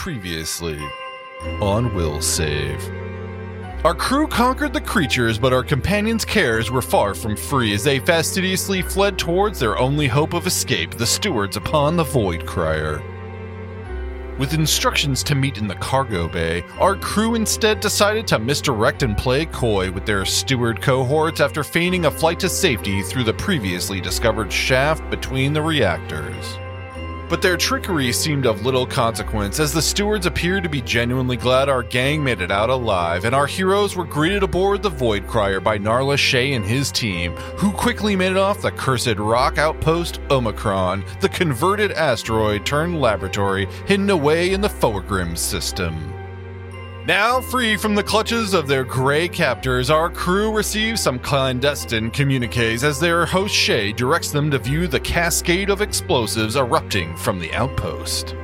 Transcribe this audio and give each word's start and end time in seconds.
previously 0.00 0.80
on 1.60 1.94
Will 1.94 2.22
Save. 2.22 2.82
Our 3.84 3.94
crew 3.94 4.26
conquered 4.26 4.72
the 4.72 4.80
creatures, 4.80 5.38
but 5.38 5.52
our 5.52 5.62
companions' 5.62 6.24
cares 6.24 6.70
were 6.70 6.80
far 6.80 7.12
from 7.12 7.36
free 7.36 7.74
as 7.74 7.84
they 7.84 7.98
fastidiously 7.98 8.80
fled 8.80 9.18
towards 9.18 9.58
their 9.58 9.76
only 9.76 10.06
hope 10.06 10.32
of 10.32 10.46
escape, 10.46 10.92
the 10.92 11.06
stewards 11.06 11.58
upon 11.58 11.98
the 11.98 12.02
Void 12.02 12.46
Crier. 12.46 13.02
With 14.38 14.54
instructions 14.54 15.22
to 15.24 15.34
meet 15.34 15.58
in 15.58 15.68
the 15.68 15.74
cargo 15.74 16.28
bay, 16.28 16.64
our 16.78 16.96
crew 16.96 17.34
instead 17.34 17.80
decided 17.80 18.26
to 18.28 18.38
misdirect 18.38 19.02
and 19.02 19.18
play 19.18 19.44
coy 19.44 19.92
with 19.92 20.06
their 20.06 20.24
steward 20.24 20.80
cohorts 20.80 21.42
after 21.42 21.62
feigning 21.62 22.06
a 22.06 22.10
flight 22.10 22.40
to 22.40 22.48
safety 22.48 23.02
through 23.02 23.24
the 23.24 23.34
previously 23.34 24.00
discovered 24.00 24.50
shaft 24.50 25.10
between 25.10 25.52
the 25.52 25.60
reactors. 25.60 26.58
But 27.30 27.42
their 27.42 27.56
trickery 27.56 28.12
seemed 28.12 28.44
of 28.44 28.66
little 28.66 28.84
consequence, 28.84 29.60
as 29.60 29.72
the 29.72 29.80
stewards 29.80 30.26
appeared 30.26 30.64
to 30.64 30.68
be 30.68 30.82
genuinely 30.82 31.36
glad 31.36 31.68
our 31.68 31.84
gang 31.84 32.24
made 32.24 32.40
it 32.40 32.50
out 32.50 32.70
alive, 32.70 33.24
and 33.24 33.36
our 33.36 33.46
heroes 33.46 33.94
were 33.94 34.04
greeted 34.04 34.42
aboard 34.42 34.82
the 34.82 34.90
Void 34.90 35.28
Crier 35.28 35.60
by 35.60 35.78
Narla 35.78 36.18
Shea 36.18 36.54
and 36.54 36.64
his 36.64 36.90
team, 36.90 37.36
who 37.56 37.70
quickly 37.70 38.16
made 38.16 38.32
it 38.32 38.36
off 38.36 38.60
the 38.60 38.72
cursed 38.72 39.16
rock 39.18 39.58
outpost 39.58 40.18
Omicron, 40.28 41.04
the 41.20 41.28
converted 41.28 41.92
asteroid 41.92 42.66
turned 42.66 43.00
laboratory 43.00 43.66
hidden 43.86 44.10
away 44.10 44.52
in 44.52 44.60
the 44.60 44.68
Foegrim 44.68 45.38
system. 45.38 46.19
Now 47.10 47.40
free 47.40 47.76
from 47.76 47.96
the 47.96 48.04
clutches 48.04 48.54
of 48.54 48.68
their 48.68 48.84
gray 48.84 49.26
captors, 49.26 49.90
our 49.90 50.08
crew 50.08 50.54
receives 50.54 51.00
some 51.00 51.18
clandestine 51.18 52.08
communiques 52.12 52.84
as 52.84 53.00
their 53.00 53.26
host 53.26 53.52
Shay 53.52 53.92
directs 53.92 54.30
them 54.30 54.48
to 54.52 54.60
view 54.60 54.86
the 54.86 55.00
cascade 55.00 55.70
of 55.70 55.80
explosives 55.80 56.54
erupting 56.54 57.16
from 57.16 57.40
the 57.40 57.52
outpost. 57.52 58.36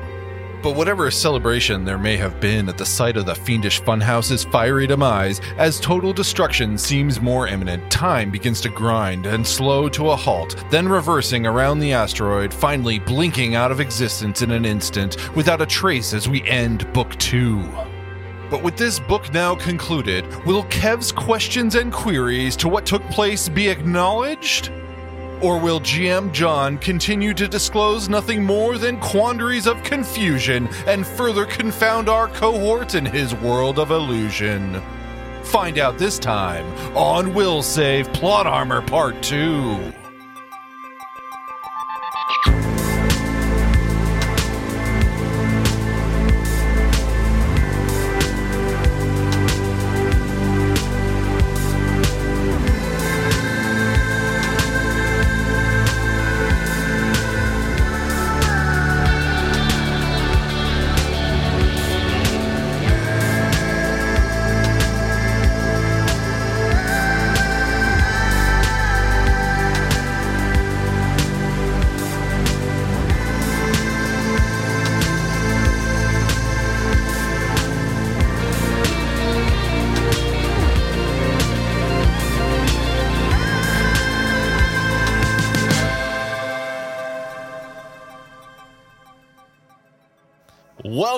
But 0.65 0.75
whatever 0.75 1.09
celebration 1.13 1.85
there 1.85 1.97
may 1.97 2.17
have 2.17 2.41
been 2.41 2.69
at 2.69 2.77
the 2.77 2.85
sight 2.85 3.17
of 3.17 3.25
the 3.25 3.37
fiendish 3.37 3.81
funhouse's 3.83 4.43
fiery 4.43 4.89
demise, 4.89 5.41
as 5.59 5.79
total 5.79 6.13
destruction 6.13 6.77
seems 6.77 7.21
more 7.21 7.47
imminent, 7.47 7.89
time 7.89 8.33
begins 8.33 8.61
to 8.63 8.69
grind 8.69 9.27
and 9.27 9.47
slow 9.47 9.89
to 9.91 10.11
a 10.11 10.17
halt, 10.17 10.57
then 10.73 10.89
reversing 10.89 11.47
around 11.47 11.79
the 11.79 11.93
asteroid, 11.93 12.53
finally 12.53 12.99
blinking 12.99 13.55
out 13.55 13.71
of 13.71 13.79
existence 13.79 14.43
in 14.43 14.51
an 14.51 14.65
instant, 14.65 15.37
without 15.37 15.63
a 15.63 15.67
trace 15.67 16.13
as 16.13 16.29
we 16.29 16.43
end 16.49 16.93
Book 16.93 17.17
2. 17.21 17.63
But 18.51 18.63
with 18.63 18.77
this 18.77 19.01
book 19.01 19.33
now 19.33 19.57
concluded, 19.57 20.25
will 20.47 20.63
Kev's 20.65 21.11
questions 21.11 21.75
and 21.75 21.93
queries 21.93 22.55
to 22.57 22.69
what 22.69 22.87
took 22.87 23.03
place 23.11 23.49
be 23.49 23.69
acknowledged? 23.69 24.71
Or 25.43 25.59
will 25.59 25.81
GM 25.81 26.33
John 26.33 26.79
continue 26.79 27.35
to 27.35 27.49
disclose 27.49 28.09
nothing 28.09 28.43
more 28.45 28.79
than 28.79 29.01
quandaries 29.01 29.67
of 29.67 29.83
confusion 29.83 30.69
and 30.87 31.07
further 31.07 31.45
confound 31.45 32.09
our 32.09 32.29
cohort 32.29 32.95
in 32.95 33.05
his 33.05 33.35
world 33.35 33.79
of 33.79 33.91
illusion? 33.91 34.81
Find 35.43 35.79
out 35.79 35.99
this 35.99 36.19
time 36.19 36.67
on 36.97 37.35
Will 37.35 37.63
Save 37.63 38.13
Plot 38.13 38.47
Armor 38.47 38.83
Part 38.83 39.23
2. 39.23 39.93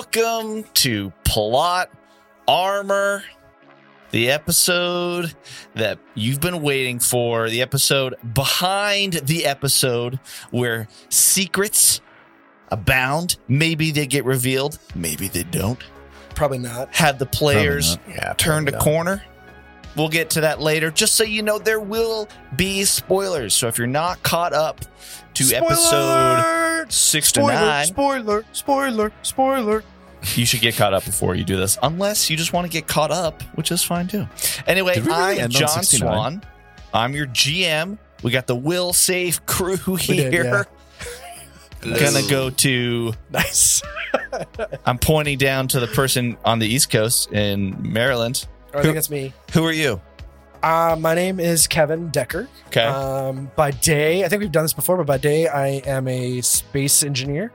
Welcome 0.03 0.63
to 0.75 1.11
Plot 1.25 1.89
Armor, 2.47 3.21
the 4.11 4.31
episode 4.31 5.35
that 5.75 5.99
you've 6.15 6.39
been 6.39 6.61
waiting 6.61 6.99
for, 6.99 7.49
the 7.49 7.61
episode 7.61 8.15
behind 8.33 9.15
the 9.25 9.45
episode 9.45 10.17
where 10.51 10.87
secrets 11.09 11.99
abound. 12.69 13.35
Maybe 13.49 13.91
they 13.91 14.07
get 14.07 14.23
revealed, 14.23 14.79
maybe 14.95 15.27
they 15.27 15.43
don't. 15.43 15.83
Probably 16.33 16.59
not. 16.59 16.95
Have 16.95 17.19
the 17.19 17.25
players 17.25 17.97
Yeah, 18.07 18.31
turned 18.37 18.69
a 18.69 18.71
not. 18.71 18.81
corner. 18.81 19.21
We'll 19.99 20.07
get 20.09 20.29
to 20.31 20.41
that 20.41 20.61
later. 20.61 20.91
Just 20.91 21.15
so 21.15 21.25
you 21.25 21.41
know, 21.43 21.59
there 21.59 21.79
will 21.81 22.29
be 22.55 22.85
spoilers. 22.85 23.53
So 23.53 23.67
if 23.67 23.77
you're 23.77 23.85
not 23.85 24.23
caught 24.23 24.53
up 24.53 24.79
to 25.33 25.53
episode 25.53 26.85
six 26.89 27.33
to 27.33 27.41
nine, 27.41 27.85
Spoiler, 27.87 28.45
spoiler, 28.53 29.11
spoiler. 29.23 29.83
you 30.35 30.45
should 30.45 30.61
get 30.61 30.75
caught 30.77 30.93
up 30.93 31.03
before 31.03 31.35
you 31.35 31.43
do 31.43 31.57
this, 31.57 31.77
unless 31.83 32.29
you 32.29 32.37
just 32.37 32.53
want 32.53 32.65
to 32.65 32.71
get 32.71 32.87
caught 32.87 33.11
up, 33.11 33.43
which 33.55 33.71
is 33.71 33.83
fine 33.83 34.07
too. 34.07 34.25
Anyway, 34.67 34.97
really 35.01 35.39
I'm 35.39 35.43
on 35.43 35.49
John 35.49 35.83
Swan. 35.83 36.43
I'm 36.93 37.13
your 37.13 37.27
GM. 37.27 37.97
We 38.23 38.31
got 38.31 38.47
the 38.47 38.55
Will 38.55 38.93
Save 38.93 39.45
crew 39.45 39.75
here. 39.99 40.31
did, 40.31 40.45
yeah. 40.45 40.63
Gonna 41.99 42.27
go 42.29 42.49
to. 42.49 43.13
Nice. 43.31 43.81
I'm 44.85 44.97
pointing 44.97 45.37
down 45.37 45.67
to 45.69 45.79
the 45.79 45.87
person 45.87 46.37
on 46.45 46.59
the 46.59 46.67
East 46.67 46.89
Coast 46.89 47.31
in 47.33 47.91
Maryland. 47.93 48.47
I 48.73 48.81
think 48.81 48.97
it's 48.97 49.09
me. 49.09 49.33
Who 49.53 49.65
are 49.65 49.71
you? 49.71 50.01
Uh, 50.61 50.97
my 50.99 51.15
name 51.15 51.39
is 51.39 51.67
Kevin 51.67 52.09
Decker. 52.09 52.47
Okay. 52.67 52.83
Um, 52.83 53.49
by 53.55 53.71
day, 53.71 54.25
I 54.25 54.27
think 54.27 54.41
we've 54.41 54.51
done 54.51 54.63
this 54.65 54.73
before, 54.73 54.97
but 54.97 55.07
by 55.07 55.17
day, 55.17 55.47
I 55.47 55.67
am 55.85 56.07
a 56.07 56.41
space 56.41 57.01
engineer. 57.03 57.51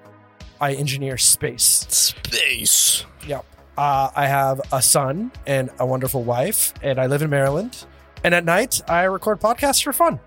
I 0.60 0.72
engineer 0.74 1.18
space. 1.18 1.86
Space. 1.88 3.04
Yep. 3.26 3.44
Uh, 3.76 4.10
I 4.14 4.26
have 4.26 4.60
a 4.72 4.80
son 4.80 5.32
and 5.46 5.70
a 5.78 5.84
wonderful 5.86 6.22
wife, 6.22 6.72
and 6.82 6.98
I 6.98 7.06
live 7.06 7.22
in 7.22 7.30
Maryland. 7.30 7.84
And 8.22 8.34
at 8.34 8.44
night, 8.44 8.80
I 8.88 9.02
record 9.04 9.40
podcasts 9.40 9.82
for 9.82 9.92
fun. 9.92 10.18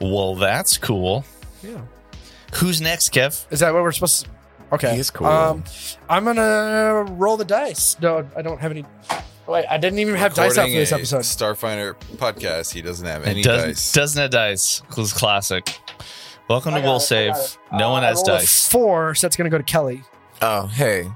Well, 0.00 0.36
that's 0.36 0.78
cool. 0.78 1.24
Yeah. 1.62 1.80
Who's 2.54 2.80
next, 2.80 3.12
Kev? 3.12 3.46
Is 3.50 3.60
that 3.60 3.74
what 3.74 3.82
we're 3.82 3.92
supposed 3.92 4.26
to? 4.26 4.30
Okay. 4.72 4.94
He's 4.96 5.10
cool. 5.10 5.26
Um, 5.26 5.64
I'm 6.08 6.24
gonna 6.24 7.04
roll 7.12 7.36
the 7.36 7.44
dice. 7.44 7.96
No, 8.00 8.28
I 8.36 8.42
don't 8.42 8.60
have 8.60 8.70
any. 8.70 8.84
Wait, 9.48 9.64
I 9.70 9.76
didn't 9.78 10.00
even 10.00 10.16
have 10.16 10.34
dice 10.34 10.58
out 10.58 10.66
for 10.68 10.74
this 10.74 10.92
episode. 10.92 11.20
Starfinder 11.20 11.94
podcast. 12.16 12.72
He 12.72 12.82
doesn't 12.82 13.06
have 13.06 13.24
any 13.24 13.40
It 13.40 13.44
doesn't, 13.44 13.68
dice. 13.68 13.92
doesn't 13.92 14.20
have 14.20 14.30
dice. 14.30 14.82
It 14.90 15.12
classic. 15.14 15.78
Welcome 16.48 16.74
I 16.74 16.78
to 16.78 16.82
got 16.82 16.88
Will 16.90 16.96
it, 16.96 17.00
Save. 17.00 17.34
No 17.72 17.88
Uh, 17.88 17.92
one 17.92 18.02
has 18.02 18.22
dice. 18.22 18.68
Four, 18.68 19.14
so 19.14 19.26
that's 19.26 19.36
gonna 19.36 19.50
go 19.50 19.58
to 19.58 19.64
Kelly. 19.64 20.02
Oh, 20.42 20.66
hey. 20.66 21.08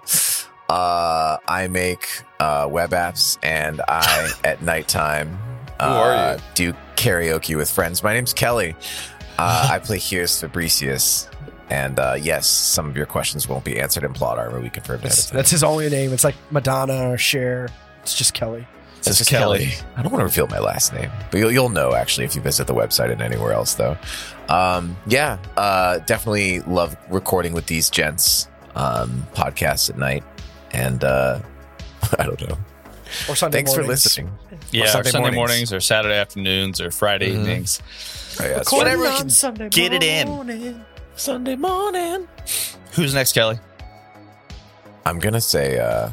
Uh, 0.68 1.38
I 1.48 1.66
make 1.68 2.06
uh, 2.38 2.68
web 2.70 2.90
apps 2.90 3.36
and 3.42 3.80
I, 3.88 4.30
at 4.44 4.62
nighttime, 4.62 5.36
Who 5.80 5.86
uh, 5.86 6.38
do 6.54 6.72
karaoke 6.96 7.56
with 7.56 7.68
friends. 7.70 8.02
My 8.04 8.12
name's 8.14 8.32
Kelly. 8.32 8.76
Uh, 9.38 9.68
I 9.72 9.80
play 9.80 9.98
Here's 9.98 10.30
Fabricius. 10.40 11.28
And 11.68 11.98
uh, 11.98 12.16
yes, 12.20 12.46
some 12.48 12.88
of 12.88 12.96
your 12.96 13.06
questions 13.06 13.48
won't 13.48 13.64
be 13.64 13.78
answered 13.80 14.02
in 14.04 14.12
plot 14.12 14.38
armor. 14.38 14.60
We 14.60 14.70
confirmed 14.70 15.02
That's, 15.02 15.26
that. 15.26 15.34
that's 15.36 15.50
his 15.50 15.62
only 15.64 15.88
name. 15.88 16.12
It's 16.12 16.24
like 16.24 16.34
Madonna 16.50 17.10
or 17.10 17.16
Cher. 17.18 17.68
It's 18.02 18.16
just 18.16 18.34
Kelly. 18.34 18.66
It's 18.98 19.06
It's 19.08 19.18
just 19.18 19.30
Kelly. 19.30 19.66
Kelly. 19.66 19.74
I 19.96 20.02
don't 20.02 20.12
want 20.12 20.20
to 20.20 20.26
reveal 20.26 20.46
my 20.48 20.58
last 20.58 20.92
name, 20.92 21.10
but 21.30 21.38
you'll, 21.38 21.50
you'll 21.52 21.68
know 21.70 21.94
actually 21.94 22.26
if 22.26 22.34
you 22.36 22.42
visit 22.42 22.66
the 22.66 22.74
website 22.74 23.10
and 23.10 23.22
anywhere 23.22 23.52
else, 23.52 23.74
though. 23.74 23.96
Um, 24.48 24.96
yeah, 25.06 25.38
uh, 25.56 25.98
definitely 26.00 26.60
love 26.60 26.96
recording 27.08 27.52
with 27.52 27.66
these 27.66 27.88
gents 27.88 28.48
um, 28.74 29.26
podcasts 29.34 29.88
at 29.88 29.96
night, 29.96 30.22
and 30.72 31.02
uh, 31.04 31.40
I 32.18 32.24
don't 32.26 32.40
know. 32.48 32.58
Or 33.28 33.34
Sunday 33.36 33.58
Thanks 33.58 33.72
for 33.74 33.80
mornings. 33.82 34.04
listening. 34.04 34.30
Yeah, 34.70 34.82
Or 34.82 34.84
or 34.84 34.88
Sunday 34.88 35.10
Sunday, 35.10 35.30
mornings. 35.30 35.36
mornings. 35.36 35.72
or 35.72 35.80
Saturday 35.80 36.14
afternoons 36.16 36.80
or 36.80 36.90
Friday 36.90 37.30
Mhm. 37.30 37.40
evenings. 37.40 37.82
Oh, 38.38 38.44
yeah, 38.44 38.48
that's 38.54 38.58
Recording 38.72 38.92
true. 38.92 39.00
Whatever 39.02 39.14
we 39.14 39.20
can 39.22 39.30
Sunday 39.30 39.68
get 39.70 39.92
it 39.92 40.02
in. 40.04 40.84
Sunday 41.16 41.56
morning. 41.56 42.28
Who's 42.92 43.12
next, 43.14 43.32
Kelly? 43.32 43.58
I'm 45.06 45.18
gonna 45.18 45.40
say. 45.40 45.78
Uh, 45.78 46.10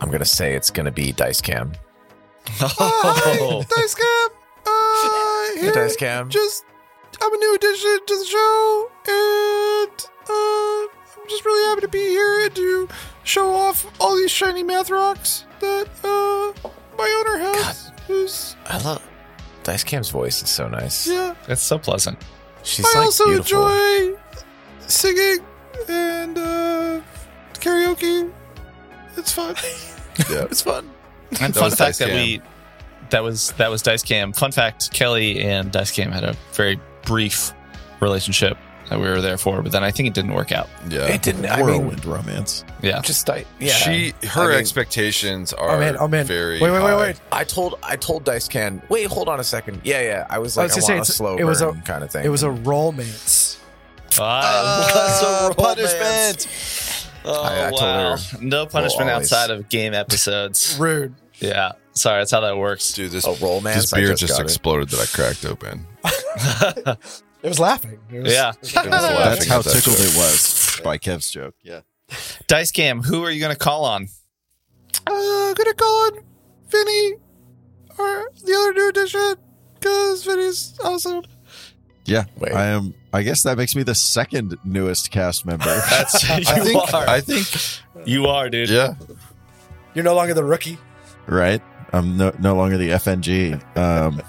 I'm 0.00 0.10
gonna 0.10 0.24
say 0.24 0.54
it's 0.54 0.70
gonna 0.70 0.90
be 0.92 1.12
Dice 1.12 1.40
Cam. 1.40 1.72
Oh, 2.62 3.64
Dice 3.68 3.94
Cam. 3.94 4.28
Uh, 4.66 5.60
here, 5.60 5.72
Dice 5.72 5.96
Cam. 5.96 6.28
Just, 6.30 6.64
I'm 7.20 7.32
a 7.32 7.36
new 7.36 7.54
addition 7.54 7.98
to 8.06 8.18
the 8.18 8.24
show, 8.24 8.90
and 9.08 10.06
uh, 10.28 11.20
I'm 11.22 11.28
just 11.28 11.44
really 11.44 11.68
happy 11.68 11.82
to 11.82 11.88
be 11.88 11.98
here 11.98 12.44
and 12.46 12.54
to 12.56 12.88
show 13.24 13.54
off 13.54 13.86
all 14.00 14.16
these 14.16 14.30
shiny 14.30 14.62
math 14.62 14.90
rocks 14.90 15.44
that 15.60 15.86
uh, 16.02 16.68
my 16.96 17.24
owner 17.26 17.38
has. 17.54 17.92
Who's 18.06 18.56
I 18.66 18.78
love 18.82 19.06
Dice 19.62 19.84
Cam's 19.84 20.10
voice 20.10 20.42
is 20.42 20.48
so 20.50 20.66
nice. 20.68 21.06
yeah. 21.06 21.34
It's 21.46 21.62
so 21.62 21.78
pleasant. 21.78 22.18
She's 22.62 22.86
I 22.86 22.98
like 22.98 23.04
also 23.06 23.26
beautiful. 23.26 23.66
enjoy 23.68 24.18
singing 24.88 25.38
and 25.88 26.36
uh, 26.38 27.00
karaoke. 27.54 28.32
It's 29.16 29.32
fun. 29.32 29.54
yeah, 30.30 30.44
it's 30.50 30.62
fun. 30.62 30.90
And 31.40 31.54
That 31.54 31.54
fun 31.54 31.64
was 31.64 31.74
fact 31.76 31.98
that 32.00 32.08
Dice 32.08 32.14
we 32.14 32.42
that 33.10 33.22
was 33.22 33.52
that 33.52 33.70
was 33.70 33.82
Dice 33.82 34.02
Cam. 34.02 34.32
Fun 34.32 34.52
fact: 34.52 34.92
Kelly 34.92 35.40
and 35.40 35.70
Dice 35.72 35.90
Cam 35.92 36.10
had 36.12 36.24
a 36.24 36.34
very 36.52 36.80
brief 37.04 37.52
relationship 38.00 38.56
that 38.88 38.98
we 38.98 39.08
were 39.08 39.20
there 39.20 39.38
for, 39.38 39.62
but 39.62 39.70
then 39.70 39.84
I 39.84 39.92
think 39.92 40.08
it 40.08 40.14
didn't 40.14 40.32
work 40.34 40.50
out. 40.50 40.68
Yeah. 40.88 41.06
It 41.06 41.22
didn't. 41.22 41.46
I 41.46 41.58
mean, 41.58 41.66
Whirlwind 41.66 42.04
romance. 42.04 42.64
Yeah, 42.82 43.00
just 43.02 43.30
I, 43.30 43.44
yeah. 43.60 43.72
She 43.72 44.12
her 44.26 44.42
I 44.42 44.48
mean, 44.48 44.58
expectations 44.58 45.52
are 45.52 45.76
Oh 45.76 45.78
man, 45.78 45.96
oh 46.00 46.08
man. 46.08 46.26
very 46.26 46.60
wait, 46.60 46.70
wait, 46.72 46.82
wait, 46.82 46.90
high. 46.90 46.96
wait. 46.96 47.20
I 47.30 47.44
told 47.44 47.78
I 47.84 47.94
told 47.96 48.24
Dice 48.24 48.48
Can. 48.48 48.82
Wait, 48.88 49.06
hold 49.06 49.28
on 49.28 49.38
a 49.38 49.44
second. 49.44 49.80
Yeah, 49.84 50.02
yeah. 50.02 50.26
I 50.28 50.38
was 50.40 50.58
I 50.58 50.62
like, 50.62 50.74
was 50.74 50.76
I, 50.76 50.80
gonna 50.80 50.86
say, 50.86 50.92
want 50.94 50.98
a 50.98 51.02
it's- 51.02 51.16
slow 51.16 51.36
it 51.36 51.44
was 51.44 51.60
a- 51.60 51.66
burn 51.72 51.82
kind 51.82 52.02
of 52.02 52.10
thing. 52.10 52.24
It 52.24 52.30
was 52.30 52.42
a 52.42 52.50
romance. 52.50 53.58
Ah, 54.18 55.52
punishment. 55.56 56.99
Oh, 57.24 57.42
I- 57.42 57.66
I 57.66 57.70
told 57.70 57.80
wow. 57.82 58.16
her 58.16 58.38
no 58.40 58.66
punishment 58.66 59.06
we'll 59.08 59.16
outside 59.16 59.50
of 59.50 59.68
game 59.68 59.94
episodes. 59.94 60.76
Rude. 60.80 61.14
yeah, 61.38 61.72
sorry, 61.92 62.20
that's 62.20 62.30
how 62.30 62.40
that 62.40 62.56
works. 62.56 62.92
Dude, 62.92 63.10
this 63.10 63.26
a 63.26 63.32
romance. 63.44 63.76
this 63.82 63.92
I 63.92 63.98
beer 64.00 64.08
just 64.10 64.20
just, 64.20 64.32
got 64.34 64.40
it. 64.40 64.44
exploded 64.44 64.88
that 64.90 65.00
I 65.00 65.06
cracked 65.06 65.44
open. 65.44 65.86
It 67.42 67.48
was 67.48 67.58
laughing. 67.58 67.98
It 68.12 68.20
was, 68.22 68.30
Yeah. 68.34 68.50
it 68.50 68.58
was 68.60 68.74
laughing. 68.74 68.92
laughing 68.92 69.14
That's 69.16 69.46
how 69.48 69.62
that 69.62 69.72
tickled 69.72 69.96
joke. 69.96 70.06
it 70.08 70.14
was 70.14 70.80
by 70.84 70.98
Kev's 70.98 71.30
joke. 71.30 71.54
Yeah. 71.62 71.80
Dice 72.48 72.70
Cam, 72.70 73.02
who 73.02 73.24
are 73.24 73.30
you 73.30 73.40
going 73.40 73.54
to 73.54 73.58
call 73.58 73.86
on? 73.86 74.08
Uh, 75.06 75.54
gonna 75.54 75.72
call 75.72 76.04
on 76.12 76.20
Vinny 76.68 77.14
or 77.98 78.30
the 78.44 78.54
other 78.54 78.72
new 78.74 78.88
addition 78.90 79.36
because 79.78 80.22
Vinny's 80.24 80.78
awesome. 80.84 81.22
Yeah. 82.06 82.24
Wait. 82.38 82.52
I 82.52 82.66
am 82.66 82.94
I 83.12 83.22
guess 83.22 83.42
that 83.42 83.56
makes 83.58 83.74
me 83.74 83.82
the 83.82 83.94
second 83.94 84.56
newest 84.64 85.10
cast 85.10 85.44
member. 85.44 85.64
That's 85.90 86.22
you 86.28 86.34
I 86.34 86.60
think 86.60 86.94
are. 86.94 87.08
I 87.08 87.20
think 87.20 87.46
you 88.08 88.26
are, 88.26 88.48
dude. 88.48 88.68
yeah. 88.70 88.94
You're 89.94 90.04
no 90.04 90.14
longer 90.14 90.34
the 90.34 90.44
rookie. 90.44 90.78
right? 91.26 91.60
I'm 91.92 92.16
no, 92.16 92.32
no 92.38 92.54
longer 92.54 92.76
the 92.78 92.90
FNG. 92.90 93.60
Um, 93.76 94.22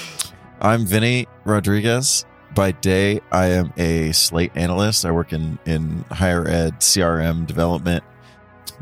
I'm 0.60 0.86
Vinny 0.86 1.26
Rodriguez. 1.44 2.24
By 2.54 2.72
day, 2.72 3.20
I 3.32 3.46
am 3.46 3.72
a 3.76 4.12
Slate 4.12 4.52
analyst. 4.56 5.04
I 5.04 5.10
work 5.12 5.32
in, 5.32 5.58
in 5.66 6.04
higher 6.10 6.46
ed 6.46 6.80
CRM 6.80 7.46
development. 7.46 8.02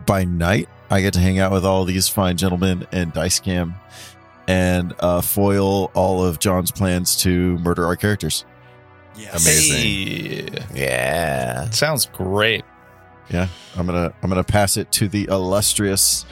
By 0.06 0.24
night, 0.24 0.68
I 0.90 1.00
get 1.02 1.12
to 1.14 1.20
hang 1.20 1.38
out 1.38 1.52
with 1.52 1.64
all 1.66 1.84
these 1.84 2.08
fine 2.08 2.36
gentlemen 2.38 2.86
and 2.92 3.12
dice 3.12 3.40
cam 3.40 3.74
and 4.48 4.92
uh, 4.98 5.20
foil 5.20 5.92
all 5.94 6.24
of 6.24 6.40
John's 6.40 6.72
plans 6.72 7.16
to 7.18 7.56
murder 7.58 7.86
our 7.86 7.94
characters. 7.94 8.44
Amazing. 9.16 9.76
Hey. 9.76 10.48
yeah. 10.74 11.70
Sounds 11.70 12.06
great. 12.06 12.64
Yeah, 13.30 13.48
I'm 13.76 13.84
gonna 13.84 14.12
I'm 14.22 14.28
gonna 14.30 14.42
pass 14.42 14.76
it 14.78 14.90
to 14.92 15.08
the 15.08 15.24
illustrious 15.30 16.24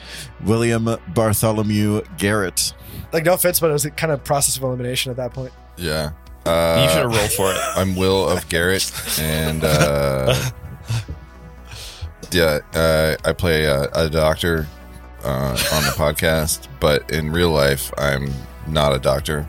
William 0.44 0.88
Bartholomew 1.14 2.02
Garrett. 2.16 2.72
Like 3.12 3.24
no 3.24 3.34
offense, 3.34 3.60
but 3.60 3.68
it 3.70 3.74
was 3.74 3.84
a 3.84 3.90
kind 3.90 4.12
of 4.12 4.24
process 4.24 4.56
of 4.56 4.62
elimination 4.62 5.10
at 5.10 5.16
that 5.18 5.34
point. 5.34 5.52
Yeah. 5.76 6.12
you 6.46 6.88
should 6.88 7.02
have 7.02 7.12
Uh, 7.12 7.16
rolled 7.18 7.32
for 7.32 7.50
it. 7.52 7.58
I'm 7.76 7.96
Will 7.96 8.26
of 8.28 8.48
Garrett, 8.48 8.90
and 9.20 9.62
uh, 9.62 10.34
yeah, 12.30 12.60
uh, 12.74 13.16
I 13.24 13.32
play 13.32 13.64
a, 13.64 13.90
a 13.92 14.08
doctor 14.08 14.66
uh, 15.26 15.50
on 15.72 15.82
the 15.82 15.92
podcast, 15.96 16.68
but 16.80 17.10
in 17.10 17.30
real 17.32 17.50
life, 17.50 17.92
I'm 17.98 18.32
not 18.66 18.94
a 18.94 18.98
doctor, 18.98 19.48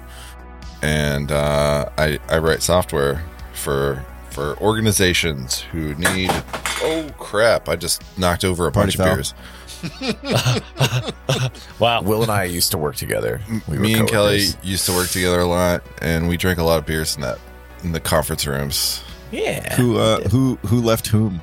and 0.81 1.31
uh, 1.31 1.89
I 1.97 2.19
I 2.29 2.37
write 2.39 2.61
software 2.63 3.23
for 3.53 4.03
for 4.31 4.57
organizations 4.59 5.59
who 5.61 5.93
need. 5.95 6.31
Oh 6.81 7.07
crap! 7.17 7.69
I 7.69 7.75
just 7.75 8.01
knocked 8.17 8.43
over 8.43 8.67
a 8.67 8.71
Party 8.71 8.97
bunch 8.97 8.99
of 8.99 9.05
foul. 9.05 9.15
beers. 9.15 10.63
Wow. 11.79 12.01
Will 12.01 12.23
and 12.23 12.31
I 12.31 12.45
used 12.45 12.71
to 12.71 12.77
work 12.79 12.95
together. 12.95 13.41
We 13.67 13.77
Me 13.77 13.93
and 13.93 14.09
Kelly 14.09 14.47
used 14.63 14.87
to 14.87 14.93
work 14.93 15.09
together 15.09 15.39
a 15.39 15.45
lot, 15.45 15.83
and 16.01 16.27
we 16.27 16.37
drank 16.37 16.57
a 16.57 16.63
lot 16.63 16.79
of 16.79 16.85
beers 16.85 17.15
in 17.15 17.21
that 17.21 17.37
in 17.83 17.91
the 17.91 17.99
conference 17.99 18.47
rooms. 18.47 19.03
Yeah. 19.31 19.75
Who 19.75 19.97
uh, 19.99 20.21
who 20.29 20.57
who 20.65 20.81
left 20.81 21.07
whom? 21.07 21.41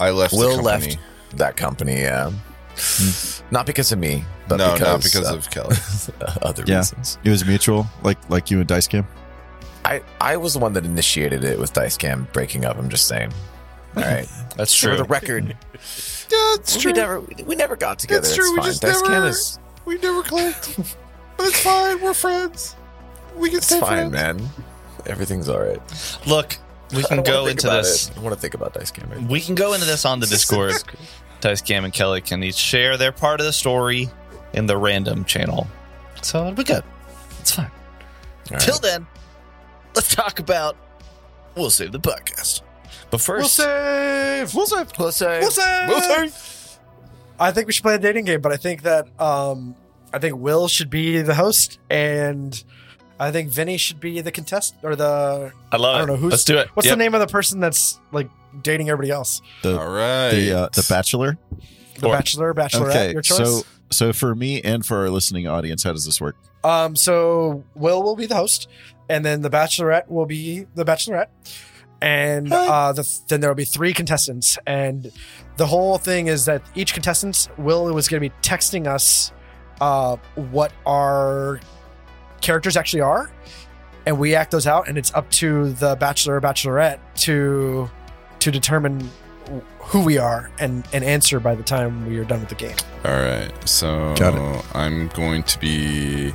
I 0.00 0.10
left. 0.10 0.34
Will 0.34 0.56
the 0.56 0.62
company. 0.62 0.96
left 0.96 1.38
that 1.38 1.56
company. 1.56 2.00
Yeah. 2.00 2.32
Not 3.50 3.66
because 3.66 3.92
of 3.92 3.98
me, 3.98 4.24
but 4.48 4.56
no, 4.56 4.72
because, 4.74 4.86
not 4.88 5.02
because 5.02 5.30
uh, 5.30 5.36
of 5.36 5.50
Kelly. 5.50 5.76
other 6.42 6.64
Yeah. 6.66 6.78
reasons. 6.78 7.18
It 7.24 7.30
was 7.30 7.44
mutual, 7.44 7.86
like 8.02 8.18
like 8.30 8.50
you 8.50 8.58
and 8.60 8.68
Dice 8.68 8.86
Cam. 8.88 9.06
I 9.84 10.02
I 10.20 10.36
was 10.36 10.52
the 10.54 10.58
one 10.60 10.72
that 10.74 10.84
initiated 10.84 11.44
it 11.44 11.58
with 11.58 11.72
Dice 11.72 11.96
Cam 11.96 12.28
breaking 12.32 12.64
up. 12.64 12.76
I'm 12.78 12.88
just 12.88 13.08
saying. 13.08 13.32
All 13.96 14.02
right. 14.02 14.28
That's 14.56 14.74
true. 14.74 14.92
For 14.92 14.96
the 14.98 15.04
record, 15.04 15.44
Yeah, 16.30 16.54
it's 16.54 16.76
we 16.76 16.82
true. 16.82 16.92
never 16.92 17.20
we 17.46 17.54
never 17.56 17.76
got 17.76 17.98
together. 17.98 18.20
It's 18.20 18.28
It's, 18.28 18.36
true, 18.36 18.50
we 18.52 18.58
fine. 18.58 18.66
just 18.66 18.82
Dice 18.82 19.02
Cam 19.02 19.10
never- 19.12 19.28
is 19.28 19.58
We 19.84 19.98
never 19.98 20.22
clicked, 20.22 20.76
but 21.36 21.46
it's 21.46 21.60
fine. 21.60 22.00
We're 22.02 22.14
friends. 22.14 22.76
We 23.36 23.48
can 23.48 23.58
it's 23.58 23.66
stay 23.66 23.80
fine, 23.80 24.10
friends. 24.10 24.42
man. 24.42 24.48
Everything's 25.06 25.48
all 25.48 25.60
right. 25.60 25.80
Look, 26.26 26.58
we 26.94 27.02
can 27.04 27.22
go 27.22 27.46
into 27.46 27.66
this. 27.68 28.08
it. 28.10 28.18
I 28.18 28.20
want 28.20 28.34
to 28.34 28.40
think 28.40 28.54
about 28.54 28.74
Dice 28.74 28.90
Cam. 28.90 29.08
Right? 29.08 29.22
We 29.22 29.40
can 29.40 29.54
go 29.54 29.72
into 29.72 29.86
this 29.86 30.04
on 30.04 30.20
the 30.20 30.26
Discord. 30.26 30.74
Dice 31.40 31.62
Cam 31.62 31.84
and 31.84 31.92
Kelly 31.92 32.20
can 32.20 32.42
each 32.42 32.56
share 32.56 32.96
their 32.96 33.12
part 33.12 33.40
of 33.40 33.46
the 33.46 33.52
story 33.52 34.08
in 34.52 34.66
the 34.66 34.76
random 34.76 35.24
channel. 35.24 35.66
So 36.22 36.40
it'll 36.40 36.52
be 36.52 36.64
good. 36.64 36.82
It's 37.40 37.52
fine. 37.54 37.70
Right. 38.50 38.60
Till 38.60 38.78
then, 38.78 39.06
let's 39.94 40.14
talk 40.14 40.38
about 40.40 40.76
Will 41.54 41.70
Save 41.70 41.92
the 41.92 42.00
Podcast. 42.00 42.62
But 43.10 43.20
first, 43.20 43.40
we'll 43.40 43.48
save. 43.66 44.54
We'll 44.54 44.66
save. 44.66 44.92
We'll 44.98 45.12
save. 45.12 45.40
We'll 45.42 45.50
save. 45.50 45.88
We'll 45.88 46.00
save. 46.00 46.78
I 47.40 47.52
think 47.52 47.66
we 47.68 47.72
should 47.72 47.84
play 47.84 47.94
a 47.94 47.98
dating 47.98 48.24
game, 48.24 48.40
but 48.40 48.50
I 48.52 48.56
think 48.56 48.82
that 48.82 49.06
um, 49.20 49.76
I 50.12 50.18
think 50.18 50.36
Will 50.38 50.66
should 50.66 50.90
be 50.90 51.22
the 51.22 51.34
host, 51.34 51.78
and 51.88 52.62
I 53.20 53.30
think 53.30 53.50
Vinny 53.50 53.76
should 53.76 54.00
be 54.00 54.20
the 54.20 54.32
contestant 54.32 54.82
or 54.84 54.96
the 54.96 55.52
I 55.70 55.76
love 55.76 55.94
I 55.94 55.98
don't 55.98 56.08
know 56.08 56.16
who's- 56.16 56.32
let's 56.32 56.44
do 56.44 56.58
it. 56.58 56.68
what's 56.74 56.86
Yep. 56.86 56.94
the 56.94 57.04
name 57.04 57.14
of 57.14 57.20
the 57.20 57.26
person 57.28 57.60
that's 57.60 58.00
like 58.12 58.28
dating 58.62 58.88
everybody 58.90 59.10
else? 59.10 59.40
The 59.62 59.78
All 59.78 59.88
right. 59.90 60.30
the 60.30 60.52
uh, 60.52 60.68
the 60.74 60.86
Bachelor. 60.88 61.38
The 62.00 62.06
Or- 62.08 62.12
Bachelor, 62.14 62.54
Bachelorette, 62.54 62.88
Okay, 62.90 63.12
your 63.12 63.22
choice. 63.22 63.36
so 63.38 63.62
so 63.90 64.12
for 64.12 64.34
me 64.34 64.60
and 64.62 64.84
for 64.86 64.98
our 64.98 65.10
listening 65.10 65.46
audience, 65.48 65.82
how 65.82 65.92
does 65.92 66.04
this 66.06 66.20
work? 66.20 66.36
Um, 66.64 66.94
so 66.96 67.64
Will 67.74 68.02
will 68.02 68.16
be 68.16 68.26
the 68.26 68.34
host, 68.36 68.68
and 69.08 69.24
then 69.24 69.42
the 69.42 69.50
Bachelorette 69.50 70.08
will 70.08 70.26
be 70.26 70.66
the 70.74 70.84
Bachelorette, 70.84 71.28
and 72.00 72.52
uh, 72.52 72.92
the, 72.92 73.08
then 73.28 73.40
there 73.40 73.50
will 73.50 73.54
be 73.56 73.64
three 73.64 73.92
contestants. 73.92 74.58
And 74.66 75.10
the 75.56 75.66
whole 75.66 75.98
thing 75.98 76.26
is 76.28 76.44
that 76.44 76.62
each 76.74 76.92
contestant, 76.94 77.48
Will 77.58 77.92
was 77.92 78.06
going 78.08 78.22
to 78.22 78.28
be 78.28 78.34
texting 78.42 78.86
us 78.86 79.32
uh, 79.80 80.16
what 80.34 80.72
our 80.86 81.60
characters 82.40 82.76
actually 82.76 83.00
are, 83.02 83.30
and 84.06 84.18
we 84.18 84.34
act 84.34 84.50
those 84.52 84.66
out. 84.66 84.88
And 84.88 84.96
it's 84.98 85.12
up 85.14 85.28
to 85.32 85.72
the 85.74 85.96
Bachelor 85.96 86.36
or 86.36 86.40
Bachelorette 86.40 86.98
to 87.22 87.90
to 88.40 88.50
determine 88.50 89.10
who 89.80 90.04
we 90.04 90.18
are 90.18 90.50
and 90.58 90.86
and 90.92 91.02
answer 91.04 91.40
by 91.40 91.54
the 91.54 91.62
time 91.62 92.06
we 92.06 92.18
are 92.18 92.24
done 92.24 92.40
with 92.40 92.48
the 92.50 92.54
game. 92.54 92.76
All 93.04 93.12
right. 93.12 93.50
So 93.68 94.14
Got 94.16 94.34
it. 94.34 94.76
I'm 94.76 95.08
going 95.08 95.42
to 95.44 95.58
be. 95.58 96.34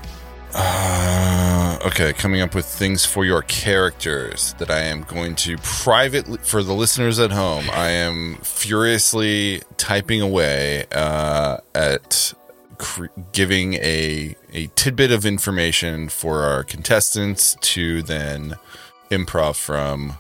Uh, 0.56 1.80
okay, 1.84 2.14
coming 2.14 2.40
up 2.42 2.54
with 2.54 2.66
things 2.66 3.04
for 3.04 3.26
your 3.26 3.42
characters 3.42 4.54
that 4.60 4.70
I 4.70 4.82
am 4.82 5.02
going 5.02 5.34
to 5.38 5.58
privately 5.58 6.38
for 6.44 6.62
the 6.62 6.74
listeners 6.74 7.18
at 7.18 7.32
home. 7.32 7.66
I 7.72 7.90
am 7.90 8.36
furiously 8.44 9.64
typing 9.78 10.22
away 10.22 10.86
uh, 10.92 11.58
at 11.74 12.36
cr- 12.78 13.08
giving 13.32 13.76
a 13.76 14.36
a 14.52 14.68
tidbit 14.76 15.12
of 15.12 15.26
information 15.26 16.08
for 16.08 16.44
our 16.44 16.64
contestants 16.64 17.56
to 17.62 18.04
then 18.04 18.56
improv 19.10 19.56
from. 19.56 20.18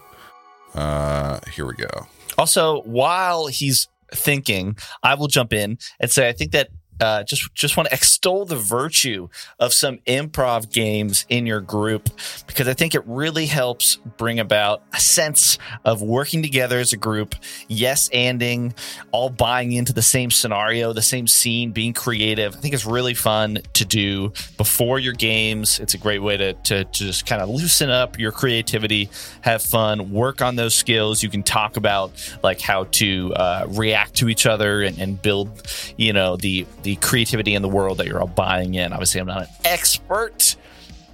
Uh, 0.73 1.39
here 1.53 1.65
we 1.65 1.73
go. 1.73 2.07
Also, 2.37 2.81
while 2.81 3.47
he's 3.47 3.87
thinking, 4.11 4.77
I 5.01 5.15
will 5.15 5.27
jump 5.27 5.53
in 5.53 5.77
and 5.99 6.11
say 6.11 6.29
I 6.29 6.33
think 6.33 6.51
that 6.51 6.69
uh, 6.99 7.23
just 7.23 7.53
just 7.53 7.77
want 7.77 7.89
to 7.89 7.93
extol 7.93 8.45
the 8.45 8.55
virtue 8.55 9.27
of 9.59 9.73
some 9.73 9.97
improv 10.07 10.71
games 10.71 11.25
in 11.29 11.45
your 11.45 11.61
group 11.61 12.09
because 12.47 12.67
I 12.67 12.73
think 12.73 12.95
it 12.95 13.03
really 13.05 13.45
helps 13.45 13.97
bring 14.17 14.39
about 14.39 14.83
a 14.93 14.99
sense 14.99 15.57
of 15.85 16.01
working 16.01 16.41
together 16.41 16.79
as 16.79 16.93
a 16.93 16.97
group, 16.97 17.35
yes, 17.67 18.09
anding, 18.09 18.73
all 19.11 19.29
buying 19.29 19.71
into 19.71 19.93
the 19.93 20.01
same 20.01 20.31
scenario, 20.31 20.93
the 20.93 21.01
same 21.01 21.27
scene, 21.27 21.71
being 21.71 21.93
creative. 21.93 22.55
I 22.55 22.59
think 22.59 22.73
it's 22.73 22.85
really 22.85 23.13
fun 23.13 23.59
to 23.73 23.85
do 23.85 24.33
before 24.57 24.99
your 24.99 25.13
games. 25.13 25.79
It's 25.79 25.93
a 25.93 25.97
great 25.97 26.21
way 26.21 26.37
to 26.37 26.53
to, 26.53 26.83
to 26.83 27.03
just 27.05 27.25
kind 27.25 27.41
of 27.41 27.49
loosen 27.49 27.89
up 27.89 28.19
your 28.19 28.31
creativity, 28.31 29.09
have 29.41 29.61
fun, 29.61 30.11
work 30.11 30.41
on 30.41 30.55
those 30.55 30.75
skills. 30.75 31.23
You 31.23 31.29
can 31.29 31.43
talk 31.43 31.77
about 31.77 32.11
like 32.43 32.61
how 32.61 32.85
to 32.85 33.33
uh, 33.35 33.67
react 33.69 34.15
to 34.15 34.29
each 34.29 34.45
other 34.45 34.81
and, 34.81 34.97
and 34.99 35.21
build, 35.21 35.63
you 35.97 36.13
know, 36.13 36.35
the 36.37 36.65
the 36.83 36.95
creativity 36.97 37.55
in 37.55 37.61
the 37.61 37.69
world 37.69 37.97
that 37.97 38.07
you're 38.07 38.19
all 38.21 38.27
buying 38.27 38.75
in. 38.75 38.93
Obviously, 38.93 39.19
I'm 39.21 39.27
not 39.27 39.43
an 39.43 39.47
expert, 39.65 40.55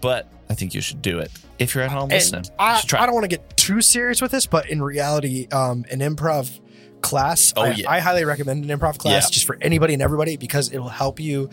but 0.02 0.28
I 0.50 0.54
think 0.56 0.74
you 0.74 0.82
should 0.82 1.02
do 1.02 1.20
it 1.20 1.32
if 1.60 1.74
you're 1.76 1.84
at 1.84 1.92
home 1.92 2.10
listening. 2.10 2.40
And 2.40 2.52
I, 2.60 2.82
I 2.98 3.06
don't 3.06 3.14
want 3.14 3.24
to 3.26 3.28
get 3.30 3.56
too 3.58 3.82
serious 3.82 4.22
with 4.22 4.32
this, 4.32 4.46
but 4.48 4.70
in 4.70 4.82
reality, 4.82 5.48
um, 5.52 5.86
an 5.92 6.00
improv 6.00 6.60
class, 7.02 7.54
Oh, 7.56 7.62
I, 7.64 7.70
yeah. 7.72 7.90
I 7.90 8.00
highly 8.00 8.26
recommend 8.26 8.70
an 8.70 8.78
improv 8.78 8.98
class 8.98 9.26
Yeah. 9.26 9.30
just 9.32 9.46
for 9.46 9.58
anybody 9.62 9.94
and 9.94 10.02
everybody 10.02 10.38
because 10.38 10.72
it'll 10.74 10.90
help 10.90 11.20
you. 11.20 11.50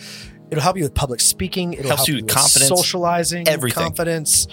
It'll 0.51 0.63
help 0.63 0.77
you 0.77 0.85
with 0.85 0.95
public 0.95 1.21
speaking. 1.21 1.73
It'll 1.75 1.89
Helps 1.89 2.01
help 2.07 2.09
you 2.09 2.15
with 2.25 2.29
confidence, 2.29 2.69
socializing, 2.69 3.49
everything. 3.49 3.83
confidence. 3.83 4.47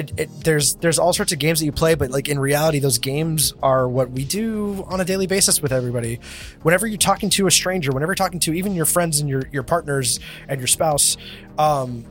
It, 0.00 0.12
it, 0.18 0.30
there's 0.44 0.76
there's 0.76 0.98
all 0.98 1.12
sorts 1.12 1.30
of 1.32 1.38
games 1.38 1.58
that 1.60 1.66
you 1.66 1.72
play, 1.72 1.94
but 1.94 2.10
like 2.10 2.28
in 2.28 2.38
reality, 2.38 2.78
those 2.78 2.96
games 2.96 3.52
are 3.62 3.86
what 3.86 4.10
we 4.10 4.24
do 4.24 4.82
on 4.88 4.98
a 5.00 5.04
daily 5.04 5.26
basis 5.26 5.60
with 5.60 5.72
everybody. 5.72 6.20
Whenever 6.62 6.86
you're 6.86 6.96
talking 6.96 7.28
to 7.30 7.46
a 7.46 7.50
stranger, 7.50 7.92
whenever 7.92 8.10
you're 8.10 8.16
talking 8.16 8.40
to 8.40 8.54
even 8.54 8.74
your 8.74 8.86
friends 8.86 9.20
and 9.20 9.28
your 9.28 9.42
your 9.52 9.62
partners 9.62 10.18
and 10.48 10.58
your 10.58 10.66
spouse, 10.66 11.18
um, 11.58 12.06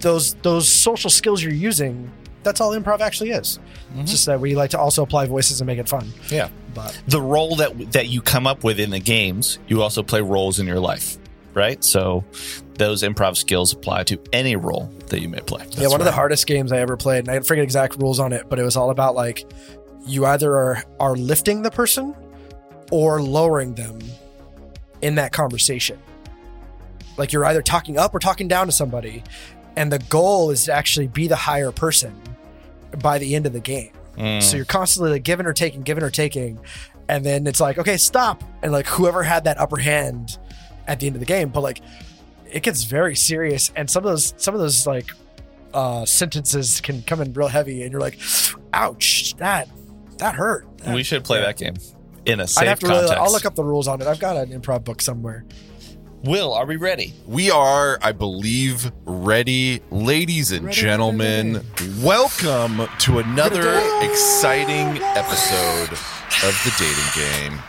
those 0.00 0.34
those 0.42 0.70
social 0.70 1.08
skills 1.08 1.42
you're 1.42 1.52
using, 1.52 2.12
that's 2.42 2.60
all 2.60 2.72
improv 2.72 3.00
actually 3.00 3.30
is. 3.30 3.58
It's 3.96 4.10
just 4.10 4.26
that 4.26 4.40
we 4.40 4.54
like 4.54 4.70
to 4.70 4.78
also 4.78 5.02
apply 5.02 5.26
voices 5.26 5.60
and 5.60 5.66
make 5.66 5.78
it 5.78 5.88
fun. 5.88 6.12
Yeah. 6.28 6.48
But 6.74 7.00
the 7.06 7.20
role 7.20 7.56
that 7.56 7.92
that 7.92 8.08
you 8.08 8.20
come 8.20 8.46
up 8.46 8.62
with 8.62 8.78
in 8.78 8.90
the 8.90 9.00
games, 9.00 9.58
you 9.68 9.80
also 9.80 10.02
play 10.02 10.20
roles 10.20 10.58
in 10.58 10.66
your 10.66 10.80
life, 10.80 11.16
right? 11.54 11.82
So 11.82 12.24
those 12.74 13.02
improv 13.02 13.36
skills 13.36 13.72
apply 13.72 14.04
to 14.04 14.18
any 14.32 14.56
role 14.56 14.90
that 15.08 15.20
you 15.20 15.28
may 15.28 15.40
play. 15.40 15.66
yeah, 15.70 15.88
one 15.88 16.00
of 16.00 16.04
the 16.04 16.12
hardest 16.12 16.46
games 16.46 16.72
I 16.72 16.78
ever 16.78 16.96
played, 16.96 17.20
and 17.20 17.30
I 17.30 17.40
forget 17.40 17.64
exact 17.64 17.96
rules 18.00 18.18
on 18.18 18.32
it, 18.32 18.48
but 18.48 18.58
it 18.58 18.64
was 18.64 18.76
all 18.76 18.90
about 18.90 19.14
like 19.14 19.50
you 20.06 20.26
either 20.26 20.52
are 20.56 20.84
are 21.00 21.16
lifting 21.16 21.62
the 21.62 21.70
person 21.70 22.14
or 22.90 23.22
lowering 23.22 23.74
them 23.74 23.98
in 25.02 25.14
that 25.16 25.32
conversation. 25.32 25.98
Like 27.16 27.32
you're 27.32 27.44
either 27.44 27.62
talking 27.62 27.98
up 27.98 28.14
or 28.14 28.18
talking 28.18 28.48
down 28.48 28.66
to 28.66 28.72
somebody, 28.72 29.22
and 29.76 29.92
the 29.92 30.00
goal 30.00 30.50
is 30.50 30.64
to 30.64 30.72
actually 30.72 31.08
be 31.08 31.28
the 31.28 31.36
higher 31.36 31.70
person 31.70 32.14
by 33.02 33.18
the 33.18 33.34
end 33.34 33.46
of 33.46 33.52
the 33.52 33.60
game. 33.60 33.92
Mm. 34.16 34.42
So 34.42 34.56
you're 34.56 34.64
constantly 34.64 35.12
like 35.12 35.24
giving 35.24 35.46
or 35.46 35.52
taking, 35.52 35.82
giving 35.82 36.04
or 36.04 36.10
taking, 36.10 36.58
and 37.08 37.24
then 37.24 37.46
it's 37.46 37.60
like, 37.60 37.78
okay, 37.78 37.96
stop, 37.96 38.42
and 38.62 38.72
like 38.72 38.86
whoever 38.86 39.22
had 39.22 39.44
that 39.44 39.58
upper 39.58 39.76
hand 39.76 40.38
at 40.86 41.00
the 41.00 41.06
end 41.06 41.16
of 41.16 41.20
the 41.20 41.26
game. 41.26 41.48
But 41.48 41.60
like, 41.62 41.80
it 42.50 42.62
gets 42.62 42.84
very 42.84 43.16
serious, 43.16 43.72
and 43.76 43.90
some 43.90 44.04
of 44.04 44.10
those, 44.10 44.34
some 44.36 44.54
of 44.54 44.60
those 44.60 44.86
like 44.86 45.10
uh, 45.72 46.04
sentences 46.04 46.80
can 46.80 47.02
come 47.02 47.20
in 47.20 47.32
real 47.32 47.48
heavy, 47.48 47.82
and 47.82 47.90
you're 47.92 48.00
like, 48.00 48.18
ouch, 48.72 49.34
that 49.38 49.68
that 50.18 50.34
hurt. 50.36 50.66
we 50.88 51.02
should 51.02 51.24
play 51.24 51.40
Yeah. 51.40 51.46
that 51.46 51.56
game 51.56 51.74
in 52.26 52.40
a 52.40 52.46
safe 52.46 52.62
I'd 52.62 52.68
have 52.68 52.78
to 52.80 52.86
context. 52.86 53.10
really. 53.10 53.24
I'll 53.26 53.32
look 53.32 53.44
up 53.44 53.54
the 53.56 53.64
rules 53.64 53.88
on 53.88 54.00
it. 54.00 54.06
I've 54.06 54.20
got 54.20 54.36
an 54.36 54.50
improv 54.58 54.84
book 54.84 55.02
somewhere. 55.02 55.44
Will, 56.22 56.54
are 56.54 56.64
we 56.64 56.76
ready? 56.76 57.12
We 57.26 57.50
are, 57.50 57.98
I 58.00 58.12
believe, 58.12 58.90
ready. 59.04 59.82
Ladies 59.90 60.52
and 60.52 60.66
Ready, 60.66 60.80
gentlemen, 60.80 61.60
welcome 62.00 62.88
to 63.00 63.18
another 63.18 63.74
exciting 64.00 65.02
episode 65.02 65.92
of 65.92 66.54
the 66.64 66.72
dating 66.78 67.50
game. 67.52 67.60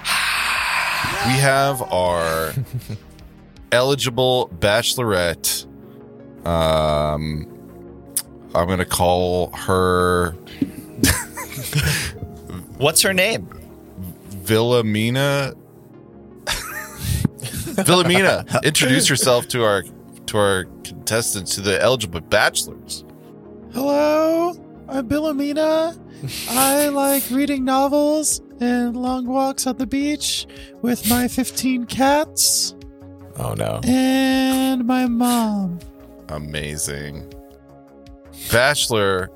We 1.28 1.34
have 1.40 1.82
our 1.82 2.54
eligible 3.72 4.50
bachelorette. 4.60 5.66
Um, 6.46 7.48
I'm 8.54 8.68
going 8.68 8.80
to 8.80 8.86
call 8.86 9.52
her 9.56 10.38
What's 12.78 13.02
her 13.02 13.14
name? 13.14 13.48
Villamina. 14.44 15.56
Villamina, 17.76 18.64
introduce 18.64 19.10
yourself 19.10 19.48
to 19.50 19.64
our 19.64 19.84
to 20.28 20.38
our 20.38 20.66
contestants, 20.84 21.56
to 21.56 21.62
the 21.62 21.82
eligible 21.82 22.22
bachelors. 22.22 23.04
Hello, 23.74 24.54
I'm 24.88 25.10
Billamina. 25.10 26.00
I 26.50 26.90
like 26.90 27.24
reading 27.32 27.66
novels 27.66 28.42
and 28.60 28.96
long 28.96 29.26
walks 29.28 29.68
on 29.68 29.78
the 29.78 29.86
beach 29.88 30.48
with 30.82 31.10
my 31.10 31.28
15 31.28 31.86
cats 31.86 32.76
Oh 33.38 33.54
no. 33.54 33.82
and 33.84 34.86
my 34.86 35.06
mom. 35.08 35.80
Amazing. 36.30 37.32
Bachelor 38.52 39.30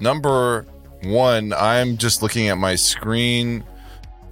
number 0.00 0.66
one. 1.04 1.52
I'm 1.52 1.96
just 1.96 2.22
looking 2.22 2.48
at 2.48 2.58
my 2.58 2.74
screen. 2.74 3.64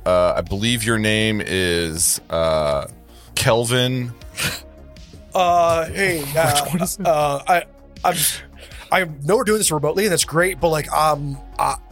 Uh, 0.07 0.35
I 0.37 0.41
believe 0.41 0.85
your 0.85 0.99
name 0.99 1.41
is 1.45 2.21
uh, 2.31 2.87
Kelvin. 3.35 4.13
Uh, 5.33 5.87
hey, 5.87 6.25
uh, 6.37 6.87
uh, 7.05 7.43
I, 7.47 7.65
I'm, 8.05 8.17
I 8.91 9.05
know 9.23 9.37
we're 9.37 9.45
doing 9.45 9.59
this 9.59 9.71
remotely, 9.71 10.03
and 10.07 10.11
that's 10.13 10.25
great. 10.25 10.59
But 10.59 10.71
like, 10.71 10.91
um, 10.93 11.39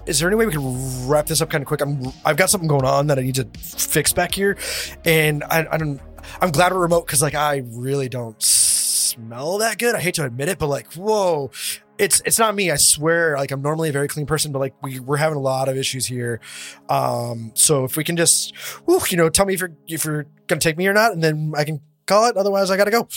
is 0.09 0.19
there 0.19 0.29
any 0.29 0.37
way 0.37 0.47
we 0.47 0.53
can 0.53 1.07
wrap 1.09 1.27
this 1.27 1.41
up 1.41 1.51
kind 1.51 1.63
of 1.63 1.69
quick? 1.69 1.83
I'm, 1.83 2.13
I've 2.25 2.37
got 2.37 2.51
something 2.51 2.69
going 2.69 2.85
on 2.85 3.09
that 3.09 3.19
I 3.19 3.23
need 3.23 3.35
to 3.37 3.47
fix 3.59 4.13
back 4.13 4.35
here, 4.35 4.57
and 5.05 5.45
I, 5.45 5.67
I 5.71 5.77
don't. 5.77 6.01
I'm 6.41 6.51
glad 6.51 6.73
we're 6.73 6.81
remote 6.81 7.07
because 7.07 7.23
like 7.23 7.35
I 7.35 7.63
really 7.67 8.09
don't 8.09 8.43
smell 8.43 9.59
that 9.59 9.79
good. 9.79 9.95
I 9.95 10.01
hate 10.01 10.15
to 10.15 10.25
admit 10.25 10.49
it, 10.49 10.59
but 10.59 10.69
like, 10.69 10.93
whoa. 10.95 11.51
It's 11.99 12.23
it's 12.25 12.39
not 12.39 12.55
me. 12.55 12.71
I 12.71 12.77
swear. 12.77 13.37
Like 13.37 13.51
I'm 13.51 13.61
normally 13.61 13.89
a 13.89 13.93
very 13.93 14.07
clean 14.07 14.25
person, 14.25 14.53
but 14.53 14.61
like 14.61 14.75
we 14.85 15.01
we're 15.01 15.17
having 15.17 15.37
a 15.37 15.41
lot 15.41 15.69
of 15.69 15.77
issues 15.77 16.07
here. 16.07 16.39
Um, 16.89 17.51
so 17.55 17.85
if 17.85 17.97
we 17.97 18.05
can 18.05 18.17
just, 18.17 18.55
whew, 18.87 19.01
you 19.11 19.17
know, 19.17 19.29
tell 19.29 19.47
me 19.47 19.55
if 19.55 19.61
you're 19.61 19.73
if 19.89 20.05
you're 20.05 20.27
gonna 20.47 20.61
take 20.61 20.77
me 20.77 20.87
or 20.87 20.93
not, 20.93 21.13
and 21.13 21.25
then 21.25 21.53
I 21.57 21.65
can 21.65 21.81
call 22.07 22.27
it. 22.27 22.37
Otherwise, 22.37 22.71
I 22.71 22.77
gotta 22.77 22.93
go. 22.93 23.09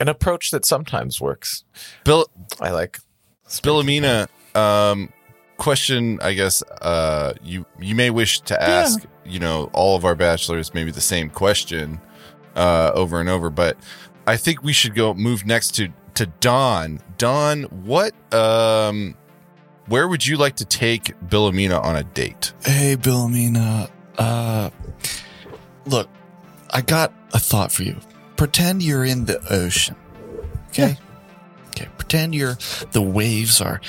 An 0.00 0.08
approach 0.08 0.50
that 0.50 0.64
sometimes 0.64 1.20
works. 1.20 1.64
Bill 2.02 2.26
I 2.60 2.70
like. 2.70 2.98
Billamina, 3.46 4.26
um, 4.56 5.12
question. 5.56 6.18
I 6.22 6.32
guess 6.34 6.62
uh, 6.82 7.34
you 7.42 7.66
you 7.78 7.94
may 7.94 8.10
wish 8.10 8.40
to 8.40 8.60
ask. 8.62 9.04
You 9.24 9.40
know, 9.40 9.70
all 9.72 9.96
of 9.96 10.04
our 10.04 10.14
bachelors 10.14 10.72
maybe 10.72 10.92
the 10.92 11.00
same 11.00 11.30
question 11.30 12.00
uh, 12.54 12.92
over 12.94 13.18
and 13.20 13.28
over, 13.28 13.50
but 13.50 13.76
I 14.26 14.36
think 14.36 14.62
we 14.62 14.72
should 14.72 14.94
go 14.94 15.14
move 15.14 15.46
next 15.46 15.74
to 15.76 15.88
to 16.14 16.26
Don. 16.26 17.00
Don, 17.18 17.64
what 17.64 18.12
um, 18.32 19.16
where 19.86 20.08
would 20.08 20.26
you 20.26 20.36
like 20.36 20.56
to 20.56 20.64
take 20.64 21.18
Billamina 21.28 21.82
on 21.82 21.96
a 21.96 22.04
date? 22.04 22.52
Hey, 22.64 22.96
Bilmina. 22.96 23.90
Uh, 24.18 24.70
look, 25.84 26.08
I 26.70 26.80
got 26.82 27.12
a 27.32 27.38
thought 27.38 27.70
for 27.70 27.82
you. 27.82 27.98
Pretend 28.36 28.82
you're 28.82 29.04
in 29.04 29.24
the 29.26 29.40
ocean. 29.52 29.96
Okay. 30.68 30.84
Okay. 30.92 30.98
Pretend 32.08 32.36
you're 32.36 32.56
the 32.92 33.02
waves 33.02 33.60
are 33.60 33.80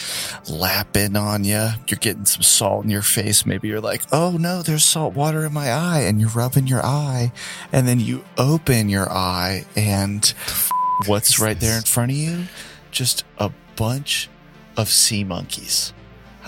lapping 0.50 1.16
on 1.16 1.44
you. 1.44 1.70
You're 1.88 2.00
getting 2.00 2.26
some 2.26 2.42
salt 2.42 2.84
in 2.84 2.90
your 2.90 3.04
face. 3.04 3.46
Maybe 3.46 3.68
you're 3.68 3.80
like, 3.80 4.02
"Oh 4.12 4.38
no, 4.40 4.64
there's 4.64 4.84
salt 4.84 5.14
water 5.14 5.46
in 5.46 5.54
my 5.54 5.72
eye," 5.72 6.00
and 6.00 6.20
you're 6.20 6.32
rubbing 6.32 6.66
your 6.66 6.84
eye, 6.84 7.32
and 7.72 7.88
then 7.88 8.00
you 8.00 8.26
open 8.36 8.90
your 8.90 9.08
eye, 9.12 9.66
and 9.76 10.34
what's 11.06 11.38
right 11.38 11.60
there 11.60 11.78
in 11.78 11.84
front 11.84 12.10
of 12.10 12.18
you? 12.18 12.46
Just 12.90 13.24
a 13.38 13.52
bunch 13.76 14.30
of 14.76 14.90
sea 14.90 15.24
monkeys. 15.24 15.94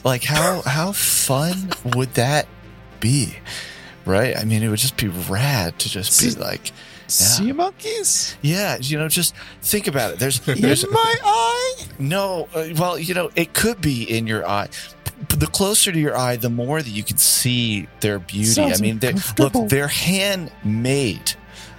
Like 0.04 0.24
how 0.24 0.62
how 0.66 0.92
fun 0.92 1.70
would 1.96 2.16
that 2.16 2.48
be? 3.00 3.36
Right? 4.06 4.36
I 4.36 4.44
mean, 4.44 4.64
it 4.64 4.70
would 4.70 4.80
just 4.80 4.98
be 4.98 5.08
rad 5.08 5.78
to 5.78 5.90
just 5.90 6.20
be 6.20 6.32
like, 6.42 6.72
Sea 7.12 7.52
monkeys 7.52 8.36
yeah, 8.42 8.78
you 8.80 8.98
know, 8.98 9.08
just 9.08 9.36
think 9.62 9.88
about 9.88 10.14
it. 10.14 10.20
There's, 10.20 10.40
there's 10.46 10.84
in 10.84 10.92
my 10.92 11.16
eye. 11.24 11.76
no, 12.00 12.48
uh, 12.54 12.68
well, 12.78 12.98
you 13.00 13.14
know, 13.14 13.30
it 13.36 13.54
could 13.54 13.82
be 13.82 14.04
in 14.04 14.28
your 14.28 14.48
eye. 14.48 14.70
P- 15.28 15.38
The 15.38 15.48
closer 15.48 15.92
to 15.92 16.00
your 16.00 16.16
eye, 16.18 16.36
the 16.38 16.50
more 16.50 16.82
that 16.82 16.90
you 16.90 17.04
can 17.04 17.18
see 17.18 17.88
their 18.00 18.20
beauty. 18.20 18.46
Sounds 18.46 18.80
I 18.80 18.82
mean, 18.82 19.00
they, 19.00 19.10
uncomfortable. 19.10 19.62
look, 19.62 19.70
they're 19.70 19.88
handmade. 19.88 21.34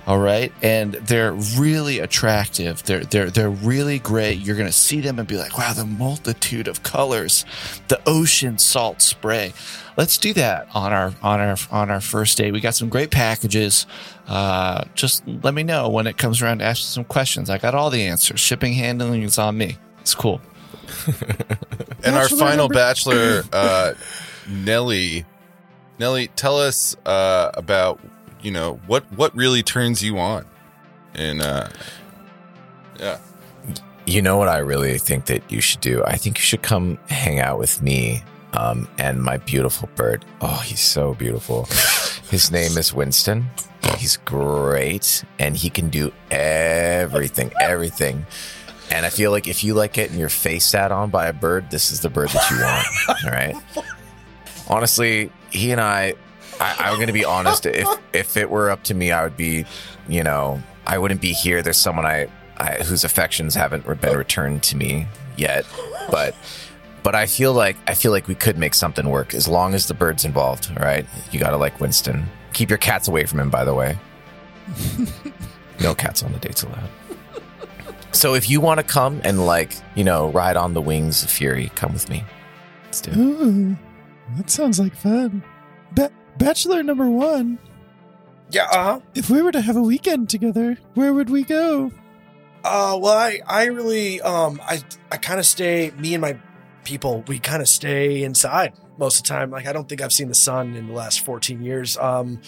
All 0.06 0.18
right, 0.18 0.52
and 0.62 0.94
they're 0.94 1.32
really 1.32 1.98
attractive. 2.00 2.82
They're 2.84 3.04
they're 3.04 3.30
they're 3.30 3.50
really 3.50 3.98
great. 3.98 4.38
You're 4.40 4.56
gonna 4.56 4.72
see 4.72 5.00
them 5.00 5.18
and 5.18 5.28
be 5.28 5.36
like, 5.36 5.56
"Wow, 5.56 5.72
the 5.72 5.84
multitude 5.84 6.66
of 6.68 6.82
colors, 6.82 7.44
the 7.88 8.00
ocean 8.06 8.58
salt 8.58 9.02
spray." 9.02 9.52
Let's 9.96 10.16
do 10.18 10.32
that 10.34 10.68
on 10.74 10.92
our 10.92 11.14
on 11.22 11.40
our 11.40 11.56
on 11.70 11.90
our 11.90 12.00
first 12.00 12.38
day. 12.38 12.50
We 12.50 12.60
got 12.60 12.74
some 12.74 12.88
great 12.88 13.10
packages. 13.10 13.86
Uh, 14.26 14.84
just 14.94 15.22
let 15.26 15.54
me 15.54 15.62
know 15.62 15.88
when 15.88 16.06
it 16.06 16.16
comes 16.16 16.40
around 16.40 16.58
to 16.58 16.64
ask 16.64 16.80
you 16.80 16.86
some 16.86 17.04
questions. 17.04 17.50
I 17.50 17.58
got 17.58 17.74
all 17.74 17.90
the 17.90 18.02
answers. 18.04 18.40
Shipping 18.40 18.72
handling 18.72 19.22
is 19.22 19.38
on 19.38 19.58
me. 19.58 19.76
It's 20.00 20.14
cool. 20.14 20.40
And 22.02 22.16
our 22.16 22.28
final 22.28 22.56
number- 22.68 22.74
bachelor, 22.76 23.42
uh, 23.52 23.92
Nelly. 24.48 25.26
Nelly, 25.98 26.28
tell 26.28 26.58
us 26.58 26.96
uh, 27.04 27.50
about 27.54 28.00
you 28.42 28.50
know 28.50 28.80
what 28.86 29.04
what 29.12 29.34
really 29.34 29.62
turns 29.62 30.02
you 30.02 30.18
on, 30.18 30.44
and 31.14 31.40
uh, 31.40 31.68
yeah, 32.98 33.18
You 34.06 34.22
know 34.22 34.36
what 34.36 34.48
I 34.48 34.58
really 34.58 34.98
think 34.98 35.26
that 35.26 35.42
you 35.50 35.60
should 35.60 35.80
do? 35.80 36.02
I 36.04 36.16
think 36.16 36.38
you 36.38 36.42
should 36.42 36.62
come 36.62 36.98
hang 37.08 37.38
out 37.38 37.58
with 37.58 37.80
me 37.80 38.22
um, 38.52 38.88
and 38.98 39.22
my 39.22 39.36
beautiful 39.38 39.88
bird. 39.94 40.24
Oh, 40.40 40.62
he's 40.64 40.80
so 40.80 41.14
beautiful. 41.14 41.66
His 42.30 42.50
name 42.50 42.76
is 42.76 42.92
Winston. 42.92 43.46
He's 43.98 44.16
great 44.18 45.24
and 45.38 45.56
he 45.56 45.70
can 45.70 45.88
do 45.90 46.12
everything, 46.30 47.52
everything. 47.60 48.26
And 48.90 49.06
I 49.06 49.08
feel 49.08 49.30
like 49.30 49.46
if 49.46 49.62
you 49.62 49.74
like 49.74 49.92
getting 49.92 50.18
your 50.18 50.28
face 50.28 50.64
sat 50.64 50.90
on 50.90 51.10
by 51.10 51.26
a 51.28 51.32
bird, 51.32 51.70
this 51.70 51.92
is 51.92 52.00
the 52.00 52.10
bird 52.10 52.30
that 52.30 52.50
you 52.50 52.60
want. 52.60 53.24
all 53.24 53.30
right. 53.30 53.54
Honestly, 54.68 55.30
he 55.50 55.70
and 55.70 55.80
I, 55.80 56.14
I 56.60 56.76
I'm 56.78 56.96
going 56.96 57.06
to 57.08 57.12
be 57.12 57.24
honest. 57.24 57.66
If 57.66 57.88
if 58.12 58.36
it 58.36 58.50
were 58.50 58.70
up 58.70 58.84
to 58.84 58.94
me, 58.94 59.12
I 59.12 59.24
would 59.24 59.36
be, 59.36 59.64
you 60.08 60.22
know, 60.22 60.62
I 60.86 60.98
wouldn't 60.98 61.20
be 61.20 61.32
here. 61.32 61.62
There's 61.62 61.76
someone 61.76 62.06
I, 62.06 62.28
I 62.56 62.82
whose 62.82 63.04
affections 63.04 63.54
haven't 63.54 63.86
been 64.00 64.16
returned 64.16 64.62
to 64.64 64.76
me 64.76 65.06
yet, 65.36 65.66
but 66.10 66.34
but 67.02 67.14
I 67.14 67.26
feel 67.26 67.52
like 67.52 67.76
I 67.86 67.94
feel 67.94 68.12
like 68.12 68.28
we 68.28 68.34
could 68.34 68.58
make 68.58 68.74
something 68.74 69.08
work 69.08 69.34
as 69.34 69.48
long 69.48 69.74
as 69.74 69.86
the 69.86 69.94
bird's 69.94 70.24
involved. 70.24 70.70
All 70.76 70.84
right, 70.84 71.06
you 71.32 71.40
got 71.40 71.50
to 71.50 71.56
like 71.56 71.80
Winston. 71.80 72.26
Keep 72.52 72.68
your 72.68 72.78
cats 72.78 73.08
away 73.08 73.24
from 73.24 73.40
him, 73.40 73.50
by 73.50 73.64
the 73.64 73.74
way. 73.74 73.98
no 75.80 75.94
cats 75.94 76.22
on 76.22 76.32
the 76.32 76.38
dates 76.38 76.62
allowed. 76.62 76.90
So 78.12 78.34
if 78.34 78.50
you 78.50 78.60
want 78.60 78.78
to 78.78 78.84
come 78.84 79.20
and 79.24 79.46
like 79.46 79.72
you 79.94 80.04
know 80.04 80.30
ride 80.30 80.56
on 80.56 80.74
the 80.74 80.80
wings 80.80 81.22
of 81.22 81.30
fury, 81.30 81.70
come 81.74 81.92
with 81.92 82.08
me. 82.08 82.24
Let's 82.84 83.00
do 83.00 83.10
it. 83.12 83.16
Ooh, 83.16 83.76
that 84.36 84.50
sounds 84.50 84.78
like 84.78 84.94
fun. 84.94 85.42
Ba- 85.92 86.10
Bachelor 86.40 86.82
number 86.82 87.08
one. 87.08 87.58
Yeah. 88.50 88.64
Uh 88.72 88.84
huh. 88.84 89.00
If 89.14 89.28
we 89.28 89.42
were 89.42 89.52
to 89.52 89.60
have 89.60 89.76
a 89.76 89.82
weekend 89.82 90.30
together, 90.30 90.78
where 90.94 91.12
would 91.12 91.28
we 91.28 91.44
go? 91.44 91.92
Uh, 92.64 92.98
well, 93.00 93.16
I, 93.16 93.40
I 93.46 93.64
really, 93.66 94.20
um, 94.22 94.60
I, 94.64 94.82
I 95.12 95.18
kind 95.18 95.38
of 95.38 95.46
stay. 95.46 95.92
Me 95.98 96.14
and 96.14 96.20
my 96.22 96.38
people, 96.84 97.22
we 97.28 97.38
kind 97.38 97.60
of 97.62 97.68
stay 97.68 98.22
inside 98.22 98.72
most 99.00 99.18
of 99.18 99.24
the 99.24 99.28
time. 99.28 99.50
Like, 99.50 99.66
I 99.66 99.72
don't 99.72 99.88
think 99.88 100.00
I've 100.00 100.12
seen 100.12 100.28
the 100.28 100.34
sun 100.34 100.76
in 100.76 100.86
the 100.86 100.92
last 100.92 101.24
14 101.24 101.62
years. 101.62 101.96
Um, 101.96 102.40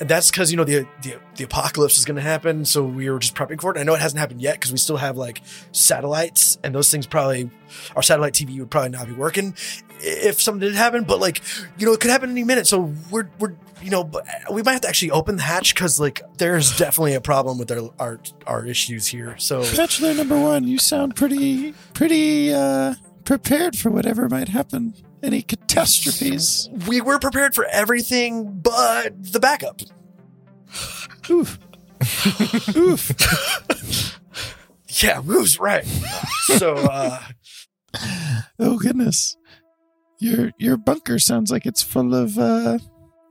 and 0.00 0.08
that's 0.08 0.30
because 0.30 0.50
you 0.50 0.56
know 0.56 0.64
the 0.64 0.86
the, 1.02 1.16
the 1.34 1.44
apocalypse 1.44 1.98
is 1.98 2.04
going 2.06 2.16
to 2.16 2.22
happen, 2.22 2.64
so 2.64 2.84
we 2.84 3.10
were 3.10 3.18
just 3.18 3.34
prepping 3.34 3.60
for 3.60 3.76
it. 3.76 3.78
I 3.78 3.82
know 3.82 3.94
it 3.94 4.00
hasn't 4.00 4.20
happened 4.20 4.40
yet 4.40 4.54
because 4.54 4.72
we 4.72 4.78
still 4.78 4.96
have 4.96 5.16
like 5.16 5.42
satellites, 5.72 6.58
and 6.64 6.74
those 6.74 6.90
things 6.90 7.06
probably 7.06 7.50
our 7.94 8.02
satellite 8.02 8.32
TV 8.32 8.58
would 8.58 8.70
probably 8.70 8.90
not 8.90 9.06
be 9.06 9.12
working 9.12 9.54
if 10.00 10.40
something 10.40 10.60
did 10.60 10.74
happen. 10.74 11.04
But 11.04 11.20
like, 11.20 11.42
you 11.78 11.86
know, 11.86 11.92
it 11.92 12.00
could 12.00 12.10
happen 12.10 12.30
any 12.30 12.44
minute. 12.44 12.66
So 12.66 12.94
we're 13.10 13.28
we're 13.38 13.54
you 13.82 13.90
know, 13.90 14.10
we 14.50 14.62
might 14.62 14.72
have 14.72 14.80
to 14.82 14.88
actually 14.88 15.10
open 15.10 15.36
the 15.36 15.42
hatch 15.42 15.74
because 15.74 16.00
like 16.00 16.22
there's 16.38 16.76
definitely 16.76 17.14
a 17.14 17.20
problem 17.20 17.58
with 17.58 17.70
our 17.70 17.90
our 17.98 18.20
our 18.46 18.66
issues 18.66 19.06
here. 19.06 19.36
So 19.38 19.62
Bachelor 19.76 20.14
number 20.14 20.38
one, 20.40 20.66
you 20.66 20.78
sound 20.78 21.14
pretty, 21.14 21.74
pretty 21.94 22.52
uh, 22.52 22.94
prepared 23.24 23.76
for 23.76 23.90
whatever 23.90 24.28
might 24.28 24.48
happen. 24.48 24.94
Any 25.22 25.42
catastrophes? 25.42 26.68
we 26.86 27.00
were 27.00 27.18
prepared 27.18 27.54
for 27.54 27.64
everything 27.66 28.60
but 28.60 29.12
the 29.32 29.40
backup. 29.40 29.80
Oof. 31.30 31.58
Oof. 32.76 33.12
Yeah, 35.02 35.18
Woo's 35.20 35.58
right. 35.58 35.84
So 36.58 36.74
uh 36.74 37.20
Oh 38.58 38.78
goodness. 38.78 39.36
Your 40.18 40.52
your 40.58 40.76
bunker 40.76 41.18
sounds 41.18 41.50
like 41.50 41.66
it's 41.66 41.82
full 41.82 42.14
of 42.14 42.38
uh 42.38 42.78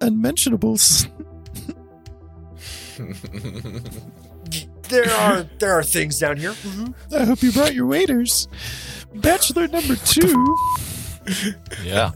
unmentionables. 0.01 1.07
there 4.89 5.09
are 5.11 5.43
there 5.59 5.71
are 5.73 5.83
things 5.83 6.19
down 6.19 6.37
here. 6.37 6.51
Mhm. 6.51 6.93
I 7.15 7.25
hope 7.25 7.41
you 7.43 7.51
brought 7.51 7.73
your 7.73 7.85
waiters. 7.87 8.47
Bachelor 9.13 9.67
number 9.67 9.95
two. 9.95 10.55
Yeah. 11.84 12.12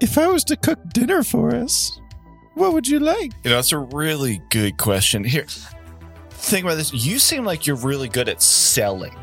If 0.00 0.16
I 0.16 0.28
was 0.28 0.44
to 0.44 0.56
cook 0.56 0.78
dinner 0.92 1.22
for 1.22 1.54
us, 1.54 2.00
what 2.54 2.72
would 2.72 2.88
you 2.88 3.00
like? 3.00 3.32
You 3.44 3.50
know, 3.50 3.58
it's 3.58 3.72
a 3.72 3.78
really 3.78 4.40
good 4.50 4.76
question. 4.78 5.24
Here, 5.24 5.46
think 6.30 6.64
about 6.64 6.76
this. 6.76 6.92
You 6.92 7.18
seem 7.18 7.44
like 7.44 7.66
you're 7.66 7.76
really 7.76 8.08
good 8.08 8.28
at 8.28 8.42
selling, 8.42 9.14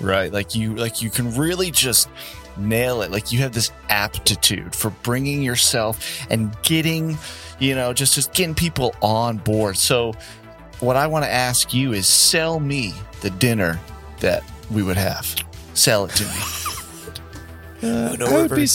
right? 0.00 0.32
Like 0.32 0.54
you, 0.54 0.74
like 0.74 1.02
you 1.02 1.10
can 1.10 1.34
really 1.36 1.70
just 1.70 2.08
nail 2.56 3.02
it. 3.02 3.10
Like 3.10 3.32
you 3.32 3.38
have 3.40 3.52
this 3.52 3.70
aptitude 3.88 4.74
for 4.74 4.90
bringing 5.02 5.42
yourself 5.42 6.26
and 6.30 6.54
getting, 6.62 7.16
you 7.58 7.74
know, 7.74 7.92
just 7.92 8.14
just 8.14 8.32
getting 8.34 8.54
people 8.54 8.94
on 9.02 9.38
board. 9.38 9.76
So, 9.76 10.12
what 10.80 10.96
I 10.96 11.06
want 11.06 11.24
to 11.24 11.30
ask 11.30 11.72
you 11.72 11.92
is, 11.92 12.06
sell 12.06 12.58
me 12.58 12.92
the 13.20 13.30
dinner 13.30 13.78
that 14.20 14.42
we 14.70 14.82
would 14.82 14.96
have. 14.96 15.34
Sell 15.74 16.04
it 16.06 16.10
to 16.16 16.24
me. 16.24 16.34
Uh, 17.82 18.16
no 18.18 18.26
I 18.26 18.42
would 18.42 18.54
be 18.54 18.68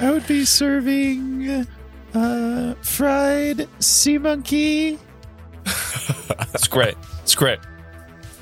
I 0.00 0.10
would 0.10 0.26
be 0.26 0.44
serving 0.44 1.66
uh, 2.14 2.74
fried 2.82 3.68
sea 3.78 4.18
monkey 4.18 4.98
It's 6.54 6.68
great. 6.68 6.96
It's 7.22 7.34
great. 7.34 7.58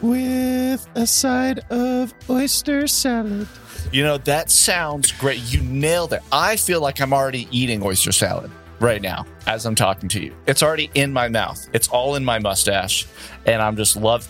with 0.00 0.88
a 0.94 1.06
side 1.06 1.60
of 1.70 2.12
oyster 2.28 2.86
salad. 2.86 3.46
You 3.92 4.02
know, 4.02 4.18
that 4.18 4.50
sounds 4.50 5.12
great. 5.12 5.40
You 5.52 5.60
nailed 5.62 6.12
it. 6.12 6.20
I 6.32 6.56
feel 6.56 6.80
like 6.80 7.00
I'm 7.00 7.12
already 7.12 7.46
eating 7.50 7.82
oyster 7.84 8.12
salad 8.12 8.50
right 8.78 9.02
now 9.02 9.26
as 9.46 9.66
I'm 9.66 9.74
talking 9.74 10.08
to 10.10 10.24
you. 10.24 10.34
It's 10.46 10.62
already 10.62 10.90
in 10.94 11.12
my 11.12 11.28
mouth. 11.28 11.68
It's 11.72 11.88
all 11.88 12.14
in 12.16 12.24
my 12.24 12.38
mustache. 12.38 13.06
And 13.46 13.60
I'm 13.60 13.76
just 13.76 13.96
love 13.96 14.26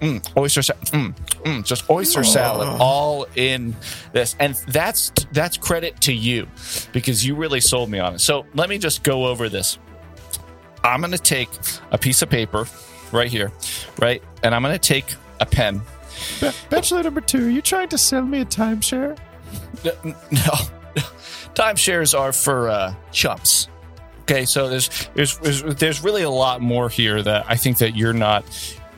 mm, 0.00 0.36
oyster 0.36 0.62
salad. 0.62 0.82
Mm, 0.86 1.14
mm, 1.42 1.64
just 1.64 1.88
oyster 1.90 2.24
salad 2.24 2.68
all 2.80 3.26
in 3.34 3.74
this. 4.12 4.36
And 4.38 4.54
that's 4.68 5.10
that's 5.32 5.56
credit 5.56 6.00
to 6.02 6.12
you 6.12 6.46
because 6.92 7.24
you 7.26 7.34
really 7.34 7.60
sold 7.60 7.90
me 7.90 7.98
on 7.98 8.14
it. 8.14 8.20
So 8.20 8.46
let 8.54 8.68
me 8.68 8.78
just 8.78 9.02
go 9.02 9.26
over 9.26 9.48
this. 9.48 9.78
I'm 10.84 11.00
going 11.00 11.12
to 11.12 11.18
take 11.18 11.48
a 11.90 11.98
piece 11.98 12.22
of 12.22 12.30
paper 12.30 12.66
right 13.12 13.28
here, 13.30 13.50
right? 13.98 14.22
And 14.42 14.54
I'm 14.54 14.62
going 14.62 14.74
to 14.74 14.78
take 14.78 15.06
a 15.40 15.46
pen 15.46 15.80
Ba- 16.40 16.54
Bachelor 16.70 17.02
number 17.02 17.20
two, 17.20 17.46
are 17.46 17.50
you 17.50 17.60
trying 17.60 17.88
to 17.90 17.98
sell 17.98 18.22
me 18.22 18.40
a 18.40 18.44
timeshare? 18.46 19.18
N- 19.84 20.14
No, 20.30 20.52
timeshares 21.54 22.18
are 22.18 22.32
for 22.32 22.68
uh, 22.70 22.94
chumps. 23.12 23.68
Okay, 24.22 24.44
so 24.44 24.68
there's, 24.68 24.88
there's 25.14 25.38
there's 25.38 25.62
there's 25.62 26.02
really 26.02 26.22
a 26.22 26.30
lot 26.30 26.60
more 26.60 26.88
here 26.88 27.22
that 27.22 27.44
I 27.48 27.54
think 27.56 27.78
that 27.78 27.94
you're 27.96 28.12
not 28.14 28.44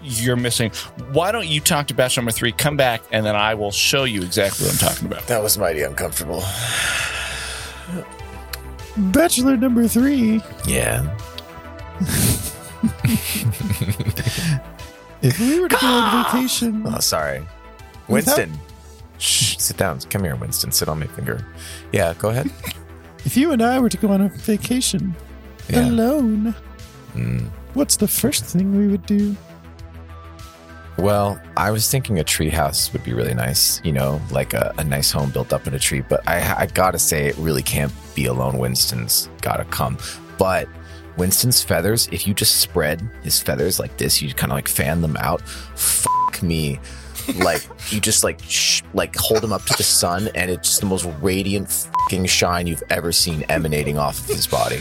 you're 0.02 0.36
missing. 0.36 0.70
Why 1.12 1.32
don't 1.32 1.46
you 1.46 1.60
talk 1.60 1.86
to 1.88 1.94
batch 1.94 2.16
number 2.16 2.30
three? 2.32 2.52
Come 2.52 2.76
back, 2.76 3.02
and 3.12 3.24
then 3.26 3.34
I 3.36 3.54
will 3.54 3.70
show 3.72 4.04
you 4.04 4.22
exactly 4.22 4.66
what 4.66 4.74
I'm 4.82 4.88
talking 4.88 5.06
about. 5.06 5.26
That 5.26 5.42
was 5.42 5.58
mighty 5.58 5.82
uncomfortable. 5.82 6.42
Bachelor 8.96 9.56
number 9.56 9.86
three, 9.88 10.42
Yeah. 10.66 11.04
if 15.22 15.38
we 15.40 15.60
were 15.60 15.68
to 15.68 15.76
go 15.76 15.86
on 15.86 16.24
vacation, 16.24 16.82
Oh, 16.86 16.98
sorry. 17.00 17.46
Winston. 18.08 18.52
Shh, 19.18 19.56
sit 19.58 19.76
down. 19.76 19.98
Come 20.00 20.24
here, 20.24 20.36
Winston. 20.36 20.70
Sit 20.72 20.88
on 20.88 21.00
my 21.00 21.06
finger. 21.06 21.44
Yeah, 21.92 22.14
go 22.18 22.28
ahead. 22.30 22.50
if 23.24 23.36
you 23.36 23.50
and 23.52 23.62
I 23.62 23.78
were 23.80 23.88
to 23.88 23.96
go 23.96 24.08
on 24.08 24.20
a 24.20 24.28
vacation 24.28 25.14
Yeah. 25.68 25.88
alone, 25.88 26.54
Mm. 27.14 27.48
what's 27.74 27.96
the 27.96 28.06
first 28.08 28.44
thing 28.44 28.76
we 28.76 28.86
would 28.86 29.04
do? 29.06 29.36
Well, 30.98 31.40
I 31.56 31.70
was 31.70 31.88
thinking 31.88 32.18
a 32.18 32.24
tree 32.24 32.48
house 32.48 32.92
would 32.92 33.04
be 33.04 33.12
really 33.12 33.32
nice, 33.32 33.80
you 33.84 33.92
know, 33.92 34.20
like 34.32 34.52
a, 34.52 34.74
a 34.78 34.84
nice 34.84 35.12
home 35.12 35.30
built 35.30 35.52
up 35.52 35.68
in 35.68 35.74
a 35.74 35.78
tree. 35.78 36.00
But 36.00 36.28
I, 36.28 36.62
I 36.62 36.66
gotta 36.66 36.98
say, 36.98 37.26
it 37.26 37.36
really 37.38 37.62
can't 37.62 37.92
be 38.16 38.26
alone. 38.26 38.58
Winston's 38.58 39.28
gotta 39.40 39.64
come. 39.64 39.96
But 40.38 40.68
Winston's 41.16 41.62
feathers, 41.62 42.08
if 42.10 42.26
you 42.26 42.34
just 42.34 42.56
spread 42.56 43.00
his 43.22 43.40
feathers 43.40 43.78
like 43.78 43.96
this, 43.96 44.20
you 44.20 44.34
kind 44.34 44.50
of 44.50 44.56
like 44.56 44.66
fan 44.66 45.00
them 45.00 45.16
out. 45.18 45.40
Fuck 45.40 46.42
me. 46.42 46.80
Like 47.36 47.66
you 47.90 48.00
just 48.00 48.24
like 48.24 48.40
sh- 48.42 48.82
like 48.94 49.14
hold 49.16 49.44
him 49.44 49.52
up 49.52 49.64
to 49.64 49.76
the 49.76 49.82
sun, 49.82 50.28
and 50.34 50.50
it's 50.50 50.68
just 50.68 50.80
the 50.80 50.86
most 50.86 51.06
radiant 51.20 51.70
fucking 51.70 52.26
shine 52.26 52.66
you've 52.66 52.82
ever 52.90 53.12
seen 53.12 53.44
emanating 53.48 53.98
off 53.98 54.18
of 54.20 54.26
his 54.26 54.46
body. 54.46 54.80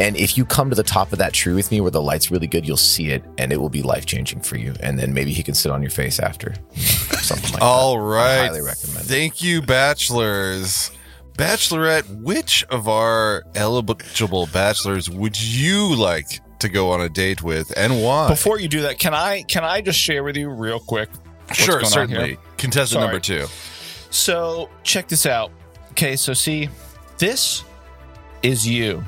And 0.00 0.16
if 0.16 0.36
you 0.36 0.44
come 0.44 0.70
to 0.70 0.76
the 0.76 0.82
top 0.82 1.12
of 1.12 1.18
that 1.20 1.32
tree 1.32 1.54
with 1.54 1.70
me 1.70 1.80
where 1.80 1.90
the 1.90 2.02
light's 2.02 2.30
really 2.30 2.48
good, 2.48 2.66
you'll 2.66 2.76
see 2.76 3.10
it 3.10 3.24
and 3.38 3.52
it 3.52 3.60
will 3.60 3.68
be 3.68 3.80
life 3.82 4.06
changing 4.06 4.40
for 4.40 4.56
you. 4.56 4.74
And 4.80 4.98
then 4.98 5.14
maybe 5.14 5.32
he 5.32 5.42
can 5.42 5.54
sit 5.54 5.70
on 5.70 5.82
your 5.82 5.90
face 5.92 6.18
after. 6.18 6.54
Something 6.74 7.52
like 7.52 7.62
All 7.62 7.96
that. 8.10 8.18
I 8.18 8.46
highly 8.46 8.60
recommend 8.60 9.04
it. 9.04 9.08
Thank 9.08 9.40
you, 9.42 9.62
bachelors. 9.62 10.90
Bachelorette, 11.38 12.22
which 12.22 12.64
of 12.70 12.88
our 12.88 13.44
eligible 13.54 14.48
bachelors 14.52 15.08
would 15.08 15.40
you 15.40 15.94
like 15.94 16.40
to 16.58 16.68
go 16.68 16.90
on 16.90 17.00
a 17.00 17.08
date 17.08 17.42
with 17.42 17.72
and 17.76 18.02
why? 18.02 18.28
Before 18.28 18.58
you 18.58 18.68
do 18.68 18.82
that, 18.82 18.98
can 18.98 19.14
I 19.14 19.42
can 19.42 19.64
I 19.64 19.80
just 19.80 19.98
share 19.98 20.24
with 20.24 20.36
you 20.36 20.48
real 20.48 20.80
quick? 20.80 21.08
Sure, 21.52 21.84
certainly. 21.84 22.38
Contestant 22.56 23.00
Sorry. 23.00 23.06
number 23.06 23.20
two. 23.20 23.46
So 24.10 24.70
check 24.82 25.08
this 25.08 25.26
out. 25.26 25.50
Okay, 25.92 26.16
so 26.16 26.32
see, 26.34 26.68
this 27.18 27.64
is 28.42 28.66
you, 28.66 29.04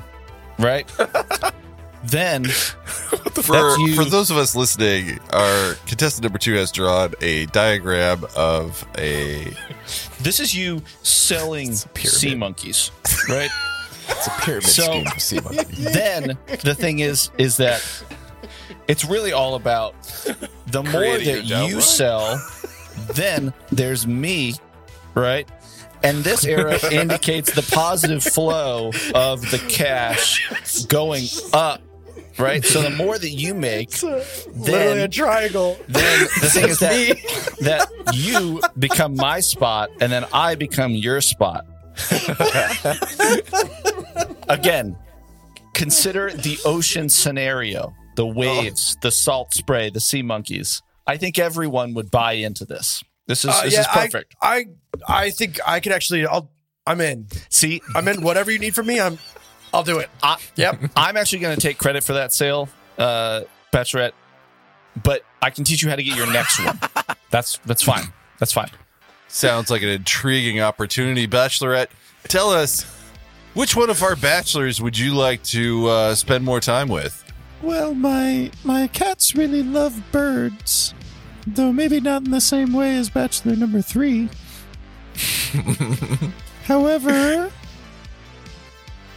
right? 0.59 0.89
then 2.03 2.45
For, 2.45 3.77
for 3.95 4.05
those 4.05 4.31
of 4.31 4.37
us 4.37 4.55
listening, 4.55 5.19
our 5.31 5.73
contestant 5.85 6.23
number 6.23 6.37
two 6.39 6.53
has 6.55 6.71
drawn 6.71 7.13
a 7.21 7.45
diagram 7.47 8.25
of 8.35 8.85
a. 8.97 9.53
this 10.21 10.39
is 10.39 10.55
you 10.55 10.81
selling 11.03 11.73
sea 11.73 12.35
monkeys, 12.35 12.91
right? 13.29 13.49
It's 14.09 14.25
a 14.27 14.29
pyramid 14.41 14.63
So- 14.63 14.83
scheme 14.83 15.05
for 15.05 15.19
sea 15.19 15.39
monkeys. 15.41 15.93
then 15.93 16.37
the 16.63 16.73
thing 16.73 16.99
is 16.99 17.29
is 17.37 17.57
that 17.57 17.83
it's 18.87 19.05
really 19.05 19.31
all 19.31 19.55
about 19.55 19.93
the 20.67 20.83
more 20.91 21.17
that 21.17 21.43
you 21.45 21.77
downline. 21.77 21.81
sell 21.81 22.51
then 23.13 23.53
there's 23.71 24.05
me 24.07 24.53
right 25.13 25.49
and 26.03 26.23
this 26.23 26.45
arrow 26.45 26.77
indicates 26.91 27.53
the 27.53 27.67
positive 27.73 28.23
flow 28.23 28.91
of 29.15 29.41
the 29.51 29.63
cash 29.69 30.85
going 30.87 31.25
up 31.53 31.81
right 32.37 32.63
so 32.63 32.81
the 32.81 32.89
more 32.91 33.17
that 33.17 33.29
you 33.31 33.53
make 33.55 33.91
Literally 34.03 34.21
a 34.53 34.63
then 34.63 35.11
triangle. 35.11 35.77
then 35.87 36.27
the 36.41 36.49
thing 36.49 36.69
is 36.69 36.79
that 36.79 37.57
that 37.61 38.13
you 38.13 38.61
become 38.77 39.15
my 39.15 39.39
spot 39.39 39.89
and 39.99 40.11
then 40.11 40.25
I 40.31 40.55
become 40.55 40.91
your 40.91 41.19
spot. 41.21 41.65
Again, 44.49 44.95
consider 45.73 46.31
the 46.31 46.59
ocean 46.63 47.09
scenario, 47.09 47.93
the 48.17 48.27
waves, 48.27 48.97
the 49.01 49.11
salt 49.11 49.53
spray, 49.53 49.89
the 49.89 50.01
sea 50.01 50.21
monkeys. 50.21 50.81
I 51.05 51.15
think 51.15 51.39
everyone 51.39 51.93
would 51.93 52.11
buy 52.11 52.33
into 52.33 52.65
this. 52.65 53.01
This 53.27 53.45
is 53.45 53.51
Uh, 53.51 53.61
this 53.63 53.73
yeah, 53.73 53.81
is 53.81 53.87
perfect. 53.87 54.35
I, 54.41 54.65
I 55.07 55.25
I 55.25 55.29
think 55.29 55.59
I 55.65 55.79
could 55.79 55.93
actually. 55.93 56.25
I'll. 56.25 56.51
I'm 56.85 56.99
in. 56.99 57.27
See, 57.49 57.81
I'm 57.95 58.07
in. 58.07 58.21
Whatever 58.21 58.51
you 58.51 58.59
need 58.59 58.75
from 58.75 58.87
me, 58.87 58.99
I'm. 58.99 59.17
I'll 59.73 59.83
do 59.83 59.99
it. 59.99 60.09
I, 60.23 60.37
Yep. 60.55 60.81
I'm 60.95 61.15
actually 61.15 61.39
going 61.39 61.55
to 61.55 61.61
take 61.61 61.77
credit 61.77 62.03
for 62.03 62.13
that 62.13 62.33
sale, 62.33 62.69
uh, 62.97 63.41
Bachelorette, 63.73 64.13
but 65.03 65.23
I 65.41 65.49
can 65.49 65.63
teach 65.65 65.83
you 65.83 65.89
how 65.89 65.95
to 65.97 66.03
get 66.03 66.15
your 66.17 66.31
next 66.31 66.63
one. 66.63 66.79
That's 67.29 67.59
that's 67.65 67.83
fine. 67.83 68.05
That's 68.39 68.53
fine. 68.53 68.69
Sounds 69.27 69.69
like 69.69 69.81
an 69.83 69.89
intriguing 69.89 70.61
opportunity. 70.61 71.27
Bachelorette, 71.27 71.87
tell 72.29 72.49
us 72.51 72.83
which 73.53 73.75
one 73.75 73.89
of 73.89 74.01
our 74.01 74.15
bachelors 74.15 74.81
would 74.81 74.97
you 74.97 75.13
like 75.13 75.43
to 75.43 75.87
uh, 75.87 76.15
spend 76.15 76.45
more 76.45 76.61
time 76.61 76.87
with? 76.87 77.23
Well, 77.61 77.93
my 77.93 78.51
my 78.63 78.87
cats 78.87 79.35
really 79.35 79.63
love 79.63 80.01
birds, 80.11 80.93
though 81.45 81.71
maybe 81.73 81.99
not 81.99 82.25
in 82.25 82.31
the 82.31 82.41
same 82.41 82.73
way 82.73 82.95
as 82.95 83.09
Bachelor 83.09 83.55
number 83.55 83.81
three. 83.81 84.29
However, 86.65 87.51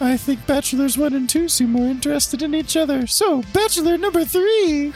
I 0.00 0.16
think 0.16 0.46
Bachelors 0.46 0.96
one 0.96 1.12
and 1.12 1.28
two 1.28 1.48
seem 1.48 1.72
more 1.72 1.86
interested 1.86 2.42
in 2.42 2.54
each 2.54 2.76
other. 2.76 3.06
So, 3.06 3.42
Bachelor 3.52 3.98
number 3.98 4.24
three. 4.24 4.94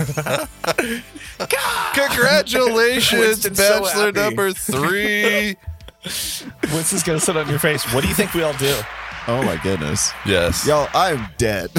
Congratulations, 1.94 3.20
Winston's 3.20 3.58
so 3.58 3.80
Bachelor 3.82 4.06
happy. 4.06 4.20
number 4.20 4.52
three. 4.52 5.56
Winston's 6.72 7.02
going 7.02 7.18
to 7.18 7.24
sit 7.24 7.36
on 7.36 7.48
your 7.48 7.58
face. 7.58 7.84
What 7.94 8.02
do 8.02 8.08
you 8.08 8.14
think 8.14 8.34
we 8.34 8.42
all 8.42 8.54
do? 8.54 8.74
Oh 9.32 9.42
my 9.44 9.56
goodness. 9.62 10.10
yes. 10.26 10.66
Y'all, 10.66 10.88
I'm 10.92 11.28
dead. 11.38 11.70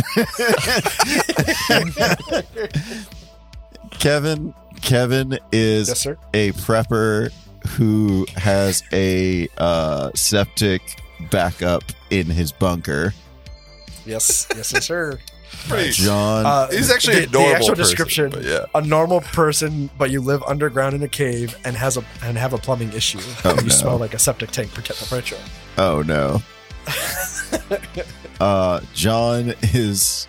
Kevin 3.99 4.53
Kevin 4.81 5.37
is 5.51 5.87
Yes, 5.89 5.99
sir. 5.99 6.17
a 6.33 6.51
prepper 6.53 7.31
who 7.75 8.25
has 8.37 8.83
a 8.91 9.47
uh, 9.57 10.11
septic 10.15 10.81
backup 11.29 11.83
in 12.09 12.25
his 12.27 12.51
bunker. 12.51 13.13
Yes. 14.05 14.47
Yes, 14.55 14.73
yes, 14.73 14.85
sir. 14.85 15.19
Pretty- 15.67 15.91
John 15.91 16.45
Uh, 16.45 16.71
He's 16.71 16.89
actually 16.89 17.25
the, 17.25 17.27
a 17.27 17.31
normal 17.31 17.49
the 17.49 17.55
actual 17.55 17.69
person, 17.75 17.83
description. 17.83 18.29
but 18.31 18.43
yeah. 18.43 18.65
A 18.73 18.81
normal 18.81 19.21
person, 19.21 19.89
but 19.97 20.09
you 20.09 20.21
live 20.21 20.41
underground 20.43 20.95
in 20.95 21.03
a 21.03 21.07
cave 21.07 21.55
and 21.65 21.75
has 21.75 21.97
a 21.97 22.03
and 22.23 22.37
have 22.37 22.53
a 22.53 22.57
plumbing 22.57 22.93
issue. 22.93 23.19
Oh, 23.45 23.55
you 23.55 23.63
no. 23.63 23.67
smell 23.69 23.97
like 23.97 24.13
a 24.15 24.19
septic 24.19 24.49
tank. 24.51 24.73
Protect 24.73 24.99
the 24.99 25.05
pressure. 25.05 25.37
Oh 25.77 26.01
no. 26.01 26.41
uh 28.39 28.81
John 28.93 29.53
is 29.73 30.27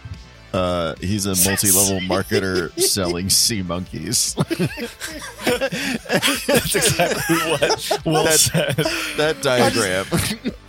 uh 0.52 0.94
he's 1.00 1.24
a 1.26 1.34
multi-level 1.48 2.00
marketer 2.08 2.70
selling 2.80 3.30
sea 3.30 3.62
monkeys. 3.62 4.34
That's 5.44 6.74
exactly 6.74 7.36
what 7.36 8.00
Will 8.04 8.26
said. 8.28 8.76
that 9.16 9.40
diagram. 9.42 10.06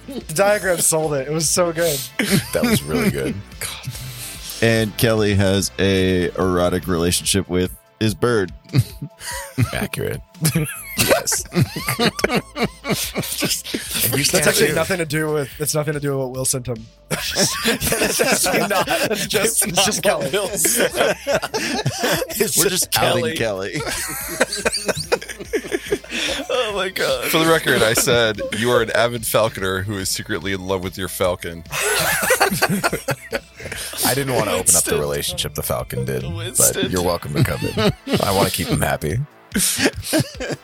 The 0.07 0.33
diagram 0.33 0.77
sold 0.79 1.13
it. 1.15 1.27
It 1.27 1.31
was 1.31 1.49
so 1.49 1.71
good. 1.73 1.99
That 2.53 2.63
was 2.63 2.81
really 2.83 3.09
good. 3.09 3.35
and 4.61 4.95
Kelly 4.97 5.35
has 5.35 5.71
a 5.79 6.29
erotic 6.31 6.87
relationship 6.87 7.49
with 7.49 7.75
his 7.99 8.13
bird. 8.13 8.53
Accurate. 9.73 10.21
Yes. 10.97 11.43
Just, 13.37 14.31
That's 14.31 14.47
actually 14.47 14.73
nothing 14.73 14.97
to 14.97 15.05
do 15.05 15.31
with. 15.33 15.49
It's 15.59 15.73
nothing 15.73 15.93
to 15.93 15.99
do 15.99 16.11
with 16.11 16.19
what 16.19 16.31
Will 16.31 16.45
sent 16.45 16.67
him. 16.67 16.85
That's 17.09 18.19
actually 18.19 18.67
not. 18.67 18.87
It's 19.11 19.27
just, 19.27 19.67
it's 19.67 19.85
just 19.85 20.03
Kelly. 20.03 20.29
Will. 20.31 20.49
It's 22.35 22.57
We're 22.57 22.69
just 22.69 22.97
outing 22.97 23.35
Kelly. 23.35 23.75
Oh 26.49 26.73
my 26.75 26.89
god. 26.89 27.25
For 27.29 27.39
the 27.39 27.47
record, 27.49 27.81
I 27.81 27.93
said 27.93 28.41
you 28.57 28.71
are 28.71 28.81
an 28.81 28.91
avid 28.91 29.25
falconer 29.25 29.83
who 29.83 29.97
is 29.97 30.09
secretly 30.09 30.53
in 30.53 30.65
love 30.65 30.83
with 30.83 30.97
your 30.97 31.07
falcon. 31.07 31.63
I 34.05 34.13
didn't 34.13 34.35
want 34.35 34.45
to 34.45 34.53
open 34.55 34.75
up 34.75 34.83
the 34.83 34.97
relationship 34.99 35.55
the 35.55 35.63
Falcon 35.63 36.05
did, 36.05 36.23
but 36.57 36.91
you're 36.91 37.03
welcome 37.03 37.33
to 37.33 37.43
come 37.43 37.59
in. 37.61 38.19
I 38.21 38.31
want 38.35 38.49
to 38.49 38.53
keep 38.53 38.67
him 38.67 38.81
happy. 38.81 39.19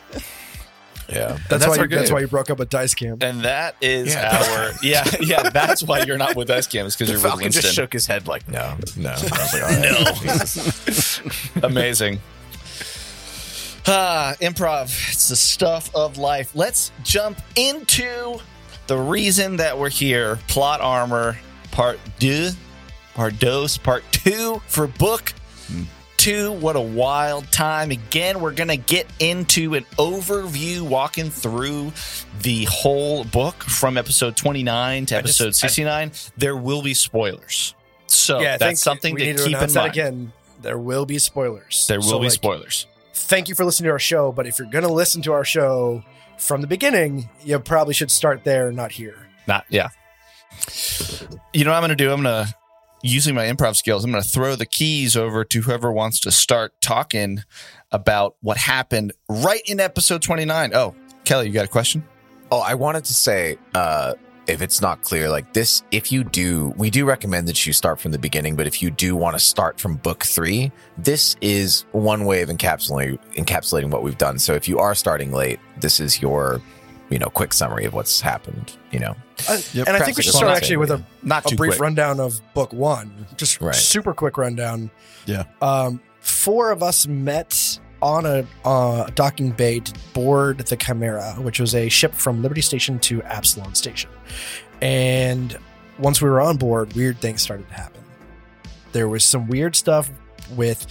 Yeah. 1.08 1.38
That's, 1.48 1.48
that's 1.48 1.66
why. 1.66 1.76
our 1.78 1.82
You, 1.84 1.88
that's 1.88 2.12
why 2.12 2.20
you 2.20 2.28
broke 2.28 2.50
up 2.50 2.58
with 2.60 2.70
Dice 2.70 2.94
Cam. 2.94 3.18
And 3.20 3.40
that 3.42 3.74
is 3.80 4.14
Yeah. 4.14 4.36
our 4.48 4.70
yeah 4.82 5.04
yeah. 5.20 5.50
That's 5.50 5.82
why 5.82 6.04
you're 6.04 6.18
not 6.18 6.36
with 6.36 6.50
us, 6.50 6.66
Cam. 6.68 6.86
Is 6.86 6.94
because 6.94 7.10
you're 7.10 7.20
with 7.20 7.42
Winston. 7.42 7.62
just 7.62 7.74
shook 7.74 7.92
his 7.92 8.06
head 8.06 8.28
like, 8.28 8.46
no, 8.48 8.76
no. 8.96 9.10
I 9.10 9.12
was 9.14 9.52
like, 9.52 9.62
all 9.62 9.68
right. 9.68 10.16
Jesus. 10.22 11.20
Amazing. 11.62 12.20
Ah, 13.86 14.34
improv. 14.40 14.84
It's 15.12 15.28
the 15.28 15.36
stuff 15.36 15.92
of 15.96 16.16
life. 16.16 16.52
Let's 16.54 16.92
jump 17.02 17.40
into 17.56 18.38
the 18.86 18.96
reason 18.96 19.56
that 19.56 19.76
we're 19.78 19.90
here. 19.90 20.38
Plot 20.46 20.80
armor, 20.80 21.38
part 21.72 21.98
deux, 22.20 22.52
part 23.14 23.38
dos, 23.40 23.78
part 23.78 24.04
two 24.12 24.62
for 24.68 24.86
book 24.86 25.32
two. 26.20 26.52
What 26.52 26.76
a 26.76 26.80
wild 26.80 27.50
time. 27.50 27.90
Again, 27.90 28.40
we're 28.40 28.52
going 28.52 28.68
to 28.68 28.76
get 28.76 29.06
into 29.18 29.74
an 29.74 29.84
overview, 29.98 30.82
walking 30.82 31.30
through 31.30 31.92
the 32.42 32.64
whole 32.66 33.24
book 33.24 33.64
from 33.64 33.96
episode 33.96 34.36
29 34.36 35.06
to 35.06 35.18
I 35.18 35.22
just- 35.22 35.40
episode 35.40 35.48
I- 35.48 35.68
69. 35.68 36.12
there 36.36 36.56
will 36.56 36.82
be 36.82 36.94
spoilers. 36.94 37.74
So 38.06 38.40
yeah, 38.40 38.56
that's 38.56 38.80
something 38.80 39.16
to 39.16 39.34
to 39.34 39.44
keep 39.44 39.56
in 39.60 39.72
mind. 39.72 39.90
again. 39.92 40.32
There 40.62 40.78
will 40.78 41.06
be 41.06 41.18
spoilers. 41.18 41.86
There 41.88 41.98
will 42.00 42.06
So, 42.08 42.18
be 42.18 42.24
like, 42.26 42.32
spoilers. 42.32 42.86
Thank 43.14 43.48
you 43.48 43.54
for 43.54 43.64
listening 43.64 43.86
to 43.88 43.92
our 43.92 43.98
show, 43.98 44.32
but 44.32 44.46
if 44.46 44.58
you're 44.58 44.68
going 44.68 44.84
to 44.84 44.92
listen 44.92 45.22
to 45.22 45.32
our 45.32 45.44
show 45.44 46.02
from 46.36 46.60
the 46.60 46.66
beginning, 46.66 47.30
you 47.42 47.58
probably 47.60 47.94
should 47.94 48.10
start 48.10 48.44
there, 48.44 48.70
not 48.72 48.92
here. 48.92 49.16
Not 49.46 49.64
yeah. 49.70 49.88
You 51.52 51.64
know 51.64 51.70
what 51.70 51.76
I'm 51.78 51.82
gonna 51.82 51.94
do? 51.96 52.10
I'm 52.12 52.22
gonna 52.22 52.48
using 53.02 53.34
my 53.34 53.46
improv 53.46 53.76
skills, 53.76 54.04
I'm 54.04 54.10
gonna 54.10 54.22
throw 54.22 54.56
the 54.56 54.66
keys 54.66 55.16
over 55.16 55.44
to 55.44 55.62
whoever 55.62 55.92
wants 55.92 56.20
to 56.20 56.30
start 56.30 56.72
talking 56.80 57.42
about 57.92 58.36
what 58.40 58.56
happened 58.56 59.12
right 59.28 59.62
in 59.66 59.80
episode 59.80 60.22
29. 60.22 60.72
Oh, 60.74 60.94
Kelly, 61.24 61.46
you 61.46 61.52
got 61.52 61.64
a 61.64 61.68
question? 61.68 62.04
Oh, 62.50 62.60
I 62.60 62.74
wanted 62.74 63.04
to 63.04 63.14
say, 63.14 63.58
uh, 63.74 64.14
if 64.46 64.62
it's 64.62 64.80
not 64.80 65.02
clear, 65.02 65.30
like 65.30 65.52
this, 65.52 65.84
if 65.92 66.10
you 66.10 66.24
do, 66.24 66.74
we 66.76 66.90
do 66.90 67.04
recommend 67.04 67.46
that 67.46 67.64
you 67.66 67.72
start 67.72 68.00
from 68.00 68.10
the 68.10 68.18
beginning, 68.18 68.56
but 68.56 68.66
if 68.66 68.82
you 68.82 68.90
do 68.90 69.14
want 69.14 69.36
to 69.36 69.38
start 69.38 69.78
from 69.78 69.94
book 69.96 70.24
three, 70.24 70.72
this 70.98 71.36
is 71.40 71.84
one 71.92 72.24
way 72.24 72.42
of 72.42 72.48
encapsulating, 72.48 73.18
encapsulating 73.34 73.90
what 73.90 74.02
we've 74.02 74.18
done. 74.18 74.38
So 74.38 74.54
if 74.54 74.66
you 74.66 74.80
are 74.80 74.94
starting 74.94 75.30
late, 75.30 75.60
this 75.78 76.00
is 76.00 76.20
your 76.20 76.60
you 77.10 77.18
know 77.18 77.26
quick 77.26 77.52
summary 77.52 77.84
of 77.84 77.92
what's 77.92 78.20
happened. 78.20 78.72
You 78.90 79.00
know, 79.00 79.16
Uh, 79.48 79.58
Yep. 79.72 79.88
and 79.88 79.96
I 79.96 80.00
think 80.04 80.16
we 80.16 80.22
should 80.22 80.34
start 80.34 80.56
actually 80.56 80.76
with 80.78 80.90
a, 80.90 81.02
Not 81.22 81.50
a 81.50 81.56
brief 81.56 81.72
quick. 81.72 81.80
rundown 81.80 82.20
of 82.20 82.40
book 82.54 82.72
one. 82.72 83.26
Just 83.36 83.60
Right. 83.60 83.74
super 83.74 84.12
quick 84.14 84.36
rundown. 84.38 84.90
Yeah. 85.26 85.44
Um, 85.62 86.00
four 86.20 86.70
of 86.70 86.82
us 86.82 87.06
met 87.06 87.78
on 88.02 88.24
a 88.26 88.46
uh, 88.64 89.08
docking 89.14 89.50
bay 89.50 89.80
to 89.80 89.92
board 90.14 90.58
the 90.58 90.76
Chimera, 90.76 91.34
which 91.38 91.58
was 91.60 91.74
a 91.74 91.88
ship 91.88 92.14
from 92.14 92.42
Liberty 92.42 92.60
Station 92.62 92.98
to 93.00 93.22
Absalom 93.24 93.74
Station. 93.74 94.10
And 94.80 95.58
once 95.98 96.22
we 96.22 96.28
were 96.30 96.40
on 96.40 96.56
board, 96.56 96.92
weird 96.94 97.20
things 97.20 97.42
started 97.42 97.68
to 97.68 97.74
happen. 97.74 98.02
There 98.92 99.08
was 99.08 99.24
some 99.24 99.48
weird 99.48 99.76
stuff 99.76 100.10
with 100.56 100.86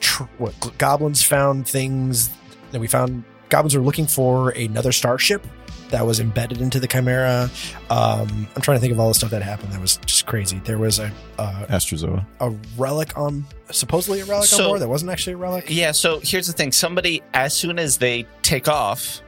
tr- 0.00 0.24
what 0.38 0.54
goblins 0.78 1.22
found 1.22 1.68
things 1.68 2.30
that 2.72 2.80
we 2.80 2.86
found. 2.88 3.24
Goblins 3.48 3.74
were 3.76 3.82
looking 3.82 4.06
for 4.06 4.50
another 4.50 4.92
starship 4.92 5.46
that 5.90 6.04
was 6.04 6.18
embedded 6.18 6.60
into 6.60 6.80
the 6.80 6.88
Chimera. 6.88 7.48
Um, 7.90 8.48
I'm 8.56 8.62
trying 8.62 8.76
to 8.78 8.80
think 8.80 8.92
of 8.92 8.98
all 8.98 9.08
the 9.08 9.14
stuff 9.14 9.30
that 9.30 9.42
happened. 9.42 9.72
That 9.72 9.80
was 9.80 9.98
just 10.06 10.26
crazy. 10.26 10.60
There 10.64 10.78
was 10.78 10.98
a 10.98 11.12
uh, 11.38 11.66
Astrozoa. 11.68 12.24
a 12.40 12.50
relic 12.76 13.16
on, 13.16 13.44
supposedly 13.70 14.20
a 14.20 14.24
relic 14.24 14.46
So- 14.48 14.64
on 14.64 14.68
board 14.70 14.80
that 14.80 14.88
wasn't 14.88 15.10
actually 15.12 15.34
a 15.34 15.36
relic. 15.36 15.66
Yeah, 15.68 15.92
so 15.92 16.20
here's 16.22 16.46
the 16.46 16.52
thing. 16.52 16.72
Somebody, 16.72 17.22
as 17.32 17.54
soon 17.54 17.78
as 17.78 17.98
they 17.98 18.26
take 18.42 18.66
off, 18.66 19.20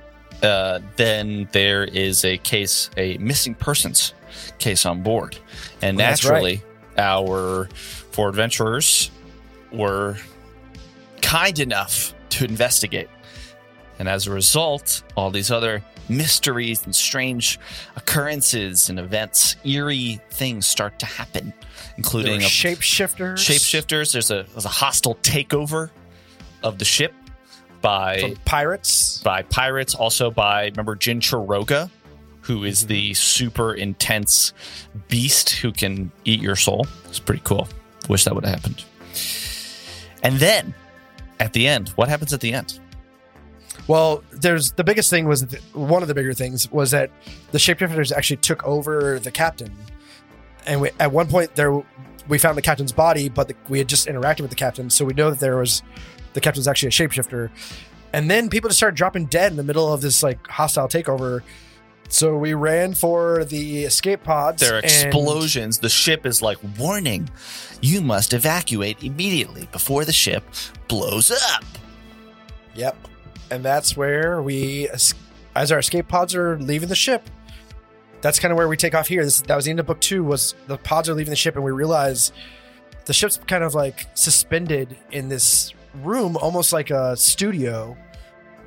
uh, 0.42 0.81
then 0.96 1.48
there 1.52 1.85
is 1.85 2.24
a 2.24 2.37
case, 2.38 2.90
a 2.96 3.16
missing 3.18 3.55
persons 3.55 4.12
case 4.59 4.85
on 4.87 5.02
board. 5.02 5.38
And 5.83 5.96
Well, 5.96 6.09
that's 6.09 6.24
naturally, 6.24 6.62
our 6.98 7.68
four 8.11 8.29
adventurers 8.31 9.11
were 9.72 10.16
kind 11.22 11.59
enough 11.59 12.12
to 12.31 12.44
investigate. 12.44 13.09
And 13.98 14.09
as 14.09 14.26
a 14.26 14.30
result, 14.30 15.02
all 15.16 15.30
these 15.30 15.50
other 15.50 15.82
mysteries 16.09 16.85
and 16.85 16.94
strange 16.94 17.59
occurrences 17.96 18.88
and 18.88 18.98
events, 18.98 19.56
eerie 19.64 20.20
things 20.30 20.66
start 20.66 20.98
to 21.00 21.06
happen, 21.06 21.52
There 21.59 21.94
including 21.96 22.32
were 22.40 22.46
a 22.46 22.48
shapeshifters. 22.48 23.37
shapeshifters. 23.37 24.12
There's 24.12 24.30
a 24.30 24.44
there's 24.52 24.64
a 24.64 24.70
hostile 24.70 25.16
takeover 25.16 25.90
of 26.62 26.78
the 26.78 26.85
ship 26.85 27.14
by 27.80 28.20
from 28.20 28.37
pirates. 28.44 29.18
by 29.22 29.42
pirates, 29.42 29.94
also 29.94 30.30
by 30.30 30.66
remember 30.66 30.94
Jin 30.94 31.20
Chiroga, 31.20 31.90
who 32.42 32.64
is 32.64 32.80
mm-hmm. 32.80 32.88
the 32.88 33.14
super 33.14 33.74
intense 33.74 34.52
beast 35.09 35.50
who 35.50 35.72
can 35.72 36.11
eat 36.24 36.40
your 36.40 36.56
soul. 36.56 36.87
It's 37.09 37.18
pretty 37.18 37.42
cool. 37.44 37.68
Wish 38.09 38.24
that 38.24 38.35
would 38.35 38.44
have 38.44 38.54
happened. 38.54 38.85
And 40.22 40.37
then 40.37 40.74
at 41.40 41.52
the 41.52 41.66
end, 41.66 41.90
what 41.90 42.09
happens 42.09 42.32
at 42.32 42.40
the 42.40 42.52
end? 42.52 42.80
Well, 43.88 44.25
there's 44.33 44.72
the 44.72 44.85
biggest 44.85 45.11
thing 45.11 45.27
was 45.27 45.44
th- 45.44 45.62
one 45.72 46.03
of 46.03 46.09
the 46.09 46.14
bigger 46.14 46.35
things 46.35 46.70
was 46.72 46.90
that 46.90 47.11
the 47.53 47.59
shapeshifters 47.59 48.11
actually 48.12 48.38
took 48.38 48.64
over 48.64 49.18
the 49.18 49.31
captain, 49.31 49.72
and 50.66 50.81
we, 50.81 50.90
at 50.99 51.12
one 51.12 51.29
point 51.29 51.55
there 51.55 51.83
we 52.29 52.38
found 52.38 52.59
the 52.59 52.62
captain's 52.62 52.92
body, 52.92 53.29
but 53.29 53.49
the, 53.49 53.55
we 53.68 53.79
had 53.79 53.88
just 53.88 54.09
interacted 54.09 54.40
with 54.40 54.51
the 54.51 54.57
captain, 54.57 54.90
so 54.90 55.05
we 55.05 55.14
know 55.14 55.31
that 55.31 55.38
there 55.38 55.57
was 55.57 55.83
the 56.33 56.40
captain 56.40 56.61
was 56.61 56.68
actually 56.68 56.88
a 56.88 56.90
shapeshifter. 56.90 57.51
And 58.12 58.31
then 58.31 58.49
people 58.49 58.68
just 58.68 58.79
started 58.79 58.96
dropping 58.96 59.27
dead 59.27 59.51
in 59.51 59.57
the 59.57 59.62
middle 59.62 59.92
of 59.92 60.01
this 60.01 60.22
like 60.22 60.46
hostile 60.46 60.88
takeover. 60.88 61.42
So 62.09 62.37
we 62.37 62.55
ran 62.55 62.94
for 62.94 63.44
the 63.44 63.85
escape 63.85 64.22
pods. 64.22 64.62
There 64.62 64.77
are 64.77 64.81
explosions. 64.81 65.79
The 65.79 65.88
ship 65.88 66.25
is 66.25 66.40
like, 66.40 66.57
warning, 66.79 67.29
you 67.81 68.01
must 68.01 68.33
evacuate 68.33 69.03
immediately 69.03 69.68
before 69.72 70.05
the 70.05 70.12
ship 70.12 70.44
blows 70.88 71.31
up. 71.31 71.64
Yep. 72.75 72.96
And 73.50 73.64
that's 73.64 73.96
where 73.96 74.42
we, 74.42 74.88
as 75.54 75.72
our 75.72 75.78
escape 75.78 76.09
pods 76.09 76.35
are 76.35 76.59
leaving 76.59 76.88
the 76.88 76.94
ship, 76.96 77.28
that's 78.20 78.38
kind 78.38 78.50
of 78.50 78.59
where 78.59 78.68
we 78.68 78.76
take 78.76 78.94
off 78.94 79.09
here. 79.09 79.24
This, 79.24 79.40
that 79.42 79.54
was 79.54 79.66
the 79.66 79.70
end 79.70 79.80
of 79.80 79.87
book 79.87 80.00
two. 80.00 80.24
Was 80.24 80.54
the 80.66 80.78
pods 80.78 81.09
are 81.09 81.14
leaving 81.14 81.30
the 81.30 81.37
ship, 81.37 81.54
and 81.54 81.64
we 81.64 81.70
realize 81.70 82.32
the 83.04 83.12
ship's 83.12 83.38
kind 83.46 83.62
of 83.62 83.74
like 83.74 84.06
suspended 84.14 84.96
in 85.12 85.28
this 85.28 85.72
room, 86.02 86.37
almost 86.37 86.72
like 86.72 86.90
a 86.90 87.16
studio, 87.16 87.96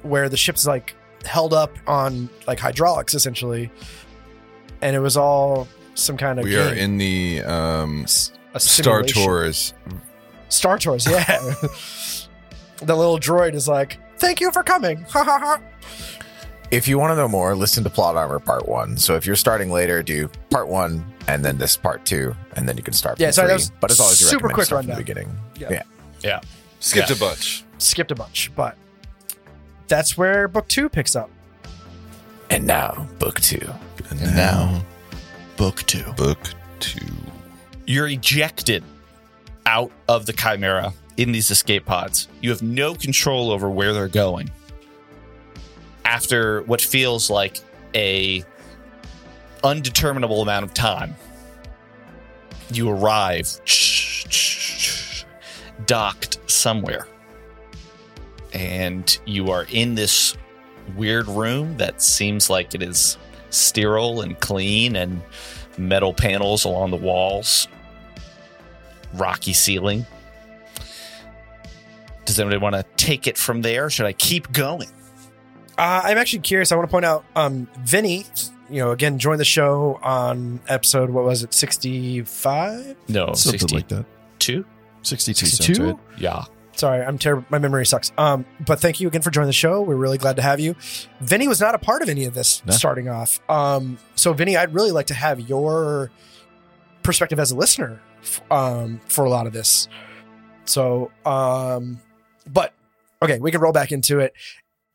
where 0.04 0.30
the 0.30 0.38
ship's 0.38 0.66
like 0.66 0.96
held 1.26 1.54
up 1.54 1.76
on 1.88 2.30
like 2.48 2.60
hydraulics, 2.60 3.14
essentially. 3.14 3.70
And 4.82 4.96
it 4.96 5.00
was 5.00 5.18
all 5.18 5.68
some 5.96 6.16
kind 6.16 6.40
of 6.40 6.46
We 6.46 6.52
game. 6.52 6.68
are 6.68 6.74
in 6.74 6.98
the 6.98 7.42
um, 7.42 8.06
Star. 8.08 9.04
Tours. 9.04 9.74
Star 10.48 10.80
Tours, 10.80 11.06
yeah. 11.06 11.26
the 12.82 12.96
little 12.96 13.20
droid 13.20 13.54
is 13.56 13.68
like, 13.68 13.98
"Thank 14.20 14.40
you 14.42 14.52
for 14.52 14.64
coming." 14.64 15.06
Ha 15.10 15.24
ha 15.24 15.40
ha. 15.40 15.60
if 16.72 16.88
you 16.88 17.00
want 17.00 17.12
to 17.12 17.16
know 17.16 17.28
more, 17.28 17.56
listen 17.56 17.84
to 17.84 17.90
Plot 17.90 18.16
Armor 18.16 18.40
Part 18.40 18.68
One. 18.68 18.96
So 18.98 19.16
if 19.16 19.26
you're 19.26 19.36
starting 19.36 19.72
later, 19.72 20.04
do 20.04 20.30
Part 20.50 20.68
One 20.68 21.04
and 21.28 21.44
then 21.44 21.58
this 21.58 21.76
Part 21.78 22.06
Two, 22.06 22.36
and 22.56 22.68
then 22.70 22.78
you 22.78 22.84
can 22.84 22.94
start. 22.94 23.18
From 23.18 23.24
Yeah, 23.24 23.32
sorry, 23.32 23.48
that 23.48 23.54
three. 23.54 23.64
was 23.64 23.72
but 23.80 23.92
it's 23.92 24.00
always 24.00 24.18
super 24.20 24.48
recommended 24.48 24.54
quick 24.56 24.66
stuff 24.68 24.80
from 24.80 24.86
the 24.88 24.94
rundown. 24.94 25.06
beginning. 25.06 25.38
Yeah. 25.58 25.84
Yeah. 26.22 26.40
Skipped 26.80 27.10
Yeah. 27.10 27.16
a 27.16 27.20
bunch. 27.20 27.64
skipped 27.80 28.12
a 28.12 28.16
bunch, 28.16 28.52
but 28.56 28.76
that's 29.88 30.18
where 30.18 30.48
book 30.48 30.68
two 30.68 30.90
picks 30.90 31.16
up. 31.16 31.30
And 32.52 32.66
now, 32.66 33.08
Book 33.20 33.40
Two. 33.42 33.68
And 34.10 34.22
now, 34.36 34.82
book 35.58 35.84
two. 35.84 36.04
book 36.14 36.40
two. 36.80 37.06
You're 37.86 38.08
ejected 38.08 38.84
out 39.66 39.92
of 40.08 40.26
the 40.26 40.34
Chimera 40.34 40.94
in 41.20 41.34
these 41.34 41.52
escape 41.52 41.86
pods. 41.86 42.30
You 42.40 42.50
have 42.50 42.62
no 42.62 42.96
control 42.96 43.52
over 43.52 43.70
where 43.70 43.92
they're 43.92 44.08
going. 44.08 44.50
After 46.06 46.62
what 46.62 46.80
feels 46.80 47.30
like 47.30 47.60
a 47.94 48.46
undeterminable 49.62 50.42
amount 50.42 50.64
of 50.64 50.74
time, 50.74 51.14
you 52.72 52.90
arrive 52.90 53.60
docked 55.86 56.40
somewhere. 56.50 57.06
And 58.54 59.20
you 59.26 59.52
are 59.52 59.66
in 59.70 59.96
this 59.96 60.38
weird 60.96 61.28
room 61.28 61.76
that 61.78 62.02
seems 62.02 62.50
like 62.50 62.74
it 62.74 62.82
is 62.82 63.18
sterile 63.50 64.22
and 64.22 64.40
clean 64.40 64.96
and 64.96 65.22
metal 65.78 66.14
panels 66.14 66.64
along 66.64 66.92
the 66.92 66.98
walls, 66.98 67.68
rocky 69.16 69.52
ceiling. 69.52 70.06
Does 72.30 72.40
anybody 72.40 72.60
want 72.62 72.76
to 72.76 72.84
take 72.96 73.26
it 73.26 73.38
from 73.40 73.64
there? 73.64 73.90
Should 73.90 74.06
I 74.06 74.14
keep 74.14 74.52
going? 74.52 74.88
Uh, 75.80 76.02
I'm 76.04 76.18
actually 76.20 76.40
curious. 76.42 76.72
I 76.72 76.76
want 76.76 76.88
to 76.88 76.92
point 76.92 77.06
out, 77.06 77.26
um, 77.36 77.68
Vinny, 77.80 78.24
you 78.70 78.78
know, 78.82 78.92
again, 78.92 79.18
joined 79.18 79.40
the 79.40 79.46
show 79.46 80.00
on 80.04 80.60
episode, 80.68 81.10
what 81.10 81.24
was 81.26 81.42
it, 81.42 81.54
65? 81.56 82.96
No, 83.08 83.34
Something 83.34 83.60
62. 83.60 83.76
like 83.76 83.88
that. 83.88 84.06
62 85.02 85.46
sounds 85.46 85.58
62? 85.66 85.84
right. 85.84 85.96
Yeah. 86.20 86.44
Sorry, 86.76 87.04
I'm 87.04 87.18
terrible. 87.18 87.46
My 87.50 87.58
memory 87.58 87.86
sucks. 87.86 88.12
Um, 88.18 88.46
but 88.66 88.80
thank 88.80 89.00
you 89.00 89.08
again 89.08 89.22
for 89.24 89.32
joining 89.32 89.48
the 89.48 89.54
show. 89.54 89.82
We're 89.82 89.96
really 89.96 90.18
glad 90.20 90.36
to 90.36 90.42
have 90.44 90.60
you. 90.60 90.76
Vinny 91.22 91.48
was 91.48 91.60
not 91.60 91.74
a 91.76 91.80
part 91.80 92.02
of 92.04 92.10
any 92.10 92.26
of 92.26 92.36
this 92.36 92.64
No. 92.66 92.74
starting 92.74 93.10
off. 93.10 93.40
Um, 93.50 93.98
so 94.16 94.34
Vinny, 94.34 94.56
I'd 94.56 94.74
really 94.74 94.92
like 94.92 95.08
to 95.08 95.14
have 95.14 95.40
your 95.42 96.12
perspective 97.04 97.40
as 97.40 97.52
a 97.52 97.56
listener 97.56 98.02
f- 98.22 98.42
um, 98.52 99.02
for 99.08 99.26
a 99.26 99.30
lot 99.30 99.48
of 99.48 99.52
this. 99.54 99.88
So, 100.66 101.12
um, 101.26 102.00
but 102.52 102.74
okay, 103.22 103.40
we 103.40 103.52
can 103.52 103.62
roll 103.62 103.74
back 103.74 103.92
into 103.92 104.20
it. 104.20 104.34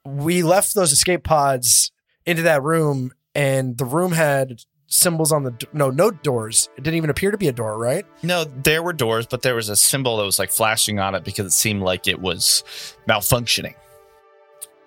We 0.05 0.43
left 0.43 0.75
those 0.75 0.93
escape 0.93 1.25
pods 1.25 1.90
into 2.27 2.43
that 2.43 2.62
room, 2.62 3.12
and 3.35 3.77
the 3.79 3.85
room 3.85 4.12
had 4.12 4.61
symbols 4.87 5.33
on 5.33 5.43
the 5.45 5.67
no 5.73 5.90
no 5.90 6.11
doors. 6.11 6.69
It 6.77 6.85
didn't 6.85 6.97
even 6.97 7.11
appear 7.11 7.31
to 7.31 7.38
be 7.38 7.49
a 7.49 7.53
door, 7.53 7.79
right? 7.79 8.05
No, 8.23 8.45
there 8.45 8.83
were 8.83 8.93
doors, 8.93 9.27
but 9.27 9.43
there 9.43 9.55
was 9.55 9.69
a 9.69 9.77
symbol 9.77 10.17
that 10.19 10.25
was 10.25 10.38
like 10.38 10.51
flashing 10.51 10.99
on 10.99 11.14
it 11.14 11.25
because 11.25 11.47
it 11.47 11.53
seemed 11.53 11.83
like 11.83 12.07
it 12.07 12.21
was 12.21 12.62
malfunctioning. 13.09 13.75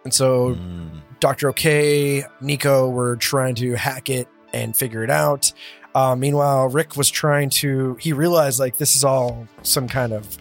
And 0.04 0.14
so 0.14 0.56
Mm. 0.56 1.02
Dr. 1.20 1.50
OK, 1.50 2.24
Nico 2.42 2.88
were 2.90 3.16
trying 3.18 3.56
to 3.56 3.74
hack 3.74 4.10
it 4.10 4.28
and 4.54 4.76
figure 4.78 5.04
it 5.04 5.10
out. 5.10 5.52
Uh, 5.96 6.16
meanwhile, 6.16 6.70
Rick 6.70 6.96
was 6.96 7.10
trying 7.10 7.50
to, 7.50 7.96
he 8.00 8.14
realized 8.14 8.60
like 8.60 8.78
this 8.78 8.96
is 8.96 9.04
all 9.04 9.48
some 9.64 9.88
kind 9.88 10.14
of, 10.14 10.38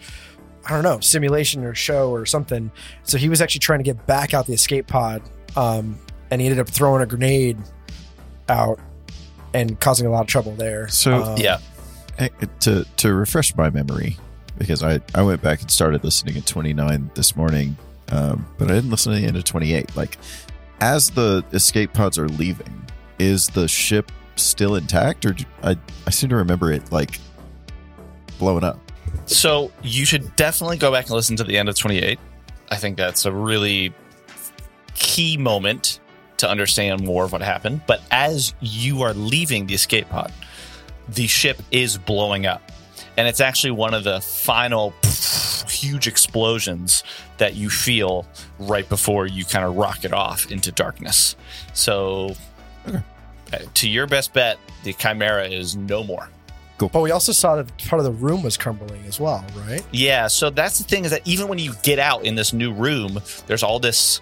I 0.67 0.71
don't 0.73 0.83
know, 0.83 0.99
simulation 0.99 1.63
or 1.63 1.73
show 1.73 2.11
or 2.11 2.25
something. 2.25 2.71
So 3.03 3.17
he 3.17 3.29
was 3.29 3.41
actually 3.41 3.59
trying 3.59 3.79
to 3.79 3.83
get 3.83 4.05
back 4.05 4.33
out 4.33 4.45
the 4.47 4.53
escape 4.53 4.87
pod. 4.87 5.21
Um, 5.55 5.97
and 6.29 6.41
he 6.41 6.47
ended 6.47 6.59
up 6.59 6.69
throwing 6.69 7.01
a 7.01 7.05
grenade 7.05 7.57
out 8.49 8.79
and 9.53 9.79
causing 9.79 10.05
a 10.05 10.09
lot 10.09 10.21
of 10.21 10.27
trouble 10.27 10.53
there. 10.55 10.87
So- 10.89 11.23
Um, 11.23 11.37
yeah. 11.37 11.57
To 12.61 12.83
to 12.97 13.13
refresh 13.13 13.55
my 13.55 13.69
memory 13.69 14.17
because 14.57 14.81
I 14.83 14.99
I 15.13 15.21
went 15.21 15.41
back 15.43 15.61
and 15.61 15.69
started 15.69 16.03
listening 16.03 16.35
at 16.35 16.47
29 16.47 17.11
this 17.13 17.35
morning, 17.35 17.77
um, 18.09 18.47
but 18.57 18.71
I 18.71 18.73
didn't 18.73 18.89
listen 18.89 19.13
to 19.13 19.19
the 19.19 19.25
end 19.27 19.37
of 19.37 19.43
28. 19.43 19.95
Like 19.95 20.17
as 20.81 21.11
the 21.11 21.43
escape 21.53 21.93
pods 21.93 22.17
are 22.17 22.27
leaving, 22.27 22.85
is 23.19 23.47
the 23.49 23.67
ship 23.67 24.11
still 24.35 24.75
intact, 24.75 25.25
or 25.27 25.33
do- 25.33 25.45
I 25.61 25.77
I 26.07 26.09
seem 26.09 26.31
to 26.31 26.35
remember 26.37 26.71
it 26.71 26.91
like 26.91 27.19
blowing 28.39 28.63
up. 28.63 28.79
So 29.25 29.71
you 29.83 30.05
should 30.05 30.35
definitely 30.35 30.77
go 30.77 30.91
back 30.91 31.05
and 31.05 31.13
listen 31.13 31.35
to 31.37 31.43
the 31.43 31.57
end 31.57 31.69
of 31.69 31.77
28. 31.77 32.19
I 32.69 32.75
think 32.75 32.97
that's 32.97 33.25
a 33.25 33.31
really 33.31 33.93
key 34.95 35.37
moment 35.37 35.99
to 36.37 36.49
understand 36.49 37.03
more 37.03 37.25
of 37.25 37.31
what 37.31 37.41
happened. 37.41 37.81
But 37.87 38.01
as 38.11 38.53
you 38.61 39.01
are 39.01 39.13
leaving 39.13 39.67
the 39.67 39.73
escape 39.73 40.09
pod, 40.09 40.31
the 41.09 41.27
ship 41.27 41.61
is 41.71 41.97
blowing 41.97 42.45
up. 42.45 42.61
And 43.17 43.27
it's 43.27 43.41
actually 43.41 43.71
one 43.71 43.93
of 43.93 44.03
the 44.03 44.21
final 44.21 44.93
huge 45.67 46.07
explosions 46.07 47.03
that 47.37 47.55
you 47.55 47.69
feel 47.69 48.25
right 48.59 48.87
before 48.87 49.27
you 49.27 49.45
kind 49.45 49.65
of 49.65 49.75
rocket 49.75 50.13
off 50.13 50.51
into 50.51 50.71
darkness. 50.71 51.35
So, 51.73 52.35
uh, 52.87 52.99
to 53.75 53.89
your 53.89 54.07
best 54.07 54.33
bet, 54.33 54.57
the 54.83 54.93
Chimera 54.93 55.47
is 55.47 55.75
no 55.75 56.03
more. 56.03 56.29
But 56.77 57.01
we 57.01 57.11
also 57.11 57.31
saw 57.31 57.55
that 57.55 57.77
part 57.85 57.99
of 57.99 58.05
the 58.05 58.11
room 58.11 58.43
was 58.43 58.55
crumbling 58.57 59.03
as 59.05 59.19
well, 59.19 59.43
right? 59.55 59.83
Yeah, 59.91 60.27
so 60.27 60.49
that's 60.49 60.77
the 60.77 60.83
thing 60.83 61.05
is 61.05 61.11
that 61.11 61.27
even 61.27 61.47
when 61.47 61.57
you 61.59 61.73
get 61.83 61.99
out 61.99 62.23
in 62.23 62.35
this 62.35 62.53
new 62.53 62.71
room, 62.71 63.19
there's 63.47 63.63
all 63.63 63.79
this 63.79 64.21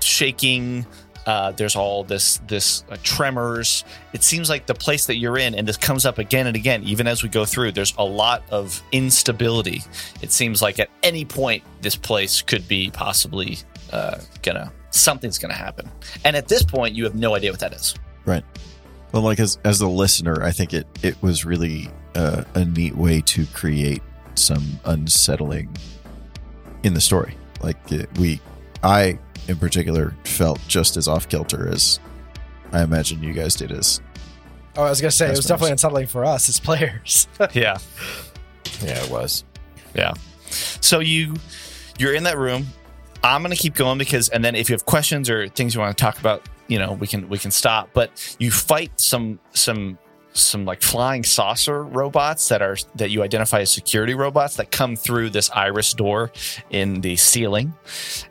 shaking. 0.00 0.86
Uh, 1.26 1.52
there's 1.52 1.74
all 1.74 2.04
this 2.04 2.38
this 2.46 2.84
uh, 2.90 2.96
tremors. 3.02 3.84
It 4.12 4.22
seems 4.22 4.50
like 4.50 4.66
the 4.66 4.74
place 4.74 5.06
that 5.06 5.16
you're 5.16 5.38
in, 5.38 5.54
and 5.54 5.66
this 5.66 5.78
comes 5.78 6.04
up 6.04 6.18
again 6.18 6.46
and 6.46 6.56
again, 6.56 6.82
even 6.84 7.06
as 7.06 7.22
we 7.22 7.30
go 7.30 7.44
through. 7.46 7.72
There's 7.72 7.94
a 7.96 8.04
lot 8.04 8.42
of 8.50 8.82
instability. 8.92 9.82
It 10.20 10.32
seems 10.32 10.60
like 10.60 10.78
at 10.78 10.90
any 11.02 11.24
point 11.24 11.62
this 11.80 11.96
place 11.96 12.42
could 12.42 12.68
be 12.68 12.90
possibly 12.90 13.58
uh, 13.92 14.18
gonna 14.42 14.70
something's 14.90 15.38
gonna 15.38 15.54
happen, 15.54 15.90
and 16.24 16.36
at 16.36 16.48
this 16.48 16.62
point 16.62 16.94
you 16.94 17.04
have 17.04 17.14
no 17.14 17.34
idea 17.34 17.50
what 17.50 17.60
that 17.60 17.72
is. 17.72 17.94
Right. 18.26 18.44
Well, 19.14 19.22
like 19.22 19.38
as 19.38 19.58
as 19.64 19.80
a 19.80 19.86
listener, 19.86 20.42
I 20.42 20.50
think 20.50 20.74
it 20.74 20.88
it 21.00 21.22
was 21.22 21.44
really 21.44 21.88
uh, 22.16 22.42
a 22.56 22.64
neat 22.64 22.96
way 22.96 23.20
to 23.20 23.46
create 23.46 24.02
some 24.34 24.80
unsettling 24.84 25.68
in 26.82 26.94
the 26.94 27.00
story. 27.00 27.36
Like 27.62 27.76
it, 27.92 28.10
we, 28.18 28.40
I 28.82 29.20
in 29.46 29.56
particular 29.58 30.16
felt 30.24 30.58
just 30.66 30.96
as 30.96 31.06
off 31.06 31.28
kilter 31.28 31.68
as 31.68 32.00
I 32.72 32.82
imagine 32.82 33.22
you 33.22 33.32
guys 33.32 33.54
did. 33.54 33.70
As 33.70 34.00
Oh, 34.76 34.82
I 34.82 34.90
was 34.90 35.00
gonna 35.00 35.12
say 35.12 35.28
it 35.28 35.36
was 35.36 35.46
definitely 35.46 35.70
unsettling 35.70 36.08
for 36.08 36.24
us 36.24 36.48
as 36.48 36.58
players. 36.58 37.28
Yeah. 37.52 37.78
Yeah, 38.82 39.04
it 39.04 39.10
was. 39.12 39.44
Yeah. 39.94 40.14
So 40.50 40.98
you 40.98 41.34
you're 42.00 42.14
in 42.14 42.24
that 42.24 42.36
room. 42.36 42.66
I'm 43.22 43.42
gonna 43.42 43.54
keep 43.54 43.76
going 43.76 43.96
because, 43.96 44.28
and 44.30 44.44
then 44.44 44.56
if 44.56 44.68
you 44.68 44.74
have 44.74 44.86
questions 44.86 45.30
or 45.30 45.46
things 45.46 45.76
you 45.76 45.80
want 45.80 45.96
to 45.96 46.02
talk 46.02 46.18
about, 46.18 46.42
you 46.68 46.78
know, 46.78 46.92
we 46.92 47.06
can 47.06 47.28
we 47.28 47.38
can 47.38 47.50
stop. 47.50 47.90
But 47.92 48.36
you 48.38 48.50
fight 48.50 48.98
some 49.00 49.38
some 49.52 49.98
some 50.34 50.64
like 50.64 50.82
flying 50.82 51.22
saucer 51.22 51.84
robots 51.84 52.48
that 52.48 52.60
are 52.60 52.76
that 52.96 53.10
you 53.10 53.22
identify 53.22 53.60
as 53.60 53.70
security 53.70 54.14
robots 54.14 54.56
that 54.56 54.70
come 54.72 54.96
through 54.96 55.30
this 55.30 55.48
iris 55.50 55.94
door 55.94 56.32
in 56.70 57.00
the 57.00 57.16
ceiling. 57.16 57.72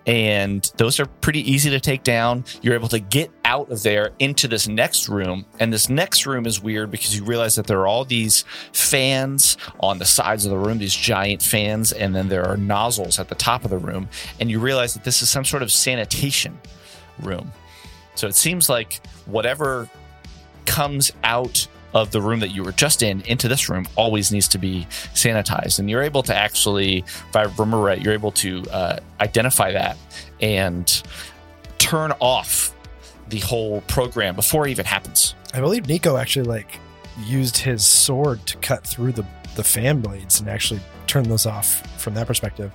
And 0.06 0.69
those 0.78 1.00
are 1.00 1.06
pretty 1.06 1.50
easy 1.50 1.69
to 1.69 1.80
take 1.80 2.04
down. 2.04 2.43
You're 2.62 2.76
able 2.76 2.89
to 2.89 3.00
get 3.00 3.32
out 3.46 3.72
of 3.72 3.84
there 3.84 4.12
into 4.19 4.48
this 4.48 4.67
next 4.67 5.08
room. 5.08 5.46
And 5.60 5.72
this 5.72 5.89
next 5.89 6.26
room 6.26 6.46
is 6.46 6.62
weird 6.62 6.91
because 6.91 7.15
you 7.15 7.24
realize 7.24 7.56
that 7.56 7.67
there 7.67 7.80
are 7.80 7.88
all 7.88 8.04
these 8.04 8.43
fans 8.74 9.58
on 9.80 9.98
the 9.98 10.06
sides 10.06 10.46
of 10.46 10.52
the 10.52 10.58
room 10.58 10.78
these 10.78 10.96
giant 10.96 11.41
fans 11.41 11.93
and 11.93 12.13
then 12.13 12.28
there 12.28 12.46
are 12.46 12.58
nozzles 12.58 13.19
at 13.19 13.30
the 13.30 13.36
top 13.36 13.63
of 13.63 13.69
the 13.69 13.78
room. 13.78 14.10
And 14.39 14.52
you 14.52 14.60
realize 14.60 14.93
that 14.93 15.06
this 15.06 15.22
is 15.22 15.30
some 15.30 15.46
sort 15.46 15.63
of 15.63 15.72
sanitation 15.72 16.60
room 17.19 17.52
so 18.15 18.28
it 18.28 18.36
seems 18.36 18.69
like 18.69 19.02
whatever 19.26 19.89
comes 20.65 21.12
out 21.23 21.67
of 21.93 22.12
the 22.12 22.21
room 22.21 22.39
that 22.39 22.49
you 22.49 22.63
were 22.63 22.71
just 22.71 23.04
in 23.04 23.21
into 23.21 23.47
this 23.47 23.69
room 23.69 23.88
always 23.95 24.32
needs 24.32 24.47
to 24.47 24.58
be 24.58 24.88
sanitized. 25.13 25.80
And 25.80 25.89
you're 25.89 26.02
able 26.02 26.23
to 26.23 26.36
actually, 26.36 26.99
if 26.99 27.36
I 27.36 27.43
remember 27.43 27.78
right, 27.78 28.02
you're 28.02 28.13
able 28.13 28.32
to 28.32 28.63
uh, 28.71 28.99
identify 29.21 29.71
that 29.73 29.97
and 30.41 31.04
turn 31.78 32.12
off 32.19 32.76
the 33.30 33.39
whole 33.39 33.82
program 33.82 34.36
before 34.36 34.67
it 34.67 34.71
even 34.71 34.86
happens. 34.86 35.36
I 35.54 35.60
believe 35.60 35.88
Nico 35.88 36.17
actually 36.17 36.45
like 36.45 36.80
used 37.26 37.58
his 37.58 37.86
sword 37.86 38.45
to 38.47 38.58
cut 38.58 38.86
through 38.86 39.12
the 39.12 39.26
the 39.56 39.63
fan 39.63 40.02
blades 40.02 40.39
and 40.39 40.49
actually 40.49 40.80
turn 41.06 41.30
those 41.30 41.45
off 41.45 41.86
from 42.02 42.15
that 42.15 42.26
perspective. 42.26 42.71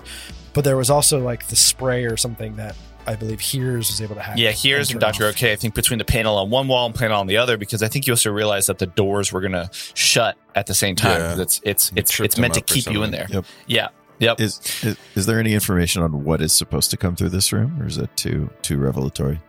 But 0.55 0.65
there 0.65 0.77
was 0.77 0.91
also 0.91 1.19
like 1.21 1.49
the 1.49 1.57
spray 1.57 2.05
or 2.05 2.17
something 2.17 2.55
that 2.57 2.77
I 3.09 3.17
believe 3.17 3.41
Hears 3.41 3.89
was 3.89 4.01
able 4.01 4.15
to 4.17 4.21
hack. 4.23 4.37
Yeah, 4.39 4.51
here's 4.51 4.91
and 4.91 5.01
turn 5.01 5.13
Dr. 5.13 5.25
off. 5.29 5.35
OK. 5.35 5.53
I 5.53 5.57
think 5.57 5.75
between 5.75 5.99
the 5.99 6.05
panel 6.05 6.37
on 6.37 6.51
one 6.51 6.69
wall 6.69 6.87
and 6.87 6.95
panel 6.95 7.19
on 7.19 7.27
the 7.27 7.39
other, 7.39 7.57
because 7.57 7.83
I 7.83 7.89
think 7.89 8.07
you 8.07 8.13
also 8.13 8.31
realize 8.31 8.67
that 8.67 8.79
the 8.79 8.87
doors 8.87 9.33
were 9.33 9.41
going 9.41 9.53
to 9.53 9.71
shut 9.95 10.37
at 10.55 10.67
the 10.67 10.75
same 10.75 10.95
time. 10.95 11.21
Yeah. 11.21 11.43
It's 11.43 11.61
it's 11.65 11.91
You 11.91 11.99
it's 12.01 12.21
it's 12.21 12.39
meant 12.39 12.55
to 12.55 12.61
them 12.61 12.65
up 12.65 12.71
or 12.71 12.75
keep 12.75 12.93
you 12.93 13.03
in 13.03 13.11
there. 13.11 13.29
something. 13.29 13.37
Yep. 13.67 13.91
Yeah. 14.21 14.29
Yep. 14.31 14.41
is, 14.41 14.61
is 14.83 14.97
is 15.15 15.27
there 15.27 15.39
any 15.39 15.55
information 15.55 16.03
on 16.03 16.25
what 16.25 16.43
is 16.43 16.53
supposed 16.53 16.91
to 16.91 16.97
come 16.97 17.15
through 17.17 17.29
this 17.31 17.53
room, 17.53 17.81
or 17.81 17.87
is 17.87 17.99
it 17.99 18.15
too 18.17 18.51
too 18.63 18.77
revelatory? 18.77 19.41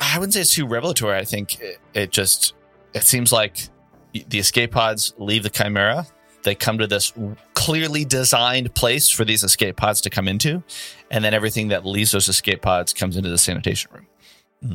I 0.00 0.18
wouldn't 0.18 0.34
say 0.34 0.40
it's 0.40 0.54
too 0.54 0.66
revelatory. 0.66 1.16
I 1.18 1.24
think 1.24 1.60
it, 1.60 1.78
it 1.94 2.10
just 2.10 2.54
it 2.94 3.04
seems 3.04 3.30
like 3.32 3.68
the 4.12 4.38
escape 4.38 4.72
pods 4.72 5.14
leave 5.18 5.42
the 5.42 5.50
Chimera. 5.50 6.06
They 6.44 6.54
come 6.54 6.78
to 6.78 6.86
this 6.86 7.12
clearly 7.54 8.04
designed 8.04 8.74
place 8.74 9.08
for 9.08 9.24
these 9.24 9.44
escape 9.44 9.76
pods 9.76 10.00
to 10.02 10.10
come 10.10 10.26
into, 10.28 10.62
and 11.10 11.24
then 11.24 11.34
everything 11.34 11.68
that 11.68 11.86
leaves 11.86 12.12
those 12.12 12.28
escape 12.28 12.62
pods 12.62 12.92
comes 12.92 13.16
into 13.16 13.28
the 13.30 13.38
sanitation 13.38 13.90
room. 13.92 14.06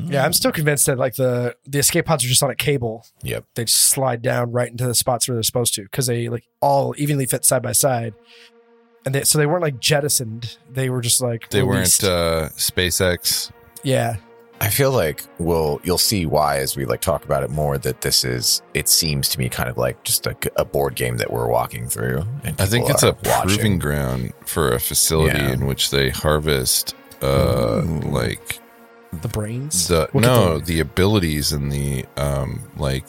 Yeah, 0.09 0.25
I'm 0.25 0.33
still 0.33 0.51
convinced 0.51 0.85
that 0.87 0.97
like 0.97 1.15
the 1.15 1.55
the 1.65 1.79
escape 1.79 2.05
pods 2.05 2.25
are 2.25 2.27
just 2.27 2.43
on 2.43 2.49
a 2.49 2.55
cable. 2.55 3.05
Yep. 3.23 3.45
They 3.55 3.63
just 3.65 3.83
slide 3.89 4.21
down 4.21 4.51
right 4.51 4.69
into 4.69 4.85
the 4.85 4.93
spots 4.93 5.27
where 5.29 5.35
they're 5.35 5.43
supposed 5.43 5.73
to 5.75 5.83
because 5.83 6.07
they 6.07 6.27
like 6.27 6.43
all 6.61 6.93
evenly 6.97 7.25
fit 7.25 7.45
side 7.45 7.63
by 7.63 7.71
side. 7.71 8.13
And 9.05 9.15
they, 9.15 9.23
so 9.23 9.37
they 9.37 9.45
weren't 9.45 9.61
like 9.61 9.79
jettisoned. 9.79 10.57
They 10.69 10.89
were 10.89 10.99
just 10.99 11.21
like 11.21 11.49
They 11.51 11.63
released. 11.63 12.03
weren't 12.03 12.13
uh, 12.13 12.49
SpaceX. 12.57 13.49
yeah, 13.81 14.17
I 14.59 14.69
feel 14.69 14.91
like 14.91 15.23
we'll 15.37 15.79
you'll 15.83 15.97
see 15.99 16.25
why 16.25 16.57
as 16.57 16.75
we 16.75 16.85
like 16.85 17.01
talk 17.01 17.23
about 17.25 17.43
it 17.43 17.49
more 17.51 17.77
that 17.77 18.01
this 18.01 18.23
is 18.25 18.61
it 18.73 18.89
seems 18.89 19.29
to 19.29 19.39
me 19.39 19.49
kind 19.49 19.69
of 19.69 19.77
like 19.77 20.03
just 20.03 20.25
a, 20.25 20.35
a 20.55 20.65
board 20.65 20.95
game 20.95 21.17
that 21.17 21.31
we're 21.31 21.47
walking 21.47 21.87
through. 21.87 22.23
And 22.43 22.59
I 22.59 22.65
think 22.65 22.89
it's 22.89 23.03
a 23.03 23.15
watching. 23.25 23.47
proving 23.49 23.79
ground 23.79 24.33
for 24.45 24.71
a 24.73 24.79
facility 24.79 25.37
Yeah. 25.37 25.51
in 25.53 25.67
which 25.67 25.91
they 25.91 26.09
harvest, 26.09 26.95
uh, 27.21 27.81
Ooh. 27.85 27.99
like 28.09 28.59
the 29.21 29.27
brains. 29.27 29.87
the 29.87 30.09
no 30.13 30.59
the 30.59 30.79
abilities 30.79 31.51
and 31.53 31.71
the 31.71 32.05
um 32.17 32.69
like 32.77 33.05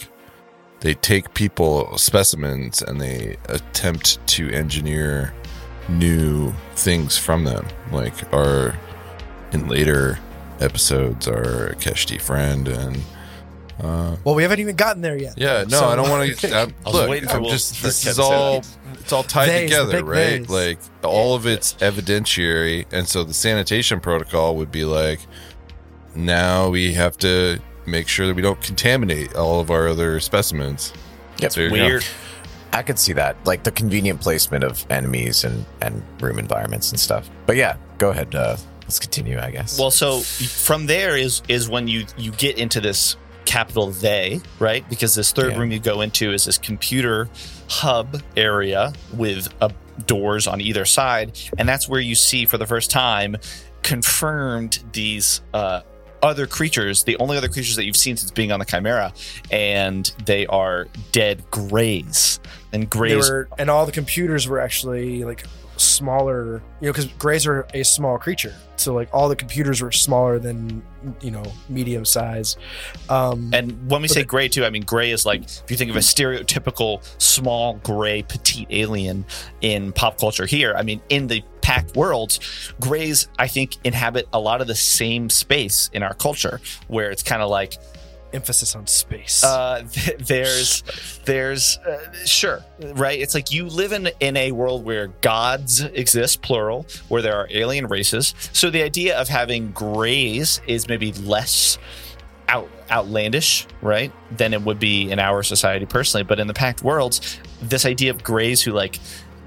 they 0.81 0.95
take 0.95 1.35
people 1.35 1.97
specimens 1.99 2.83
and 2.83 3.01
they 3.01 3.37
attempt 3.49 4.25
to 4.29 4.49
engineer 4.51 5.35
new 5.89 6.53
things 6.77 7.17
from 7.19 7.45
them 7.45 7.67
like 7.91 8.33
are 8.33 8.79
in 9.53 9.67
later 9.67 10.19
episodes 10.61 11.27
our 11.29 11.75
Keshti 11.81 12.21
friend 12.21 12.69
and 12.69 12.97
uh 13.81 14.17
Well, 14.25 14.35
we 14.35 14.43
haven't 14.43 14.59
even 14.61 14.77
gotten 14.77 15.03
there 15.03 15.17
yet. 15.17 15.35
yeah 15.37 15.63
no 15.69 15.79
So- 15.79 15.89
i 15.89 15.97
don't 15.97 16.09
want 16.11 16.37
to 16.39 16.49
I 16.57 16.65
was 16.85 16.95
look 16.95 17.09
waiting 17.11 17.29
for 17.29 17.37
i'm 17.37 17.43
Will- 17.43 17.51
just 17.51 17.77
for 17.77 17.87
this 17.87 18.05
is 18.07 18.19
all 18.19 18.61
that. 18.61 18.77
it's 18.95 19.13
all 19.13 19.23
tied 19.23 19.49
Theys, 19.49 19.71
together 19.71 20.05
right 20.05 20.41
theys. 20.43 20.49
like 20.49 20.79
all 21.05 21.35
of 21.35 21.47
it's 21.47 21.75
evidentiary 21.75 22.87
and 22.93 23.07
so 23.07 23.23
the 23.25 23.35
sanitation 23.35 24.01
protocol 24.01 24.57
would 24.57 24.73
be 24.73 24.85
like 24.85 25.21
now 26.15 26.69
we 26.69 26.95
have 26.95 27.17
to 27.19 27.61
make 27.87 28.09
sure 28.09 28.27
that 28.27 28.35
we 28.35 28.43
don't 28.43 28.61
contaminate 28.61 29.35
all 29.35 29.61
of 29.61 29.71
our 29.71 29.89
other 29.89 30.21
specimens 30.21 30.93
Yep. 31.41 31.53
So, 31.53 31.61
yeah. 31.61 31.71
Weird. 31.71 32.05
I 32.73 32.83
could 32.83 32.99
see 32.99 33.13
that, 33.13 33.37
like 33.47 33.63
the 33.63 33.71
convenient 33.71 34.21
placement 34.21 34.65
of 34.65 34.85
enemies 34.91 35.45
and 35.45 35.65
and 35.81 36.03
room 36.21 36.37
environments 36.37 36.91
and 36.91 36.99
stuff. 36.99 37.31
But 37.47 37.55
yeah, 37.55 37.77
go 37.99 38.11
ahead. 38.11 38.35
Uh, 38.35 38.57
let's 38.89 38.99
continue. 38.99 39.39
I 39.39 39.51
guess. 39.51 39.79
Well, 39.79 39.91
so 39.91 40.21
from 40.21 40.87
there 40.87 41.17
is 41.17 41.43
is 41.47 41.69
when 41.69 41.87
you 41.87 42.07
you 42.17 42.33
get 42.33 42.59
into 42.59 42.81
this 42.81 43.17
capital 43.45 43.91
they 43.93 44.41
right 44.59 44.87
because 44.91 45.15
this 45.15 45.33
third 45.33 45.53
Yeah. 45.53 45.59
room 45.61 45.71
you 45.73 45.79
go 45.79 46.03
into 46.03 46.33
is 46.35 46.45
this 46.45 46.59
computer 46.59 47.31
hub 47.71 48.23
area 48.37 48.93
with 49.15 49.49
uh, 49.63 49.69
doors 50.07 50.47
on 50.47 50.61
either 50.61 50.85
side, 50.85 51.39
and 51.57 51.69
that's 51.69 51.89
where 51.89 52.01
you 52.01 52.15
see 52.15 52.45
for 52.47 52.59
the 52.59 52.67
first 52.67 52.91
time 52.91 53.37
confirmed 53.83 54.85
these 54.93 55.41
uh, 55.55 55.81
other 56.23 56.47
creatures, 56.47 57.05
the 57.05 57.17
only 57.19 57.37
other 57.37 57.49
creatures 57.49 57.77
that 57.77 57.85
you've 57.85 57.97
seen 57.97 58.17
since 58.17 58.31
being 58.31 58.53
on 58.53 58.59
the 58.59 58.65
Chimera, 58.67 59.13
and 59.51 60.13
they 60.27 60.47
are 60.47 60.89
dead 61.13 61.43
grays. 61.51 62.41
And 62.73 62.83
They 62.83 62.87
grays 62.87 63.31
were, 63.31 63.49
and 63.59 63.71
all 63.71 63.87
the 63.87 63.93
computers 63.93 64.47
were 64.47 64.61
actually 64.61 65.25
like 65.25 65.45
smaller, 65.79 66.63
you 66.81 66.87
know, 66.87 66.93
because 66.93 67.07
grays 67.19 67.47
are 67.47 67.67
a 67.75 67.83
small 67.83 68.19
creature. 68.19 68.55
So 68.77 68.95
like 68.95 69.09
all 69.13 69.29
the 69.29 69.37
computers 69.37 69.81
were 69.81 69.93
smaller 69.93 70.39
than 70.39 70.83
you 71.21 71.31
know 71.31 71.43
medium 71.69 72.05
size. 72.05 72.57
Um, 73.09 73.51
And 73.53 73.91
when 73.91 74.03
we 74.03 74.09
say 74.09 74.23
gray 74.23 74.49
too, 74.49 74.65
I 74.65 74.71
mean 74.71 74.85
gray 74.85 75.11
is 75.11 75.27
like 75.27 75.45
if 75.45 75.71
you 75.71 75.77
think 75.77 75.91
of 75.91 75.97
a 75.97 76.01
stereotypical 76.01 77.03
small 77.21 77.75
gray 77.83 78.23
petite 78.23 78.69
alien 78.71 79.25
in 79.61 79.93
pop 79.93 80.19
culture 80.19 80.47
here. 80.47 80.75
I 80.77 80.83
mean, 80.83 81.01
in 81.09 81.27
the 81.27 81.43
Pact 81.61 81.97
Worlds, 81.97 82.73
grays 82.81 83.29
I 83.39 83.47
think 83.47 83.77
inhabit 83.85 84.29
a 84.33 84.41
lot 84.41 84.61
of 84.61 84.67
the 84.67 84.75
same 84.75 85.29
space 85.29 85.91
in 85.93 86.03
our 86.03 86.15
culture 86.15 86.61
where 86.87 87.11
it's 87.11 87.23
kind 87.23 87.43
of 87.43 87.51
like 87.51 87.77
emphasis 88.33 88.75
on 88.77 88.87
space. 88.87 89.43
Uh, 89.43 89.85
th- 89.91 90.19
there's, 90.19 90.83
there's, 91.25 91.79
uh, 91.79 92.13
sure, 92.25 92.65
right? 92.95 93.19
It's 93.19 93.35
like 93.35 93.51
you 93.51 93.67
live 93.67 93.93
in 93.93 94.11
in 94.21 94.37
a 94.37 94.53
world 94.53 94.85
where 94.85 95.09
gods 95.21 95.81
exist, 95.81 96.43
plural, 96.43 96.87
where 97.09 97.23
there 97.23 97.37
are 97.37 97.49
alien 97.51 97.87
races. 97.87 98.35
So 98.53 98.71
the 98.71 98.83
idea 98.83 99.19
of 99.19 99.29
having 99.29 99.73
grays 99.73 100.61
is 100.67 100.89
maybe 100.89 101.13
less 101.13 101.79
out 102.49 102.69
outlandish, 102.91 103.67
right? 103.83 104.13
Than 104.37 104.55
it 104.55 104.63
would 104.63 104.79
be 104.79 105.11
in 105.11 105.19
our 105.19 105.43
society 105.43 105.87
personally. 105.87 106.25
But 106.25 106.41
in 106.41 106.47
the 106.47 106.55
Pact 106.55 106.83
Worlds, 106.83 107.39
this 107.61 107.85
idea 107.85 108.11
of 108.11 108.23
grays 108.23 108.63
who 108.63 108.73
like 108.73 108.99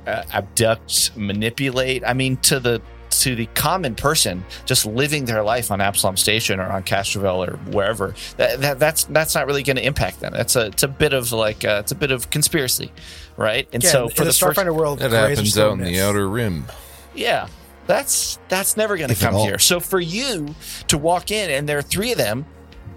uh, 0.07 0.23
abduct, 0.31 1.11
manipulate. 1.15 2.03
I 2.05 2.13
mean, 2.13 2.37
to 2.37 2.59
the 2.59 2.81
to 3.11 3.35
the 3.35 3.45
common 3.47 3.95
person 3.95 4.43
just 4.65 4.85
living 4.85 5.25
their 5.25 5.43
life 5.43 5.71
on 5.71 5.81
Absalom 5.81 6.17
Station 6.17 6.59
or 6.59 6.71
on 6.71 6.83
Castrovel 6.83 7.47
or 7.47 7.57
wherever, 7.71 8.15
that, 8.37 8.61
that 8.61 8.79
that's 8.79 9.03
that's 9.05 9.35
not 9.35 9.45
really 9.47 9.63
going 9.63 9.75
to 9.75 9.85
impact 9.85 10.19
them. 10.21 10.33
That's 10.33 10.55
a 10.55 10.67
it's 10.67 10.83
a 10.83 10.87
bit 10.87 11.13
of 11.13 11.31
like 11.31 11.63
uh, 11.65 11.79
it's 11.81 11.91
a 11.91 11.95
bit 11.95 12.11
of 12.11 12.29
conspiracy, 12.29 12.91
right? 13.37 13.67
And 13.73 13.83
yeah, 13.83 13.89
so 13.89 14.03
in 14.05 14.09
for 14.09 14.15
the, 14.23 14.31
the 14.31 14.33
first, 14.33 14.57
Starfinder 14.57 14.75
world, 14.75 14.99
That 14.99 15.09
grays 15.09 15.21
are 15.21 15.29
happens 15.29 15.51
still 15.51 15.67
out 15.71 15.73
in 15.73 15.83
the 15.83 15.99
outer 15.99 16.27
rim. 16.27 16.65
yeah, 17.13 17.47
that's 17.87 18.39
that's 18.47 18.77
never 18.77 18.97
going 18.97 19.09
to 19.09 19.15
come 19.15 19.35
here. 19.35 19.59
So 19.59 19.79
for 19.79 19.99
you 19.99 20.55
to 20.87 20.97
walk 20.97 21.31
in 21.31 21.49
and 21.49 21.67
there 21.67 21.77
are 21.77 21.83
three 21.83 22.11
of 22.11 22.17
them 22.17 22.45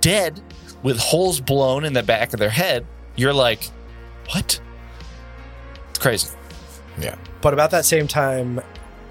dead 0.01 0.41
with 0.83 0.99
holes 0.99 1.41
blown 1.41 1.85
in 1.85 1.93
the 1.95 2.03
back 2.03 2.33
of 2.33 2.39
their 2.39 2.51
head, 2.51 2.87
you're 3.17 3.33
like, 3.33 3.71
what? 4.31 4.61
It's 5.91 5.99
crazy. 5.99 6.29
Yeah. 7.01 7.17
But 7.41 7.55
about 7.55 7.71
that 7.73 7.85
same 7.85 8.07
time, 8.07 8.61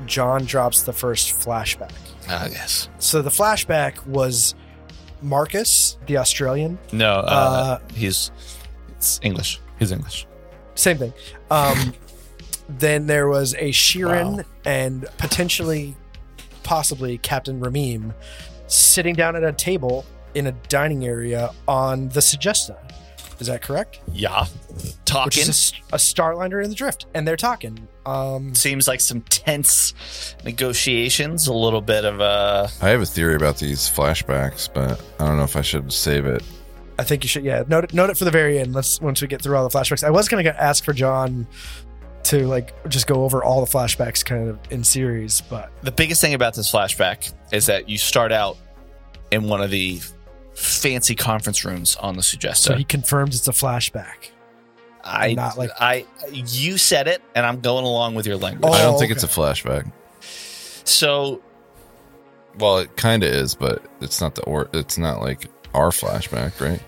John 0.08 0.46
drops 0.46 0.84
the 0.84 0.94
first 0.94 1.30
flashback. 1.40 1.92
Ah, 2.30 2.48
yes. 2.50 2.90
So 3.00 3.22
the 3.22 3.30
flashback 3.30 4.06
was 4.08 4.56
Marcus, 5.22 5.98
the 6.08 6.18
Australian. 6.18 6.78
No, 6.92 7.12
uh, 7.16 7.80
Uh, 7.80 7.80
he's 7.94 8.32
it's 8.98 9.20
English. 9.24 9.60
He's 9.80 9.92
English. 9.92 10.26
Same 10.76 10.98
thing. 10.98 11.14
Um, 11.52 11.94
then 12.70 13.08
there 13.08 13.28
was 13.28 13.54
a 13.56 13.70
Shirren 13.72 14.38
Wow. 14.38 14.44
and 14.66 15.06
potentially, 15.18 15.96
possibly 16.64 17.18
Captain 17.18 17.60
Ramim 17.60 18.14
sitting 18.68 19.16
down 19.16 19.36
at 19.36 19.44
a 19.44 19.52
table 19.52 20.06
in 20.34 20.48
a 20.48 20.52
dining 20.70 21.06
area 21.06 21.52
on 21.68 22.10
the 22.10 22.20
Suggesta. 22.22 22.76
Is 23.40 23.48
that 23.48 23.62
correct? 23.62 24.00
Yeah, 24.14 24.46
Talking. 25.06 25.26
Which 25.26 25.38
is 25.50 25.74
a, 25.92 25.96
a 25.96 25.98
Starliner 25.98 26.64
in 26.64 26.70
the 26.70 26.76
Drift, 26.76 27.08
and 27.14 27.28
they're 27.28 27.36
talking. 27.36 27.88
Um, 28.06 28.54
Seems 28.54 28.88
like 28.88 29.00
some 29.00 29.22
tense 29.22 29.94
negotiations. 30.44 31.48
A 31.48 31.54
little 31.54 31.82
bit 31.82 32.06
of 32.06 32.20
a. 32.20 32.70
I 32.82 32.90
have 32.90 33.02
a 33.02 33.06
theory 33.06 33.36
about 33.36 33.58
these 33.58 33.90
flashbacks, 33.90 34.70
but 34.74 35.02
I 35.20 35.26
don't 35.28 35.38
know 35.38 35.44
if 35.44 35.56
I 35.56 35.62
should 35.62 35.92
save 35.92 36.26
it. 36.26 36.44
I 37.00 37.04
think 37.04 37.24
you 37.24 37.28
should, 37.28 37.44
yeah, 37.44 37.64
note 37.68 37.86
it, 37.86 37.94
note 37.94 38.10
it 38.10 38.18
for 38.18 38.26
the 38.26 38.32
very 38.32 38.60
end. 38.60 38.74
Let's 38.74 39.02
once 39.02 39.22
we 39.22 39.28
get 39.28 39.42
through 39.42 39.56
all 39.58 39.68
the 39.68 39.76
flashbacks. 39.76 40.04
I 40.04 40.12
was 40.12 40.28
gonna 40.28 40.48
ask 40.50 40.84
for 40.84 40.94
John 40.94 41.48
to 42.26 42.46
like 42.48 42.74
just 42.90 43.08
go 43.08 43.24
over 43.24 43.44
all 43.44 43.66
the 43.66 43.72
flashbacks 43.72 44.24
kind 44.24 44.48
of 44.50 44.60
in 44.70 44.84
series, 44.84 45.42
but 45.42 45.72
the 45.82 45.92
biggest 45.92 46.22
thing 46.22 46.34
about 46.34 46.54
this 46.54 46.72
flashback 46.72 47.34
is 47.52 47.66
that 47.66 47.90
you 47.90 47.98
start 47.98 48.32
out 48.32 48.58
in 49.32 49.48
one 49.50 49.62
of 49.62 49.72
the 49.72 50.00
fancy 50.54 51.16
conference 51.16 51.66
rooms 51.66 51.96
on 51.96 52.16
the 52.16 52.22
Sugesta. 52.22 52.58
so 52.58 52.76
he 52.76 52.84
confirms 52.84 53.36
it's 53.36 53.48
a 53.48 53.52
flashback. 53.52 54.30
I 55.04 55.34
not 55.34 55.58
like- 55.58 55.72
I 55.80 56.06
you 56.32 56.78
said 56.78 57.08
it, 57.08 57.22
and 57.36 57.46
I'm 57.46 57.60
going 57.62 57.86
along 57.86 58.16
with 58.16 58.26
your 58.26 58.38
language. 58.38 58.64
Oh, 58.66 58.74
I 58.74 58.82
don't 58.82 59.00
think 59.00 59.12
okay. 59.12 59.16
it's 59.16 59.24
a 59.24 59.28
flashback. 59.28 59.92
So 60.86 61.42
Well, 62.60 62.78
it 62.80 62.96
kind 62.98 63.24
of 63.24 63.32
is, 63.32 63.56
but 63.56 63.84
it's 64.02 64.22
not 64.22 64.36
the 64.36 64.44
or 64.44 64.70
it's 64.74 64.98
not 64.98 65.22
like 65.22 65.48
our 65.74 65.90
flashback, 65.90 66.60
right? 66.62 66.82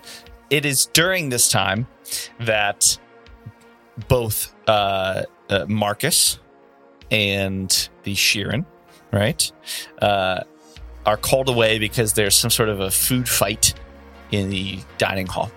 it 0.51 0.63
is 0.63 0.85
during 0.93 1.29
this 1.29 1.49
time 1.49 1.87
that 2.39 2.97
both 4.07 4.53
uh, 4.67 5.23
uh, 5.49 5.65
Marcus 5.67 6.37
and 7.09 7.89
the 8.03 8.13
Shirren, 8.13 8.63
right, 9.11 9.51
uh, 10.01 10.43
are 11.05 11.17
called 11.17 11.49
away 11.49 11.79
because 11.79 12.13
there's 12.13 12.35
some 12.35 12.51
sort 12.51 12.69
of 12.69 12.79
a 12.79 12.91
food 12.91 13.27
fight 13.27 13.73
in 14.31 14.49
the 14.49 14.79
dining 14.99 15.25
hall. 15.27 15.51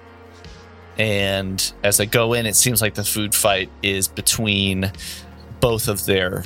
And 0.98 1.72
as 1.84 2.00
I 2.00 2.06
go 2.06 2.32
in, 2.32 2.44
it 2.46 2.56
seems 2.56 2.82
like 2.82 2.94
the 2.94 3.04
food 3.04 3.34
fight 3.34 3.70
is 3.82 4.08
between 4.08 4.90
both 5.60 5.88
of 5.88 6.06
their 6.06 6.44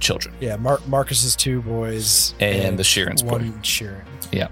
children 0.00 0.34
Yeah, 0.40 0.56
Mar- 0.56 0.80
Marcus's 0.86 1.36
two 1.36 1.62
boys 1.62 2.34
and, 2.40 2.78
the 2.78 2.82
Shirren's 2.82 3.22
boy. 3.22 3.30
one 3.30 3.62
Yeah. 4.32 4.48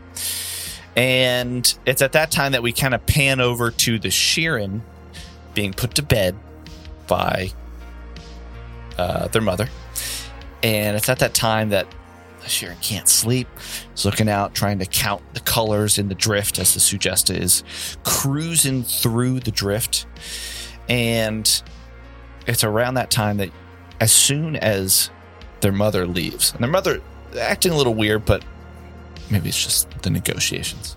And 0.96 1.72
it's 1.86 2.02
at 2.02 2.12
that 2.12 2.30
time 2.30 2.52
that 2.52 2.62
we 2.62 2.72
kind 2.72 2.94
of 2.94 3.04
pan 3.06 3.40
over 3.40 3.70
to 3.70 3.98
the 3.98 4.08
Sheeran 4.08 4.80
being 5.54 5.72
put 5.72 5.94
to 5.96 6.02
bed 6.02 6.36
by 7.06 7.50
uh, 8.96 9.28
their 9.28 9.42
mother. 9.42 9.68
And 10.62 10.96
it's 10.96 11.08
at 11.08 11.18
that 11.20 11.34
time 11.34 11.70
that 11.70 11.86
Sheeran 12.50 12.80
can't 12.82 13.08
sleep. 13.08 13.48
He's 13.92 14.04
looking 14.04 14.28
out, 14.28 14.54
trying 14.54 14.78
to 14.80 14.86
count 14.86 15.22
the 15.34 15.40
colors 15.40 15.98
in 15.98 16.08
the 16.08 16.14
drift 16.14 16.58
as 16.58 16.74
the 16.74 16.80
Sugesta 16.80 17.36
is 17.36 17.62
cruising 18.04 18.82
through 18.82 19.40
the 19.40 19.50
drift. 19.50 20.06
And 20.88 21.62
it's 22.46 22.64
around 22.64 22.94
that 22.94 23.10
time 23.10 23.36
that, 23.38 23.50
as 24.00 24.12
soon 24.12 24.56
as 24.56 25.10
their 25.60 25.72
mother 25.72 26.06
leaves, 26.06 26.52
and 26.52 26.60
their 26.62 26.70
mother 26.70 27.00
acting 27.38 27.72
a 27.72 27.76
little 27.76 27.94
weird, 27.94 28.24
but 28.24 28.44
maybe 29.30 29.48
it's 29.48 29.62
just 29.62 29.90
the 30.02 30.10
negotiations. 30.10 30.96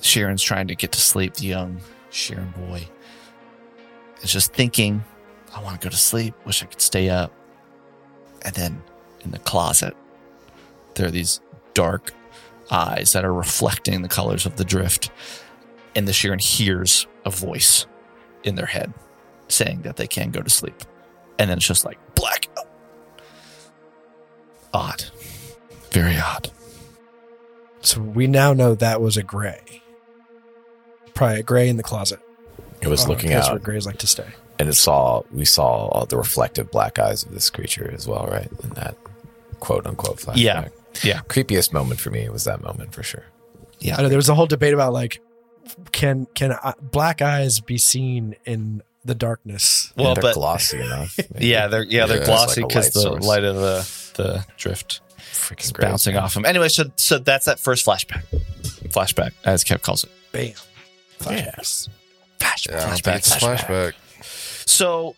Shirren's 0.00 0.42
trying 0.42 0.68
to 0.68 0.74
get 0.74 0.92
to 0.92 1.00
sleep, 1.00 1.34
the 1.34 1.46
young 1.46 1.80
Sharon 2.10 2.52
boy. 2.56 2.86
Is 4.22 4.32
just 4.32 4.52
thinking, 4.52 5.04
I 5.54 5.62
want 5.62 5.80
to 5.80 5.84
go 5.84 5.90
to 5.90 5.96
sleep, 5.96 6.34
wish 6.44 6.62
I 6.62 6.66
could 6.66 6.80
stay 6.80 7.08
up. 7.10 7.32
And 8.42 8.54
then 8.54 8.82
in 9.20 9.30
the 9.30 9.38
closet, 9.40 9.94
there 10.94 11.06
are 11.06 11.10
these 11.10 11.40
dark 11.74 12.12
eyes 12.70 13.12
that 13.12 13.24
are 13.24 13.32
reflecting 13.32 14.02
the 14.02 14.08
colors 14.08 14.46
of 14.46 14.56
the 14.56 14.64
drift. 14.64 15.10
And 15.96 16.08
the 16.08 16.12
Shirren 16.12 16.40
hears 16.40 17.06
a 17.24 17.30
voice 17.30 17.86
in 18.42 18.54
their 18.56 18.66
head 18.66 18.92
saying 19.48 19.82
that 19.82 19.96
they 19.96 20.06
can 20.06 20.30
go 20.30 20.40
to 20.40 20.50
sleep. 20.50 20.82
And 21.38 21.50
then 21.50 21.58
it's 21.58 21.66
just 21.66 21.84
like 21.84 21.98
black. 22.14 22.48
Odd. 24.72 25.04
Very 25.90 26.16
odd. 26.18 26.50
So 27.80 28.00
we 28.00 28.26
now 28.26 28.52
know 28.54 28.74
that 28.74 29.00
was 29.00 29.16
a 29.16 29.22
gray. 29.22 29.82
Probably 31.14 31.40
a 31.40 31.42
gray 31.42 31.68
in 31.68 31.76
the 31.76 31.82
closet. 31.82 32.18
It 32.80 32.88
was 32.88 33.04
Uh, 33.04 33.08
looking 33.08 33.30
that's 33.30 33.46
out, 33.46 33.52
where 33.52 33.60
grays 33.60 33.86
like 33.86 33.98
to 33.98 34.06
stay. 34.06 34.26
and 34.58 34.68
it 34.68 34.74
saw 34.74 35.22
we 35.32 35.44
saw 35.44 35.86
all 35.88 36.06
the 36.06 36.16
reflective 36.16 36.70
black 36.70 36.98
eyes 36.98 37.22
of 37.22 37.32
this 37.32 37.50
creature 37.50 37.90
as 37.94 38.06
well, 38.08 38.26
right? 38.30 38.48
In 38.62 38.70
that 38.70 38.96
quote 39.60 39.86
unquote 39.86 40.16
flashback. 40.18 40.36
Yeah. 40.36 40.68
Yeah. 41.02 41.20
Creepiest 41.28 41.72
moment 41.72 42.00
for 42.00 42.10
me 42.10 42.28
was 42.28 42.44
that 42.44 42.62
moment 42.62 42.94
for 42.94 43.02
sure. 43.02 43.24
Yeah. 43.80 43.96
I 43.98 44.02
know 44.02 44.08
there 44.08 44.18
was 44.18 44.28
a 44.28 44.34
whole 44.34 44.46
debate 44.46 44.74
about 44.74 44.92
like, 44.92 45.20
can 45.92 46.26
can 46.34 46.52
uh, 46.52 46.72
black 46.80 47.22
eyes 47.22 47.60
be 47.60 47.78
seen 47.78 48.36
in 48.44 48.82
the 49.04 49.14
darkness? 49.14 49.92
Well, 49.96 50.08
And 50.08 50.16
they're 50.16 50.22
but 50.22 50.34
glossy 50.34 50.80
enough. 50.80 51.18
maybe. 51.32 51.46
Yeah, 51.46 51.66
they're 51.68 51.82
yeah 51.82 52.06
they're 52.06 52.18
Yeah, 52.20 52.24
glossy 52.26 52.60
it's 52.60 52.60
like 52.60 52.68
because 52.68 52.90
the 52.90 53.00
source. 53.00 53.24
light 53.26 53.44
of 53.44 53.56
the 53.56 53.88
the 54.22 54.46
drift 54.56 55.00
freaking 55.18 55.64
is 55.64 55.72
great. 55.72 55.88
bouncing 55.88 56.16
off 56.16 56.34
them. 56.34 56.44
Anyway, 56.44 56.68
so 56.68 56.84
so 56.96 57.18
that's 57.18 57.46
that 57.46 57.58
first 57.58 57.84
flashback. 57.84 58.22
Flashback, 58.88 59.32
as 59.44 59.64
Kev 59.64 59.82
calls 59.82 60.04
it. 60.04 60.10
Bam. 60.32 60.52
Yes. 61.30 61.88
Flash, 62.38 62.66
Yeah, 62.68 62.76
I 62.76 62.80
don't 62.80 63.02
flashback, 63.02 63.38
flashback. 63.38 63.58
flashback. 63.58 64.68
So 64.68 65.16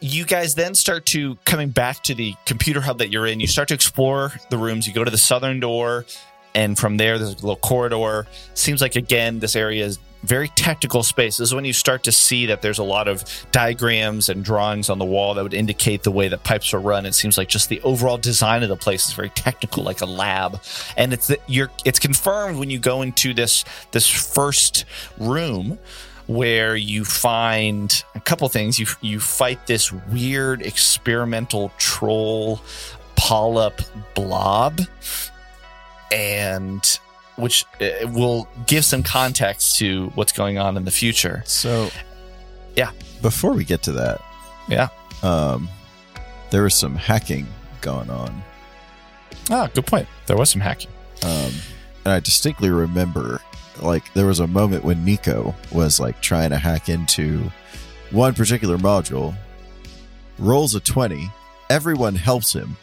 you 0.00 0.24
guys 0.24 0.54
then 0.54 0.74
start 0.74 1.06
to 1.06 1.36
coming 1.44 1.70
back 1.70 2.02
to 2.04 2.14
the 2.14 2.34
computer 2.44 2.80
hub 2.80 2.98
that 2.98 3.10
you're 3.10 3.26
in. 3.26 3.40
You 3.40 3.46
start 3.46 3.68
to 3.68 3.74
explore 3.74 4.32
the 4.50 4.58
rooms. 4.58 4.86
You 4.86 4.92
go 4.92 5.04
to 5.04 5.10
the 5.10 5.18
southern 5.18 5.60
door, 5.60 6.04
and 6.54 6.78
from 6.78 6.96
there, 6.96 7.18
there's 7.18 7.32
a 7.32 7.36
little 7.36 7.56
corridor. 7.56 8.26
Seems 8.54 8.80
like 8.80 8.96
again, 8.96 9.38
this 9.38 9.56
area 9.56 9.84
is 9.84 9.98
very 10.22 10.48
technical 10.48 11.02
space. 11.02 11.36
This 11.36 11.48
is 11.48 11.54
when 11.54 11.64
you 11.64 11.72
start 11.72 12.02
to 12.04 12.12
see 12.12 12.46
that 12.46 12.60
there's 12.60 12.78
a 12.78 12.84
lot 12.84 13.06
of 13.06 13.24
diagrams 13.52 14.28
and 14.28 14.44
drawings 14.44 14.90
on 14.90 14.98
the 14.98 15.04
wall 15.04 15.34
that 15.34 15.42
would 15.42 15.54
indicate 15.54 16.02
the 16.02 16.10
way 16.10 16.28
that 16.28 16.42
pipes 16.42 16.74
are 16.74 16.80
run. 16.80 17.06
It 17.06 17.14
seems 17.14 17.38
like 17.38 17.48
just 17.48 17.68
the 17.68 17.80
overall 17.82 18.18
design 18.18 18.62
of 18.62 18.68
the 18.68 18.76
place 18.76 19.06
is 19.06 19.12
very 19.12 19.30
technical, 19.30 19.84
like 19.84 20.00
a 20.00 20.06
lab. 20.06 20.60
And 20.96 21.12
it's 21.12 21.30
it's 21.48 21.98
confirmed 21.98 22.58
when 22.58 22.70
you 22.70 22.78
go 22.78 23.02
into 23.02 23.34
this 23.34 23.64
this 23.92 24.08
first 24.08 24.84
room 25.18 25.78
where 26.26 26.74
you 26.76 27.04
find 27.04 28.02
a 28.14 28.20
couple 28.20 28.48
things. 28.48 28.78
You 28.78 28.86
you 29.00 29.20
fight 29.20 29.66
this 29.66 29.92
weird 29.92 30.62
experimental 30.62 31.70
troll 31.78 32.60
polyp 33.16 33.80
blob, 34.14 34.80
and 36.12 36.98
which 37.36 37.64
uh, 37.80 38.08
will 38.08 38.48
give 38.66 38.84
some 38.84 39.02
context 39.02 39.78
to 39.78 40.10
what's 40.14 40.32
going 40.32 40.58
on 40.58 40.76
in 40.76 40.84
the 40.84 40.90
future. 40.90 41.42
So, 41.46 41.90
Yeah. 42.76 42.90
Before 43.22 43.52
we 43.52 43.64
get 43.64 43.82
to 43.84 43.92
that, 43.92 44.20
Yeah. 44.68 44.88
um, 45.22 45.68
there 46.50 46.62
was 46.62 46.74
some 46.74 46.96
hacking 46.96 47.46
going 47.80 48.10
on, 48.10 48.42
Ah, 49.50 49.68
good 49.74 49.86
point. 49.86 50.08
There 50.26 50.36
was 50.36 50.50
some 50.50 50.60
hacking. 50.62 50.90
um, 51.22 51.52
and 52.04 52.14
I 52.14 52.20
distinctly 52.20 52.70
remember 52.70 53.40
like 53.82 54.12
there 54.14 54.26
was 54.26 54.40
a 54.40 54.46
moment 54.46 54.84
when 54.84 55.04
Nico 55.04 55.54
was 55.72 55.98
like 56.00 56.20
trying 56.20 56.50
to 56.50 56.56
hack 56.58 56.88
into 56.88 57.50
one 58.10 58.34
particular 58.34 58.76
module, 58.78 59.34
rolls 60.38 60.74
a 60.74 60.80
20, 60.80 61.28
everyone 61.70 62.14
helps 62.14 62.52
him, 62.52 62.76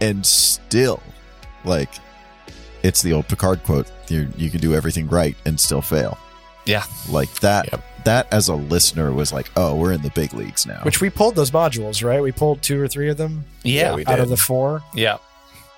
and 0.00 0.24
still, 0.24 1.02
like, 1.64 1.90
it's 2.82 3.02
the 3.02 3.12
old 3.12 3.26
Picard 3.28 3.62
quote 3.64 3.90
you, 4.08 4.28
you 4.36 4.48
can 4.50 4.60
do 4.60 4.74
everything 4.74 5.08
right 5.08 5.36
and 5.44 5.58
still 5.58 5.82
fail. 5.82 6.16
Yeah. 6.64 6.84
Like 7.08 7.32
that, 7.40 7.70
Yep. 7.72 8.04
that 8.04 8.32
as 8.32 8.48
a 8.48 8.54
listener 8.54 9.12
was 9.12 9.32
like, 9.32 9.50
oh, 9.56 9.74
we're 9.74 9.92
in 9.92 10.02
the 10.02 10.10
big 10.10 10.32
leagues 10.34 10.66
now. 10.66 10.80
Which 10.82 11.00
we 11.00 11.10
pulled 11.10 11.34
those 11.34 11.50
modules, 11.50 12.04
right? 12.04 12.22
We 12.22 12.30
pulled 12.32 12.62
two 12.62 12.80
or 12.80 12.86
three 12.88 13.08
of 13.08 13.16
them 13.16 13.44
Yeah, 13.64 13.94
we 13.94 14.04
out 14.06 14.20
of 14.20 14.28
the 14.28 14.36
four. 14.36 14.82
yeah. 14.94 15.18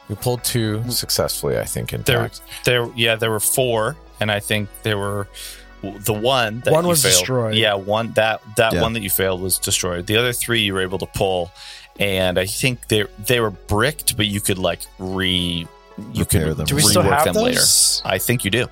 We 0.08 0.16
pulled 0.16 0.42
two 0.42 0.80
mm. 0.80 0.90
successfully, 0.92 1.56
I 1.58 1.64
think. 1.64 1.92
In 1.92 2.02
There, 2.02 2.22
fact, 2.22 2.40
there, 2.64 2.88
yeah, 2.96 3.14
there 3.14 3.30
were 3.30 3.38
four, 3.40 3.96
and 4.20 4.30
I 4.30 4.40
think 4.40 4.68
there 4.82 4.98
were 4.98 5.26
the 5.82 6.12
one 6.12 6.60
that 6.60 6.72
One 6.72 6.84
you 6.84 6.90
was 6.90 7.02
failed- 7.02 7.12
destroyed. 7.14 7.54
Yeah, 7.54 7.74
one 7.74 8.12
that 8.12 8.42
that 8.56 8.74
Yeah. 8.74 8.82
one 8.82 8.92
that 8.92 9.02
you 9.02 9.10
failed 9.10 9.40
was 9.40 9.58
destroyed. 9.58 10.06
The 10.06 10.16
other 10.16 10.32
three 10.32 10.60
you 10.60 10.74
were 10.74 10.82
able 10.82 10.98
to 10.98 11.06
pull, 11.06 11.50
and 11.98 12.38
I 12.38 12.46
think 12.46 12.88
they 12.88 13.04
they 13.24 13.40
were 13.40 13.50
bricked, 13.50 14.16
but 14.16 14.26
you 14.26 14.40
could 14.40 14.58
like 14.58 14.80
re 14.98 15.66
you 16.12 16.20
Repair 16.20 16.48
could 16.48 16.56
them. 16.58 16.66
Do 16.66 16.74
we 16.76 16.82
still 16.82 17.02
rework 17.02 17.10
have 17.10 17.24
them 17.24 17.34
those? 17.34 18.02
later. 18.04 18.14
I 18.14 18.18
think 18.18 18.44
you 18.44 18.50
do. 18.50 18.66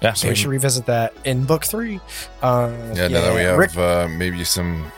Yeah, 0.00 0.12
So 0.12 0.28
we 0.28 0.36
should 0.36 0.46
revisit 0.50 0.86
that 0.86 1.12
in 1.24 1.42
book 1.44 1.64
three. 1.64 1.98
Uh, 2.40 2.70
Yeah, 2.94 3.08
now 3.08 3.20
that 3.22 3.34
we 3.34 3.40
have 3.40 3.56
Rick, 3.58 3.76
uh, 3.76 4.06
maybe 4.08 4.44
some. 4.44 4.92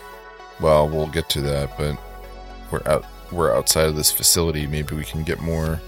Well, 0.60 0.86
we'll 0.88 1.06
get 1.06 1.30
to 1.30 1.40
that, 1.40 1.78
but 1.78 1.96
we're 2.70 2.82
out. 2.84 3.06
We're 3.32 3.54
outside 3.56 3.86
of 3.86 3.96
this 3.96 4.10
facility. 4.12 4.66
Maybe 4.66 4.94
we 4.94 5.04
can 5.04 5.22
get 5.22 5.40
more 5.40 5.80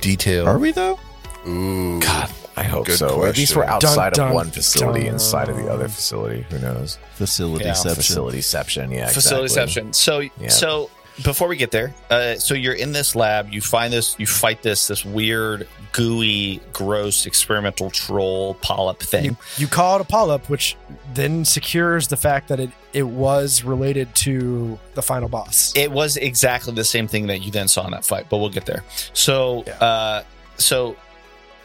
detail. 0.00 0.46
Are 0.48 0.58
we 0.58 0.72
though? 0.72 0.98
Ooh, 1.46 2.00
God, 2.00 2.30
I 2.58 2.62
hope 2.64 2.86
Good 2.86 2.98
so. 2.98 3.08
Or 3.10 3.28
at 3.28 3.36
least 3.36 3.54
we're 3.56 3.64
outside 3.64 4.12
Dun, 4.14 4.28
of 4.28 4.34
one 4.34 4.50
facility 4.50 5.04
dun. 5.04 5.14
inside 5.14 5.48
of 5.48 5.56
the 5.56 5.68
other 5.70 5.88
facility. 5.88 6.44
Who 6.50 6.58
knows? 6.58 6.98
Facility 7.14 7.64
Yeah. 7.66 7.72
Facilityception. 7.72 8.92
Yeah, 8.92 9.08
facility 9.08 9.44
exactly. 9.60 9.92
So 9.92 10.20
Yeah. 10.20 10.48
so 10.48 10.90
before 11.22 11.48
we 11.48 11.56
get 11.56 11.72
there, 11.72 11.94
uh, 12.10 12.36
so 12.36 12.54
you're 12.54 12.74
in 12.74 12.92
this 12.92 13.16
lab. 13.16 13.52
You 13.52 13.60
find 13.60 13.92
this. 13.92 14.14
You 14.18 14.26
fight 14.26 14.62
this 14.62 14.86
this 14.86 15.04
weird, 15.04 15.66
gooey, 15.92 16.60
gross 16.72 17.26
experimental 17.26 17.90
troll 17.90 18.54
polyp 18.54 19.00
thing. 19.00 19.24
you, 19.24 19.36
you 19.56 19.66
call 19.66 19.96
it 19.96 20.00
a 20.00 20.04
polyp, 20.04 20.48
which 20.48 20.76
then 21.14 21.44
secures 21.44 22.06
the 22.06 22.16
fact 22.16 22.46
that 22.48 22.60
it, 22.60 22.70
it 22.92 23.02
was 23.02 23.64
related 23.64 24.14
to 24.14 24.78
the 24.94 25.02
final 25.02 25.28
boss. 25.28 25.72
It 25.74 25.90
was 25.90 26.16
exactly 26.16 26.72
the 26.74 26.84
same 26.84 27.08
thing 27.08 27.26
that 27.26 27.40
you 27.40 27.50
then 27.50 27.66
saw 27.66 27.84
in 27.84 27.90
that 27.90 28.04
fight, 28.04 28.26
but 28.30 28.38
we'll 28.38 28.48
get 28.50 28.66
there. 28.66 28.84
So, 29.12 29.64
Yeah. 29.66 29.72
uh, 29.84 30.22
so 30.56 30.94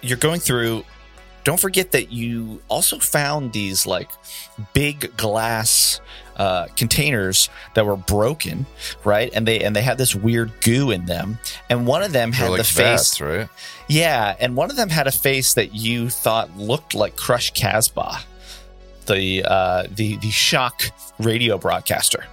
you're 0.04 0.18
going 0.18 0.39
through. 0.39 0.84
Don't 1.43 1.60
forget 1.60 1.91
that 1.91 2.12
you 2.12 2.62
also 2.70 2.99
found 2.99 3.51
these 3.51 3.86
like 3.86 4.10
big 4.74 5.16
glass 5.18 5.99
uh, 6.38 6.68
containers 6.76 7.49
that 7.76 7.86
were 7.86 7.97
broken, 7.97 8.66
right? 9.04 9.30
And 9.34 9.47
they 9.47 9.60
and 9.60 9.76
they 9.76 9.82
had 9.82 9.97
this 9.97 10.16
weird 10.16 10.51
goo 10.62 10.91
in 10.91 11.06
them, 11.06 11.38
and 11.70 11.86
one 11.86 12.01
of 12.01 12.12
them 12.12 12.32
had 12.32 12.49
like 12.49 12.60
the 12.60 12.64
face. 12.64 13.18
vats, 13.18 13.22
right? 13.22 13.49
Yeah, 13.88 14.36
and 14.39 14.56
one 14.56 14.70
of 14.72 14.78
them 14.78 14.89
had 14.89 15.08
a 15.08 15.12
face 15.12 15.54
that 15.56 15.76
you 15.76 16.10
thought 16.10 16.56
looked 16.58 16.95
like 16.95 17.18
Crush 17.18 17.51
Casbah, 17.51 18.20
the 19.06 19.43
uh, 19.43 19.84
the 19.93 20.18
the 20.18 20.32
shock 20.32 20.84
radio 21.20 21.58
broadcaster, 21.58 22.26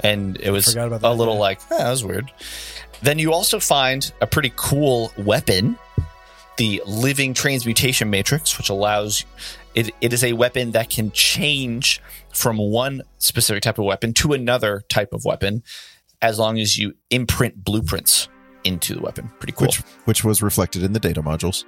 and 0.00 0.38
it 0.40 0.50
was 0.50 0.66
Forgot 0.66 0.86
about 0.86 1.02
a 1.02 1.12
little 1.12 1.34
yeah. 1.34 1.40
like 1.40 1.60
"Eh, 1.72 1.78
that 1.78 1.90
was 1.90 2.04
weird. 2.04 2.32
Then 3.02 3.18
you 3.18 3.32
also 3.32 3.60
find 3.60 4.10
a 4.20 4.26
pretty 4.26 4.52
cool 4.56 5.12
weapon, 5.18 5.78
the 6.56 6.82
living 6.86 7.34
transmutation 7.34 8.10
matrix, 8.10 8.56
which 8.58 8.68
allows 8.68 9.24
it, 9.74 9.90
it 10.00 10.12
is 10.12 10.24
a 10.24 10.32
weapon 10.32 10.72
that 10.72 10.90
can 10.90 11.10
change 11.12 12.00
from 12.32 12.56
one 12.56 13.02
specific 13.18 13.62
type 13.62 13.78
of 13.78 13.84
weapon 13.84 14.14
to 14.14 14.32
another 14.32 14.82
type 14.88 15.12
of 15.12 15.24
weapon, 15.24 15.62
as 16.22 16.38
long 16.38 16.58
as 16.58 16.78
you 16.78 16.94
imprint 17.10 17.62
blueprints 17.62 18.28
into 18.64 18.94
the 18.94 19.00
weapon. 19.00 19.30
Pretty 19.38 19.52
cool. 19.52 19.66
Which 19.66 19.78
which 20.06 20.24
was 20.24 20.42
reflected 20.42 20.82
in 20.82 20.92
the 20.92 21.00
data 21.00 21.22
modules. 21.22 21.64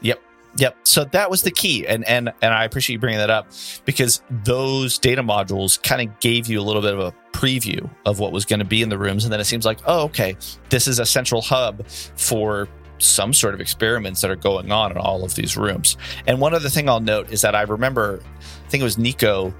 Yep. 0.00 0.20
Yep. 0.56 0.76
So 0.84 1.04
that 1.04 1.30
was 1.30 1.42
the 1.42 1.50
key. 1.50 1.86
And 1.86 2.06
and 2.06 2.32
and 2.40 2.54
I 2.54 2.64
appreciate 2.64 2.94
you 2.94 3.00
bringing 3.00 3.18
that 3.18 3.30
up 3.30 3.48
because 3.84 4.22
those 4.30 4.98
data 4.98 5.22
modules 5.22 5.82
kind 5.82 6.08
of 6.08 6.20
gave 6.20 6.48
you 6.48 6.60
a 6.60 6.62
little 6.62 6.82
bit 6.82 6.94
of 6.94 7.00
a 7.00 7.14
preview 7.32 7.88
of 8.06 8.18
what 8.18 8.32
was 8.32 8.44
going 8.44 8.58
to 8.58 8.64
be 8.64 8.82
in 8.82 8.88
the 8.88 8.98
rooms 8.98 9.24
and 9.24 9.32
then 9.32 9.40
it 9.40 9.44
seems 9.44 9.64
like, 9.64 9.78
"Oh, 9.86 10.04
okay. 10.04 10.36
This 10.70 10.88
is 10.88 10.98
a 10.98 11.06
central 11.06 11.42
hub 11.42 11.86
for 11.88 12.68
some 12.98 13.32
sort 13.32 13.54
of 13.54 13.60
experiments 13.60 14.20
that 14.20 14.30
are 14.30 14.36
going 14.36 14.70
on 14.72 14.90
in 14.90 14.98
all 14.98 15.24
of 15.24 15.34
these 15.34 15.56
rooms." 15.56 15.96
And 16.26 16.40
one 16.40 16.54
other 16.54 16.68
thing 16.68 16.88
I'll 16.88 17.00
note 17.00 17.30
is 17.30 17.40
that 17.42 17.54
I 17.54 17.62
remember 17.62 18.20
I 18.40 18.70
think 18.70 18.80
it 18.80 18.84
was 18.84 18.98
Nico 18.98 19.54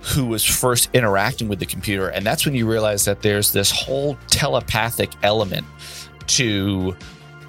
who 0.00 0.26
was 0.26 0.44
first 0.44 0.90
interacting 0.92 1.48
with 1.48 1.58
the 1.58 1.66
computer 1.66 2.08
and 2.08 2.26
that's 2.26 2.44
when 2.44 2.54
you 2.54 2.66
realize 2.66 3.06
that 3.06 3.22
there's 3.22 3.52
this 3.52 3.70
whole 3.70 4.18
telepathic 4.28 5.10
element 5.22 5.66
to 6.26 6.94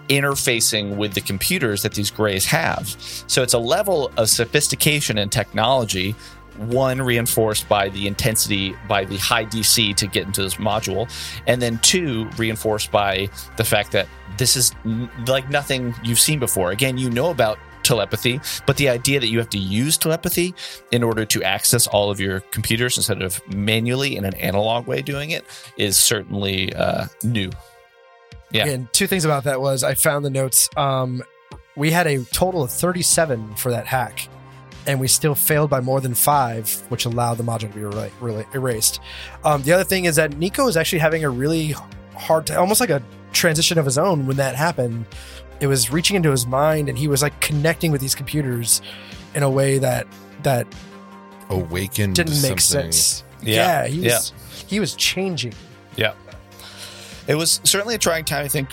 interfacing 0.10 0.98
with 0.98 1.14
the 1.14 1.22
computers 1.22 1.82
that 1.84 1.94
these 1.94 2.12
grays 2.12 2.46
have. 2.46 2.96
So 3.28 3.42
it's 3.42 3.54
a 3.54 3.60
level 3.60 4.12
of 4.18 4.30
sophistication 4.30 5.18
and 5.18 5.32
technology, 5.32 6.16
one 6.58 7.02
reinforced 7.02 7.68
by 7.68 7.90
the 7.90 8.08
intensity, 8.08 8.76
by 8.88 9.06
the 9.06 9.18
high 9.18 9.46
DC 9.46 9.96
to 9.96 10.08
get 10.08 10.26
into 10.26 10.42
this 10.42 10.56
module, 10.56 11.10
and 11.48 11.62
then 11.62 11.78
two 11.80 12.30
reinforced 12.38 12.92
by 12.92 13.30
the 13.58 13.64
fact 13.64 13.92
that 13.92 14.08
this 14.38 14.56
is 14.56 14.74
n- 14.86 15.10
like 15.28 15.50
nothing 15.50 15.94
you've 16.04 16.20
seen 16.20 16.40
before. 16.40 16.72
Again, 16.72 16.98
you 16.98 17.10
know 17.10 17.30
about 17.30 17.58
telepathy, 17.84 18.42
but 18.66 18.78
the 18.78 18.90
idea 18.90 19.20
that 19.20 19.28
you 19.28 19.38
have 19.38 19.50
to 19.50 19.60
use 19.60 19.98
telepathy 19.98 20.54
in 20.92 21.04
order 21.04 21.24
to 21.26 21.44
access 21.44 21.88
all 21.88 22.10
of 22.10 22.20
your 22.20 22.40
computers 22.52 22.98
instead 22.98 23.22
of 23.22 23.42
manually 23.54 24.18
in 24.18 24.26
an 24.26 24.34
analog 24.36 24.88
way 24.88 25.02
doing 25.02 25.30
it 25.30 25.46
is 25.78 25.98
certainly 25.98 26.74
uh, 26.74 27.06
new. 27.24 27.50
Yeah. 28.52 28.68
And 28.68 28.92
two 28.94 29.08
things 29.08 29.26
about 29.26 29.44
that 29.44 29.62
was 29.62 29.84
I 29.84 29.94
found 29.94 30.26
the 30.26 30.30
notes. 30.30 30.70
Um, 30.76 31.22
we 31.76 31.92
had 31.92 32.08
a 32.08 32.24
total 32.26 32.64
of 32.64 32.72
37 32.72 33.56
for 33.56 33.72
that 33.72 33.86
hack, 33.86 34.28
and 34.88 35.00
we 35.00 35.08
still 35.08 35.36
failed 35.36 35.70
by 35.70 35.80
more 35.80 36.00
than 36.02 36.14
five, 36.14 36.70
which 36.90 37.06
allowed 37.06 37.36
the 37.36 37.44
module 37.44 37.62
to 37.62 37.68
be 37.70 37.82
really, 37.82 38.12
really 38.20 38.46
erased. 38.54 39.00
Um, 39.44 39.64
the 39.64 39.74
other 39.74 39.84
thing 39.84 40.06
is 40.06 40.16
that 40.18 40.38
Nico 40.38 40.68
is 40.68 40.78
actually 40.78 41.00
having 41.00 41.24
a 41.24 41.30
really 41.30 41.74
hard, 42.16 42.48
time, 42.48 42.60
almost 42.60 42.80
like 42.80 42.90
a 42.90 43.02
transition 43.34 43.78
of 43.78 43.86
his 43.86 43.98
own 43.98 44.28
when 44.28 44.38
that 44.38 44.56
happened. 44.56 45.06
It 45.60 45.68
was 45.68 45.92
reaching 45.92 46.16
into 46.16 46.32
his 46.32 46.46
mind, 46.46 46.90
and 46.90 46.98
he 46.98 47.08
was 47.08 47.22
like 47.22 47.40
connecting 47.42 47.92
with 47.92 48.02
these 48.02 48.16
computers 48.16 48.82
in 49.34 49.44
a 49.44 49.50
way 49.50 49.78
that 49.80 50.06
that 50.44 50.68
Awakened. 51.50 52.16
didn't 52.16 52.42
make 52.42 52.60
something. 52.60 52.92
sense. 52.92 53.24
Yeah. 53.42 53.84
Yeah, 53.84 53.88
he 53.88 54.02
was 54.02 54.34
he 54.68 54.80
was 54.80 54.96
changing. 54.96 55.54
Yeah, 55.96 56.14
it 57.28 57.36
was 57.36 57.62
certainly 57.64 57.96
a 57.96 57.98
trying 57.98 58.26
time, 58.26 58.44
I 58.44 58.48
think, 58.48 58.70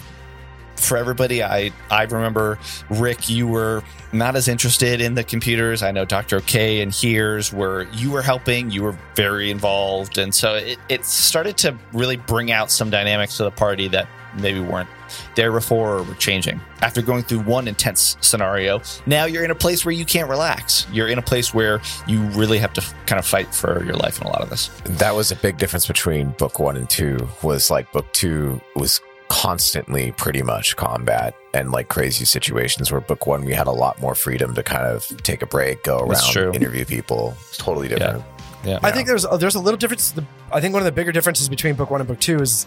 for 0.82 0.96
everybody. 0.96 1.42
I 1.42 1.72
I 1.90 2.04
remember 2.04 2.58
Rick, 2.90 3.28
you 3.28 3.46
were 3.46 3.82
not 4.12 4.36
as 4.36 4.48
interested 4.48 5.00
in 5.00 5.14
the 5.14 5.24
computers. 5.24 5.82
I 5.82 5.90
know 5.90 6.04
Dr. 6.04 6.36
OK 6.36 6.80
and 6.82 6.94
Here's 6.94 7.52
were 7.52 7.86
you 7.92 8.10
were 8.10 8.22
helping, 8.22 8.70
you 8.70 8.82
were 8.82 8.96
very 9.14 9.50
involved, 9.50 10.18
and 10.18 10.34
so 10.34 10.54
it, 10.54 10.78
it 10.88 11.04
started 11.04 11.56
to 11.58 11.76
really 11.92 12.16
bring 12.16 12.52
out 12.52 12.70
some 12.70 12.90
dynamics 12.90 13.36
to 13.38 13.44
the 13.44 13.50
party 13.50 13.88
that 13.88 14.08
maybe 14.38 14.60
weren't 14.60 14.88
there 15.34 15.52
before 15.52 15.98
or 15.98 16.02
were 16.02 16.14
changing. 16.14 16.60
After 16.80 17.02
going 17.02 17.22
through 17.22 17.40
one 17.40 17.68
intense 17.68 18.16
scenario, 18.20 18.80
now 19.06 19.24
you're 19.24 19.44
in 19.44 19.50
a 19.50 19.54
place 19.54 19.84
where 19.84 19.92
you 19.92 20.04
can't 20.04 20.28
relax. 20.28 20.86
You're 20.92 21.08
in 21.08 21.18
a 21.18 21.22
place 21.22 21.52
where 21.52 21.80
you 22.06 22.20
really 22.30 22.58
have 22.58 22.72
to 22.74 22.80
kind 23.06 23.18
of 23.18 23.26
fight 23.26 23.54
for 23.54 23.84
your 23.84 23.94
life 23.94 24.20
in 24.20 24.26
a 24.26 24.30
lot 24.30 24.40
of 24.40 24.50
this. 24.50 24.68
That 24.84 25.14
was 25.14 25.30
a 25.30 25.36
big 25.36 25.58
difference 25.58 25.86
between 25.86 26.30
book 26.30 26.58
one 26.58 26.76
and 26.76 26.88
two. 26.88 27.28
Was 27.42 27.70
like 27.70 27.90
book 27.92 28.10
two 28.12 28.60
was 28.74 29.00
constantly 29.32 30.12
pretty 30.12 30.42
much 30.42 30.76
combat 30.76 31.34
and 31.54 31.72
like 31.72 31.88
crazy 31.88 32.26
situations. 32.26 32.92
Where 32.92 33.00
book 33.00 33.26
one 33.26 33.46
we 33.46 33.54
had 33.54 33.66
a 33.66 33.72
lot 33.72 33.98
more 33.98 34.14
freedom 34.14 34.54
to 34.54 34.62
kind 34.62 34.84
of 34.84 35.06
take 35.22 35.40
a 35.40 35.46
break, 35.46 35.82
go 35.84 36.00
around, 36.00 36.54
interview 36.54 36.84
people. 36.84 37.34
It's 37.48 37.56
totally 37.56 37.88
different. 37.88 38.22
Yeah. 38.62 38.78
I 38.82 38.90
think 38.92 39.08
there's 39.08 39.26
there's 39.38 39.54
a 39.54 39.60
little 39.60 39.78
difference. 39.78 40.10
The, 40.10 40.24
I 40.52 40.60
think 40.60 40.74
one 40.74 40.82
of 40.82 40.84
the 40.84 40.92
bigger 40.92 41.12
differences 41.12 41.48
between 41.48 41.74
book 41.74 41.90
one 41.90 42.02
and 42.02 42.08
book 42.08 42.20
two 42.20 42.40
is 42.40 42.66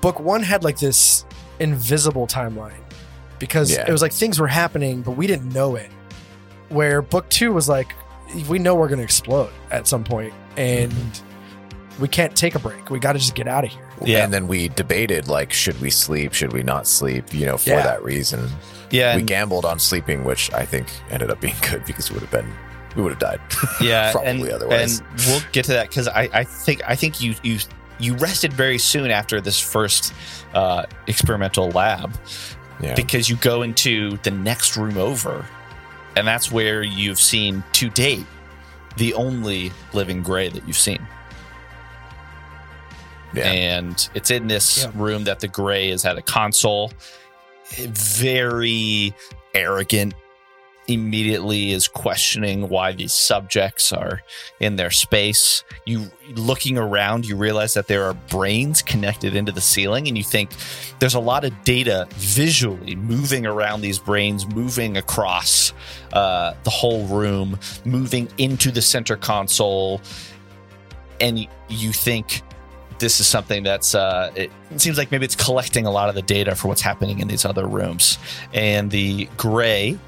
book 0.00 0.18
one 0.18 0.42
had 0.42 0.64
like 0.64 0.78
this 0.78 1.26
invisible 1.60 2.26
timeline 2.26 2.80
because 3.38 3.70
Yeah. 3.70 3.84
it 3.86 3.92
was 3.92 4.00
like 4.00 4.12
things 4.12 4.40
were 4.40 4.48
happening, 4.48 5.02
but 5.02 5.12
we 5.12 5.26
didn't 5.26 5.52
know 5.52 5.76
it. 5.76 5.90
Where 6.70 7.02
book 7.02 7.28
two 7.28 7.52
was 7.52 7.68
like, 7.68 7.94
we 8.48 8.58
know 8.58 8.74
we're 8.74 8.88
going 8.88 8.98
to 8.98 9.04
explode 9.04 9.52
at 9.70 9.86
some 9.86 10.02
point, 10.02 10.32
and 10.56 10.90
mm-hmm. 10.90 12.02
we 12.02 12.08
can't 12.08 12.34
take 12.34 12.54
a 12.54 12.58
break. 12.58 12.88
We 12.88 12.98
got 12.98 13.12
to 13.12 13.18
just 13.18 13.34
get 13.34 13.46
out 13.46 13.64
of 13.64 13.70
here. 13.70 13.86
Yeah. 14.06 14.24
And 14.24 14.32
then 14.32 14.46
we 14.48 14.68
debated 14.68 15.28
like, 15.28 15.52
should 15.52 15.80
we 15.80 15.90
sleep? 15.90 16.32
Should 16.34 16.52
we 16.52 16.62
not 16.62 16.86
sleep? 16.86 17.32
You 17.32 17.46
know, 17.46 17.56
for 17.56 17.70
Yeah. 17.70 17.82
that 17.82 18.02
reason. 18.02 18.48
Yeah. 18.90 19.16
we 19.16 19.22
gambled 19.22 19.64
on 19.64 19.78
sleeping, 19.80 20.22
which 20.24 20.52
I 20.52 20.64
think 20.64 20.86
ended 21.10 21.30
up 21.30 21.40
being 21.40 21.56
good 21.70 21.84
because 21.84 22.10
we 22.10 22.14
would 22.14 22.22
have 22.22 22.30
been 22.30 22.52
we 22.96 23.02
would 23.02 23.10
have 23.10 23.18
died. 23.18 23.40
yeah 23.80 24.12
Probably 24.12 24.30
and, 24.30 24.52
otherwise. 24.52 25.00
and 25.00 25.08
we'll 25.26 25.40
get 25.50 25.64
to 25.64 25.72
that 25.72 25.88
because 25.88 26.06
I, 26.06 26.28
I 26.32 26.44
think 26.44 26.80
i 26.86 26.94
think 26.94 27.20
you 27.20 27.34
you 27.42 27.58
you 27.98 28.14
rested 28.14 28.52
very 28.52 28.78
soon 28.78 29.10
after 29.10 29.40
this 29.40 29.58
first 29.58 30.12
uh, 30.52 30.84
experimental 31.08 31.70
lab 31.70 32.16
Yeah. 32.80 32.94
because 32.94 33.28
you 33.28 33.34
go 33.36 33.62
into 33.62 34.16
the 34.18 34.30
next 34.30 34.76
room 34.76 34.96
over 34.96 35.44
and 36.14 36.24
that's 36.24 36.52
where 36.52 36.84
you've 36.84 37.18
seen 37.18 37.64
to 37.72 37.88
date 37.90 38.26
the 38.96 39.12
only 39.14 39.72
living 39.92 40.22
gray 40.22 40.48
that 40.48 40.64
you've 40.68 40.76
seen. 40.78 41.04
Yeah. 43.34 43.50
And 43.50 44.08
it's 44.14 44.30
in 44.30 44.46
this 44.48 44.84
Yeah. 44.84 44.90
room 44.94 45.24
that 45.24 45.40
the 45.40 45.48
gray 45.48 45.90
is 45.90 46.04
at 46.04 46.16
a 46.16 46.22
console, 46.22 46.92
very 47.78 49.14
arrogant. 49.54 50.14
Immediately 50.86 51.72
is 51.72 51.88
questioning 51.88 52.68
why 52.68 52.92
these 52.92 53.14
subjects 53.14 53.90
are 53.90 54.20
in 54.60 54.76
their 54.76 54.90
space. 54.90 55.64
You 55.86 56.10
looking 56.34 56.76
around, 56.76 57.24
you 57.24 57.36
realize 57.36 57.72
that 57.72 57.86
there 57.86 58.04
are 58.04 58.12
brains 58.12 58.82
connected 58.82 59.34
into 59.34 59.50
the 59.50 59.62
ceiling, 59.62 60.08
and 60.08 60.18
you 60.18 60.22
think 60.24 60.50
there's 60.98 61.14
a 61.14 61.20
lot 61.20 61.42
of 61.44 61.64
data 61.64 62.06
visually 62.16 62.96
moving 62.96 63.46
around 63.46 63.80
these 63.80 63.98
brains, 63.98 64.46
moving 64.46 64.98
across 64.98 65.72
uh, 66.12 66.52
the 66.64 66.70
whole 66.70 67.06
room, 67.06 67.58
moving 67.86 68.28
into 68.36 68.70
the 68.70 68.82
center 68.82 69.16
console, 69.16 70.02
and 71.18 71.48
you 71.70 71.92
think 71.92 72.42
this 73.04 73.20
is 73.20 73.26
something 73.26 73.62
that's 73.62 73.94
uh, 73.94 74.32
it 74.34 74.50
seems 74.78 74.96
like 74.96 75.10
maybe 75.10 75.26
it's 75.26 75.36
collecting 75.36 75.84
a 75.84 75.90
lot 75.90 76.08
of 76.08 76.14
the 76.14 76.22
data 76.22 76.54
for 76.54 76.68
what's 76.68 76.80
happening 76.80 77.20
in 77.20 77.28
these 77.28 77.44
other 77.44 77.66
rooms 77.66 78.16
and 78.54 78.90
the 78.90 79.28
gray 79.36 79.98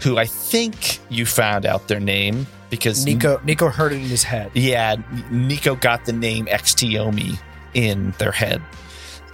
who 0.00 0.16
i 0.16 0.24
think 0.24 1.00
you 1.08 1.26
found 1.26 1.66
out 1.66 1.88
their 1.88 1.98
name 1.98 2.46
because 2.70 3.04
Nico 3.04 3.40
Nico 3.44 3.68
heard 3.68 3.92
it 3.92 3.96
in 3.96 4.02
his 4.02 4.22
head. 4.22 4.50
yeah, 4.54 4.96
Nico 5.30 5.74
got 5.74 6.04
the 6.04 6.12
name 6.12 6.46
XTOMI 6.46 7.38
in 7.74 8.12
their 8.18 8.32
head. 8.32 8.62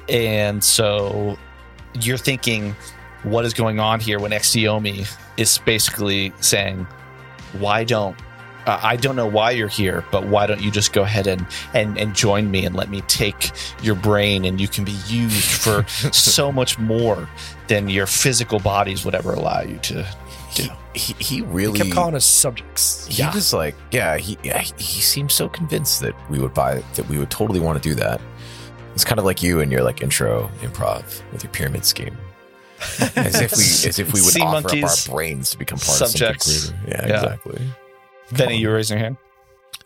And 0.08 0.62
so 0.62 1.38
you're 2.00 2.18
thinking, 2.18 2.74
what 3.22 3.44
is 3.44 3.54
going 3.54 3.80
on 3.80 4.00
here 4.00 4.18
when 4.18 4.32
XTOMI 4.32 5.10
is 5.36 5.58
basically 5.58 6.32
saying, 6.40 6.86
why 7.58 7.84
don't 7.84 8.16
uh, 8.66 8.78
I 8.82 8.96
don't 8.96 9.16
know 9.16 9.26
why 9.26 9.50
you're 9.52 9.68
here, 9.68 10.04
but 10.12 10.26
why 10.26 10.46
don't 10.46 10.60
you 10.60 10.70
just 10.70 10.92
go 10.92 11.02
ahead 11.02 11.26
and, 11.26 11.46
and, 11.74 11.98
and 11.98 12.14
join 12.14 12.50
me 12.50 12.64
and 12.64 12.74
let 12.76 12.88
me 12.90 13.00
take 13.02 13.50
your 13.82 13.94
brain 13.94 14.44
and 14.44 14.60
you 14.60 14.68
can 14.68 14.84
be 14.84 14.96
used 15.06 15.60
for 15.60 15.84
so 16.12 16.52
much 16.52 16.78
more 16.78 17.28
than 17.68 17.88
your 17.88 18.06
physical 18.06 18.58
bodies 18.60 19.04
would 19.04 19.14
ever 19.14 19.32
allow 19.32 19.60
you 19.62 19.78
to 19.78 20.06
do. 20.54 20.68
He, 20.94 21.14
he 21.14 21.14
He 21.24 21.40
really 21.42 21.78
kept 21.78 21.92
calling 21.92 22.14
us 22.14 22.24
subjects. 22.26 23.06
he 23.06 23.24
was 23.34 23.52
like, 23.54 23.74
yeah, 23.90 24.16
he 24.18 24.36
yeah, 24.42 24.58
he 24.60 25.00
seemed 25.00 25.32
so 25.32 25.48
convinced 25.48 26.00
that 26.02 26.14
we 26.30 26.38
would 26.38 26.52
buy 26.54 26.82
that 26.94 27.08
we 27.08 27.16
would 27.18 27.30
totally 27.30 27.60
want 27.60 27.82
to 27.82 27.88
do 27.88 27.94
that. 27.96 28.20
It's 28.94 29.04
kind 29.04 29.18
of 29.18 29.24
like 29.24 29.42
you 29.42 29.60
and 29.60 29.72
your 29.72 29.82
like 29.82 30.02
intro 30.02 30.50
improv 30.60 31.22
with 31.32 31.42
your 31.42 31.50
pyramid 31.52 31.86
scheme. 31.86 32.16
As 33.16 33.40
if 33.40 33.52
we 33.56 33.62
as 33.88 33.98
if 33.98 34.12
we 34.12 34.20
would 34.20 34.34
Sea 34.34 34.42
offer 34.42 34.60
monkeys, 34.68 34.84
up 34.84 35.08
our 35.08 35.14
brains 35.16 35.50
to 35.52 35.58
become 35.58 35.78
part 35.78 35.96
subjects. 35.96 36.68
of 36.68 36.74
greater. 36.84 36.88
Yeah, 36.90 37.06
Yeah. 37.08 37.14
exactly. 37.22 37.62
Benny, 38.36 38.58
you 38.58 38.68
were 38.68 38.74
raising 38.74 38.98
your 38.98 39.04
hand? 39.04 39.16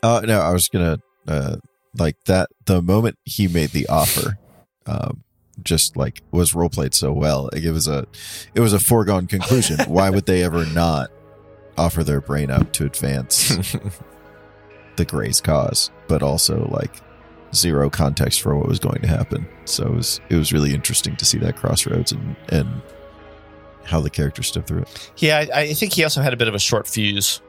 Uh, 0.03 0.23
no, 0.25 0.41
I 0.41 0.53
was 0.53 0.69
gonna 0.69 0.99
uh, 1.27 1.57
like 1.99 2.17
that. 2.27 2.49
The 2.67 2.83
moment 2.83 3.19
he 3.25 3.49
made 3.49 3.71
the 3.71 3.89
offer, 3.89 4.39
um, 4.87 5.23
just 5.63 5.97
like 5.97 6.23
was 6.31 6.55
role 6.55 6.69
played 6.69 6.95
so 6.95 7.13
well. 7.13 7.49
Like, 7.53 7.63
it 7.63 7.73
was 7.73 7.89
a, 7.89 8.07
it 8.55 8.61
was 8.61 8.73
a 8.73 8.79
foregone 8.79 9.27
conclusion. 9.27 9.79
Why 9.89 10.11
would 10.11 10.27
they 10.27 10.43
ever 10.43 10.67
not 10.67 11.11
offer 11.79 12.05
their 12.05 12.21
brain 12.21 12.51
up 12.51 12.73
to 12.75 12.87
advance 12.87 13.49
the 14.97 15.05
Gray's 15.05 15.41
cause? 15.41 15.91
But 16.09 16.23
also 16.23 16.69
like 16.71 17.03
zero 17.55 17.89
context 17.89 18.43
for 18.43 18.57
what 18.57 18.69
was 18.69 18.79
going 18.79 19.01
to 19.01 19.09
happen. 19.09 19.47
So 19.65 19.87
it 19.87 19.95
was 19.95 20.21
it 20.29 20.37
was 20.37 20.53
really 20.53 20.75
interesting 20.75 21.17
to 21.17 21.25
see 21.25 21.39
that 21.39 21.57
crossroads 21.57 22.13
and 22.13 22.37
and 22.51 22.83
how 23.85 24.01
the 24.01 24.11
character 24.11 24.43
stood 24.43 24.67
through 24.67 24.83
it. 24.83 25.11
Yeah, 25.19 25.47
I, 25.55 25.61
I 25.61 25.75
think 25.75 25.93
he 25.93 26.03
also 26.03 26.21
had 26.21 26.33
a 26.33 26.37
bit 26.37 26.49
of 26.49 26.55
a 26.55 26.59
short 26.59 26.87
fuse. 26.89 27.41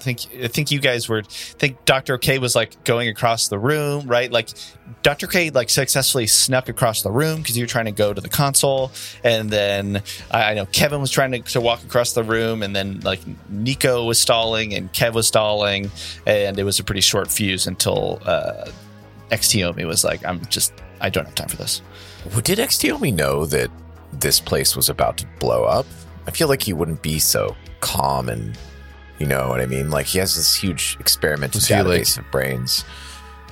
I 0.00 0.02
think 0.02 0.20
I 0.42 0.48
think 0.48 0.70
you 0.70 0.80
guys 0.80 1.08
were. 1.08 1.18
I 1.18 1.22
think 1.22 1.84
Doctor 1.84 2.16
K 2.16 2.38
was 2.38 2.56
like 2.56 2.82
going 2.84 3.08
across 3.08 3.48
the 3.48 3.58
room, 3.58 4.06
right? 4.06 4.32
Like 4.32 4.48
Doctor 5.02 5.26
K 5.26 5.50
like 5.50 5.68
successfully 5.68 6.26
snuck 6.26 6.70
across 6.70 7.02
the 7.02 7.10
room 7.10 7.36
because 7.38 7.56
you 7.56 7.64
were 7.64 7.68
trying 7.68 7.84
to 7.84 7.92
go 7.92 8.14
to 8.14 8.20
the 8.20 8.28
console, 8.30 8.92
and 9.22 9.50
then 9.50 10.02
I, 10.30 10.52
I 10.52 10.54
know 10.54 10.64
Kevin 10.64 11.02
was 11.02 11.10
trying 11.10 11.32
to, 11.32 11.40
to 11.40 11.60
walk 11.60 11.84
across 11.84 12.14
the 12.14 12.24
room, 12.24 12.62
and 12.62 12.74
then 12.74 13.00
like 13.00 13.20
Nico 13.50 14.06
was 14.06 14.18
stalling 14.18 14.74
and 14.74 14.90
Kev 14.94 15.12
was 15.12 15.26
stalling, 15.26 15.90
and 16.26 16.58
it 16.58 16.64
was 16.64 16.78
a 16.78 16.84
pretty 16.84 17.02
short 17.02 17.30
fuse 17.30 17.66
until 17.66 18.20
uh, 18.24 18.70
was 19.30 20.02
like, 20.02 20.24
"I'm 20.24 20.42
just 20.46 20.72
I 21.02 21.10
don't 21.10 21.26
have 21.26 21.34
time 21.34 21.48
for 21.48 21.56
this." 21.56 21.82
Well, 22.30 22.40
Did 22.40 22.58
XTOMI 22.58 23.14
know 23.14 23.44
that 23.46 23.70
this 24.14 24.40
place 24.40 24.74
was 24.74 24.88
about 24.88 25.18
to 25.18 25.26
blow 25.38 25.64
up? 25.64 25.86
I 26.26 26.30
feel 26.30 26.48
like 26.48 26.62
he 26.62 26.72
wouldn't 26.72 27.02
be 27.02 27.18
so 27.18 27.54
calm 27.80 28.30
and 28.30 28.56
you 29.20 29.26
know 29.26 29.48
what 29.48 29.60
I 29.60 29.66
mean. 29.66 29.90
Like 29.90 30.06
he 30.06 30.18
has 30.18 30.34
this 30.34 30.54
huge 30.56 30.96
experimental 30.98 31.58
Was 31.58 31.68
he, 31.68 31.74
database 31.74 32.18
of 32.18 32.28
brains. 32.32 32.84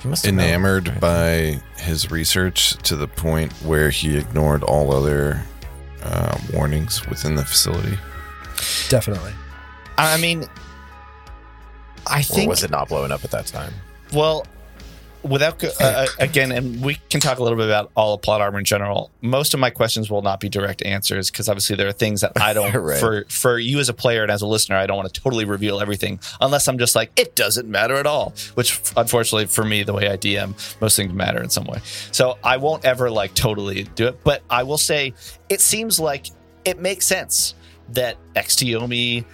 He 0.01 0.07
must 0.09 0.25
have 0.25 0.35
known, 0.35 0.45
Enamored 0.45 0.87
right? 0.89 0.99
by 0.99 1.61
his 1.77 2.09
research 2.11 2.71
to 2.83 2.95
the 2.95 3.07
point 3.07 3.51
where 3.63 3.89
he 3.89 4.17
ignored 4.17 4.63
all 4.63 4.93
other 4.93 5.41
uh, 6.03 6.37
warnings 6.53 7.05
within 7.07 7.35
the 7.35 7.45
facility. 7.45 7.97
Definitely. 8.89 9.33
I 9.97 10.17
mean, 10.17 10.45
I 12.07 12.19
Or 12.19 12.23
think 12.23 12.49
was 12.49 12.63
it 12.63 12.71
not 12.71 12.87
blowing 12.89 13.11
up 13.11 13.23
at 13.23 13.31
that 13.31 13.45
time? 13.47 13.73
Well, 14.13 14.45
without 15.23 15.63
uh, 15.81 16.05
again, 16.19 16.51
and 16.51 16.83
we 16.83 16.95
can 17.09 17.19
talk 17.19 17.39
a 17.39 17.43
little 17.43 17.57
bit 17.57 17.65
about 17.67 17.91
all 17.95 18.13
of 18.13 18.21
plot 18.21 18.41
armor 18.41 18.59
in 18.59 18.65
general. 18.65 19.11
Most 19.21 19.53
of 19.53 19.59
my 19.59 19.69
questions 19.69 20.09
will 20.09 20.21
not 20.21 20.39
be 20.39 20.49
direct 20.49 20.81
answers 20.83 21.29
because 21.29 21.49
obviously 21.49 21.75
there 21.75 21.87
are 21.87 21.91
things 21.93 22.21
that 22.21 22.33
I 22.39 22.53
don't 22.53 22.73
Right. 22.73 22.99
for 22.99 23.25
for 23.29 23.59
you 23.59 23.79
as 23.79 23.89
a 23.89 23.93
player 23.93 24.21
and 24.23 24.31
as 24.31 24.41
a 24.41 24.47
listener. 24.47 24.75
I 24.77 24.85
don't 24.85 24.97
want 24.97 25.13
to 25.13 25.21
totally 25.21 25.45
reveal 25.45 25.79
everything 25.81 26.19
unless 26.39 26.67
I'm 26.67 26.77
just 26.77 26.95
like 26.95 27.11
it 27.19 27.35
doesn't 27.35 27.67
matter 27.67 27.95
at 27.95 28.05
all. 28.07 28.33
Which 28.53 28.79
unfortunately 28.95 29.47
for 29.47 29.63
me, 29.63 29.83
the 29.83 29.93
way 29.93 30.09
I 30.09 30.17
DM, 30.17 30.53
most 30.81 30.95
things 30.95 31.11
matter 31.13 31.41
in 31.41 31.49
some 31.49 31.65
way. 31.65 31.79
So 32.11 32.37
I 32.43 32.57
won't 32.57 32.85
ever 32.85 33.09
like 33.11 33.33
totally 33.33 33.83
do 33.95 34.07
it. 34.07 34.19
But 34.23 34.41
I 34.49 34.63
will 34.63 34.77
say 34.77 35.13
it 35.49 35.61
seems 35.61 35.99
like 35.99 36.27
it 36.65 36.79
makes 36.79 37.05
sense 37.05 37.55
that 37.89 38.17
XTOMI 38.35 39.25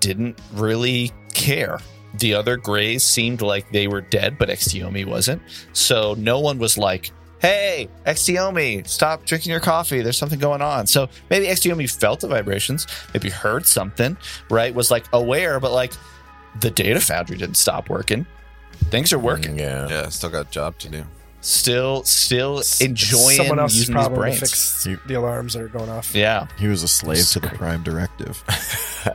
didn't 0.00 0.38
really 0.54 1.10
care. 1.34 1.78
The 2.18 2.34
other 2.34 2.56
Greys 2.56 3.02
seemed 3.02 3.42
like 3.42 3.70
they 3.72 3.88
were 3.88 4.00
dead, 4.00 4.38
but 4.38 4.48
XTOMI 4.48 5.06
wasn't. 5.06 5.42
So 5.72 6.14
no 6.18 6.40
one 6.40 6.58
was 6.58 6.78
like, 6.78 7.10
hey, 7.40 7.88
XTOMI, 8.06 8.86
stop 8.88 9.24
drinking 9.26 9.50
your 9.50 9.60
coffee. 9.60 10.00
There's 10.02 10.16
something 10.18 10.38
going 10.38 10.62
on. 10.62 10.86
So 10.86 11.08
maybe 11.30 11.46
XTOMI 11.46 11.90
felt 11.98 12.20
the 12.20 12.28
vibrations, 12.28 12.86
maybe 13.12 13.28
heard 13.30 13.66
something, 13.66 14.16
right? 14.50 14.74
Was 14.74 14.90
like 14.90 15.04
aware, 15.12 15.60
but 15.60 15.72
like 15.72 15.92
the 16.60 16.70
data 16.70 17.00
foundry 17.00 17.36
didn't 17.36 17.56
stop 17.56 17.88
working. 17.90 18.26
Things 18.90 19.12
are 19.12 19.18
working. 19.18 19.56
Mm, 19.56 19.60
yeah. 19.60 19.88
Yeah, 19.88 20.08
still 20.08 20.30
got 20.30 20.46
a 20.46 20.50
job 20.50 20.78
to 20.78 20.88
do. 20.88 21.04
Still, 21.42 22.02
still 22.04 22.62
enjoying 22.80 23.36
Someone 23.36 23.58
else's 23.60 23.80
using 23.80 23.94
these 23.94 24.02
problem 24.04 24.14
to 24.14 24.20
brains. 24.20 24.40
fix 24.40 24.84
the 25.06 25.14
alarms 25.14 25.52
that 25.54 25.62
are 25.62 25.68
going 25.68 25.88
off. 25.90 26.12
Yeah, 26.14 26.48
He 26.58 26.66
was 26.66 26.82
a 26.82 26.88
slave 26.88 27.24
to 27.28 27.40
the 27.40 27.48
Prime 27.50 27.82
Directive. 27.84 28.42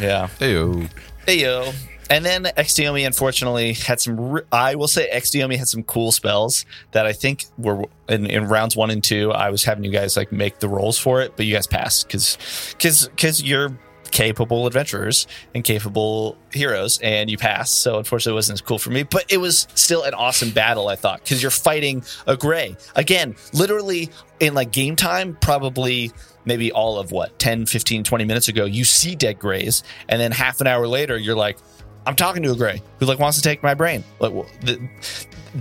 yeah. 0.00 0.28
Heyo. 0.40 0.88
Hey 1.26 1.40
yo. 1.40 1.72
And 2.08 2.24
then 2.24 2.44
XDOMI 2.44 3.04
unfortunately 3.04 3.72
had 3.72 4.00
some. 4.00 4.42
I 4.52 4.76
will 4.76 4.86
say 4.86 5.10
XDOMI 5.12 5.56
had 5.56 5.66
some 5.66 5.82
cool 5.82 6.12
spells 6.12 6.64
that 6.92 7.04
I 7.04 7.12
think 7.12 7.46
were 7.58 7.84
in, 8.08 8.26
in 8.26 8.46
rounds 8.46 8.76
one 8.76 8.90
and 8.90 9.02
two. 9.02 9.32
I 9.32 9.50
was 9.50 9.64
having 9.64 9.82
you 9.82 9.90
guys 9.90 10.16
like 10.16 10.30
make 10.30 10.60
the 10.60 10.68
rolls 10.68 10.98
for 10.98 11.20
it, 11.22 11.32
but 11.36 11.44
you 11.44 11.52
guys 11.52 11.66
passed 11.66 12.06
because 12.06 12.38
because 12.78 13.08
because 13.08 13.42
you're 13.42 13.76
capable 14.12 14.68
adventurers 14.68 15.26
and 15.52 15.64
capable 15.64 16.38
heroes, 16.52 17.00
and 17.00 17.28
you 17.28 17.36
passed. 17.36 17.80
So 17.80 17.98
unfortunately, 17.98 18.34
it 18.34 18.36
wasn't 18.36 18.58
as 18.58 18.60
cool 18.60 18.78
for 18.78 18.90
me, 18.90 19.02
but 19.02 19.24
it 19.28 19.38
was 19.38 19.66
still 19.74 20.04
an 20.04 20.14
awesome 20.14 20.50
battle. 20.50 20.86
I 20.86 20.94
thought 20.94 21.24
because 21.24 21.42
you're 21.42 21.50
fighting 21.50 22.04
a 22.28 22.36
gray 22.36 22.76
again, 22.94 23.34
literally 23.52 24.10
in 24.38 24.54
like 24.54 24.70
game 24.70 24.94
time, 24.94 25.36
probably 25.40 26.12
maybe 26.46 26.72
all 26.72 26.98
of 26.98 27.12
what 27.12 27.38
10 27.38 27.66
15 27.66 28.04
20 28.04 28.24
minutes 28.24 28.48
ago 28.48 28.64
you 28.64 28.84
see 28.84 29.14
dead 29.14 29.38
grays 29.38 29.82
and 30.08 30.20
then 30.20 30.32
half 30.32 30.60
an 30.60 30.66
hour 30.66 30.86
later 30.86 31.18
you're 31.18 31.36
like 31.36 31.58
i'm 32.06 32.16
talking 32.16 32.42
to 32.42 32.52
a 32.52 32.56
gray 32.56 32.80
who 32.98 33.06
like 33.06 33.18
wants 33.18 33.36
to 33.36 33.42
take 33.42 33.62
my 33.62 33.74
brain 33.74 34.02
like 34.20 34.32
well, 34.32 34.46
th- 34.64 34.80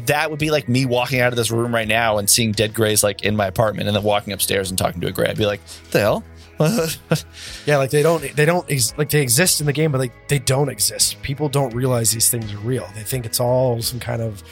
that 0.06 0.30
would 0.30 0.40
be 0.40 0.52
like 0.52 0.68
me 0.68 0.86
walking 0.86 1.22
out 1.22 1.32
of 1.32 1.38
this 1.38 1.52
room 1.52 1.74
right 1.74 1.88
now 1.88 2.18
and 2.18 2.30
seeing 2.30 2.52
dead 2.52 2.74
grays 2.74 3.04
like 3.04 3.24
in 3.24 3.36
my 3.36 3.48
apartment 3.48 3.88
and 3.88 3.96
then 3.96 4.04
walking 4.04 4.34
upstairs 4.34 4.70
and 4.70 4.78
talking 4.78 5.02
to 5.02 5.08
a 5.08 5.12
gray 5.12 5.28
i'd 5.28 5.38
be 5.38 5.46
like 5.46 5.62
what 5.62 5.92
the 5.92 6.00
hell 6.00 6.24
Yeah, 7.66 7.78
like 7.78 7.90
they 7.90 8.02
don't 8.02 8.22
they 8.36 8.46
don't 8.46 8.70
ex- 8.72 8.98
like 8.98 9.10
they 9.10 9.22
exist 9.22 9.60
in 9.60 9.66
the 9.66 9.74
game, 9.74 9.92
but 9.92 9.98
like 9.98 10.28
they 10.30 10.40
don't 10.40 10.70
exist. 10.70 11.22
People 11.22 11.50
don't 11.50 11.74
realize 11.74 12.12
these 12.12 12.30
things 12.30 12.54
are 12.54 12.60
real. 12.60 12.88
They 12.96 13.04
think 13.04 13.26
it's 13.26 13.40
all 13.40 13.82
some 13.82 14.00
kind 14.00 14.22
of 14.22 14.44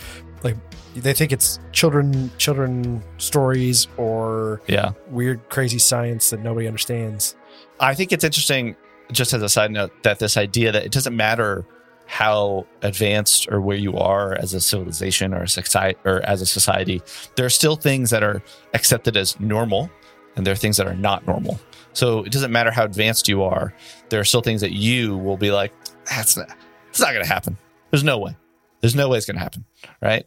like 0.44 0.56
they 0.96 1.14
think 1.14 1.32
it's 1.32 1.60
children 1.72 2.32
children 2.38 3.02
stories 3.18 3.88
or 3.98 4.62
yeah 4.68 4.92
weird 5.10 5.48
crazy 5.50 5.80
science 5.80 6.30
that 6.30 6.42
nobody 6.42 6.68
understands. 6.68 7.36
I 7.80 7.96
think 7.96 8.12
it's 8.12 8.24
interesting, 8.24 8.76
just 9.12 9.34
as 9.34 9.42
a 9.42 9.50
side 9.50 9.72
note, 9.72 9.92
that 10.04 10.20
this 10.20 10.38
idea 10.38 10.72
that 10.72 10.86
it 10.86 10.92
doesn't 10.92 11.16
matter 11.16 11.66
how 12.06 12.66
advanced 12.82 13.48
or 13.52 13.62
where 13.62 13.78
you 13.78 13.98
are 13.98 14.36
as 14.36 14.54
a 14.54 14.62
civilization 14.62 15.34
or 15.34 15.44
a 15.44 15.48
society 15.48 15.98
or 16.06 16.22
as 16.26 16.42
a 16.42 16.46
society, 16.46 17.02
there 17.36 17.46
are 17.46 17.50
still 17.50 17.76
things 17.76 18.10
that 18.10 18.24
are 18.24 18.42
accepted 18.74 19.18
as 19.18 19.40
normal 19.40 19.90
and 20.36 20.46
there 20.46 20.52
are 20.54 20.58
things 20.58 20.78
that 20.78 20.88
are 20.88 20.96
not 20.96 21.26
normal. 21.28 21.60
So 21.94 22.24
it 22.24 22.32
doesn't 22.32 22.52
matter 22.52 22.72
how 22.72 22.86
advanced 22.86 23.28
you 23.28 23.44
are. 23.44 23.74
There 24.10 24.20
are 24.20 24.26
still 24.26 24.42
things 24.42 24.62
that 24.62 24.74
you 24.74 25.18
will 25.18 25.38
be 25.38 25.52
like, 25.52 25.74
that's 26.06 26.36
not, 26.36 26.50
it's 26.90 27.00
not 27.00 27.14
going 27.14 27.24
to 27.24 27.32
happen. 27.32 27.58
There's 27.92 28.04
no 28.04 28.18
way. 28.18 28.36
There's 28.84 28.96
no 28.96 29.08
way 29.08 29.16
it's 29.18 29.26
going 29.26 29.38
to 29.38 29.42
happen. 29.42 29.64
Right. 30.02 30.26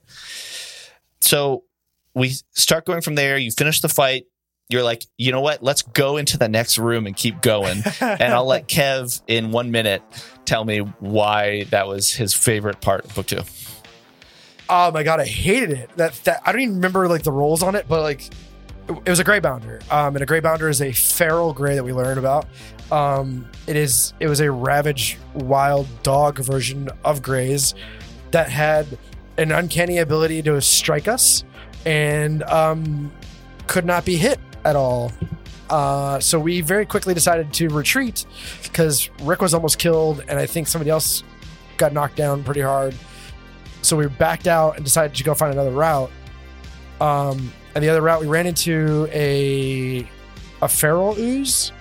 So 1.20 1.64
we 2.14 2.32
start 2.52 2.86
going 2.86 3.02
from 3.02 3.14
there. 3.14 3.36
You 3.36 3.50
finish 3.50 3.82
the 3.82 3.90
fight. 3.90 4.24
You're 4.70 4.82
like, 4.82 5.04
you 5.18 5.30
know 5.30 5.42
what? 5.42 5.62
Let's 5.62 5.82
go 5.82 6.16
into 6.16 6.38
the 6.38 6.48
next 6.48 6.78
room 6.78 7.06
and 7.06 7.14
keep 7.14 7.42
going. 7.42 7.82
and 8.00 8.32
I'll 8.32 8.46
let 8.46 8.66
Kev 8.66 9.20
in 9.26 9.52
one 9.52 9.72
minute 9.72 10.02
tell 10.46 10.64
me 10.64 10.78
why 10.78 11.64
that 11.64 11.86
was 11.86 12.14
his 12.14 12.32
favorite 12.32 12.80
part 12.80 13.04
of 13.04 13.14
book 13.14 13.26
two. 13.26 13.42
Oh 14.70 14.90
my 14.90 15.02
god, 15.02 15.20
I 15.20 15.26
hated 15.26 15.72
it. 15.72 15.90
That 15.96 16.14
that 16.24 16.40
I 16.46 16.52
don't 16.52 16.62
even 16.62 16.74
remember 16.76 17.08
like 17.08 17.24
the 17.24 17.32
rolls 17.32 17.62
on 17.62 17.74
it, 17.74 17.84
but 17.86 18.00
like 18.00 18.30
it, 18.88 19.08
was 19.08 19.18
a 19.18 19.24
gray 19.24 19.38
bounder. 19.38 19.80
Um, 19.90 20.16
and 20.16 20.22
a 20.22 20.26
gray 20.26 20.40
bounder 20.40 20.70
is 20.70 20.80
a 20.80 20.92
feral 20.92 21.52
gray 21.52 21.74
that 21.74 21.84
we 21.84 21.92
learned 21.92 22.18
about. 22.18 22.46
Um, 22.90 23.46
it 23.66 23.76
is 23.76 24.14
it 24.18 24.28
was 24.28 24.40
a 24.40 24.50
ravage 24.50 25.18
wild 25.34 25.86
dog 26.02 26.38
version 26.38 26.88
of 27.04 27.20
grays 27.20 27.74
that 28.36 28.50
had 28.50 28.98
an 29.38 29.50
uncanny 29.50 29.96
ability 29.96 30.42
to 30.42 30.60
strike 30.60 31.08
us 31.08 31.42
and 31.86 32.42
um, 32.42 33.10
could 33.66 33.86
not 33.86 34.04
be 34.04 34.16
hit 34.16 34.38
at 34.66 34.76
all. 34.76 35.10
Uh, 35.70 36.20
so 36.20 36.38
we 36.38 36.60
very 36.60 36.84
quickly 36.84 37.14
decided 37.14 37.50
to 37.50 37.70
retreat 37.70 38.26
because 38.62 39.08
Rick 39.22 39.40
was 39.40 39.54
almost 39.54 39.78
killed, 39.78 40.22
and 40.28 40.38
I 40.38 40.44
think 40.44 40.68
somebody 40.68 40.90
else 40.90 41.24
got 41.78 41.94
knocked 41.94 42.16
down 42.16 42.44
pretty 42.44 42.60
hard. 42.60 42.94
So 43.80 43.96
we 43.96 44.06
backed 44.06 44.46
out 44.46 44.76
and 44.76 44.84
decided 44.84 45.16
to 45.16 45.24
go 45.24 45.32
find 45.32 45.54
another 45.54 45.70
route. 45.70 46.10
Um, 47.00 47.50
and 47.74 47.82
the 47.82 47.88
other 47.88 48.02
route, 48.02 48.20
we 48.20 48.26
ran 48.26 48.46
into 48.46 49.08
a 49.12 50.06
a 50.60 50.68
feral 50.68 51.18
ooze. 51.18 51.72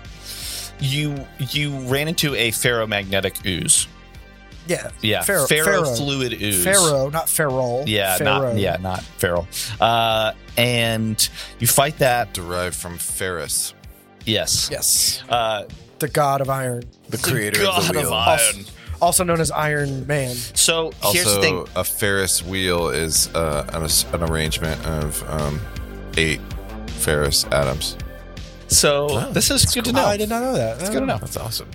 You 0.80 1.28
you 1.52 1.78
ran 1.80 2.08
into 2.08 2.34
a 2.34 2.52
ferromagnetic 2.52 3.46
ooze. 3.46 3.90
Yeah, 4.68 4.90
Yeah, 5.02 5.22
Pharaoh- 5.22 5.46
Pharaoh. 5.48 5.84
ferrofluid 5.84 6.42
ooze. 6.42 6.64
pharaoh, 6.64 7.10
not 7.10 7.30
feral. 7.30 7.84
Yeah, 7.88 8.18
pharaoh. 8.18 8.54
not 8.54 8.58
yeah, 8.58 8.78
not 8.82 9.04
feral. 9.04 9.48
Uh, 9.80 10.32
and 10.58 11.30
you 11.60 11.68
fight 11.68 12.00
that. 12.00 12.34
Derived 12.34 12.76
from 12.76 12.98
Ferris. 12.98 13.74
Yes. 14.26 14.70
Yes, 14.72 15.22
Uh, 15.30 15.64
the 16.00 16.08
god 16.08 16.42
of 16.42 16.50
iron, 16.50 16.84
The 17.10 17.18
creator 17.20 17.62
God 17.62 17.80
of 17.82 17.94
the 17.94 18.00
of 18.00 18.06
wheel. 18.06 18.14
Iron. 18.14 18.66
also 19.02 19.24
known 19.24 19.40
as 19.40 19.52
Iron 19.52 20.08
Man. 20.08 20.36
So 20.56 20.92
here's 21.12 21.28
Also, 21.28 21.36
the 21.36 21.42
thing. 21.42 21.68
a 21.76 21.84
Ferris 21.84 22.42
wheel 22.44 22.90
is 22.90 23.28
uh, 23.36 23.66
an, 23.74 23.88
an 24.20 24.30
arrangement 24.32 24.84
of 24.88 25.24
um, 25.30 25.62
eight 26.18 26.42
Ferris 26.88 27.44
atoms. 27.52 27.98
So 28.68 29.14
Wow, 29.14 29.30
this 29.30 29.52
is 29.52 29.64
good 29.66 29.86
to 29.86 29.92
know. 29.94 30.06
I 30.06 30.18
did 30.18 30.30
not 30.30 30.42
know 30.42 30.54
that. 30.56 30.80
That's 30.80 30.90
good 30.90 31.02
to 31.02 31.06
know. 31.06 31.18
That's 31.20 31.38
awesome. 31.38 31.70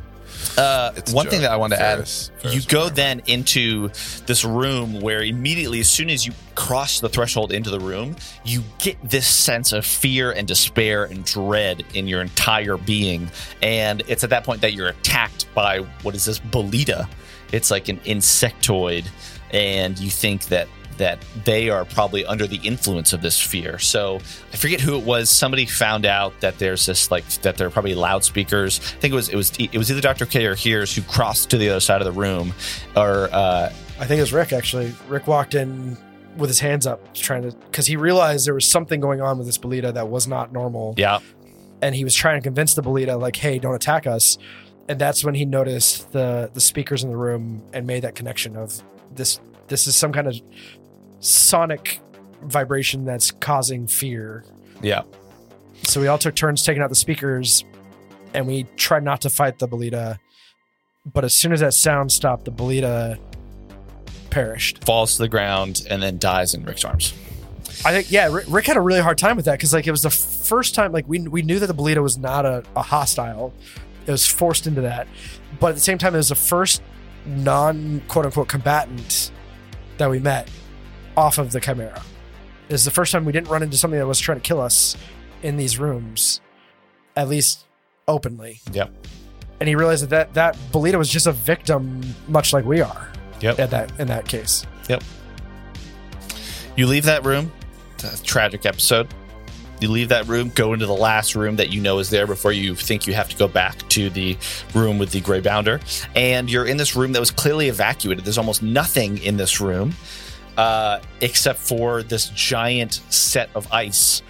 Uh, 0.56 0.92
one 1.12 1.26
thing 1.28 1.42
that 1.42 1.50
I 1.50 1.56
wanted 1.56 1.76
to 1.76 1.82
Ferris- 1.82 2.30
add: 2.36 2.42
Ferris 2.42 2.54
you 2.56 2.62
go 2.68 2.88
then 2.88 3.22
into 3.26 3.88
this 4.26 4.44
room 4.44 5.00
where 5.00 5.22
immediately, 5.22 5.80
as 5.80 5.88
soon 5.88 6.10
as 6.10 6.26
you 6.26 6.32
cross 6.54 7.00
the 7.00 7.08
threshold 7.08 7.52
into 7.52 7.70
the 7.70 7.80
room, 7.80 8.16
you 8.44 8.62
get 8.78 8.96
this 9.08 9.26
sense 9.26 9.72
of 9.72 9.86
fear 9.86 10.32
and 10.32 10.46
despair 10.46 11.04
and 11.04 11.24
dread 11.24 11.84
in 11.94 12.06
your 12.06 12.20
entire 12.20 12.76
being, 12.76 13.30
and 13.62 14.02
it's 14.08 14.24
at 14.24 14.30
that 14.30 14.44
point 14.44 14.60
that 14.60 14.72
you're 14.72 14.88
attacked 14.88 15.46
by 15.54 15.78
what 16.02 16.14
is 16.14 16.24
this 16.24 16.38
bolida? 16.38 17.08
It's 17.52 17.70
like 17.70 17.88
an 17.88 17.98
insectoid, 18.00 19.06
and 19.52 19.98
you 19.98 20.10
think 20.10 20.46
that 20.46 20.68
that 21.00 21.18
they 21.44 21.70
are 21.70 21.84
probably 21.84 22.24
under 22.26 22.46
the 22.46 22.60
influence 22.62 23.12
of 23.12 23.22
this 23.22 23.40
fear. 23.40 23.78
So 23.78 24.20
I 24.52 24.56
forget 24.56 24.80
who 24.80 24.98
it 24.98 25.04
was. 25.04 25.30
Somebody 25.30 25.64
found 25.64 26.04
out 26.04 26.38
that 26.40 26.58
there's 26.58 26.86
this 26.86 27.10
like 27.10 27.26
that 27.42 27.56
there 27.56 27.66
are 27.66 27.70
probably 27.70 27.94
loudspeakers. 27.94 28.80
I 28.80 29.00
think 29.00 29.12
it 29.12 29.16
was 29.16 29.28
it 29.30 29.36
was 29.36 29.52
it 29.58 29.76
was 29.76 29.90
either 29.90 30.00
Dr. 30.00 30.26
K 30.26 30.46
or 30.46 30.54
Hears 30.54 30.94
who 30.94 31.02
crossed 31.02 31.50
to 31.50 31.58
the 31.58 31.70
other 31.70 31.80
side 31.80 32.00
of 32.00 32.04
the 32.04 32.12
room, 32.12 32.52
or 32.94 33.28
uh, 33.32 33.72
I 33.98 34.06
think 34.06 34.18
it 34.18 34.22
was 34.22 34.32
Rick 34.32 34.52
actually. 34.52 34.94
Rick 35.08 35.26
walked 35.26 35.54
in 35.54 35.96
with 36.36 36.50
his 36.50 36.60
hands 36.60 36.86
up, 36.86 37.14
trying 37.14 37.42
to 37.42 37.56
because 37.56 37.86
he 37.86 37.96
realized 37.96 38.46
there 38.46 38.54
was 38.54 38.66
something 38.66 39.00
going 39.00 39.20
on 39.20 39.38
with 39.38 39.46
this 39.46 39.58
Bolida 39.58 39.92
that 39.94 40.08
was 40.08 40.28
not 40.28 40.52
normal, 40.52 40.94
yeah, 40.96 41.20
and 41.82 41.94
he 41.94 42.04
was 42.04 42.14
trying 42.14 42.40
to 42.40 42.44
convince 42.44 42.74
the 42.74 42.82
Bolida 42.82 43.18
like, 43.18 43.36
"Hey, 43.36 43.58
don't 43.58 43.74
attack 43.74 44.06
us." 44.06 44.38
And 44.88 44.98
that's 45.00 45.24
when 45.24 45.34
he 45.34 45.44
noticed 45.44 46.12
the 46.12 46.50
the 46.52 46.60
speakers 46.60 47.04
in 47.04 47.10
the 47.10 47.16
room 47.16 47.62
and 47.72 47.86
made 47.86 48.02
that 48.02 48.14
connection 48.14 48.56
of 48.56 48.82
this. 49.14 49.40
This 49.68 49.86
is 49.86 49.94
some 49.94 50.12
kind 50.12 50.26
of 50.26 50.34
sonic 51.20 52.00
vibration 52.42 53.04
that's 53.04 53.30
causing 53.30 53.86
fear. 53.86 54.44
yeah. 54.82 55.02
So 55.82 56.00
we 56.00 56.08
all 56.08 56.18
took 56.18 56.34
turns 56.34 56.62
taking 56.62 56.82
out 56.82 56.90
the 56.90 56.94
speakers, 56.94 57.64
and 58.34 58.46
we 58.46 58.64
tried 58.76 59.02
not 59.02 59.22
to 59.22 59.30
fight 59.30 59.58
the 59.58 59.66
Bolida. 59.66 60.18
But 61.06 61.24
as 61.24 61.34
soon 61.34 61.52
as 61.52 61.60
that 61.60 61.72
sound 61.72 62.12
stopped, 62.12 62.44
the 62.44 62.52
Bolida 62.52 63.18
perished. 64.28 64.84
falls 64.84 65.16
to 65.16 65.22
the 65.22 65.28
ground 65.28 65.86
and 65.88 66.02
then 66.02 66.18
dies 66.18 66.52
in 66.54 66.64
Rick's 66.64 66.84
arms. 66.84 67.14
I 67.84 67.92
think 67.92 68.10
yeah, 68.10 68.30
Rick, 68.30 68.44
Rick 68.48 68.66
had 68.66 68.76
a 68.76 68.80
really 68.80 69.00
hard 69.00 69.16
time 69.16 69.36
with 69.36 69.46
that 69.46 69.52
because 69.52 69.72
like 69.72 69.86
it 69.86 69.90
was 69.90 70.02
the 70.02 70.10
first 70.10 70.74
time 70.74 70.92
like 70.92 71.08
we 71.08 71.20
we 71.20 71.40
knew 71.40 71.58
that 71.58 71.66
the 71.66 71.74
Bolida 71.74 72.02
was 72.02 72.18
not 72.18 72.44
a, 72.44 72.62
a 72.76 72.82
hostile. 72.82 73.54
It 74.06 74.10
was 74.10 74.26
forced 74.26 74.66
into 74.66 74.82
that, 74.82 75.08
but 75.58 75.68
at 75.68 75.74
the 75.76 75.80
same 75.80 75.96
time, 75.96 76.14
it 76.14 76.18
was 76.18 76.28
the 76.28 76.34
first 76.34 76.82
non 77.24 78.02
quote 78.08 78.26
unquote 78.26 78.48
combatant 78.48 79.30
that 79.96 80.10
we 80.10 80.18
met 80.18 80.48
off 81.20 81.36
of 81.36 81.52
the 81.52 81.60
Chimera. 81.60 82.02
It 82.68 82.72
was 82.72 82.86
the 82.86 82.90
first 82.90 83.12
time 83.12 83.26
we 83.26 83.32
didn't 83.32 83.48
run 83.48 83.62
into 83.62 83.76
something 83.76 84.00
that 84.00 84.06
was 84.06 84.18
trying 84.18 84.40
to 84.40 84.42
kill 84.42 84.60
us 84.60 84.96
in 85.42 85.58
these 85.58 85.78
rooms, 85.78 86.40
at 87.14 87.28
least 87.28 87.66
openly. 88.08 88.60
Yep. 88.72 88.90
And 89.60 89.68
he 89.68 89.74
realized 89.74 90.02
that 90.04 90.10
that, 90.10 90.34
that 90.34 90.56
Bolida 90.72 90.96
was 90.96 91.10
just 91.10 91.26
a 91.26 91.32
victim, 91.32 92.00
much 92.26 92.54
like 92.54 92.64
we 92.64 92.80
are. 92.80 93.12
Yep. 93.42 93.58
At 93.58 93.70
that 93.70 94.00
in 94.00 94.08
that 94.08 94.26
case. 94.26 94.66
Yep. 94.88 95.02
You 96.76 96.86
leave 96.86 97.04
that 97.04 97.24
room. 97.24 97.52
It's 97.94 98.20
a 98.20 98.24
tragic 98.24 98.64
episode. 98.64 99.12
You 99.80 99.90
leave 99.90 100.08
that 100.10 100.26
room, 100.26 100.52
go 100.54 100.72
into 100.72 100.86
the 100.86 100.94
last 100.94 101.34
room 101.34 101.56
that 101.56 101.70
you 101.70 101.80
know 101.82 101.98
is 101.98 102.08
there 102.10 102.26
before 102.26 102.52
you 102.52 102.74
think 102.74 103.06
you 103.06 103.14
have 103.14 103.28
to 103.30 103.36
go 103.36 103.48
back 103.48 103.76
to 103.90 104.08
the 104.10 104.38
room 104.74 104.98
with 104.98 105.10
the 105.10 105.20
gray 105.20 105.40
bounder. 105.40 105.80
And 106.14 106.50
you're 106.50 106.66
in 106.66 106.76
this 106.78 106.96
room 106.96 107.12
that 107.12 107.20
was 107.20 107.30
clearly 107.30 107.68
evacuated. 107.68 108.24
There's 108.24 108.38
almost 108.38 108.62
nothing 108.62 109.18
in 109.18 109.36
this 109.36 109.60
room 109.60 109.94
uh, 110.56 111.00
except 111.20 111.58
for 111.58 112.02
this 112.02 112.28
giant 112.30 112.94
set 113.08 113.50
of 113.54 113.70
ice 113.72 114.22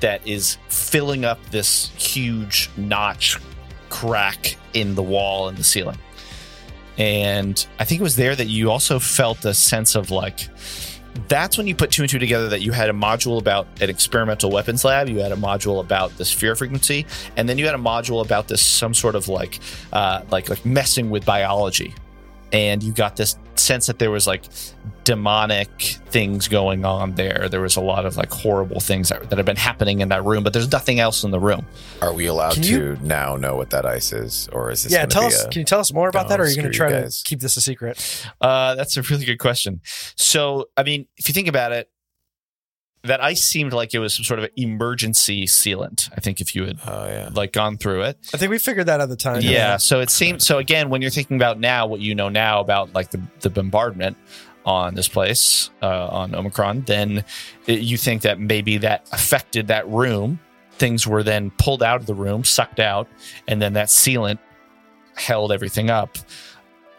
that 0.00 0.26
is 0.26 0.58
filling 0.68 1.24
up 1.24 1.38
this 1.50 1.90
huge 1.96 2.70
notch 2.76 3.38
crack 3.88 4.56
in 4.74 4.94
the 4.94 5.02
wall 5.02 5.48
and 5.48 5.56
the 5.56 5.64
ceiling. 5.64 5.98
And 6.98 7.64
I 7.78 7.84
think 7.84 8.00
it 8.00 8.04
was 8.04 8.16
there 8.16 8.34
that 8.36 8.48
you 8.48 8.70
also 8.70 8.98
felt 8.98 9.44
a 9.44 9.54
sense 9.54 9.94
of 9.94 10.10
like, 10.10 10.48
that's 11.28 11.58
when 11.58 11.66
you 11.66 11.74
put 11.74 11.90
two 11.90 12.02
and 12.02 12.10
two 12.10 12.18
together 12.18 12.48
that 12.48 12.62
you 12.62 12.72
had 12.72 12.88
a 12.88 12.92
module 12.92 13.38
about 13.38 13.66
an 13.82 13.90
experimental 13.90 14.50
weapons 14.50 14.82
lab 14.84 15.08
you 15.08 15.18
had 15.18 15.30
a 15.30 15.36
module 15.36 15.80
about 15.80 16.10
this 16.16 16.32
fear 16.32 16.56
frequency 16.56 17.04
and 17.36 17.46
then 17.46 17.58
you 17.58 17.66
had 17.66 17.74
a 17.74 17.78
module 17.78 18.24
about 18.24 18.48
this 18.48 18.62
some 18.62 18.94
sort 18.94 19.14
of 19.14 19.28
like 19.28 19.60
uh 19.92 20.22
like 20.30 20.48
like 20.48 20.64
messing 20.64 21.10
with 21.10 21.24
biology 21.26 21.94
and 22.52 22.82
you 22.82 22.92
got 22.92 23.16
this 23.16 23.36
sense 23.56 23.86
that 23.86 23.98
there 23.98 24.10
was 24.10 24.26
like 24.26 24.44
demonic 25.04 25.68
things 26.10 26.46
going 26.48 26.84
on 26.84 27.14
there 27.16 27.48
there 27.50 27.60
was 27.60 27.76
a 27.76 27.80
lot 27.80 28.06
of 28.06 28.16
like 28.16 28.30
horrible 28.30 28.78
things 28.80 29.08
that, 29.08 29.28
that 29.30 29.36
have 29.36 29.46
been 29.46 29.56
happening 29.56 30.00
in 30.00 30.08
that 30.08 30.24
room 30.24 30.42
but 30.44 30.52
there's 30.52 30.70
nothing 30.70 31.00
else 31.00 31.24
in 31.24 31.30
the 31.30 31.40
room 31.40 31.66
Are 32.00 32.12
we 32.12 32.26
allowed 32.26 32.54
Can 32.54 32.62
to 32.64 32.68
you- 32.70 32.98
now 33.02 33.36
know 33.36 33.56
what 33.56 33.70
that 33.70 33.84
ice 33.84 34.12
is, 34.12 34.48
or 34.52 34.70
is 34.70 34.84
this? 34.84 34.92
yeah, 34.92 35.06
tell 35.06 35.22
be 35.22 35.26
us. 35.28 35.44
a- 35.44 35.48
can 35.48 35.60
you 35.60 35.64
tell 35.64 35.80
us 35.80 35.92
more 35.92 36.08
about 36.08 36.28
that, 36.28 36.40
or 36.40 36.44
are 36.44 36.48
you 36.48 36.54
going 36.56 36.70
to 36.70 36.76
try 36.76 36.90
to 36.90 37.10
keep 37.24 37.40
this 37.40 37.56
a 37.56 37.60
secret? 37.60 38.26
uh 38.40 38.74
that's 38.74 38.96
a 38.96 39.02
really 39.02 39.24
good 39.24 39.38
question 39.38 39.80
so 40.16 40.66
i 40.76 40.82
mean 40.82 41.06
if 41.16 41.28
you 41.28 41.34
think 41.34 41.48
about 41.48 41.72
it 41.72 41.90
that 43.04 43.22
ice 43.22 43.42
seemed 43.42 43.72
like 43.72 43.94
it 43.94 43.98
was 43.98 44.14
some 44.14 44.24
sort 44.24 44.38
of 44.38 44.48
emergency 44.56 45.44
sealant 45.46 46.08
i 46.16 46.20
think 46.20 46.40
if 46.40 46.54
you 46.54 46.64
had 46.66 46.78
Oh 46.86 47.06
yeah. 47.06 47.30
like 47.32 47.52
gone 47.52 47.76
through 47.78 48.02
it 48.02 48.18
I 48.32 48.36
think 48.36 48.50
we 48.50 48.58
figured 48.58 48.86
that 48.86 49.00
at 49.00 49.08
the 49.08 49.16
time. 49.16 49.40
yeah 49.42 49.76
so 49.76 50.00
it 50.00 50.10
seems 50.10 50.46
so 50.46 50.58
again 50.58 50.88
when 50.90 51.02
you're 51.02 51.10
thinking 51.10 51.36
about 51.36 51.58
now 51.58 51.86
what 51.86 52.00
you 52.00 52.14
know 52.14 52.28
now 52.28 52.60
about 52.60 52.92
like 52.94 53.10
the, 53.10 53.20
the 53.40 53.50
bombardment 53.50 54.16
on 54.64 54.94
this 54.94 55.08
place 55.08 55.70
uh, 55.82 56.06
on 56.06 56.34
omicron 56.34 56.82
then 56.82 57.24
it, 57.66 57.80
you 57.80 57.96
think 57.96 58.22
that 58.22 58.38
maybe 58.38 58.78
that 58.78 59.08
affected 59.12 59.66
that 59.66 59.88
room 59.88 60.38
things 60.74 61.06
were 61.06 61.22
then 61.24 61.50
pulled 61.58 61.82
out 61.82 62.00
of 62.00 62.06
the 62.06 62.14
room 62.14 62.44
sucked 62.44 62.78
out 62.78 63.08
and 63.48 63.60
then 63.60 63.72
that 63.72 63.88
sealant 63.88 64.38
held 65.16 65.50
everything 65.50 65.90
up 65.90 66.16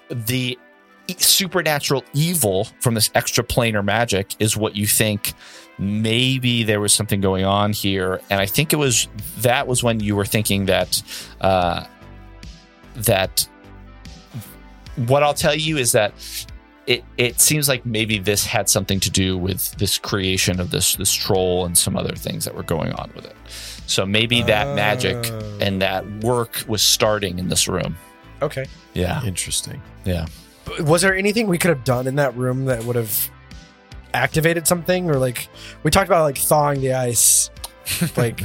the 0.10 0.58
supernatural 1.18 2.04
evil 2.14 2.66
from 2.80 2.94
this 2.94 3.10
extraplanar 3.10 3.84
magic 3.84 4.36
is 4.40 4.56
what 4.56 4.76
you 4.76 4.88
think 4.88 5.34
maybe 5.80 6.64
there 6.64 6.80
was 6.80 6.94
something 6.94 7.20
going 7.22 7.46
on 7.46 7.74
here 7.74 8.22
and 8.30 8.40
i 8.40 8.46
think 8.46 8.74
it 8.74 8.76
was 8.78 9.08
that 9.40 9.68
was 9.68 9.84
when 9.84 10.00
you 10.00 10.16
were 10.16 10.26
thinking 10.26 10.66
that 10.68 11.02
uh 11.42 11.84
that 12.96 13.48
what 15.08 15.24
i'll 15.24 15.34
tell 15.34 15.56
you 15.56 15.78
is 15.78 15.92
that 15.94 16.14
it 16.86 17.04
it 17.18 17.40
seems 17.40 17.68
like 17.70 17.86
maybe 17.86 18.20
this 18.20 18.46
had 18.46 18.70
something 18.70 19.00
to 19.00 19.10
do 19.10 19.38
with 19.38 19.72
this 19.78 19.98
creation 19.98 20.60
of 20.60 20.70
this 20.70 20.96
this 20.98 21.12
troll 21.14 21.66
and 21.66 21.78
some 21.78 21.96
other 21.98 22.14
things 22.16 22.44
that 22.46 22.54
were 22.54 22.64
going 22.64 22.92
on 22.94 23.10
with 23.16 23.24
it. 23.26 23.36
So 23.88 24.06
maybe 24.06 24.42
that 24.44 24.76
magic 24.76 25.16
Oh. 25.32 25.58
and 25.62 25.82
that 25.82 26.06
work 26.26 26.66
was 26.68 26.82
starting 26.82 27.40
in 27.40 27.48
this 27.48 27.70
room. 27.70 27.96
Okay. 28.42 28.66
Yeah, 28.94 29.24
Interesting. 29.24 29.82
yeah. 30.04 30.26
Was 30.82 31.02
there 31.04 31.16
anything 31.16 31.48
we 31.48 31.58
could 31.58 31.70
have 31.70 31.86
done 31.86 32.06
in 32.06 32.16
that 32.18 32.36
room 32.36 32.66
that 32.66 32.84
would 32.84 32.98
have 32.98 33.30
activated 34.14 34.68
something, 34.68 35.10
or 35.10 35.16
like 35.16 35.48
we 35.84 35.92
talked 35.92 36.08
about, 36.08 36.24
like 36.24 36.38
thawing 36.38 36.82
the 36.82 36.94
ice, 36.94 37.50
like 38.18 38.42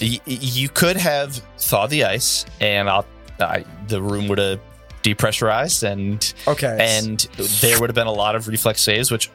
Y- 0.00 0.18
y- 0.26 0.38
you 0.40 0.68
could 0.68 0.96
have 0.96 1.36
thawed 1.58 1.90
the 1.90 2.04
ice, 2.04 2.44
and 2.60 2.90
I'll, 2.90 3.06
I, 3.40 3.64
the 3.86 4.02
room 4.02 4.26
would 4.28 4.38
have 4.38 4.60
depressurized, 5.02 5.84
and 5.84 6.34
okay, 6.48 6.76
and 6.80 7.20
there 7.60 7.78
would 7.80 7.88
have 7.88 7.94
been 7.94 8.08
a 8.08 8.12
lot 8.12 8.34
of 8.34 8.48
reflex 8.48 8.80
saves, 8.82 9.10
which 9.12 9.30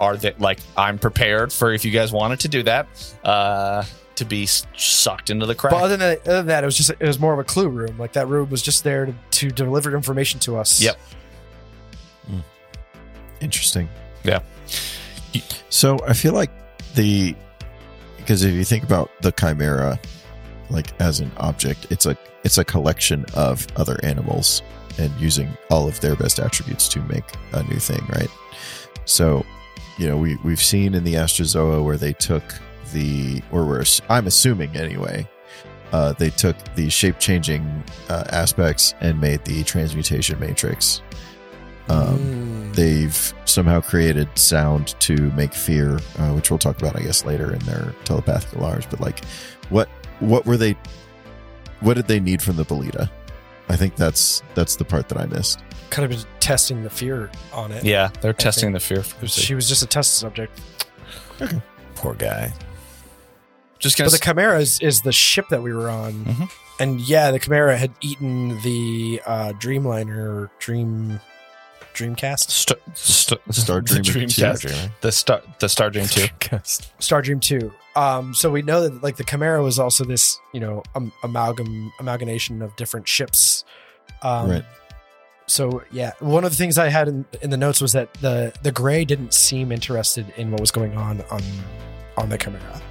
are 0.00 0.16
that 0.16 0.40
like 0.40 0.58
I'm 0.76 0.98
prepared 0.98 1.52
for 1.52 1.72
if 1.72 1.84
you 1.84 1.92
guys 1.92 2.12
wanted 2.12 2.40
to 2.40 2.48
do 2.48 2.64
that, 2.64 2.88
uh, 3.24 3.84
to 4.16 4.24
be 4.24 4.46
sucked 4.46 5.30
into 5.30 5.46
the 5.46 5.54
crack. 5.54 5.70
But 5.72 5.82
other 5.84 5.96
than 5.96 6.00
that, 6.00 6.20
other 6.26 6.36
than 6.38 6.46
that, 6.48 6.64
it 6.64 6.66
was 6.66 6.76
just 6.76 6.90
it 6.90 7.00
was 7.00 7.20
more 7.20 7.32
of 7.32 7.38
a 7.38 7.44
clue 7.44 7.68
room. 7.68 7.96
Like 7.98 8.12
that 8.14 8.26
room 8.26 8.50
was 8.50 8.62
just 8.62 8.82
there 8.82 9.06
to, 9.06 9.14
to 9.30 9.50
deliver 9.52 9.94
information 9.94 10.40
to 10.40 10.56
us. 10.56 10.82
Yep. 10.82 10.98
Interesting. 13.40 13.88
Yeah. 14.24 14.40
So 15.70 15.98
I 16.06 16.12
feel 16.12 16.32
like 16.32 16.50
the 16.94 17.34
because 18.16 18.44
if 18.44 18.54
you 18.54 18.64
think 18.64 18.84
about 18.84 19.10
the 19.22 19.32
chimera 19.32 19.98
like 20.70 20.88
as 21.00 21.20
an 21.20 21.30
object, 21.38 21.86
it's 21.90 22.06
a 22.06 22.16
it's 22.44 22.58
a 22.58 22.64
collection 22.64 23.24
of 23.34 23.66
other 23.76 23.98
animals 24.02 24.62
and 24.98 25.12
using 25.20 25.48
all 25.70 25.88
of 25.88 26.00
their 26.00 26.16
best 26.16 26.38
attributes 26.38 26.88
to 26.88 27.00
make 27.02 27.24
a 27.52 27.62
new 27.64 27.78
thing, 27.78 28.04
right? 28.08 28.28
So, 29.04 29.44
you 29.98 30.08
know, 30.08 30.16
we 30.16 30.36
we've 30.44 30.62
seen 30.62 30.94
in 30.94 31.04
the 31.04 31.14
Astrozoa 31.14 31.84
where 31.84 31.96
they 31.96 32.12
took 32.12 32.42
the 32.92 33.42
or 33.52 33.66
we're 33.66 33.84
I'm 34.08 34.26
assuming 34.26 34.76
anyway, 34.76 35.28
uh, 35.92 36.12
they 36.12 36.30
took 36.30 36.56
the 36.74 36.90
shape 36.90 37.18
changing 37.18 37.84
uh, 38.08 38.24
aspects 38.30 38.94
and 39.00 39.20
made 39.20 39.44
the 39.44 39.64
transmutation 39.64 40.38
matrix. 40.38 41.02
Um, 41.88 42.18
Mm. 42.18 42.74
they've 42.74 43.34
somehow 43.44 43.80
created 43.80 44.28
sound 44.36 44.94
to 45.00 45.14
make 45.32 45.52
fear, 45.54 45.98
uh, 46.18 46.30
which 46.32 46.50
we'll 46.50 46.58
talk 46.58 46.78
about, 46.80 46.96
I 46.96 47.00
guess, 47.02 47.24
later 47.24 47.52
in 47.52 47.58
their 47.60 47.94
telepathic 48.04 48.58
alarms. 48.58 48.86
But 48.90 49.00
like, 49.00 49.24
what 49.70 49.88
what 50.20 50.44
were 50.46 50.56
they? 50.56 50.76
What 51.80 51.94
did 51.94 52.06
they 52.08 52.20
need 52.20 52.42
from 52.42 52.56
the 52.56 52.64
Bolida? 52.64 53.08
I 53.68 53.76
think 53.76 53.96
that's 53.96 54.42
that's 54.54 54.76
the 54.76 54.84
part 54.84 55.08
that 55.08 55.18
I 55.18 55.26
missed. 55.26 55.60
could 55.90 56.02
have 56.02 56.10
been 56.10 56.20
testing 56.40 56.82
the 56.82 56.90
fear 56.90 57.30
on 57.52 57.72
it. 57.72 57.84
yeah, 57.84 58.08
they're 58.20 58.32
testing 58.34 58.72
think 58.72 58.74
the 58.74 58.80
fear. 58.80 59.04
It 59.22 59.30
she 59.30 59.54
was 59.54 59.68
just 59.68 59.82
a 59.82 59.86
test 59.86 60.18
subject. 60.18 60.60
Poor 61.94 62.14
guy. 62.14 62.52
Just 63.78 63.96
gonna 63.96 64.10
But 64.10 64.18
the 64.20 64.24
Chimera 64.24 64.58
is, 64.60 64.80
is 64.80 65.02
the 65.02 65.12
ship 65.12 65.46
that 65.50 65.62
we 65.62 65.72
were 65.72 65.88
on, 65.88 66.24
Mhm. 66.24 66.50
and 66.80 67.00
yeah, 67.00 67.30
the 67.30 67.38
Chimera 67.38 67.76
had 67.78 67.92
eaten 68.00 68.60
the 68.62 69.22
uh, 69.24 69.52
Dreamliner 69.52 70.50
Dream 70.58 71.20
Dreamcast 71.98 72.50
st- 72.50 72.80
st- 72.94 73.40
Star 73.50 73.80
the 73.82 74.00
Dreamer 74.00 74.26
Dreamcast, 74.28 74.90
the 75.00 75.12
star, 75.12 75.42
the 75.58 75.68
Star 75.68 75.90
Dream 75.90 76.06
two. 76.06 76.26
Star 76.98 77.20
Dream 77.22 77.40
Two. 77.40 77.72
Um, 77.96 78.32
so 78.34 78.50
we 78.50 78.62
know 78.62 78.82
that 78.88 79.02
like 79.02 79.16
the 79.16 79.24
Chimera 79.24 79.62
was 79.62 79.78
also 79.78 80.04
this 80.04 80.38
you 80.54 80.60
know 80.60 80.82
um, 80.94 81.12
amalgam 81.24 81.92
amalgamation 82.00 82.62
of 82.62 82.74
different 82.76 83.08
ships. 83.08 83.64
Um, 84.22 84.50
Right. 84.50 84.64
So 85.46 85.82
yeah, 85.90 86.12
one 86.20 86.44
of 86.44 86.50
the 86.50 86.56
things 86.56 86.76
I 86.76 86.88
had 86.88 87.08
in, 87.08 87.24
in 87.40 87.48
the 87.50 87.56
notes 87.56 87.80
was 87.80 87.92
that 87.92 88.12
the 88.14 88.52
the 88.62 88.70
Gray 88.70 89.04
didn't 89.04 89.32
seem 89.32 89.72
interested 89.72 90.26
in 90.36 90.50
what 90.50 90.60
was 90.60 90.70
going 90.70 90.94
on 90.96 91.22
on 91.30 91.42
on 92.16 92.28
the 92.28 92.36
Chimera. 92.38 92.82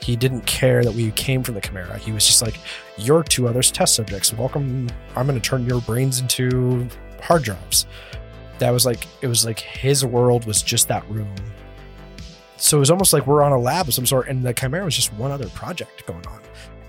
He 0.00 0.16
didn't 0.16 0.46
care 0.46 0.82
that 0.84 0.94
we 0.94 1.10
came 1.10 1.42
from 1.42 1.54
the 1.56 1.60
Chimera. 1.60 1.98
He 1.98 2.12
was 2.12 2.24
just 2.26 2.40
like, 2.40 2.58
"You're 2.96 3.22
two 3.22 3.46
others 3.48 3.70
test 3.70 3.94
subjects. 3.96 4.32
Welcome. 4.32 4.88
I'm 5.14 5.26
going 5.26 5.38
to 5.38 5.46
turn 5.46 5.66
your 5.66 5.82
brains 5.82 6.20
into 6.20 6.88
hard 7.20 7.42
drives." 7.42 7.86
That 8.58 8.70
was 8.70 8.84
like 8.84 9.06
it 9.22 9.28
was 9.28 9.44
like 9.44 9.60
his 9.60 10.04
world 10.04 10.44
was 10.46 10.62
just 10.62 10.88
that 10.88 11.08
room. 11.08 11.34
So 12.56 12.78
it 12.78 12.80
was 12.80 12.90
almost 12.90 13.12
like 13.12 13.26
we're 13.26 13.42
on 13.42 13.52
a 13.52 13.58
lab 13.58 13.86
of 13.88 13.94
some 13.94 14.04
sort, 14.06 14.28
and 14.28 14.44
the 14.44 14.52
Chimera 14.52 14.84
was 14.84 14.96
just 14.96 15.12
one 15.14 15.30
other 15.30 15.48
project 15.50 16.06
going 16.06 16.26
on. 16.26 16.40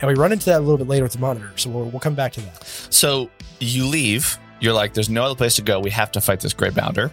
And 0.02 0.08
we 0.08 0.16
run 0.16 0.32
into 0.32 0.46
that 0.46 0.58
a 0.58 0.62
little 0.62 0.78
bit 0.78 0.88
later 0.88 1.04
with 1.04 1.14
the 1.14 1.20
monitor, 1.20 1.52
so 1.58 1.70
we'll, 1.70 1.86
we'll 1.86 2.00
come 2.00 2.16
back 2.16 2.32
to 2.34 2.42
that. 2.42 2.66
So 2.90 3.30
you 3.60 3.86
leave. 3.86 4.38
You're 4.62 4.74
like, 4.74 4.94
there's 4.94 5.10
no 5.10 5.24
other 5.24 5.36
place 5.36 5.56
to 5.56 5.62
go. 5.62 5.80
We 5.80 5.92
have 5.92 6.12
to 6.14 6.22
fight 6.22 6.40
this 6.40 6.54
Grey 6.54 6.70
Bounder. 6.70 7.12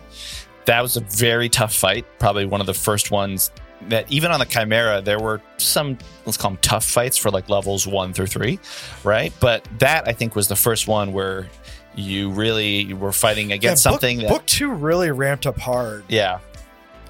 That 0.65 0.81
was 0.81 0.97
a 0.97 1.01
very 1.01 1.49
tough 1.49 1.75
fight. 1.75 2.07
Probably 2.19 2.47
one 2.47 2.61
of 2.61 2.67
the 2.67 2.75
first 2.75 3.11
ones 3.11 3.51
that 3.89 4.11
even 4.11 4.31
on 4.31 4.41
the 4.41 4.47
Chimera, 4.47 5.01
there 5.01 5.21
were 5.21 5.41
some, 5.59 5.99
let's 6.25 6.37
call 6.37 6.53
them 6.53 6.59
tough 6.63 6.85
fights 6.85 7.17
for 7.17 7.31
like 7.31 7.49
levels 7.49 7.87
one 7.87 8.13
through 8.13 8.27
three, 8.27 8.59
right? 9.05 9.33
But 9.39 9.69
that 9.79 10.09
I 10.09 10.13
think 10.13 10.35
was 10.35 10.49
the 10.49 10.57
first 10.57 10.89
one 10.89 11.13
where 11.13 11.49
you 11.97 12.31
really 12.31 12.93
were 12.95 13.13
fighting 13.13 13.53
against 13.53 13.85
Yeah, 13.85 13.91
book- 13.93 14.01
something 14.01 14.19
that, 14.21 14.29
book 14.29 14.47
two 14.47 14.71
really 14.73 15.11
ramped 15.11 15.47
up 15.47 15.59
hard. 15.59 16.05
yeah, 16.09 16.39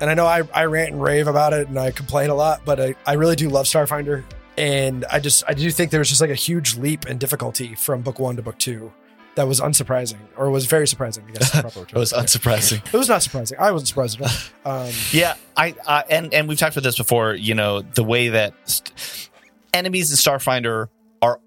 and 0.00 0.08
I 0.10 0.14
know 0.14 0.26
I, 0.26 0.42
I 0.54 0.64
rant 0.64 0.92
and 0.92 1.02
rave 1.02 1.26
about 1.26 1.52
it 1.52 1.68
and 1.68 1.78
I 1.78 1.90
complain 1.90 2.30
a 2.30 2.34
lot, 2.34 2.62
but 2.64 2.80
I, 2.80 2.94
I 3.06 3.14
really 3.14 3.36
do 3.36 3.48
love 3.48 3.66
Starfinder. 3.66 4.24
And 4.58 5.04
I 5.12 5.20
just 5.20 5.44
I 5.46 5.52
do 5.54 5.70
think 5.70 5.90
there 5.90 6.00
was 6.00 6.08
just 6.08 6.20
like 6.22 6.30
a 6.30 6.34
huge 6.34 6.76
leap 6.76 7.06
in 7.06 7.18
difficulty 7.18 7.74
from 7.74 8.00
book 8.00 8.18
one 8.18 8.36
to 8.36 8.42
book 8.42 8.56
two. 8.58 8.90
That 9.34 9.46
was 9.46 9.60
unsurprising, 9.60 10.16
or 10.34 10.50
was 10.50 10.64
very 10.64 10.88
surprising. 10.88 11.24
I 11.28 11.32
guess 11.32 11.54
it 11.76 11.92
was 11.94 12.10
unsurprising. 12.14 12.82
It 12.86 12.96
was 12.96 13.06
not 13.10 13.22
surprising. 13.22 13.58
I 13.60 13.70
wasn't 13.70 13.88
surprised 13.88 14.18
at 14.22 14.30
all. 14.64 14.82
Um, 14.86 14.92
Yeah, 15.12 15.34
I 15.58 15.74
uh, 15.86 16.02
and 16.08 16.32
and 16.32 16.48
we've 16.48 16.56
talked 16.58 16.74
about 16.74 16.84
this 16.84 16.96
before. 16.96 17.34
You 17.34 17.54
know, 17.54 17.82
the 17.82 18.02
way 18.02 18.30
that 18.30 18.54
st- 18.64 19.28
enemies 19.74 20.10
in 20.10 20.16
Starfinder 20.16 20.88
are 21.20 21.38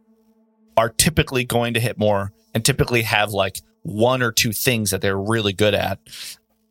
are 0.77 0.89
typically 0.89 1.45
going 1.45 1.73
to 1.73 1.79
hit 1.79 1.97
more 1.97 2.31
and 2.53 2.63
typically 2.63 3.03
have 3.03 3.31
like 3.31 3.61
one 3.83 4.21
or 4.21 4.31
two 4.31 4.51
things 4.51 4.91
that 4.91 5.01
they're 5.01 5.19
really 5.19 5.53
good 5.53 5.73
at, 5.73 5.99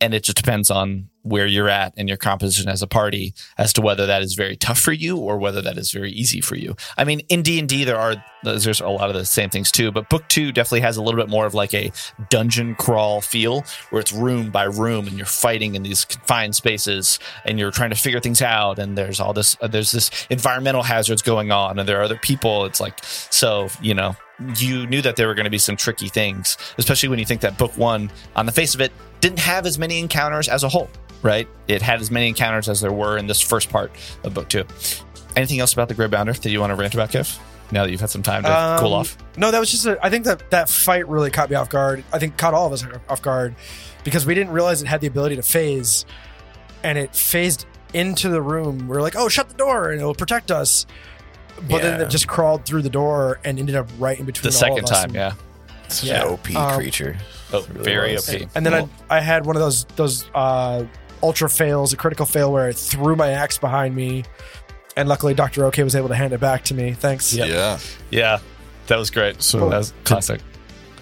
and 0.01 0.15
it 0.15 0.23
just 0.23 0.37
depends 0.37 0.71
on 0.71 1.09
where 1.23 1.47
you're 1.47 1.69
at 1.69 1.93
and 1.97 2.09
your 2.09 2.17
composition 2.17 2.69
as 2.69 2.83
a 2.83 2.87
party 2.87 3.35
as 3.59 3.73
to 3.73 3.83
whether 3.83 4.07
that 4.07 4.23
is 4.23 4.35
very 4.35 4.57
tough 4.57 4.79
for 4.79 4.93
you 4.93 5.17
or 5.17 5.37
whether 5.37 5.61
that 5.61 5.77
is 5.77 5.91
very 5.91 6.11
easy 6.13 6.41
for 6.41 6.57
you. 6.57 6.75
I 6.97 7.05
mean, 7.05 7.21
in 7.29 7.43
D 7.43 7.59
and 7.59 7.69
D 7.69 7.85
there 7.85 7.99
are 7.99 8.15
there's 8.45 8.81
a 8.81 8.89
lot 8.89 9.11
of 9.11 9.17
the 9.17 9.25
same 9.25 9.51
things 9.51 9.73
too, 9.73 9.91
but 9.91 10.09
book 10.09 10.27
two 10.29 10.53
definitely 10.53 10.81
has 10.81 10.97
a 10.97 11.03
little 11.03 11.21
bit 11.21 11.29
more 11.29 11.45
of 11.45 11.55
like 11.55 11.75
a 11.75 11.91
dungeon 12.31 12.77
crawl 12.77 13.21
feel 13.21 13.65
where 13.91 14.01
it's 14.01 14.13
room 14.13 14.51
by 14.51 14.65
room 14.65 15.07
and 15.09 15.17
you're 15.17 15.27
fighting 15.27 15.75
in 15.75 15.83
these 15.83 16.05
confined 16.05 16.55
spaces 16.55 17.19
and 17.45 17.59
you're 17.59 17.73
trying 17.73 17.91
to 17.91 17.97
figure 17.97 18.21
things 18.21 18.41
out 18.41 18.79
and 18.79 18.97
there's 18.97 19.19
all 19.19 19.33
this 19.33 19.57
uh, 19.61 19.67
there's 19.67 19.91
this 19.91 20.11
environmental 20.31 20.83
hazards 20.83 21.21
going 21.21 21.51
on 21.51 21.79
and 21.79 21.89
there 21.89 21.99
are 21.99 22.05
other 22.05 22.19
people. 22.19 22.65
It's 22.65 22.81
like 22.81 22.99
so 23.05 23.69
you 23.83 23.95
know 23.95 24.17
you 24.57 24.87
knew 24.87 25.03
that 25.03 25.17
there 25.17 25.27
were 25.27 25.35
going 25.35 25.45
to 25.45 25.51
be 25.51 25.59
some 25.59 25.77
tricky 25.77 26.09
things, 26.09 26.57
especially 26.79 27.09
when 27.09 27.19
you 27.19 27.25
think 27.25 27.41
that 27.41 27.59
book 27.59 27.77
one 27.77 28.11
on 28.37 28.47
the 28.47 28.53
face 28.53 28.73
of 28.75 28.81
it 28.81 28.93
didn't 29.21 29.39
have 29.41 29.67
as 29.67 29.79
many 29.79 29.99
encounters 29.99 30.49
as 30.49 30.63
a 30.65 30.69
whole 30.69 30.89
right? 31.23 31.49
It 31.67 31.83
had 31.83 32.01
as 32.01 32.11
many 32.13 32.29
encounters 32.29 32.69
as 32.69 32.81
there 32.81 32.93
were 32.93 33.19
in 33.19 33.27
this 33.27 33.41
first 33.41 33.71
part 33.71 33.91
of 34.23 34.35
book 34.35 34.49
two. 34.49 34.65
Anything 35.35 35.59
else 35.59 35.73
about 35.73 35.89
the 35.89 35.95
Grey 35.95 36.07
Bounder 36.07 36.33
that 36.33 36.49
you 36.51 36.61
want 36.61 36.71
to 36.71 36.77
rant 36.77 36.95
about, 36.95 37.11
Kev? 37.11 37.37
Now 37.73 37.85
that 37.85 37.91
you've 37.91 38.01
had 38.01 38.09
some 38.11 38.23
time 38.23 38.45
to 38.45 38.57
Um, 38.57 38.79
cool 38.79 38.95
off. 38.95 39.19
No, 39.37 39.51
that 39.51 39.59
was 39.59 39.69
just. 39.71 39.85
A, 39.85 39.99
I 40.01 40.11
think 40.11 40.25
that 40.27 40.49
that 40.51 40.69
fight 40.69 41.09
really 41.09 41.31
caught 41.31 41.51
me 41.51 41.57
off 41.57 41.69
guard. 41.71 42.05
I 42.13 42.19
think 42.21 42.37
caught 42.37 42.55
all 42.55 42.67
of 42.67 42.73
us 42.73 42.85
off 43.09 43.21
guard 43.21 43.57
because 44.05 44.25
we 44.25 44.35
didn't 44.35 44.53
realize 44.53 44.81
it 44.81 44.87
had 44.87 45.01
the 45.01 45.07
ability 45.09 45.35
to 45.37 45.43
phase, 45.43 46.07
and 46.85 46.97
it 46.97 47.15
phased 47.17 47.67
into 47.93 48.29
the 48.29 48.41
room. 48.41 48.87
We 48.89 48.97
are 48.97 49.03
like, 49.03 49.17
"Oh, 49.17 49.29
shut 49.29 49.49
the 49.49 49.57
door, 49.57 49.91
and 49.91 50.01
it 50.01 50.05
will 50.05 50.15
protect 50.15 50.51
us." 50.53 50.87
But 51.69 51.83
then 51.83 52.01
it 52.01 52.09
just 52.11 52.29
crawled 52.29 52.65
through 52.65 52.83
the 52.83 52.91
door 52.91 53.41
and 53.45 53.59
ended 53.59 53.75
up 53.75 53.89
right 53.99 54.19
in 54.19 54.25
between 54.25 54.51
The 54.51 54.57
all 54.57 54.61
second 54.61 54.79
of 54.79 54.85
us 54.85 54.91
time, 54.91 55.05
and- 55.07 55.15
yeah. 55.15 55.33
Such 55.89 56.09
Yeah. 56.09 56.23
an 56.27 56.29
OP 56.35 56.55
Um, 56.57 56.77
creature. 56.79 57.17
Oh, 57.53 57.67
really 57.73 57.85
very 57.85 58.13
was. 58.15 58.29
OP. 58.29 58.49
And 58.55 58.65
then 58.67 58.75
I, 58.75 59.17
I 59.17 59.21
had 59.21 59.47
one 59.47 59.57
of 59.57 59.61
those 59.63 59.85
those 59.97 60.31
uh, 60.35 60.85
ultra 61.23 61.49
fails, 61.49 61.93
a 61.93 61.97
critical 61.97 62.27
fail 62.27 62.53
where 62.53 62.67
I 62.69 62.73
threw 62.73 63.17
my 63.17 63.31
axe 63.31 63.59
behind 63.59 63.95
me, 63.97 64.25
and 64.97 65.09
luckily 65.09 65.35
Doctor 65.35 65.65
OK 65.65 65.83
was 65.83 65.95
able 65.97 66.09
to 66.09 66.15
hand 66.15 66.33
it 66.33 66.41
back 66.41 66.65
to 66.65 66.75
me. 66.75 66.93
Thanks. 66.93 67.33
Yeah. 67.33 67.79
Yeah, 68.11 68.39
that 68.89 68.99
was 68.99 69.11
great. 69.11 69.43
So- 69.43 69.69
that 69.71 69.79
was 69.79 69.93
classic. 70.05 70.41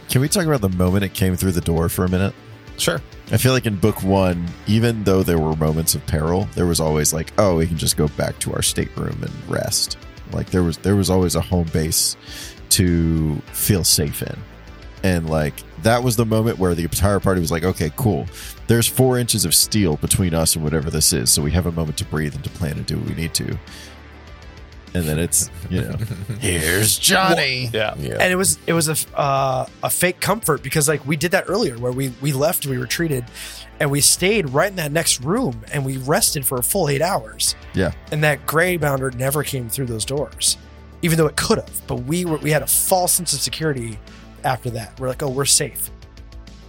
Can 0.08 0.20
we 0.20 0.28
talk 0.28 0.46
about 0.46 0.60
the 0.60 0.68
moment 0.68 1.02
it 1.04 1.14
came 1.14 1.34
through 1.36 1.50
the 1.52 1.60
door 1.60 1.88
for 1.88 2.04
a 2.04 2.08
minute? 2.08 2.32
Sure. 2.78 3.00
I 3.32 3.38
feel 3.38 3.52
like 3.52 3.66
in 3.66 3.74
book 3.76 4.02
one, 4.04 4.46
even 4.68 5.02
though 5.02 5.22
there 5.24 5.38
were 5.38 5.56
moments 5.56 5.96
of 5.96 6.06
peril, 6.06 6.46
there 6.54 6.66
was 6.66 6.78
always 6.78 7.12
like, 7.12 7.32
oh, 7.38 7.56
we 7.56 7.66
can 7.66 7.76
just 7.76 7.96
go 7.96 8.06
back 8.08 8.38
to 8.40 8.52
our 8.52 8.62
stateroom 8.62 9.18
and 9.22 9.32
rest. 9.48 9.96
Like 10.30 10.50
there 10.50 10.62
was 10.62 10.76
there 10.78 10.94
was 10.94 11.10
always 11.10 11.34
a 11.34 11.40
home 11.40 11.66
base 11.72 12.16
to 12.70 13.34
feel 13.52 13.82
safe 13.82 14.22
in. 14.22 14.36
And 15.02 15.28
like 15.28 15.54
that 15.82 16.02
was 16.02 16.16
the 16.16 16.26
moment 16.26 16.58
where 16.58 16.74
the 16.74 16.82
entire 16.84 17.20
party 17.20 17.40
was 17.40 17.50
like, 17.50 17.62
okay, 17.64 17.92
cool. 17.96 18.26
There's 18.66 18.86
four 18.88 19.18
inches 19.18 19.44
of 19.44 19.54
steel 19.54 19.96
between 19.98 20.34
us 20.34 20.54
and 20.56 20.64
whatever 20.64 20.90
this 20.90 21.12
is, 21.12 21.30
so 21.30 21.42
we 21.42 21.52
have 21.52 21.66
a 21.66 21.72
moment 21.72 21.98
to 21.98 22.04
breathe 22.04 22.34
and 22.34 22.42
to 22.44 22.50
plan 22.50 22.72
and 22.72 22.86
do 22.86 22.96
what 22.98 23.08
we 23.08 23.14
need 23.14 23.32
to. 23.34 23.56
and 24.94 25.04
then 25.04 25.18
it's 25.18 25.50
you 25.70 25.82
know 25.82 25.96
Here's 26.40 26.98
Johnny. 26.98 27.68
Yeah. 27.72 27.94
yeah. 27.98 28.16
and 28.20 28.32
it 28.32 28.36
was 28.36 28.58
it 28.66 28.72
was 28.72 28.88
a 28.88 29.18
uh, 29.18 29.66
a 29.82 29.90
fake 29.90 30.20
comfort 30.20 30.62
because 30.62 30.88
like 30.88 31.06
we 31.06 31.16
did 31.16 31.32
that 31.32 31.44
earlier 31.48 31.78
where 31.78 31.92
we 31.92 32.12
we 32.20 32.32
left 32.32 32.66
we 32.66 32.76
retreated 32.78 33.24
and 33.78 33.90
we 33.90 34.00
stayed 34.00 34.48
right 34.50 34.70
in 34.70 34.76
that 34.76 34.90
next 34.92 35.20
room 35.22 35.62
and 35.72 35.84
we 35.84 35.98
rested 35.98 36.46
for 36.46 36.56
a 36.58 36.62
full 36.62 36.88
eight 36.88 37.02
hours 37.02 37.54
Yeah. 37.74 37.92
and 38.10 38.24
that 38.24 38.46
gray 38.46 38.78
bounder 38.78 39.10
never 39.10 39.42
came 39.44 39.68
through 39.68 39.86
those 39.86 40.04
doors 40.06 40.56
even 41.02 41.18
though 41.18 41.26
it 41.26 41.36
could 41.36 41.58
have 41.58 41.86
but 41.86 41.96
we 42.04 42.24
were 42.24 42.38
we 42.38 42.50
had 42.50 42.62
a 42.62 42.66
false 42.66 43.12
sense 43.12 43.34
of 43.34 43.40
security 43.40 43.98
after 44.46 44.70
that 44.70 44.98
we're 45.00 45.08
like 45.08 45.22
oh 45.22 45.28
we're 45.28 45.44
safe 45.44 45.90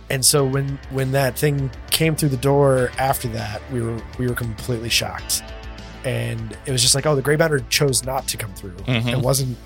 and 0.09 0.23
so 0.25 0.45
when 0.45 0.79
when 0.91 1.11
that 1.11 1.37
thing 1.37 1.69
came 1.91 2.15
through 2.15 2.29
the 2.29 2.37
door 2.37 2.91
after 2.97 3.27
that 3.29 3.61
we 3.71 3.81
were 3.81 4.01
we 4.19 4.27
were 4.27 4.33
completely 4.35 4.89
shocked 4.89 5.43
and 6.05 6.57
it 6.65 6.71
was 6.71 6.81
just 6.81 6.95
like 6.95 7.05
oh 7.05 7.15
the 7.15 7.21
gray 7.21 7.35
bounder 7.35 7.59
chose 7.69 8.03
not 8.05 8.27
to 8.27 8.37
come 8.37 8.53
through 8.53 8.71
Mhm. 8.87 9.11
it 9.11 9.19
wasn't 9.19 9.57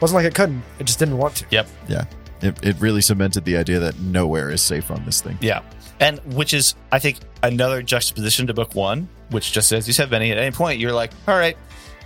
wasn't 0.00 0.16
like 0.16 0.26
it 0.26 0.34
couldn't 0.34 0.62
it 0.78 0.84
just 0.86 0.98
didn't 0.98 1.18
want 1.18 1.34
to 1.36 1.44
Yep. 1.50 1.68
Yeah. 1.88 2.04
it, 2.42 2.64
it 2.64 2.76
really 2.80 3.00
cemented 3.02 3.44
the 3.44 3.56
idea 3.56 3.78
that 3.80 3.98
nowhere 4.00 4.50
is 4.50 4.62
safe 4.62 4.90
on 4.90 5.04
this 5.04 5.20
thing. 5.20 5.36
Yeah. 5.42 5.60
And 6.00 6.18
which 6.34 6.54
is, 6.54 6.74
I 6.90 6.98
think, 6.98 7.18
another 7.42 7.82
juxtaposition 7.82 8.46
to 8.46 8.54
book 8.54 8.74
one, 8.74 9.06
which 9.28 9.52
just 9.52 9.70
as 9.72 9.86
you 9.86 9.92
said, 9.92 10.08
Benny, 10.08 10.32
at 10.32 10.38
any 10.38 10.50
point 10.50 10.80
you're 10.80 10.94
like, 10.94 11.10
all 11.28 11.36
right, 11.36 11.54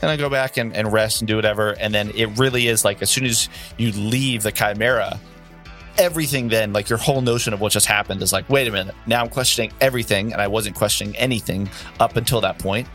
then 0.00 0.10
I 0.10 0.16
go 0.16 0.28
back 0.28 0.56
and, 0.56 0.74
and 0.74 0.92
rest 0.92 1.20
and 1.20 1.28
do 1.28 1.36
whatever. 1.36 1.76
And 1.78 1.94
then 1.94 2.10
it 2.16 2.36
really 2.36 2.66
is 2.66 2.84
like 2.84 3.00
as 3.00 3.10
soon 3.10 3.24
as 3.26 3.48
you 3.78 3.92
leave 3.92 4.42
the 4.42 4.50
Chimera, 4.50 5.20
everything 5.98 6.48
then, 6.48 6.72
like 6.72 6.88
your 6.88 6.98
whole 6.98 7.20
notion 7.20 7.52
of 7.52 7.60
what 7.60 7.72
just 7.72 7.86
happened 7.86 8.22
is 8.22 8.32
like, 8.32 8.48
wait 8.48 8.68
a 8.68 8.72
minute, 8.72 8.94
now 9.06 9.22
I'm 9.22 9.28
questioning 9.28 9.72
everything. 9.80 10.32
And 10.32 10.40
I 10.40 10.48
wasn't 10.48 10.76
questioning 10.76 11.16
anything 11.16 11.68
up 12.00 12.16
until 12.16 12.40
that 12.42 12.58
point. 12.58 12.88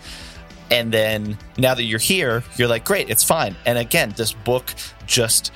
And 0.72 0.92
then 0.92 1.38
now 1.58 1.74
that 1.74 1.84
you're 1.84 2.00
here, 2.00 2.44
you're 2.58 2.68
like, 2.68 2.86
great, 2.86 3.10
it's 3.10 3.24
fine. 3.24 3.56
And 3.66 3.78
again, 3.78 4.14
this 4.16 4.34
book 4.34 4.74
just 5.08 5.52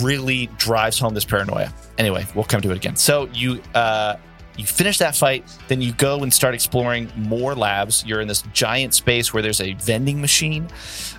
really 0.00 0.46
drives 0.58 0.98
home 0.98 1.14
this 1.14 1.24
paranoia. 1.24 1.72
Anyway, 1.98 2.26
we'll 2.34 2.44
come 2.44 2.60
to 2.60 2.70
it 2.70 2.76
again. 2.76 2.96
So 2.96 3.28
you 3.32 3.60
uh, 3.74 4.16
you 4.56 4.66
finish 4.66 4.98
that 4.98 5.14
fight, 5.14 5.44
then 5.68 5.80
you 5.80 5.92
go 5.92 6.22
and 6.24 6.34
start 6.34 6.52
exploring 6.52 7.10
more 7.16 7.54
labs. 7.54 8.04
You're 8.04 8.20
in 8.20 8.26
this 8.26 8.42
giant 8.52 8.92
space 8.92 9.32
where 9.32 9.42
there's 9.42 9.60
a 9.60 9.74
vending 9.74 10.20
machine 10.20 10.68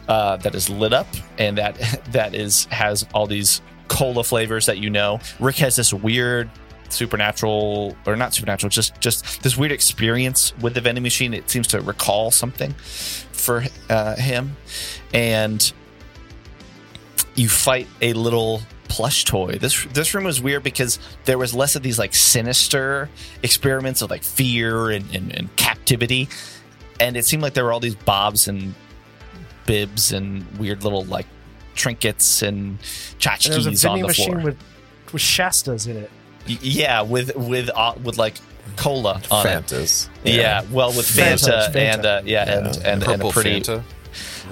uh, 0.09 0.35
that 0.37 0.55
is 0.55 0.69
lit 0.69 0.93
up, 0.93 1.07
and 1.37 1.57
that 1.57 1.77
that 2.11 2.35
is 2.35 2.65
has 2.65 3.05
all 3.13 3.27
these 3.27 3.61
cola 3.89 4.23
flavors 4.23 4.67
that 4.67 4.77
you 4.77 4.89
know. 4.89 5.19
Rick 5.39 5.57
has 5.57 5.75
this 5.75 5.93
weird 5.93 6.49
supernatural 6.89 7.95
or 8.07 8.15
not 8.15 8.33
supernatural 8.33 8.67
just 8.69 8.99
just 8.99 9.43
this 9.43 9.55
weird 9.55 9.71
experience 9.71 10.57
with 10.59 10.73
the 10.73 10.81
vending 10.81 11.03
machine 11.03 11.35
it 11.35 11.47
seems 11.47 11.67
to 11.67 11.79
recall 11.81 12.31
something 12.31 12.73
for 12.73 13.63
uh, 13.91 14.15
him 14.15 14.57
and 15.13 15.71
you 17.35 17.47
fight 17.47 17.87
a 18.01 18.13
little 18.13 18.61
plush 18.89 19.23
toy. 19.23 19.53
This 19.53 19.85
this 19.93 20.13
room 20.13 20.25
was 20.25 20.41
weird 20.41 20.63
because 20.63 20.99
there 21.23 21.37
was 21.37 21.53
less 21.53 21.75
of 21.75 21.83
these 21.83 21.97
like 21.97 22.13
sinister 22.13 23.09
experiments 23.43 24.01
of 24.01 24.09
like 24.09 24.23
fear 24.23 24.89
and, 24.89 25.05
and, 25.15 25.33
and 25.33 25.55
captivity, 25.55 26.27
and 26.99 27.15
it 27.15 27.25
seemed 27.25 27.41
like 27.41 27.53
there 27.53 27.63
were 27.63 27.71
all 27.71 27.79
these 27.79 27.95
bobs 27.95 28.47
and 28.47 28.73
bibs 29.65 30.11
and 30.11 30.45
weird 30.57 30.83
little 30.83 31.05
like 31.05 31.27
trinkets 31.79 32.41
and 32.43 32.77
And 32.77 32.77
there 33.43 33.55
was 33.57 33.65
a 33.65 33.71
tchotchkes 33.71 33.89
on 33.89 33.97
vending 33.97 34.01
the 34.03 34.07
machine 34.07 34.31
floor. 34.33 34.43
with 34.43 34.57
with 35.13 35.21
Shastas 35.21 35.87
in 35.87 35.97
it. 35.97 36.11
Y- 36.47 36.57
yeah, 36.61 37.01
with 37.01 37.35
with 37.35 37.69
uh, 37.75 37.93
with 38.03 38.17
like 38.17 38.35
cola 38.75 39.21
on 39.31 39.45
it. 39.47 39.49
Fantas. 39.49 40.09
Yeah. 40.23 40.63
well, 40.71 40.89
with 40.89 41.07
Fanta, 41.07 41.69
Fanta, 41.69 41.71
Fanta. 41.71 41.75
and 41.75 42.05
uh, 42.05 42.21
yeah, 42.25 42.57
and 42.57 42.67
and, 42.85 43.03
and 43.03 43.21
a 43.23 43.29
pretty 43.29 43.61
Fanta. 43.61 43.83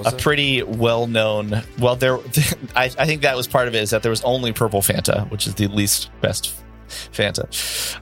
a 0.05 0.09
it? 0.09 0.17
pretty 0.21 0.63
well 0.63 1.07
known. 1.07 1.61
Well, 1.79 1.95
there, 1.95 2.17
I, 2.75 2.85
I 2.85 3.05
think 3.05 3.21
that 3.23 3.35
was 3.35 3.47
part 3.47 3.67
of 3.67 3.75
it 3.75 3.81
is 3.83 3.89
that 3.91 4.01
there 4.03 4.09
was 4.11 4.23
only 4.23 4.53
purple 4.53 4.81
Fanta, 4.81 5.29
which 5.31 5.47
is 5.47 5.55
the 5.55 5.67
least 5.67 6.09
best 6.21 6.53
Fanta. 6.87 7.45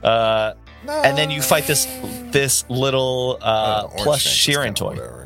Uh, 0.02 0.54
and 0.88 1.18
then 1.18 1.30
you 1.30 1.42
fight 1.42 1.66
this 1.66 1.86
this 2.30 2.64
little 2.68 3.38
uh, 3.40 3.82
orange 3.88 4.02
plush 4.02 4.24
Fanta's 4.24 4.56
Shirren 4.56 4.64
kinda 4.76 4.96
toy. 4.96 5.25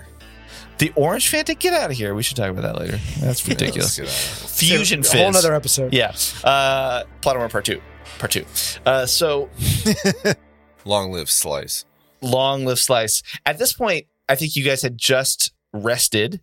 The 0.80 0.92
orange 0.96 1.30
Fanta, 1.30 1.56
get 1.58 1.72
out 1.74 1.90
of 1.92 1.96
here. 1.96 2.14
We 2.14 2.22
should 2.24 2.36
talk 2.36 2.50
about 2.50 2.62
that 2.62 2.76
later. 2.78 2.98
That's 3.20 3.46
ridiculous. 3.48 3.98
Let's 3.98 4.10
get 4.10 4.40
out 4.40 4.44
of 4.44 4.50
Fusion 4.50 5.00
a 5.00 5.02
Fizz. 5.04 5.12
whole 5.12 5.36
other 5.36 5.54
episode. 5.54 5.92
yeah. 5.94 6.12
Uh, 6.42 7.04
Plot 7.20 7.36
Armor 7.36 7.48
Part 7.48 7.64
Two. 7.66 7.80
Part 8.18 8.32
Two. 8.32 8.44
Uh, 8.84 9.06
so. 9.06 9.48
Long 10.84 11.12
live 11.12 11.30
Slice. 11.30 11.84
long 12.22 12.64
live 12.64 12.78
Slice. 12.78 13.22
At 13.46 13.58
this 13.58 13.72
point, 13.74 14.06
I 14.28 14.34
think 14.34 14.56
you 14.56 14.64
guys 14.64 14.82
had 14.82 14.96
just 14.96 15.52
rested. 15.72 16.40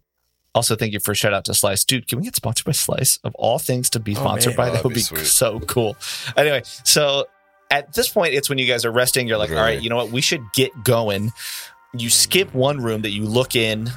Also, 0.53 0.75
thank 0.75 0.93
you 0.93 0.99
for 0.99 1.11
a 1.11 1.15
shout 1.15 1.33
out 1.33 1.45
to 1.45 1.53
Slice. 1.53 1.83
Dude, 1.83 2.07
can 2.07 2.19
we 2.19 2.25
get 2.25 2.35
sponsored 2.35 2.65
by 2.65 2.71
Slice? 2.71 3.17
Of 3.23 3.33
all 3.35 3.57
things 3.59 3.89
to 3.91 3.99
be 3.99 4.15
Oh, 4.15 4.19
sponsored 4.19 4.51
man. 4.51 4.57
by, 4.57 4.63
Oh, 4.63 4.65
that 4.65 4.71
that'd 4.73 4.83
would 4.85 4.93
be 4.93 4.99
be 4.99 5.03
sweet. 5.03 5.25
so 5.25 5.59
cool. 5.61 5.97
Anyway, 6.35 6.61
so 6.83 7.25
at 7.71 7.93
this 7.93 8.09
point, 8.09 8.33
it's 8.33 8.47
when 8.49 8.57
you 8.59 8.67
guys 8.67 8.85
are 8.85 8.91
resting. 8.91 9.27
You're 9.27 9.37
like, 9.37 9.49
all 9.49 9.55
right, 9.57 9.81
you 9.81 9.89
know 9.89 9.95
what? 9.97 10.11
We 10.11 10.21
should 10.21 10.41
get 10.53 10.83
going. 10.83 11.31
You 11.95 12.09
skip 12.11 12.53
one 12.53 12.77
room 12.77 13.01
that 13.01 13.11
you 13.11 13.23
look 13.25 13.55
in 13.55 13.89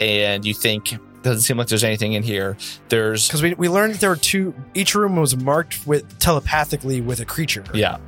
and 0.00 0.44
you 0.44 0.54
think, 0.54 0.96
doesn't 1.22 1.42
seem 1.42 1.56
like 1.58 1.68
there's 1.68 1.84
anything 1.84 2.14
in 2.14 2.22
here. 2.22 2.56
There's, 2.88 3.28
Because 3.28 3.42
we, 3.42 3.54
we 3.54 3.68
learned 3.68 3.96
there 3.96 4.10
were 4.10 4.16
two. 4.16 4.54
Each 4.74 4.94
room 4.94 5.16
was 5.16 5.36
marked 5.36 5.86
with 5.86 6.18
telepathically 6.18 7.00
with 7.00 7.20
a 7.20 7.24
creature. 7.26 7.64
yeah, 7.74 7.98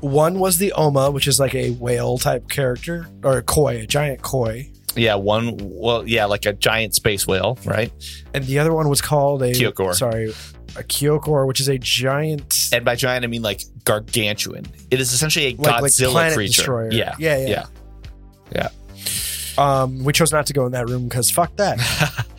One 0.00 0.38
was 0.38 0.58
the 0.58 0.72
Oma, 0.72 1.10
which 1.10 1.28
is 1.28 1.38
like 1.38 1.54
a 1.54 1.70
whale 1.72 2.18
type 2.18 2.48
character 2.48 3.06
or 3.22 3.38
a 3.38 3.42
koi, 3.42 3.76
a 3.82 3.86
giant 3.86 4.22
koi, 4.22 4.70
yeah, 4.96 5.16
one, 5.16 5.56
well, 5.60 6.06
yeah, 6.06 6.24
like 6.26 6.46
a 6.46 6.52
giant 6.52 6.94
space 6.94 7.26
whale, 7.26 7.58
right? 7.64 7.90
and 8.32 8.44
the 8.44 8.60
other 8.60 8.72
one 8.72 8.88
was 8.88 9.00
called 9.00 9.42
a 9.42 9.50
Kyokor. 9.52 9.92
Sorry, 9.94 10.28
a 10.76 10.82
Kyokor, 10.84 11.48
which 11.48 11.58
is 11.60 11.66
a 11.68 11.78
giant. 11.78 12.68
And 12.72 12.84
by 12.84 12.94
giant, 12.94 13.24
I 13.24 13.26
mean 13.28 13.42
like 13.42 13.62
gargantuan. 13.84 14.64
It 14.92 15.00
is 15.00 15.12
essentially 15.12 15.46
a 15.46 15.54
Like- 15.56 15.82
like 15.82 15.90
Godzilla 15.90 16.10
planet 16.12 16.34
creature. 16.34 16.52
destroyer. 16.58 16.92
Yeah, 16.92 17.14
Yeah, 17.18 17.38
yeah. 17.38 17.66
yeah. 18.52 18.68
Um, 19.56 20.02
we 20.04 20.12
chose 20.12 20.32
not 20.32 20.46
to 20.46 20.52
go 20.52 20.66
in 20.66 20.72
that 20.72 20.88
room 20.88 21.08
because 21.08 21.30
fuck 21.30 21.54
that. 21.56 21.78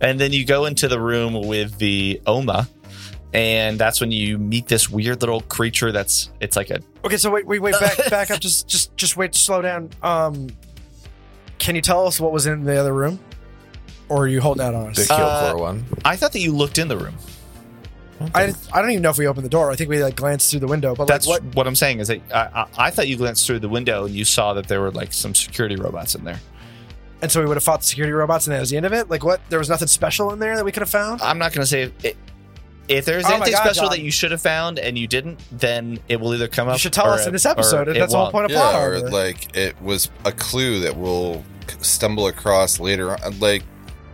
And 0.00 0.18
then 0.18 0.32
you 0.32 0.44
go 0.44 0.64
into 0.64 0.88
the 0.88 1.00
room 1.00 1.46
with 1.46 1.76
the 1.76 2.20
Oma, 2.26 2.68
and 3.34 3.78
that's 3.78 4.00
when 4.00 4.10
you 4.10 4.38
meet 4.38 4.66
this 4.66 4.88
weird 4.88 5.20
little 5.20 5.42
creature. 5.42 5.92
That's 5.92 6.30
it's 6.40 6.56
like 6.56 6.70
a 6.70 6.80
okay, 7.04 7.18
so 7.18 7.30
wait, 7.30 7.46
wait, 7.46 7.60
wait, 7.60 7.78
back, 7.78 7.96
back 8.10 8.30
up. 8.30 8.40
Just, 8.40 8.66
just, 8.66 8.96
just 8.96 9.16
wait. 9.16 9.34
Slow 9.34 9.60
down. 9.60 9.90
Um, 10.02 10.48
can 11.58 11.74
you 11.74 11.82
tell 11.82 12.06
us 12.06 12.18
what 12.18 12.32
was 12.32 12.46
in 12.46 12.64
the 12.64 12.78
other 12.78 12.94
room, 12.94 13.20
or 14.08 14.24
are 14.24 14.28
you 14.28 14.40
holding 14.40 14.64
out 14.64 14.74
on 14.74 14.90
us? 14.90 15.06
The 15.06 15.14
us? 15.14 15.54
Uh, 15.54 15.58
one. 15.58 15.84
I 16.02 16.16
thought 16.16 16.32
that 16.32 16.40
you 16.40 16.52
looked 16.52 16.78
in 16.78 16.88
the 16.88 16.96
room. 16.96 17.16
I, 18.34 18.52
I 18.72 18.82
don't 18.82 18.90
even 18.90 19.02
know 19.02 19.08
if 19.08 19.16
we 19.16 19.26
opened 19.26 19.46
the 19.46 19.50
door. 19.50 19.70
I 19.70 19.76
think 19.76 19.88
we 19.88 20.02
like 20.02 20.14
glanced 20.14 20.50
through 20.50 20.60
the 20.60 20.66
window. 20.66 20.94
But 20.94 21.06
That's 21.06 21.26
like, 21.26 21.42
what? 21.42 21.54
what? 21.56 21.66
I'm 21.66 21.74
saying 21.74 22.00
is 22.00 22.08
that 22.08 22.20
I, 22.30 22.60
I, 22.62 22.86
I 22.86 22.90
thought 22.90 23.08
you 23.08 23.16
glanced 23.16 23.46
through 23.46 23.60
the 23.60 23.68
window 23.68 24.04
and 24.04 24.14
you 24.14 24.26
saw 24.26 24.52
that 24.54 24.68
there 24.68 24.82
were 24.82 24.90
like 24.90 25.14
some 25.14 25.34
security 25.34 25.76
robots 25.76 26.14
in 26.14 26.24
there. 26.24 26.38
And 27.22 27.30
so 27.30 27.40
we 27.40 27.46
would 27.46 27.56
have 27.56 27.64
fought 27.64 27.80
the 27.80 27.86
security 27.86 28.12
robots, 28.12 28.46
and 28.46 28.54
that 28.54 28.60
was 28.60 28.70
the 28.70 28.76
end 28.78 28.86
of 28.86 28.92
it. 28.92 29.10
Like 29.10 29.24
what? 29.24 29.40
There 29.50 29.58
was 29.58 29.68
nothing 29.68 29.88
special 29.88 30.32
in 30.32 30.38
there 30.38 30.56
that 30.56 30.64
we 30.64 30.72
could 30.72 30.80
have 30.82 30.90
found. 30.90 31.20
I'm 31.22 31.38
not 31.38 31.52
going 31.52 31.62
to 31.62 31.66
say 31.66 31.92
if, 32.02 32.16
if 32.88 33.04
there's 33.04 33.24
Oh 33.26 33.28
my 33.28 33.34
anything 33.36 33.52
God, 33.52 33.62
special 33.64 33.82
John. 33.84 33.90
that 33.90 34.00
you 34.00 34.10
should 34.10 34.30
have 34.30 34.40
found 34.40 34.78
and 34.78 34.96
you 34.98 35.06
didn't, 35.06 35.38
then 35.52 35.98
it 36.08 36.18
will 36.20 36.34
either 36.34 36.48
come 36.48 36.66
up. 36.68 36.74
You 36.74 36.78
should 36.78 36.92
tell 36.92 37.06
or 37.08 37.10
us 37.14 37.24
it- 37.24 37.28
in 37.28 37.32
this 37.34 37.46
or 37.46 37.50
episode. 37.50 37.88
it 37.88 37.94
That's 37.98 38.12
the 38.12 38.16
whole 38.18 38.24
won't. 38.26 38.32
point 38.32 38.44
of 38.46 38.50
plot 38.52 38.72
Yeah, 38.74 38.80
or 38.80 38.94
armor. 38.96 39.10
like 39.10 39.54
it 39.56 39.80
was 39.82 40.10
a 40.24 40.32
clue 40.32 40.80
that 40.80 40.96
we'll 40.96 41.44
stumble 41.80 42.26
across 42.26 42.80
later 42.80 43.12
on. 43.22 43.38
Like 43.38 43.62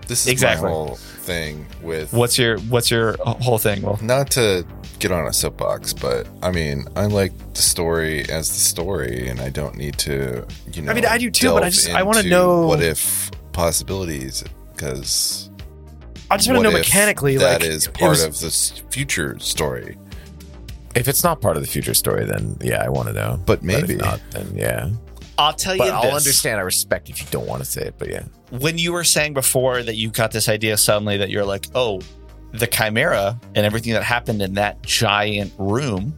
this 0.08 0.26
is 0.26 0.32
Exactly. 0.32 0.64
my 0.68 0.70
whole 0.72 0.96
thing 0.96 1.66
with 1.82 2.12
What's 2.12 2.38
your 2.38 2.58
What's 2.58 2.90
your 2.90 3.16
whole 3.24 3.58
thing? 3.58 3.82
Well, 3.82 3.98
not 4.02 4.30
to 4.32 4.66
get 4.98 5.12
on 5.12 5.26
a 5.26 5.32
soapbox, 5.32 5.92
but 5.92 6.26
I 6.42 6.50
mean, 6.50 6.86
I 6.96 7.06
like 7.06 7.32
the 7.54 7.62
story 7.62 8.28
as 8.30 8.48
the 8.48 8.54
story, 8.58 9.28
and 9.28 9.40
I 9.40 9.50
don't 9.50 9.76
need 9.76 9.98
to, 9.98 10.46
you 10.72 10.82
know. 10.82 10.90
I 10.90 10.94
mean, 10.94 11.06
I 11.06 11.18
do 11.18 11.30
too, 11.30 11.52
but 11.52 11.64
I 11.64 11.70
just- 11.70 11.90
I 11.90 12.02
wanna 12.02 12.22
know- 12.22 12.66
what 12.66 12.82
if 12.82 13.30
possibilities 13.52 14.44
because 14.74 15.50
I 16.30 16.36
just 16.36 16.48
want 16.48 16.58
to 16.64 16.70
know 16.70 16.76
mechanically. 16.76 17.36
that 17.36 17.60
like 17.62 17.70
is 17.70 17.86
part 17.88 18.10
was- 18.10 18.22
of 18.24 18.40
the 18.40 18.50
future 18.90 19.38
story. 19.38 19.96
If 20.94 21.08
it's 21.08 21.22
not 21.22 21.40
part 21.40 21.56
of 21.56 21.62
the 21.62 21.68
future 21.68 21.94
story, 21.94 22.24
then 22.24 22.56
yeah, 22.62 22.82
I 22.82 22.88
want 22.88 23.08
to 23.08 23.14
know. 23.14 23.38
But 23.44 23.58
if 23.58 23.64
maybe. 23.64 23.96
not, 23.96 24.20
then 24.30 24.52
yeah. 24.56 24.88
I'll 25.38 25.52
tell 25.52 25.74
you 25.74 25.80
But 25.80 25.90
I'll 25.92 26.02
this. 26.04 26.14
understand. 26.26 26.58
I 26.58 26.62
respect 26.62 27.10
if 27.10 27.20
you 27.20 27.26
don't 27.30 27.46
want 27.46 27.62
to 27.62 27.70
say 27.70 27.82
it, 27.82 27.94
but 27.98 28.08
yeah. 28.08 28.22
when 28.50 28.78
you 28.78 28.92
were 28.94 29.04
saying 29.04 29.34
before 29.34 29.82
that 29.82 29.94
you 29.96 30.08
got 30.10 30.32
this 30.32 30.48
idea 30.48 30.76
suddenly 30.78 31.18
that 31.18 31.28
you're 31.28 31.44
like, 31.44 31.66
oh, 31.74 32.00
the 32.52 32.66
chimera 32.66 33.38
and 33.54 33.66
everything 33.66 33.92
that 33.92 34.02
happened 34.02 34.42
in 34.42 34.54
that 34.54 34.82
giant 34.82 35.52
room 35.58 36.14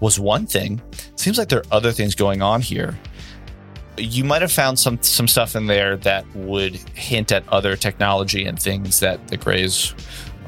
was 0.00 0.18
one 0.18 0.46
thing. 0.46 0.80
Seems 1.16 1.38
like 1.38 1.48
there 1.48 1.60
are 1.60 1.72
other 1.72 1.92
things 1.92 2.14
going 2.14 2.42
on 2.42 2.60
here. 2.60 2.98
You 3.96 4.24
might 4.24 4.42
have 4.42 4.52
found 4.52 4.78
some 4.78 5.00
some 5.02 5.28
stuff 5.28 5.54
in 5.54 5.66
there 5.66 5.96
that 5.98 6.24
would 6.34 6.76
hint 6.94 7.30
at 7.30 7.46
other 7.48 7.76
technology 7.76 8.46
and 8.46 8.60
things 8.60 9.00
that 9.00 9.28
the 9.28 9.36
Greys 9.36 9.94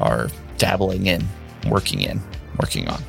are 0.01 0.29
dabbling 0.57 1.07
in, 1.07 1.27
working 1.69 2.01
in, 2.01 2.21
working 2.59 2.89
on. 2.89 3.03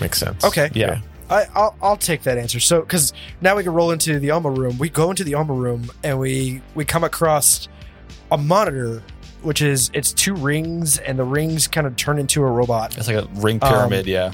Makes 0.00 0.18
sense. 0.18 0.44
Okay. 0.44 0.70
Yeah. 0.74 1.00
I, 1.30 1.46
I'll, 1.54 1.76
I'll 1.82 1.96
take 1.96 2.22
that 2.22 2.38
answer. 2.38 2.58
So, 2.60 2.80
because 2.80 3.12
now 3.42 3.56
we 3.56 3.62
can 3.62 3.74
roll 3.74 3.90
into 3.90 4.18
the 4.18 4.30
Oma 4.30 4.50
room. 4.50 4.78
We 4.78 4.88
go 4.88 5.10
into 5.10 5.24
the 5.24 5.34
Oma 5.34 5.52
room 5.52 5.90
and 6.02 6.18
we 6.18 6.62
we 6.74 6.84
come 6.84 7.04
across 7.04 7.68
a 8.30 8.38
monitor 8.38 9.02
which 9.42 9.62
is 9.62 9.90
it's 9.94 10.12
two 10.12 10.34
rings, 10.34 10.98
and 10.98 11.18
the 11.18 11.24
rings 11.24 11.66
kind 11.68 11.86
of 11.86 11.96
turn 11.96 12.18
into 12.18 12.42
a 12.42 12.46
robot 12.50 12.96
It's 12.96 13.06
like 13.08 13.16
a 13.16 13.28
ring 13.34 13.60
pyramid, 13.60 14.06
Um, 14.06 14.08
yeah. 14.10 14.32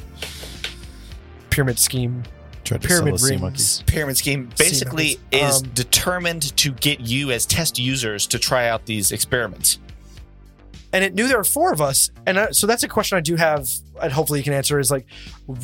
pyramid 1.50 1.78
scheme. 1.78 2.22
Tried 2.64 2.80
to 2.80 2.88
Pyramid 2.88 3.18
sell 3.20 3.32
us 3.32 3.38
sea 3.38 3.44
rings. 3.44 3.82
Pyramid 3.86 4.16
scheme 4.16 4.50
basically 4.56 5.18
monkeys. 5.32 5.50
is 5.56 5.62
Um, 5.62 5.68
determined 5.74 6.56
to 6.56 6.72
get 6.72 7.00
you 7.00 7.30
as 7.30 7.44
test 7.44 7.78
users 7.78 8.26
to 8.28 8.38
try 8.38 8.68
out 8.68 8.86
these 8.86 9.12
experiments. 9.12 9.78
and 10.94 11.02
it 11.04 11.12
knew 11.12 11.26
there 11.26 11.36
were 11.38 11.42
four 11.44 11.72
of 11.72 11.80
us 11.82 12.10
and 12.24 12.38
I, 12.38 12.50
so 12.52 12.68
that's 12.68 12.84
a 12.84 12.88
question 12.88 13.18
i 13.18 13.20
do 13.20 13.34
have 13.34 13.68
and 14.00 14.12
hopefully 14.12 14.38
you 14.38 14.44
can 14.44 14.52
answer 14.52 14.78
is 14.78 14.92
like 14.92 15.06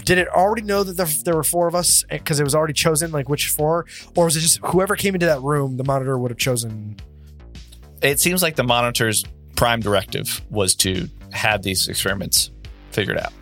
did 0.04 0.18
it 0.18 0.26
already 0.26 0.62
know 0.62 0.82
that 0.82 0.96
there, 0.96 1.06
there 1.24 1.36
were 1.36 1.44
four 1.44 1.68
of 1.68 1.74
us 1.76 2.04
because 2.10 2.40
it 2.40 2.42
was 2.44 2.52
already 2.52 2.72
chosen 2.72 3.12
like 3.12 3.28
which 3.28 3.46
four 3.46 3.86
or 4.16 4.24
was 4.24 4.36
it 4.36 4.40
just 4.40 4.58
whoever 4.64 4.96
came 4.96 5.14
into 5.14 5.26
that 5.26 5.40
room 5.40 5.76
the 5.76 5.84
monitor 5.84 6.18
would 6.18 6.32
have 6.32 6.38
chosen 6.38 6.96
It 8.02 8.20
seems 8.20 8.42
like 8.42 8.56
the 8.56 8.64
monitor's 8.64 9.24
prime 9.56 9.80
directive 9.80 10.40
was 10.50 10.74
to 10.76 11.08
have 11.32 11.62
these 11.62 11.88
experiments 11.88 12.50
figured 12.92 13.18
out. 13.18 13.32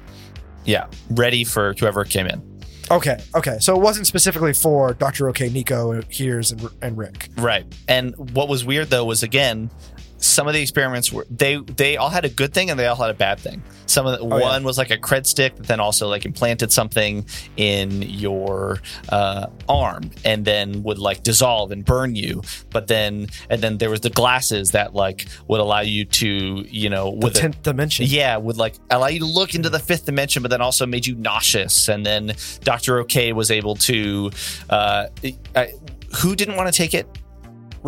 Yeah, 0.64 0.86
ready 1.10 1.44
for 1.44 1.74
whoever 1.74 2.04
came 2.04 2.26
in. 2.26 2.42
okay 2.90 3.18
okay 3.34 3.58
so 3.60 3.76
it 3.76 3.82
wasn't 3.82 4.06
specifically 4.06 4.54
for 4.54 4.94
dr 4.94 5.28
ok 5.28 5.50
nico 5.50 6.00
hears 6.08 6.52
and, 6.52 6.68
and 6.80 6.96
rick 6.96 7.28
Right. 7.36 7.66
And 7.86 8.14
what 8.34 8.48
was 8.48 8.64
weird 8.64 8.88
though 8.88 9.04
was 9.04 9.22
again, 9.22 9.70
some 10.18 10.48
of 10.48 10.54
the 10.54 10.60
experiments 10.60 11.12
were 11.12 11.26
they 11.30 11.56
they 11.56 11.96
all 11.96 12.10
had 12.10 12.24
a 12.24 12.28
good 12.28 12.52
thing 12.52 12.70
and 12.70 12.78
they 12.78 12.86
all 12.86 12.96
had 12.96 13.10
a 13.10 13.14
bad 13.14 13.38
thing. 13.40 13.62
Some 13.86 14.06
of 14.06 14.18
the 14.18 14.24
Oh, 14.24 14.36
yeah. 14.38 14.44
one 14.44 14.64
was 14.64 14.76
like 14.76 14.90
a 14.90 14.98
cred 14.98 15.26
stick 15.26 15.56
that 15.56 15.66
then 15.66 15.80
also 15.80 16.08
like 16.08 16.24
implanted 16.24 16.72
something 16.72 17.24
in 17.56 18.02
your 18.02 18.80
uh, 19.08 19.46
arm 19.68 20.10
and 20.24 20.44
then 20.44 20.82
would 20.82 20.98
like 20.98 21.22
dissolve 21.22 21.70
and 21.70 21.84
burn 21.84 22.16
you. 22.16 22.42
But 22.70 22.88
then 22.88 23.28
and 23.48 23.62
then 23.62 23.78
there 23.78 23.90
was 23.90 24.00
the 24.00 24.10
glasses 24.10 24.72
that 24.72 24.94
like 24.94 25.26
would 25.46 25.60
allow 25.60 25.80
you 25.80 26.04
to 26.04 26.64
you 26.68 26.90
know 26.90 27.12
the 27.12 27.26
with 27.26 27.36
a, 27.36 27.48
10th 27.48 27.62
dimension 27.62 28.06
yeah, 28.08 28.36
would 28.36 28.56
like 28.56 28.74
allow 28.90 29.06
you 29.06 29.20
to 29.20 29.26
look 29.26 29.54
into 29.54 29.70
the 29.70 29.78
fifth 29.78 30.06
dimension, 30.06 30.42
but 30.42 30.50
then 30.50 30.60
also 30.60 30.84
made 30.86 31.06
you 31.06 31.14
nauseous. 31.14 31.88
And 31.88 32.04
then 32.04 32.34
Doctor 32.62 32.98
OK 32.98 33.32
was 33.32 33.50
able 33.50 33.76
to. 33.76 34.30
Uh, 34.68 35.06
I, 35.54 35.72
who 36.18 36.34
didn't 36.34 36.56
want 36.56 36.72
to 36.72 36.76
take 36.76 36.94
it? 36.94 37.06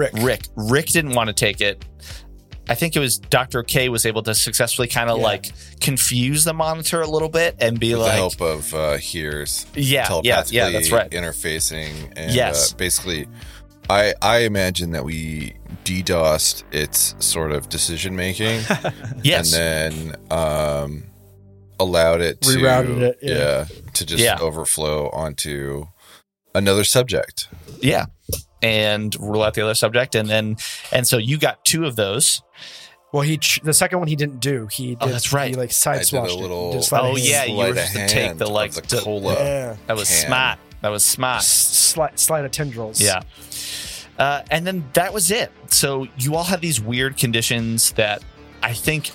Rick 0.00 0.12
Rick. 0.14 0.42
Rick 0.56 0.86
didn't 0.86 1.14
want 1.14 1.28
to 1.28 1.34
take 1.34 1.60
it. 1.60 1.84
I 2.68 2.74
think 2.76 2.94
it 2.94 3.00
was 3.00 3.18
Doctor 3.18 3.62
K 3.64 3.88
was 3.88 4.06
able 4.06 4.22
to 4.22 4.34
successfully 4.34 4.86
kind 4.88 5.10
of 5.10 5.18
Yeah. 5.18 5.24
like 5.24 5.52
confuse 5.80 6.44
the 6.44 6.54
monitor 6.54 7.00
a 7.00 7.06
little 7.08 7.28
bit 7.28 7.56
and 7.60 7.80
be 7.80 7.94
With 7.94 8.04
the 8.04 8.12
help 8.12 8.40
of 8.40 8.72
uh, 8.74 8.96
hears 8.96 9.66
yeah, 9.74 9.82
yeah, 9.82 10.04
telepathically 10.06 10.56
yeah, 10.56 10.70
that's 10.70 10.92
right. 10.92 11.10
interfacing 11.10 12.12
and 12.16 12.32
Yes. 12.32 12.72
uh, 12.72 12.76
basically 12.76 13.26
I 13.88 14.14
I 14.22 14.38
imagine 14.40 14.92
that 14.92 15.04
we 15.04 15.54
DDoSed 15.84 16.62
its 16.72 17.16
sort 17.18 17.50
of 17.50 17.68
decision 17.68 18.14
making 18.14 18.60
Yes, 19.22 19.52
and 19.52 20.12
then 20.12 20.16
um 20.30 21.02
allowed 21.80 22.20
it 22.20 22.40
to 22.42 22.50
Rerouted 22.50 23.00
it, 23.00 23.18
yeah. 23.22 23.64
to 23.94 24.06
just 24.06 24.22
Yeah. 24.22 24.38
overflow 24.38 25.08
onto 25.10 25.86
another 26.54 26.84
subject. 26.84 27.48
yeah, 27.80 28.06
and 28.62 29.14
rule 29.20 29.42
out 29.42 29.54
the 29.54 29.62
other 29.62 29.74
subject, 29.74 30.14
and 30.14 30.28
then 30.28 30.56
and 30.92 31.06
so 31.06 31.16
you 31.18 31.38
got 31.38 31.64
two 31.64 31.86
of 31.86 31.96
those. 31.96 32.42
well 33.12 33.22
he 33.22 33.38
ch- 33.38 33.60
the 33.62 33.72
second 33.74 33.98
one 33.98 34.08
he 34.08 34.16
didn't 34.16 34.40
do 34.40 34.66
he 34.70 34.94
did 34.94 34.98
Oh, 35.00 35.06
that's 35.08 35.32
right. 35.32 35.50
he 35.50 35.54
like 35.56 35.70
I 35.70 35.72
side 35.72 36.02
did 36.04 36.12
a 36.14 36.22
little 36.34 36.70
it. 36.70 36.74
Just 36.74 36.92
Oh, 36.92 37.16
yeah, 37.16 37.44
you 37.44 37.54
sleight 37.56 37.74
were 37.74 37.80
of 37.80 37.86
supposed 37.86 38.08
to 38.08 38.14
take 38.14 38.38
the, 38.38 38.46
like, 38.46 38.70
of 38.76 38.86
the- 38.88 38.96
the 38.96 39.02
cola. 39.02 39.34
yeah 39.34 39.76
That 39.86 39.96
was 39.96 40.08
can. 40.08 40.26
smart. 40.26 40.58
That 40.82 40.88
was 40.90 41.04
smart. 41.04 41.38
S- 41.38 41.48
slide, 41.48 42.18
slide 42.18 42.44
of 42.44 42.52
tendrils 42.52 43.00
Yeah. 43.00 43.22
Uh, 44.18 44.42
and 44.50 44.66
then 44.66 44.88
that 44.92 45.12
was 45.12 45.30
it. 45.30 45.50
So 45.68 46.06
you 46.18 46.36
all 46.36 46.44
had 46.44 46.60
these 46.60 46.80
weird 46.80 47.16
conditions 47.16 47.92
that 47.92 48.22
I 48.62 48.74
think 48.74 49.10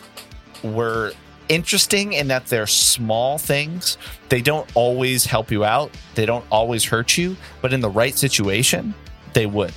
were 0.64 1.14
interesting 1.48 2.14
in 2.14 2.28
that 2.30 2.48
they're 2.48 2.66
small 2.68 3.38
things. 3.38 3.98
They 4.30 4.42
don't 4.42 4.68
always 4.76 5.26
help 5.26 5.52
you 5.52 5.64
out, 5.64 5.92
they 6.16 6.26
don't 6.26 6.46
always 6.52 6.84
hurt 6.86 7.18
you, 7.18 7.38
but 7.62 7.72
in 7.72 7.82
the 7.82 7.90
right 7.90 8.18
situation, 8.18 8.96
they 9.36 9.46
would. 9.46 9.72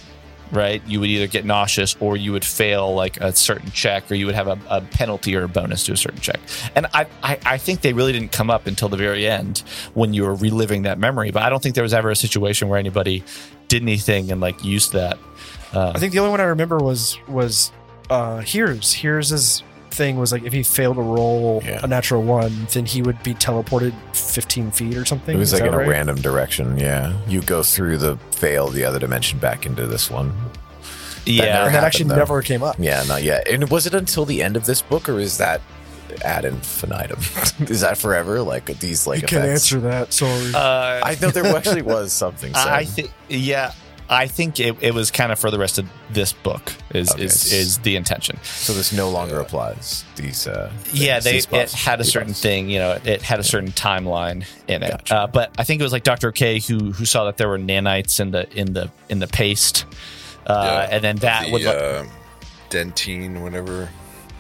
Right? 0.50 0.80
You 0.86 1.00
would 1.00 1.10
either 1.10 1.26
get 1.26 1.44
nauseous 1.44 1.94
or 2.00 2.16
you 2.16 2.32
would 2.32 2.42
fail 2.42 2.94
like 2.94 3.18
a 3.18 3.34
certain 3.34 3.70
check 3.72 4.10
or 4.10 4.14
you 4.14 4.24
would 4.24 4.34
have 4.34 4.48
a, 4.48 4.58
a 4.70 4.80
penalty 4.80 5.36
or 5.36 5.44
a 5.44 5.48
bonus 5.48 5.84
to 5.84 5.92
a 5.92 5.96
certain 5.98 6.20
check. 6.20 6.40
And 6.74 6.86
I, 6.94 7.06
I, 7.22 7.38
I 7.44 7.58
think 7.58 7.82
they 7.82 7.92
really 7.92 8.12
didn't 8.12 8.32
come 8.32 8.48
up 8.48 8.66
until 8.66 8.88
the 8.88 8.96
very 8.96 9.28
end 9.28 9.58
when 9.92 10.14
you 10.14 10.22
were 10.22 10.34
reliving 10.34 10.84
that 10.84 10.98
memory. 10.98 11.32
But 11.32 11.42
I 11.42 11.50
don't 11.50 11.62
think 11.62 11.74
there 11.74 11.84
was 11.84 11.92
ever 11.92 12.08
a 12.08 12.16
situation 12.16 12.68
where 12.68 12.78
anybody 12.78 13.24
did 13.68 13.82
anything 13.82 14.32
and 14.32 14.40
like 14.40 14.64
used 14.64 14.94
that. 14.94 15.18
Uh, 15.74 15.92
I 15.94 15.98
think 15.98 16.14
the 16.14 16.18
only 16.20 16.30
one 16.30 16.40
I 16.40 16.44
remember 16.44 16.78
was 16.78 17.18
was 17.28 17.70
uh 18.08 18.38
Here's. 18.38 18.94
Here's' 18.94 19.62
thing 19.98 20.16
was 20.18 20.32
like 20.32 20.44
if 20.44 20.52
he 20.54 20.62
failed 20.62 20.96
to 20.96 21.02
roll 21.02 21.60
Yeah. 21.64 21.80
a 21.82 21.86
natural 21.86 22.22
one, 22.22 22.66
then 22.72 22.86
he 22.86 23.02
would 23.02 23.22
be 23.22 23.34
teleported 23.34 23.92
15 24.14 24.70
feet 24.70 24.96
or 24.96 25.04
something. 25.04 25.36
It 25.36 25.38
was 25.38 25.52
Is 25.52 25.60
like 25.60 25.68
in 25.70 25.76
that 25.76 25.84
a 25.86 25.90
random 25.90 26.16
direction. 26.22 26.78
Yeah, 26.78 27.12
you 27.28 27.42
go 27.42 27.62
through 27.62 27.98
the 27.98 28.16
fail 28.30 28.68
the 28.68 28.84
other 28.84 28.98
dimension, 28.98 29.38
back 29.38 29.66
into 29.66 29.86
this 29.86 30.10
one. 30.10 30.32
yeah, 31.26 31.42
And 31.42 31.42
that 31.42 31.54
happened, 31.72 31.76
actually 31.86 32.04
though. 32.10 32.16
never 32.16 32.40
came 32.42 32.62
up. 32.62 32.76
Yeah, 32.78 33.02
not 33.06 33.22
yet. 33.22 33.46
And 33.48 33.68
was 33.70 33.86
it 33.86 33.92
until 33.94 34.24
the 34.24 34.42
end 34.42 34.56
of 34.56 34.64
this 34.64 34.80
book, 34.80 35.08
or 35.08 35.18
is 35.18 35.36
that 35.38 35.60
ad 36.24 36.44
infinitum? 36.46 37.18
is 37.68 37.82
that 37.82 37.98
forever? 37.98 38.40
Like 38.40 38.66
these 38.78 39.06
like 39.06 39.20
you 39.22 39.28
can't 39.28 39.44
answer 39.44 39.80
that. 39.80 40.12
Sorry. 40.14 40.54
uh, 40.54 41.00
I 41.04 41.16
know 41.20 41.30
there 41.30 41.44
actually 41.56 41.82
was 41.82 42.12
something. 42.12 42.54
Said. 42.54 42.66
I 42.68 42.84
think 42.84 43.10
yeah, 43.28 43.72
I 44.10 44.26
think 44.26 44.58
it, 44.58 44.76
it 44.80 44.94
was 44.94 45.10
kind 45.10 45.30
of 45.32 45.38
for 45.38 45.50
the 45.50 45.58
rest 45.58 45.78
of 45.78 45.86
this 46.10 46.32
book 46.32 46.72
is 46.94 47.10
Okay. 47.12 47.24
is, 47.24 47.52
is 47.52 47.78
the 47.78 47.96
intention. 47.96 48.38
so. 48.42 48.72
This 48.72 48.92
no 48.92 49.10
longer 49.10 49.38
applies. 49.40 50.04
These. 50.16 50.46
Uh, 50.46 50.72
Yeah, 50.92 51.20
they 51.20 51.32
these 51.32 51.48
it 51.52 51.72
had 51.72 52.00
a 52.00 52.04
certain 52.04 52.32
thing, 52.34 52.70
you 52.70 52.78
know, 52.78 52.98
it 53.04 53.20
had 53.22 53.38
a 53.38 53.44
certain 53.44 53.70
timeline 53.72 54.46
in 54.66 54.82
it. 54.82 54.90
Gotcha. 54.90 55.14
Uh, 55.14 55.26
but 55.26 55.54
I 55.58 55.64
think 55.64 55.80
it 55.80 55.84
was 55.84 55.92
like 55.92 56.04
Dr. 56.04 56.32
K 56.32 56.58
who 56.60 56.92
who 56.92 57.04
saw 57.04 57.24
that 57.26 57.36
there 57.36 57.48
were 57.48 57.58
nanites 57.58 58.18
in 58.20 58.30
the 58.30 58.48
in 58.58 58.72
the 58.72 58.90
in 59.10 59.18
the 59.18 59.26
paste. 59.26 59.84
Uh, 60.46 60.86
Yeah. 60.88 60.94
and 60.96 61.04
then 61.04 61.16
that 61.16 61.44
the 61.46 61.52
would 61.52 61.62
like, 61.64 61.76
uh, 61.76 62.04
dentine, 62.70 63.42
whatever. 63.42 63.88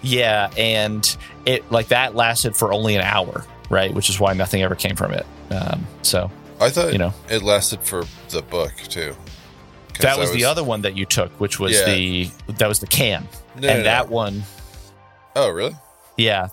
yeah, 0.02 0.50
and 0.56 1.16
it 1.44 1.70
like 1.70 1.88
that 1.88 2.14
lasted 2.14 2.56
for 2.56 2.72
only 2.72 2.94
an 2.94 3.02
hour, 3.02 3.44
right? 3.70 3.92
Which 3.92 4.08
is 4.08 4.18
why 4.18 4.32
nothing 4.32 4.62
ever 4.62 4.74
came 4.74 4.96
from 4.96 5.12
it. 5.12 5.26
Um, 5.50 5.86
so 6.02 6.30
I 6.60 6.70
thought 6.70 6.92
You 6.92 6.98
know. 6.98 7.12
it 7.28 7.42
lasted 7.42 7.80
for 7.82 8.04
the 8.30 8.42
book 8.42 8.72
too. 8.88 9.14
That 9.98 10.18
was, 10.18 10.32
the 10.32 10.44
other 10.44 10.64
one 10.64 10.82
that 10.82 10.96
you 10.96 11.04
took, 11.04 11.30
which 11.40 11.58
was 11.60 11.72
Yeah. 11.72 11.84
the 11.94 12.30
that 12.58 12.68
was 12.68 12.80
the 12.80 12.86
can, 12.86 13.28
No, 13.56 13.68
and 13.68 13.78
no, 13.78 13.84
that 13.84 14.08
no. 14.08 14.14
one, 14.14 14.42
Oh, 15.36 15.48
really? 15.50 15.76
yeah. 16.16 16.48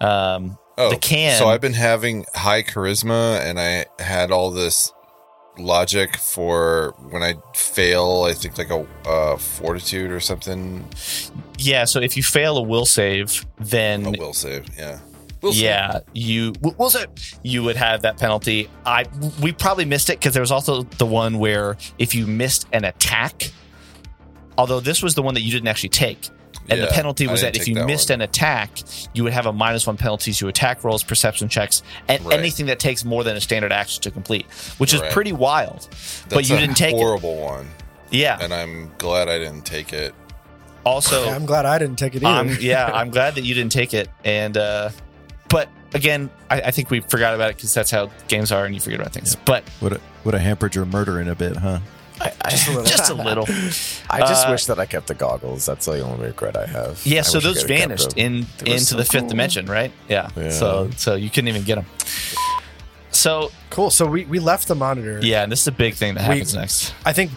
Um, 0.00 0.58
Oh, 0.80 0.90
The 0.90 0.96
can- 0.96 1.36
So 1.38 1.48
I've 1.48 1.60
been 1.60 1.72
having 1.74 2.24
high 2.36 2.62
charisma, 2.62 3.40
and 3.40 3.58
I 3.58 3.86
had 3.98 4.30
all 4.30 4.52
this 4.52 4.92
logic 5.58 6.16
for 6.16 6.94
when 7.10 7.20
I 7.24 7.34
fail. 7.52 8.24
I 8.28 8.32
think 8.32 8.56
like 8.58 8.70
a 8.70 8.86
uh, 9.04 9.36
fortitude 9.38 10.12
or 10.12 10.20
something. 10.20 10.86
yeah. 11.58 11.84
So 11.84 11.98
if 12.00 12.16
you 12.16 12.22
fail 12.22 12.56
a 12.58 12.62
will 12.62 12.86
save, 12.86 13.44
then 13.58 14.06
A 14.06 14.10
will 14.12 14.32
save. 14.32 14.66
Yeah. 14.78 14.98
Will 15.40 15.52
save. 15.52 15.62
yeah, 15.62 16.00
you 16.14 16.52
w- 16.52 16.74
will 16.78 16.90
save. 16.90 17.08
You 17.42 17.62
would 17.64 17.76
have 17.76 18.02
that 18.02 18.18
penalty. 18.18 18.68
I 18.84 19.04
we 19.40 19.52
probably 19.52 19.84
missed 19.84 20.10
it 20.10 20.18
because 20.18 20.34
there 20.34 20.42
was 20.42 20.50
also 20.52 20.82
the 20.82 21.06
one 21.06 21.38
where 21.38 21.76
if 21.98 22.14
you 22.14 22.26
missed 22.26 22.66
an 22.72 22.84
attack, 22.84 23.50
although 24.56 24.80
this 24.80 25.02
was 25.02 25.14
the 25.14 25.22
one 25.22 25.34
that 25.34 25.42
you 25.42 25.50
didn't 25.52 25.68
actually 25.68 25.90
take. 25.90 26.28
And 26.70 26.82
the 26.82 26.86
penalty 26.88 27.26
was 27.26 27.40
that 27.40 27.56
if 27.56 27.66
you 27.66 27.76
that 27.76 27.86
missed 27.86 28.10
one. 28.10 28.20
an 28.20 28.28
attack, 28.28 28.70
you 29.14 29.24
would 29.24 29.32
have 29.32 29.46
a 29.46 29.52
minus 29.54 29.86
one 29.86 29.96
penalty 29.96 30.34
to 30.34 30.48
attack 30.48 30.84
rolls, 30.84 31.02
perception 31.02 31.48
checks, 31.48 31.82
and 32.08 32.22
Right. 32.26 32.38
anything 32.38 32.66
that 32.66 32.78
takes 32.78 33.06
more 33.06 33.24
than 33.24 33.36
a 33.36 33.40
standard 33.40 33.72
action 33.72 34.02
to 34.02 34.10
complete, 34.10 34.44
which 34.76 34.92
is 34.92 35.00
Right. 35.00 35.10
pretty 35.10 35.32
wild. 35.32 35.88
but 36.28 36.46
you 36.46 36.56
a 36.56 36.58
didn't 36.60 36.76
take 36.76 36.94
it. 36.94 36.98
horrible 36.98 37.36
one, 37.36 37.70
Yeah. 38.10 38.36
and 38.38 38.52
I'm 38.52 38.90
glad 38.98 39.30
I 39.30 39.38
didn't 39.38 39.64
take 39.64 39.94
it. 39.94 40.14
Also, 40.84 41.24
Yeah, 41.24 41.34
I'm 41.36 41.46
glad 41.46 41.64
I 41.64 41.78
didn't 41.78 41.96
take 41.98 42.14
it 42.14 42.22
either. 42.22 42.50
I'm, 42.50 42.58
yeah, 42.60 42.84
I'm 42.92 43.08
glad 43.10 43.36
that 43.36 43.44
you 43.44 43.54
didn't 43.54 43.72
take 43.72 43.94
it. 43.94 44.10
And 44.22 44.58
uh, 44.58 44.90
but 45.48 45.68
again, 45.94 46.30
I, 46.50 46.60
I 46.62 46.70
think 46.70 46.90
we 46.90 47.00
forgot 47.00 47.34
about 47.34 47.50
it 47.50 47.56
because 47.56 47.72
that's 47.74 47.90
how 47.90 48.10
games 48.28 48.52
are, 48.52 48.64
and 48.64 48.74
you 48.74 48.80
forget 48.80 49.00
about 49.00 49.12
things. 49.12 49.36
But 49.36 49.64
Would 49.80 49.92
have 49.92 50.02
would 50.24 50.34
have 50.34 50.42
hampered 50.42 50.74
your 50.74 50.84
murder 50.86 51.20
in 51.20 51.28
a 51.28 51.34
bit, 51.34 51.56
huh? 51.56 51.80
I, 52.20 52.32
I, 52.44 52.50
Just 52.50 52.66
a 52.66 52.70
little. 52.72 52.84
just 52.96 53.10
a 53.10 53.14
little. 53.14 53.44
I 54.10 54.20
just 54.20 54.46
Uh, 54.46 54.50
wish 54.50 54.66
that 54.66 54.78
I 54.80 54.86
kept 54.86 55.06
the 55.06 55.14
goggles. 55.14 55.64
That's 55.66 55.86
the 55.86 56.00
only 56.00 56.26
regret 56.26 56.56
I 56.56 56.66
have. 56.66 57.00
Yeah, 57.06 57.20
I 57.20 57.22
so 57.22 57.38
those 57.38 57.62
vanished 57.62 58.14
in 58.16 58.46
They 58.58 58.70
were 58.70 58.72
into 58.74 58.84
so 58.84 58.96
the 58.96 59.04
fifth 59.04 59.20
cool. 59.22 59.28
dimension, 59.30 59.66
right? 59.66 59.92
Yeah. 60.08 60.28
Yeah. 60.36 60.50
So 60.50 60.90
so 60.96 61.14
you 61.14 61.30
couldn't 61.30 61.48
even 61.48 61.62
get 61.62 61.76
them. 61.76 61.86
So 63.10 63.50
cool. 63.70 63.90
So 63.90 64.06
we, 64.06 64.24
we 64.26 64.38
left 64.38 64.68
the 64.68 64.74
monitor. 64.74 65.20
yeah, 65.22 65.42
and 65.42 65.50
this 65.52 65.60
is 65.62 65.66
a 65.68 65.72
big 65.72 65.94
thing 65.94 66.14
that 66.14 66.28
We- 66.28 66.34
happens 66.36 66.54
next. 66.54 66.94
I 67.06 67.12
think 67.12 67.30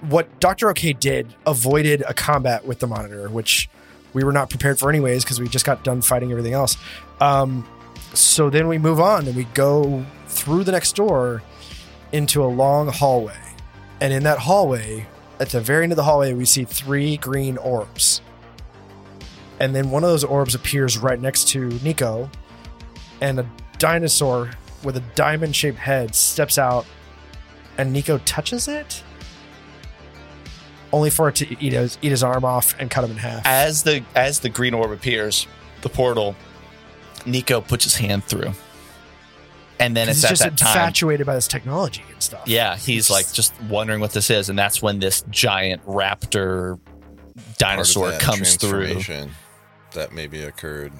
what 0.00 0.38
Dr. 0.40 0.68
OK 0.70 0.92
did 0.92 1.34
avoided 1.46 2.02
a 2.06 2.14
combat 2.14 2.64
with 2.64 2.78
the 2.78 2.86
monitor, 2.86 3.28
which 3.28 3.68
we 4.12 4.24
were 4.24 4.32
not 4.32 4.50
prepared 4.50 4.78
for 4.78 4.88
anyways 4.90 5.24
because 5.24 5.40
we 5.40 5.48
just 5.48 5.64
got 5.64 5.84
done 5.84 6.02
fighting 6.02 6.30
everything 6.30 6.52
else. 6.52 6.76
Um, 7.20 7.66
so 8.14 8.50
then 8.50 8.68
we 8.68 8.78
move 8.78 9.00
on 9.00 9.26
and 9.26 9.34
we 9.34 9.44
go 9.54 10.04
through 10.26 10.64
the 10.64 10.72
next 10.72 10.96
door 10.96 11.42
into 12.12 12.44
a 12.44 12.46
long 12.46 12.88
hallway. 12.88 13.38
And 14.00 14.12
in 14.12 14.22
that 14.24 14.38
hallway, 14.38 15.06
at 15.40 15.48
the 15.50 15.60
very 15.60 15.84
end 15.84 15.92
of 15.92 15.96
the 15.96 16.02
hallway, 16.02 16.32
we 16.34 16.44
see 16.44 16.64
three 16.64 17.16
green 17.16 17.56
orbs. 17.56 18.20
and 19.60 19.74
then 19.76 19.90
one 19.90 20.02
of 20.02 20.10
those 20.10 20.24
orbs 20.24 20.54
appears 20.56 20.98
right 20.98 21.20
next 21.20 21.48
to 21.50 21.68
Nico, 21.84 22.28
and 23.20 23.38
a 23.38 23.46
dinosaur 23.78 24.50
with 24.82 24.96
a 24.96 25.02
diamond 25.14 25.54
shaped 25.54 25.78
head 25.78 26.14
steps 26.16 26.58
out, 26.58 26.84
and 27.78 27.92
Nico 27.92 28.18
touches 28.18 28.66
it, 28.66 29.04
only 30.92 31.10
for 31.10 31.28
it 31.28 31.36
to 31.36 31.62
eat 31.64 31.72
his, 31.72 31.98
eat 32.02 32.10
his 32.10 32.22
arm 32.22 32.44
off 32.44 32.74
and 32.78 32.90
cut 32.90 33.04
him 33.04 33.10
in 33.12 33.16
half. 33.16 33.46
As 33.46 33.82
the 33.82 34.04
as 34.14 34.40
the 34.40 34.48
green 34.48 34.74
orb 34.74 34.90
appears, 34.92 35.46
the 35.82 35.88
portal, 35.88 36.36
Nico 37.26 37.60
puts 37.60 37.84
his 37.84 37.96
hand 37.96 38.24
through, 38.24 38.52
and 39.80 39.96
then 39.96 40.08
He's 40.08 40.18
it's 40.18 40.24
at 40.24 40.28
just 40.30 40.42
that 40.42 40.56
time. 40.58 40.68
infatuated 40.76 41.26
by 41.26 41.34
this 41.34 41.48
technology 41.48 42.04
and 42.12 42.22
stuff. 42.22 42.42
Yeah, 42.46 42.76
he's 42.76 43.10
like 43.10 43.32
just 43.32 43.54
wondering 43.62 44.00
what 44.00 44.12
this 44.12 44.30
is, 44.30 44.48
and 44.48 44.58
that's 44.58 44.82
when 44.82 44.98
this 44.98 45.24
giant 45.30 45.84
raptor 45.86 46.78
dinosaur 47.58 48.10
that 48.10 48.20
comes 48.20 48.56
through. 48.56 49.00
That 49.92 50.12
maybe 50.12 50.42
occurred. 50.42 50.92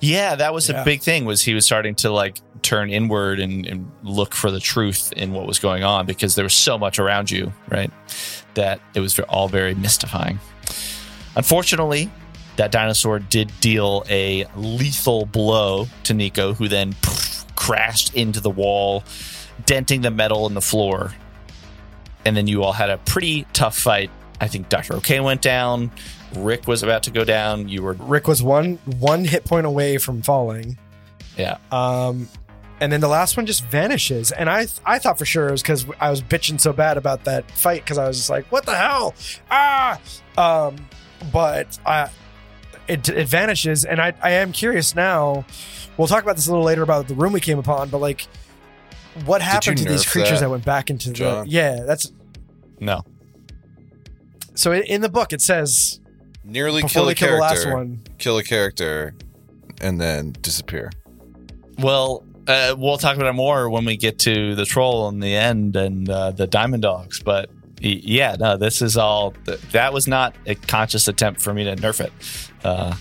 Yeah, 0.00 0.34
that 0.36 0.52
was 0.54 0.68
Yeah. 0.68 0.82
a 0.82 0.84
big 0.84 1.02
thing. 1.02 1.24
Was 1.24 1.42
he 1.42 1.54
was 1.54 1.64
starting 1.64 1.94
to 1.96 2.10
like 2.10 2.38
turn 2.62 2.90
inward 2.90 3.40
and, 3.40 3.64
and 3.66 3.90
look 4.02 4.34
for 4.34 4.50
the 4.50 4.60
truth 4.60 5.12
in 5.16 5.32
what 5.32 5.46
was 5.46 5.58
going 5.58 5.82
on 5.84 6.04
because 6.06 6.34
there 6.34 6.44
was 6.44 6.54
so 6.54 6.76
much 6.78 6.98
around 6.98 7.30
you, 7.30 7.52
right? 7.68 7.90
That 8.56 8.80
it 8.94 9.00
was 9.00 9.18
all 9.20 9.48
very 9.48 9.74
mystifying. 9.74 10.40
Unfortunately, 11.36 12.10
that 12.56 12.72
dinosaur 12.72 13.18
did 13.18 13.52
deal 13.60 14.04
a 14.08 14.46
lethal 14.56 15.26
blow 15.26 15.86
to 16.04 16.14
Nico, 16.14 16.54
who 16.54 16.68
then 16.68 16.94
poof, 17.02 17.44
crashed 17.54 18.14
into 18.14 18.40
the 18.40 18.50
wall, 18.50 19.04
denting 19.66 20.00
the 20.00 20.10
metal 20.10 20.46
in 20.46 20.54
the 20.54 20.60
floor. 20.60 21.14
And 22.24 22.36
then 22.36 22.46
you 22.46 22.62
all 22.64 22.72
had 22.72 22.90
a 22.90 22.98
pretty 22.98 23.46
tough 23.52 23.78
fight. 23.78 24.10
I 24.40 24.48
think 24.48 24.68
Dr. 24.68 24.96
O'Kane 24.96 25.22
went 25.22 25.42
down. 25.42 25.90
Rick 26.34 26.66
was 26.66 26.82
about 26.82 27.04
to 27.04 27.10
go 27.10 27.24
down. 27.24 27.68
You 27.68 27.82
were, 27.82 27.92
Rick 27.94 28.26
was 28.26 28.42
one 28.42 28.78
one 28.98 29.24
hit 29.24 29.44
point 29.44 29.66
away 29.66 29.98
from 29.98 30.22
falling. 30.22 30.76
yeah. 31.36 31.58
Um, 31.70 32.28
and 32.80 32.92
then 32.92 33.00
the 33.00 33.08
last 33.08 33.36
one 33.36 33.46
just 33.46 33.64
vanishes. 33.64 34.32
And 34.32 34.50
I 34.50 34.66
I 34.84 34.98
thought 34.98 35.18
for 35.18 35.24
sure 35.24 35.48
it 35.48 35.52
was 35.52 35.62
because 35.62 35.86
I 36.00 36.10
was 36.10 36.20
bitching 36.20 36.60
so 36.60 36.72
bad 36.72 36.96
about 36.96 37.24
that 37.24 37.50
fight 37.50 37.82
because 37.82 37.98
I 37.98 38.06
was 38.06 38.18
just 38.18 38.30
like, 38.30 38.50
what 38.52 38.66
the 38.66 38.76
hell? 38.76 39.14
Ah! 39.50 40.00
Um, 40.36 40.76
but 41.32 41.78
I, 41.86 42.10
it, 42.88 43.08
it 43.08 43.28
vanishes. 43.28 43.84
And 43.84 44.00
I, 44.00 44.12
I 44.22 44.32
am 44.32 44.52
curious 44.52 44.94
now. 44.94 45.44
We'll 45.96 46.08
talk 46.08 46.22
about 46.22 46.36
this 46.36 46.46
a 46.46 46.50
little 46.50 46.64
later 46.64 46.82
about 46.82 47.08
the 47.08 47.14
room 47.14 47.32
we 47.32 47.40
came 47.40 47.58
upon, 47.58 47.88
but 47.88 47.98
like, 47.98 48.26
what 49.24 49.40
happened 49.40 49.78
to 49.78 49.84
these 49.84 50.04
creatures 50.04 50.40
that, 50.40 50.40
that, 50.40 50.50
went 50.50 50.64
back 50.64 50.90
into 50.90 51.10
John? 51.12 51.46
the. 51.46 51.50
Yeah, 51.50 51.84
that's. 51.84 52.12
No. 52.80 53.02
So 54.54 54.72
in, 54.72 54.82
in 54.82 55.00
the 55.00 55.08
book, 55.08 55.32
it 55.32 55.40
says 55.40 56.00
Nearly 56.44 56.82
kill 56.82 57.08
a 57.08 57.14
kill 57.14 57.32
the 57.32 57.38
last 57.38 57.62
character, 57.62 57.74
one. 57.74 58.02
kill 58.18 58.36
a 58.36 58.44
character, 58.44 59.14
and 59.80 59.98
then 59.98 60.32
disappear. 60.42 60.90
Well, 61.78 62.25
uh, 62.46 62.74
we'll 62.78 62.98
talk 62.98 63.16
about 63.16 63.28
it 63.28 63.32
more 63.34 63.68
when 63.68 63.84
we 63.84 63.96
get 63.96 64.18
to 64.20 64.54
the 64.54 64.64
troll 64.64 65.08
in 65.08 65.20
the 65.20 65.34
end 65.34 65.76
and 65.76 66.08
uh, 66.08 66.30
the 66.30 66.46
diamond 66.46 66.82
dogs. 66.82 67.20
But 67.22 67.50
yeah, 67.80 68.36
no, 68.38 68.56
this 68.56 68.82
is 68.82 68.96
all. 68.96 69.34
That 69.72 69.92
was 69.92 70.06
not 70.08 70.34
a 70.46 70.54
conscious 70.54 71.08
attempt 71.08 71.40
for 71.40 71.52
me 71.52 71.64
to 71.64 71.76
nerf 71.76 72.00
it. 72.00 72.12
Uh, 72.64 72.96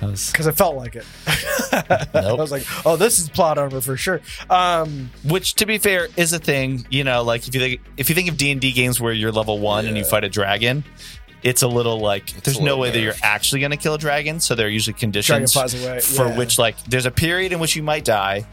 because 0.00 0.46
it 0.46 0.52
felt 0.52 0.76
like 0.76 0.94
it. 0.94 1.04
I 2.14 2.32
was 2.34 2.52
like, 2.52 2.64
oh, 2.86 2.96
this 2.96 3.18
is 3.18 3.28
plot 3.28 3.58
armor 3.58 3.80
for 3.80 3.96
sure. 3.96 4.20
Um, 4.48 5.10
which, 5.24 5.54
to 5.54 5.66
be 5.66 5.78
fair, 5.78 6.06
is 6.16 6.32
a 6.32 6.38
thing. 6.38 6.86
You 6.88 7.02
know, 7.02 7.24
like 7.24 7.48
if 7.48 7.54
you 7.54 7.60
think 7.60 7.80
if 7.96 8.08
you 8.08 8.14
think 8.14 8.28
of 8.28 8.36
D 8.36 8.52
and 8.52 8.60
D 8.60 8.72
games 8.72 9.00
where 9.00 9.12
you're 9.12 9.32
level 9.32 9.58
one 9.58 9.86
and 9.86 9.96
you 9.96 10.04
fight 10.04 10.24
a 10.24 10.28
dragon. 10.28 10.84
It's 11.42 11.62
a 11.62 11.68
little 11.68 12.00
like 12.00 12.30
It's 12.36 12.40
there's 12.42 12.58
no 12.58 12.64
little 12.64 12.80
way 12.80 12.90
that 12.90 13.00
you're 13.00 13.14
actually 13.22 13.60
going 13.60 13.70
to 13.70 13.76
kill 13.76 13.94
a 13.94 13.98
dragon, 13.98 14.40
so 14.40 14.54
there 14.54 14.66
are 14.66 14.70
usually 14.70 14.94
dragon 14.94 15.12
conditions 15.12 15.52
flies 15.52 15.74
away. 15.84 16.00
for 16.00 16.26
yeah. 16.26 16.36
which 16.36 16.58
like 16.58 16.82
there's 16.84 17.06
a 17.06 17.10
period 17.10 17.52
in 17.52 17.60
which 17.60 17.76
you 17.76 17.82
might 17.82 18.04
die 18.04 18.46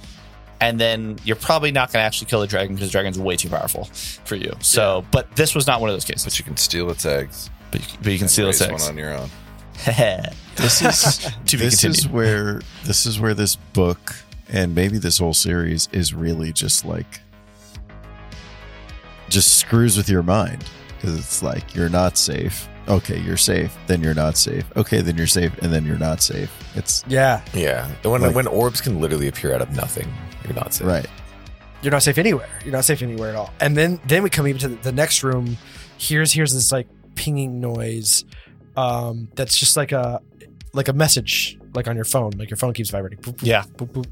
and 0.62 0.80
then 0.80 1.18
you're 1.26 1.36
probably 1.36 1.72
not 1.72 1.92
going 1.92 2.02
to 2.02 2.06
actually 2.06 2.28
kill 2.28 2.40
the 2.40 2.48
dragon 2.48 2.76
because 2.76 2.88
the 2.88 2.92
dragon's 2.92 3.20
way 3.20 3.36
too 3.36 3.50
powerful 3.50 3.86
for 4.24 4.36
you 4.36 4.56
so 4.62 5.04
but 5.12 5.36
this 5.36 5.54
was 5.54 5.68
not 5.68 5.82
one 5.82 5.90
of 5.90 5.96
those 5.96 6.06
cases 6.06 6.24
But 6.24 6.40
you 6.40 6.46
can 6.46 6.58
steal 6.58 6.90
its 6.90 7.06
eggs. 7.06 7.50
but 7.72 7.82
you, 7.82 7.98
but 8.02 8.12
you 8.14 8.20
can 8.20 8.28
steal 8.30 8.50
its 8.50 8.62
eggs 8.62 8.84
one 8.84 8.92
on 8.92 8.98
your 8.98 9.14
own. 9.14 9.30
This 10.56 10.82
is 10.82 11.18
To 11.48 11.58
be 11.58 11.66
this 11.66 11.84
is 11.84 12.08
where 12.08 12.62
this 12.86 13.06
is 13.06 13.20
where 13.20 13.34
this 13.34 13.58
book 13.58 14.16
and 14.48 14.74
maybe 14.74 14.98
this 14.98 15.18
whole 15.18 15.34
series 15.34 15.90
is 15.92 16.14
really 16.14 16.54
just 16.54 16.86
like 16.86 17.20
just 19.28 19.58
screws 19.58 19.98
with 19.98 20.08
your 20.08 20.24
mind 20.24 20.64
because 20.96 21.18
it's 21.18 21.44
like 21.44 21.76
you're 21.76 21.90
not 21.90 22.18
safe. 22.18 22.70
Okay, 22.88 23.20
you're 23.20 23.38
safe. 23.38 23.76
Then 23.88 24.02
you're 24.02 24.14
not 24.14 24.38
safe. 24.38 24.66
Okay, 24.76 25.02
then 25.02 25.18
you're 25.18 25.26
safe, 25.28 25.58
and 25.64 25.74
then 25.74 25.86
you're 25.86 25.98
not 25.98 26.22
safe. 26.22 26.52
It's 26.76 27.04
yeah, 27.08 27.42
Yeah. 27.54 27.90
When 28.04 28.22
Like- 28.22 28.36
when 28.36 28.48
orbs 28.48 28.80
can 28.82 29.02
literally 29.02 29.28
appear 29.28 29.54
out 29.56 29.62
of 29.62 29.72
nothing, 29.76 30.08
you're 30.44 30.54
not 30.54 30.74
safe. 30.74 30.86
right. 30.88 31.08
you're 31.82 31.92
not 31.92 32.04
safe 32.04 32.18
anywhere. 32.18 32.50
You're 32.64 32.72
not 32.74 32.86
safe 32.86 33.02
anywhere 33.04 33.30
at 33.30 33.36
all. 33.36 33.52
And 33.60 33.76
then 33.78 34.00
then 34.08 34.24
we 34.24 34.30
come 34.30 34.48
even 34.48 34.60
to 34.62 34.68
the, 34.70 34.76
the 34.76 34.92
next 34.92 35.24
room. 35.24 35.58
Here's 35.98 36.32
here's 36.34 36.54
this 36.54 36.72
like 36.72 36.88
pinging 37.16 37.60
noise. 37.60 38.24
Um, 38.78 39.30
that's 39.36 39.58
just 39.58 39.78
like 39.78 39.92
a 39.92 40.20
like 40.74 40.88
a 40.88 40.94
message 40.94 41.58
like 41.74 41.88
on 41.88 41.96
your 41.96 42.06
phone. 42.06 42.32
Like 42.38 42.50
your 42.50 42.58
phone 42.58 42.74
keeps 42.74 42.90
vibrating. 42.90 43.20
Boop, 43.20 43.38
boop, 43.38 43.46
Yeah. 43.48 43.64
boop, 43.78 43.90
boop. 43.92 44.06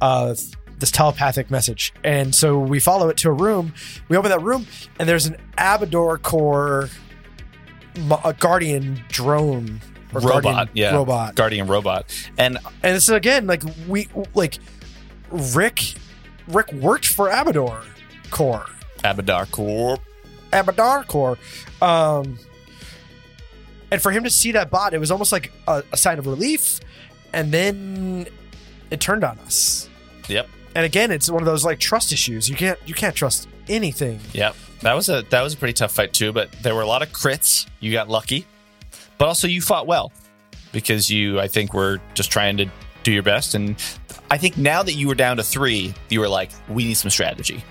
Uh, 0.00 0.34
this 0.78 0.90
telepathic 0.90 1.50
message. 1.50 1.92
And 2.04 2.34
so 2.34 2.58
we 2.58 2.80
follow 2.80 3.08
it 3.10 3.16
to 3.18 3.28
a 3.28 3.32
room. 3.32 3.74
We 4.08 4.16
open 4.16 4.30
that 4.30 4.40
room, 4.42 4.66
and 4.98 5.06
there's 5.08 5.26
an 5.26 5.36
AbadarCorp 5.58 6.84
mo- 6.84 6.88
a 8.24 8.32
guardian 8.32 9.02
drone 9.08 9.80
or 10.14 10.20
robot 10.20 10.42
guardian 10.42 10.68
yeah 10.74 10.94
robot. 10.94 11.34
guardian 11.34 11.66
robot 11.66 12.06
and 12.38 12.58
And 12.82 12.96
it's 12.96 13.08
again 13.08 13.46
like 13.46 13.62
we 13.88 14.08
like 14.34 14.58
Rick 15.30 15.94
Rick 16.48 16.72
worked 16.72 17.06
for 17.06 17.28
Abador 17.30 17.84
Core. 18.30 18.66
AbadarCorp 18.98 19.98
Abadar 20.52 21.06
Core. 21.06 21.38
Um 21.82 22.38
and 23.92 24.00
for 24.00 24.12
him 24.12 24.22
to 24.24 24.30
see 24.30 24.52
that 24.52 24.70
bot, 24.70 24.94
it 24.94 24.98
was 24.98 25.10
almost 25.10 25.32
like 25.32 25.52
a, 25.66 25.82
a 25.92 25.96
sign 25.96 26.18
of 26.18 26.26
relief. 26.26 26.78
And 27.32 27.50
then 27.52 28.26
it 28.90 29.00
turned 29.00 29.24
on 29.24 29.38
us. 29.40 29.88
Yep. 30.28 30.48
And 30.76 30.84
again, 30.84 31.10
it's 31.10 31.28
one 31.28 31.42
of 31.42 31.46
those 31.46 31.64
like 31.64 31.80
trust 31.80 32.12
issues. 32.12 32.48
You 32.48 32.54
can't 32.56 32.78
you 32.86 32.94
can't 32.94 33.14
trust 33.14 33.48
anything. 33.70 34.20
Yep. 34.32 34.56
That 34.80 34.94
was 34.94 35.08
a 35.08 35.22
that 35.30 35.42
was 35.42 35.54
a 35.54 35.56
pretty 35.56 35.74
tough 35.74 35.92
fight 35.92 36.12
too, 36.12 36.32
but 36.32 36.50
there 36.62 36.74
were 36.74 36.82
a 36.82 36.86
lot 36.86 37.02
of 37.02 37.10
crits. 37.12 37.66
You 37.80 37.92
got 37.92 38.08
lucky. 38.08 38.46
But 39.18 39.28
also 39.28 39.46
you 39.46 39.60
fought 39.60 39.86
well 39.86 40.12
because 40.72 41.10
you 41.10 41.38
I 41.40 41.48
think 41.48 41.72
were 41.74 42.00
just 42.14 42.30
trying 42.30 42.56
to 42.58 42.66
do 43.02 43.12
your 43.12 43.22
best 43.22 43.54
and 43.54 43.76
I 44.30 44.38
think 44.38 44.56
now 44.56 44.82
that 44.82 44.92
you 44.92 45.08
were 45.08 45.14
down 45.14 45.38
to 45.38 45.42
3, 45.42 45.92
you 46.08 46.20
were 46.20 46.28
like 46.28 46.50
we 46.68 46.84
need 46.84 46.94
some 46.94 47.10
strategy. 47.10 47.64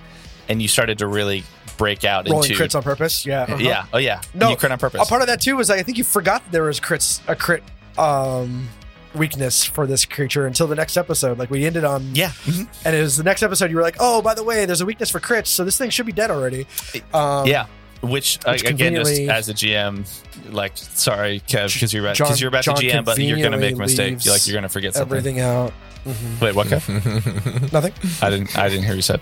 And 0.48 0.62
you 0.62 0.68
started 0.68 0.98
to 1.00 1.08
really 1.08 1.44
break 1.78 2.04
out 2.04 2.28
Rolling 2.28 2.50
into 2.52 2.62
crits 2.62 2.76
on 2.76 2.84
purpose. 2.84 3.26
Yeah. 3.26 3.44
uh-huh. 3.44 3.58
Yeah. 3.60 3.86
Oh 3.94 3.98
yeah. 3.98 4.22
No, 4.34 4.50
you 4.50 4.56
crit 4.56 4.72
on 4.72 4.80
purpose. 4.80 5.02
A 5.02 5.06
part 5.10 5.22
of 5.22 5.28
that 5.28 5.42
too 5.42 5.56
was 5.56 5.70
like, 5.70 5.80
I 5.80 5.84
think 5.84 5.98
you 5.98 6.04
forgot 6.04 6.44
that 6.44 6.52
there 6.52 6.64
was 6.64 6.80
crits 6.80 7.22
a 7.28 7.36
crit 7.36 7.64
um 7.98 8.70
weakness 9.16 9.66
for 9.66 9.88
this 9.88 10.06
creature 10.06 10.46
until 10.46 10.68
the 10.68 10.76
next 10.76 10.98
episode. 10.98 11.38
Like 11.38 11.50
we 11.50 11.66
ended 11.66 11.84
on 11.84 12.16
yeah. 12.16 12.32
And 12.86 12.96
it 12.96 13.02
was 13.02 13.18
the 13.18 13.24
next 13.24 13.44
episode 13.44 13.70
you 13.70 13.78
were 13.78 13.82
like, 13.82 13.98
oh, 14.00 14.22
by 14.22 14.34
the 14.34 14.44
way, 14.44 14.66
there's 14.66 14.82
a 14.82 14.86
weakness 14.86 15.10
for 15.10 15.20
crits, 15.20 15.48
so 15.48 15.64
this 15.64 15.78
thing 15.78 15.90
should 15.90 16.06
be 16.06 16.12
dead 16.12 16.32
already. 16.32 16.68
Um, 17.14 17.48
yeah. 17.48 17.68
Which, 18.02 18.40
uh, 18.46 18.52
which 18.52 18.64
again, 18.64 18.96
just 18.96 19.20
as 19.20 19.50
a 19.50 19.54
GM, 19.54 20.08
like, 20.54 20.78
sorry, 20.78 21.42
Kev, 21.42 21.74
because 21.74 21.94
you're 21.94 22.06
about 22.06 22.18
because 22.18 22.40
you're 22.40 22.48
about 22.48 22.64
John 22.64 22.78
to 22.78 22.82
GM, 22.82 23.04
but 23.04 23.18
you're 23.18 23.38
gonna 23.38 23.58
make 23.58 23.74
a 23.74 23.76
conveniently 23.76 24.12
mistake. 24.16 24.32
Like 24.32 24.48
you're 24.48 24.56
gonna 24.56 24.70
forget 24.70 24.94
something. 24.94 25.18
everything 25.18 25.42
out. 25.42 25.74
Mhm. 26.06 26.42
Wait, 26.42 26.56
what? 26.56 26.68
Kev? 26.68 26.88
Nothing. 27.74 27.94
I 28.22 28.30
didn't. 28.30 28.58
I 28.58 28.70
didn't 28.70 28.86
hear 28.86 28.96
you 28.96 29.02
said. 29.02 29.20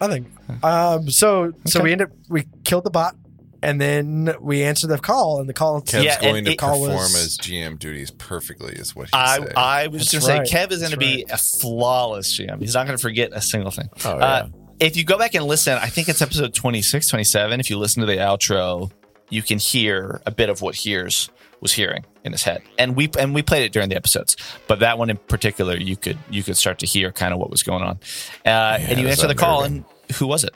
Nothing. 0.00 0.30
Um. 0.62 1.10
So 1.10 1.52
so 1.66 1.82
we 1.82 1.90
ended. 1.90 2.10
Up, 2.10 2.14
we 2.28 2.46
killed 2.62 2.84
the 2.84 2.90
bot, 2.90 3.16
and 3.62 3.80
then 3.80 4.34
we 4.40 4.62
answered 4.64 4.88
the 4.88 4.98
call, 4.98 5.40
and 5.40 5.48
the 5.48 5.52
call. 5.54 5.80
Kev's 5.82 6.04
Yeah, 6.04 6.20
going 6.20 6.38
and 6.38 6.46
to 6.46 6.52
it- 6.52 6.58
call 6.58 6.80
perform 6.80 6.96
was- 6.96 7.14
as 7.14 7.38
GM 7.38 7.78
duties 7.78 8.10
perfectly, 8.10 8.72
is 8.74 8.94
what 8.96 9.06
he 9.08 9.10
I, 9.14 9.38
said. 9.38 9.52
I 9.56 9.86
was 9.86 10.10
That's 10.10 10.26
going 10.26 10.38
right. 10.38 10.46
to 10.46 10.50
say 10.52 10.58
Kev 10.66 10.72
is 10.72 10.78
going 10.80 10.90
to 10.92 10.96
That's 10.98 11.14
be 11.16 11.24
a 11.30 11.36
flawless 11.38 12.38
GM. 12.38 12.60
He's 12.60 12.74
not 12.74 12.86
going 12.86 12.96
to 12.98 13.02
forget 13.02 13.30
a 13.32 13.40
single 13.40 13.70
thing. 13.70 13.88
Oh, 14.04 14.18
yeah. 14.18 14.24
Uh, 14.24 14.48
if 14.80 14.96
you 14.96 15.04
go 15.04 15.16
back 15.16 15.34
and 15.34 15.44
listen, 15.46 15.78
I 15.80 15.86
think 15.86 16.08
it's 16.08 16.20
episode 16.22 16.54
26, 16.54 17.08
27. 17.08 17.60
If 17.60 17.70
you 17.70 17.78
listen 17.78 18.00
to 18.00 18.06
the 18.06 18.16
outro, 18.16 18.90
you 19.28 19.42
can 19.42 19.58
hear 19.58 20.20
a 20.26 20.30
bit 20.30 20.48
of 20.48 20.60
what 20.60 20.74
Hears 20.74 21.30
was 21.60 21.72
hearing 21.72 22.04
in 22.24 22.32
his 22.32 22.42
head. 22.42 22.60
And 22.76 22.96
we 22.96 23.08
and 23.18 23.32
we 23.32 23.42
played 23.42 23.62
it 23.62 23.72
during 23.72 23.88
the 23.88 23.94
episodes. 23.96 24.36
But 24.66 24.80
that 24.80 24.98
one 24.98 25.08
in 25.10 25.16
particular, 25.16 25.76
you 25.76 25.96
could 25.96 26.18
you 26.28 26.42
could 26.42 26.56
start 26.56 26.80
to 26.80 26.86
hear 26.86 27.12
kind 27.12 27.32
of 27.32 27.38
what 27.38 27.48
was 27.50 27.62
going 27.62 27.84
on. 27.84 28.00
Uh, 28.44 28.78
and 28.80 28.98
you 28.98 29.06
answer 29.06 29.28
the 29.28 29.36
call, 29.36 29.62
and 29.62 29.84
who 30.16 30.26
was 30.26 30.42
it? 30.42 30.52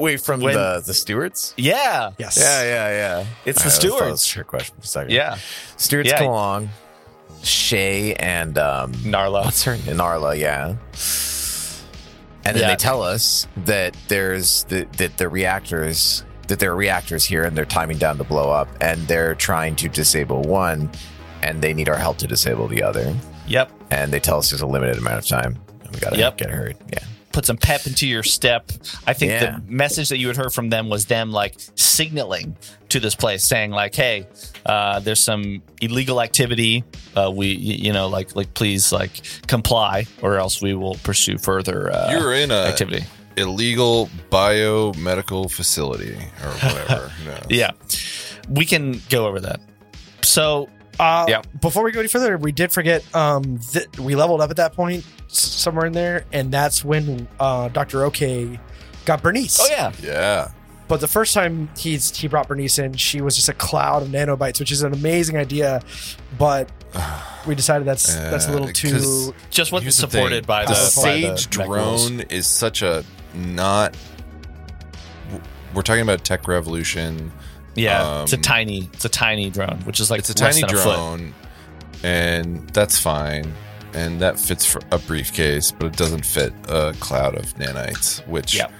Wait, 0.00 0.20
from 0.20 0.40
When- 0.40 0.54
the 0.54 0.82
the 0.84 0.94
stewards? 0.94 1.54
Yeah. 1.56 2.10
Yes. 2.18 2.36
Yeah, 2.38 2.62
yeah, 2.62 2.88
yeah. 3.20 3.26
It's 3.44 3.60
I 3.60 3.64
the 3.64 3.70
thought 3.70 3.84
it 3.84 3.90
was 3.90 3.98
stewards. 4.22 4.24
a 4.24 4.28
trick 4.28 4.46
question 4.46 4.74
for 4.76 4.82
a 4.82 4.86
second. 4.86 5.10
Yeah. 5.12 5.38
Stewards 5.76 6.08
Yeah. 6.08 6.18
come 6.18 6.28
along. 6.28 6.68
Shay 7.42 8.14
and 8.14 8.56
um, 8.58 8.92
Narla. 8.94 9.44
what's 9.44 9.64
her 9.64 9.76
name? 9.76 9.96
Narla, 9.96 10.38
yeah. 10.38 10.74
And 12.44 12.56
then 12.56 12.62
Yeah. 12.62 12.68
they 12.70 12.76
tell 12.76 13.02
us 13.02 13.46
that 13.64 13.96
there's 14.08 14.64
the 14.64 14.86
that 14.96 15.16
the 15.16 15.28
reactors 15.28 16.24
that 16.48 16.58
there 16.58 16.72
are 16.72 16.76
reactors 16.76 17.24
here 17.24 17.44
and 17.44 17.56
they're 17.56 17.64
timing 17.64 17.98
down 17.98 18.18
to 18.18 18.24
blow 18.24 18.50
up, 18.50 18.68
and 18.80 19.06
they're 19.08 19.34
trying 19.36 19.76
to 19.76 19.88
disable 19.88 20.42
one, 20.42 20.90
and 21.42 21.62
they 21.62 21.72
need 21.72 21.88
our 21.88 21.96
help 21.96 22.18
to 22.18 22.26
disable 22.26 22.66
the 22.68 22.82
other. 22.82 23.14
Yep. 23.46 23.70
And 23.90 24.12
they 24.12 24.18
tell 24.20 24.38
us 24.38 24.50
there's 24.50 24.60
a 24.62 24.66
limited 24.66 24.98
amount 24.98 25.18
of 25.18 25.26
time. 25.26 25.58
and 25.82 25.92
We 25.94 26.00
gotta 26.00 26.16
Yep. 26.18 26.36
get 26.38 26.50
hurried. 26.50 26.76
Yeah. 26.92 26.98
Put 27.32 27.46
some 27.46 27.56
pep 27.56 27.86
into 27.86 28.06
your 28.06 28.22
step. 28.22 28.70
I 29.06 29.12
think 29.14 29.32
Yeah. 29.32 29.56
the 29.56 29.62
message 29.66 30.08
that 30.10 30.18
you 30.18 30.28
had 30.28 30.36
heard 30.36 30.52
from 30.52 30.68
them 30.70 30.88
was 30.88 31.06
them 31.06 31.32
like 31.32 31.54
signaling 31.76 32.56
to 32.90 33.00
this 33.00 33.14
place, 33.14 33.44
saying 33.46 33.70
like, 33.70 33.94
"Hey, 33.94 34.26
uh, 34.66 35.00
there's 35.00 35.20
some 35.20 35.62
illegal 35.80 36.20
activity. 36.20 36.84
Uh, 37.16 37.30
we, 37.34 37.48
you 37.48 37.92
know, 37.92 38.08
like, 38.08 38.36
like, 38.36 38.52
please, 38.54 38.92
like, 38.92 39.12
comply, 39.46 40.06
or 40.20 40.36
else 40.38 40.60
we 40.60 40.74
will 40.74 40.96
pursue 41.02 41.38
further 41.38 41.90
uh, 41.92 42.10
You're 42.10 42.34
in 42.34 42.50
a 42.50 42.54
activity." 42.66 43.04
illegal 43.38 44.10
biomedical 44.30 45.50
facility 45.50 46.14
or 46.44 46.50
whatever. 46.50 47.08
Who 47.18 47.24
knows? 47.30 47.46
Yeah, 47.48 47.70
we 48.48 48.66
can 48.66 49.00
go 49.08 49.26
over 49.26 49.40
that. 49.40 49.60
So 50.22 50.68
Uh, 51.00 51.26
Yeah. 51.28 51.42
Before 51.60 51.82
we 51.84 51.92
go 51.92 52.00
any 52.00 52.08
further, 52.08 52.36
we 52.38 52.52
did 52.52 52.72
forget 52.72 53.02
um, 53.14 53.58
that 53.72 53.98
we 53.98 54.14
leveled 54.14 54.40
up 54.40 54.50
at 54.50 54.56
that 54.56 54.74
point 54.74 55.04
somewhere 55.28 55.86
in 55.86 55.92
there, 55.92 56.24
and 56.32 56.52
that's 56.52 56.84
when 56.84 57.28
uh, 57.40 57.68
Doctor 57.68 58.04
OK 58.04 58.58
got 59.04 59.22
Bernice. 59.22 59.58
Oh 59.60 59.68
yeah, 59.70 59.92
Yeah. 60.02 60.50
But 60.88 61.00
the 61.00 61.08
first 61.08 61.32
time 61.32 61.70
he's 61.78 62.14
he 62.14 62.28
brought 62.28 62.48
Bernice 62.48 62.78
in, 62.78 62.92
she 62.94 63.22
was 63.22 63.34
just 63.34 63.48
a 63.48 63.54
cloud 63.54 64.02
of 64.02 64.08
nanobites, 64.08 64.60
which 64.60 64.70
is 64.70 64.82
an 64.82 64.92
amazing 64.92 65.38
idea, 65.38 65.80
but 66.38 66.70
we 67.46 67.54
decided 67.54 67.86
that's 67.86 68.14
that's 68.14 68.46
a 68.46 68.52
little 68.52 68.68
too 68.68 69.32
just 69.48 69.72
wasn't 69.72 69.84
Here's 69.84 69.96
the 69.96 70.10
supported 70.10 70.46
by 70.46 70.66
the 70.66 70.72
the, 70.72 70.74
by 70.74 71.20
the 71.20 71.36
Sage 71.38 71.56
mech 71.56 71.68
rules. 71.68 72.08
drone 72.10 72.20
is 72.28 72.46
such 72.46 72.82
a 72.82 73.04
not. 73.34 73.96
We're 75.74 75.80
talking 75.82 76.02
about 76.02 76.24
tech 76.24 76.46
revolution. 76.46 77.32
Yeah, 77.74 78.22
it's 78.22 78.32
a 78.32 78.36
Um, 78.36 78.42
tiny, 78.42 78.90
it's 78.92 79.04
a 79.04 79.08
tiny 79.08 79.50
drone, 79.50 79.80
which 79.84 79.98
is 80.00 80.10
like 80.10 80.18
it's 80.20 80.30
a 80.30 80.32
less 80.42 80.56
tiny 80.56 80.66
than 80.66 80.78
a 80.78 80.82
drone, 80.82 81.34
and 82.02 82.68
that's 82.70 82.98
fine, 82.98 83.52
and 83.94 84.20
that 84.20 84.38
fits 84.38 84.64
for 84.66 84.80
a 84.90 84.98
briefcase, 84.98 85.72
but 85.72 85.86
it 85.86 85.96
doesn't 85.96 86.24
fit 86.26 86.52
a 86.68 86.92
cloud 87.00 87.34
of 87.36 87.54
nanites, 87.56 88.26
which 88.26 88.54
Yep. 88.54 88.72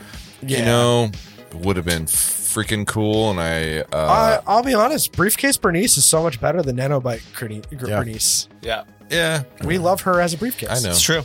you 0.43 0.59
know 0.64 1.10
would 1.55 1.77
have 1.77 1.85
been 1.86 2.05
freaking 2.06 2.86
cool. 2.86 3.31
And 3.31 3.40
I, 3.40 3.81
uh, 3.81 3.86
I, 3.93 4.40
I'll 4.47 4.62
be 4.62 4.74
honest, 4.74 5.12
briefcase 5.12 5.56
Bernice 5.56 5.97
is 5.97 6.05
so 6.05 6.23
much 6.23 6.40
better 6.40 6.62
than 6.62 6.77
nanobite 6.77 7.23
Bernice. 7.39 7.64
Yeah. 7.70 7.98
Bernice. 7.98 8.48
Yeah, 8.62 8.85
yeah, 9.10 9.43
We 9.64 9.78
love 9.78 10.02
her 10.02 10.20
as 10.20 10.35
a 10.35 10.39
briefcase. 10.39 10.69
I 10.70 10.81
know. 10.81 10.90
it's 10.90 11.01
true. 11.02 11.23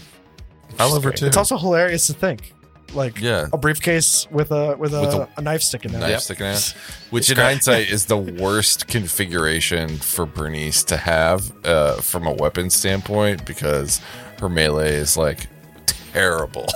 I 0.79 0.85
love 0.89 1.03
her 1.03 1.11
too. 1.11 1.25
It's 1.25 1.37
also 1.37 1.57
hilarious 1.57 2.07
to 2.07 2.13
think, 2.13 2.53
like 2.93 3.19
yeah. 3.19 3.47
a 3.51 3.57
briefcase 3.57 4.27
with 4.31 4.51
a 4.51 4.75
with 4.77 4.93
a, 4.93 5.01
With 5.01 5.13
a- 5.13 5.29
a, 5.37 5.41
knife 5.41 5.61
sticking 5.61 5.93
in 5.93 5.99
knife 5.99 6.17
it. 6.17 6.21
sticking 6.21 6.45
out. 6.47 6.75
Which, 7.09 7.29
in 7.29 7.37
hindsight, 7.37 7.89
is 7.89 8.05
the 8.05 8.17
worst 8.17 8.87
configuration 8.87 9.97
for 9.97 10.25
Bernice 10.25 10.83
to 10.85 10.97
have 10.97 11.51
uh, 11.65 11.95
from 11.97 12.25
a 12.27 12.33
weapon 12.33 12.69
standpoint 12.69 13.45
because 13.45 13.99
her 14.39 14.49
melee 14.49 14.93
is 14.95 15.17
like 15.17 15.47
terrible. 16.13 16.67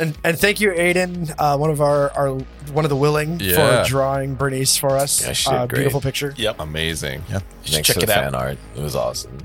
And 0.00 0.16
and 0.24 0.38
thank 0.38 0.60
you, 0.60 0.70
Aiden, 0.72 1.32
uh, 1.38 1.56
one 1.56 1.70
of 1.70 1.80
our, 1.80 2.10
our 2.10 2.30
one 2.72 2.84
of 2.84 2.88
the 2.88 2.96
willing 2.96 3.38
Yeah. 3.40 3.84
for 3.84 3.88
drawing 3.88 4.34
Bernice 4.34 4.76
for 4.76 4.96
us. 4.96 5.24
Yeah, 5.24 5.32
she 5.32 5.50
did 5.50 5.56
uh, 5.56 5.66
great. 5.66 5.78
beautiful 5.78 6.00
picture. 6.00 6.34
Yep. 6.36 6.56
Amazing. 6.58 7.22
Thanks 7.22 7.86
check 7.86 7.94
for 7.94 8.00
the 8.00 8.02
it 8.04 8.10
out. 8.10 8.24
fan 8.24 8.34
art. 8.34 8.58
It 8.76 8.80
was 8.82 8.96
awesome. 8.96 9.38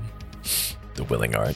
The 0.96 1.04
willing 1.04 1.34
art. 1.36 1.54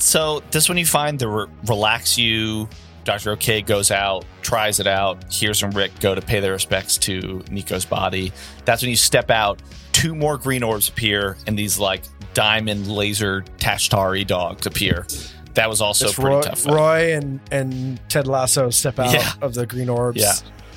So 0.00 0.42
this 0.50 0.68
one 0.68 0.78
you 0.78 0.86
find 0.86 1.18
the 1.18 1.28
re- 1.28 1.46
relax 1.66 2.16
you. 2.18 2.68
Doctor 3.04 3.30
OK 3.32 3.62
goes 3.62 3.90
out, 3.90 4.24
tries 4.42 4.78
it 4.78 4.86
out. 4.86 5.32
Hears 5.32 5.62
and 5.62 5.74
Rick 5.74 5.98
go 6.00 6.14
to 6.14 6.20
pay 6.20 6.40
their 6.40 6.52
respects 6.52 6.98
to 6.98 7.42
Nico's 7.50 7.84
body. 7.86 8.30
That's 8.64 8.82
when 8.82 8.90
you 8.90 8.96
step 8.96 9.30
out. 9.30 9.60
Two 9.92 10.14
more 10.14 10.36
green 10.36 10.62
orbs 10.62 10.88
appear, 10.88 11.36
and 11.46 11.58
these 11.58 11.78
like 11.78 12.02
diamond 12.34 12.88
laser 12.88 13.42
Tashtari 13.58 14.26
dogs 14.26 14.66
appear. 14.66 15.06
That 15.54 15.68
was 15.68 15.80
also 15.80 16.06
It's 16.06 16.14
pretty 16.14 16.28
Roy, 16.36 16.42
tough. 16.42 16.60
fight. 16.60 16.72
Roy 16.74 17.14
and 17.14 17.40
and 17.50 18.00
Ted 18.08 18.26
Lasso 18.26 18.70
step 18.70 18.98
out 18.98 19.12
Yeah. 19.12 19.32
of 19.42 19.54
the 19.54 19.66
green 19.66 19.88
orbs. 19.88 20.20
Yeah. 20.20 20.34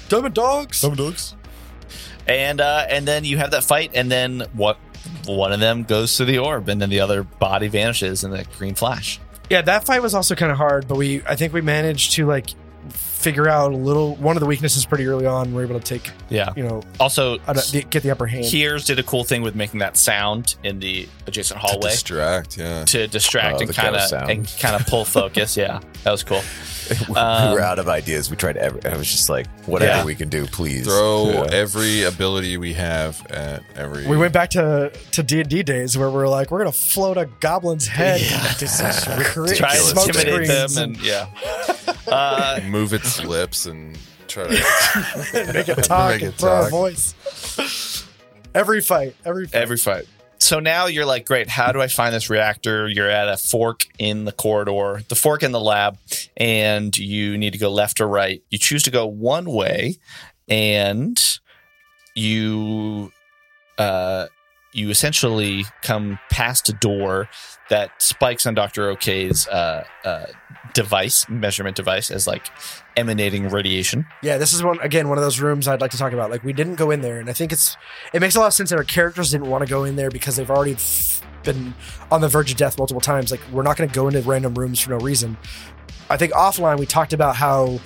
Diamond 0.10 0.34
dogs. 0.34 0.82
Dumb 0.82 0.96
dogs. 0.96 1.36
And 2.26 2.62
uh, 2.62 2.86
and 2.90 3.06
then 3.08 3.26
you 3.26 3.38
have 3.38 3.52
that 3.52 3.64
fight, 3.66 3.92
and 3.94 4.10
then 4.10 4.46
what? 4.54 4.78
One 5.26 5.52
of 5.54 5.60
them 5.60 5.84
goes 5.84 6.18
to 6.18 6.26
the 6.26 6.40
orb, 6.40 6.68
and 6.70 6.82
then 6.82 6.90
the 6.90 7.00
other 7.00 7.24
body 7.24 7.68
vanishes 7.68 8.24
in 8.24 8.32
the 8.32 8.46
green 8.58 8.76
flash. 8.76 9.20
Yeah, 9.50 9.62
that 9.62 9.86
fight 9.86 10.02
was 10.02 10.14
also 10.14 10.36
kind 10.36 10.52
of 10.52 10.58
hard, 10.58 10.88
but 10.88 10.96
we 10.96 11.22
I 11.26 11.36
think 11.36 11.54
we 11.54 11.62
managed 11.62 12.14
to 12.14 12.26
like 12.26 12.50
figure 13.24 13.48
out 13.48 13.72
a 13.72 13.76
little 13.76 14.16
one 14.18 14.36
of 14.36 14.42
the 14.42 14.46
weaknesses 14.46 14.86
pretty 14.86 15.08
early 15.08 15.26
on. 15.26 15.54
We 15.54 15.62
are 15.62 15.66
able 15.66 15.80
to 15.80 15.86
take 15.86 16.12
Yeah. 16.30 16.50
you 16.56 16.64
know 16.64 16.84
Also, 17.00 17.38
uh, 17.48 17.54
get 17.90 18.04
the 18.04 18.12
upper 18.12 18.28
hand. 18.28 18.46
Hears 18.46 18.86
did 18.86 19.00
a 19.00 19.04
cool 19.04 19.24
thing 19.24 19.42
with 19.42 19.56
making 19.56 19.80
that 19.80 19.96
sound 19.98 20.56
in 20.64 20.80
the 20.80 21.08
adjacent 21.26 21.60
hallway 21.60 21.74
To 21.74 21.80
hallway 21.80 21.92
distract, 21.92 22.58
yeah. 22.58 22.84
to 22.86 23.08
distract 23.08 23.58
Oh, 23.58 23.62
and 23.64 23.74
kind 23.74 23.96
of 23.96 24.30
and 24.30 24.54
kind 24.60 24.76
of 24.76 24.86
pull 24.88 25.06
focus. 25.06 25.56
Yeah, 25.56 25.80
that 26.04 26.12
was 26.12 26.24
cool. 26.24 26.42
we 27.10 27.16
Um, 27.16 27.54
were 27.54 27.62
out 27.62 27.80
of 27.80 27.88
ideas. 27.88 28.30
We 28.30 28.36
tried 28.36 28.58
every. 28.58 28.84
I 28.86 28.98
was 28.98 29.10
just 29.10 29.30
like, 29.30 29.48
whatever 29.68 30.00
Yeah. 30.00 30.04
we 30.04 30.16
can 30.16 30.28
do, 30.28 30.46
please 30.46 30.86
Throw 30.86 31.32
Yeah. 31.32 31.48
every 31.52 32.04
ability 32.04 32.58
we 32.58 32.74
have 32.74 33.26
at 33.32 33.64
every. 33.78 34.06
we 34.06 34.18
went 34.18 34.34
back 34.34 34.50
to 34.52 34.92
to 35.12 35.24
D 35.24 35.40
and 35.40 35.50
D 35.50 35.64
days 35.64 35.98
where 35.98 36.10
we 36.10 36.18
are 36.22 36.28
like, 36.28 36.52
we're 36.52 36.60
gonna 36.60 36.74
float 36.74 37.18
a 37.18 37.28
goblin's 37.40 37.88
head, 37.88 38.20
Yeah. 38.20 38.50
into 38.50 38.68
some 38.68 39.24
cra- 39.24 39.56
Try 39.56 39.76
to 39.76 39.82
smoke 39.82 40.08
intimidate 40.10 40.48
them, 40.48 40.68
screens 40.70 40.78
and 40.78 41.02
yeah. 41.02 41.28
Uh, 42.08 42.60
move 42.66 42.92
its 42.94 43.13
lips 43.24 43.66
and 43.66 43.98
try 44.28 44.44
to. 44.46 44.50
make 45.54 45.68
it 45.70 45.76
talk 45.84 46.12
Make 46.12 46.22
it 46.22 46.26
and 46.26 46.36
throw 46.36 46.60
a 46.60 46.62
talk. 46.64 46.72
voice. 46.72 48.06
Every 48.56 48.82
fight, 48.82 49.16
every 49.26 49.48
fight. 49.48 49.62
every 49.62 49.78
fight. 49.78 50.06
So 50.40 50.60
now 50.60 50.88
you're 50.88 51.06
like, 51.06 51.26
great, 51.26 51.48
how 51.50 51.72
do 51.72 51.82
I 51.82 51.88
find 51.88 52.14
this 52.14 52.30
reactor? 52.30 52.88
You're 52.90 53.10
at 53.10 53.30
a 53.30 53.38
fork 53.38 53.88
in 53.98 54.26
the 54.26 54.34
corridor, 54.34 55.02
the 55.08 55.16
fork 55.16 55.42
in 55.42 55.54
the 55.54 55.60
lab, 55.60 55.98
and 56.36 56.96
you 56.98 57.38
need 57.38 57.54
to 57.54 57.58
go 57.60 57.72
left 57.72 58.02
or 58.02 58.08
right. 58.08 58.44
You 58.50 58.58
choose 58.58 58.84
to 58.84 58.92
go 58.92 59.06
one 59.08 59.46
way, 59.50 59.96
and 60.50 61.18
you 62.14 63.12
uh 63.78 64.28
you 64.74 64.90
essentially 64.90 65.66
come 65.82 66.20
past 66.30 66.68
a 66.70 66.74
door 66.74 67.30
that 67.70 67.90
spikes 68.02 68.46
on 68.46 68.54
Dr. 68.54 68.90
OK's 68.90 69.48
uh, 69.48 69.84
uh, 70.04 70.26
device, 70.74 71.28
measurement 71.30 71.76
device, 71.76 72.12
as 72.12 72.28
like 72.28 72.50
emanating 72.98 73.50
radiation. 73.50 74.06
Yeah, 74.22 74.38
this 74.38 74.54
is 74.54 74.64
one 74.64 74.80
again 74.82 75.10
one 75.10 75.18
of 75.18 75.24
those 75.24 75.40
rooms 75.40 75.68
I'd 75.68 75.82
like 75.82 75.92
to 75.92 75.98
talk 75.98 76.14
about. 76.14 76.30
Like 76.30 76.44
we 76.44 76.54
didn't 76.54 76.76
go 76.76 76.92
in 76.92 77.02
there, 77.02 77.20
and 77.20 77.30
I 77.30 77.34
think 77.34 77.52
it's 77.52 77.78
it 78.14 78.20
makes 78.20 78.36
a 78.36 78.40
lot 78.40 78.48
of 78.48 78.54
sense 78.54 78.72
that 78.72 78.78
our 78.78 78.84
characters 78.84 79.32
didn't 79.32 79.50
want 79.50 79.64
to 79.64 79.70
go 79.70 79.84
in 79.84 79.96
there 79.96 80.10
because 80.10 80.36
they've 80.36 80.52
already 80.52 80.76
been 81.44 81.74
on 82.12 82.22
the 82.22 82.28
verge 82.28 82.52
of 82.52 82.58
death 82.58 82.78
multiple 82.78 83.02
times. 83.02 83.32
Like 83.32 83.42
we're 83.52 83.64
not 83.64 83.78
going 83.78 83.90
to 83.90 83.96
go 83.96 84.08
into 84.08 84.22
random 84.22 84.56
rooms 84.56 84.80
for 84.80 84.90
no 84.92 84.98
reason. 84.98 85.38
I 86.10 86.18
think 86.18 86.34
offline 86.34 86.80
we 86.80 86.86
talked 86.86 87.14
about 87.14 87.36
how 87.36 87.80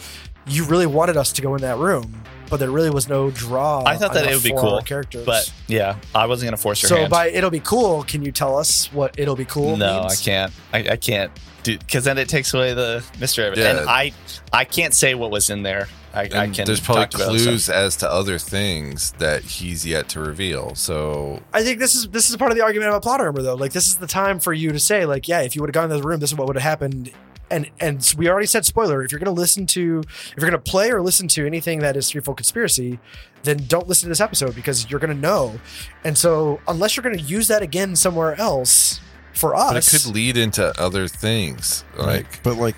you 0.47 0.63
really 0.65 0.85
wanted 0.85 1.17
us 1.17 1.33
to 1.33 1.41
go 1.41 1.55
in 1.55 1.61
that 1.61 1.77
room, 1.77 2.23
but 2.49 2.57
there 2.59 2.71
really 2.71 2.89
was 2.89 3.07
no 3.09 3.29
draw. 3.31 3.83
I 3.85 3.97
thought 3.97 4.13
that 4.13 4.25
it 4.25 4.33
would 4.33 4.43
be 4.43 4.51
cool, 4.51 4.75
our 4.75 4.81
characters. 4.81 5.25
But 5.25 5.51
yeah, 5.67 5.97
I 6.15 6.25
wasn't 6.25 6.47
going 6.47 6.57
to 6.57 6.61
force 6.61 6.81
your 6.81 6.89
so 6.89 6.95
hand. 6.97 7.09
by 7.09 7.29
it'll 7.29 7.49
be 7.49 7.59
cool. 7.59 8.03
Can 8.03 8.23
you 8.23 8.31
tell 8.31 8.57
us 8.57 8.91
what 8.93 9.17
it'll 9.19 9.35
be 9.35 9.45
cool? 9.45 9.77
no, 9.77 10.01
means? 10.01 10.21
I 10.21 10.23
can't. 10.23 10.53
I, 10.73 10.77
I 10.91 10.95
can't 10.97 11.31
do 11.63 11.77
because 11.77 12.03
then 12.03 12.17
it 12.17 12.29
takes 12.29 12.53
away 12.53 12.73
the 12.73 13.03
mystery 13.19 13.47
of 13.47 13.53
it. 13.53 13.59
Yeah. 13.59 13.79
And 13.79 13.89
I, 13.89 14.13
I 14.53 14.63
can't 14.65 14.93
say 14.93 15.15
what 15.15 15.31
was 15.31 15.49
in 15.49 15.63
there. 15.63 15.87
I, 16.13 16.21
I 16.21 16.45
And 16.45 16.55
can. 16.55 16.65
there's 16.65 16.79
probably 16.79 17.05
talk 17.07 17.11
clues 17.27 17.65
stuff. 17.65 17.75
as 17.75 17.95
to 17.97 18.09
other 18.09 18.39
things 18.39 19.11
that 19.19 19.43
he's 19.43 19.85
yet 19.85 20.09
to 20.09 20.19
reveal. 20.19 20.73
So 20.73 21.43
I 21.53 21.63
think 21.63 21.77
this 21.79 21.93
is 21.93 22.07
this 22.07 22.29
is 22.29 22.37
part 22.37 22.49
of 22.51 22.57
the 22.57 22.63
argument 22.63 22.89
about 22.89 23.03
plot 23.03 23.21
armor, 23.21 23.41
though. 23.43 23.53
Like 23.55 23.73
this 23.73 23.87
is 23.87 23.97
the 23.97 24.07
time 24.07 24.39
for 24.39 24.51
you 24.53 24.71
to 24.71 24.79
say, 24.79 25.05
like, 25.05 25.27
yeah, 25.27 25.41
if 25.41 25.55
you 25.55 25.61
would 25.61 25.67
have 25.69 25.73
gone 25.75 25.83
into 25.91 25.97
the 26.01 26.07
room, 26.07 26.19
this 26.19 26.31
is 26.31 26.37
what 26.37 26.47
would 26.47 26.55
have 26.55 26.63
happened. 26.63 27.11
And 27.49 27.69
and 27.79 28.13
we 28.17 28.29
already 28.29 28.45
said 28.47 28.65
spoiler. 28.65 29.03
If 29.03 29.11
you're 29.11 29.19
going 29.19 29.33
to 29.33 29.39
listen 29.39 29.65
to, 29.67 30.01
if 30.05 30.33
you're 30.35 30.49
going 30.49 30.61
to 30.61 30.71
play 30.71 30.91
or 30.91 31.01
listen 31.01 31.27
to 31.29 31.45
anything 31.45 31.79
that 31.79 31.95
is 31.95 32.09
threefold 32.09 32.37
conspiracy, 32.37 32.99
then 33.43 33.57
don't 33.67 33.87
listen 33.87 34.07
to 34.07 34.09
this 34.09 34.19
episode 34.21 34.53
because 34.53 34.89
you're 34.91 34.99
going 34.99 35.15
to 35.15 35.21
know. 35.21 35.59
And 36.03 36.17
so 36.17 36.59
unless 36.67 36.97
you're 36.97 37.03
going 37.03 37.17
to 37.17 37.23
use 37.23 37.47
that 37.47 37.61
again 37.61 37.95
somewhere 37.95 38.35
else 38.35 38.99
for 39.33 39.55
us, 39.55 39.71
but 39.73 39.87
it 39.87 40.03
could 40.03 40.13
lead 40.13 40.35
into 40.35 40.77
other 40.79 41.07
things. 41.07 41.85
Like 41.97 42.43
but 42.43 42.57
like 42.57 42.75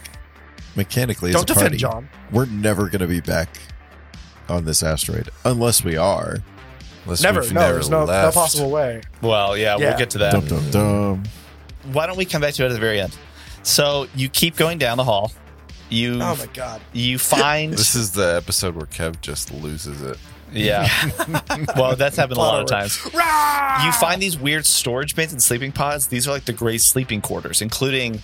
mechanically, 0.75 1.31
don't 1.31 1.49
as 1.49 1.57
a 1.57 1.59
defend 1.59 1.65
party, 1.71 1.77
John. 1.77 2.09
we're 2.31 2.45
never 2.45 2.89
going 2.89 3.01
to 3.01 3.07
be 3.07 3.21
back 3.21 3.57
on 4.47 4.65
this 4.65 4.83
asteroid 4.83 5.29
unless 5.45 5.83
we 5.83 5.97
are. 5.97 6.37
unless 7.05 7.23
Never, 7.23 7.41
no, 7.41 7.49
never 7.61 7.73
there's 7.73 7.89
no, 7.89 8.05
no 8.05 8.31
possible 8.31 8.69
way. 8.69 9.01
Well, 9.21 9.57
yeah, 9.57 9.77
Yeah. 9.77 9.89
we'll 9.89 9.97
get 9.97 10.09
to 10.11 10.17
that. 10.19 10.31
Dum 10.33 10.45
dum 10.45 10.69
dum. 10.71 11.23
Why 11.93 12.05
don't 12.05 12.17
we 12.17 12.25
come 12.25 12.41
back 12.41 12.53
to 12.55 12.63
it 12.63 12.67
at 12.67 12.73
the 12.73 12.79
very 12.79 12.99
end? 12.99 13.15
So 13.69 14.07
you 14.15 14.29
keep 14.29 14.55
going 14.55 14.79
down 14.79 14.97
the 14.97 15.03
hall. 15.03 15.31
You 15.89 16.15
Oh 16.21 16.35
my 16.35 16.47
god! 16.53 16.81
you 16.93 17.17
find 17.17 17.73
This 17.73 17.95
is 17.95 18.11
the 18.11 18.35
episode 18.35 18.75
where 18.75 18.85
Kev 18.85 19.21
just 19.21 19.53
loses 19.53 20.01
it. 20.01 20.17
yeah. 20.51 20.87
well, 21.75 21.95
that's 21.95 22.17
happened 22.17 22.37
a 22.37 22.41
lot 22.41 22.61
of 22.61 22.67
times. 22.67 22.99
You 23.05 23.91
find 23.93 24.21
these 24.21 24.37
weird 24.37 24.65
storage 24.65 25.15
bins 25.15 25.31
and 25.31 25.41
sleeping 25.41 25.71
pods. 25.71 26.07
These 26.07 26.27
are 26.27 26.31
like 26.31 26.45
the 26.45 26.53
gray 26.53 26.77
sleeping 26.77 27.21
quarters, 27.21 27.61
including 27.61 28.21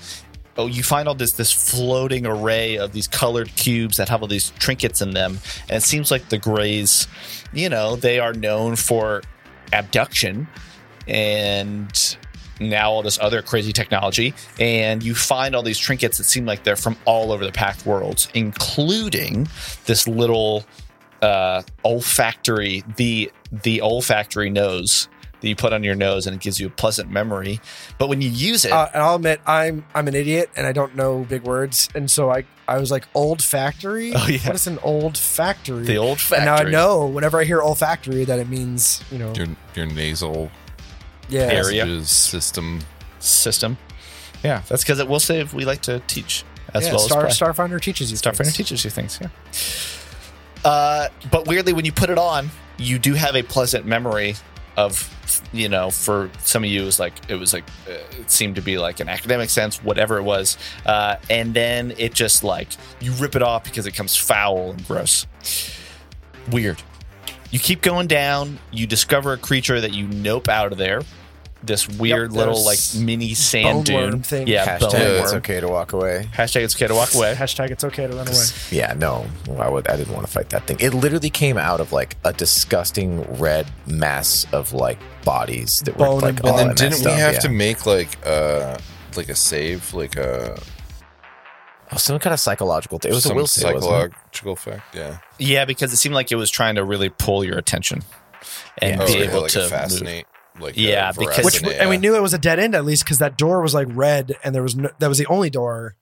oh, 0.57 0.67
you 0.67 0.83
find 0.83 1.07
all 1.07 1.15
this 1.15 1.33
this 1.33 1.51
floating 1.51 2.25
array 2.25 2.77
of 2.77 2.91
these 2.91 3.07
colored 3.07 3.55
cubes 3.55 3.97
that 3.97 4.09
have 4.09 4.21
all 4.21 4.27
these 4.27 4.51
trinkets 4.51 5.01
in 5.01 5.11
them, 5.11 5.39
and 5.69 5.77
it 5.77 5.83
seems 5.83 6.11
like 6.11 6.29
the 6.29 6.37
Greys, 6.37 7.07
you 7.53 7.69
know, 7.69 7.95
they 7.95 8.19
are 8.19 8.33
known 8.33 8.75
for 8.75 9.21
abduction 9.73 10.47
and 11.07 12.17
now 12.59 12.91
all 12.91 13.01
this 13.01 13.19
other 13.19 13.41
crazy 13.41 13.73
technology 13.73 14.33
and 14.59 15.03
you 15.03 15.13
find 15.15 15.55
all 15.55 15.63
these 15.63 15.77
trinkets 15.77 16.17
that 16.17 16.23
seem 16.23 16.45
like 16.45 16.63
they're 16.63 16.75
from 16.75 16.95
all 17.05 17.31
over 17.31 17.45
the 17.45 17.51
Pact 17.51 17.85
Worlds 17.85 18.29
including 18.33 19.47
this 19.85 20.07
little 20.07 20.63
uh 21.21 21.61
olfactory 21.83 22.83
the 22.97 23.31
the 23.51 23.81
olfactory 23.81 24.49
nose 24.49 25.07
that 25.41 25.49
you 25.49 25.55
put 25.55 25.73
on 25.73 25.83
your 25.83 25.95
nose 25.95 26.27
and 26.27 26.35
it 26.35 26.41
gives 26.41 26.59
you 26.59 26.67
a 26.67 26.69
pleasant 26.69 27.09
memory 27.09 27.59
but 27.97 28.09
when 28.09 28.21
you 28.21 28.29
use 28.29 28.65
it 28.65 28.71
Uh, 28.71 28.89
and 28.93 29.01
I'll 29.03 29.15
admit, 29.15 29.41
I'm 29.45 29.85
I'm 29.93 30.07
an 30.07 30.15
idiot 30.15 30.49
and 30.55 30.65
I 30.67 30.71
don't 30.71 30.95
know 30.95 31.25
big 31.29 31.43
words, 31.43 31.89
and 31.93 32.09
so 32.09 32.31
I 32.31 32.45
I 32.67 32.79
was 32.79 32.89
like 32.89 33.05
old 33.13 33.43
factory. 33.43 34.11
Oh, 34.15 34.27
yeah. 34.27 34.39
What 34.39 34.55
is 34.55 34.65
an 34.65 34.79
old 34.81 35.17
factory? 35.17 35.85
the 35.85 35.97
and 35.97 36.05
olfactory 36.05 36.45
now 36.45 36.55
I 36.55 36.63
know 36.63 37.05
whenever 37.05 37.39
I 37.39 37.43
hear 37.43 37.61
olfactory 37.61 38.25
that 38.25 38.39
it 38.39 38.49
means 38.49 39.03
you 39.11 39.19
know 39.19 39.33
Your 39.35 39.47
your 39.75 39.85
nasal 39.85 40.49
yeah 41.29 41.41
Area. 41.41 42.03
system. 42.03 42.81
system 43.19 43.77
yeah 44.43 44.61
that's 44.67 44.83
because 44.83 44.99
it 44.99 45.07
will 45.07 45.19
save 45.19 45.53
we 45.53 45.65
like 45.65 45.81
to 45.81 45.99
teach 46.07 46.43
as 46.73 46.85
yeah, 46.85 46.91
well 46.91 46.99
Star 46.99 47.25
as 47.25 47.37
play. 47.37 47.47
Starfinder 47.47 47.81
teaches 47.81 48.11
you 48.11 48.17
Starfinder 48.17 48.37
things. 48.37 48.55
teaches 48.57 48.83
you 48.83 48.89
things, 48.91 49.19
yeah. 49.21 50.69
Uh, 50.69 51.09
but 51.31 51.47
weirdly, 51.47 51.73
when 51.73 51.85
you 51.85 51.91
put 51.91 52.09
it 52.09 52.17
on, 52.17 52.49
you 52.77 52.99
do 52.99 53.13
have 53.13 53.35
a 53.35 53.43
pleasant 53.43 53.85
memory 53.85 54.35
of, 54.75 55.09
you 55.53 55.69
know, 55.69 55.89
for 55.89 56.29
some 56.39 56.63
of 56.63 56.69
you, 56.69 56.81
it 56.81 56.85
was 56.85 56.99
like 56.99 57.13
it 57.29 57.35
was 57.35 57.53
like 57.53 57.63
uh, 57.87 57.93
it 58.19 58.29
seemed 58.29 58.55
to 58.55 58.61
be 58.61 58.77
like 58.77 58.99
an 58.99 59.07
academic 59.07 59.49
sense, 59.49 59.81
whatever 59.83 60.17
it 60.17 60.23
was, 60.23 60.57
uh, 60.85 61.15
and 61.29 61.53
then 61.53 61.93
it 61.97 62.13
just 62.13 62.43
like 62.43 62.69
you 62.99 63.13
rip 63.13 63.35
it 63.35 63.41
off 63.41 63.63
because 63.63 63.85
it 63.87 63.93
comes 63.93 64.15
foul 64.17 64.71
and 64.71 64.85
gross, 64.85 65.27
weird. 66.51 66.81
You 67.51 67.59
keep 67.59 67.81
going 67.81 68.07
down. 68.07 68.59
You 68.71 68.87
discover 68.87 69.33
a 69.33 69.37
creature 69.37 69.79
that 69.79 69.93
you 69.93 70.07
nope 70.07 70.49
out 70.49 70.71
of 70.71 70.77
there. 70.77 71.01
This 71.63 71.87
weird 71.89 72.31
little 72.31 72.63
like 72.63 72.77
there's 72.77 73.01
mini 73.01 73.33
sand 73.33 73.87
bone 73.87 73.95
worm 73.95 74.11
dune 74.11 74.21
thing. 74.23 74.47
Yeah, 74.47 74.77
bone 74.77 74.91
Hashtag 74.91 75.19
it's 75.19 75.31
worm. 75.31 75.37
okay 75.39 75.59
to 75.61 75.67
walk 75.67 75.93
away. 75.93 76.29
Hashtag 76.31 76.63
it's 76.63 76.75
okay 76.75 76.87
to 76.87 76.93
walk 76.93 77.15
away. 77.15 77.33
Hashtag 77.33 77.71
it's 77.71 77.83
okay 77.83 78.05
to 78.05 78.15
run 78.15 78.27
away. 78.27 78.45
Yeah, 78.69 78.93
no, 78.93 79.25
I 79.57 79.67
would. 79.67 79.87
I 79.87 79.97
didn't 79.97 80.13
want 80.13 80.27
to 80.27 80.31
fight 80.31 80.49
that 80.49 80.67
thing. 80.67 80.77
It 80.79 80.93
literally 80.93 81.31
came 81.31 81.57
out 81.57 81.79
of 81.79 81.91
like 81.91 82.17
a 82.23 82.33
disgusting 82.33 83.23
red 83.39 83.65
mass 83.87 84.45
of 84.51 84.73
like 84.73 84.99
bodies 85.23 85.79
that 85.85 85.97
Bone 85.97 86.15
were 86.15 86.21
like 86.21 86.37
and 86.37 86.41
all 86.41 86.53
blood. 86.53 86.67
And 86.67 86.77
then 86.77 86.89
messed 86.89 87.03
didn't 87.03 87.05
we 87.05 87.11
up, 87.13 87.19
have 87.19 87.33
yeah. 87.35 87.39
to 87.39 87.49
make 87.49 87.85
like 87.87 88.09
uh 88.27 88.77
like 89.17 89.29
a 89.29 89.35
save, 89.35 89.91
like 89.93 90.17
a 90.17 90.59
Oh, 91.95 91.97
some 91.97 92.19
kind 92.19 92.33
of 92.33 92.39
psychological 92.39 92.99
thing? 92.99 93.11
It 93.11 93.15
was 93.15 93.25
a 93.25 93.29
some 93.29 93.37
will 93.37 93.47
save, 93.47 93.73
wasn't 93.75 93.83
psychological 93.83 94.53
effect? 94.53 94.83
Yeah, 94.95 95.17
Yeah, 95.39 95.65
because 95.65 95.93
it 95.93 95.97
seemed 95.97 96.15
like 96.15 96.31
it 96.31 96.35
was 96.35 96.49
trying 96.51 96.75
to 96.75 96.83
really 96.83 97.09
pull 97.09 97.43
your 97.43 97.57
attention 97.57 98.03
and 98.79 98.99
Yeah. 98.99 99.05
be 99.07 99.13
Oh, 99.13 99.17
yeah, 99.17 99.29
able 99.29 99.41
like 99.41 99.51
to 99.51 99.59
a 99.59 99.61
move. 99.63 99.69
fascinate. 99.71 100.25
Like 100.59 100.77
a 100.77 100.81
Yeah, 100.81 101.11
because- 101.11 101.43
Which 101.45 101.59
Veracity, 101.59 101.79
and 101.79 101.89
we 101.89 101.97
knew 101.97 102.15
it 102.15 102.21
was 102.21 102.33
a 102.33 102.37
dead 102.37 102.59
end 102.59 102.75
at 102.75 102.85
least 102.85 103.03
because 103.03 103.17
that 103.19 103.37
door 103.37 103.61
was 103.61 103.73
like 103.73 103.87
red 103.91 104.33
and 104.43 104.53
there 104.55 104.63
was 104.63 104.75
no, 104.75 104.89
that 104.99 105.07
was 105.07 105.17
the 105.17 105.25
only 105.27 105.49
door, 105.49 105.95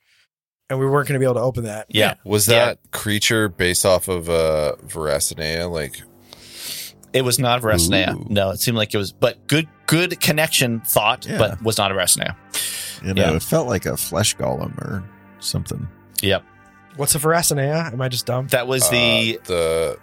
and 0.70 0.80
we 0.80 0.86
weren't 0.86 1.07
going 1.07 1.14
to 1.14 1.20
be 1.20 1.26
able 1.26 1.36
to 1.36 1.41
open 1.41 1.64
that. 1.65 1.88
Yeah, 1.90 2.15
Was 2.26 2.48
Yeah. 2.48 2.65
that 2.65 2.80
creature 2.91 3.49
based 3.49 3.86
off 3.86 4.07
of 4.07 4.30
uh 4.30 4.74
Veracinea? 4.86 5.70
Like 5.72 6.02
it 7.14 7.24
was 7.24 7.38
not 7.40 7.61
Veracnea. 7.61 8.15
Ooh. 8.15 8.26
No, 8.30 8.49
it 8.52 8.60
seemed 8.60 8.78
like 8.78 8.94
it 8.94 8.98
was, 8.98 9.11
but 9.11 9.48
good, 9.48 9.68
good 9.88 10.20
connection 10.20 10.80
thought, 10.82 11.26
Yeah. 11.28 11.38
but 11.38 11.61
was 11.61 11.78
not 11.78 11.91
a 11.91 11.95
Veracnea. 11.95 12.36
You 13.03 13.14
know, 13.14 13.22
Yeah. 13.32 13.36
it 13.36 13.44
felt 13.44 13.68
like 13.68 13.86
a 13.86 13.98
flesh 13.98 14.36
golem 14.36 14.76
or 14.80 15.03
something. 15.44 15.88
Yep, 16.22 16.44
What's 16.95 17.15
a 17.15 17.20
Veracinea? 17.20 17.91
Am 17.91 18.02
I 18.02 18.10
just 18.10 18.26
dumb? 18.26 18.48
that 18.48 18.68
was 18.68 18.90
the 18.90 19.40
uh, 19.41 19.48
the 19.48 19.99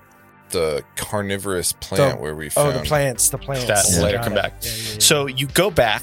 the 0.51 0.85
carnivorous 0.97 1.73
plant 1.73 2.21
where 2.21 2.35
we 2.35 2.49
found. 2.49 2.69
Oh, 2.69 2.79
the 2.79 2.85
plants. 2.85 3.31
The 3.31 3.39
plants. 3.39 3.67
That 3.67 3.85
will 3.97 4.05
later 4.05 4.19
come 4.19 4.35
back. 4.35 4.55
Yeah, 4.63 4.71
yeah, 4.71 4.93
yeah. 4.95 4.99
So 4.99 5.27
you 5.27 5.47
go 5.47 5.71
back, 5.71 6.03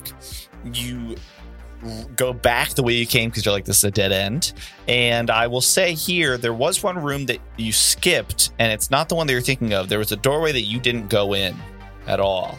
you 0.74 1.18
go 2.16 2.34
back 2.34 2.70
the 2.70 2.84
way 2.84 2.94
you 2.94 3.06
came 3.06 3.30
because 3.30 3.46
you're 3.46 3.54
like, 3.54 3.66
this 3.66 3.78
is 3.78 3.84
a 3.84 3.92
dead 3.92 4.12
end. 4.12 4.54
And 4.88 5.30
I 5.30 5.48
will 5.48 5.62
say 5.62 5.94
here, 5.94 6.38
there 6.38 6.54
was 6.54 6.82
one 6.82 6.98
room 6.98 7.26
that 7.28 7.40
you 7.58 7.74
skipped, 7.74 8.52
and 8.58 8.72
it's 8.72 8.90
not 8.90 9.10
the 9.10 9.16
one 9.16 9.28
that 9.28 9.34
you're 9.34 9.42
thinking 9.42 9.74
of. 9.74 9.90
There 9.90 10.00
was 10.00 10.12
a 10.12 10.18
doorway 10.18 10.54
that 10.54 10.62
you 10.62 10.80
didn't 10.80 11.10
go 11.10 11.34
in 11.34 11.56
at 12.08 12.20
all. 12.20 12.58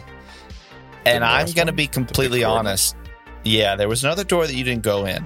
And 1.05 1.23
I'm 1.23 1.45
going 1.47 1.67
to 1.67 1.71
one? 1.71 1.75
be 1.75 1.87
completely 1.87 2.43
honest. 2.43 2.95
Yeah, 3.43 3.75
there 3.75 3.87
was 3.87 4.03
another 4.03 4.23
door 4.23 4.45
that 4.45 4.53
you 4.53 4.63
didn't 4.63 4.83
go 4.83 5.05
in. 5.05 5.25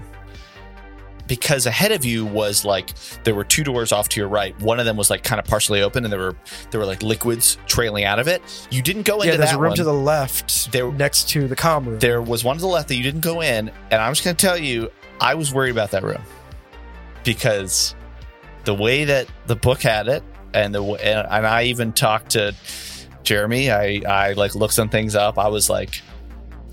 Because 1.25 1.65
ahead 1.65 1.93
of 1.93 2.03
you 2.03 2.25
was 2.25 2.65
like 2.65 2.91
there 3.23 3.33
were 3.33 3.45
two 3.45 3.63
doors 3.63 3.91
off 3.93 4.09
to 4.09 4.19
your 4.19 4.27
right. 4.27 4.59
One 4.59 4.79
of 4.79 4.85
them 4.85 4.97
was 4.97 5.09
like 5.09 5.23
kind 5.23 5.39
of 5.39 5.45
partially 5.45 5.81
open, 5.81 6.03
and 6.03 6.11
there 6.11 6.19
were 6.19 6.35
there 6.71 6.79
were 6.81 6.85
like 6.85 7.01
liquids 7.01 7.57
trailing 7.65 8.03
out 8.03 8.19
of 8.19 8.27
it. 8.27 8.41
You 8.71 8.81
didn't 8.81 9.03
go 9.03 9.21
into 9.21 9.27
yeah, 9.27 9.37
there's 9.37 9.51
that 9.51 9.55
a 9.57 9.59
room 9.59 9.69
one 9.69 9.77
to 9.77 9.83
the 9.85 9.93
left 9.93 10.71
There- 10.73 10.91
next 10.91 11.29
to 11.29 11.47
the 11.47 11.55
com 11.55 11.85
room. 11.87 11.99
there 11.99 12.21
was 12.21 12.43
one 12.43 12.57
to 12.57 12.61
the 12.61 12.67
left 12.67 12.89
that 12.89 12.95
you 12.95 13.03
didn't 13.03 13.21
go 13.21 13.41
in 13.41 13.69
and 13.91 14.01
i'm 14.01 14.11
just 14.11 14.23
going 14.25 14.35
to 14.35 14.45
tell 14.45 14.57
you 14.57 14.91
i 15.21 15.33
was 15.35 15.53
worried 15.53 15.71
about 15.71 15.91
that 15.91 16.03
room 16.03 16.21
because 17.23 17.95
the 18.65 18.73
way 18.73 19.05
that 19.05 19.27
the 19.47 19.55
book 19.55 19.81
had 19.81 20.07
it 20.07 20.23
and 20.53 20.73
the 20.75 20.83
and, 20.83 21.27
and 21.29 21.47
i 21.47 21.63
even 21.63 21.93
talked 21.93 22.31
to 22.31 22.53
jeremy 23.23 23.71
i 23.71 24.01
i 24.07 24.33
like 24.33 24.55
looked 24.55 24.73
some 24.73 24.89
things 24.89 25.15
up 25.15 25.37
i 25.37 25.47
was 25.47 25.69
like 25.69 26.01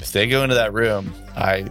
if 0.01 0.13
they 0.13 0.27
go 0.27 0.43
into 0.43 0.55
that 0.57 0.73
room 0.73 1.13
i 1.37 1.67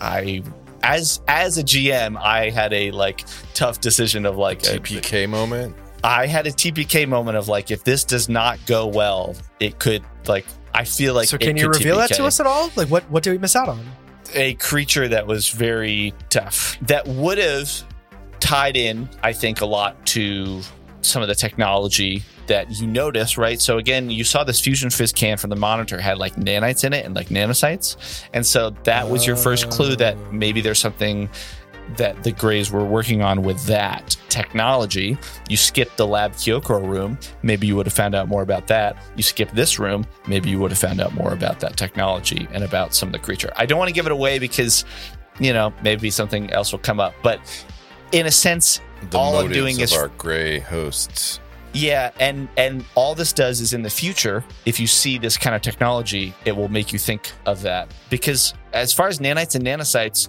i 0.00 0.42
as 0.88 1.20
as 1.28 1.58
a 1.58 1.62
gm 1.62 2.16
i 2.20 2.50
had 2.50 2.72
a 2.72 2.90
like 2.90 3.24
tough 3.54 3.80
decision 3.80 4.24
of 4.24 4.36
like 4.36 4.62
a- 4.62 4.78
TPK 4.78 5.28
moment. 5.28 5.74
I 6.04 6.26
had 6.28 6.46
a 6.46 6.52
TPK 6.52 7.08
moment 7.08 7.36
of 7.36 7.48
like, 7.48 7.72
if 7.72 7.82
this 7.82 8.04
does 8.04 8.28
not 8.28 8.58
go 8.66 8.86
well, 8.86 9.34
it 9.58 9.80
could 9.80 10.04
like. 10.28 10.46
I 10.72 10.84
feel 10.84 11.12
like. 11.14 11.26
so 11.26 11.34
it 11.34 11.40
can 11.40 11.56
you 11.56 11.64
could 11.64 11.78
reveal 11.78 11.96
that 11.96 12.10
to 12.14 12.24
us 12.24 12.38
at 12.38 12.46
all? 12.46 12.70
Like 12.76 12.88
what 12.88 13.02
what 13.10 13.24
did 13.24 13.32
we 13.32 13.38
miss 13.38 13.56
out 13.56 13.68
on? 13.68 13.84
A 14.34 14.54
creature 14.54 15.08
that 15.08 15.26
was 15.26 15.48
very 15.48 16.14
tough 16.28 16.78
that 16.82 17.06
would 17.08 17.38
have 17.38 17.68
tied 18.38 18.76
in, 18.76 19.08
I 19.24 19.32
think, 19.32 19.60
a 19.60 19.66
lot 19.66 20.06
to 20.08 20.60
some 21.02 21.20
of 21.20 21.26
the 21.26 21.34
technology 21.34 22.22
that 22.48 22.70
you 22.80 22.86
notice, 22.86 23.38
right? 23.38 23.60
So 23.60 23.78
again, 23.78 24.10
you 24.10 24.24
saw 24.24 24.44
this 24.44 24.60
fusion 24.60 24.90
fizz 24.90 25.12
can 25.12 25.36
from 25.36 25.50
the 25.50 25.56
monitor 25.56 26.00
had 26.00 26.18
like 26.18 26.34
nanites 26.36 26.84
in 26.84 26.92
it 26.92 27.06
and 27.06 27.14
like 27.14 27.28
nanocytes, 27.28 28.24
and 28.34 28.44
so 28.44 28.70
that 28.84 29.08
was 29.08 29.26
your 29.26 29.36
first 29.36 29.70
clue 29.70 29.96
that 29.96 30.32
maybe 30.32 30.60
there's 30.60 30.80
something 30.80 31.28
that 31.96 32.22
the 32.22 32.32
Greys 32.32 32.70
were 32.70 32.84
working 32.84 33.22
on 33.22 33.42
with 33.42 33.64
that 33.64 34.14
technology. 34.28 35.16
You 35.48 35.56
skipped 35.56 35.96
the 35.96 36.06
Lab 36.06 36.32
Kyokor 36.32 36.86
room, 36.86 37.18
maybe 37.42 37.66
you 37.66 37.76
would 37.76 37.86
have 37.86 37.94
found 37.94 38.14
out 38.14 38.28
more 38.28 38.42
about 38.42 38.66
that. 38.66 38.96
You 39.16 39.22
skip 39.22 39.50
this 39.52 39.78
room, 39.78 40.06
maybe 40.26 40.50
you 40.50 40.58
would 40.58 40.70
have 40.70 40.78
found 40.78 41.00
out 41.00 41.14
more 41.14 41.32
about 41.32 41.60
that 41.60 41.76
technology 41.78 42.46
and 42.52 42.62
about 42.62 42.94
some 42.94 43.08
of 43.08 43.14
the 43.14 43.18
creature. 43.18 43.52
I 43.56 43.64
don't 43.64 43.78
want 43.78 43.88
to 43.88 43.94
give 43.94 44.04
it 44.04 44.12
away 44.12 44.38
because, 44.38 44.84
you 45.40 45.54
know, 45.54 45.72
maybe 45.82 46.10
something 46.10 46.50
else 46.50 46.72
will 46.72 46.78
come 46.78 47.00
up. 47.00 47.14
But 47.22 47.40
in 48.12 48.26
a 48.26 48.30
sense, 48.30 48.82
The 49.10 49.16
all 49.16 49.38
I'm 49.38 49.50
doing 49.50 49.76
of 49.76 49.82
is 49.84 49.92
our 49.94 50.08
gray 50.08 50.58
hosts. 50.58 51.40
Yeah, 51.72 52.10
and 52.18 52.48
and 52.56 52.84
all 52.94 53.14
this 53.14 53.32
does 53.32 53.60
is 53.60 53.72
in 53.72 53.82
the 53.82 53.90
future, 53.90 54.42
if 54.64 54.80
you 54.80 54.86
see 54.86 55.18
this 55.18 55.36
kind 55.36 55.54
of 55.54 55.62
technology, 55.62 56.34
it 56.44 56.56
will 56.56 56.68
make 56.68 56.92
you 56.92 56.98
think 56.98 57.32
of 57.46 57.62
that. 57.62 57.92
Because 58.10 58.54
as 58.72 58.92
far 58.92 59.08
as 59.08 59.18
nanites 59.18 59.54
and 59.54 59.64
nanocytes, 59.64 60.28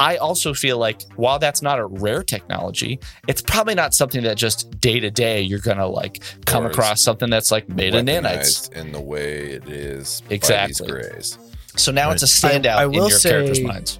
I 0.00 0.16
also 0.16 0.52
feel 0.54 0.78
like 0.78 1.02
while 1.16 1.38
that's 1.38 1.62
not 1.62 1.78
a 1.78 1.86
rare 1.86 2.22
technology, 2.22 2.98
it's 3.28 3.40
probably 3.40 3.74
not 3.74 3.94
something 3.94 4.22
that 4.24 4.36
just 4.36 4.78
day 4.80 4.98
to 5.00 5.10
day 5.10 5.40
you're 5.40 5.60
gonna 5.60 5.86
like 5.86 6.22
come 6.46 6.66
across 6.66 7.02
something 7.02 7.30
that's 7.30 7.50
like 7.52 7.68
made 7.68 7.94
of 7.94 8.04
nanites. 8.04 8.72
in 8.72 8.92
the 8.92 9.00
way 9.00 9.50
it 9.52 9.68
is 9.68 10.22
Exactly. 10.30 10.86
by 10.88 10.94
these 10.94 11.08
grays. 11.10 11.38
So 11.76 11.92
now 11.92 12.10
it's 12.10 12.22
a 12.22 12.26
standout 12.26 12.76
I 12.76 12.84
in 12.84 12.90
will 12.90 13.08
your 13.08 13.18
characters' 13.18 13.58
say- 13.58 13.64
minds. 13.64 13.98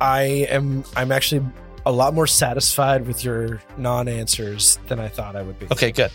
I 0.00 0.22
am 0.50 0.84
I'm 0.94 1.10
actually 1.10 1.44
a 1.88 1.92
lot 1.92 2.12
more 2.12 2.26
satisfied 2.26 3.06
with 3.06 3.24
your 3.24 3.62
non-answers 3.78 4.78
than 4.88 5.00
I 5.00 5.08
thought 5.08 5.34
I 5.36 5.42
would 5.42 5.58
be. 5.58 5.66
Okay, 5.72 5.90
good. 5.90 6.10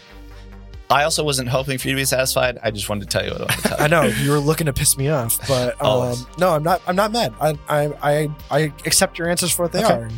I 0.90 1.04
also 1.04 1.24
wasn't 1.24 1.50
hoping 1.50 1.80
for 1.80 1.88
you 1.88 1.96
to 1.96 2.02
be 2.02 2.06
satisfied. 2.06 2.60
I 2.62 2.70
just 2.70 2.88
wanted 2.88 3.10
to 3.10 3.18
tell 3.18 3.26
you 3.26 3.32
what 3.32 3.50
I 3.50 3.54
tell 3.56 3.78
you. 3.80 3.84
I 3.86 3.88
know 3.88 4.04
you 4.04 4.30
were 4.30 4.38
looking 4.40 4.68
to 4.68 4.74
piss 4.74 4.96
me 4.98 5.10
off, 5.10 5.40
but 5.48 5.84
um, 5.84 6.16
no, 6.38 6.52
I'm 6.52 6.62
not. 6.62 6.82
I'm 6.86 6.96
not 6.96 7.12
mad. 7.12 7.34
I 7.42 7.58
I 7.68 7.86
I, 8.04 8.30
I 8.52 8.60
accept 8.86 9.18
your 9.18 9.28
answers 9.30 9.52
for 9.52 9.64
what 9.64 9.72
they 9.72 9.84
Okay. 9.84 9.94
are. 9.94 10.10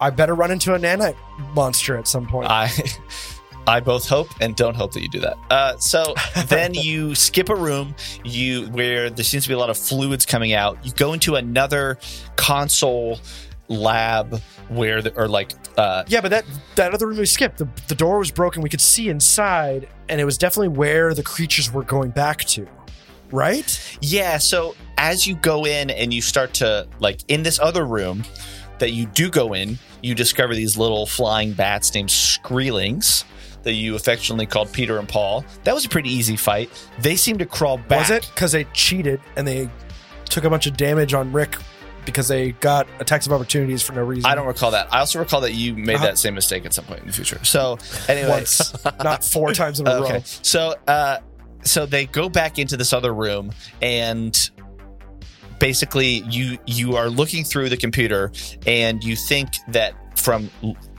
I 0.00 0.10
better 0.10 0.34
run 0.34 0.50
into 0.50 0.74
a 0.74 0.78
nanite 0.78 1.16
monster 1.54 1.96
at 1.96 2.06
some 2.06 2.26
point. 2.26 2.48
I 2.50 2.70
I 3.66 3.80
both 3.80 4.06
hope 4.08 4.28
and 4.40 4.54
don't 4.54 4.74
hope 4.76 4.92
that 4.92 5.00
you 5.02 5.08
do 5.08 5.20
that. 5.20 5.36
Uh, 5.50 5.78
so 5.78 6.14
then 6.48 6.74
you 6.74 7.14
skip 7.14 7.48
a 7.48 7.56
room 7.56 7.94
you 8.24 8.66
where 8.68 9.08
there 9.08 9.24
seems 9.24 9.44
to 9.44 9.48
be 9.48 9.54
a 9.54 9.58
lot 9.58 9.70
of 9.70 9.78
fluids 9.78 10.26
coming 10.26 10.52
out. 10.52 10.84
You 10.84 10.92
go 10.92 11.14
into 11.14 11.36
another 11.36 11.98
console 12.36 13.18
lab 13.68 14.40
where 14.68 15.02
the, 15.02 15.14
or 15.16 15.28
like 15.28 15.52
uh, 15.76 16.04
yeah, 16.08 16.20
but 16.20 16.30
that 16.30 16.44
that 16.76 16.94
other 16.94 17.06
room 17.06 17.18
we 17.18 17.26
skipped, 17.26 17.58
the 17.58 17.68
the 17.88 17.94
door 17.94 18.18
was 18.18 18.30
broken. 18.30 18.62
We 18.62 18.68
could 18.68 18.80
see 18.80 19.08
inside, 19.08 19.88
and 20.08 20.20
it 20.20 20.24
was 20.24 20.38
definitely 20.38 20.68
where 20.68 21.14
the 21.14 21.22
creatures 21.22 21.72
were 21.72 21.84
going 21.84 22.10
back 22.10 22.44
to. 22.46 22.66
Right? 23.30 23.98
yeah. 24.00 24.38
So 24.38 24.74
as 24.96 25.26
you 25.26 25.34
go 25.36 25.66
in 25.66 25.90
and 25.90 26.14
you 26.14 26.22
start 26.22 26.54
to 26.54 26.88
like 26.98 27.20
in 27.28 27.42
this 27.42 27.58
other 27.58 27.84
room 27.84 28.24
that 28.78 28.92
you 28.92 29.06
do 29.06 29.28
go 29.28 29.52
in, 29.52 29.78
you 30.02 30.14
discover 30.14 30.54
these 30.54 30.78
little 30.78 31.04
flying 31.04 31.52
bats 31.52 31.92
named 31.94 32.10
Screelings 32.10 33.24
that 33.64 33.74
you 33.74 33.96
affectionately 33.96 34.46
called 34.46 34.72
Peter 34.72 34.98
and 34.98 35.08
Paul. 35.08 35.44
That 35.64 35.74
was 35.74 35.84
a 35.84 35.88
pretty 35.88 36.10
easy 36.10 36.36
fight. 36.36 36.70
They 37.00 37.16
seem 37.16 37.36
to 37.38 37.44
crawl 37.46 37.76
back. 37.76 38.08
Was 38.08 38.10
it 38.10 38.30
because 38.34 38.52
they 38.52 38.64
cheated 38.72 39.20
and 39.36 39.46
they 39.46 39.68
took 40.30 40.44
a 40.44 40.50
bunch 40.50 40.66
of 40.66 40.76
damage 40.76 41.12
on 41.12 41.32
Rick 41.32 41.56
because 42.08 42.26
they 42.28 42.52
got 42.52 42.88
attacks 43.00 43.26
of 43.26 43.32
opportunities 43.34 43.82
for 43.82 43.92
no 43.92 44.02
reason? 44.02 44.24
I 44.30 44.34
don't 44.34 44.46
recall 44.46 44.70
that. 44.70 44.92
I 44.92 45.00
also 45.00 45.18
recall 45.18 45.42
that 45.42 45.52
you 45.52 45.74
made 45.74 45.96
Uh-huh. 45.96 46.06
that 46.06 46.18
same 46.18 46.34
mistake 46.34 46.64
at 46.64 46.72
some 46.72 46.86
point 46.86 47.00
in 47.00 47.06
the 47.06 47.12
future. 47.12 47.38
So, 47.44 47.76
anyway, 48.08 48.28
once, 48.30 48.72
not 49.04 49.22
four 49.22 49.52
times 49.52 49.78
in 49.80 49.86
a 49.86 49.90
okay. 50.02 50.12
row. 50.14 50.20
So, 50.24 50.74
uh, 50.86 51.18
so 51.64 51.84
they 51.84 52.06
go 52.06 52.28
back 52.30 52.58
into 52.58 52.76
this 52.78 52.92
other 52.94 53.12
room, 53.12 53.52
and 53.82 54.34
basically, 55.58 56.22
you 56.28 56.58
you 56.66 56.96
are 56.96 57.10
looking 57.10 57.44
through 57.44 57.68
the 57.68 57.76
computer, 57.76 58.32
and 58.66 59.02
you 59.04 59.14
think 59.16 59.48
that 59.68 59.94
from 60.18 60.50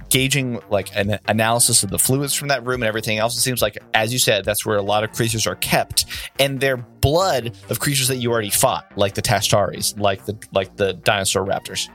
gauging 0.09 0.59
like 0.69 0.95
an 0.95 1.19
analysis 1.27 1.83
of 1.83 1.89
the 1.89 1.99
fluids 1.99 2.33
from 2.33 2.47
that 2.49 2.65
room 2.65 2.81
and 2.81 2.87
everything 2.87 3.17
else, 3.17 3.35
it 3.37 3.41
seems 3.41 3.61
like, 3.61 3.77
as 3.93 4.11
you 4.11 4.19
said, 4.19 4.45
that's 4.45 4.65
where 4.65 4.77
a 4.77 4.81
lot 4.81 5.03
of 5.03 5.11
creatures 5.11 5.47
are 5.47 5.55
kept, 5.55 6.05
and 6.39 6.59
they're 6.59 6.77
blood 6.77 7.55
of 7.69 7.79
creatures 7.79 8.07
that 8.07 8.17
you 8.17 8.31
already 8.31 8.49
fought, 8.49 8.85
like 8.97 9.13
the 9.13 9.21
Tashtaris, 9.21 9.99
like 9.99 10.25
the 10.25 10.37
like 10.51 10.75
the 10.75 10.93
dinosaur 10.93 11.45
raptors. 11.45 11.89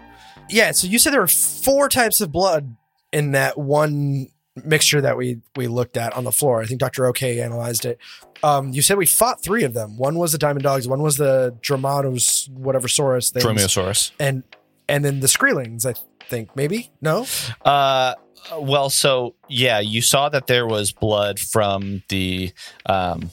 Yeah, 0.49 0.73
so 0.73 0.87
you 0.87 0.99
said 0.99 1.13
there 1.13 1.21
were 1.21 1.27
four 1.27 1.89
types 1.89 2.21
of 2.21 2.31
blood 2.31 2.77
in 3.13 3.33
that 3.33 3.59
one 3.59 4.29
mixture 4.65 5.01
that 5.01 5.17
we 5.17 5.41
we 5.57 5.67
looked 5.67 5.97
at 5.97 6.13
on 6.15 6.25
the 6.25 6.33
floor. 6.33 6.63
I 6.63 6.67
think 6.67 6.81
Dr. 6.81 7.07
OK 7.07 7.41
analyzed 7.41 7.85
it. 7.85 7.99
Um, 8.43 8.73
you 8.73 8.83
said 8.83 8.99
we 8.99 9.07
fought 9.07 9.43
three 9.43 9.65
of 9.65 9.73
them. 9.73 9.97
One 9.97 10.17
was 10.17 10.33
the 10.33 10.39
diamond 10.39 10.63
dogs, 10.63 10.87
one 10.87 11.03
was 11.03 11.17
the 11.17 11.57
Dromatos, 11.63 12.49
whatever 12.51 12.89
Saurus 12.89 13.33
things, 13.33 13.45
Dromaeosaurus. 13.45 14.13
and 14.21 14.43
and 14.89 15.05
then 15.05 15.21
the 15.21 15.29
Screelings, 15.29 15.87
I 15.87 15.95
think. 16.29 16.55
Maybe? 16.57 16.91
No? 17.01 17.27
Uh, 17.65 18.15
well, 18.59 18.91
so 18.91 19.35
yeah, 19.49 19.81
you 19.81 20.03
saw 20.03 20.29
that 20.29 20.47
there 20.47 20.67
was 20.67 20.93
blood 20.93 21.39
from 21.39 22.03
the 22.09 22.53
um, 22.87 23.31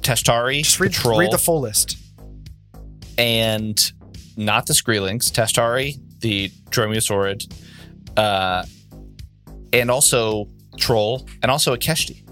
Tashtari 0.00 0.62
Just 0.62 0.80
read, 0.80 0.92
patrol 0.92 1.18
read 1.18 1.30
the 1.32 1.38
full 1.38 1.60
list. 1.60 1.96
and 3.16 3.92
not 4.36 4.66
the 4.66 4.74
Screelings, 4.74 5.30
Testari, 5.30 5.96
the 6.20 6.50
Dromaeosaurid, 6.70 7.52
uh, 8.16 8.64
and 9.72 9.90
also 9.90 10.48
Troll, 10.76 11.26
and 11.42 11.50
also 11.50 11.72
a 11.72 11.78
Keshti. 11.78 12.22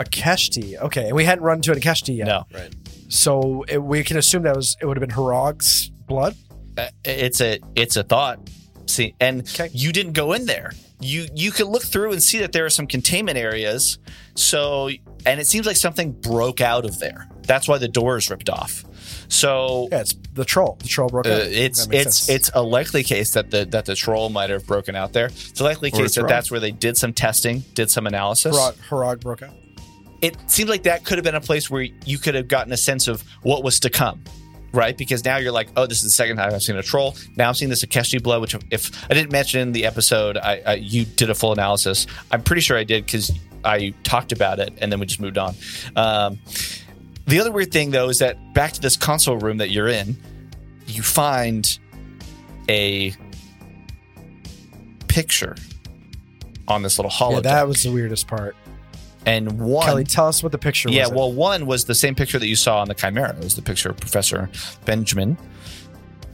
A 0.00 0.04
Keshti. 0.04 0.76
Okay. 0.80 1.06
And 1.08 1.14
we 1.14 1.24
hadn't 1.24 1.44
run 1.44 1.60
to 1.62 1.72
a 1.72 1.76
Keshti 1.76 2.16
yet. 2.16 2.26
No, 2.26 2.44
Right. 2.52 2.74
So 3.08 3.64
it, 3.68 3.76
we 3.82 4.02
can 4.02 4.16
assume 4.16 4.42
that 4.44 4.56
was 4.56 4.76
it 4.80 4.86
would 4.86 4.96
have 4.96 5.06
been 5.06 5.14
Harog's 5.14 5.90
blood. 5.90 6.34
Uh, 6.76 6.88
it's 7.04 7.40
a 7.40 7.58
it's 7.74 7.96
a 7.96 8.02
thought. 8.02 8.38
See, 8.86 9.14
and 9.20 9.42
Okay. 9.42 9.70
you 9.72 9.92
didn't 9.92 10.12
go 10.12 10.32
in 10.32 10.46
there. 10.46 10.72
You 11.00 11.26
you 11.34 11.50
could 11.50 11.66
look 11.66 11.82
through 11.82 12.12
and 12.12 12.22
see 12.22 12.38
that 12.40 12.52
there 12.52 12.64
are 12.64 12.70
some 12.70 12.86
containment 12.86 13.36
areas. 13.38 13.98
So, 14.34 14.88
and 15.26 15.40
it 15.40 15.46
seems 15.46 15.66
like 15.66 15.76
something 15.76 16.12
broke 16.12 16.60
out 16.60 16.84
of 16.84 16.98
there. 16.98 17.28
That's 17.46 17.66
why 17.68 17.78
the 17.78 17.88
door 17.88 18.16
is 18.16 18.30
ripped 18.30 18.48
off. 18.48 18.84
So 19.28 19.88
Yeah, 19.90 20.00
it's 20.00 20.14
the 20.32 20.44
troll. 20.44 20.76
The 20.80 20.88
troll 20.88 21.08
broke 21.08 21.26
uh, 21.26 21.30
out. 21.30 21.40
it's 21.42 21.86
it's 21.90 22.18
sense. 22.18 22.28
it's 22.28 22.50
a 22.54 22.62
likely 22.62 23.02
case 23.02 23.32
that 23.32 23.50
the 23.50 23.64
that 23.66 23.84
the 23.86 23.94
troll 23.96 24.28
might 24.30 24.50
have 24.50 24.66
broken 24.66 24.94
out 24.94 25.12
there. 25.12 25.26
It's 25.26 25.60
a 25.60 25.64
likely 25.64 25.90
Or 25.92 25.98
case 25.98 26.14
that 26.14 26.22
wrong. 26.22 26.28
that's 26.28 26.50
where 26.50 26.60
they 26.60 26.70
did 26.70 26.96
some 26.96 27.12
testing, 27.12 27.64
did 27.74 27.90
some 27.90 28.06
analysis. 28.06 28.56
Harog, 28.56 28.76
Harog 28.88 29.20
broke 29.20 29.42
out. 29.42 29.54
It 30.20 30.36
seems 30.48 30.70
like 30.70 30.84
that 30.84 31.04
could 31.04 31.18
have 31.18 31.24
been 31.24 31.34
a 31.34 31.40
place 31.40 31.68
where 31.68 31.82
you 32.04 32.16
could 32.18 32.36
have 32.36 32.46
gotten 32.46 32.72
a 32.72 32.76
sense 32.76 33.08
of 33.08 33.24
what 33.42 33.64
was 33.64 33.80
to 33.80 33.90
come. 33.90 34.22
Right, 34.72 34.96
because 34.96 35.24
now 35.24 35.36
you're 35.36 35.52
like, 35.52 35.68
oh, 35.76 35.86
this 35.86 35.98
is 35.98 36.04
the 36.04 36.10
second 36.10 36.38
time 36.38 36.54
I've 36.54 36.62
seen 36.62 36.76
a 36.76 36.82
troll. 36.82 37.14
Now 37.36 37.48
I'm 37.48 37.54
seeing 37.54 37.68
this 37.68 37.84
Akeshi 37.84 38.22
blood, 38.22 38.40
which 38.40 38.56
if 38.70 39.04
I 39.10 39.14
didn't 39.14 39.30
mention 39.30 39.60
in 39.60 39.72
the 39.72 39.84
episode, 39.84 40.38
I, 40.38 40.62
I 40.66 40.74
you 40.76 41.04
did 41.04 41.28
a 41.28 41.34
full 41.34 41.52
analysis. 41.52 42.06
I'm 42.30 42.42
pretty 42.42 42.62
sure 42.62 42.78
I 42.78 42.84
did 42.84 43.04
because 43.04 43.30
I 43.64 43.92
talked 44.02 44.32
about 44.32 44.60
it 44.60 44.72
and 44.78 44.90
then 44.90 44.98
we 44.98 45.06
just 45.06 45.20
moved 45.20 45.36
on. 45.36 45.54
Um, 45.94 46.38
the 47.26 47.38
other 47.38 47.52
weird 47.52 47.70
thing 47.70 47.90
though 47.90 48.08
is 48.08 48.18
that 48.20 48.54
back 48.54 48.72
to 48.72 48.80
this 48.80 48.96
console 48.96 49.36
room 49.36 49.58
that 49.58 49.70
you're 49.70 49.88
in, 49.88 50.16
you 50.86 51.02
find 51.02 51.78
a 52.68 53.14
picture 55.08 55.56
on 56.68 56.82
this 56.82 56.98
little 56.98 57.10
holodeck, 57.10 57.44
Yeah, 57.44 57.54
that 57.54 57.68
was 57.68 57.82
the 57.82 57.92
weirdest 57.92 58.26
part. 58.26 58.56
And 59.24 59.60
one 59.60 59.86
Kelly, 59.86 60.04
tell 60.04 60.26
us 60.26 60.42
what 60.42 60.52
the 60.52 60.58
picture 60.58 60.88
yeah, 60.88 61.02
was. 61.02 61.10
Yeah, 61.10 61.16
well, 61.16 61.32
one 61.32 61.66
was 61.66 61.84
the 61.84 61.94
same 61.94 62.14
picture 62.14 62.38
that 62.38 62.48
you 62.48 62.56
saw 62.56 62.80
on 62.80 62.88
the 62.88 62.94
Chimera. 62.94 63.36
It 63.36 63.44
was 63.44 63.54
the 63.54 63.62
picture 63.62 63.90
of 63.90 63.96
Professor 63.98 64.50
Benjamin, 64.84 65.36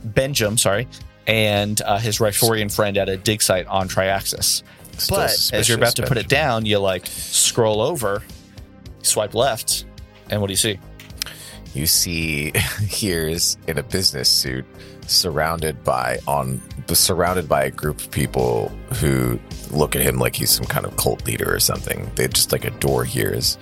Benjamin, 0.05 0.57
sorry, 0.57 0.89
and 1.27 1.81
uh, 1.83 1.99
his 1.99 2.19
Ryphorian 2.19 2.75
friend 2.75 2.97
at 2.97 3.09
a 3.09 3.17
dig 3.17 3.43
site 3.43 3.67
on 3.67 3.89
Triaxus. 3.89 4.63
Still 4.97 5.17
but 5.19 5.51
as 5.53 5.69
you're 5.69 5.79
about 5.79 5.97
to 5.97 6.07
put 6.07 6.17
it 6.17 6.29
down, 6.29 6.67
you 6.67 6.79
like 6.79 7.07
scroll 7.07 7.81
over, 7.81 8.23
swipe 9.03 9.35
left, 9.35 9.85
and 10.31 10.41
what 10.41 10.49
do 10.49 10.53
you 10.53 10.57
see? 10.57 10.79
You 11.75 11.87
see 11.87 12.53
here's 12.81 13.57
in 13.67 13.79
a 13.79 13.83
business 13.83 14.29
suit 14.29 14.65
surrounded 15.07 15.83
by 15.85 16.19
on 16.27 16.61
surrounded 16.95 17.49
by 17.49 17.65
a 17.65 17.71
group 17.71 17.99
of 18.01 18.11
people 18.11 18.69
who 18.95 19.39
look 19.71 19.95
at 19.97 20.03
him 20.03 20.19
like 20.19 20.35
he's 20.37 20.51
some 20.51 20.67
kind 20.67 20.85
of 20.87 20.97
cult 20.97 21.25
leader 21.27 21.53
or 21.53 21.61
something 21.61 22.11
they 22.15 22.27
just 22.29 22.53
like 22.53 22.65
adore 22.65 23.05
here's 23.05 23.57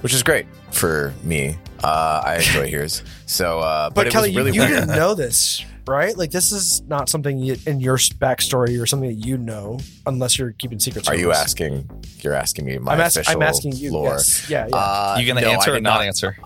which 0.00 0.12
is 0.14 0.22
great 0.22 0.46
for 0.70 1.12
me 1.24 1.56
uh 1.82 2.22
i 2.24 2.36
enjoy 2.36 2.66
here's 2.70 3.02
so 3.26 3.60
uh 3.60 3.88
but, 3.90 3.94
but 3.94 4.06
it 4.08 4.12
Kelly, 4.12 4.28
was 4.30 4.36
really 4.36 4.52
you, 4.52 4.62
you 4.62 4.68
didn't 4.68 4.88
know 4.88 5.14
this, 5.14 5.64
right? 5.86 6.16
Like 6.16 6.30
this 6.30 6.52
is 6.52 6.82
not 6.82 7.08
something 7.08 7.38
you, 7.38 7.56
in 7.66 7.80
your 7.80 7.96
backstory 7.96 8.80
or 8.80 8.86
something 8.86 9.08
that 9.08 9.26
you 9.26 9.38
know, 9.38 9.78
unless 10.06 10.38
you're 10.38 10.52
keeping 10.52 10.78
secrets. 10.78 11.08
are 11.08 11.16
you 11.16 11.30
us. 11.30 11.38
asking 11.42 11.88
you're 12.20 12.34
asking 12.34 12.66
me 12.66 12.78
my 12.78 12.92
I'm, 12.92 13.00
ask- 13.00 13.16
official 13.16 13.42
I'm 13.42 13.48
asking 13.48 13.72
you. 13.72 13.92
lore 13.92 14.10
Yes. 14.10 14.48
Yeah. 14.50 14.66
Yeah. 14.68 14.76
uh 14.76 15.16
you 15.18 15.26
gonna 15.26 15.40
no, 15.40 15.50
answer 15.50 15.70
or 15.72 15.74
did 15.74 15.82
not 15.82 16.02
answer? 16.02 16.36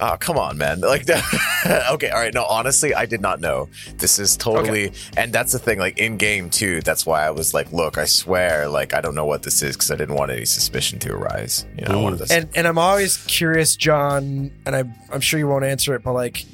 Oh, 0.00 0.16
come 0.18 0.36
on, 0.36 0.58
man. 0.58 0.80
Like 0.80 1.08
okay, 1.66 2.10
all 2.10 2.18
right. 2.20 2.34
No, 2.34 2.44
honestly, 2.44 2.94
I 2.94 3.06
did 3.06 3.20
not 3.20 3.40
know. 3.40 3.68
This 3.98 4.18
is 4.18 4.36
totally 4.36 4.92
and 5.16 5.32
that's 5.32 5.52
the 5.52 5.58
thing, 5.58 5.78
like 5.78 5.98
in 5.98 6.16
game 6.16 6.50
too, 6.50 6.80
that's 6.82 7.06
why 7.06 7.24
I 7.26 7.30
was 7.30 7.54
like, 7.54 7.72
look, 7.72 7.96
I 7.96 8.04
swear, 8.04 8.68
like 8.68 8.92
I 8.92 9.00
don't 9.00 9.14
know 9.14 9.24
what 9.26 9.44
this 9.44 9.62
is 9.62 9.76
because 9.76 9.90
I 9.92 9.96
didn't 9.96 10.16
want 10.16 10.32
any 10.32 10.44
suspicion 10.46 10.98
to 11.00 11.12
arise. 11.14 11.64
You 11.78 11.86
know, 11.86 12.00
I 12.00 12.02
wanted 12.02 12.18
this 12.18 12.30
and 12.32 12.48
and 12.56 12.66
I'm 12.66 12.78
always 12.78 13.18
curious, 13.26 13.76
John, 13.76 14.50
and 14.66 14.74
I'm 14.76 14.94
I'm 15.12 15.20
sure 15.20 15.38
you 15.38 15.46
won't 15.48 15.64
answer 15.64 15.94
it, 15.94 16.02
but 16.02 16.12
like, 16.12 16.44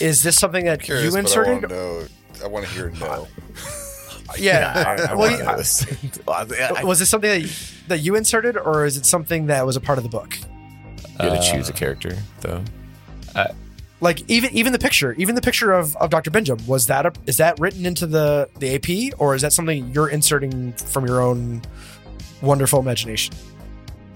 is 0.00 0.22
this 0.22 0.38
something 0.38 0.64
that 0.64 0.80
Curious, 0.82 1.12
you 1.12 1.18
inserted? 1.18 1.52
want 1.52 1.68
to 1.68 1.68
know. 1.68 2.06
I 2.42 2.48
want 2.48 2.66
to 2.66 2.72
hear 2.72 2.90
no. 3.00 3.28
Yeah. 4.38 4.72
I, 4.74 5.12
I 5.12 5.14
well, 5.14 5.18
wanna 5.30 5.36
you- 5.36 5.44
know 5.44 5.56
this. 5.58 5.86
Well, 6.26 6.46
I- 6.50 6.80
I- 6.80 6.84
was 6.84 6.98
this 6.98 7.10
something 7.10 7.30
that 7.30 7.40
you, 7.42 7.48
that 7.88 7.98
you 8.00 8.16
inserted, 8.16 8.56
or 8.56 8.84
is 8.86 8.96
it 8.96 9.04
something 9.06 9.46
that 9.46 9.64
was 9.66 9.76
a 9.76 9.80
part 9.80 9.98
of 9.98 10.02
the 10.04 10.10
book? 10.10 10.36
You 11.20 11.30
had 11.30 11.40
to 11.40 11.52
choose 11.52 11.68
a 11.68 11.72
uh, 11.72 11.76
character 11.76 12.16
though. 12.40 12.62
Like 14.04 14.28
even 14.28 14.52
even 14.52 14.72
the 14.74 14.78
picture, 14.78 15.14
even 15.14 15.34
the 15.34 15.40
picture 15.40 15.72
of, 15.72 15.96
of 15.96 16.10
Dr. 16.10 16.30
Benjamin, 16.30 16.66
was 16.66 16.88
that 16.88 17.06
a, 17.06 17.12
is 17.26 17.38
that 17.38 17.58
written 17.58 17.86
into 17.86 18.06
the 18.06 18.50
the 18.58 18.74
AP, 18.74 19.18
or 19.18 19.34
is 19.34 19.40
that 19.40 19.52
something 19.54 19.90
you're 19.94 20.08
inserting 20.08 20.72
from 20.74 21.06
your 21.06 21.22
own 21.22 21.62
wonderful 22.42 22.80
imagination? 22.80 23.34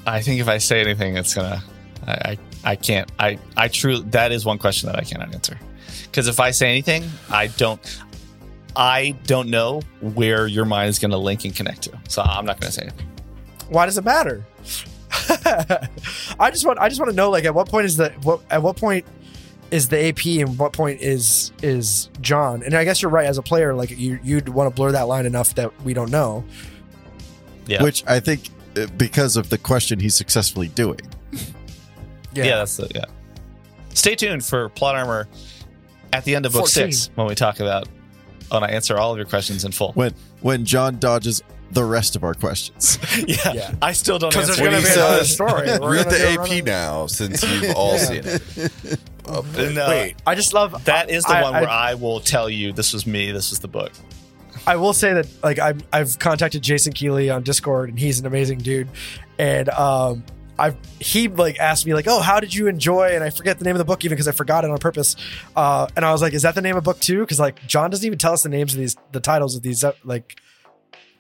I 0.07 0.21
think 0.21 0.41
if 0.43 0.49
I 0.49 0.59
say 0.59 0.83
anything, 0.83 1.17
it's 1.17 1.33
gonna. 1.35 1.63
I 2.07 2.13
I, 2.13 2.39
I 2.65 2.77
can't. 2.77 3.11
I 3.19 3.39
I 3.57 3.69
truly. 3.69 4.03
That 4.11 4.31
is 4.31 4.45
one 4.45 4.59
question 4.59 4.89
that 4.89 4.99
I 4.99 5.05
cannot 5.05 5.33
answer. 5.35 5.59
Because 6.03 6.29
if 6.29 6.39
I 6.39 6.51
say 6.51 6.69
anything, 6.69 7.09
I 7.31 7.47
don't. 7.47 7.81
I 8.77 9.17
don't 9.25 9.49
know 9.49 9.81
where 10.01 10.47
your 10.47 10.67
mind 10.67 10.91
is 10.91 10.99
going 10.99 11.11
to 11.13 11.17
link 11.17 11.45
and 11.45 11.57
connect 11.57 11.83
to, 11.85 11.99
so 12.09 12.21
I'm 12.23 12.45
not 12.45 12.61
going 12.61 12.71
to 12.71 12.73
say 12.73 12.83
anything. 12.83 13.09
Why 13.71 13.87
does 13.87 13.97
it 13.97 14.05
matter? 14.05 14.45
I 16.39 16.51
just 16.51 16.65
want 16.67 16.79
I 16.79 16.89
just 16.89 17.01
want 17.01 17.11
to 17.11 17.17
know 17.17 17.31
like 17.31 17.45
at 17.45 17.55
what 17.55 17.69
point 17.69 17.87
is 17.87 17.97
the 17.97 18.11
what 18.23 18.41
at 18.51 18.63
what 18.63 18.77
point 18.77 19.05
is 19.71 19.89
the 19.89 20.09
AP 20.09 20.25
and 20.27 20.59
what 20.59 20.73
point 20.73 21.01
is 21.01 21.53
is 21.63 22.09
John? 22.21 22.63
And 22.63 22.75
I 22.75 22.85
guess 22.85 23.03
you're 23.03 23.11
right 23.11 23.27
as 23.27 23.39
a 23.39 23.43
player 23.43 23.75
like 23.75 23.91
you 23.91 24.19
you'd 24.23 24.49
want 24.49 24.71
to 24.71 24.75
blur 24.75 24.93
that 24.93 25.09
line 25.09 25.27
enough 25.27 25.55
that 25.57 25.79
we 25.83 25.95
don't 25.95 26.11
know. 26.11 26.45
Yeah. 27.67 27.83
Which 27.83 28.03
I 28.07 28.21
think 28.21 28.49
uh, 28.77 28.87
because 28.97 29.37
of 29.37 29.51
the 29.51 29.59
question 29.59 30.01
he's 30.01 30.15
successfully 30.15 30.69
doing. 30.69 31.01
Yeah, 32.35 32.59
that's 32.59 32.77
the 32.77 32.89
yeah. 32.95 33.07
Stay 33.95 34.15
tuned 34.15 34.45
for 34.45 34.69
plot 34.69 34.95
armor 34.95 35.27
at 36.13 36.25
the 36.25 36.37
end 36.37 36.47
of 36.47 36.53
book 36.53 36.69
14. 36.69 36.93
six 36.93 37.11
when 37.17 37.27
we 37.27 37.35
talk 37.35 37.59
about 37.59 37.89
when 38.51 38.63
I 38.63 38.69
answer 38.69 38.97
all 38.97 39.11
of 39.11 39.17
your 39.17 39.27
questions 39.27 39.65
in 39.65 39.73
full. 39.73 39.93
When 39.93 40.15
when 40.41 40.65
John 40.65 40.99
dodges 41.01 41.43
the 41.73 41.85
rest 41.85 42.17
of 42.17 42.25
our 42.25 42.35
questions. 42.35 42.99
yeah, 43.27 43.53
Yeah. 43.53 43.75
I 43.83 43.93
still 43.93 44.19
don't 44.19 44.31
Because 44.31 44.47
there's 44.47 44.59
going 44.61 44.73
to 44.73 44.87
be 44.87 44.93
another 44.93 45.25
story. 45.25 45.69
We're 45.81 45.93
Read 45.97 46.09
the 46.11 46.31
another- 46.33 46.53
AP 46.57 46.65
now 46.65 47.07
since 47.07 47.43
you've 47.43 47.75
all 47.77 47.93
Yeah. 47.95 47.99
seen 47.99 48.23
it. 48.25 49.01
Oh, 49.31 49.45
No, 49.75 49.89
Wait, 49.91 50.15
I 50.27 50.35
just 50.35 50.55
love 50.55 50.87
that 50.87 51.11
is 51.11 51.23
the 51.25 51.35
I- 51.35 51.43
one 51.43 51.55
I- 51.55 51.61
where 51.61 51.69
I 51.71 51.95
will 51.95 52.21
tell 52.21 52.49
you 52.49 52.73
this 52.73 52.95
was 52.95 53.07
me. 53.07 53.31
This 53.31 53.53
is 53.53 53.59
the 53.59 53.69
book. 53.69 53.93
I 54.67 54.77
will 54.77 54.95
say 54.95 55.13
that 55.15 55.27
like 55.43 55.59
I've 55.59 55.83
I've 55.93 56.19
contacted 56.19 56.63
Jason 56.63 56.95
Keeley 56.95 57.29
on 57.29 57.43
Discord 57.43 57.91
and 57.91 57.99
he's 57.99 58.21
an 58.21 58.27
amazing 58.27 58.59
dude, 58.61 58.89
and 59.39 59.69
um 59.69 60.25
I 60.59 60.75
he 60.99 61.29
like 61.29 61.59
asked 61.59 61.85
me 61.87 61.93
like, 61.95 62.07
"Oh, 62.09 62.21
how 62.21 62.41
did 62.41 62.55
you 62.55 62.69
enjoy?" 62.69 63.11
And 63.15 63.23
I 63.23 63.29
forget 63.31 63.59
the 63.59 63.65
name 63.67 63.75
of 63.75 63.79
the 63.79 63.85
book 63.85 64.03
even 64.05 64.17
because 64.17 64.29
I 64.29 64.33
forgot 64.33 64.65
it 64.65 64.71
on 64.71 64.79
purpose. 64.79 65.15
Uh, 65.55 65.87
and 65.95 66.05
I 66.07 66.11
was 66.13 66.21
like, 66.23 66.33
"Is 66.33 66.43
that 66.43 66.55
the 66.55 66.63
name 66.63 66.77
of 66.77 66.83
book 66.85 66.99
too?" 66.99 67.21
Because 67.21 67.39
like 67.39 67.65
John 67.67 67.91
doesn't 67.91 68.05
even 68.07 68.19
tell 68.19 68.33
us 68.33 68.43
the 68.43 68.49
names 68.49 68.73
of 68.75 68.81
these, 68.81 68.97
the 69.13 69.21
titles 69.21 69.55
of 69.57 69.63
these 69.63 69.85
uh, 69.85 69.93
like 70.05 70.41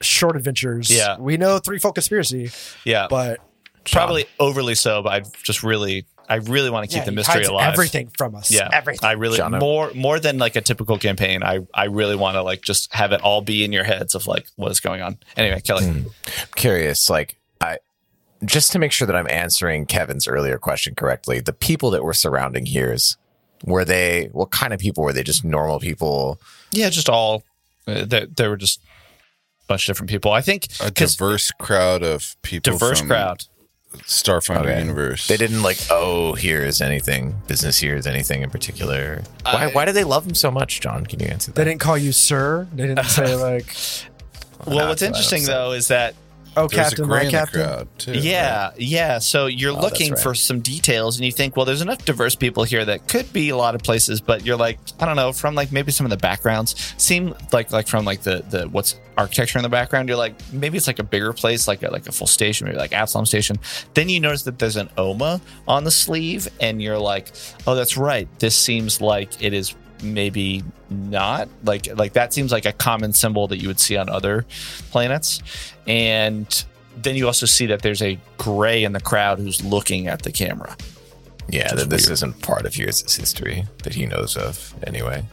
short 0.01 0.37
adventures. 0.37 0.91
Yeah. 0.91 1.19
we 1.19 1.37
know 1.37 1.59
Three 1.59 1.77
Threefold 1.77 1.95
Conspiracy, 1.95 2.51
Yeah, 2.85 3.07
but 3.09 3.41
probably 3.91 4.27
overly 4.39 4.75
so. 4.75 5.03
But 5.03 5.12
I 5.12 5.20
just 5.43 5.62
really, 5.62 6.07
I 6.29 6.37
really 6.37 6.70
want 6.70 6.85
to 6.85 6.89
keep 6.89 7.03
yeah, 7.03 7.07
the 7.07 7.12
mystery 7.12 7.35
hides 7.37 7.49
alive. 7.49 7.73
Everything 7.73 8.11
from 8.16 8.35
us. 8.35 8.51
Yeah, 8.51 8.69
everything. 8.73 9.07
I 9.07 9.12
really 9.12 9.39
John, 9.39 9.55
I'm- 9.55 9.61
more 9.61 9.91
more 9.95 10.20
than 10.20 10.39
like 10.39 10.57
a 10.57 10.61
typical 10.61 10.99
campaign. 10.99 11.43
I 11.43 11.61
I 11.75 11.85
really 11.85 12.16
want 12.16 12.37
to 12.37 12.43
like 12.43 12.62
just 12.62 12.93
have 12.95 13.12
it 13.12 13.20
all 13.23 13.41
be 13.41 13.65
in 13.65 13.73
your 13.73 13.85
heads 13.85 14.15
of 14.15 14.27
like 14.27 14.47
what 14.57 14.70
is 14.70 14.81
going 14.81 15.03
on. 15.03 15.19
Anyway, 15.37 15.61
Kelly. 15.61 15.87
Hmm. 15.87 16.09
curious, 16.55 17.09
like 17.11 17.37
I 17.61 17.79
just 18.45 18.73
to 18.73 18.79
make 18.79 18.93
sure 18.93 19.07
that 19.07 19.16
I'm 19.16 19.29
answering 19.29 19.87
Kevin's 19.87 20.29
earlier 20.29 20.59
question 20.59 20.95
correctly, 20.95 21.41
the 21.41 21.53
people 21.53 21.91
that 21.91 22.05
were 22.05 22.15
surrounding 22.15 22.66
here's 22.66 23.16
were 23.65 23.85
they 23.85 24.29
what 24.33 24.51
kind 24.51 24.73
of 24.73 24.79
people 24.79 25.03
were 25.03 25.12
they 25.12 25.23
just 25.23 25.45
normal 25.45 25.81
people? 25.81 26.41
Yeah, 26.70 26.91
just 26.91 27.09
all 27.09 27.43
uh, 27.87 28.05
there. 28.05 28.27
There 28.27 28.51
were 28.51 28.57
just 28.57 28.81
a 28.81 28.83
bunch 29.69 29.89
of 29.89 29.95
different 29.95 30.11
people. 30.11 30.32
I 30.32 30.40
think 30.40 30.66
a 30.81 30.90
diverse 30.90 31.51
crowd 31.61 32.03
of 32.03 32.36
people. 32.43 32.73
diverse 32.73 32.99
from 32.99 33.09
crowd. 33.09 33.45
Starfinder 34.05 34.66
Okay. 34.66 34.81
universe. 34.81 35.27
They 35.28 35.36
didn't 35.39 35.62
like, 35.62 35.78
oh, 35.90 36.35
here's 36.35 36.81
anything, 36.82 37.36
business 37.47 37.78
here 37.78 37.97
is 37.97 38.07
anything 38.07 38.43
in 38.43 38.51
particular. 38.51 39.23
Why 39.45 39.65
I- 39.65 39.73
why 39.73 39.85
do 39.86 39.93
they 39.93 40.05
love 40.05 40.27
him 40.27 40.35
so 40.35 40.51
much, 40.51 40.81
John? 40.81 41.07
Can 41.07 41.20
you 41.20 41.27
answer 41.28 41.53
That? 41.53 41.57
They 41.57 41.65
didn't 41.70 41.81
call 41.81 41.97
you 41.97 42.12
sir. 42.12 42.66
They 42.74 42.86
didn't 42.86 43.05
say 43.07 43.35
like, 43.51 43.74
Well, 44.66 44.89
what's 44.89 45.01
that's 45.01 45.03
what 45.03 45.03
I 45.03 45.07
interesting 45.07 45.45
though 45.47 45.73
is 45.73 45.89
that 45.89 46.15
"Oh, 46.59 46.69
There's 46.69 46.89
Captain, 46.91 47.09
my 47.09 47.15
gray 47.17 47.21
in 47.21 47.27
the 47.27 47.39
Captain." 47.39 47.61
crowd 47.63 47.89
too. 47.99 48.13
yeah, 48.13 48.71
yeah. 48.77 49.19
So 49.19 49.47
you're 49.47 49.77
Oh, 49.77 49.81
looking 49.81 50.11
that's 50.11 50.23
for 50.23 50.35
some 50.35 50.61
details, 50.61 51.17
and 51.17 51.25
you 51.25 51.33
think, 51.33 51.57
well, 51.57 51.65
there's 51.67 51.83
enough 51.83 52.05
diverse 52.05 52.35
people 52.35 52.65
here 52.65 52.85
that 52.85 53.09
could 53.09 53.33
be 53.33 53.49
a 53.51 53.57
lot 53.57 53.75
of 53.75 53.83
places, 53.83 54.21
but 54.21 54.45
you're 54.45 54.57
like, 54.57 54.79
I 55.01 55.07
don't 55.07 55.17
know, 55.17 55.33
from 55.33 55.55
like 55.55 55.73
maybe 55.73 55.93
some 55.93 56.07
of 56.07 56.11
the 56.11 56.17
backgrounds 56.17 56.95
seem 56.99 57.35
like 57.53 57.73
like 57.73 57.89
from 57.89 58.05
like 58.05 58.23
the 58.23 58.45
the 58.49 58.69
what's 58.69 58.99
architecture 59.17 59.59
in 59.59 59.63
the 59.65 59.69
background. 59.69 60.09
You're 60.09 60.19
like, 60.19 60.35
maybe 60.53 60.77
it's 60.77 60.87
like 60.87 60.99
a 61.01 61.03
bigger 61.05 61.33
place, 61.33 61.67
like 61.67 61.83
a, 61.83 61.91
like 61.91 62.07
a 62.07 62.13
full 62.13 62.27
station, 62.29 62.67
maybe 62.67 62.79
like 62.79 62.93
Absalom 62.93 63.27
Station. 63.27 63.59
Then 63.95 64.09
you 64.09 64.21
notice 64.21 64.43
that 64.45 64.59
there's 64.61 64.77
an 64.77 64.89
Oma 64.97 65.41
on 65.67 65.83
the 65.85 65.91
sleeve, 65.91 66.47
and 66.61 66.81
you're 66.81 66.99
like, 66.99 67.33
oh, 67.67 67.75
that's 67.75 67.97
right. 67.97 68.29
This 68.39 68.55
seems 68.57 69.01
like 69.01 69.43
it 69.43 69.53
is 69.53 69.75
maybe 70.03 70.62
not 70.91 71.49
like 71.65 71.89
like 71.97 72.12
that 72.15 72.33
seems 72.33 72.51
like 72.53 72.65
a 72.66 72.73
common 72.73 73.12
symbol 73.12 73.47
that 73.49 73.59
you 73.59 73.69
would 73.69 73.81
see 73.81 73.97
on 73.97 74.09
other 74.09 74.45
planets 74.91 75.43
and 75.87 76.65
then 76.97 77.15
you 77.15 77.27
also 77.27 77.47
see 77.47 77.66
that 77.66 77.83
there's 77.83 78.03
a 78.03 78.19
gray 78.39 78.85
in 78.85 78.93
the 78.93 79.01
crowd 79.01 79.39
who's 79.39 79.62
looking 79.65 80.09
at 80.09 80.23
the 80.23 80.33
camera 80.33 80.77
Yeah, 81.49 81.69
that 81.75 81.79
is 81.79 81.89
this 81.89 82.03
weird. 82.07 82.12
isn't 82.12 82.43
part 82.43 82.66
of 82.66 82.77
yours' 82.77 83.01
history 83.16 83.65
that 83.85 83.95
he 83.95 84.05
knows 84.07 84.37
of 84.37 84.75
anyway. 84.87 85.25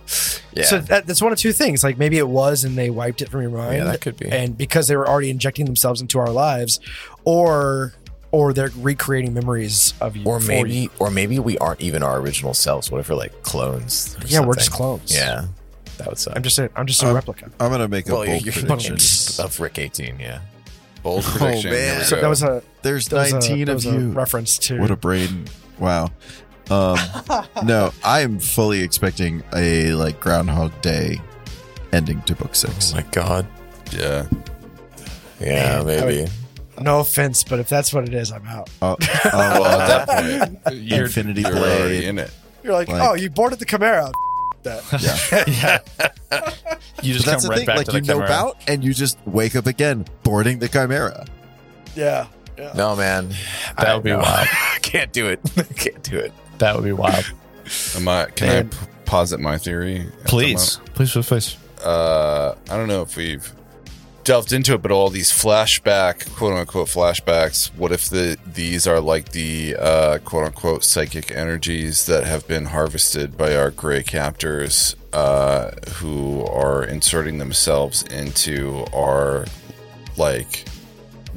Yeah. 0.54 0.64
So 0.66 0.80
that, 0.80 1.08
that's 1.08 1.22
one 1.22 1.34
of 1.34 1.38
two 1.40 1.52
things. 1.52 1.84
Like 1.84 1.98
maybe 1.98 2.18
it 2.18 2.28
was, 2.30 2.64
and 2.64 2.78
they 2.78 2.90
wiped 2.90 3.22
it 3.22 3.28
from 3.30 3.42
your 3.42 3.52
mind. 3.52 3.76
Yeah, 3.78 3.84
that 3.86 4.00
could 4.02 4.16
be. 4.18 4.30
And 4.32 4.58
because 4.58 4.88
they 4.88 4.96
were 4.96 5.10
already 5.10 5.30
injecting 5.30 5.66
themselves 5.66 6.00
into 6.00 6.18
our 6.20 6.30
lives, 6.30 6.80
or 7.26 7.94
or 8.36 8.52
they're 8.54 8.72
recreating 8.78 9.34
memories 9.34 9.94
of 10.02 10.18
you. 10.18 10.26
or 10.26 10.40
maybe 10.42 10.72
you. 10.76 10.90
or 11.00 11.10
maybe 11.10 11.40
we 11.40 11.58
aren't 11.60 11.80
even 11.82 12.04
our 12.04 12.20
original 12.20 12.54
selves. 12.54 12.92
What 12.92 13.00
if 13.00 13.10
we're 13.10 13.16
like 13.16 13.42
clones? 13.44 14.16
or 14.22 14.28
yeah, 14.28 14.42
we're 14.46 14.56
just 14.56 14.72
clones. 14.72 15.16
Yeah. 15.16 15.46
That 15.98 16.08
would 16.08 16.18
suck. 16.20 16.36
I'm 16.36 16.44
just 16.44 16.60
a, 16.60 16.70
I'm 16.76 16.86
just 16.86 17.02
a 17.04 17.08
Um, 17.08 17.16
replica. 17.16 17.50
I'm 17.60 17.72
gonna 17.72 17.88
make 17.88 18.10
a 18.10 18.14
well, 18.14 18.26
bold 18.26 18.44
prediction. 18.44 19.46
of 19.46 19.60
Rick 19.62 19.80
18, 19.80 20.20
yeah. 20.20 20.40
Bold 21.02 21.24
prediction. 21.24 21.72
man. 21.72 22.04
So 22.04 22.20
that 22.20 22.28
was 22.28 22.44
a 22.44 22.62
There's 22.82 23.08
that 23.08 23.16
was 23.18 23.32
a- 23.32 23.40
19 23.40 23.66
that 23.68 23.76
of 23.76 23.84
you. 23.86 24.12
reference 24.12 24.58
to 24.68 24.80
What 24.82 24.92
a 24.92 24.98
brain! 24.98 25.46
Wow. 25.80 26.12
Um, 26.70 26.98
no, 27.64 27.92
I 28.04 28.22
am 28.22 28.40
fully 28.40 28.82
expecting 28.82 29.44
a 29.56 29.94
like 29.94 30.20
Groundhog 30.20 30.72
Day 30.82 31.22
ending 31.94 32.22
to 32.24 32.36
book 32.36 32.56
six. 32.56 32.94
my 32.94 33.04
god. 33.12 33.48
yeah. 33.92 34.26
Yeah, 35.40 35.82
Man, 35.84 36.00
I 36.00 36.06
maybe. 36.06 36.32
No 36.82 37.00
offense, 37.00 37.44
but 37.44 37.60
if 37.60 37.70
that's 37.70 37.94
what 37.94 38.08
it 38.08 38.14
is, 38.14 38.32
I'm 38.32 38.46
out. 38.48 38.70
Uh, 38.82 38.96
Well, 39.26 39.64
uh, 39.64 39.80
at 39.80 40.06
that 40.06 40.62
point, 40.64 40.76
you're, 40.84 41.06
Infinity 41.06 41.42
you're 41.42 41.56
already 41.56 42.06
in 42.06 42.20
it. 42.20 42.32
You're 42.64 42.74
like, 42.74 42.88
Like- 42.88 43.02
oh, 43.02 43.14
you 43.14 43.30
boarded 43.30 43.60
the 43.60 43.66
Chimera. 43.66 44.12
that. 44.64 44.84
Yeah. 45.48 45.80
yeah 46.32 46.50
you 47.04 47.14
just 47.14 47.26
But 47.26 47.32
that's 47.32 47.44
come 47.46 47.50
the 47.50 47.50
right 47.50 47.58
thing. 47.60 47.66
back 47.68 47.78
Like 47.78 47.86
to 47.88 47.92
the 47.94 47.98
you 48.00 48.04
know 48.04 48.14
camera. 48.16 48.26
about, 48.26 48.58
and 48.68 48.84
you 48.84 48.94
just 48.94 49.18
wake 49.26 49.56
up 49.56 49.68
again 49.68 50.06
boarding 50.24 50.60
the 50.60 50.68
Chimera. 50.68 51.26
Yeah. 51.96 52.28
yeah. 52.58 52.74
No, 52.76 52.96
man. 52.96 53.30
That 53.78 53.94
would 53.96 54.04
be 54.04 54.10
know. 54.10 54.20
wild. 54.20 54.48
Can't 54.82 55.12
do 55.14 55.28
it. 55.28 55.40
Can't 55.78 56.02
do 56.04 56.18
it. 56.18 56.34
that 56.58 56.76
would 56.76 56.84
be 56.86 56.94
wild 56.94 57.32
Am 57.96 58.08
I, 58.08 58.26
can 58.36 58.50
And- 58.50 58.74
I 58.74 58.78
p- 58.78 58.92
posit 59.06 59.40
my 59.40 59.58
theory? 59.58 60.00
at 60.02 60.06
the 60.24 60.24
please 60.30 60.78
please 60.94 61.12
please 61.14 61.26
please 61.28 61.58
uh, 61.84 62.56
I 62.70 62.76
don't 62.78 62.88
know 62.88 63.02
if 63.04 63.16
we've 63.18 63.54
delved 64.26 64.52
into 64.52 64.74
it, 64.74 64.82
but 64.82 64.92
all 64.92 65.10
these 65.10 65.32
flashback, 65.32 66.30
quote 66.36 66.54
unquote 66.54 66.90
flashbacks. 66.90 67.74
What 67.76 67.94
if 67.94 68.10
the 68.10 68.38
these 68.46 68.86
are 68.86 69.00
like 69.00 69.30
the 69.30 69.78
uh, 69.80 70.18
quote 70.20 70.46
unquote 70.46 70.84
psychic 70.84 71.32
energies 71.32 72.08
that 72.08 72.26
have 72.26 72.46
been 72.48 72.66
harvested 72.66 73.38
by 73.38 73.56
our 73.56 73.72
gray 73.72 74.04
captors, 74.04 74.98
uh, 75.14 75.72
who 75.94 76.46
are 76.48 76.84
inserting 76.84 77.38
themselves 77.38 78.04
into 78.04 78.86
our 78.94 79.46
like, 80.18 80.66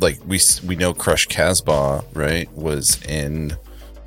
like 0.01 0.19
we 0.27 0.41
we 0.67 0.75
know 0.75 0.93
Crush 0.93 1.27
Casbah 1.27 2.05
right 2.15 2.53
was 2.55 3.01
in 3.05 3.57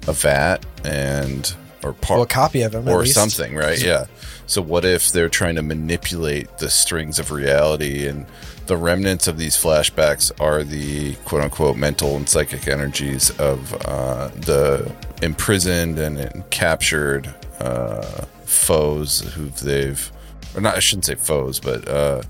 a 0.07 0.13
vat 0.13 0.65
and 0.83 1.55
or 1.83 1.93
part 1.93 2.17
Well, 2.17 2.23
a 2.23 2.27
copy 2.27 2.63
of 2.63 2.75
him, 2.75 2.87
or 2.89 3.05
something, 3.05 3.55
right? 3.55 3.81
Yeah. 3.85 4.05
So 4.47 4.61
what 4.61 4.83
if 4.83 5.13
they're 5.13 5.29
trying 5.29 5.55
to 5.55 5.61
manipulate 5.61 6.57
the 6.57 6.69
strings 6.69 7.19
of 7.19 7.31
reality 7.31 8.05
and 8.05 8.25
the 8.71 8.77
remnants 8.77 9.27
of 9.27 9.37
these 9.37 9.57
flashbacks 9.57 10.31
are 10.39 10.63
the 10.63 11.13
quote 11.25 11.41
unquote 11.41 11.75
mental 11.75 12.15
and 12.15 12.29
psychic 12.29 12.69
energies 12.69 13.29
of 13.31 13.73
uh, 13.85 14.29
the 14.29 14.89
imprisoned 15.21 15.99
and 15.99 16.49
captured 16.51 17.35
uh, 17.59 18.01
foes 18.45 19.19
who 19.33 19.49
they've, 19.49 20.09
or 20.55 20.61
not, 20.61 20.77
I 20.77 20.79
shouldn't 20.79 21.03
say 21.03 21.15
foes, 21.15 21.59
but 21.59 21.85
uh, 21.85 22.21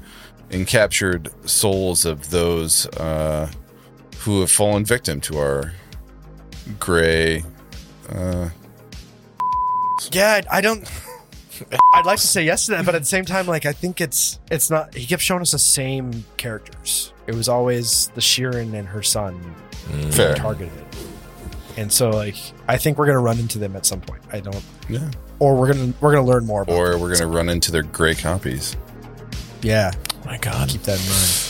encaptured 0.49 1.29
souls 1.47 2.05
of 2.05 2.31
those 2.31 2.87
uh, 2.97 3.47
who 4.21 4.39
have 4.39 4.49
fallen 4.49 4.83
victim 4.83 5.21
to 5.21 5.37
our 5.37 5.73
gray. 6.79 7.43
Uh, 8.09 8.49
Yeah, 10.11 10.41
I 10.49 10.61
don't. 10.61 10.89
I'd 11.95 12.05
like 12.05 12.19
to 12.19 12.27
say 12.27 12.43
yes 12.43 12.65
to 12.65 12.71
that, 12.71 12.85
but 12.85 12.95
at 12.95 13.01
the 13.01 13.07
same 13.07 13.25
time, 13.25 13.45
like 13.47 13.65
I 13.65 13.73
think 13.73 14.01
it's 14.01 14.39
it's 14.49 14.69
not. 14.69 14.93
He 14.93 15.05
kept 15.05 15.21
showing 15.21 15.41
us 15.41 15.51
the 15.51 15.59
same 15.59 16.25
characters. 16.37 17.13
It 17.27 17.35
was 17.35 17.47
always 17.49 18.07
the 18.15 18.21
Shirren 18.21 18.73
and 18.73 18.87
her 18.87 19.03
son 19.03 19.39
fair. 20.11 20.35
targeted, 20.35 20.85
and 21.77 21.91
so 21.91 22.09
like 22.09 22.35
I 22.67 22.77
think 22.77 22.97
we're 22.97 23.05
gonna 23.07 23.19
run 23.19 23.39
into 23.39 23.59
them 23.59 23.75
at 23.75 23.85
some 23.85 24.01
point. 24.01 24.21
I 24.33 24.39
don't, 24.39 24.63
Yeah. 24.89 25.09
or 25.39 25.55
we're 25.55 25.71
gonna 25.73 25.93
we're 26.01 26.13
gonna 26.13 26.27
learn 26.27 26.45
more 26.45 26.61
about. 26.63 26.75
Or 26.75 26.91
them. 26.91 27.01
we're 27.01 27.07
going 27.09 27.19
to 27.19 27.27
run 27.27 27.49
into 27.49 27.71
their 27.71 27.83
gray 27.83 28.15
copies. 28.15 28.75
yeah, 29.61 29.91
Oh 29.95 30.25
my 30.25 30.37
God. 30.37 30.69
keep 30.69 30.83
that 30.83 30.99
in 30.99 31.07
mind. 31.09 31.47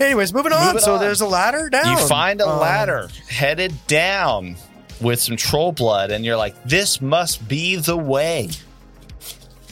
Anyways, 0.00 0.34
moving 0.34 0.52
on. 0.52 0.66
Moving 0.66 0.80
so 0.82 0.94
on. 0.94 1.00
there's 1.00 1.20
a 1.20 1.26
ladder 1.26 1.68
down. 1.70 1.96
You 1.98 2.06
find 2.08 2.40
a 2.40 2.48
Um, 2.48 2.60
ladder 2.60 3.08
headed 3.28 3.74
down 3.86 4.56
with 5.00 5.20
some 5.20 5.36
troll 5.36 5.72
blood, 5.72 6.10
and 6.10 6.24
you're 6.24 6.36
like, 6.36 6.54
"This 6.64 7.00
must 7.00 7.46
be 7.48 7.76
the 7.76 7.96
way." 7.96 8.50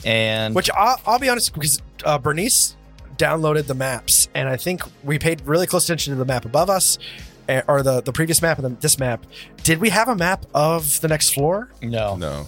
And 0.05 0.55
Which 0.55 0.69
I'll, 0.71 0.99
I'll 1.05 1.19
be 1.19 1.29
honest, 1.29 1.53
because 1.53 1.81
uh, 2.05 2.17
Bernice 2.17 2.75
downloaded 3.17 3.65
the 3.67 3.73
maps, 3.73 4.29
and 4.35 4.47
I 4.47 4.57
think 4.57 4.81
we 5.03 5.17
paid 5.19 5.41
really 5.45 5.67
close 5.67 5.85
attention 5.85 6.13
to 6.13 6.19
the 6.19 6.25
map 6.25 6.45
above 6.45 6.69
us, 6.69 6.97
eh, 7.49 7.61
or 7.67 7.81
the 7.83 8.01
the 8.01 8.11
previous 8.13 8.41
map 8.41 8.57
and 8.59 8.65
then 8.65 8.77
this 8.79 8.99
map. 8.99 9.25
Did 9.63 9.79
we 9.79 9.89
have 9.89 10.07
a 10.07 10.15
map 10.15 10.45
of 10.53 11.01
the 11.01 11.07
next 11.07 11.31
floor? 11.33 11.69
no, 11.81 12.15
No. 12.15 12.47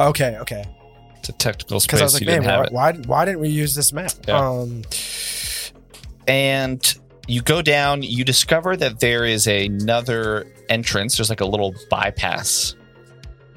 Okay, 0.00 0.36
okay. 0.38 0.64
it's 1.18 1.28
a 1.28 1.32
technical 1.32 1.78
Because 1.78 1.84
space. 1.84 2.00
I 2.00 2.04
was 2.04 2.12
like, 2.14 2.20
you 2.22 2.26
man, 2.26 2.40
didn't 2.42 2.50
have 2.50 2.72
why, 2.72 2.90
it. 2.90 3.06
why 3.06 3.16
why 3.18 3.24
didn't 3.24 3.40
we 3.40 3.48
use 3.50 3.74
this 3.76 3.92
map? 3.92 4.12
Yeah. 4.26 4.38
Um, 4.48 4.82
and 6.26 6.94
you 7.28 7.42
go 7.42 7.62
down. 7.62 8.02
You 8.02 8.24
discover 8.24 8.76
that 8.76 9.00
there 9.00 9.24
is 9.24 9.46
another 9.46 10.46
entrance. 10.68 11.16
There's 11.16 11.30
like 11.30 11.40
a 11.40 11.46
little 11.46 11.74
bypass, 11.90 12.74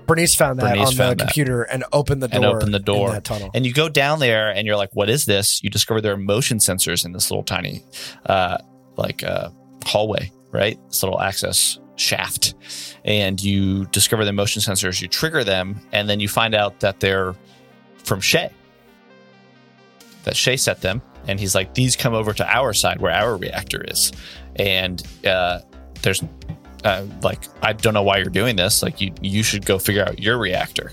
Bernice 0.05 0.35
found 0.35 0.59
that 0.59 0.73
Bernice 0.73 0.87
on 0.89 0.93
found 0.95 1.11
the 1.11 1.15
that. 1.15 1.27
computer 1.27 1.63
and 1.63 1.83
opened 1.91 2.21
the 2.23 2.27
door. 2.27 2.37
And 2.37 2.45
opened 2.45 2.73
the 2.73 2.79
door. 2.79 3.07
in 3.09 3.13
that 3.15 3.23
tunnel. 3.23 3.51
and 3.53 3.65
you 3.65 3.73
go 3.73 3.89
down 3.89 4.19
there, 4.19 4.49
and 4.49 4.65
you're 4.67 4.75
like, 4.75 4.91
"What 4.93 5.09
is 5.09 5.25
this?" 5.25 5.63
You 5.63 5.69
discover 5.69 6.01
there 6.01 6.13
are 6.13 6.17
motion 6.17 6.59
sensors 6.59 7.05
in 7.05 7.11
this 7.11 7.31
little 7.31 7.43
tiny, 7.43 7.83
uh, 8.25 8.57
like 8.97 9.23
uh, 9.23 9.49
hallway, 9.85 10.31
right? 10.51 10.79
This 10.87 11.03
little 11.03 11.21
access 11.21 11.79
shaft, 11.97 12.55
and 13.03 13.41
you 13.41 13.85
discover 13.87 14.25
the 14.25 14.33
motion 14.33 14.61
sensors. 14.61 15.01
You 15.01 15.07
trigger 15.07 15.43
them, 15.43 15.79
and 15.91 16.09
then 16.09 16.19
you 16.19 16.27
find 16.27 16.53
out 16.55 16.79
that 16.81 16.99
they're 16.99 17.35
from 18.03 18.21
Shay. 18.21 18.49
That 20.23 20.35
Shay 20.35 20.57
set 20.57 20.81
them, 20.81 21.01
and 21.27 21.39
he's 21.39 21.55
like, 21.55 21.73
"These 21.73 21.95
come 21.95 22.13
over 22.13 22.33
to 22.33 22.45
our 22.47 22.73
side 22.73 22.99
where 22.99 23.11
our 23.11 23.37
reactor 23.37 23.83
is," 23.83 24.11
and 24.55 25.01
uh, 25.25 25.59
there's 26.01 26.23
uh, 26.85 27.05
like 27.23 27.41
I 27.61 27.73
don't 27.73 27.93
know 27.93 28.03
why 28.03 28.17
you're 28.17 28.29
doing 28.29 28.55
this. 28.55 28.81
Like 28.81 29.01
you 29.01 29.11
you 29.21 29.43
should 29.43 29.65
go 29.65 29.79
figure 29.79 30.03
out 30.03 30.19
your 30.19 30.37
reactor. 30.37 30.91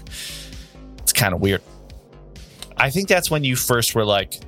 It's 0.98 1.12
kind 1.12 1.34
of 1.34 1.40
weird. 1.40 1.62
I 2.78 2.90
think 2.90 3.08
that's 3.08 3.30
when 3.30 3.44
you 3.44 3.54
first 3.54 3.94
were 3.94 4.04
like. 4.04 4.40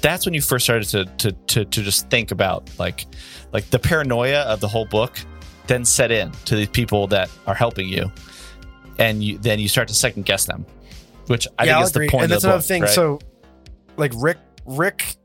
That's 0.00 0.24
when 0.24 0.34
you 0.34 0.40
first 0.40 0.64
started 0.64 0.88
to 0.90 1.04
to 1.18 1.32
to 1.32 1.64
to 1.64 1.82
just 1.82 2.08
think 2.08 2.30
about 2.30 2.70
like 2.78 3.06
like 3.52 3.68
the 3.70 3.78
paranoia 3.78 4.40
of 4.42 4.60
the 4.60 4.68
whole 4.68 4.86
book 4.86 5.18
then 5.66 5.84
set 5.84 6.10
in 6.10 6.32
to 6.44 6.56
the 6.56 6.66
people 6.66 7.06
that 7.08 7.30
are 7.46 7.54
helping 7.54 7.88
you, 7.88 8.10
and 8.98 9.22
you 9.22 9.38
then 9.38 9.58
you 9.58 9.68
start 9.68 9.88
to 9.88 9.94
second 9.94 10.24
guess 10.24 10.46
them, 10.46 10.64
which 11.26 11.46
I 11.58 11.64
yeah, 11.64 11.66
think 11.66 11.76
I'll 11.76 11.82
is 11.84 11.92
the 11.92 11.98
agree. 11.98 12.08
point. 12.08 12.24
And 12.24 12.32
of 12.32 12.42
that's 12.42 12.42
the 12.42 12.48
another 12.48 12.60
book, 12.60 12.66
thing. 12.66 12.82
right? 12.82 12.90
So, 12.90 13.18
like 13.96 14.12
Rick, 14.16 14.38
Rick 14.64 15.16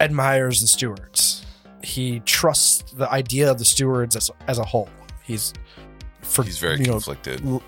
admires 0.00 0.60
the 0.60 0.66
stewards. 0.66 1.41
He 1.82 2.20
trusts 2.20 2.92
the 2.92 3.10
idea 3.10 3.50
of 3.50 3.58
the 3.58 3.64
stewards 3.64 4.16
as, 4.16 4.30
as 4.46 4.58
a 4.58 4.64
whole. 4.64 4.88
He's 5.22 5.52
for 6.20 6.44
He's 6.44 6.58
very 6.58 6.78
you 6.78 6.86
know, 6.86 6.92
conflicted. 6.92 7.44
I 7.44 7.60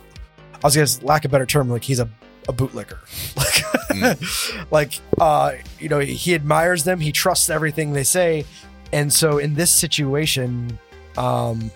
was 0.62 0.74
gonna 0.76 0.86
say, 0.86 1.04
lack 1.04 1.24
a 1.24 1.28
better 1.28 1.46
term, 1.46 1.68
like 1.68 1.84
he's 1.84 2.00
a 2.00 2.08
a 2.48 2.52
bootlicker. 2.52 2.98
Like, 3.94 4.70
like 4.70 5.00
uh, 5.20 5.52
you 5.78 5.88
know, 5.88 6.00
he 6.00 6.34
admires 6.34 6.84
them. 6.84 6.98
He 7.00 7.12
trusts 7.12 7.48
everything 7.48 7.92
they 7.92 8.02
say, 8.02 8.44
and 8.92 9.12
so 9.12 9.38
in 9.38 9.54
this 9.54 9.70
situation, 9.70 10.78
um, 11.16 11.70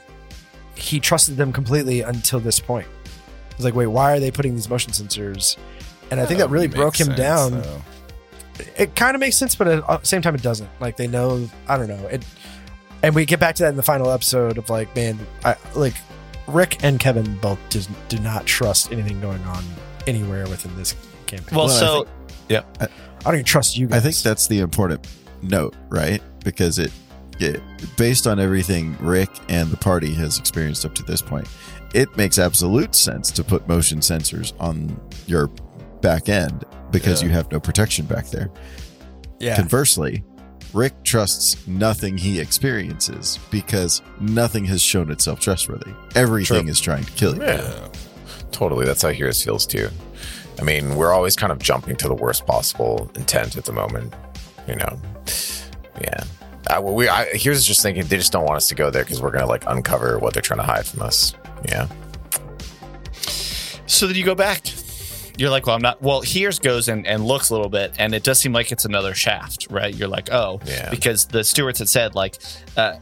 he 0.75 1.01
trusted 1.01 1.37
them 1.37 1.53
completely 1.53 2.01
until 2.01 2.41
this 2.41 2.59
point. 2.61 2.87
He's 3.57 3.65
like, 3.65 3.75
wait, 3.75 3.87
why 3.87 4.13
are 4.13 4.21
they 4.21 4.31
putting 4.31 4.55
these 4.55 4.69
motion 4.69 4.93
sensors? 4.93 5.57
And 6.11 6.21
I 6.21 6.27
think 6.27 6.41
that 6.41 6.51
really 6.51 6.69
broke 6.69 6.99
him 6.99 7.09
sense, 7.09 7.19
down. 7.19 7.61
though. 7.61 7.83
It 8.77 8.95
kind 8.95 9.15
of 9.15 9.21
makes 9.21 9.37
sense, 9.37 9.55
but 9.55 9.69
at 9.69 9.87
the 9.87 10.01
same 10.07 10.23
time, 10.23 10.35
it 10.35 10.43
doesn't. 10.43 10.69
Like 10.81 10.97
they 10.97 11.07
know, 11.07 11.49
I 11.67 11.77
don't 11.77 11.89
know. 11.89 12.07
It, 12.09 12.25
and 13.03 13.15
we 13.15 13.25
get 13.25 13.39
back 13.41 13.55
to 13.57 13.63
that 13.65 13.71
in 13.71 13.77
the 13.77 13.83
final 13.83 14.11
episode 14.11 14.59
of 14.59 14.69
like, 14.71 14.95
man, 14.97 15.19
I 15.45 15.57
like 15.75 15.95
Rick 16.47 16.83
and 16.83 16.99
Kevin 16.99 17.37
both 17.39 17.59
just 17.69 17.91
do 18.09 18.19
not 18.19 18.47
trust 18.47 18.91
anything 18.93 19.21
going 19.21 19.43
on 19.43 19.65
anywhere 20.07 20.49
within 20.49 20.75
this 20.77 20.95
campaign. 21.27 21.57
well, 21.57 21.67
Well, 21.67 21.77
I 21.77 21.81
so 21.81 22.09
I 23.21 23.25
don't 23.25 23.35
even 23.35 23.45
trust 23.45 23.77
you 23.77 23.87
guys. 23.87 23.99
I 23.99 24.01
think 24.01 24.17
that's 24.17 24.47
the 24.47 24.61
important 24.61 25.07
note, 25.43 25.75
right? 25.89 26.23
Because 26.45 26.79
it, 26.79 26.93
it, 27.39 27.61
based 27.97 28.27
on 28.27 28.41
everything 28.41 28.97
Rick 29.01 29.31
and 29.49 29.71
the 29.71 29.77
party 29.77 30.13
has 30.15 30.39
experienced 30.39 30.85
up 30.85 30.95
to 30.97 31.03
this 31.03 31.21
point, 31.21 31.47
it 31.95 32.15
makes 32.17 32.39
absolute 32.39 32.95
sense 32.95 33.31
to 33.33 33.45
put 33.45 33.67
motion 33.69 33.99
sensors 33.99 34.53
on 34.61 34.99
your 35.27 35.49
back 36.01 36.29
end 36.29 36.65
because 36.91 37.23
Yeah. 37.23 37.29
you 37.29 37.35
have 37.35 37.51
no 37.53 37.61
protection 37.61 38.07
back 38.07 38.27
there. 38.31 38.51
yeah. 39.41 39.57
Conversely, 39.57 40.25
Rick 40.75 41.03
trusts 41.05 41.67
nothing 41.67 42.19
he 42.19 42.39
experiences 42.41 43.39
because 43.51 44.03
nothing 44.21 44.65
has 44.67 44.83
shown 44.83 45.11
itself 45.11 45.41
trustworthy. 45.41 45.93
Everything 46.15 46.69
is 46.69 46.79
trying 46.81 47.05
to 47.05 47.13
kill 47.13 47.35
you. 47.37 47.43
Yeah. 47.43 47.89
Totally. 48.53 48.85
That's 48.85 49.01
how 49.03 49.09
Heroes 49.11 49.43
feels 49.43 49.65
too. 49.67 49.89
I 50.61 50.65
mean, 50.65 50.97
we're 50.97 51.13
always 51.13 51.37
kind 51.37 51.53
of 51.53 51.59
jumping 51.59 51.97
to 51.97 52.09
the 52.09 52.15
worst 52.15 52.45
possible 52.47 53.11
intent 53.15 53.57
at 53.57 53.65
the 53.65 53.73
moment. 53.73 54.13
You 54.67 54.75
know. 54.77 55.01
Yeah. 56.01 56.23
I, 56.69 56.79
well, 56.81 56.95
we 56.95 57.09
I, 57.09 57.27
here's 57.33 57.65
just 57.65 57.81
thinking 57.83 58.05
they 58.07 58.17
just 58.19 58.33
don't 58.33 58.45
want 58.45 58.57
us 58.57 58.69
to 58.69 58.75
go 58.75 58.91
there 58.91 59.05
because 59.05 59.23
we're 59.23 59.31
gonna 59.31 59.47
like 59.47 59.65
uncover 59.67 60.19
what 60.19 60.35
they're 60.35 60.43
trying 60.43 60.59
to 60.61 60.67
hide 60.67 60.85
from 60.85 61.01
us. 61.03 61.33
Yeah. 61.67 61.87
So 63.87 64.07
then 64.07 64.17
you 64.17 64.25
go 64.25 64.35
back. 64.35 64.67
You're 65.39 65.51
like, 65.51 65.67
well, 65.67 65.77
I'm 65.77 65.81
not. 65.83 66.03
Well, 66.03 66.21
Hears 66.21 66.59
goes 66.59 66.89
and, 66.89 67.07
and 67.07 67.25
looks 67.25 67.51
a 67.51 67.55
little 67.55 67.69
bit, 67.71 67.95
and 67.99 68.13
it 68.13 68.25
does 68.25 68.41
seem 68.41 68.53
like 68.53 68.73
it's 68.73 68.85
another 68.85 69.15
shaft, 69.15 69.69
right? 69.71 69.95
You're 69.95 70.09
like, 70.09 70.33
oh, 70.33 70.61
Yeah. 70.67 70.91
because 70.91 71.27
the 71.27 71.45
stewards 71.45 71.79
had 71.79 71.89
said, 71.89 72.17
like, 72.17 72.39
uh, 72.77 72.95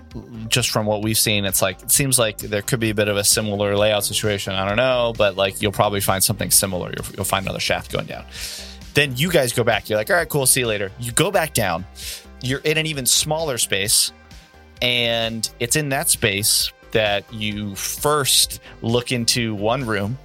just 0.48 0.68
from 0.70 0.84
what 0.84 1.02
we've 1.02 1.16
seen, 1.16 1.46
it's 1.46 1.62
like 1.62 1.82
it 1.82 1.90
seems 1.90 2.18
like 2.18 2.36
there 2.36 2.60
could 2.62 2.78
be 2.78 2.90
a 2.90 2.94
bit 2.94 3.08
of 3.08 3.16
a 3.16 3.24
similar 3.24 3.74
layout 3.76 4.04
situation. 4.04 4.52
I 4.52 4.66
don't 4.68 4.76
know, 4.76 5.14
but 5.16 5.36
like 5.36 5.62
you'll 5.62 5.72
probably 5.72 6.00
find 6.00 6.22
something 6.22 6.50
similar. 6.50 6.92
You'll, 6.96 7.06
you'll 7.16 7.24
find 7.24 7.44
another 7.46 7.58
shaft 7.60 7.90
going 7.90 8.06
down. 8.06 8.24
Then 8.92 9.16
you 9.16 9.30
guys 9.30 9.52
go 9.52 9.64
back. 9.64 9.88
You're 9.88 9.98
like, 9.98 10.10
all 10.10 10.16
right, 10.16 10.28
cool. 10.28 10.44
See 10.46 10.60
you 10.60 10.66
later. 10.66 10.92
You 11.00 11.12
go 11.12 11.30
back 11.30 11.54
down. 11.54 11.84
You're 12.42 12.60
in 12.60 12.76
an 12.76 12.84
even 12.86 13.06
smaller 13.06 13.56
space, 13.58 14.12
and 14.82 15.48
it's 15.60 15.76
in 15.76 15.88
that 15.90 16.08
space 16.08 16.72
that 16.92 17.30
you 17.32 17.74
first 17.74 18.60
look 18.82 19.10
into 19.12 19.54
one 19.54 19.84
room 19.84 20.18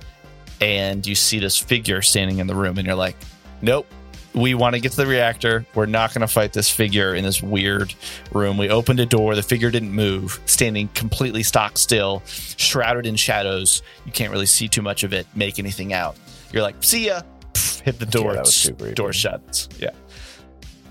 and 0.62 1.06
you 1.06 1.16
see 1.16 1.40
this 1.40 1.58
figure 1.58 2.02
standing 2.02 2.38
in 2.38 2.48
the 2.48 2.56
room 2.56 2.78
and 2.78 2.86
you're 2.88 2.96
like 2.96 3.18
nope 3.62 3.88
we 4.34 4.54
want 4.54 4.76
to 4.76 4.80
get 4.80 4.92
to 4.92 4.98
the 4.98 5.06
reactor. 5.06 5.66
We're 5.76 5.88
not 5.88 6.14
going 6.14 6.22
to 6.22 6.28
fight 6.28 6.54
this 6.54 6.70
figure 6.70 7.14
in 7.16 7.24
this 7.26 7.44
weird 7.44 7.94
room. 8.32 8.58
We 8.58 8.70
opened 8.70 9.02
a 9.02 9.06
door. 9.06 9.36
The 9.36 9.44
figure 9.44 9.70
didn't 9.70 9.92
move 9.92 10.40
standing 10.46 10.88
completely 10.94 11.44
stock 11.44 11.78
still 11.78 12.24
shrouded 12.26 13.06
in 13.06 13.18
shadows. 13.18 13.82
You 14.06 14.14
can't 14.14 14.32
really 14.32 14.46
see 14.46 14.70
too 14.70 14.82
much 14.82 15.04
of 15.04 15.12
it 15.12 15.28
make 15.36 15.60
anything 15.60 15.92
out. 15.92 16.16
You're 16.54 16.64
like 16.64 16.76
see 16.80 17.08
ya. 17.08 17.24
Pff, 17.54 17.82
hit 17.82 18.00
the 18.00 18.06
door 18.06 18.32
Yeah, 18.32 18.34
that 18.36 18.46
was 18.46 18.70
s- 18.70 18.94
door 18.94 19.12
shuts. 19.12 19.68
Yeah. 19.78 19.90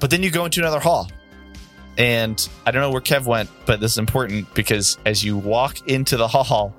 But 0.00 0.10
then 0.10 0.22
you 0.22 0.30
go 0.30 0.44
into 0.44 0.60
another 0.60 0.80
hall. 0.80 1.10
And 1.96 2.46
i 2.66 2.70
don't 2.70 2.82
know 2.82 2.90
where 2.90 3.00
kev 3.00 3.26
went 3.26 3.50
but 3.66 3.80
this 3.80 3.92
is 3.92 3.98
important 3.98 4.52
because 4.54 4.96
as 5.04 5.24
you 5.24 5.36
walk 5.36 5.86
into 5.88 6.16
the 6.16 6.28
hall 6.28 6.74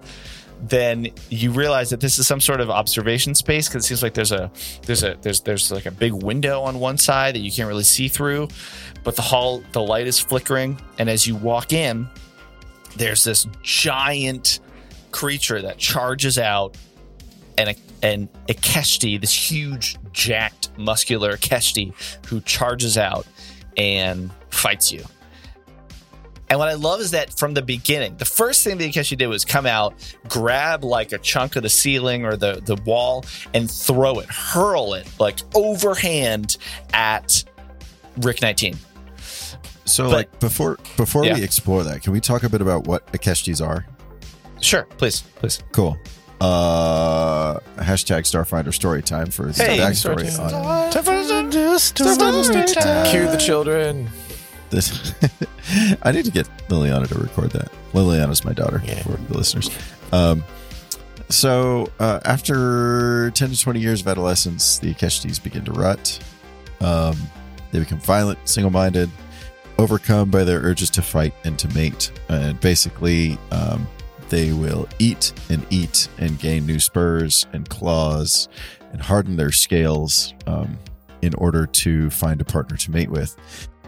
then 0.62 1.08
you 1.30 1.52
realize 1.52 1.90
that 1.90 2.00
this 2.00 2.20
is 2.20 2.28
some 2.28 2.40
sort 2.40 2.62
of 2.62 2.70
observation 2.70 3.34
space 3.34 3.68
because 3.68 3.84
it 3.84 3.88
seems 3.88 4.04
like 4.04 4.14
there's 4.14 4.32
a 4.32 4.52
there's 4.84 5.04
a 5.04 5.18
there's 5.22 5.42
there's 5.42 5.72
like 5.72 5.88
a 5.88 5.92
big 5.92 6.14
window 6.14 6.62
on 6.62 6.80
one 6.80 6.98
side 6.98 7.36
that 7.36 7.40
you 7.40 7.52
can't 7.52 7.68
really 7.68 7.84
see 7.84 8.08
through 8.08 8.48
but 9.04 9.16
the 9.16 9.22
hall 9.22 9.64
the 9.72 9.82
light 9.82 10.06
is 10.06 10.20
flickering 10.20 10.80
and 11.00 11.10
as 11.10 11.26
you 11.26 11.36
walk 11.36 11.74
in 11.74 12.08
there's 12.96 13.24
this 13.24 13.48
giant 13.64 14.60
creature 15.12 15.62
that 15.62 15.78
charges 15.78 16.38
out 16.38 16.78
and 17.58 17.70
a, 17.70 17.76
and 18.02 18.30
a 18.50 18.54
Keshti, 18.54 19.20
this 19.20 19.34
huge 19.34 19.98
jacked 20.14 20.70
muscular 20.78 21.38
Keshti 21.38 21.94
who 22.28 22.42
charges 22.42 22.98
out 22.98 23.26
and 23.78 24.32
fights 24.50 24.92
you 24.92 25.04
and 26.52 26.60
what 26.60 26.68
I 26.68 26.73
love 26.73 26.99
is 26.99 27.11
that 27.11 27.34
from 27.40 27.53
the 27.53 27.61
beginning, 27.61 28.18
the 28.18 28.26
first 28.26 28.61
thing 28.65 28.78
that 28.78 28.84
Ikeshti 28.84 29.18
did 29.18 29.28
was 29.28 29.45
come 29.45 29.65
out, 29.65 29.94
grab 30.28 30.84
like 30.84 31.14
a 31.14 31.18
chunk 31.18 31.56
of 31.56 31.64
the 31.64 31.69
ceiling 31.69 32.26
or 32.26 32.36
the, 32.36 32.61
the 32.61 32.76
wall, 32.76 33.23
and 33.53 33.72
throw 33.72 34.19
it, 34.19 34.28
hurl 34.30 34.94
it 34.95 35.07
like 35.18 35.40
overhand 35.56 36.57
at 36.94 37.45
Rick 38.18 38.41
19. 38.41 38.78
So, 39.86 40.03
But- 40.10 40.11
like 40.11 40.40
before 40.41 40.78
before 40.98 41.23
Yeah. 41.26 41.36
we 41.36 41.44
explore 41.44 41.84
that, 41.86 42.02
can 42.03 42.11
we 42.11 42.19
talk 42.19 42.44
a 42.44 42.49
bit 42.49 42.61
about 42.61 42.86
what 42.86 43.10
Ikeshtis 43.14 43.65
are? 43.65 43.86
Sure, 44.60 44.84
please, 44.98 45.22
please. 45.38 45.64
Cool. 45.72 45.98
Uh, 46.41 47.60
hashtag 47.78 48.23
Starfinder 48.23 48.73
story 48.73 49.02
time 49.02 49.30
for 49.32 49.52
the 49.52 49.64
Hey, 49.64 49.78
backstory 49.78 50.28
on 50.40 50.91
Cue 53.06 53.28
the 53.28 53.38
children. 53.38 54.10
This. 54.72 55.14
I 56.02 56.11
need 56.11 56.26
to 56.26 56.31
get 56.31 56.48
Liliana 56.69 57.07
to 57.10 57.15
record 57.19 57.52
that. 57.52 57.72
Liliana's 57.93 58.43
my 58.43 58.53
daughter 58.53 58.81
Yeah. 58.84 59.02
for 59.03 59.11
the 59.11 59.38
listeners. 59.38 59.69
Um, 60.11 60.43
so 61.30 61.91
uh, 61.99 62.19
after 62.26 63.31
10 63.31 63.52
to 63.52 63.60
20 63.60 63.80
years 63.80 64.02
of 64.02 64.07
adolescence, 64.07 64.80
the 64.80 64.93
Ikeshtis 64.93 65.41
begin 65.43 65.64
to 65.65 65.72
rut. 65.72 66.19
Um, 66.81 67.15
they 67.72 67.80
become 67.80 67.99
violent, 67.99 68.39
single-minded, 68.48 69.10
overcome 69.77 70.30
by 70.31 70.43
their 70.43 70.60
urges 70.60 70.89
to 70.91 71.02
fight 71.02 71.34
and 71.45 71.57
to 71.60 71.68
mate. 71.69 72.11
And 72.30 72.60
basically, 72.60 73.38
um, 73.52 73.88
they 74.30 74.52
will 74.53 74.88
eat 74.99 75.34
and 75.49 75.65
eat 75.69 76.07
and 76.18 76.38
gain 76.39 76.65
new 76.65 76.80
spurs 76.80 77.45
and 77.53 77.68
claws 77.69 78.48
and 78.91 79.02
harden 79.02 79.35
their 79.38 79.52
scales 79.52 80.34
um, 80.48 80.77
in 81.22 81.34
order 81.35 81.65
to 81.65 82.10
find 82.10 82.41
a 82.41 82.45
partner 82.45 82.76
to 82.77 82.91
mate 82.91 83.10
with. 83.10 83.38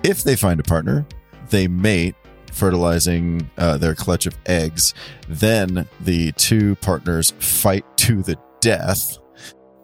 If 0.03 0.23
they 0.23 0.35
find 0.35 0.59
a 0.59 0.63
partner, 0.63 1.05
they 1.49 1.67
mate, 1.67 2.15
fertilizing 2.51 3.49
uh, 3.57 3.77
their 3.77 3.95
clutch 3.95 4.25
of 4.25 4.37
eggs. 4.45 4.93
Then 5.27 5.87
the 6.01 6.31
two 6.33 6.75
partners 6.75 7.31
fight 7.39 7.85
to 7.97 8.21
the 8.21 8.37
death. 8.59 9.17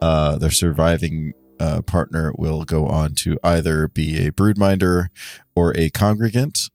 Uh, 0.01 0.37
their 0.37 0.51
surviving 0.51 1.33
uh, 1.59 1.81
partner 1.81 2.33
will 2.37 2.63
go 2.63 2.85
on 2.87 3.15
to 3.15 3.37
either 3.43 3.87
be 3.87 4.25
a 4.25 4.31
broodminder 4.31 5.07
or 5.55 5.75
a 5.77 5.89
congregant. 5.89 6.69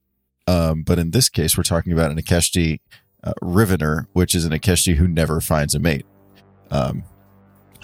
Um, 0.47 0.83
but 0.83 0.99
in 0.99 1.12
this 1.12 1.29
case, 1.29 1.57
we're 1.57 1.62
talking 1.62 1.93
about 1.93 2.11
an 2.11 2.19
Ikeshti 2.19 2.81
uh, 3.23 3.33
Rivener, 3.43 4.07
which 4.12 4.35
is 4.35 4.45
an 4.45 4.53
Ikeshti 4.53 4.97
who 4.97 5.09
never 5.09 5.41
finds 5.41 5.75
a 5.75 5.79
mate. 5.79 6.05
Um, 6.71 7.05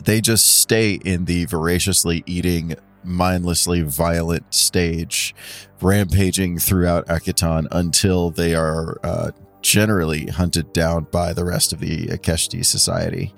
they 0.04 0.20
just 0.20 0.46
stay 0.60 0.94
in 0.94 1.24
the 1.24 1.46
voraciously 1.46 2.22
eating, 2.26 2.74
mindlessly 3.04 3.82
violent 3.82 4.52
stage, 4.54 5.34
rampaging 5.80 6.58
throughout 6.58 7.06
Akiton 7.06 7.66
until 7.70 8.30
they 8.30 8.54
are 8.54 8.98
uh, 9.04 9.30
generally 9.62 10.26
hunted 10.26 10.72
down 10.72 11.04
by 11.10 11.32
the 11.32 11.44
rest 11.44 11.72
of 11.72 11.80
the 11.80 12.06
Ikeshti 12.06 12.64
society 12.64 13.34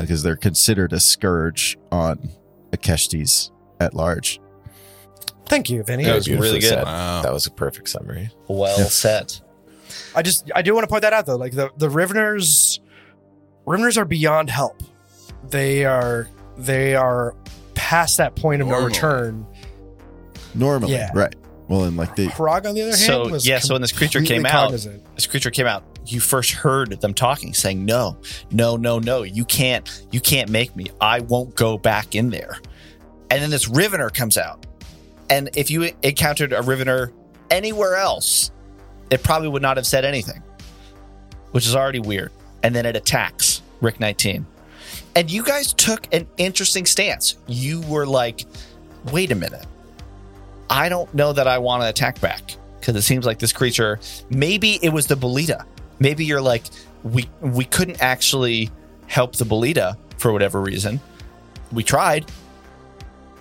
because 0.00 0.22
they're 0.22 0.36
considered 0.36 0.92
a 0.92 1.00
scourge 1.00 1.78
on 1.92 2.28
Ikeshtis 2.72 3.50
at 3.80 3.94
large. 3.94 4.40
Thank 5.46 5.70
you, 5.70 5.82
Vinny. 5.82 6.04
That 6.04 6.14
was 6.16 6.28
really 6.28 6.60
good. 6.60 6.84
Wow. 6.84 7.22
That 7.22 7.32
was 7.32 7.46
a 7.46 7.50
perfect 7.50 7.88
summary. 7.88 8.30
Well 8.48 8.78
Yeah. 8.78 8.84
set. 8.84 9.40
I 10.14 10.20
just 10.22 10.50
I 10.54 10.60
do 10.62 10.74
want 10.74 10.84
to 10.84 10.88
point 10.88 11.02
that 11.02 11.12
out 11.14 11.24
though. 11.26 11.36
Like 11.36 11.52
the 11.52 11.70
the 11.78 11.88
Riveners, 11.88 12.80
Riveners 13.66 13.96
are 13.96 14.04
beyond 14.04 14.50
help. 14.50 14.82
They 15.48 15.84
are 15.86 16.28
they 16.58 16.94
are 16.94 17.34
past 17.88 18.18
that 18.18 18.36
point 18.36 18.60
of 18.60 18.68
no 18.68 18.84
return. 18.84 19.46
Normally, 20.54 20.92
Yeah. 20.92 21.10
right? 21.14 21.34
Well, 21.68 21.84
and 21.84 21.96
like 21.96 22.16
the 22.16 22.26
Krog, 22.28 22.66
on 22.66 22.74
the 22.74 22.82
other 22.82 22.90
hand, 22.90 22.96
So, 22.96 23.28
was 23.28 23.46
yeah, 23.46 23.60
so 23.60 23.74
when 23.74 23.80
this 23.80 23.92
creature 23.92 24.18
completely 24.18 24.44
came 24.44 24.46
out- 24.46 24.64
cognizant. 24.64 25.02
this 25.14 25.26
creature 25.26 25.50
came 25.50 25.66
out, 25.66 25.84
you 26.06 26.20
first 26.20 26.50
heard 26.50 27.00
them 27.00 27.14
talking, 27.14 27.54
saying, 27.54 27.86
"No, 27.86 28.18
no, 28.50 28.76
no, 28.76 28.98
no, 28.98 29.22
you 29.22 29.44
can't, 29.46 29.88
you 30.10 30.20
can't 30.20 30.50
make 30.50 30.76
me. 30.76 30.86
I 31.00 31.20
won't 31.20 31.54
go 31.54 31.78
back 31.78 32.14
in 32.14 32.28
there." 32.28 32.58
And 33.30 33.42
then 33.42 33.48
this 33.50 33.66
Rivener 33.66 34.12
comes 34.12 34.36
out, 34.36 34.66
and 35.30 35.48
if 35.56 35.70
you 35.70 35.90
encountered 36.02 36.52
a 36.52 36.60
Rivener 36.60 37.10
anywhere 37.50 37.96
else, 37.96 38.50
it 39.08 39.22
probably 39.22 39.48
would 39.48 39.62
not 39.62 39.78
have 39.78 39.86
said 39.86 40.04
anything, 40.04 40.42
which 41.52 41.66
is 41.66 41.74
already 41.74 42.00
weird. 42.00 42.32
And 42.62 42.74
then 42.74 42.84
it 42.84 42.96
attacks 42.96 43.62
Rick 43.80 43.98
19, 44.00 44.46
and 45.18 45.28
you 45.28 45.42
guys 45.42 45.72
took 45.72 46.06
an 46.14 46.28
interesting 46.36 46.86
stance. 46.86 47.38
You 47.48 47.80
were 47.82 48.06
like, 48.06 48.46
"Wait 49.12 49.32
a 49.32 49.34
minute, 49.34 49.66
I 50.70 50.88
don't 50.88 51.12
know 51.12 51.32
that 51.32 51.48
I 51.48 51.58
want 51.58 51.82
to 51.82 51.88
attack 51.88 52.20
back." 52.20 52.56
Because 52.78 52.94
it 52.94 53.02
seems 53.02 53.26
like 53.26 53.40
this 53.40 53.52
creature 53.52 53.98
maybe 54.30 54.78
it 54.80 54.90
was 54.90 55.08
the 55.08 55.16
Bolida. 55.16 55.64
Maybe 55.98 56.24
you're 56.24 56.40
like, 56.40 56.62
we 57.02 57.28
we 57.40 57.64
couldn't 57.64 58.00
actually 58.00 58.70
help 59.08 59.34
the 59.34 59.44
Bolida 59.44 59.96
for 60.18 60.32
whatever 60.32 60.60
reason. 60.60 61.00
We 61.72 61.82
tried, 61.82 62.30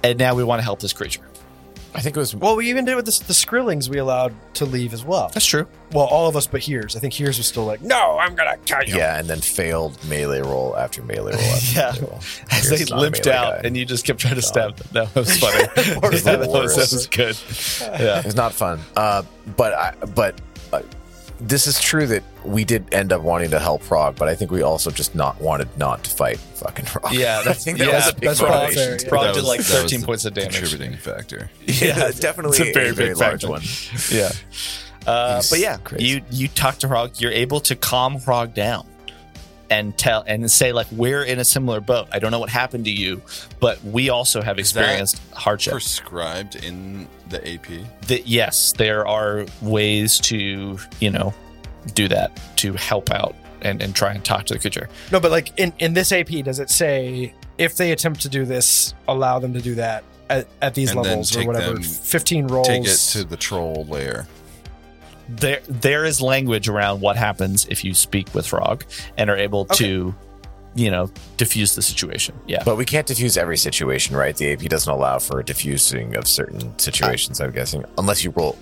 and 0.04 0.18
now 0.18 0.34
we 0.34 0.44
want 0.44 0.60
to 0.60 0.64
help 0.64 0.80
this 0.80 0.94
creature. 0.94 1.22
I 1.98 2.02
think 2.02 2.16
it 2.16 2.20
was 2.20 2.36
Well, 2.36 2.56
we 2.56 2.70
even 2.70 2.86
did 2.86 2.96
with 2.96 3.06
the, 3.06 3.24
the 3.26 3.34
Skrillings 3.34 3.90
we 3.90 3.98
allowed 3.98 4.32
to 4.54 4.66
leave 4.66 4.94
as 4.94 5.04
well. 5.04 5.30
That's 5.34 5.46
true. 5.48 5.68
Well, 5.92 6.06
all 6.06 6.30
of 6.30 6.36
us 6.38 6.46
but 6.46 6.62
Hears. 6.62 6.96
I 6.96 7.00
think 7.00 7.14
Hears 7.14 7.38
was 7.40 7.48
still 7.48 7.66
like, 7.66 7.82
no, 7.82 8.18
I'm 8.20 8.36
gonna 8.36 8.56
kill 8.66 8.84
you. 8.84 8.96
yeah, 8.98 9.18
and 9.20 9.28
then 9.28 9.40
failed 9.40 9.98
melee 10.06 10.42
roll 10.42 10.78
after 10.78 11.02
melee 11.02 11.32
roll 11.34 11.42
after 11.42 11.76
Yeah. 11.80 11.92
melee 11.96 12.02
roll. 12.12 12.20
As 12.52 12.70
Here's 12.70 12.86
they 12.88 12.96
limped 12.96 13.26
out, 13.28 13.62
guy. 13.64 13.68
and 13.68 13.76
you 13.76 13.84
just 13.84 14.06
kept 14.06 14.20
trying 14.20 14.36
to 14.36 14.42
stab 14.44 14.76
them. 14.78 14.88
That 14.92 15.16
was 15.16 15.38
funny. 15.38 15.64
That, 15.76 16.12
was, 16.12 16.24
that 16.24 16.40
was 16.92 17.08
good. 17.08 17.36
Yeah. 18.00 18.22
It's 18.24 18.36
not 18.36 18.54
fun. 18.54 18.80
Uh, 18.96 19.24
but 19.56 19.74
I, 19.74 19.96
but 20.16 20.40
uh, 20.72 20.82
this 21.40 21.68
is 21.68 21.80
true 21.80 22.08
that 22.08 22.24
we 22.44 22.64
did 22.66 22.94
end 22.94 23.12
up 23.14 23.22
wanting 23.22 23.52
to 23.52 23.60
help 23.60 23.82
Frog, 23.84 24.16
but 24.18 24.28
I 24.28 24.36
think 24.36 24.50
we 24.52 24.62
also 24.64 24.90
just 24.92 25.14
not 25.16 25.40
wanted 25.42 25.68
not 25.78 26.04
to 26.06 26.10
fight 26.10 26.38
fucking 26.40 26.86
Frog. 26.86 27.14
Yeah, 27.14 27.38
I 27.42 27.44
that's- 27.44 27.64
think 27.64 27.78
that 27.80 27.88
yeah, 27.88 27.96
was 27.96 28.10
a 28.10 28.14
big 28.14 28.22
that's 28.24 28.42
what 28.42 28.52
I'll 28.52 28.64
motivation. 28.64 29.00
say. 29.00 29.04
too. 29.06 29.10
Frog 29.10 29.24
That 29.24 29.34
did 29.36 29.40
was- 29.42 29.48
like 29.48 29.62
13 29.62 30.02
points 30.04 30.26
of 30.26 30.34
damage. 30.34 30.58
Contributing 30.58 30.98
factor. 30.98 31.50
Yeah, 31.66 32.12
definitely 32.12 32.58
It's 32.60 32.70
a 32.70 32.74
very 32.74 32.94
big 32.96 33.18
large 33.18 33.42
factor. 33.44 33.50
one. 33.50 33.62
Yeah. 34.12 34.32
Uh, 35.06 35.42
but 35.50 35.60
yeah, 35.60 35.78
crazy. 35.78 36.06
you 36.06 36.22
you 36.32 36.48
talk 36.50 36.78
to 36.80 36.88
Frog. 36.88 37.12
You're 37.20 37.32
able 37.32 37.60
to 37.62 37.76
calm 37.76 38.20
Frog 38.20 38.54
down 38.54 38.86
and 39.70 39.98
tell 39.98 40.24
and 40.28 40.50
say 40.50 40.72
like 40.72 40.88
we're 40.92 41.24
in 41.24 41.40
a 41.40 41.46
similar 41.46 41.80
boat. 41.82 42.08
I 42.12 42.20
don't 42.20 42.32
know 42.32 42.40
what 42.40 42.50
happened 42.50 42.86
to 42.86 42.92
you, 42.92 43.22
but 43.60 43.84
we 43.84 44.10
also 44.10 44.42
have 44.42 44.60
Is 44.60 44.74
that 44.74 44.82
experienced 44.82 45.22
hardship. 45.34 45.74
Prescribed 45.74 46.56
in 46.56 47.08
the 47.30 47.46
AP. 47.56 47.66
that 48.08 48.28
yes, 48.28 48.74
there 48.78 49.06
are 49.08 49.46
ways 49.62 50.20
to 50.22 50.78
you 51.00 51.10
know 51.10 51.34
do 51.94 52.08
that 52.08 52.40
to 52.58 52.74
help 52.74 53.12
out 53.12 53.36
and, 53.62 53.82
and 53.82 53.96
try 53.96 54.14
and 54.14 54.24
talk 54.24 54.46
to 54.46 54.54
the 54.54 54.60
creature. 54.60 54.88
No, 55.12 55.20
but 55.20 55.32
like 55.32 55.58
in, 55.60 55.74
in 55.80 55.94
this 55.94 56.12
AP, 56.12 56.28
does 56.46 56.60
it 56.60 56.70
say 56.70 57.34
if 57.58 57.76
they 57.78 57.92
attempt 57.92 58.22
to 58.22 58.30
do 58.30 58.46
this, 58.46 58.94
allow 59.08 59.40
them 59.40 59.54
to 59.54 59.62
do 59.62 59.76
that 59.76 60.04
at, 60.30 60.48
at 60.62 60.76
these 60.76 60.92
And 60.92 61.00
then 61.04 61.10
levels 61.10 61.36
or 61.36 61.46
whatever? 61.46 61.74
them- 61.74 61.84
15 61.84 62.48
rolls. 62.48 62.68
Take 62.68 62.86
it 62.86 62.98
to 63.14 63.24
the 63.24 63.38
troll 63.38 63.86
lair. 63.90 64.28
There 65.30 65.60
there 65.68 66.06
is 66.06 66.22
language 66.22 66.68
around 66.70 67.02
what 67.02 67.18
happens 67.18 67.66
if 67.70 67.84
you 67.84 67.94
speak 67.94 68.34
with 68.34 68.48
Frog 68.48 68.86
and 69.18 69.30
are 69.30 69.38
able 69.38 69.66
to 69.66 70.16
you 70.76 70.92
know 70.92 71.10
diffuse 71.38 71.76
the 71.76 71.82
situation. 71.82 72.40
Yeah. 72.48 72.64
But 72.64 72.78
we 72.78 72.86
can't 72.86 73.06
diffuse 73.08 73.36
every 73.38 73.58
situation, 73.58 74.16
right? 74.16 74.36
The 74.36 74.54
AP 74.54 74.60
doesn't 74.70 74.92
allow 74.92 75.20
for 75.20 75.42
diffusing 75.44 76.16
of 76.16 76.28
certain 76.28 76.78
situations. 76.80 77.42
I'm 77.42 77.52
guessing, 77.52 77.84
unless 77.98 78.24
you 78.24 78.32
roll. 78.32 78.58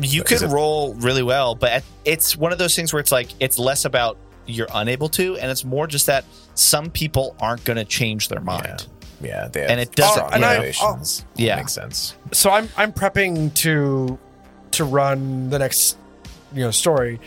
you 0.00 0.22
Is 0.22 0.40
can 0.40 0.50
it- 0.50 0.52
roll 0.52 0.94
really 0.94 1.22
well, 1.22 1.54
but 1.54 1.82
it's 2.04 2.36
one 2.36 2.52
of 2.52 2.58
those 2.58 2.74
things 2.74 2.92
where 2.92 3.00
it's 3.00 3.12
like 3.12 3.28
it's 3.40 3.58
less 3.58 3.84
about 3.84 4.16
you're 4.46 4.68
unable 4.74 5.08
to, 5.10 5.36
and 5.36 5.50
it's 5.50 5.64
more 5.64 5.86
just 5.86 6.06
that 6.06 6.24
some 6.54 6.90
people 6.90 7.36
aren't 7.40 7.62
going 7.64 7.76
to 7.76 7.84
change 7.84 8.28
their 8.28 8.40
mind. 8.40 8.86
Yeah, 9.20 9.48
they 9.48 9.60
have 9.62 9.70
And 9.70 9.80
it 9.80 9.92
doesn't- 9.94 10.14
strong 10.14 10.32
and 10.32 10.44
I- 10.44 10.72
Yeah. 11.36 11.56
makes 11.56 11.72
sense. 11.72 12.14
so 12.32 12.50
I'm 12.50 12.68
I'm 12.76 12.92
prepping 12.92 13.52
to 13.56 14.18
to 14.72 14.84
run 14.84 15.50
the 15.50 15.58
next 15.58 15.96
you 16.52 16.62
know 16.62 16.70
story, 16.70 17.20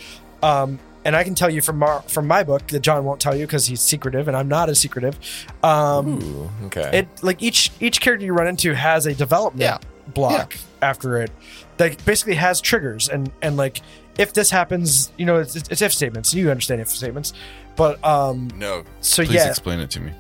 um, 0.44 0.80
and 1.06 1.16
I 1.16 1.24
can 1.24 1.36
tell 1.36 1.50
you 1.50 1.62
from 1.62 1.82
our, 1.84 2.02
from 2.04 2.28
my 2.28 2.44
book 2.44 2.68
that 2.68 2.80
John 2.82 3.04
won't 3.06 3.20
tell 3.20 3.36
you 3.36 3.46
because 3.46 3.66
he's 3.68 3.82
secretive 3.82 4.28
and 4.28 4.38
I'm 4.38 4.48
not 4.48 4.70
as 4.70 4.80
secretive. 4.80 5.18
Um, 5.64 6.22
Ooh, 6.24 6.50
okay. 6.68 7.00
it 7.00 7.08
like 7.24 7.42
each 7.42 7.72
each 7.80 8.02
character 8.02 8.26
you 8.26 8.34
run 8.34 8.48
into 8.48 8.74
has 8.74 9.06
a 9.06 9.14
development 9.14 9.62
Yeah. 9.62 9.78
block 10.14 10.56
after 10.82 11.18
it 11.22 11.32
that 11.78 12.04
basically 12.06 12.36
has 12.36 12.62
triggers 12.62 13.10
and 13.10 13.32
and 13.42 13.58
like 13.58 13.82
if 14.18 14.34
this 14.34 14.50
happens, 14.52 15.12
you 15.18 15.26
know 15.26 15.38
it's, 15.38 15.56
it's 15.56 15.82
if 15.82 15.94
statements. 15.94 16.34
You 16.34 16.52
understand 16.52 16.82
if 16.82 16.90
statements, 16.90 17.34
but 17.76 18.04
um, 18.06 18.50
No, 18.56 18.84
so 19.02 19.24
please 19.24 19.36
yeah, 19.36 19.50
explain 19.50 19.80
it 19.80 19.90
to 19.92 20.00
me. 20.02 20.12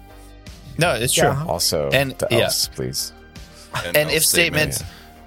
No, 0.77 0.93
it's 0.93 1.15
Yeah. 1.17 1.33
true. 1.35 1.49
also, 1.51 1.89
And- 1.91 2.11
the 2.17 2.27
yeah. 2.31 2.39
else, 2.45 2.67
please, 2.69 3.11
And 3.85 3.97
else 3.97 4.13
if 4.13 4.25
statements- 4.25 4.83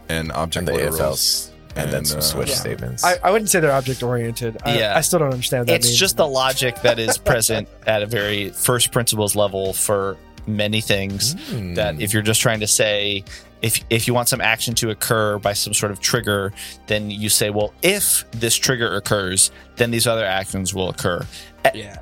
and 0.08 0.32
object 0.32 0.68
and 0.68 0.76
the 0.76 0.82
literals. 0.82 0.94
if 0.94 1.00
else, 1.00 1.50
and, 1.76 1.90
then 1.92 2.04
some 2.04 2.18
uh, 2.18 2.22
switch 2.22 2.48
Yeah. 2.50 2.54
statements. 2.54 3.04
I, 3.04 3.16
I 3.22 3.30
wouldn't 3.30 3.50
say 3.50 3.60
they're 3.60 3.72
object 3.72 4.02
oriented. 4.02 4.58
I, 4.64 4.78
Yeah. 4.78 4.96
I 4.96 5.00
still 5.00 5.18
don't 5.18 5.32
understand 5.32 5.66
that. 5.68 5.74
it's 5.74 5.86
means. 5.86 5.98
just 5.98 6.16
the 6.16 6.26
logic 6.26 6.80
that 6.82 6.98
is 6.98 7.18
present 7.18 7.68
at 7.86 8.02
a 8.02 8.06
very 8.06 8.50
first 8.50 8.92
principles 8.92 9.34
level 9.36 9.72
for 9.72 10.16
many 10.46 10.80
things 10.80 11.32
Hmm. 11.50 11.74
that 11.74 12.00
if 12.00 12.12
you're 12.12 12.22
just 12.22 12.40
trying 12.42 12.60
to 12.60 12.66
say 12.66 13.24
if 13.62 13.82
if 13.88 14.06
you 14.06 14.12
want 14.12 14.28
some 14.28 14.42
action 14.42 14.74
to 14.74 14.90
occur 14.90 15.38
by 15.38 15.54
some 15.54 15.72
sort 15.72 15.90
of 15.90 16.00
trigger 16.00 16.52
then 16.86 17.10
you 17.10 17.30
say 17.30 17.48
well 17.48 17.72
if 17.82 18.30
this 18.32 18.54
trigger 18.54 18.94
occurs 18.94 19.50
then 19.76 19.90
these 19.90 20.06
other 20.06 20.26
actions 20.26 20.74
will 20.74 20.90
occur 20.90 21.26
yeah. 21.72 21.96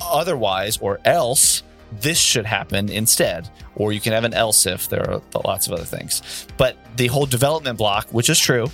otherwise 0.00 0.78
or 0.78 1.00
else 1.04 1.62
this 1.92 2.18
should 2.18 2.46
happen 2.46 2.88
instead 2.88 3.48
or 3.74 3.92
you 3.92 4.00
can 4.00 4.12
have 4.12 4.24
an 4.24 4.34
else 4.34 4.66
if 4.66 4.88
there 4.88 5.08
are 5.08 5.22
lots 5.44 5.66
of 5.66 5.72
other 5.72 5.84
things. 5.84 6.46
But 6.56 6.76
the 6.96 7.06
whole 7.08 7.26
development 7.26 7.78
block 7.78 8.08
which 8.10 8.28
is 8.28 8.38
true 8.38 8.66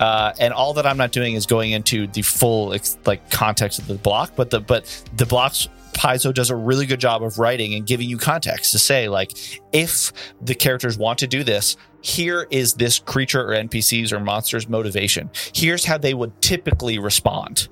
uh, 0.00 0.32
and 0.40 0.52
all 0.52 0.74
that 0.74 0.86
i'm 0.86 0.96
not 0.96 1.12
doing 1.12 1.34
is 1.34 1.46
going 1.46 1.72
into 1.72 2.06
the 2.08 2.22
full 2.22 2.74
like 3.04 3.30
context 3.30 3.78
of 3.78 3.86
the 3.86 3.94
block 3.94 4.32
but 4.36 4.50
the 4.50 4.60
but 4.60 5.04
the 5.16 5.26
blocks 5.26 5.68
Paizo 5.92 6.32
does 6.34 6.50
a 6.50 6.56
really 6.56 6.84
good 6.84 7.00
job 7.00 7.22
of 7.22 7.38
writing 7.38 7.72
and 7.74 7.86
giving 7.86 8.08
you 8.08 8.18
context 8.18 8.72
to 8.72 8.78
say 8.78 9.08
like 9.08 9.32
if 9.72 10.12
the 10.42 10.54
characters 10.54 10.98
want 10.98 11.18
to 11.20 11.26
do 11.26 11.42
this 11.42 11.76
here 12.02 12.46
is 12.50 12.74
this 12.74 12.98
creature 12.98 13.40
or 13.40 13.54
npcs 13.54 14.12
or 14.12 14.20
monsters 14.20 14.68
motivation. 14.68 15.28
Here's 15.54 15.84
how 15.84 15.98
they 15.98 16.14
would 16.14 16.40
typically 16.40 16.98
respond 16.98 17.68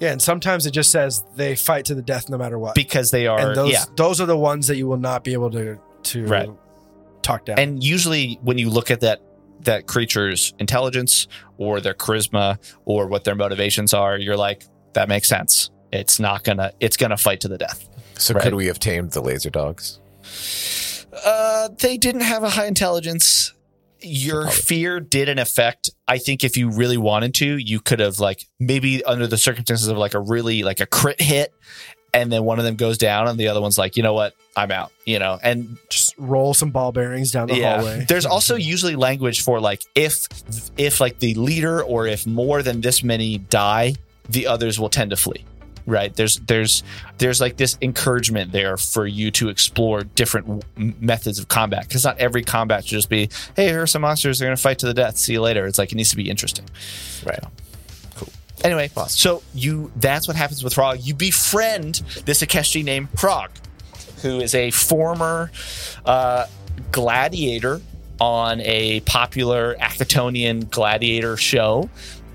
Yeah, 0.00 0.12
and 0.12 0.20
sometimes 0.22 0.64
it 0.66 0.70
just 0.70 0.90
says 0.90 1.24
they 1.36 1.54
fight 1.56 1.84
to 1.86 1.94
the 1.94 2.02
death 2.02 2.28
no 2.30 2.38
matter 2.38 2.58
what. 2.58 2.74
because 2.74 3.10
they 3.10 3.26
are 3.26 3.38
and 3.38 3.56
those 3.56 3.72
yeah 3.72 3.84
those 3.96 4.20
are 4.20 4.26
the 4.26 4.36
ones 4.36 4.66
that 4.68 4.76
you 4.76 4.86
will 4.86 4.96
not 4.96 5.22
be 5.24 5.32
able 5.34 5.50
to 5.50 5.78
to 6.04 6.26
Right. 6.26 6.50
talk 7.22 7.44
down. 7.44 7.58
and 7.58 7.84
usually 7.84 8.38
when 8.42 8.56
you 8.58 8.70
look 8.70 8.90
at 8.90 9.00
that 9.00 9.20
that 9.64 9.86
creature's 9.86 10.54
intelligence 10.58 11.28
or 11.58 11.80
their 11.82 11.92
charisma 11.92 12.56
or 12.86 13.06
what 13.08 13.24
their 13.24 13.34
motivations 13.34 13.92
are 13.92 14.16
you're 14.16 14.36
like 14.38 14.64
that 14.94 15.06
makes 15.08 15.28
sense 15.28 15.70
it's 15.92 16.18
not 16.18 16.44
gonna 16.44 16.72
it's 16.80 16.96
gonna 16.96 17.16
fight 17.18 17.40
to 17.42 17.48
the 17.48 17.58
death 17.58 17.86
so 18.18 18.32
right. 18.32 18.42
could 18.42 18.54
we 18.54 18.66
have 18.66 18.78
tamed 18.78 19.10
the 19.12 19.20
laser 19.20 19.50
dogs? 19.50 20.00
uh 21.26 21.68
they 21.78 21.96
didn't 21.98 22.22
have 22.22 22.42
a 22.42 22.48
high 22.50 22.66
intelligence 22.66 23.52
your 24.02 24.42
Probably. 24.42 24.60
fear 24.60 25.00
did 25.00 25.28
an 25.28 25.38
effect 25.38 25.90
i 26.08 26.18
think 26.18 26.44
if 26.44 26.56
you 26.56 26.70
really 26.70 26.96
wanted 26.96 27.34
to 27.34 27.56
you 27.56 27.80
could 27.80 28.00
have 28.00 28.18
like 28.18 28.46
maybe 28.58 29.04
under 29.04 29.26
the 29.26 29.38
circumstances 29.38 29.88
of 29.88 29.96
like 29.96 30.14
a 30.14 30.20
really 30.20 30.62
like 30.62 30.80
a 30.80 30.86
crit 30.86 31.20
hit 31.20 31.52
and 32.12 32.32
then 32.32 32.44
one 32.44 32.58
of 32.58 32.64
them 32.64 32.76
goes 32.76 32.98
down 32.98 33.28
and 33.28 33.38
the 33.38 33.48
other 33.48 33.60
one's 33.60 33.78
like 33.78 33.96
you 33.96 34.02
know 34.02 34.14
what 34.14 34.34
i'm 34.56 34.70
out 34.70 34.90
you 35.04 35.18
know 35.18 35.38
and 35.42 35.76
just 35.88 36.10
roll 36.20 36.54
some 36.54 36.70
ball 36.70 36.92
bearings 36.92 37.32
down 37.32 37.48
the 37.48 37.60
hallway. 37.60 38.04
There's 38.08 38.26
also 38.26 38.56
usually 38.56 38.96
language 38.96 39.42
for 39.42 39.60
like 39.60 39.82
if 39.94 40.26
if 40.76 41.00
like 41.00 41.18
the 41.18 41.34
leader 41.34 41.82
or 41.82 42.06
if 42.06 42.26
more 42.26 42.62
than 42.62 42.80
this 42.80 43.02
many 43.02 43.38
die, 43.38 43.94
the 44.28 44.46
others 44.46 44.78
will 44.78 44.90
tend 44.90 45.10
to 45.10 45.16
flee. 45.16 45.44
Right? 45.86 46.14
There's 46.14 46.36
there's 46.40 46.82
there's 47.18 47.40
like 47.40 47.56
this 47.56 47.76
encouragement 47.82 48.52
there 48.52 48.76
for 48.76 49.06
you 49.06 49.30
to 49.32 49.48
explore 49.48 50.04
different 50.04 50.64
methods 50.76 51.38
of 51.38 51.48
combat 51.48 51.88
because 51.88 52.04
not 52.04 52.18
every 52.18 52.42
combat 52.42 52.84
should 52.84 52.96
just 52.96 53.08
be 53.08 53.28
hey 53.56 53.68
here 53.68 53.82
are 53.82 53.86
some 53.86 54.02
monsters 54.02 54.38
they're 54.38 54.48
gonna 54.48 54.56
fight 54.56 54.78
to 54.80 54.86
the 54.86 54.94
death 54.94 55.16
see 55.16 55.32
you 55.32 55.40
later. 55.40 55.66
It's 55.66 55.78
like 55.78 55.92
it 55.92 55.94
needs 55.96 56.10
to 56.10 56.16
be 56.16 56.30
interesting. 56.30 56.66
Right. 57.24 57.40
Cool. 58.16 58.28
Anyway, 58.62 58.90
so 59.08 59.42
you 59.54 59.90
that's 59.96 60.28
what 60.28 60.36
happens 60.36 60.62
with 60.62 60.74
Frog. 60.74 60.98
You 61.00 61.14
befriend 61.14 61.96
this 62.24 62.42
Ikeshti 62.42 62.84
named 62.84 63.08
Frog, 63.18 63.50
who 64.22 64.40
is 64.40 64.54
a 64.54 64.70
former 64.70 65.50
uh, 66.04 66.46
gladiator 66.92 67.80
on 68.20 68.60
a 68.60 69.00
popular 69.00 69.76
Akitonian 69.80 70.66
gladiator 70.70 71.36
show. 71.38 71.88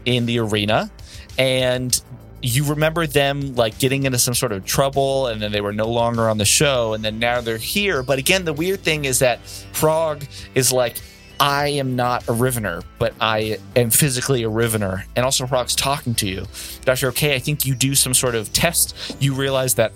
in 0.06 0.26
the 0.26 0.40
arena, 0.40 0.90
and 1.38 2.02
you 2.46 2.64
remember 2.66 3.08
them 3.08 3.56
like 3.56 3.80
getting 3.80 4.04
into 4.04 4.20
some 4.20 4.34
sort 4.36 4.52
of 4.52 4.66
trouble, 4.66 5.28
and 5.28 5.42
then 5.42 5.52
they 5.52 5.62
were 5.62 5.74
no 5.74 5.88
longer 5.88 6.30
on 6.30 6.38
the 6.38 6.46
show, 6.46 6.94
and 6.94 7.04
then 7.04 7.18
now 7.18 7.42
they're 7.42 7.58
here. 7.58 8.04
But 8.04 8.20
again, 8.20 8.46
the 8.46 8.54
weird 8.54 8.82
thing 8.82 9.06
is 9.06 9.20
that 9.20 9.40
Frog 9.74 10.26
is 10.54 10.72
like. 10.72 11.02
I 11.38 11.68
am 11.68 11.98
not 11.98 12.24
a 12.30 12.32
Rivener, 12.32 12.82
but 12.98 13.14
I 13.20 13.58
am 13.76 13.90
physically 13.90 14.44
a 14.44 14.50
Rivener. 14.50 15.04
And 15.18 15.26
also, 15.26 15.46
Frog's 15.46 15.76
talking 15.76 16.16
to 16.16 16.30
you. 16.30 16.46
Dr. 16.86 17.10
Okay, 17.10 17.36
I 17.36 17.40
think 17.40 17.66
you 17.66 17.76
do 17.76 17.94
some 17.94 18.14
sort 18.14 18.36
of 18.36 18.54
test. 18.54 18.96
You 19.20 19.34
realize 19.34 19.74
that 19.74 19.92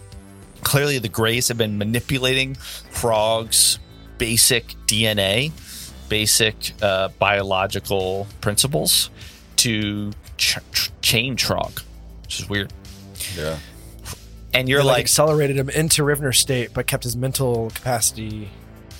clearly 0.63 0.99
the 0.99 1.07
Greys 1.07 1.47
have 1.47 1.57
been 1.57 1.77
manipulating 1.77 2.55
Frog's 2.55 3.79
basic 4.17 4.75
DNA, 4.85 5.53
basic 6.09 6.73
uh, 6.81 7.07
biological 7.19 8.27
principles 8.41 9.09
to 9.55 10.11
ch- 10.35 10.57
ch- 10.73 10.91
change 11.01 11.45
Frog, 11.45 11.81
which 12.29 12.39
is 12.41 12.47
weird. 12.47 12.71
Yeah. 13.35 13.57
And 14.53 14.69
you're 14.69 14.83
like, 14.83 14.93
like 14.97 14.99
accelerated 15.01 15.57
him 15.57 15.67
into 15.71 16.03
Rivener 16.03 16.35
state, 16.35 16.75
but 16.75 16.85
kept 16.85 17.03
his 17.03 17.17
mental 17.17 17.71
capacity 17.71 18.49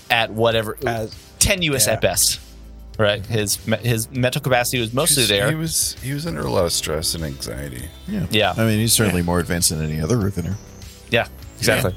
at 0.10 0.32
whatever 0.32 0.76
as 0.84 1.16
tenuous 1.38 1.86
yeah. 1.86 1.94
at 1.94 2.02
best, 2.02 2.40
right? 2.98 3.24
His 3.24 3.58
his 3.82 4.10
mental 4.10 4.42
capacity 4.42 4.80
was 4.80 4.96
mostly 4.96 5.24
He 5.24 5.30
there. 5.30 5.56
was 5.56 5.96
he 6.02 6.12
was 6.12 6.26
under 6.26 6.42
a 6.42 6.50
lot 6.50 6.66
of 6.66 6.72
stress 6.72 7.14
and 7.14 7.24
anxiety. 7.24 7.88
yeah, 8.08 8.26
yeah. 8.32 8.54
I 8.58 8.66
mean, 8.66 8.80
he's 8.80 8.94
certainly 8.94 9.22
more 9.22 9.40
advanced 9.40 9.70
than 9.70 9.84
any 9.84 10.02
other 10.02 10.18
Rivener. 10.18 10.56
Yeah, 11.12 11.28
exactly. 11.60 11.96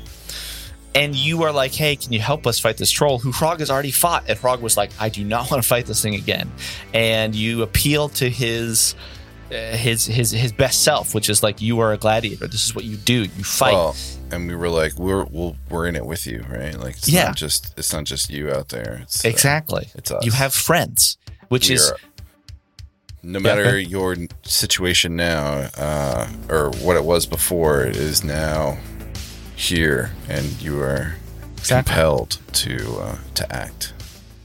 And 0.95 1.17
you 1.17 1.45
are 1.45 1.53
like, 1.53 1.73
hey, 1.73 1.97
can 1.97 2.13
you 2.13 2.21
help 2.21 2.47
us 2.47 2.59
fight 2.59 2.77
this 2.77 2.91
troll 2.91 3.19
who 3.19 3.33
Frog 3.33 3.61
has 3.61 3.71
already 3.71 3.91
fought? 3.91 4.25
And 4.29 4.39
Frog 4.39 4.61
was 4.61 4.77
like, 4.77 4.91
I 5.01 5.09
do 5.09 5.25
not 5.25 5.51
want 5.51 5.63
to 5.63 5.67
fight 5.67 5.87
this 5.87 6.03
thing 6.03 6.15
again. 6.15 6.53
And 6.93 7.35
you 7.35 7.63
appeal 7.63 8.11
to 8.11 8.29
his. 8.29 8.95
Uh, 9.53 9.77
his 9.77 10.07
his 10.07 10.31
his 10.31 10.51
best 10.53 10.83
self, 10.83 11.15
which 11.15 11.29
is 11.29 11.43
like 11.43 11.61
you 11.61 11.81
are 11.81 11.93
a 11.93 11.99
gladiator. 11.99 12.47
This 12.47 12.65
is 12.65 12.75
what 12.75 12.85
you 12.85 12.97
do. 12.97 13.23
You 13.23 13.45
fight. 13.45 13.75
Well, 13.75 13.95
and 14.31 14.49
we 14.49 14.55
were 14.57 14.69
like, 14.71 14.99
we're 14.99 15.25
we'll, 15.25 15.57
we're 15.69 15.87
in 15.87 15.95
it 15.97 16.07
with 16.07 16.27
you, 16.27 16.43
right? 16.49 16.75
Like, 16.79 16.97
it's 16.97 17.09
Yeah. 17.09 17.27
not 17.27 17.37
just 17.37 17.75
it's 17.79 17.93
not 17.93 18.05
just 18.05 18.31
you 18.31 18.51
out 18.51 18.71
there. 18.71 19.01
It's, 19.03 19.25
uh, 19.25 19.29
exactly. 19.29 19.89
it's 19.95 20.11
us. 20.11 20.25
You 20.25 20.33
have 20.33 20.55
friends, 20.55 21.19
which 21.49 21.69
We 21.69 21.75
is 21.75 21.91
are- 21.91 21.97
no 23.23 23.39
matter 23.39 23.79
your 23.79 24.17
situation 24.43 25.15
now, 25.17 25.69
uh, 25.79 26.29
or 26.49 26.71
what 26.83 26.97
it 26.97 27.05
was 27.05 27.27
before, 27.27 27.85
it 27.85 27.97
is 27.97 28.25
now 28.25 28.79
here, 29.55 30.11
and 30.29 30.45
you 30.61 30.81
are 30.81 31.17
Exactly. 31.59 31.93
compelled 31.93 32.39
to 32.55 32.99
uh, 32.99 33.19
to 33.35 33.53
act. 33.55 33.93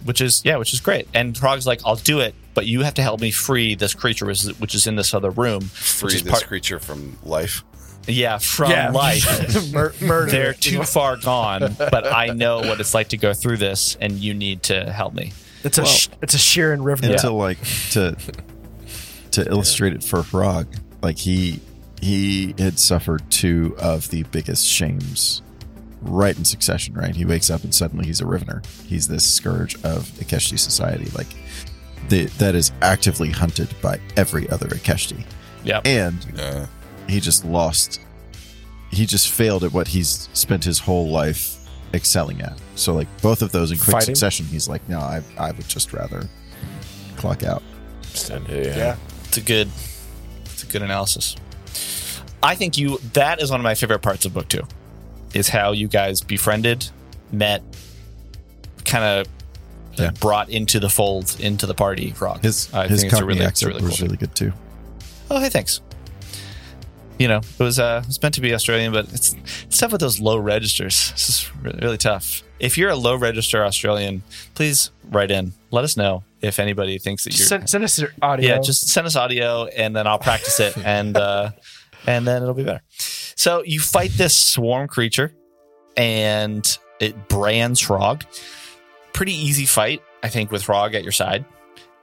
which 0.04 0.22
is 0.22 0.42
yeah, 0.46 0.58
which 0.58 0.74
is 0.74 0.80
great. 0.80 1.08
And 1.14 1.36
Frog's 1.38 1.66
like, 1.66 1.82
I'll 1.86 1.96
do 1.96 2.20
it, 2.20 2.36
but 2.58 2.66
you 2.66 2.82
have 2.82 2.96
to 2.96 3.04
help 3.04 3.22
me 3.22 3.30
free 3.30 3.76
this 3.76 3.94
creature, 3.94 4.26
which 4.26 4.74
is, 4.74 4.88
in 4.88 4.96
this 4.96 5.14
other 5.14 5.30
room. 5.30 5.62
Free 5.62 6.08
which 6.08 6.16
is 6.16 6.24
this 6.24 6.32
part- 6.32 6.48
creature 6.48 6.80
from 6.80 7.16
life. 7.22 7.64
Yeah, 8.08 8.40
from 8.40 8.72
yeah, 8.72 8.90
life. 8.90 9.72
Mur- 9.72 9.94
murder. 10.02 10.32
They're 10.32 10.54
too 10.54 10.82
far 10.82 11.18
gone, 11.18 11.76
but 11.78 12.12
I 12.12 12.30
know 12.30 12.62
what 12.62 12.80
it's 12.80 12.96
like 12.96 13.10
to 13.10 13.18
go 13.18 13.36
through 13.36 13.58
this, 13.58 13.96
and 14.02 14.14
you 14.14 14.34
need 14.34 14.64
to 14.64 14.92
help 14.92 15.14
me. 15.14 15.34
It's 15.64 15.78
a 15.78 15.86
sh- 15.86 16.10
it's 16.20 16.34
a 16.34 16.38
Shirren 16.38 16.80
Rivener. 16.80 17.12
And 17.12 17.20
to 17.20 17.32
like 17.32 17.60
to 17.92 18.18
to 19.34 19.48
illustrate 19.48 19.94
it 19.94 20.04
for 20.04 20.24
Frog, 20.24 20.66
like 21.04 21.20
he 21.20 21.60
he 22.02 22.56
had 22.58 22.80
suffered 22.80 23.30
two 23.30 23.76
of 23.78 24.10
the 24.10 24.24
biggest 24.24 24.66
shames 24.66 25.44
right 26.02 26.36
in 26.36 26.44
succession. 26.44 26.96
Right, 26.96 27.16
he 27.16 27.26
wakes 27.26 27.52
up 27.52 27.64
and 27.64 27.76
suddenly 27.76 28.08
he's 28.08 28.22
a 28.22 28.26
Rivener. 28.26 28.66
He's 28.88 29.08
this 29.08 29.32
scourge 29.32 29.76
of 29.84 30.06
Ikeshti 30.14 30.58
society. 30.58 31.12
Like 31.12 31.28
the, 32.10 32.26
that 32.38 32.56
is 32.56 32.72
actively 32.82 33.30
hunted 33.32 33.70
by 33.82 34.00
every 34.16 34.50
other 34.50 34.68
Ikeshti, 34.68 35.24
Yep. 35.64 35.86
and 35.88 36.26
Uh, 36.40 36.66
he 37.08 37.20
just 37.20 37.44
lost. 37.46 38.00
He 38.92 39.06
just 39.06 39.30
failed 39.32 39.64
at 39.64 39.74
what 39.74 39.88
he's 39.90 40.30
spent 40.34 40.64
his 40.64 40.80
whole 40.80 41.10
life 41.10 41.58
excelling 41.94 42.42
at. 42.42 42.58
So 42.76 42.94
like 42.94 43.08
both 43.22 43.42
of 43.42 43.52
those 43.52 43.72
in 43.72 43.78
quick 43.78 43.92
Fighting? 43.94 44.16
succession, 44.16 44.46
he's 44.46 44.68
like, 44.70 44.88
no, 44.90 45.00
I 45.00 45.22
I 45.38 45.52
would 45.52 45.68
just 45.68 45.94
rather 45.94 46.28
clock 47.18 47.44
out. 47.44 47.64
yeah. 48.50 48.96
It's 49.26 49.38
a 49.38 49.42
good, 49.42 49.70
it's 50.46 50.64
a 50.64 50.68
good 50.68 50.82
analysis. 50.82 51.36
I 52.42 52.56
think 52.56 52.78
you 52.78 53.00
that 53.14 53.42
is 53.42 53.52
one 53.52 53.60
of 53.60 53.64
my 53.64 53.76
favorite 53.76 54.00
parts 54.00 54.26
of 54.26 54.34
book 54.34 54.48
two, 54.48 54.64
is 55.34 55.50
how 55.50 55.72
you 55.74 55.88
guys 55.88 56.22
befriended, 56.22 56.90
met, 57.32 57.62
kind 58.86 59.04
of 59.04 59.28
Yeah. 59.98 60.12
brought 60.12 60.50
into 60.50 60.80
the 60.80 60.90
fold, 60.90 61.36
into 61.40 61.66
the 61.66 61.74
party. 61.74 62.12
Frog. 62.12 62.44
His 62.44 62.74
I 62.74 62.88
his 62.88 63.02
think 63.02 63.14
it's 63.14 63.22
a 63.22 63.26
really, 63.26 63.42
it's 63.42 63.64
a 63.64 63.68
accent 63.68 63.84
was 63.84 64.02
really 64.02 64.18
good 64.18 64.36
too. 64.36 64.54
Oh, 65.30 65.40
hey, 65.40 65.50
thanks. 65.50 65.82
You 67.20 67.28
know, 67.28 67.38
it 67.38 67.64
was 67.64 67.80
uh, 67.80 68.04
it's 68.06 68.22
meant 68.22 68.36
to 68.36 68.42
be 68.42 68.54
Australian, 68.54 68.94
but 68.94 69.12
it's, 69.12 69.36
it's 69.64 69.78
tough 69.80 69.92
with 69.92 70.02
those 70.02 70.20
low 70.20 70.38
registers. 70.38 71.12
This 71.12 71.30
is 71.30 71.52
really, 71.64 71.80
really 71.82 71.98
tough. 71.98 72.44
If 72.60 72.78
you're 72.78 72.92
a 72.92 72.96
low 72.96 73.16
register 73.16 73.66
Australian, 73.66 74.22
please 74.54 74.92
write 75.10 75.32
in. 75.32 75.54
Let 75.72 75.84
us 75.84 75.98
know 75.98 76.24
if 76.42 76.60
anybody 76.60 77.00
thinks 77.00 77.24
that 77.24 77.38
you're. 77.38 77.48
Send, 77.48 77.70
send 77.70 77.84
us 77.84 78.00
your 78.00 78.12
audio. 78.22 78.50
yeah, 78.50 78.60
just 78.60 78.90
send 78.90 79.08
us 79.08 79.16
audio, 79.16 79.66
and 79.66 79.96
then 79.96 80.06
I'll 80.06 80.20
practice 80.20 80.60
it, 80.60 80.78
and 80.86 81.18
uh, 81.18 81.52
and 82.06 82.28
then 82.28 82.44
it'll 82.44 82.54
be 82.54 82.64
better. 82.64 82.82
So 83.36 83.64
you 83.64 83.80
fight 83.80 84.12
this 84.12 84.38
swarm 84.38 84.88
creature, 84.88 85.34
and 85.96 86.78
it 87.00 87.28
brands 87.28 87.80
Frog. 87.82 88.26
Pretty 89.18 89.34
easy 89.34 89.66
fight, 89.66 90.02
I 90.22 90.30
think, 90.30 90.52
with 90.52 90.70
Rog 90.70 90.94
at 90.94 91.02
your 91.04 91.12
side, 91.12 91.44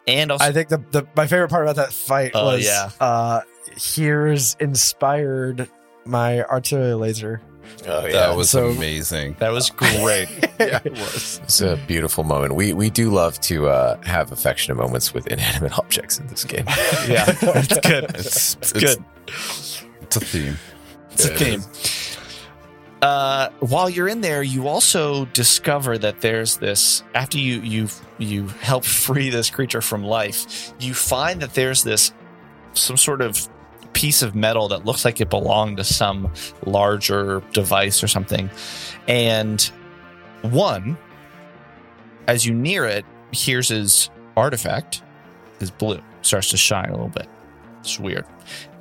and 0.08 0.32
also 0.32 0.44
I 0.44 0.52
think 0.52 0.68
the, 0.68 0.78
the 0.90 1.06
my 1.16 1.26
favorite 1.28 1.48
part 1.48 1.62
about 1.64 1.76
that 1.76 1.92
fight 1.92 2.32
Oh, 2.34 2.46
was 2.46 2.64
yeah. 2.64 2.90
uh 3.00 3.40
Hears 3.76 4.56
inspired 4.60 5.68
my 6.04 6.42
artillery 6.44 6.94
laser. 6.94 7.40
Oh 7.88 8.04
yeah, 8.06 8.12
That 8.12 8.36
was 8.36 8.50
So- 8.50 8.68
amazing. 8.70 9.36
that 9.38 9.50
was 9.52 9.70
great. 9.70 10.28
yeah, 10.60 10.80
it 10.84 10.92
was. 11.04 11.40
It's 11.44 11.60
a 11.60 11.76
beautiful 11.86 12.24
moment. 12.24 12.54
We 12.56 12.72
we 12.72 12.90
do 12.90 13.10
love 13.10 13.40
to 13.42 13.68
uh, 13.68 14.00
have 14.02 14.32
affectionate 14.32 14.74
moments 14.76 15.14
with 15.14 15.26
inanimate 15.28 15.78
objects 15.78 16.18
in 16.18 16.26
this 16.26 16.44
game. 16.44 16.64
yeah, 17.08 17.24
it's 17.28 17.78
good. 17.80 18.04
It's, 18.16 18.54
It's 18.56 18.72
good. 18.72 19.04
It's 20.02 20.16
a 20.16 20.20
theme. 20.20 20.58
It's 21.12 21.24
a 21.26 21.34
theme. 21.36 21.62
Uh, 23.05 23.51
while 23.60 23.90
you're 23.90 24.09
in 24.09 24.22
there, 24.22 24.43
you 24.43 24.66
also 24.66 25.26
discover 25.26 25.98
that 25.98 26.22
there's 26.22 26.56
this. 26.56 27.05
After 27.14 27.36
you 27.36 27.60
you 27.60 27.89
you 28.16 28.47
help 28.48 28.82
free 29.06 29.28
this 29.28 29.51
creature 29.51 29.82
from 29.82 30.02
life, 30.02 30.72
you 30.81 30.94
find 30.94 31.43
that 31.43 31.52
there's 31.52 31.85
this 31.85 32.14
some 32.72 32.97
sort 32.97 33.20
of 33.20 33.47
piece 33.93 34.22
of 34.22 34.35
metal 34.35 34.68
that 34.68 34.86
looks 34.86 35.05
like 35.05 35.20
it 35.20 35.28
belonged 35.28 35.76
to 35.76 35.85
some 35.85 36.32
larger 36.64 37.43
device 37.52 38.02
or 38.02 38.09
something. 38.09 38.48
And 39.06 39.60
one, 40.40 40.97
as 42.26 42.47
you 42.47 42.55
near 42.55 42.86
it, 42.86 43.05
here's 43.32 43.68
his 43.68 44.09
artifact 44.35 45.02
is 45.60 45.70
blue, 45.70 46.01
starts 46.22 46.48
to 46.52 46.56
shine 46.56 46.89
a 46.89 46.93
little 46.93 47.10
bit. 47.10 47.28
It's 47.81 48.01
weird. 48.01 48.24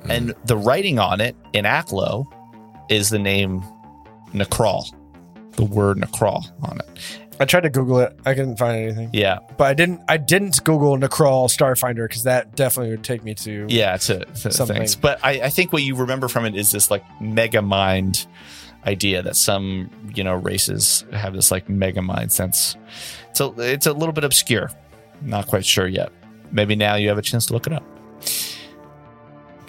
And 0.08 0.32
the 0.46 0.56
writing 0.56 0.98
on 0.98 1.20
it 1.20 1.36
in 1.52 1.66
Aklo 1.66 2.26
is 2.88 3.10
the 3.10 3.18
name 3.18 3.62
Necrawl. 4.34 4.92
The 5.52 5.64
word 5.64 5.98
Necrawl 5.98 6.44
on 6.68 6.80
it. 6.80 7.18
I 7.40 7.44
tried 7.46 7.62
to 7.62 7.70
Google 7.70 7.98
it. 8.00 8.16
I 8.24 8.34
couldn't 8.34 8.56
find 8.58 8.76
anything. 8.76 9.10
Yeah. 9.12 9.38
But 9.56 9.64
I 9.64 9.74
didn't 9.74 10.02
I 10.08 10.16
didn't 10.18 10.62
Google 10.64 10.96
Necrawl 10.96 11.48
Starfinder 11.48 12.06
because 12.08 12.24
that 12.24 12.54
definitely 12.54 12.90
would 12.92 13.04
take 13.04 13.24
me 13.24 13.34
to 13.36 13.66
Yeah, 13.68 13.96
to, 13.96 14.24
to 14.24 14.50
Something. 14.52 14.76
things. 14.76 14.94
But 14.96 15.18
I, 15.24 15.40
I 15.42 15.48
think 15.50 15.72
what 15.72 15.82
you 15.82 15.96
remember 15.96 16.28
from 16.28 16.44
it 16.44 16.54
is 16.54 16.70
this 16.72 16.90
like 16.90 17.04
mega 17.20 17.62
mind 17.62 18.26
idea 18.86 19.22
that 19.22 19.34
some, 19.34 19.90
you 20.14 20.22
know, 20.22 20.34
races 20.34 21.04
have 21.12 21.32
this 21.34 21.50
like 21.50 21.68
mega 21.68 22.02
mind 22.02 22.30
sense. 22.32 22.76
So 23.32 23.54
it's 23.58 23.86
a 23.86 23.92
little 23.92 24.12
bit 24.12 24.24
obscure. 24.24 24.70
Not 25.22 25.46
quite 25.48 25.64
sure 25.64 25.88
yet. 25.88 26.12
Maybe 26.52 26.76
now 26.76 26.94
you 26.96 27.08
have 27.08 27.18
a 27.18 27.22
chance 27.22 27.46
to 27.46 27.52
look 27.52 27.66
it 27.66 27.72
up. 27.72 27.82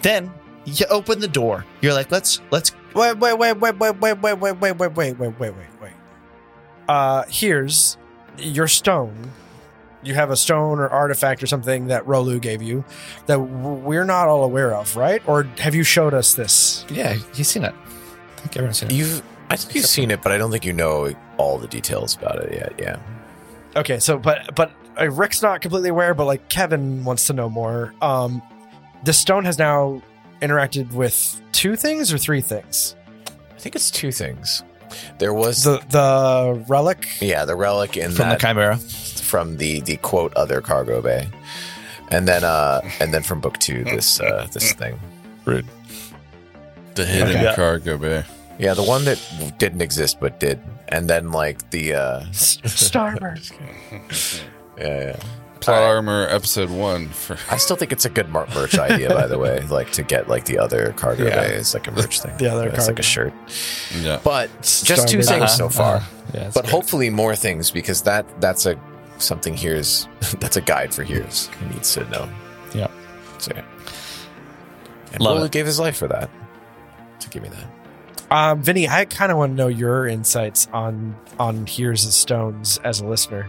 Then 0.02 0.32
you 0.66 0.86
open 0.90 1.20
the 1.20 1.28
door. 1.28 1.64
You're 1.80 1.94
like, 1.94 2.10
let's 2.10 2.40
let's 2.50 2.72
Wait, 2.94 3.18
wait, 3.18 3.34
wait, 3.34 3.52
wait, 3.54 3.76
wait, 3.76 3.98
wait, 3.98 4.18
wait, 4.18 4.34
wait, 4.34 4.52
wait, 4.58 4.74
wait, 4.74 4.74
wait, 4.74 4.96
wait, 4.96 5.18
wait, 5.18 5.38
wait, 5.40 5.54
wait. 5.80 5.92
Uh 6.88 7.24
here's 7.28 7.96
your 8.38 8.68
stone. 8.68 9.30
You 10.02 10.14
have 10.14 10.30
a 10.30 10.36
stone 10.36 10.78
or 10.78 10.88
artifact 10.88 11.42
or 11.42 11.46
something 11.46 11.88
that 11.88 12.04
Rolu 12.04 12.40
gave 12.40 12.62
you 12.62 12.84
that 13.26 13.40
we're 13.40 14.04
not 14.04 14.28
all 14.28 14.44
aware 14.44 14.74
of, 14.74 14.96
right? 14.96 15.20
Or 15.26 15.44
have 15.58 15.74
you 15.74 15.82
showed 15.82 16.14
us 16.14 16.34
this? 16.34 16.84
Yeah, 16.88 17.14
you've 17.34 17.46
seen 17.46 17.64
it. 17.64 17.74
I 17.74 18.40
think 18.40 18.56
everyone's 18.56 18.78
seen 18.78 18.90
it. 18.90 18.94
You've 18.94 19.22
I 19.50 19.56
think 19.56 19.74
you've 19.74 19.86
seen 19.86 20.10
it, 20.10 20.22
but 20.22 20.32
I 20.32 20.38
don't 20.38 20.50
think 20.50 20.64
you 20.64 20.72
know 20.72 21.12
all 21.38 21.58
the 21.58 21.68
details 21.68 22.16
about 22.16 22.36
it 22.42 22.52
yet. 22.52 22.74
Yeah. 22.78 22.98
Okay, 23.76 23.98
so 23.98 24.18
but 24.18 24.54
but 24.54 24.72
uh, 24.98 25.10
Rick's 25.10 25.42
not 25.42 25.60
completely 25.60 25.90
aware, 25.90 26.14
but 26.14 26.24
like 26.24 26.48
Kevin 26.48 27.04
wants 27.04 27.26
to 27.26 27.32
know 27.32 27.48
more. 27.48 27.94
Um, 28.00 28.42
the 29.04 29.12
stone 29.12 29.44
has 29.44 29.58
now 29.58 30.02
interacted 30.40 30.92
with 30.92 31.40
two 31.52 31.76
things 31.76 32.12
or 32.12 32.18
three 32.18 32.40
things. 32.40 32.96
I 33.54 33.58
think 33.58 33.74
it's 33.76 33.90
two 33.90 34.12
things. 34.12 34.62
There 35.18 35.34
was 35.34 35.64
The 35.64 35.78
the 35.90 36.64
relic. 36.68 37.06
yeah 37.20 37.44
the 37.44 37.56
relic 37.56 37.96
in 37.96 38.10
From 38.12 38.28
that 38.28 38.38
the 38.40 38.46
Chimera. 38.46 38.76
from 38.76 39.56
the 39.56 39.80
the 39.80 39.96
quote 39.96 40.32
other 40.34 40.60
cargo 40.60 41.00
bay. 41.02 41.28
and 42.10 42.28
then 42.28 42.44
uh, 42.44 42.80
and 43.00 43.12
then 43.12 43.22
from 43.22 43.40
book 43.40 43.58
two, 43.58 43.82
this 43.84 44.20
uh, 44.20 44.46
this 44.52 44.72
thing. 44.72 44.98
Rude. 45.44 45.66
The 46.94 47.04
hidden 47.04 47.36
Okay. 47.36 47.54
cargo 47.56 47.98
bay. 47.98 48.24
Yeah, 48.58 48.74
the 48.74 48.82
one 48.84 49.04
that 49.04 49.20
didn't 49.58 49.82
exist 49.82 50.18
but 50.20 50.40
did, 50.40 50.58
and 50.88 51.10
then 51.10 51.30
like 51.32 51.68
the 51.70 51.94
uh, 51.94 52.20
Starburst. 52.32 53.52
yeah, 54.78 54.84
yeah. 55.12 55.16
Plot 55.66 55.76
Alright. 55.78 55.96
armor 55.96 56.26
episode 56.30 56.70
one 56.70 57.08
for 57.08 57.36
I 57.50 57.56
still 57.58 57.76
think 57.76 57.92
it's 57.92 58.04
a 58.04 58.10
good 58.10 58.28
mar- 58.30 58.46
merch 58.54 58.78
idea, 58.78 59.10
by 59.10 59.26
the 59.26 59.38
way. 59.38 59.60
Like 59.68 59.90
to 59.92 60.02
get 60.02 60.28
like 60.28 60.44
the 60.46 60.58
other 60.58 60.92
cargo 60.96 61.26
Yeah. 61.26 61.40
bay 61.42 61.54
is 61.54 61.74
like 61.74 61.86
a 61.86 61.90
merch 61.92 62.20
thing. 62.20 62.34
The 62.38 62.48
other 62.50 62.64
card. 62.68 62.74
it's 62.78 62.86
like 62.86 62.98
a 62.98 63.02
shirt. 63.02 63.32
yeah. 64.00 64.20
But 64.24 64.50
just 64.62 65.08
two 65.08 65.18
things 65.22 65.28
Uh-huh, 65.30 65.46
so 65.46 65.68
far. 65.68 65.96
uh-huh. 65.96 66.10
Yeah, 66.34 66.50
but 66.54 66.62
great. 66.64 66.70
hopefully 66.72 67.10
more 67.10 67.36
things 67.36 67.70
because 67.70 68.02
that 68.02 68.24
that's 68.40 68.64
a 68.66 68.78
something 69.18 69.56
here's 69.56 70.08
that's 70.40 70.56
a 70.56 70.60
guide 70.60 70.92
for 70.94 71.02
here's 71.04 71.48
he 71.60 71.66
needs 71.74 71.92
to 71.94 72.04
know. 72.10 72.28
Yeah. 72.74 72.88
So 73.38 73.52
yeah. 73.54 73.64
And 75.12 75.20
Love 75.20 75.38
Will 75.38 75.44
it. 75.44 75.52
gave 75.52 75.66
his 75.66 75.78
life 75.80 75.96
for 75.96 76.08
that. 76.08 76.30
To 77.20 77.28
give 77.30 77.42
me 77.42 77.48
that. 77.50 77.66
Um, 78.30 78.60
Vinny, 78.62 78.88
I 78.88 79.04
kind 79.04 79.30
of 79.32 79.38
want 79.38 79.52
to 79.52 79.56
know 79.56 79.68
your 79.68 80.06
insights 80.06 80.68
on 80.72 81.16
on 81.38 81.64
Here's 81.66 82.04
the 82.04 82.12
Stones 82.12 82.78
as 82.84 83.00
a 83.00 83.06
listener. 83.06 83.48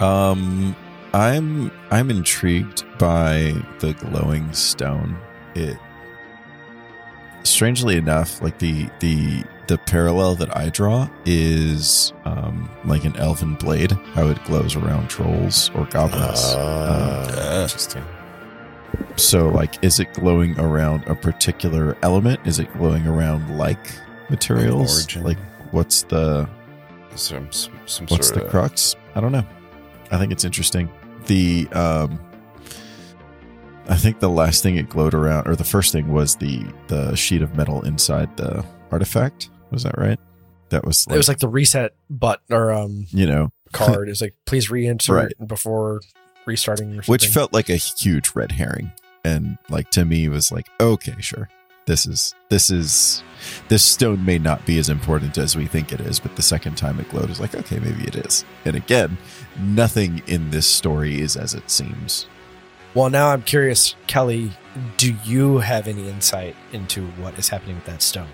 Um, 0.00 0.76
I'm 1.14 1.70
I'm 1.90 2.10
intrigued 2.10 2.84
by 2.98 3.54
the 3.78 3.92
glowing 3.94 4.52
stone. 4.52 5.16
It 5.54 5.78
strangely 7.44 7.96
enough, 7.96 8.42
like 8.42 8.58
the 8.58 8.88
the 9.00 9.44
the 9.68 9.78
parallel 9.78 10.34
that 10.34 10.54
I 10.56 10.68
draw 10.70 11.08
is 11.24 12.12
um 12.24 12.68
like 12.84 13.04
an 13.04 13.16
elven 13.16 13.54
blade, 13.54 13.92
how 14.14 14.28
it 14.28 14.42
glows 14.44 14.74
around 14.76 15.08
trolls 15.08 15.70
or 15.74 15.84
goblins. 15.86 16.42
Uh, 16.42 17.28
Uh, 17.30 17.62
interesting. 17.62 18.04
so 19.16 19.48
like 19.50 19.82
is 19.84 20.00
it 20.00 20.12
glowing 20.14 20.58
around 20.58 21.04
a 21.06 21.14
particular 21.14 21.96
element? 22.02 22.40
Is 22.44 22.58
it 22.58 22.72
glowing 22.72 23.06
around 23.06 23.56
like 23.56 23.86
materials? 24.30 25.14
Like 25.16 25.38
what's 25.70 26.02
the 26.02 26.48
some 27.14 27.50
some, 27.52 27.78
some 27.86 28.06
what's 28.08 28.26
sort 28.28 28.40
the 28.40 28.44
of 28.46 28.50
crux 28.50 28.96
i 29.14 29.20
don't 29.20 29.30
know 29.30 29.46
i 30.10 30.18
think 30.18 30.32
it's 30.32 30.44
interesting 30.44 30.88
the 31.26 31.66
um 31.72 32.18
i 33.88 33.96
think 33.96 34.18
the 34.20 34.28
last 34.28 34.62
thing 34.62 34.76
it 34.76 34.88
glowed 34.88 35.14
around 35.14 35.46
or 35.46 35.56
the 35.56 35.64
first 35.64 35.92
thing 35.92 36.12
was 36.12 36.36
the 36.36 36.64
the 36.88 37.14
sheet 37.16 37.42
of 37.42 37.54
metal 37.56 37.82
inside 37.82 38.34
the 38.36 38.64
artifact. 38.90 39.50
Was 39.70 39.82
that 39.82 39.98
right? 39.98 40.20
That 40.68 40.84
was 40.84 41.06
like, 41.06 41.14
it 41.14 41.18
was 41.18 41.28
like 41.28 41.38
the 41.40 41.48
reset 41.48 41.92
button 42.08 42.54
or 42.54 42.72
um 42.72 43.06
you 43.10 43.26
know. 43.26 43.50
card. 43.72 44.08
is 44.08 44.20
like 44.20 44.34
please 44.46 44.70
re-enter 44.70 45.14
Right. 45.14 45.32
before 45.46 46.00
restarting 46.46 47.00
which 47.06 47.26
felt 47.26 47.52
like 47.52 47.68
a 47.68 47.76
huge 47.76 48.30
red 48.36 48.52
herring. 48.52 48.92
And 49.24 49.58
like 49.68 49.90
to 49.92 50.04
me 50.04 50.28
was 50.28 50.52
like 50.52 50.68
okay 50.80 51.14
sure 51.18 51.48
this 51.86 52.06
is 52.06 52.34
this 52.48 52.70
is 52.70 53.22
this 53.68 53.84
stone 53.84 54.24
may 54.24 54.38
not 54.38 54.64
be 54.64 54.78
as 54.78 54.88
important 54.88 55.36
as 55.38 55.54
we 55.56 55.66
think 55.66 55.92
it 55.92 56.00
is 56.00 56.18
but 56.18 56.34
the 56.36 56.42
second 56.42 56.76
time 56.76 56.98
it 56.98 57.08
glowed 57.10 57.28
is 57.30 57.40
like 57.40 57.54
okay 57.54 57.78
maybe 57.78 58.04
it 58.04 58.16
is 58.16 58.44
and 58.64 58.74
again 58.76 59.18
nothing 59.58 60.22
in 60.26 60.50
this 60.50 60.66
story 60.66 61.20
is 61.20 61.36
as 61.36 61.52
it 61.54 61.68
seems 61.70 62.26
Well, 62.94 63.10
now 63.10 63.30
I'm 63.30 63.42
curious, 63.42 63.96
Kelly. 64.06 64.52
Do 64.98 65.14
you 65.24 65.58
have 65.58 65.88
any 65.88 66.08
insight 66.08 66.54
into 66.72 67.06
what 67.20 67.36
is 67.38 67.48
happening 67.48 67.74
with 67.74 67.86
that 67.86 68.02
stone, 68.02 68.28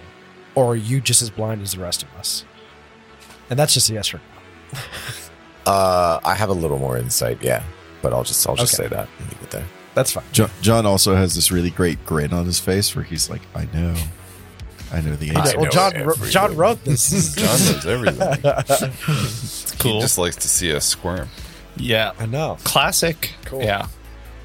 or 0.55 0.73
are 0.73 0.77
you 0.77 1.01
just 1.01 1.23
as 1.23 1.31
blind 1.31 1.63
as 1.63 1.73
the 1.73 1.81
rest 1.81 2.03
of 2.03 2.09
us? 2.19 2.45
And 3.49 3.59
that's 3.59 3.73
just 3.73 3.89
a 3.91 3.95
yes 3.95 4.13
or 4.15 4.19
no. 4.19 4.79
Uh 5.67 6.21
I 6.25 6.35
have 6.35 6.49
a 6.51 6.55
little 6.55 6.79
more 6.79 6.97
insight, 6.99 7.43
yeah. 7.43 7.63
But 8.03 8.13
I'll 8.13 8.25
just 8.25 8.47
I'll 8.49 8.57
just 8.57 8.75
Okay. 8.79 8.85
say 8.89 8.95
that 8.97 9.09
and 9.19 9.29
leave 9.29 9.43
it 9.43 9.51
there. 9.51 9.67
That's 9.95 10.13
fine. 10.13 10.25
John, 10.33 10.51
John 10.63 10.87
also 10.87 11.15
has 11.17 11.35
this 11.35 11.51
really 11.51 11.71
great 11.71 12.05
grin 12.07 12.33
on 12.33 12.47
his 12.47 12.61
face 12.61 12.95
where 12.95 13.05
he's 13.05 13.29
like, 13.29 13.43
"I 13.55 13.67
know, 13.75 13.95
I 14.93 15.01
know 15.01 15.17
the 15.17 15.31
answer." 15.31 15.59
I 15.59 15.61
well, 15.61 15.71
John, 15.71 15.97
everything. 15.97 16.31
John 16.31 16.57
wrote 16.57 16.85
this. 16.85 17.35
John 17.37 17.47
knows 17.75 17.87
everything. 17.87 18.41
It's 18.45 19.73
cool. 19.79 19.95
He 19.97 20.01
just 20.03 20.17
likes 20.19 20.37
to 20.37 20.49
see 20.49 20.73
us 20.75 20.85
squirm. 20.87 21.29
yeah, 21.77 22.13
I 22.19 22.27
know. 22.27 22.57
classic. 22.65 23.35
Cool. 23.45 23.63
Yeah, 23.63 23.89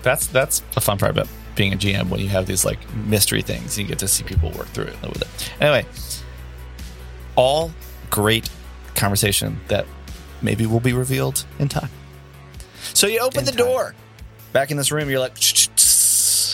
that's 0.02 0.28
that's 0.28 0.64
a 0.76 0.82
fun 0.82 0.98
part 0.98 1.12
about 1.12 1.28
being 1.56 1.74
a 1.74 1.78
GM 1.78 2.10
when 2.10 2.20
you 2.20 2.28
have 2.30 2.48
these 2.48 2.66
like 2.66 2.80
mystery 2.96 3.42
things. 3.44 3.78
You 3.78 3.86
get 3.86 4.00
to 4.00 4.08
see 4.08 4.24
people 4.24 4.50
work 4.52 4.68
through 4.70 4.86
it 4.86 4.94
and 4.96 5.04
live 5.04 5.14
with 5.14 5.22
it. 5.22 5.52
Anyway, 5.62 5.86
all 7.36 7.72
great 8.10 8.50
conversation 8.96 9.60
that 9.68 9.86
maybe 10.42 10.66
will 10.66 10.80
be 10.80 10.94
revealed 10.94 11.46
in 11.60 11.68
time. 11.70 11.90
So 12.94 13.08
you 13.08 13.20
open 13.20 13.40
In 13.40 13.46
the 13.46 13.52
time. 13.52 13.58
door. 13.68 13.96
Back 14.56 14.72
in 14.72 14.78
this 14.78 14.90
room, 14.90 15.10
you're 15.10 15.20
like, 15.20 15.38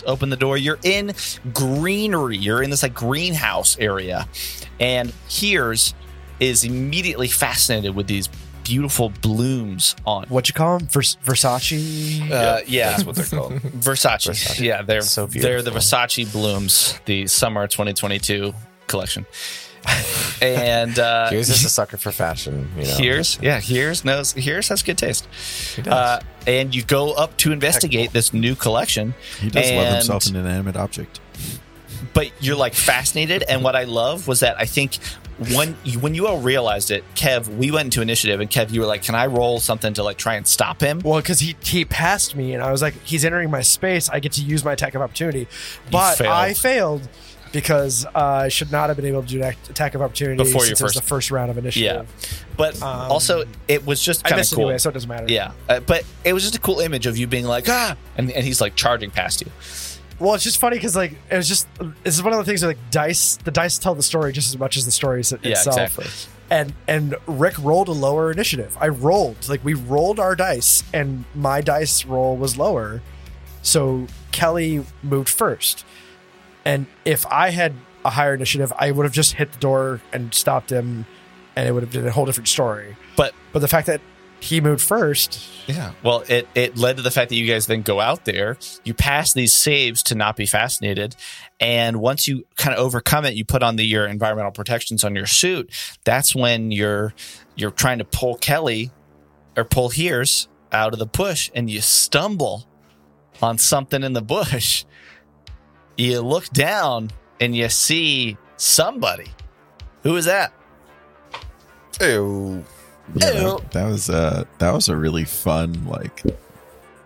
open 0.08 0.32
the 0.32 0.36
door. 0.36 0.58
You're 0.58 0.80
in 0.84 1.14
greenery. 1.54 2.36
You're 2.36 2.64
in 2.64 2.72
this 2.72 2.82
like 2.82 2.96
greenhouse 2.96 3.78
area, 3.78 4.28
and 4.80 5.14
Hears 5.28 5.94
is 6.40 6.64
immediately 6.64 7.28
fascinated 7.28 7.94
with 7.94 8.08
these 8.08 8.28
beautiful 8.64 9.10
blooms 9.22 9.96
on 10.06 10.26
What 10.30 10.48
you 10.50 10.54
call 10.56 10.80
him? 10.80 10.88
Vers- 10.88 11.18
Versace. 11.24 12.32
uh, 12.32 12.62
yeah, 12.66 12.90
That's 12.92 13.04
what 13.04 13.16
they're 13.18 13.40
called. 13.40 13.54
Versace. 13.62 14.32
Versace. 14.32 14.60
Yeah, 14.60 14.82
they're 14.82 15.02
So 15.02 15.28
they're 15.28 15.62
the. 15.62 15.70
Versace 15.70 16.32
blooms, 16.32 17.00
the 17.06 17.28
summer 17.28 17.68
2022 17.68 18.52
collection. 18.88 19.28
And 20.42 20.98
uh, 20.98 21.30
Hears 21.30 21.48
just 21.48 21.66
a 21.66 21.70
sucker 21.70 21.98
for 21.98 22.12
fashion, 22.12 22.72
you 22.76 22.86
know. 22.86 22.96
Here's 22.98 23.40
yeah, 23.42 23.60
Hears 23.60 24.04
knows 24.04 24.34
Hears 24.34 24.70
has 24.70 24.82
good 24.82 24.98
taste. 24.98 25.28
He 25.76 25.82
does. 25.84 25.94
Uh, 25.94 26.22
and 26.48 26.74
you 26.74 26.82
go 26.84 27.14
up 27.14 27.38
to 27.38 27.52
investigate 27.52 28.12
this 28.12 28.34
new 28.34 28.56
collection, 28.56 29.14
he 29.40 29.50
does 29.50 29.72
love 29.72 29.94
himself 29.94 30.26
an 30.28 30.36
inanimate 30.36 30.76
object. 30.76 31.20
but 32.14 32.32
you're 32.40 32.56
like 32.56 32.74
fascinated. 32.74 33.44
And 33.48 33.64
what 33.64 33.76
I 33.76 33.84
love 33.84 34.28
was 34.28 34.40
that 34.40 34.56
I 34.60 34.66
think 34.66 34.98
when 35.54 35.76
you, 35.84 36.00
when 36.00 36.16
you 36.16 36.28
all 36.28 36.40
realized 36.40 36.90
it, 36.92 37.04
Kev, 37.16 37.48
we 37.48 37.70
went 37.72 37.86
into 37.86 38.02
initiative, 38.02 38.40
and 38.42 38.50
Kev, 38.50 38.72
you 38.72 38.82
were 38.82 38.88
like, 38.88 39.04
"Can 39.04 39.14
I 39.16 39.28
roll 39.28 39.60
something 39.60 39.94
to 39.94 40.04
like 40.04 40.18
try 40.18 40.36
and 40.36 40.48
stop 40.48 40.82
him?" 40.82 41.02
Well, 41.04 41.20
because 41.20 41.40
he 41.40 41.56
he 41.64 41.86
passed 41.86 42.36
me, 42.36 42.54
and 42.54 42.64
I 42.64 42.72
was 42.72 42.82
like, 42.82 42.96
he's 43.04 43.24
entering 43.26 43.50
my 43.52 43.62
space. 43.62 44.10
I 44.10 44.20
get 44.20 44.32
to 44.34 44.42
use 44.42 44.64
my 44.66 44.74
attack 44.74 44.96
of 44.96 45.02
opportunity, 45.04 45.48
but 45.92 46.16
failed. 46.16 46.32
I 46.32 46.54
failed 46.54 47.10
because 47.52 48.06
uh, 48.06 48.10
I 48.16 48.48
should 48.50 48.72
not 48.72 48.88
have 48.90 48.96
been 48.98 49.06
able 49.06 49.22
to 49.24 49.28
do 49.28 49.40
that 49.40 49.56
attack 49.70 49.94
of 49.96 50.02
opportunity 50.02 50.38
Before 50.38 50.62
your 50.62 50.68
since 50.76 50.82
it 50.82 50.84
was 50.84 50.94
first- 50.94 51.04
the 51.04 51.08
first 51.08 51.32
round 51.32 51.52
of 51.52 51.58
initiative. 51.58 52.08
Yeah, 52.08 52.30
But 52.58 52.76
Um, 52.82 53.12
also, 53.12 53.44
it 53.68 53.86
was 53.86 54.02
just 54.02 54.22
I 54.26 54.30
kind 54.30 54.34
of 54.34 54.40
missed 54.40 54.54
cool. 54.54 54.64
anyway, 54.66 54.78
so 54.78 54.90
it 54.90 54.94
doesn't 54.94 55.10
matter. 55.10 55.26
Yeah, 55.28 55.52
uh, 55.70 55.80
but 55.82 56.04
it 56.24 56.34
was 56.34 56.44
just 56.44 56.56
a 56.56 56.60
cool 56.60 56.80
image 56.80 57.06
of 57.08 57.18
you 57.18 57.28
being 57.28 57.46
like 57.46 57.68
ah, 57.70 57.96
and, 58.18 58.32
and 58.32 58.46
he's 58.46 58.62
like 58.62 58.76
charging 58.76 59.12
past 59.12 59.42
you. 59.42 59.52
Well, 60.20 60.36
it's 60.36 60.44
just 60.44 60.60
funny 60.60 60.78
because 60.78 60.96
like 60.96 61.14
it 61.32 61.36
was 61.36 61.48
just 61.48 61.68
this 62.04 62.14
is 62.16 62.22
one 62.24 62.32
of 62.34 62.38
the 62.40 62.46
things 62.46 62.62
where 62.62 62.70
like 62.70 62.92
dice 62.92 63.38
the 63.44 63.50
dice 63.52 63.78
tell 63.80 63.96
the 63.96 64.04
story 64.04 64.32
just 64.32 64.50
as 64.54 64.60
much 64.60 64.78
as 64.78 64.86
the 64.86 64.92
story 64.92 65.22
is 65.22 65.32
Yeah, 65.42 65.52
itself. 65.52 65.78
exactly. 65.98 66.06
And 66.52 66.74
and 66.88 67.16
Rick 67.28 67.56
rolled 67.60 67.88
a 67.88 67.92
lower 67.94 68.32
initiative. 68.32 68.78
I 68.80 68.90
rolled 68.90 69.50
like 69.50 69.64
we 69.66 69.74
rolled 69.74 70.20
our 70.20 70.36
dice, 70.36 70.84
and 70.94 71.26
my 71.34 71.62
dice 71.62 72.06
roll 72.06 72.38
was 72.38 72.56
lower, 72.58 73.02
so 73.64 74.06
Kelly 74.32 74.86
moved 75.02 75.30
first. 75.30 75.86
And 76.66 76.86
if 77.06 77.26
I 77.28 77.50
had 77.50 77.74
a 78.06 78.10
higher 78.10 78.34
initiative, 78.34 78.72
I 78.78 78.92
would 78.92 79.04
have 79.04 79.14
just 79.14 79.34
hit 79.34 79.52
the 79.52 79.60
door 79.60 80.02
and 80.12 80.34
stopped 80.34 80.72
him, 80.72 81.06
and 81.56 81.68
it 81.68 81.72
would 81.72 81.84
have 81.84 81.92
been 81.92 82.08
a 82.08 82.12
whole 82.12 82.26
different 82.26 82.48
story. 82.48 82.96
But 83.16 83.34
But 83.52 83.60
the 83.60 83.68
fact 83.68 83.88
that 83.88 84.02
he 84.40 84.60
moved 84.60 84.82
first, 84.82 85.40
yeah, 85.68 85.92
well, 86.04 86.24
it 86.28 86.48
it 86.56 86.76
led 86.76 86.98
to 86.98 87.04
the 87.04 87.12
fact 87.12 87.30
that 87.30 87.36
you 87.36 87.48
guys 87.48 87.68
then 87.68 87.84
go 87.84 88.00
out 88.00 88.26
there, 88.26 88.58
you 88.84 88.94
pass 88.94 89.34
these 89.34 89.54
saves 89.54 90.02
to 90.04 90.16
not 90.16 90.36
be 90.36 90.46
fascinated, 90.48 91.16
and 91.60 91.98
once 91.98 92.28
you 92.28 92.46
kind 92.58 92.76
of 92.76 92.84
overcome 92.84 93.26
it, 93.26 93.36
you 93.36 93.46
put 93.46 93.62
on 93.62 93.76
the 93.76 93.86
your 93.86 94.08
environmental 94.08 94.52
protections 94.52 95.04
on 95.04 95.16
your 95.16 95.28
suit. 95.28 95.72
That's 96.04 96.36
when 96.36 96.72
you're 96.72 97.14
you're 97.56 97.72
trying 97.72 98.00
to 98.00 98.06
pull 98.06 98.36
Kelly 98.36 98.92
or 99.56 99.64
pull 99.64 99.90
Hears 99.90 100.48
out 100.72 100.94
of 100.94 101.00
the 101.00 101.06
bush, 101.06 101.52
and 101.54 101.70
you 101.70 101.82
stumble 101.82 102.66
on 103.42 103.58
something 103.58 104.04
in 104.04 104.14
the 104.14 104.22
bush. 104.22 104.86
You 106.02 106.22
look 106.22 106.50
down 106.50 107.12
and 107.40 107.56
you 107.56 107.70
see 107.70 108.36
somebody. 108.58 109.28
Who 110.02 110.16
is 110.16 110.26
that? 110.26 110.52
Ew. 112.02 112.66
Yeah, 113.14 113.32
Ew. 113.34 113.60
that, 113.60 113.72
that 113.72 113.86
was 113.86 114.10
uh 114.10 114.46
that 114.58 114.74
was 114.74 114.90
a 114.90 114.98
really 114.98 115.26
fun 115.26 115.86
like 115.86 116.24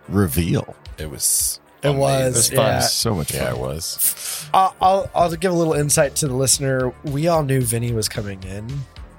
reveal. 0.08 0.74
It 0.96 1.10
was. 1.10 1.60
it 1.82 1.94
was, 1.94 2.36
was 2.36 2.48
fun. 2.48 2.56
yeah. 2.56 2.78
So 2.80 3.14
much 3.14 3.32
fun. 3.32 3.42
yeah, 3.42 3.50
it 3.50 3.58
was. 3.58 4.48
I'll, 4.54 4.74
I'll 4.80 5.10
I'll 5.14 5.30
give 5.32 5.52
a 5.52 5.54
little 5.54 5.74
insight 5.74 6.16
to 6.16 6.28
the 6.28 6.34
listener. 6.34 6.94
We 7.04 7.28
all 7.28 7.42
knew 7.42 7.60
Vinny 7.60 7.92
was 7.92 8.08
coming 8.08 8.42
in. 8.44 8.66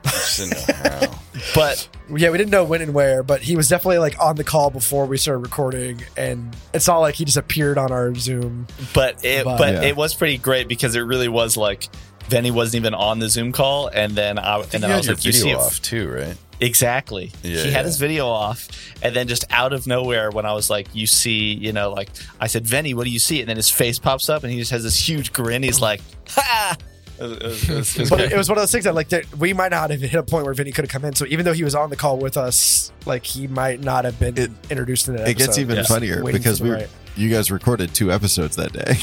Just 0.09 0.37
didn't 0.39 0.67
know 0.67 0.89
how. 1.07 1.19
But 1.55 1.87
Yeah, 2.15 2.29
we 2.31 2.37
didn't 2.37 2.51
know 2.51 2.63
when 2.63 2.81
and 2.81 2.93
where, 2.93 3.23
but 3.23 3.41
he 3.41 3.55
was 3.55 3.67
definitely 3.69 3.99
like 3.99 4.19
on 4.19 4.35
the 4.35 4.43
call 4.43 4.69
before 4.69 5.05
we 5.05 5.17
started 5.17 5.39
recording, 5.39 6.01
and 6.15 6.55
it's 6.73 6.87
not 6.87 6.99
like 6.99 7.15
he 7.15 7.25
just 7.25 7.37
appeared 7.37 7.77
on 7.77 7.91
our 7.91 8.13
Zoom. 8.15 8.67
but 8.93 9.23
it 9.23 9.45
But- 9.45 9.57
but 9.57 9.73
Yeah. 9.75 9.81
it 9.83 9.95
was 9.95 10.13
pretty 10.15 10.37
great 10.37 10.67
because 10.67 10.95
it 10.95 11.01
really 11.01 11.27
was 11.27 11.55
like 11.57 11.87
Vinny 12.29 12.51
wasn't 12.51 12.81
even 12.81 12.93
on 12.93 13.19
the 13.19 13.29
Zoom 13.29 13.51
call, 13.53 13.87
and 13.87 14.13
then 14.13 14.37
I 14.37 14.59
and 14.59 14.83
then 14.83 14.91
I 14.91 14.97
was 14.97 15.07
like, 15.07 15.23
you 15.23 15.31
video 15.31 15.43
see, 15.45 15.49
it, 15.51 15.55
off 15.57 15.81
too, 15.81 16.09
right? 16.09 16.35
Exactly. 16.59 17.31
Yeah, 17.43 17.61
he 17.61 17.69
yeah. 17.69 17.71
had 17.77 17.85
his 17.85 17.97
video 17.99 18.27
off, 18.27 18.67
and 19.03 19.15
then 19.15 19.27
just 19.27 19.45
out 19.51 19.71
of 19.73 19.85
nowhere, 19.87 20.31
when 20.31 20.45
I 20.45 20.51
was 20.53 20.69
like, 20.71 20.87
"You 20.91 21.05
see," 21.07 21.53
you 21.53 21.71
know, 21.71 21.91
like 21.91 22.09
I 22.41 22.47
said, 22.47 22.65
"Vinny, 22.65 22.93
what 22.95 23.03
do 23.05 23.11
you 23.11 23.19
see?" 23.19 23.39
And 23.41 23.47
then 23.47 23.55
his 23.57 23.69
face 23.69 23.99
pops 23.99 24.27
up, 24.27 24.43
and 24.43 24.51
he 24.51 24.57
just 24.59 24.71
has 24.71 24.83
this 24.83 24.97
huge 25.07 25.31
grin. 25.31 25.61
He's 25.63 25.79
like, 25.79 26.01
"Ha!" 26.29 26.75
It 27.19 27.23
was, 27.23 27.69
it 27.69 27.75
was- 27.75 27.95
it 27.95 27.99
was- 28.01 28.09
But 28.09 28.19
it 28.21 28.37
was 28.37 28.49
one 28.49 28.57
of 28.57 28.61
those 28.61 28.71
things 28.71 28.83
that 28.85 28.93
like 28.95 29.09
there, 29.09 29.23
we 29.39 29.53
might 29.53 29.71
not 29.71 29.89
have 29.89 30.01
hit 30.01 30.13
a 30.13 30.23
point 30.23 30.45
where 30.45 30.53
Vinny 30.53 30.71
could 30.71 30.85
have 30.85 30.91
come 30.91 31.05
in. 31.05 31.15
So 31.15 31.25
even 31.27 31.45
though 31.45 31.53
he 31.53 31.63
was 31.63 31.75
on 31.75 31.89
the 31.89 31.95
call 31.95 32.17
with 32.17 32.37
us, 32.37 32.91
like 33.05 33.25
he 33.25 33.47
might 33.47 33.81
not 33.81 34.05
have 34.05 34.19
been 34.19 34.37
It- 34.37 34.51
introduced 34.69 35.07
in 35.07 35.15
the 35.15 35.27
It 35.29 35.37
gets 35.37 35.57
even 35.57 35.75
Yes. 35.77 35.87
funnier 35.87 36.23
because 36.23 36.61
we 36.61 36.69
right. 36.71 36.87
you 37.15 37.29
guys 37.29 37.49
recorded 37.51 37.93
two 37.93 38.11
episodes 38.11 38.55
that 38.57 38.73
day. 38.73 38.95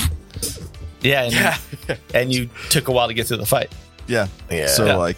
yeah, 1.03 1.25
and, 1.25 1.33
Yeah. 1.33 1.97
and 2.15 2.33
you 2.33 2.49
took 2.71 2.89
a 2.89 2.93
while 2.93 3.09
to 3.09 3.15
get 3.15 3.27
through 3.27 3.39
the 3.39 3.47
fight. 3.47 3.73
yeah. 4.07 4.29
Yeah. 4.51 4.67
So 4.69 4.87
Yeah. 4.87 4.97
like 4.97 5.17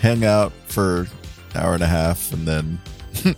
hang 0.00 0.24
out 0.24 0.52
for 0.66 1.00
an 1.02 1.08
hour 1.54 1.74
and 1.74 1.82
a 1.82 1.86
half 1.86 2.32
and 2.32 2.46
then 2.48 2.80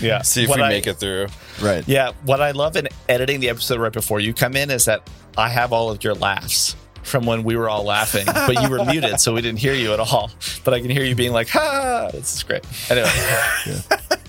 Yeah. 0.00 0.22
See 0.22 0.44
if 0.44 0.48
What 0.50 0.58
we 0.58 0.64
I- 0.64 0.68
make 0.68 0.86
it 0.86 0.94
through. 1.00 1.26
right. 1.62 1.82
Yeah, 1.88 2.12
what 2.24 2.40
I 2.40 2.50
love 2.50 2.76
in 2.76 2.86
editing 3.08 3.40
the 3.40 3.48
episode 3.48 3.80
right 3.80 3.92
before 3.92 4.20
you 4.20 4.34
come 4.34 4.56
in 4.56 4.70
is 4.70 4.84
that 4.84 5.08
I 5.36 5.48
have 5.48 5.72
all 5.72 5.90
of 5.90 6.04
your 6.04 6.14
laughs 6.14 6.76
from 7.04 7.26
when 7.26 7.44
we 7.44 7.56
were 7.56 7.68
all 7.68 7.84
laughing, 7.84 8.26
but 8.26 8.60
you 8.62 8.68
were 8.68 8.84
muted, 8.86 9.20
so 9.20 9.32
we 9.34 9.40
didn't 9.42 9.60
hear 9.60 9.74
you 9.74 9.92
at 9.92 10.00
all. 10.00 10.30
But 10.64 10.74
I 10.74 10.80
can 10.80 10.90
hear 10.90 11.04
you 11.04 11.14
being 11.14 11.32
like, 11.32 11.48
"Ha!" 11.50 12.10
This 12.12 12.34
is 12.36 12.42
great. 12.42 12.64
Anyway, 12.90 13.08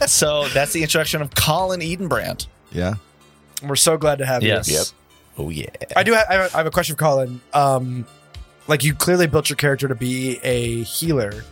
so 0.07 0.47
that's 0.49 0.73
the 0.73 0.81
introduction 0.83 1.21
of 1.21 1.33
Colin 1.35 1.79
Edenbrand. 1.81 2.47
Yeah. 2.71 2.95
We're 3.63 3.75
so 3.75 3.97
glad 3.97 4.17
to 4.19 4.25
have 4.25 4.43
Yes. 4.43 4.69
you. 4.69 4.75
Yep. 4.77 4.85
Oh 5.37 5.49
yeah. 5.49 5.65
I 5.95 6.03
do. 6.03 6.13
Have, 6.13 6.25
I 6.29 6.33
have- 6.57 6.65
a 6.67 6.71
question 6.71 6.95
for 6.95 6.99
Colin. 6.99 7.41
Um, 7.53 8.05
like 8.67 8.83
you 8.83 8.93
clearly 8.93 9.27
built 9.27 9.49
your 9.49 9.57
character 9.57 9.87
to 9.87 9.95
be 9.95 10.39
a 10.43 10.83
healer. 10.83 11.43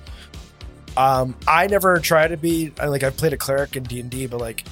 Um, 0.96 1.36
I 1.48 1.68
never 1.68 2.00
try 2.00 2.28
to 2.28 2.38
be 2.38 2.72
I- 2.80 2.88
like 2.88 3.04
I've 3.04 3.18
played 3.18 3.34
a 3.34 3.38
cleric 3.38 3.76
in 3.76 3.84
D 3.84 4.00
and 4.00 4.10
D, 4.10 4.28
but 4.28 4.40
like 4.40 4.64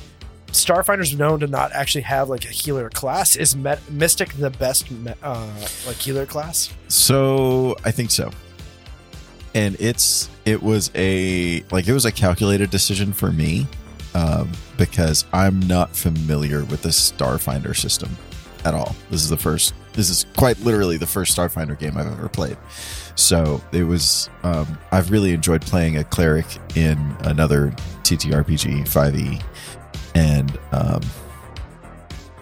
Starfinder's 0.52 1.18
known 1.18 1.40
to 1.40 1.48
not 1.48 1.72
actually 1.72 2.02
have 2.02 2.30
like 2.30 2.46
a 2.46 2.50
healer 2.50 2.90
class. 2.90 3.36
Is 3.36 3.56
Met- 3.56 3.90
Mystic 3.90 4.34
the 4.34 4.50
best 4.50 4.88
uh, 5.24 5.48
like 5.88 5.98
healer 5.98 6.26
class? 6.26 6.74
So 6.88 7.76
I 7.86 7.92
think 7.92 8.12
so. 8.12 8.32
And 9.54 9.76
it's 9.80 10.30
it 10.46 10.62
was 10.62 10.92
a 10.96 11.64
like 11.72 11.88
it 11.88 11.94
was 11.94 12.06
a 12.06 12.12
calculated 12.12 12.70
decision 12.70 13.14
for 13.14 13.32
me 13.32 13.68
um, 14.14 14.52
because 14.78 15.26
I'm 15.34 15.60
not 15.62 15.96
familiar 15.96 16.64
with 16.66 16.82
the 16.82 16.90
Starfinder 16.90 17.76
system 17.76 18.16
at 18.66 18.74
all. 18.74 18.96
This 19.10 19.24
is 19.24 19.30
the 19.30 19.38
first. 19.38 19.74
This 19.94 20.10
is 20.10 20.26
quite 20.38 20.58
literally 20.62 20.98
the 20.98 21.08
first 21.08 21.38
Starfinder 21.38 21.78
game 21.78 21.98
I've 21.98 22.08
ever 22.08 22.30
played. 22.30 22.58
So 23.16 23.62
it 23.72 23.84
was. 23.84 24.30
Um, 24.44 24.78
I've 24.92 25.12
really 25.12 25.34
enjoyed 25.34 25.62
playing 25.62 25.98
a 25.98 26.04
cleric 26.04 26.46
in 26.76 26.98
another 27.22 27.74
TTRPG 28.04 28.82
5e, 28.84 29.42
and 30.16 30.58
um, 30.72 31.02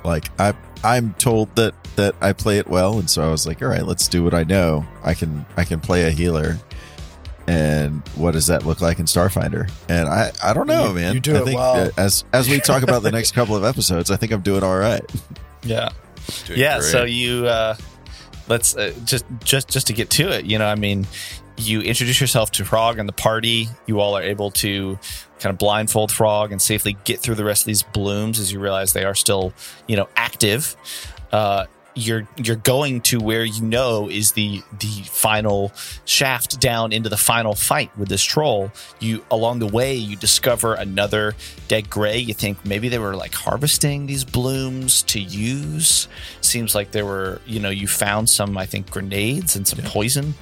like 0.04 0.30
I 0.40 0.54
I'm 0.84 1.14
told 1.16 1.56
that 1.56 1.74
that 1.96 2.16
I 2.22 2.34
play 2.34 2.58
it 2.60 2.68
well, 2.68 3.00
and 3.00 3.10
so 3.10 3.22
I 3.24 3.30
was 3.30 3.46
like, 3.46 3.62
all 3.62 3.68
right, 3.68 3.86
let's 3.86 4.08
do 4.08 4.24
what 4.24 4.34
I 4.34 4.44
know. 4.44 4.86
I 5.04 5.14
can 5.14 5.46
I 5.58 5.64
can 5.66 5.80
play 5.80 6.04
a 6.06 6.10
healer, 6.12 6.58
and 7.48 8.08
what 8.16 8.32
does 8.32 8.48
that 8.48 8.66
look 8.66 8.80
like 8.82 9.00
in 9.00 9.06
Starfinder? 9.06 9.70
And 9.90 10.08
I 10.08 10.32
I 10.44 10.54
don't 10.54 10.68
know, 10.68 10.90
You- 10.90 10.94
man. 10.94 11.14
you 11.16 11.20
do 11.20 11.36
I 11.36 11.40
it 11.42 11.46
think 11.46 11.58
well. 11.58 11.92
as 11.98 12.24
as 12.34 12.50
we 12.50 12.60
talk 12.60 12.84
about 12.84 13.04
the 13.04 13.12
next 13.12 13.32
couple 13.34 13.56
of 13.56 13.64
episodes, 13.64 14.12
I 14.12 14.16
think 14.16 14.32
I'm 14.32 14.42
doing 14.42 14.64
all 14.64 14.78
right. 14.78 15.04
Yeah. 15.64 15.90
Doing 16.46 16.60
yeah. 16.60 16.80
great. 16.80 16.90
So 16.92 17.04
you 17.04 17.48
uh, 17.48 17.76
let's 18.48 18.78
uh, 18.78 18.94
just 19.04 19.26
just 19.44 19.68
just 19.68 19.88
to 19.88 19.94
get 19.94 20.10
to 20.12 20.30
it. 20.32 20.46
You 20.46 20.60
know, 20.60 20.68
I 20.68 20.76
mean, 20.76 21.06
you 21.58 21.82
introduce 21.82 22.22
yourself 22.22 22.52
to 22.52 22.66
Frog 22.66 23.00
and 23.00 23.10
the 23.10 23.14
party. 23.14 23.68
You 23.88 24.00
all 24.00 24.16
are 24.16 24.22
able 24.24 24.52
to 24.52 24.98
kind 25.40 25.54
of 25.54 25.58
blindfold 25.58 26.12
Frog 26.12 26.52
and 26.52 26.62
safely 26.62 26.98
get 27.04 27.20
through 27.20 27.36
the 27.36 27.46
rest 27.46 27.64
of 27.64 27.68
these 27.68 27.84
blooms 27.84 28.40
as 28.40 28.52
you 28.52 28.60
realize 28.60 28.94
they 28.94 29.06
are 29.06 29.16
still, 29.16 29.54
you 29.88 29.96
know, 29.96 30.08
active. 30.16 30.76
Uh, 31.32 31.66
you're 31.96 32.28
you're 32.38 32.56
going 32.56 33.02
to 33.02 33.20
where 33.20 33.44
you 33.44 33.62
know 33.62 34.10
is 34.10 34.34
the 34.34 34.62
the 34.80 35.04
final 35.06 35.72
shaft 36.06 36.60
down 36.60 36.94
into 36.94 37.10
the 37.10 37.18
final 37.18 37.56
fight 37.56 37.96
with 37.98 38.10
this 38.10 38.24
troll. 38.24 38.72
You 39.00 39.26
along 39.30 39.60
the 39.60 39.68
way 39.68 39.96
you 39.96 40.16
discover 40.16 40.76
another 40.76 41.36
dead 41.68 41.90
gray. 41.90 42.18
You 42.18 42.34
think 42.34 42.66
maybe 42.66 42.90
they 42.90 43.00
were 43.00 43.16
like 43.16 43.34
harvesting 43.34 44.06
these 44.06 44.24
blooms 44.24 45.04
to 45.04 45.20
use. 45.20 46.08
Seems 46.42 46.74
like 46.74 46.92
there 46.92 47.06
were 47.06 47.42
you 47.46 47.60
know 47.60 47.70
you 47.70 47.88
found 47.88 48.30
some 48.30 48.58
I 48.58 48.66
think 48.66 48.90
grenades 48.90 49.56
and 49.56 49.68
some 49.68 49.84
poison 49.84 50.36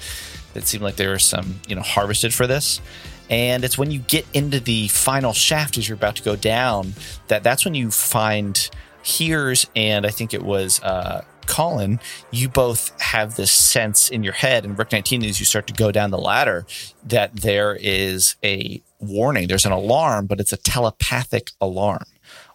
that 0.54 0.68
seemed 0.68 0.84
like 0.84 0.96
there 0.96 1.10
were 1.10 1.20
some 1.20 1.60
you 1.68 1.76
know 1.76 1.82
harvested 1.82 2.34
for 2.34 2.46
this. 2.46 2.82
And 3.30 3.64
it's 3.64 3.78
when 3.78 3.92
you 3.92 4.00
get 4.00 4.26
into 4.34 4.60
the 4.60 4.88
final 4.88 5.34
shaft 5.34 5.78
as 5.78 5.88
you're 5.88 5.98
about 5.98 6.16
to 6.18 6.24
go 6.24 6.36
down 6.36 6.94
that 7.28 7.44
that's 7.44 7.66
when 7.66 7.74
you 7.74 7.92
find 7.92 8.70
Hears 9.04 9.66
and 9.76 10.06
I 10.06 10.10
think 10.10 10.34
it 10.34 10.44
was 10.44 10.82
uh, 10.82 11.24
Colin. 11.46 12.00
You 12.32 12.50
both 12.50 13.00
have 13.02 13.36
this 13.36 13.52
sense 13.52 14.10
in 14.10 14.24
your 14.24 14.34
head, 14.34 14.66
and 14.66 14.78
Rick 14.78 14.92
19 14.92 15.24
as 15.24 15.40
you 15.40 15.46
start 15.46 15.66
to 15.68 15.74
go 15.74 15.92
down 15.92 16.12
the 16.12 16.18
ladder 16.18 16.66
that 17.06 17.38
there 17.38 17.76
is 17.80 18.36
a 18.44 18.82
warning. 19.00 19.48
There's 19.48 19.66
an 19.66 19.72
alarm, 19.72 20.28
but 20.28 20.40
it's 20.40 20.52
a 20.52 20.58
telepathic 20.58 21.52
alarm 21.62 22.06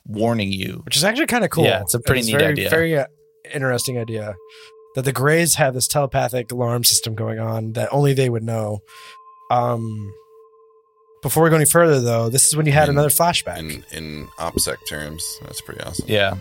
warning 0.07 0.53
you. 0.53 0.83
Which 0.85 0.97
is 0.97 1.05
actually 1.05 1.27
kind 1.27 1.45
of 1.45 1.51
cool. 1.51 1.65
Yeah, 1.65 1.81
it's 1.81 1.95
a 1.95 2.01
pretty 2.01 2.21
And 2.21 2.27
neat 2.27 2.39
very, 2.39 2.53
idea. 2.53 2.71
Very 2.71 2.99
uh, 2.99 3.07
interesting 3.53 3.99
idea 3.99 4.35
that 4.95 5.03
the 5.03 5.13
Greys 5.13 5.55
have 5.55 5.75
this 5.75 5.89
telepathic 5.89 6.53
alarm 6.53 6.85
system 6.85 7.15
going 7.15 7.39
on 7.39 7.73
that 7.73 7.89
only 7.93 8.13
they 8.13 8.29
would 8.29 8.43
know. 8.43 8.81
Um, 9.51 10.13
before 11.23 11.43
we 11.45 11.51
go 11.51 11.57
any 11.57 11.65
further, 11.65 12.01
though, 12.01 12.29
this 12.29 12.47
is 12.49 12.57
when 12.57 12.67
you 12.67 12.73
had 12.73 12.85
In- 12.89 12.95
another 12.97 13.09
flashback. 13.09 13.59
in 13.59 13.85
in 13.93 14.27
OPSEC 14.39 14.77
terms, 14.89 15.39
that's 15.43 15.61
pretty 15.61 15.81
awesome. 15.83 16.07
Yeah. 16.09 16.35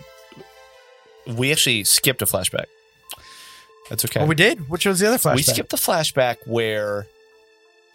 We 1.26 1.52
actually 1.52 1.84
skipped 1.84 2.20
a 2.22 2.26
flashback. 2.26 2.64
That's 3.88 4.04
okay. 4.04 4.20
Oh, 4.20 4.26
we 4.26 4.34
did. 4.34 4.68
Which 4.68 4.86
was 4.86 4.98
the 5.00 5.06
other 5.08 5.18
flashback? 5.18 5.36
We 5.36 5.42
skipped 5.42 5.70
the 5.70 5.76
flashback 5.76 6.36
where 6.46 7.06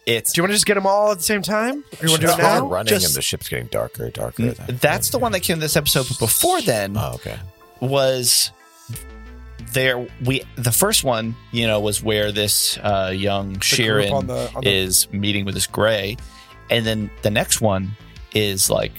it's 0.05 0.31
Do 0.31 0.39
you 0.39 0.43
want 0.43 0.51
to 0.51 0.55
just 0.55 0.65
get 0.65 0.75
them 0.75 0.85
all 0.87 1.11
at 1.11 1.17
the 1.17 1.23
same 1.23 1.41
time? 1.41 1.83
Or 1.99 2.05
you 2.05 2.09
want 2.09 2.21
to 2.21 2.27
do 2.27 2.33
it 2.33 2.37
now? 2.37 2.65
running 2.67 2.89
Just- 2.89 3.05
and 3.07 3.15
the 3.15 3.21
ship's 3.21 3.49
getting 3.49 3.67
darker, 3.67 4.09
darker. 4.09 4.43
N- 4.43 4.55
that's 4.81 5.09
the 5.09 5.19
one 5.19 5.31
that 5.33 5.41
came 5.41 5.55
in 5.55 5.59
this 5.59 5.75
episode. 5.75 6.07
But 6.07 6.19
before 6.19 6.61
then 6.61 6.95
Oh, 6.97 7.13
okay. 7.15 7.37
was 7.81 8.51
there. 9.73 10.07
We 10.23 10.43
the 10.55 10.71
first 10.71 11.03
one, 11.03 11.35
you 11.51 11.67
know, 11.67 11.79
was 11.81 12.01
where 12.01 12.31
this 12.31 12.77
uh, 12.77 13.11
young 13.13 13.53
The 13.53 13.59
Shirren 13.59 14.11
on 14.11 14.27
the, 14.27 14.51
on 14.55 14.63
the 14.63 14.69
is 14.69 15.11
meeting 15.11 15.43
with 15.45 15.55
this 15.55 15.67
Gray, 15.67 16.15
and 16.69 16.85
then 16.85 17.09
the 17.21 17.31
next 17.31 17.61
one 17.61 17.91
is 18.33 18.69
like 18.69 18.91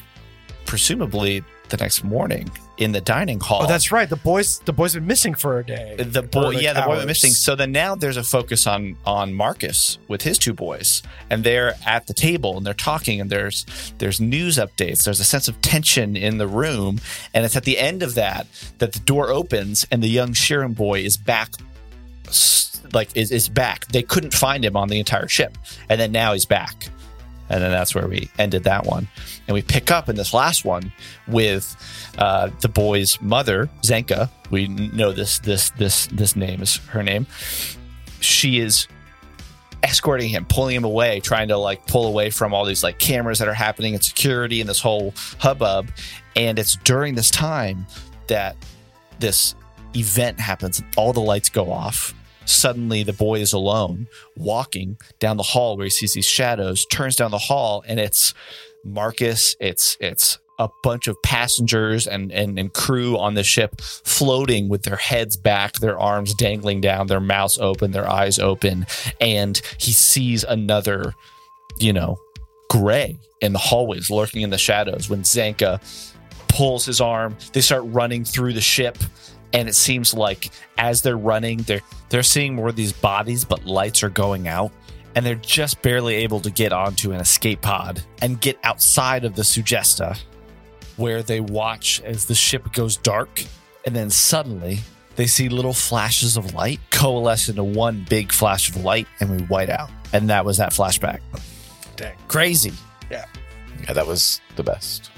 presumably 0.67 1.45
the 1.69 1.77
next 1.77 2.05
morning 2.05 2.51
in 2.79 2.93
the 2.93 3.01
dining 3.01 3.41
hall. 3.41 3.63
Oh, 3.65 3.67
that's 3.67 3.91
right. 3.91 4.09
The 4.09 4.17
boys, 4.17 4.61
the 4.61 4.73
boys 4.73 4.95
been 4.95 5.07
missing 5.07 5.35
for 5.35 5.59
a 5.59 5.67
day. 5.67 5.97
the 5.99 6.23
boy 6.23 6.51
yeah 6.51 6.73
the 6.73 6.83
boy 6.83 6.97
went 6.97 7.07
missing. 7.07 7.33
So 7.33 7.57
then 7.57 7.73
now 7.73 7.95
there's 7.95 8.17
a 8.17 8.23
focus 8.23 8.67
on 8.67 8.97
on 9.05 9.35
marcus 9.35 9.99
with 10.09 10.23
his 10.23 10.39
two 10.39 10.55
boys. 10.55 11.03
And 11.29 11.43
they're 11.45 11.75
at 11.85 12.07
the 12.07 12.15
table 12.15 12.57
and 12.57 12.65
they're 12.65 12.75
talking 12.75 13.21
and 13.21 13.31
there's 13.31 13.67
there's 13.99 14.21
news 14.21 14.57
updates. 14.57 15.05
There's 15.05 15.21
a 15.21 15.25
sense 15.25 15.49
of 15.49 15.61
tension 15.61 16.17
in 16.17 16.39
the 16.39 16.47
room. 16.47 17.01
And 17.35 17.45
it's 17.45 17.57
at 17.57 17.65
the 17.65 17.79
end 17.79 18.03
of 18.03 18.15
that 18.15 18.47
that 18.79 18.93
the 18.93 19.01
door 19.01 19.31
opens 19.31 19.87
and 19.91 20.03
the 20.03 20.09
young 20.09 20.33
Shirren 20.33 20.75
boy 20.75 21.01
is 21.01 21.17
back 21.17 21.51
like 22.93 23.17
is, 23.17 23.33
is 23.33 23.49
back. 23.49 23.87
They 23.89 24.03
couldn't 24.03 24.35
find 24.35 24.65
him 24.65 24.77
on 24.77 24.89
the 24.89 24.99
entire 24.99 25.29
ship. 25.29 25.59
And 25.89 26.01
then 26.01 26.13
now 26.13 26.33
he's 26.33 26.47
back 26.47 26.89
and 27.49 27.63
then 27.63 27.71
that's 27.71 27.95
where 27.95 28.07
we 28.07 28.31
ended 28.39 28.65
that 28.65 28.85
one. 28.85 29.09
And 29.47 29.55
we 29.55 29.63
pick 29.63 29.91
up 29.91 30.09
in 30.09 30.17
this 30.17 30.35
last 30.35 30.65
one 30.65 30.93
with 31.27 31.77
uh, 32.19 32.51
the 32.61 32.69
boy's 32.69 33.21
mother 33.21 33.69
zenka. 33.83 34.31
We 34.51 34.69
know 34.69 35.13
this 35.13 35.39
this 35.41 35.71
this 35.71 36.07
this 36.09 36.37
name 36.37 36.63
is 36.63 36.77
her 36.89 37.03
name. 37.03 37.27
She 38.21 38.59
is 38.59 38.87
escorting 39.83 40.29
him 40.29 40.45
pulling 40.45 40.75
him 40.75 40.83
away 40.85 41.21
trying 41.21 41.47
to 41.47 41.57
like 41.57 41.87
pull 41.87 42.09
away 42.09 42.31
from 42.31 42.53
all 42.53 42.65
these 42.65 42.83
like 42.83 42.99
cameras 42.99 43.39
that 43.39 43.47
are 43.47 43.55
happening 43.55 43.95
and 43.95 44.03
security 44.03 44.61
and 44.61 44.69
this 44.69 44.81
whole 44.81 45.15
hubbub. 45.39 45.89
And 46.37 46.59
it's 46.59 46.77
during 46.77 47.15
this 47.15 47.31
time 47.31 47.87
that 48.27 48.57
this 49.21 49.55
event 49.97 50.39
happens. 50.41 50.83
All 50.97 51.13
the 51.13 51.21
lights 51.21 51.49
go 51.49 51.73
off 51.73 52.15
suddenly 52.49 53.03
the 53.03 53.13
boy 53.13 53.41
is 53.41 53.53
alone 53.53 54.09
walking 54.37 54.97
down 55.19 55.37
the 55.37 55.43
hall 55.43 55.77
where 55.77 55.85
he 55.85 55.91
sees 55.91 56.15
these 56.15 56.27
shadows 56.27 56.87
turns 56.87 57.17
down 57.17 57.31
the 57.31 57.39
hall 57.39 57.85
and 57.87 58.01
it's 58.01 58.35
marcus 58.85 59.55
it's 59.61 59.97
it's 60.01 60.39
a 60.61 60.69
bunch 60.83 61.07
of 61.07 61.21
passengers 61.23 62.07
and, 62.07 62.33
and 62.33 62.59
and 62.59 62.73
crew 62.73 63.17
on 63.17 63.35
the 63.35 63.45
ship 63.45 63.81
floating 63.81 64.69
with 64.69 64.83
their 64.83 64.97
heads 64.97 65.37
back 65.37 65.75
their 65.75 65.99
arms 65.99 66.35
dangling 66.35 66.81
down 66.81 67.07
their 67.07 67.21
mouths 67.21 67.59
open 67.59 67.93
their 67.93 68.09
eyes 68.09 68.39
open 68.39 68.87
and 69.21 69.61
he 69.79 69.93
sees 69.93 70.43
another 70.45 71.15
you 71.79 71.93
know 71.93 72.19
gray 72.71 73.17
in 73.41 73.53
the 73.53 73.59
hallways 73.59 74.11
lurking 74.11 74.43
in 74.43 74.51
the 74.51 74.59
shadows 74.59 75.09
when 75.09 75.23
zanka 75.23 75.81
pulls 76.49 76.85
his 76.85 77.01
arm. 77.01 77.37
They 77.53 77.61
start 77.61 77.85
running 77.87 78.25
through 78.25 78.55
the 78.55 78.61
ship 78.61 78.99
and 79.53 79.69
it 79.69 79.75
seems 79.75 80.13
like 80.15 80.51
as 80.77 81.03
they're 81.03 81.17
running 81.17 81.59
they're 81.59 81.81
they're 82.09 82.23
seeing 82.23 82.55
more 82.55 82.69
of 82.69 82.77
these 82.77 82.93
bodies 82.93 83.45
but 83.45 83.65
lights 83.65 84.03
are 84.03 84.11
going 84.11 84.49
out 84.49 84.73
and 85.19 85.27
they're 85.27 85.35
just 85.35 85.83
barely 85.83 86.15
able 86.15 86.39
to 86.39 86.49
get 86.49 86.73
onto 86.73 87.11
an 87.11 87.21
escape 87.21 87.61
pod 87.61 88.01
and 88.23 88.41
get 88.41 88.57
outside 88.63 89.25
of 89.25 89.35
the 89.35 89.43
Sugesta, 89.43 90.17
where 90.97 91.25
they 91.25 91.41
watch 91.41 92.01
as 92.03 92.27
the 92.27 92.37
ship 92.37 92.73
goes 92.73 92.97
dark, 92.97 93.43
and 93.85 93.97
then 93.97 94.11
suddenly 94.11 94.79
they 95.17 95.27
see 95.27 95.49
little 95.49 95.73
flashes 95.73 96.37
of 96.37 96.55
light 96.55 96.79
coalesce 96.93 97.49
into 97.49 97.65
one 97.65 98.07
big 98.09 98.31
flash 98.31 98.69
of 98.71 98.85
light, 98.85 99.09
and 99.19 99.29
we 99.29 99.45
white 99.47 99.71
out. 99.71 99.91
And 100.13 100.31
that 100.31 100.45
was 100.45 100.59
that 100.59 100.71
flashback. 100.71 101.19
Dang. 101.97 102.17
Crazy. 102.29 102.73
Yeah, 103.11 103.25
yeah, 103.83 103.95
that 103.95 104.07
was 104.07 104.41
the 104.55 104.63
best. 104.63 105.11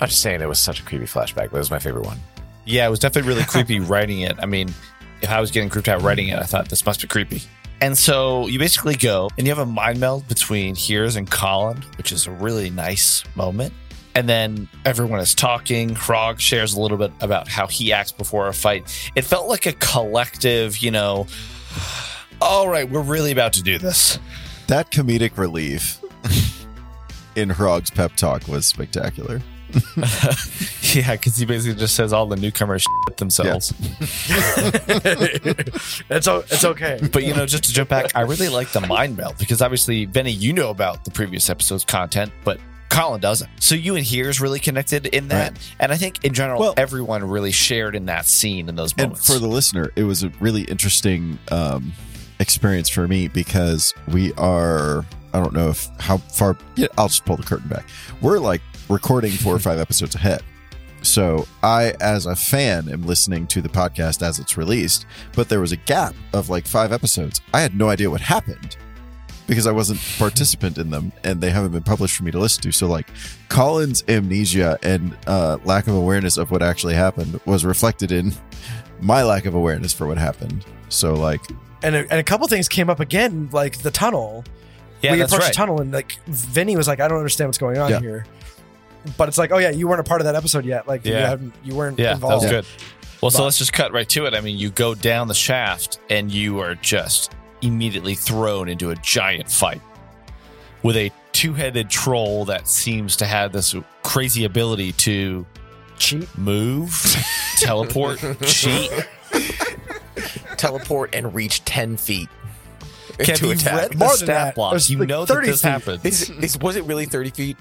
I'm 0.00 0.06
just 0.08 0.22
saying 0.22 0.40
it 0.40 0.48
was 0.48 0.60
such 0.60 0.78
a 0.78 0.84
creepy 0.84 1.06
flashback, 1.06 1.50
but 1.50 1.54
it 1.54 1.58
was 1.58 1.70
my 1.72 1.80
favorite 1.80 2.04
one. 2.06 2.20
Yeah, 2.66 2.86
it 2.86 2.90
was 2.90 2.98
definitely 2.98 3.28
really 3.28 3.44
creepy 3.48 3.80
writing 3.80 4.20
it. 4.20 4.36
I 4.38 4.46
mean, 4.46 4.74
if 5.22 5.30
I 5.30 5.40
was 5.40 5.50
getting 5.50 5.68
creeped 5.68 5.88
out 5.88 6.02
writing 6.02 6.28
it, 6.28 6.38
I 6.38 6.44
thought 6.44 6.68
this 6.68 6.84
must 6.84 7.00
be 7.00 7.08
creepy. 7.08 7.42
And 7.80 7.96
so 7.96 8.46
you 8.46 8.58
basically 8.58 8.94
go 8.96 9.28
and 9.36 9.46
you 9.46 9.54
have 9.54 9.66
a 9.66 9.70
mind 9.70 10.00
meld 10.00 10.26
between 10.28 10.74
Hears 10.74 11.16
and 11.16 11.30
Colin, 11.30 11.82
which 11.98 12.10
is 12.10 12.26
a 12.26 12.30
really 12.30 12.70
nice 12.70 13.22
moment. 13.34 13.74
And 14.14 14.26
then 14.26 14.68
everyone 14.86 15.20
is 15.20 15.34
talking. 15.34 15.94
Frog 15.94 16.40
shares 16.40 16.72
a 16.72 16.80
little 16.80 16.96
bit 16.96 17.12
about 17.20 17.48
how 17.48 17.66
he 17.66 17.92
acts 17.92 18.12
before 18.12 18.48
a 18.48 18.54
fight. 18.54 19.10
It 19.14 19.22
felt 19.26 19.46
like 19.46 19.66
a 19.66 19.72
collective, 19.74 20.78
you 20.78 20.90
know, 20.90 21.26
all 22.40 22.68
right, 22.68 22.88
we're 22.88 23.02
really 23.02 23.30
about 23.30 23.52
to 23.54 23.62
do 23.62 23.78
this. 23.78 24.18
That 24.68 24.90
comedic 24.90 25.36
relief 25.36 26.00
in 27.36 27.50
Hrog's 27.50 27.90
pep 27.90 28.16
talk 28.16 28.48
was 28.48 28.64
spectacular. 28.66 29.42
yeah, 30.94 31.12
because 31.12 31.36
he 31.36 31.44
basically 31.46 31.78
just 31.78 31.94
says 31.94 32.12
all 32.12 32.26
the 32.26 32.36
newcomers 32.36 32.82
shit 33.08 33.16
themselves. 33.16 33.72
it's 36.10 36.28
o- 36.28 36.44
it's 36.50 36.64
okay. 36.64 36.98
But 37.12 37.24
you 37.24 37.34
know, 37.34 37.46
just 37.46 37.64
to 37.64 37.72
jump 37.72 37.88
back, 37.90 38.10
I 38.14 38.22
really 38.22 38.48
like 38.48 38.70
the 38.72 38.80
mind 38.80 39.16
meld 39.16 39.38
because 39.38 39.62
obviously, 39.62 40.04
Vinny, 40.06 40.30
you 40.32 40.52
know 40.52 40.70
about 40.70 41.04
the 41.04 41.10
previous 41.10 41.48
episode's 41.50 41.84
content, 41.84 42.32
but 42.44 42.58
Colin 42.88 43.20
doesn't. 43.20 43.50
So 43.60 43.74
you 43.74 43.96
and 43.96 44.04
Hears 44.04 44.40
really 44.40 44.60
connected 44.60 45.06
in 45.06 45.28
that, 45.28 45.58
and 45.80 45.92
I 45.92 45.96
think 45.96 46.24
in 46.24 46.32
general, 46.34 46.60
Well- 46.60 46.74
everyone 46.76 47.24
really 47.24 47.52
shared 47.52 47.94
in 47.94 48.06
that 48.06 48.26
scene 48.26 48.68
in 48.68 48.76
those 48.76 48.92
And 48.92 49.08
moments. 49.08 49.26
for 49.26 49.38
the 49.38 49.48
listener, 49.48 49.90
it 49.96 50.04
was 50.04 50.22
a 50.22 50.28
really 50.40 50.62
interesting 50.62 51.38
um, 51.50 51.92
experience 52.38 52.88
for 52.88 53.06
me 53.08 53.28
because 53.28 53.92
we 54.08 54.32
are, 54.34 55.04
I 55.34 55.40
don't 55.40 55.52
know 55.52 55.70
if 55.70 55.88
how 55.98 56.18
far, 56.18 56.56
yeah, 56.76 56.86
I'll 56.96 57.08
just 57.08 57.24
pull 57.24 57.36
the 57.36 57.42
curtain 57.42 57.68
back. 57.68 57.86
We're 58.22 58.38
like 58.38 58.62
recording 58.88 59.32
four 59.32 59.54
or 59.54 59.58
five 59.58 59.78
episodes 59.78 60.14
ahead. 60.14 60.42
So 61.02 61.46
I, 61.62 61.94
as 62.00 62.26
a 62.26 62.34
fan, 62.34 62.88
am 62.88 63.02
listening 63.02 63.46
to 63.48 63.62
the 63.62 63.68
podcast 63.68 64.22
as 64.22 64.38
it's 64.38 64.56
released, 64.56 65.06
but 65.34 65.48
there 65.48 65.60
was 65.60 65.72
a 65.72 65.76
gap 65.76 66.14
of 66.32 66.48
like 66.50 66.66
five 66.66 66.90
episodes. 66.92 67.40
I 67.54 67.60
had 67.60 67.76
no 67.76 67.88
idea 67.88 68.10
what 68.10 68.20
happened 68.20 68.76
because 69.46 69.66
I 69.68 69.72
wasn't 69.72 70.00
participant 70.18 70.78
in 70.78 70.90
them 70.90 71.12
and 71.22 71.40
they 71.40 71.50
haven't 71.50 71.70
been 71.72 71.84
published 71.84 72.16
for 72.16 72.24
me 72.24 72.32
to 72.32 72.38
listen 72.38 72.62
to. 72.64 72.72
So 72.72 72.88
like 72.88 73.06
Colin's 73.48 74.02
amnesia 74.08 74.78
and 74.82 75.16
uh, 75.28 75.58
lack 75.64 75.86
of 75.86 75.94
awareness 75.94 76.36
of 76.38 76.50
what 76.50 76.62
actually 76.62 76.94
happened 76.94 77.40
was 77.44 77.64
reflected 77.64 78.10
in 78.10 78.32
my 79.00 79.22
lack 79.22 79.44
of 79.46 79.54
awareness 79.54 79.92
for 79.92 80.08
what 80.08 80.18
happened. 80.18 80.64
So 80.88 81.14
like 81.14 81.40
And 81.84 81.94
a, 81.94 81.98
and 82.10 82.14
a 82.18 82.24
couple 82.24 82.48
things 82.48 82.68
came 82.68 82.90
up 82.90 82.98
again, 82.98 83.48
like 83.52 83.78
the 83.82 83.90
tunnel. 83.92 84.44
yeah, 85.02 85.12
we 85.12 85.18
that's 85.18 85.30
approached 85.32 85.44
right. 85.48 85.52
the 85.52 85.56
tunnel, 85.56 85.80
and 85.80 85.92
like 85.92 86.18
Vinny 86.26 86.76
was 86.76 86.88
like, 86.88 86.98
"I 87.00 87.06
don't 87.06 87.18
understand 87.18 87.48
what's 87.48 87.58
going 87.58 87.76
on 87.78 87.90
Yeah. 87.90 88.00
here." 88.00 88.26
But 89.16 89.28
it's 89.28 89.38
like, 89.38 89.52
"Oh 89.52 89.58
yeah, 89.58 89.70
you 89.70 89.88
weren't 89.88 90.00
a 90.00 90.04
part 90.04 90.20
of 90.20 90.24
that 90.26 90.34
episode 90.34 90.64
yet. 90.64 90.86
Like, 90.88 91.04
you, 91.04 91.12
Yeah. 91.12 91.28
haven't, 91.30 91.54
you 91.64 91.74
weren't 91.74 91.98
Yeah, 91.98 92.06
that 92.06 92.14
involved." 92.14 92.44
was 92.44 92.50
good. 92.50 92.66
Well, 93.22 93.30
so 93.30 93.44
let's 93.44 93.58
just 93.58 93.72
cut 93.72 93.92
right 93.92 94.08
to 94.10 94.26
it. 94.26 94.34
I 94.34 94.40
mean, 94.40 94.58
you 94.58 94.70
go 94.70 94.94
down 94.94 95.26
the 95.28 95.34
shaft 95.34 96.00
and 96.10 96.30
you 96.30 96.60
are 96.60 96.74
just 96.76 97.32
immediately 97.62 98.14
thrown 98.14 98.68
into 98.68 98.90
a 98.90 98.94
giant 98.96 99.50
fight 99.50 99.80
with 100.82 100.96
a 100.96 101.10
two-headed 101.32 101.88
troll 101.88 102.44
that 102.44 102.68
seems 102.68 103.16
to 103.16 103.24
have 103.26 103.52
this 103.52 103.74
crazy 104.02 104.44
ability 104.44 104.92
to 104.92 105.46
Cheat. 105.98 106.28
move, 106.36 106.92
teleport, 107.58 108.18
cheat. 108.42 108.90
Teleport 110.56 111.14
and 111.14 111.34
reach 111.34 111.64
10 111.64 111.96
feet 111.96 112.28
Kev, 113.18 113.36
to 113.36 113.48
you've 113.48 113.58
attack. 113.60 113.80
read 113.82 113.92
the 113.92 113.96
More 113.98 114.08
than 114.08 114.16
stat 114.16 114.26
that. 114.26 114.54
Block. 114.54 114.88
You 114.90 114.98
like 114.98 115.08
know 115.08 115.24
that 115.24 115.34
30 115.34 115.46
this 115.46 115.62
feet. 115.62 115.68
happens. 115.70 116.04
Is, 116.04 116.30
is, 116.30 116.58
was 116.58 116.76
it 116.76 116.84
really 116.84 117.06
30 117.06 117.30
feet? 117.30 117.56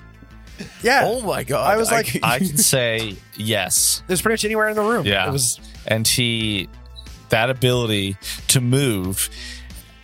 Yeah, 0.82 1.02
Oh 1.06 1.22
my 1.22 1.44
God. 1.44 1.66
I 1.72 1.78
was 1.78 1.92
like- 1.92 2.20
I 2.24 2.40
can 2.40 2.58
say 2.74 3.16
yes. 3.36 4.04
it 4.08 4.12
was 4.12 4.22
pretty 4.22 4.34
much 4.34 4.46
anywhere 4.46 4.70
in 4.70 4.76
the 4.76 4.82
room. 4.84 5.06
Yeah. 5.06 5.28
it 5.28 5.32
was. 5.32 5.60
and 5.88 6.08
he 6.08 6.70
that 7.30 7.50
ability 7.50 8.16
to 8.50 8.62
move 8.62 9.30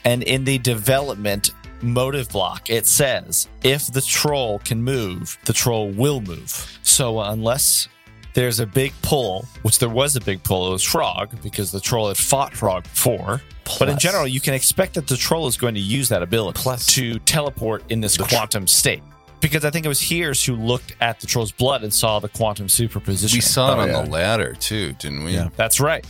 and 0.03 0.23
in 0.23 0.43
the 0.43 0.57
development 0.57 1.51
motive 1.83 2.27
block 2.29 2.69
it 2.69 2.85
says 2.87 3.47
if 3.63 3.87
the 3.93 4.01
troll 4.01 4.59
can 4.59 4.81
move 4.83 5.37
the 5.45 5.53
troll 5.53 5.89
will 5.91 6.19
move 6.21 6.79
so 6.83 7.19
unless 7.21 7.87
there's 8.33 8.59
a 8.59 8.65
big 8.65 8.91
pull 9.03 9.45
which 9.61 9.77
there 9.79 9.89
was 9.89 10.15
a 10.15 10.21
big 10.21 10.43
pull 10.43 10.67
it 10.69 10.71
was 10.71 10.83
frog 10.83 11.35
because 11.43 11.71
the 11.71 11.79
troll 11.79 12.07
had 12.07 12.17
fought 12.17 12.53
frog 12.55 12.83
before 12.83 13.41
but 13.79 13.87
in 13.87 13.97
general 13.99 14.27
you 14.27 14.39
can 14.41 14.53
expect 14.55 14.95
that 14.95 15.07
the 15.07 15.15
troll 15.17 15.45
is 15.47 15.57
going 15.57 15.75
to 15.75 15.79
use 15.79 16.09
that 16.09 16.21
ability 16.23 16.59
Plus- 16.59 16.85
to 16.87 17.19
teleport 17.19 17.83
in 17.89 18.01
this 18.01 18.17
quantum 18.17 18.65
state 18.67 19.03
because 19.41 19.65
I 19.65 19.69
think 19.71 19.85
it 19.85 19.89
was 19.89 19.99
Hears 19.99 20.43
who 20.45 20.55
looked 20.55 20.95
at 21.01 21.19
the 21.19 21.27
troll's 21.27 21.51
blood 21.51 21.83
and 21.83 21.93
saw 21.93 22.19
the 22.19 22.29
quantum 22.29 22.69
superposition. 22.69 23.35
We 23.37 23.41
saw 23.41 23.73
it 23.73 23.77
Oh, 23.77 23.81
on 23.81 23.89
yeah. 23.89 24.01
the 24.03 24.09
ladder 24.09 24.53
too, 24.53 24.93
didn't 24.93 25.23
we? 25.23 25.33
Yeah. 25.33 25.49
That's 25.55 25.79
right. 25.79 26.05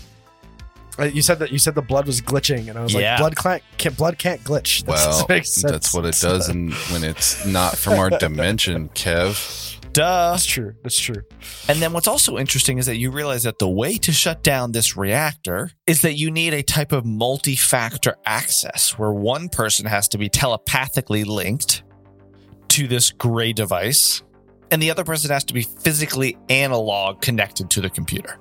uh, 1.00 1.04
You 1.06 1.22
said 1.22 1.40
that 1.40 1.52
you 1.52 1.58
said 1.58 1.74
the 1.76 1.82
blood 1.82 2.06
was 2.06 2.22
glitching, 2.22 2.70
and 2.70 2.78
I 2.78 2.84
was 2.84 2.94
Yeah. 2.94 3.14
like, 3.14 3.20
"Blood 3.20 3.36
can't, 3.38 3.64
can't 3.78 3.98
blood 3.98 4.18
can't 4.18 4.44
glitch." 4.44 4.84
That's, 4.86 5.06
Well, 5.06 5.26
makes 5.30 5.52
sense. 5.54 5.72
that's 5.72 5.94
what 5.94 6.06
it 6.06 6.16
does, 6.20 6.50
and 6.50 6.74
when 6.92 7.04
it's 7.04 7.46
not 7.46 7.78
from 7.78 7.94
our 8.00 8.10
dimension, 8.10 8.90
Kev. 8.94 9.78
Duh. 9.94 10.32
That's 10.32 10.46
true. 10.46 10.74
That's 10.84 10.98
true. 10.98 11.22
And 11.68 11.82
then 11.82 11.92
what's 11.92 12.08
also 12.08 12.38
interesting 12.38 12.78
is 12.78 12.86
that 12.86 12.96
you 12.96 13.12
realize 13.12 13.44
that 13.44 13.60
the 13.60 13.68
way 13.68 13.98
to 13.98 14.14
shut 14.14 14.42
down 14.42 14.72
this 14.72 14.96
reactor 14.96 15.72
is 15.86 16.00
that 16.04 16.14
you 16.14 16.32
need 16.32 16.54
a 16.54 16.64
type 16.64 16.94
of 16.94 17.06
multi 17.06 17.58
factor 17.58 18.16
access 18.26 18.98
where 18.98 19.12
one 19.12 19.50
person 19.50 19.86
has 19.86 20.08
to 20.10 20.18
be 20.18 20.30
telepathically 20.30 21.26
linked 21.26 21.84
to 22.72 22.88
this 22.88 23.12
gray 23.12 23.54
device 23.54 24.24
and 24.72 24.82
the 24.82 24.90
other 24.92 25.04
person 25.04 25.30
has 25.32 25.44
to 25.46 25.54
be 25.54 25.62
physically 25.64 26.38
analog 26.50 27.22
connected 27.22 27.70
to 27.72 27.82
the 27.82 27.90
computer. 27.90 28.40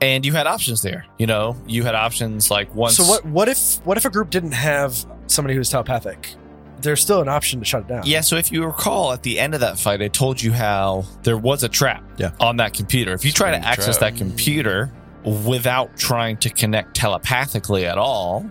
And 0.00 0.24
you 0.24 0.32
had 0.32 0.46
options 0.46 0.80
there. 0.80 1.04
You 1.18 1.26
know, 1.26 1.56
you 1.66 1.82
had 1.84 1.94
options 1.94 2.50
like 2.50 2.74
once. 2.74 2.96
So 2.96 3.04
what? 3.04 3.24
What 3.26 3.48
if? 3.48 3.84
What 3.84 3.98
if 3.98 4.06
a 4.06 4.10
group 4.10 4.30
didn't 4.30 4.52
have 4.52 5.04
somebody 5.26 5.54
who's 5.54 5.68
telepathic? 5.68 6.34
There's 6.80 7.02
still 7.02 7.20
an 7.20 7.28
option 7.28 7.58
to 7.60 7.66
shut 7.66 7.82
it 7.82 7.88
down. 7.88 8.02
Yeah, 8.06 8.22
so 8.22 8.36
if 8.36 8.50
you 8.50 8.64
recall 8.64 9.12
at 9.12 9.22
the 9.22 9.38
end 9.38 9.52
of 9.52 9.60
that 9.60 9.78
fight, 9.78 10.00
I 10.00 10.08
told 10.08 10.40
you 10.40 10.50
how 10.52 11.04
there 11.22 11.36
was 11.36 11.62
a 11.62 11.68
trap 11.68 12.02
Yeah. 12.16 12.30
on 12.40 12.56
that 12.56 12.72
computer. 12.72 13.12
If 13.12 13.22
you 13.22 13.32
try 13.32 13.50
to 13.50 13.58
access 13.58 13.98
trap. 13.98 14.12
that 14.14 14.18
computer 14.18 14.90
without 15.22 15.94
trying 15.98 16.38
to 16.38 16.48
connect 16.48 16.96
telepathically 16.96 17.84
at 17.84 17.98
all, 17.98 18.48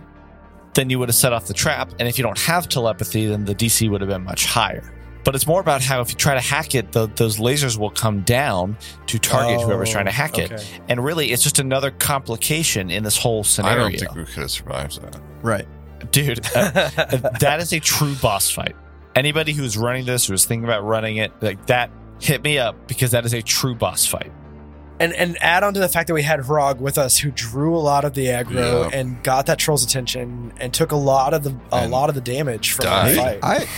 then 0.74 0.88
you 0.90 1.00
would 1.00 1.08
have 1.08 1.16
set 1.16 1.32
off 1.32 1.46
the 1.46 1.54
trap. 1.54 1.90
And 1.98 2.06
if 2.06 2.16
you 2.18 2.22
don't 2.22 2.38
have 2.38 2.68
telepathy, 2.68 3.26
then 3.26 3.44
the 3.44 3.54
DC 3.56 3.90
would 3.90 4.00
have 4.00 4.08
been 4.10 4.22
much 4.22 4.46
higher. 4.46 4.84
But 5.30 5.36
it's 5.36 5.46
more 5.46 5.60
about 5.60 5.80
how 5.80 6.00
if 6.00 6.10
you 6.10 6.16
try 6.16 6.34
to 6.34 6.40
hack 6.40 6.74
it, 6.74 6.90
the, 6.90 7.06
those 7.06 7.36
lasers 7.36 7.78
will 7.78 7.90
come 7.90 8.22
down 8.22 8.76
to 9.06 9.16
target 9.16 9.60
Oh, 9.60 9.66
whoever's 9.66 9.92
trying 9.92 10.06
to 10.06 10.10
hack 10.10 10.38
it. 10.38 10.50
And 10.88 11.04
really, 11.04 11.30
it's 11.30 11.44
just 11.44 11.60
another 11.60 11.92
complication 11.92 12.90
in 12.90 13.04
this 13.04 13.16
whole 13.16 13.44
scenario. 13.44 13.76
I 13.86 13.90
don't 13.90 13.98
think 14.00 14.14
we 14.16 14.24
could 14.24 14.42
have 14.42 14.50
survived 14.50 15.00
that. 15.02 15.20
right. 15.42 15.68
Dude, 16.10 16.40
uh, 16.56 16.70
that 17.38 17.58
is 17.60 17.72
a 17.72 17.78
true 17.78 18.16
boss 18.16 18.50
fight. 18.50 18.74
Anybody 19.14 19.52
who's 19.52 19.76
running 19.78 20.04
this, 20.04 20.26
who's 20.26 20.46
thinking 20.46 20.64
about 20.64 20.82
running 20.82 21.18
it, 21.18 21.30
like 21.40 21.64
that, 21.66 21.92
hit 22.20 22.42
me 22.42 22.58
up 22.58 22.88
because 22.88 23.12
that 23.12 23.24
is 23.24 23.32
a 23.32 23.40
true 23.40 23.76
boss 23.76 24.04
fight. 24.06 24.32
and 24.98 25.12
and 25.12 25.36
add 25.40 25.62
on 25.62 25.74
to 25.74 25.78
the 25.80 25.88
fact 25.88 26.08
that 26.08 26.14
we 26.14 26.22
had 26.24 26.40
Hrog 26.40 26.78
with 26.80 26.98
us, 26.98 27.18
who 27.18 27.30
drew 27.30 27.76
a 27.76 27.78
lot 27.78 28.04
of 28.04 28.14
the 28.14 28.26
aggro 28.26 28.90
Yeah. 28.90 28.98
and 28.98 29.22
got 29.22 29.46
that 29.46 29.60
troll's 29.60 29.84
attention 29.84 30.52
and 30.58 30.74
took 30.74 30.90
a 30.90 30.96
lot 30.96 31.34
of 31.34 31.44
the 31.44 31.56
a 31.70 31.76
And 31.82 31.92
lot 31.92 32.08
of 32.08 32.16
the 32.16 32.20
damage 32.20 32.72
from 32.72 32.86
died. 32.86 33.12
the 33.12 33.16
fight. 33.16 33.38
I 33.44 33.68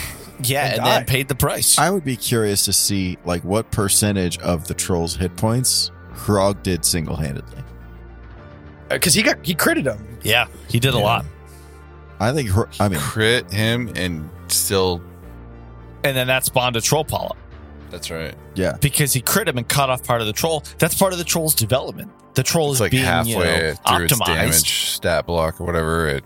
Yeah, 0.42 0.64
And 0.66 0.74
and, 0.78 0.86
then 0.86 1.00
die. 1.00 1.04
paid 1.04 1.28
the 1.28 1.34
price. 1.34 1.78
I 1.78 1.90
would 1.90 2.04
be 2.04 2.16
curious 2.16 2.64
to 2.66 2.72
see 2.72 3.18
like 3.24 3.42
what 3.44 3.70
percentage 3.70 4.38
of 4.38 4.66
the 4.68 4.74
troll's 4.74 5.14
hit 5.16 5.36
points 5.36 5.90
Hrog 6.12 6.62
did 6.62 6.84
single 6.84 7.16
handedly. 7.16 7.62
because 8.88 9.14
uh, 9.14 9.18
he 9.18 9.22
got 9.22 9.44
he 9.44 9.54
critted 9.54 9.84
him. 9.84 10.18
yeah, 10.22 10.46
he 10.68 10.78
did 10.80 10.94
a 10.94 10.98
lot. 10.98 11.24
I 12.20 12.32
think 12.32 12.48
Hro- 12.50 12.68
I 12.78 12.88
mean 12.88 13.00
Crit 13.00 13.50
him 13.52 13.90
and 13.96 14.28
still. 14.48 15.02
And 16.04 16.16
then 16.16 16.26
that 16.28 16.44
spawned 16.44 16.76
a 16.76 16.80
troll 16.80 17.04
polyp 17.04 17.36
That's 17.90 18.10
right. 18.10 18.34
yeah. 18.54 18.76
because 18.80 19.12
he 19.12 19.20
crit 19.20 19.48
him 19.48 19.56
and 19.59 19.68
cut 19.68 19.88
off 19.90 20.04
part 20.04 20.20
of 20.20 20.26
the 20.26 20.32
troll. 20.32 20.62
That's 20.78 20.94
part 20.96 21.12
of 21.12 21.18
the 21.18 21.24
troll's 21.24 21.54
development. 21.54 22.10
The 22.34 22.42
troll 22.42 22.70
It's 22.70 22.76
is 22.76 22.80
like 22.80 22.90
being 22.92 23.04
halfway 23.04 23.32
you 23.32 23.38
know, 23.38 23.74
through 23.86 24.04
its 24.04 24.12
optimized. 24.14 24.26
damage 24.26 24.70
stat 24.90 25.26
block 25.26 25.60
or 25.60 25.64
whatever. 25.64 26.09
It 26.09 26.24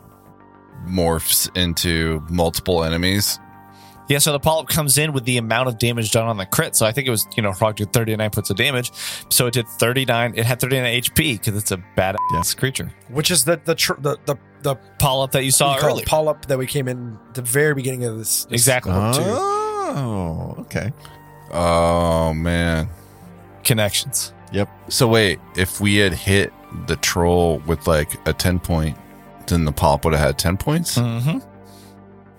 morphs 0.87 1.55
into 1.57 2.23
multiple 2.31 2.85
enemies. 2.85 3.39
Yeah, 4.09 4.19
so 4.19 4.31
the 4.33 4.39
polyp 4.39 4.69
comes 4.69 4.99
in 4.99 5.13
with 5.13 5.25
the 5.25 5.37
amount 5.39 5.69
of 5.69 5.79
damage 5.79 6.13
done 6.13 6.27
on 6.29 6.37
the 6.37 6.47
crit. 6.47 6.77
So 6.77 6.87
I 6.87 6.93
think 6.93 7.09
it 7.09 7.11
was, 7.11 7.27
you 7.37 7.43
know, 7.43 7.53
Frog 7.53 7.77
did 7.77 7.93
39 7.93 8.31
points 8.31 8.51
of 8.51 8.57
damage. 8.57 8.93
So 9.31 9.47
it 9.47 9.55
did 9.55 9.67
39, 9.67 10.35
it 10.37 10.47
had 10.47 10.61
39 10.61 11.03
HP 11.03 11.39
because 11.41 11.57
it's 11.57 11.73
a 11.73 11.83
badass 11.97 12.57
creature. 12.57 12.93
which 13.09 13.31
is 13.31 13.45
the 13.45 13.61
the, 13.65 13.75
tr- 13.75 13.99
the 13.99 14.17
the 14.27 14.37
the 14.63 14.77
polyp 14.99 15.33
that 15.33 15.45
you 15.45 15.51
saw 15.51 15.75
we 15.75 15.81
call 15.81 15.89
it 15.91 15.93
earlier. 15.93 16.07
polyp 16.07 16.47
that 16.47 16.59
we 16.59 16.67
came 16.67 16.87
in 16.89 17.19
the 17.35 17.43
very 17.43 17.75
beginning 17.75 18.05
of 18.05 18.17
this. 18.19 18.45
this 18.45 18.53
Exactly. 18.53 18.93
book, 18.93 19.15
too. 19.17 19.23
Oh, 19.25 20.55
okay. 20.61 20.93
Oh 21.53 22.33
man. 22.35 22.89
Connections. 23.65 24.33
Yep. 24.53 24.69
So 24.89 25.09
wait, 25.09 25.41
if 25.57 25.81
we 25.81 25.97
had 25.97 26.13
hit 26.13 26.53
the 26.87 26.97
troll 26.97 27.59
with 27.67 27.87
like 27.87 28.17
a 28.29 28.33
ten 28.33 28.59
point, 28.61 28.97
then 29.49 29.65
the 29.65 29.73
polyp 29.73 30.05
would 30.05 30.15
have 30.15 30.23
had 30.27 30.39
ten 30.39 30.57
points. 30.57 30.97
Mm-hmm. 30.97 31.39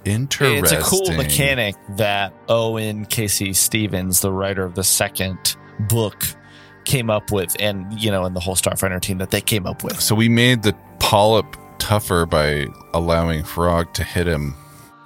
Interesting. 0.07 0.63
It's 0.63 0.71
a 0.71 0.81
cool 0.81 1.11
mechanic 1.15 1.75
that 1.97 2.33
Owen 2.49 3.05
K.C. 3.05 3.53
Stephens, 3.53 4.21
the 4.21 4.31
writer 4.31 4.63
of 4.63 4.75
the 4.75 4.83
second 4.83 5.55
book, 5.89 6.23
came 6.85 7.09
up 7.09 7.31
with, 7.31 7.55
and 7.59 7.91
you 8.01 8.09
know, 8.11 8.23
and 8.25 8.35
the 8.35 8.39
whole 8.39 8.55
Starfinder 8.55 9.01
team 9.01 9.17
that 9.19 9.31
they 9.31 9.41
came 9.41 9.65
up 9.67 9.83
with. 9.83 9.99
So 10.01 10.15
we 10.15 10.29
made 10.29 10.63
the 10.63 10.73
polyp 10.99 11.55
tougher 11.79 12.25
by 12.25 12.67
allowing 12.93 13.43
Frog 13.43 13.93
to 13.93 14.03
hit 14.03 14.27
him. 14.27 14.55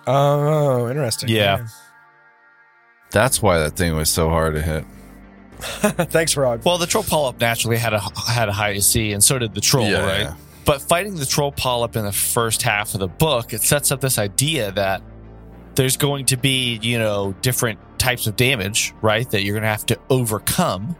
Oh, 0.07 0.89
interesting. 0.89 1.29
Yeah. 1.29 1.67
That's 3.11 3.41
why 3.41 3.59
that 3.59 3.75
thing 3.75 3.95
was 3.95 4.09
so 4.09 4.29
hard 4.29 4.53
to 4.55 4.61
hit. 4.61 4.85
Thanks, 6.09 6.33
Frog. 6.33 6.63
Well, 6.65 6.77
the 6.77 6.87
troll 6.87 7.03
polyp 7.03 7.39
naturally 7.39 7.77
had 7.77 7.93
a 7.93 7.99
had 8.27 8.49
a 8.49 8.51
high 8.53 8.69
AC, 8.71 9.11
and 9.11 9.23
so 9.23 9.37
did 9.37 9.53
the 9.53 9.61
troll, 9.61 9.87
Yeah. 9.89 10.05
right? 10.05 10.35
But 10.65 10.81
fighting 10.81 11.15
the 11.15 11.25
troll 11.25 11.51
polyp 11.51 11.95
in 11.95 12.05
the 12.05 12.11
first 12.11 12.61
half 12.61 12.93
of 12.93 12.99
the 12.99 13.07
book, 13.07 13.53
it 13.53 13.61
sets 13.61 13.91
up 13.91 14.01
this 14.01 14.17
idea 14.17 14.71
that 14.71 15.01
there's 15.75 15.97
going 15.97 16.25
to 16.27 16.37
be, 16.37 16.79
you 16.81 16.99
know, 16.99 17.33
different 17.41 17.79
types 17.97 18.27
of 18.27 18.35
damage, 18.35 18.93
right? 19.01 19.29
That 19.31 19.43
you're 19.43 19.53
going 19.53 19.63
to 19.63 19.69
have 19.69 19.85
to 19.87 19.99
overcome 20.09 20.95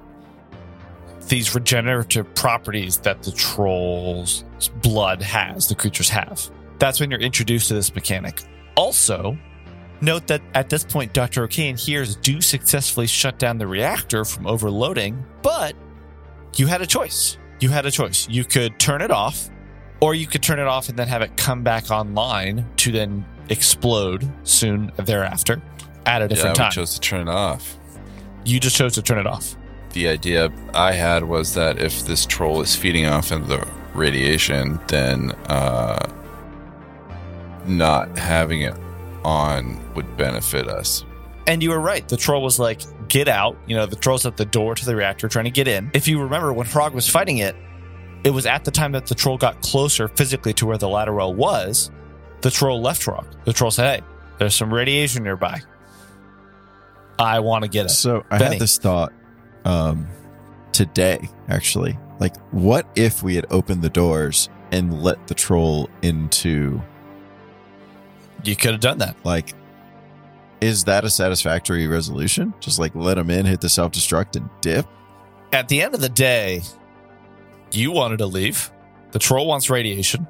these 1.27 1.53
regenerative 1.55 2.33
properties 2.35 2.97
that 2.99 3.23
the 3.23 3.31
troll's 3.31 4.43
blood 4.81 5.21
has, 5.21 5.67
the 5.67 5.75
creatures 5.75 6.09
have. 6.09 6.49
That's 6.79 6.99
when 6.99 7.11
you're 7.11 7.21
introduced 7.21 7.67
to 7.67 7.73
this 7.73 7.93
mechanic. 7.93 8.41
Also, 8.75 9.37
note 10.01 10.27
that 10.27 10.41
at 10.55 10.69
this 10.69 10.83
point, 10.83 11.13
Dr. 11.13 11.43
O'Kane 11.43 11.77
hears 11.77 12.15
do 12.15 12.41
successfully 12.41 13.07
shut 13.07 13.37
down 13.37 13.57
the 13.57 13.67
reactor 13.67 14.25
from 14.25 14.47
overloading, 14.47 15.23
but 15.41 15.75
you 16.55 16.67
had 16.67 16.81
a 16.81 16.87
choice. 16.87 17.37
You 17.61 17.69
had 17.69 17.85
a 17.85 17.91
choice. 17.91 18.27
You 18.27 18.43
could 18.43 18.79
turn 18.79 19.01
it 19.01 19.11
off, 19.11 19.49
or 20.01 20.15
you 20.15 20.25
could 20.25 20.41
turn 20.41 20.59
it 20.59 20.67
off 20.67 20.89
and 20.89 20.97
then 20.97 21.07
have 21.07 21.21
it 21.21 21.37
come 21.37 21.63
back 21.63 21.91
online 21.91 22.65
to 22.77 22.91
then 22.91 23.23
explode 23.49 24.29
soon 24.43 24.91
thereafter 24.97 25.61
at 26.07 26.23
a 26.23 26.27
different 26.27 26.57
yeah, 26.57 26.63
time. 26.63 26.69
we 26.71 26.75
chose 26.75 26.95
to 26.95 26.99
turn 26.99 27.27
it 27.27 27.31
off. 27.31 27.77
you 28.43 28.59
just 28.59 28.75
chose 28.75 28.93
to 28.95 29.01
turn 29.03 29.19
it 29.19 29.27
off. 29.27 29.55
The 29.93 30.07
idea 30.07 30.51
I 30.73 30.93
had 30.93 31.23
was 31.23 31.53
that 31.53 31.77
if 31.79 32.03
this 32.05 32.25
troll 32.25 32.61
is 32.61 32.75
feeding 32.75 33.05
off 33.05 33.29
of 33.29 33.47
the 33.47 33.67
radiation, 33.93 34.79
then 34.87 35.31
uh, 35.47 36.11
not 37.67 38.17
having 38.17 38.61
it 38.61 38.73
on 39.23 39.93
would 39.93 40.17
benefit 40.17 40.67
us. 40.67 41.05
And 41.51 41.61
you 41.61 41.71
were 41.71 41.81
right. 41.81 42.07
The 42.07 42.15
troll 42.15 42.41
was 42.41 42.59
like, 42.59 42.81
get 43.09 43.27
out. 43.27 43.57
You 43.67 43.75
know, 43.75 43.85
the 43.85 43.97
troll's 43.97 44.25
at 44.25 44.37
the 44.37 44.45
door 44.45 44.73
to 44.73 44.85
the 44.85 44.95
reactor 44.95 45.27
trying 45.27 45.43
to 45.45 45.51
get 45.51 45.67
in. 45.67 45.91
If 45.93 46.07
you 46.07 46.21
remember, 46.21 46.53
when 46.53 46.65
Frog 46.65 46.93
was 46.93 47.09
fighting 47.09 47.39
it, 47.39 47.55
it 48.23 48.29
was 48.29 48.45
at 48.45 48.63
the 48.63 48.71
time 48.71 48.93
that 48.93 49.05
the 49.05 49.15
troll 49.15 49.37
got 49.37 49.61
closer 49.61 50.07
physically 50.07 50.53
to 50.53 50.65
where 50.65 50.77
the 50.77 50.87
ladder 50.87 51.13
well 51.13 51.33
was. 51.33 51.91
The 52.39 52.51
troll 52.51 52.79
left 52.81 53.03
Frog. 53.03 53.27
The 53.43 53.51
troll 53.51 53.69
said, 53.69 53.99
hey, 53.99 54.05
there's 54.37 54.55
some 54.55 54.73
radiation 54.73 55.23
nearby. 55.23 55.59
I 57.19 57.41
want 57.41 57.63
to 57.65 57.69
get 57.69 57.87
it. 57.87 57.89
So 57.89 58.23
I 58.31 58.37
Benny. 58.37 58.53
had 58.55 58.61
this 58.61 58.77
thought 58.77 59.11
um, 59.65 60.07
today, 60.71 61.27
actually. 61.49 61.97
Like, 62.19 62.37
what 62.51 62.87
if 62.95 63.23
we 63.23 63.35
had 63.35 63.45
opened 63.49 63.81
the 63.81 63.89
doors 63.89 64.49
and 64.71 65.03
let 65.03 65.27
the 65.27 65.33
troll 65.33 65.89
into, 66.01 66.81
You 68.45 68.55
could 68.55 68.71
have 68.71 68.79
done 68.79 68.99
that. 68.99 69.17
like, 69.25 69.53
is 70.61 70.83
that 70.85 71.03
a 71.03 71.09
satisfactory 71.09 71.87
resolution? 71.87 72.53
Just 72.59 72.79
like 72.79 72.93
let 72.95 73.17
him 73.17 73.29
in, 73.29 73.45
hit 73.45 73.61
the 73.61 73.69
self 73.69 73.91
destruct, 73.91 74.35
and 74.35 74.49
dip? 74.61 74.85
At 75.53 75.67
the 75.67 75.81
end 75.81 75.93
of 75.95 76.01
the 76.01 76.09
day, 76.09 76.61
you 77.71 77.91
wanted 77.91 78.17
to 78.17 78.25
leave. 78.25 78.71
The 79.11 79.19
troll 79.19 79.47
wants 79.47 79.69
radiation. 79.69 80.27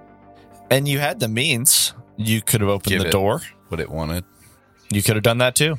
And 0.71 0.87
you 0.87 0.99
had 0.99 1.19
the 1.19 1.27
means. 1.27 1.93
You 2.17 2.41
could 2.41 2.61
have 2.61 2.69
opened 2.69 2.89
Give 2.91 3.01
the 3.01 3.07
it. 3.07 3.11
door. 3.11 3.41
What 3.67 3.79
it 3.79 3.89
wanted 3.89 4.23
You 4.91 5.01
could 5.03 5.15
have 5.15 5.23
done 5.23 5.37
that 5.39 5.55
too. 5.55 5.77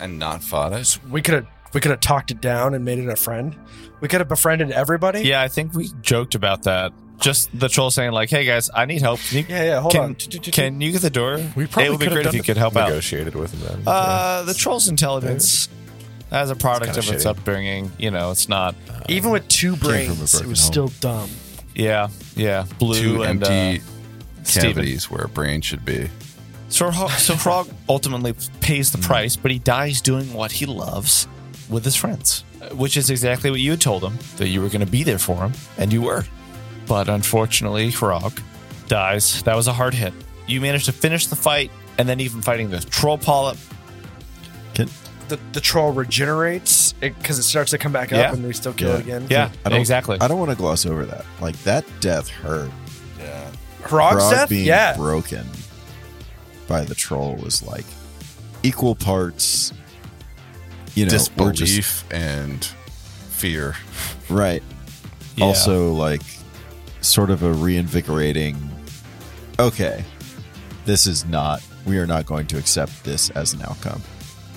and 0.00 0.18
not 0.18 0.42
fought 0.42 0.72
it. 0.72 0.98
We 1.10 1.20
could 1.22 1.34
have 1.34 1.46
we 1.74 1.80
could 1.80 1.90
have 1.90 2.00
talked 2.00 2.30
it 2.30 2.40
down 2.40 2.74
and 2.74 2.84
made 2.84 2.98
it 2.98 3.08
a 3.08 3.16
friend. 3.16 3.56
We 4.00 4.08
could 4.08 4.20
have 4.20 4.28
befriended 4.28 4.70
everybody. 4.72 5.22
Yeah, 5.22 5.40
I 5.40 5.48
think 5.48 5.72
we 5.74 5.90
joked 6.02 6.34
about 6.34 6.62
that. 6.64 6.92
Just 7.22 7.56
the 7.58 7.68
troll 7.68 7.90
saying 7.90 8.12
like, 8.12 8.30
"Hey 8.30 8.44
guys, 8.44 8.68
I 8.74 8.84
need 8.84 9.00
help. 9.00 9.20
Can 9.20 9.38
you, 9.38 9.44
yeah, 9.48 9.64
yeah. 9.64 9.80
Hold 9.80 9.92
can, 9.92 10.02
on. 10.02 10.14
can 10.16 10.80
you 10.80 10.92
get 10.92 11.02
the 11.02 11.10
door? 11.10 11.38
We 11.56 11.66
probably 11.66 11.86
it 11.86 11.90
would 11.90 12.00
be 12.00 12.06
could 12.06 12.12
great 12.14 12.26
if 12.26 12.34
you 12.34 12.42
could 12.42 12.56
help 12.56 12.76
out." 12.76 12.88
Negotiated 12.88 13.34
with 13.34 13.52
him 13.52 13.60
then. 13.60 13.82
Uh, 13.86 14.42
the 14.42 14.54
troll's 14.54 14.88
intelligence, 14.88 15.68
as 16.30 16.50
a 16.50 16.56
product 16.56 16.90
It's 16.90 16.98
of 16.98 17.04
kinda 17.04 17.16
its 17.16 17.24
shitty. 17.24 17.30
upbringing, 17.30 17.92
you 17.98 18.10
know, 18.10 18.30
it's 18.32 18.48
not. 18.48 18.74
Even 19.08 19.30
with 19.30 19.46
two 19.48 19.76
brains, 19.76 20.34
it 20.34 20.46
was 20.46 20.60
home. 20.60 20.72
still 20.72 20.88
dumb. 21.00 21.30
Yeah, 21.74 22.08
yeah. 22.34 22.66
Blue 22.78 23.00
Two 23.00 23.22
and 23.22 23.42
empty 23.42 23.80
uh, 23.80 24.44
Steven. 24.44 24.72
cavities 24.74 25.10
where 25.10 25.24
a 25.24 25.28
brain 25.28 25.60
should 25.60 25.84
be. 25.84 26.08
So, 26.68 26.90
so 26.90 27.36
Frog 27.36 27.68
ultimately 27.88 28.34
pays 28.60 28.90
the 28.92 28.98
price, 28.98 29.36
but 29.36 29.50
he 29.50 29.58
dies 29.58 30.00
doing 30.00 30.32
what 30.32 30.52
he 30.52 30.64
loves 30.66 31.28
with 31.68 31.84
his 31.84 31.94
friends, 31.96 32.44
which 32.72 32.96
is 32.96 33.10
exactly 33.10 33.50
what 33.50 33.60
you 33.60 33.72
had 33.72 33.80
told 33.80 34.02
him 34.02 34.18
that 34.38 34.48
you 34.48 34.60
were 34.62 34.68
going 34.68 34.84
to 34.84 34.90
be 34.90 35.02
there 35.02 35.18
for 35.18 35.36
him, 35.36 35.52
and 35.78 35.92
you 35.92 36.02
were. 36.02 36.24
But 36.92 37.08
unfortunately, 37.08 37.90
Frog 37.90 38.38
dies. 38.86 39.42
That 39.44 39.56
was 39.56 39.66
a 39.66 39.72
hard 39.72 39.94
hit. 39.94 40.12
You 40.46 40.60
managed 40.60 40.84
to 40.84 40.92
finish 40.92 41.26
the 41.26 41.36
fight, 41.36 41.70
and 41.96 42.06
then 42.06 42.20
even 42.20 42.42
fighting 42.42 42.68
the 42.68 42.80
troll 42.80 43.16
polyp. 43.16 43.56
The 44.74 45.38
the 45.52 45.60
troll 45.62 45.92
regenerates 45.92 46.92
because 47.00 47.38
it, 47.38 47.44
starts 47.44 47.70
to 47.70 47.78
come 47.78 47.92
back 47.92 48.12
up, 48.12 48.18
Yeah. 48.18 48.32
and 48.34 48.46
we 48.46 48.52
still 48.52 48.74
kill 48.74 48.90
Yeah. 48.90 48.96
it 48.96 49.00
again. 49.00 49.26
Yeah, 49.30 49.48
I 49.64 49.70
don't- 49.70 49.80
exactly. 49.80 50.18
I 50.20 50.28
don't 50.28 50.38
want 50.38 50.50
to 50.50 50.56
gloss 50.56 50.84
over 50.84 51.06
that. 51.06 51.24
Like, 51.40 51.56
that 51.62 51.86
death 52.00 52.28
hurt. 52.28 52.70
Yeah. 53.18 53.40
Frog's 53.86 54.16
Frog 54.16 54.30
death. 54.32 54.48
being 54.50 54.66
Yeah, 54.66 54.94
broken 54.94 55.46
by 56.68 56.84
the 56.84 56.94
troll 56.94 57.36
was 57.36 57.62
like 57.62 57.86
equal 58.62 58.94
parts, 58.94 59.72
you 60.94 61.06
know, 61.06 61.12
we're 61.38 61.52
just 61.52 61.64
Disbelief 61.64 62.04
and 62.10 62.62
fear. 63.30 63.76
right. 64.28 64.62
Yeah. 65.36 65.46
Also, 65.46 65.94
like, 65.94 66.20
sort 67.02 67.30
of 67.30 67.42
a 67.42 67.52
reinvigorating. 67.52 68.56
Okay, 69.58 70.04
this 70.84 71.06
is 71.06 71.24
not. 71.26 71.62
We 71.84 71.98
are 71.98 72.06
not 72.06 72.26
going 72.26 72.46
to 72.48 72.58
accept 72.58 73.04
this 73.04 73.30
as 73.30 73.52
an 73.54 73.62
outcome. 73.62 74.02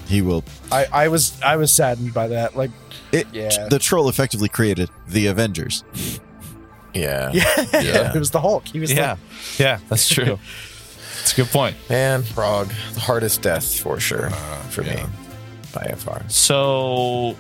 He 0.08 0.22
will. 0.22 0.44
I, 0.72 0.86
I 0.92 1.08
was 1.08 1.40
I 1.42 1.56
was 1.56 1.74
saddened 1.74 2.14
by 2.14 2.28
that. 2.30 2.56
Like, 2.56 2.72
It, 3.12 3.28
Yeah. 3.34 3.68
The 3.70 3.80
troll 3.80 4.08
effectively 4.10 4.50
created 4.50 4.90
the 5.08 5.28
Avengers. 5.28 5.84
yeah. 6.94 7.32
yeah, 7.34 7.66
Yeah. 7.74 8.14
it 8.16 8.20
was 8.20 8.32
the 8.32 8.42
Hulk. 8.42 8.68
He 8.68 8.80
was 8.80 8.94
yeah, 8.94 9.18
yeah, 9.58 9.80
that's 9.90 10.08
true. 10.08 10.40
It's 11.22 11.34
a 11.34 11.38
good 11.38 11.48
point. 11.48 11.76
Man, 11.90 12.22
Frog, 12.22 12.72
the 12.94 13.00
hardest 13.00 13.42
death 13.42 13.80
for 13.80 14.00
sure 14.00 14.28
uh, 14.28 14.60
for 14.70 14.84
me 14.84 15.02
by 15.74 15.92
far. 15.98 16.22
So 16.28 17.36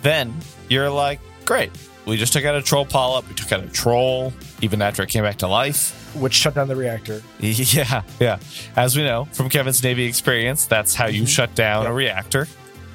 then 0.00 0.34
you're 0.70 0.88
like, 0.88 1.20
great. 1.44 1.70
We 2.06 2.16
just 2.16 2.32
took 2.32 2.44
out 2.44 2.54
a 2.54 2.62
troll 2.62 2.86
polyp. 2.86 3.28
We 3.28 3.34
took 3.34 3.50
out 3.50 3.64
a 3.64 3.68
troll, 3.68 4.32
even 4.62 4.80
after 4.80 5.02
it 5.02 5.08
came 5.08 5.24
back 5.24 5.38
to 5.38 5.48
life. 5.48 6.14
which 6.14 6.34
shut 6.34 6.54
down 6.54 6.68
the 6.68 6.76
reactor. 6.76 7.20
Yeah, 7.40 8.02
yeah. 8.20 8.38
As 8.76 8.96
we 8.96 9.02
know 9.02 9.26
from 9.32 9.48
Kevin's 9.48 9.82
Navy 9.82 10.04
experience, 10.04 10.66
that's 10.66 10.94
how 10.94 11.06
you 11.06 11.22
mm-hmm. 11.22 11.26
shut 11.26 11.54
down 11.56 11.86
a 11.86 11.92
reactor. 11.92 12.46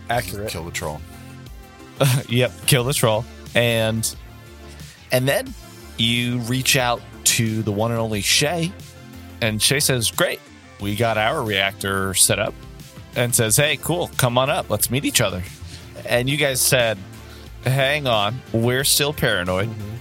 Accurate. 0.10 0.50
Kill 0.50 0.64
the 0.64 0.72
troll. 0.72 1.02
yep, 2.30 2.52
kill 2.66 2.84
the 2.84 2.94
troll, 2.94 3.26
and 3.54 4.16
and 5.12 5.28
then 5.28 5.54
you 5.98 6.40
reach 6.40 6.76
out 6.78 7.02
to 7.26 7.62
the 7.64 7.72
one 7.72 7.92
and 7.92 8.00
only 8.00 8.22
Shay, 8.22 8.72
and 9.42 9.62
Shay 9.62 9.80
says, 9.80 10.10
"Great, 10.10 10.40
we 10.80 10.96
got 10.96 11.18
our 11.18 11.44
reactor 11.44 12.14
set 12.14 12.40
up," 12.40 12.56
and 13.16 13.36
says, 13.36 13.58
"Hey, 13.58 13.78
cool, 13.78 14.10
come 14.18 14.38
on 14.38 14.50
up, 14.50 14.70
let's 14.70 14.90
meet 14.90 15.06
each 15.06 15.22
other." 15.22 15.44
And 16.06 16.28
you 16.28 16.38
guys 16.38 16.60
said, 16.60 16.98
"Hang 17.64 18.08
on, 18.08 18.42
we're 18.54 18.84
still 18.84 19.14
paranoid." 19.14 19.70
Mm-hmm. 19.70 19.96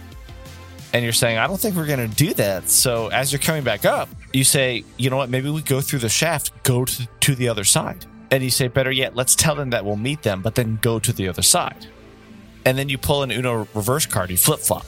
And 0.92 1.04
you're 1.04 1.12
saying, 1.12 1.38
I 1.38 1.46
don't 1.46 1.60
think 1.60 1.76
we're 1.76 1.86
going 1.86 2.10
to 2.10 2.16
do 2.16 2.34
that. 2.34 2.68
So, 2.68 3.08
as 3.08 3.30
you're 3.30 3.38
coming 3.38 3.62
back 3.62 3.84
up, 3.84 4.08
you 4.32 4.42
say, 4.42 4.82
you 4.96 5.08
know 5.08 5.16
what? 5.16 5.30
Maybe 5.30 5.48
we 5.48 5.62
go 5.62 5.80
through 5.80 6.00
the 6.00 6.08
shaft, 6.08 6.64
go 6.64 6.84
to, 6.84 7.08
to 7.20 7.34
the 7.36 7.48
other 7.48 7.62
side. 7.62 8.06
And 8.32 8.42
you 8.42 8.50
say, 8.50 8.66
better 8.66 8.90
yet, 8.90 9.14
let's 9.14 9.36
tell 9.36 9.54
them 9.54 9.70
that 9.70 9.84
we'll 9.84 9.94
meet 9.94 10.22
them, 10.22 10.42
but 10.42 10.56
then 10.56 10.80
go 10.82 10.98
to 10.98 11.12
the 11.12 11.28
other 11.28 11.42
side 11.42 11.86
and 12.64 12.76
then 12.76 12.88
you 12.88 12.98
pull 12.98 13.22
an 13.22 13.30
Uno 13.30 13.66
reverse 13.74 14.06
card, 14.06 14.30
you 14.30 14.36
flip 14.36 14.60
flop. 14.60 14.86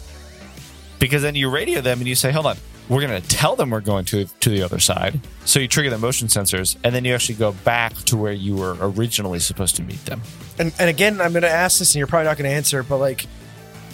Because 0.99 1.23
then 1.23 1.35
you 1.35 1.49
radio 1.51 1.81
them 1.81 1.99
and 1.99 2.09
you 2.09 2.15
say, 2.15 2.31
hold 2.31 2.47
on, 2.47 2.57
we're 2.93 3.01
going 3.07 3.21
to 3.21 3.29
tell 3.29 3.57
them 3.57 3.71
we're 3.71 3.81
going 3.81 4.05
to, 4.07 4.27
to 4.27 4.51
the 4.51 4.63
other 4.63 4.79
side. 4.79 5.21
So 5.45 5.61
you 5.61 5.69
trigger 5.69 5.91
the 5.91 5.99
motion 5.99 6.29
sensors 6.29 6.77
and 6.85 6.95
then 6.95 7.05
you 7.05 7.15
actually 7.15 7.37
go 7.37 7.53
back 7.53 7.95
to 8.05 8.17
where 8.17 8.33
you 8.33 8.57
were 8.57 8.77
originally 8.81 9.39
supposed 9.39 9.77
to 9.77 9.83
meet 9.83 10.05
them. 10.05 10.21
And 10.59 10.73
and 10.79 10.89
again, 10.89 11.21
I'm 11.21 11.33
going 11.33 11.43
to 11.43 11.51
ask 11.51 11.79
this, 11.79 11.93
and 11.95 11.99
you're 11.99 12.07
probably 12.07 12.27
not 12.27 12.37
going 12.37 12.51
to 12.51 12.55
answer, 12.55 12.83
but 12.83 12.99
like, 12.99 13.27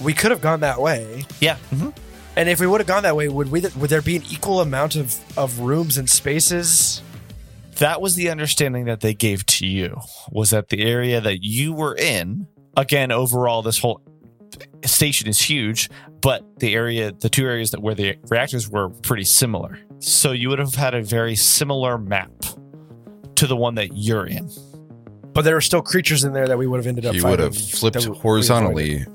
we 0.02 0.12
could 0.12 0.30
have 0.30 0.40
gone 0.40 0.60
that 0.60 0.80
way, 0.80 1.24
Yeah. 1.40 1.56
Mm-hmm. 1.70 1.90
And 2.36 2.48
if 2.48 2.60
we 2.60 2.68
would 2.68 2.80
have 2.80 2.86
gone 2.86 3.02
that 3.02 3.16
way, 3.16 3.28
would 3.28 3.50
we? 3.50 3.62
Would 3.62 3.90
there 3.90 4.00
be 4.00 4.14
an 4.14 4.22
equal 4.30 4.60
amount 4.60 4.94
of 4.94 5.16
of 5.36 5.58
rooms 5.58 5.98
and 5.98 6.08
spaces? 6.08 7.02
That 7.78 8.00
was 8.00 8.14
the 8.14 8.30
understanding 8.30 8.84
that 8.84 9.00
they 9.00 9.12
gave 9.12 9.44
to 9.46 9.66
you. 9.66 10.00
Was 10.30 10.50
that 10.50 10.68
the 10.68 10.82
area 10.82 11.20
that 11.20 11.42
you 11.42 11.72
were 11.72 11.96
in? 11.96 12.46
Again, 12.76 13.10
overall, 13.10 13.62
this 13.62 13.78
whole 13.78 14.02
station 14.84 15.28
is 15.28 15.40
huge, 15.40 15.88
but 16.20 16.44
the 16.58 16.74
area, 16.74 17.12
the 17.12 17.28
two 17.28 17.44
areas 17.46 17.70
that 17.72 17.80
where 17.80 17.94
the 17.94 18.16
reactors 18.28 18.68
were 18.68 18.90
pretty 18.90 19.24
similar. 19.24 19.78
So 19.98 20.32
you 20.32 20.48
would 20.50 20.58
have 20.58 20.74
had 20.74 20.94
a 20.94 21.02
very 21.02 21.34
similar 21.36 21.98
map 21.98 22.30
to 23.36 23.46
the 23.46 23.56
one 23.56 23.74
that 23.76 23.90
you're 23.96 24.26
in. 24.26 24.50
But 25.32 25.42
there 25.42 25.54
were 25.54 25.60
still 25.60 25.82
creatures 25.82 26.24
in 26.24 26.32
there 26.32 26.46
that 26.48 26.58
we 26.58 26.66
would 26.66 26.78
have 26.78 26.86
ended 26.86 27.06
up. 27.06 27.14
You 27.14 27.24
would 27.26 27.38
have 27.38 27.56
flipped 27.56 27.94
that 27.94 28.00
we- 28.04 28.10
we 28.10 28.10
avoided. 28.12 28.22
horizontally 28.22 29.06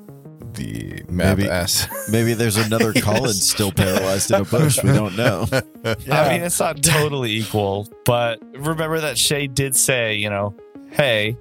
the 0.53 1.01
map 1.09 1.37
Maybe- 1.39 1.49
s. 1.49 1.87
Maybe 2.11 2.33
there's 2.33 2.57
another 2.57 2.93
Colin 3.01 3.33
still 3.33 3.71
paralyzed 3.71 4.31
in 4.31 4.41
a 4.41 4.45
bush. 4.45 4.81
We 4.83 4.91
don't 4.91 5.15
know. 5.17 5.47
Yeah. 5.51 5.61
I 6.11 6.29
mean, 6.33 6.41
it's 6.43 6.59
not 6.59 6.81
totally 6.83 7.31
equal, 7.31 7.87
but 8.05 8.39
remember 8.55 8.99
that 9.01 9.17
Shay 9.17 9.47
did 9.47 9.75
say, 9.75 10.15
you 10.15 10.29
know, 10.29 10.53
hey, 10.91 11.35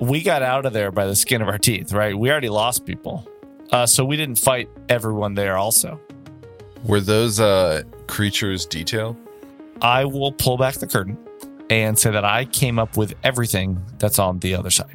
we 0.00 0.22
got 0.22 0.42
out 0.42 0.66
of 0.66 0.72
there 0.72 0.90
by 0.92 1.06
the 1.06 1.16
skin 1.16 1.42
of 1.42 1.48
our 1.48 1.58
teeth, 1.58 1.92
right? 1.92 2.16
We 2.16 2.30
already 2.30 2.48
lost 2.48 2.84
people. 2.86 3.28
Uh, 3.74 3.84
so 3.84 4.04
we 4.04 4.16
didn't 4.16 4.38
fight 4.38 4.68
everyone 4.88 5.34
there 5.34 5.56
also. 5.56 6.00
Were 6.84 7.00
those 7.00 7.40
uh, 7.40 7.82
creatures 8.06 8.66
detailed? 8.66 9.16
I 9.82 10.04
will 10.04 10.30
pull 10.30 10.56
back 10.56 10.74
the 10.74 10.86
curtain 10.86 11.18
and 11.70 11.98
say 11.98 12.12
that 12.12 12.24
I 12.24 12.44
came 12.44 12.78
up 12.78 12.96
with 12.96 13.14
everything 13.24 13.82
that's 13.98 14.20
on 14.20 14.38
the 14.38 14.54
other 14.54 14.70
side. 14.70 14.94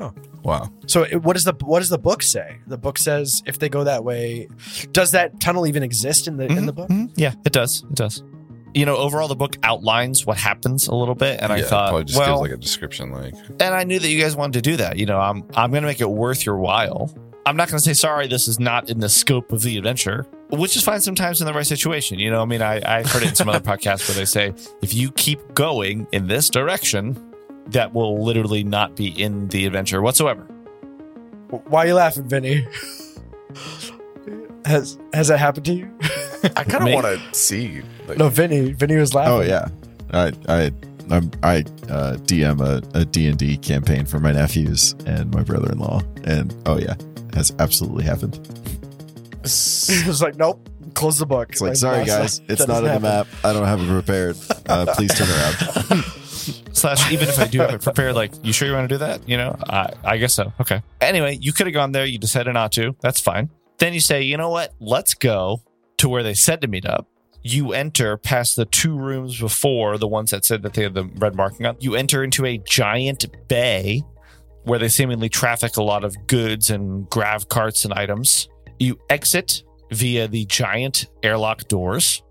Oh, 0.00 0.12
wow. 0.42 0.72
So 0.88 1.04
it- 1.04 1.22
what 1.22 1.34
does 1.34 1.44
the 1.44 1.54
what 1.60 1.78
does 1.78 1.88
the 1.88 1.98
book 1.98 2.20
say? 2.22 2.58
The 2.66 2.78
book 2.78 2.98
says 2.98 3.42
if 3.46 3.60
they 3.60 3.68
go 3.68 3.84
that 3.84 4.02
way, 4.02 4.48
does 4.90 5.12
that 5.12 5.38
tunnel 5.38 5.68
even 5.68 5.84
exist 5.84 6.26
in 6.26 6.36
the 6.36 6.46
in 6.46 6.66
the 6.66 6.72
book? 6.72 6.88
Mhm. 6.88 7.12
Yeah, 7.14 7.34
it 7.46 7.52
does. 7.52 7.84
It 7.90 7.94
does. 7.94 8.24
You 8.74 8.84
know, 8.86 8.96
overall, 8.96 9.28
the 9.28 9.36
book 9.36 9.56
outlines 9.62 10.26
what 10.26 10.36
happens 10.36 10.88
a 10.88 10.94
little 10.94 11.14
bit, 11.14 11.40
and 11.40 11.52
I 11.52 11.58
Yeah, 11.58 11.64
thought, 11.64 11.88
probably 11.90 12.04
just 12.06 12.18
well, 12.18 12.40
gives 12.40 12.50
like 12.50 12.58
a 12.58 12.60
description, 12.60 13.12
like 13.12 13.34
and 13.60 13.74
I 13.74 13.84
knew 13.84 13.98
that 14.00 14.08
you 14.08 14.20
guys 14.20 14.34
wanted 14.34 14.54
to 14.64 14.70
do 14.70 14.76
that. 14.78 14.98
You 14.98 15.06
know, 15.06 15.20
I'm 15.20 15.44
I'm 15.54 15.70
going 15.70 15.82
to 15.82 15.86
make 15.88 16.00
it 16.00 16.10
worth 16.10 16.44
your 16.44 16.56
while. 16.58 17.12
I'm 17.46 17.56
not 17.56 17.68
going 17.68 17.78
to 17.78 17.84
say 17.84 17.92
sorry. 17.94 18.26
This 18.26 18.48
is 18.48 18.58
not 18.58 18.88
in 18.90 18.98
the 19.00 19.08
scope 19.08 19.52
of 19.52 19.62
the 19.62 19.76
adventure, 19.78 20.26
which 20.50 20.76
is 20.76 20.82
fine 20.82 21.00
sometimes 21.00 21.40
in 21.40 21.46
the 21.46 21.52
right 21.52 21.66
situation. 21.66 22.18
You 22.18 22.30
know, 22.30 22.42
I 22.42 22.46
mean, 22.46 22.62
I 22.62 22.80
I've 22.84 23.06
heard 23.12 23.22
it 23.22 23.28
in 23.28 23.34
some 23.36 23.48
other 23.48 23.60
podcasts 23.70 24.08
where 24.08 24.16
they 24.16 24.24
say 24.24 24.52
if 24.82 24.92
you 24.92 25.12
keep 25.12 25.38
going 25.54 26.06
in 26.10 26.26
this 26.26 26.48
direction, 26.50 27.16
that 27.68 27.94
will 27.94 28.24
literally 28.24 28.64
not 28.64 28.96
be 28.96 29.08
in 29.08 29.46
the 29.48 29.66
adventure 29.66 30.02
whatsoever. 30.02 30.42
Why 31.68 31.84
are 31.84 31.86
you 31.86 31.94
laughing, 31.94 32.28
Vinny? 32.28 32.66
has 34.64 34.98
has 35.12 35.28
that 35.28 35.38
happened 35.38 35.66
to 35.66 35.74
you? 35.74 35.90
I 36.56 36.64
kind 36.64 36.88
of 36.88 36.94
want 36.94 37.06
to 37.06 37.34
see. 37.34 37.82
Like, 38.06 38.18
no, 38.18 38.28
Vinny. 38.28 38.72
Vinny 38.72 38.96
was 38.96 39.14
laughing. 39.14 39.32
Oh 39.32 39.40
yeah, 39.40 39.68
I 40.12 40.32
I 40.48 40.70
I'm, 41.10 41.30
I 41.42 41.58
uh, 41.88 42.16
DM 42.24 42.60
a, 42.60 42.98
a 42.98 43.04
D 43.04 43.28
and 43.28 43.38
D 43.38 43.56
campaign 43.56 44.06
for 44.06 44.20
my 44.20 44.32
nephews 44.32 44.94
and 45.06 45.32
my 45.34 45.42
brother-in-law, 45.42 46.02
and 46.24 46.54
oh 46.66 46.78
yeah, 46.78 46.94
has 47.34 47.52
absolutely 47.58 48.04
happened. 48.04 48.36
he 49.42 50.06
was 50.06 50.22
like, 50.22 50.36
nope. 50.36 50.68
Close 50.94 51.18
the 51.18 51.26
book. 51.26 51.50
It's 51.50 51.60
like, 51.60 51.74
sorry 51.74 52.04
guys, 52.04 52.40
it's 52.48 52.68
not 52.68 52.84
on 52.84 52.94
the 52.94 53.00
map. 53.00 53.26
I 53.42 53.52
don't 53.52 53.66
have 53.66 53.80
it 53.80 53.88
prepared. 53.88 54.36
Uh, 54.68 54.86
please 54.94 55.12
turn 55.12 55.28
around. 55.28 56.04
Slash, 56.72 57.10
even 57.10 57.28
if 57.28 57.38
I 57.38 57.48
do 57.48 57.58
have 57.60 57.74
it 57.74 57.82
prepared, 57.82 58.14
like, 58.14 58.32
you 58.44 58.52
sure 58.52 58.68
you 58.68 58.74
want 58.74 58.88
to 58.88 58.94
do 58.94 58.98
that? 58.98 59.28
You 59.28 59.36
know, 59.36 59.56
I, 59.68 59.92
I 60.04 60.18
guess 60.18 60.34
so. 60.34 60.52
Okay. 60.60 60.82
Anyway, 61.00 61.38
you 61.40 61.52
could 61.52 61.66
have 61.66 61.74
gone 61.74 61.90
there. 61.92 62.04
You 62.04 62.18
decided 62.18 62.52
not 62.52 62.70
to. 62.72 62.94
That's 63.00 63.20
fine. 63.20 63.50
Then 63.78 63.92
you 63.92 64.00
say, 64.00 64.22
you 64.22 64.36
know 64.36 64.50
what? 64.50 64.72
Let's 64.78 65.14
go 65.14 65.62
to 66.04 66.08
where 66.10 66.22
they 66.22 66.34
said 66.34 66.60
to 66.60 66.68
meet 66.68 66.84
up. 66.84 67.08
You 67.42 67.72
enter 67.72 68.18
past 68.18 68.56
the 68.56 68.66
two 68.66 68.94
rooms 68.94 69.40
before 69.40 69.96
the 69.96 70.06
ones 70.06 70.32
that 70.32 70.44
said 70.44 70.62
that 70.62 70.74
they 70.74 70.82
had 70.82 70.92
the 70.92 71.06
red 71.16 71.34
marking 71.34 71.64
on. 71.64 71.76
You 71.80 71.94
enter 71.94 72.22
into 72.22 72.44
a 72.44 72.58
giant 72.58 73.24
bay 73.48 74.02
where 74.64 74.78
they 74.78 74.88
seemingly 74.88 75.30
traffic 75.30 75.78
a 75.78 75.82
lot 75.82 76.04
of 76.04 76.14
goods 76.26 76.68
and 76.68 77.08
grav 77.08 77.48
carts 77.48 77.86
and 77.86 77.94
items. 77.94 78.50
You 78.78 78.98
exit 79.08 79.62
via 79.92 80.28
the 80.28 80.44
giant 80.44 81.06
airlock 81.22 81.68
doors. 81.68 82.22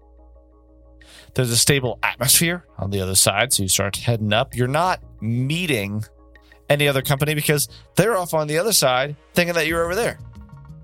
There's 1.33 1.49
a 1.49 1.57
stable 1.57 1.97
atmosphere 2.03 2.67
on 2.77 2.91
the 2.91 3.01
other 3.01 3.15
side, 3.15 3.53
so 3.53 3.63
you 3.63 3.69
start 3.69 3.95
heading 3.95 4.33
up. 4.33 4.55
You're 4.55 4.67
not 4.67 5.01
meeting 5.19 6.05
any 6.69 6.87
other 6.87 7.01
company 7.01 7.33
because 7.33 7.69
they're 7.95 8.15
off 8.17 8.35
on 8.35 8.45
the 8.45 8.59
other 8.59 8.73
side 8.73 9.15
thinking 9.33 9.55
that 9.55 9.65
you're 9.65 9.83
over 9.83 9.95
there. 9.95 10.19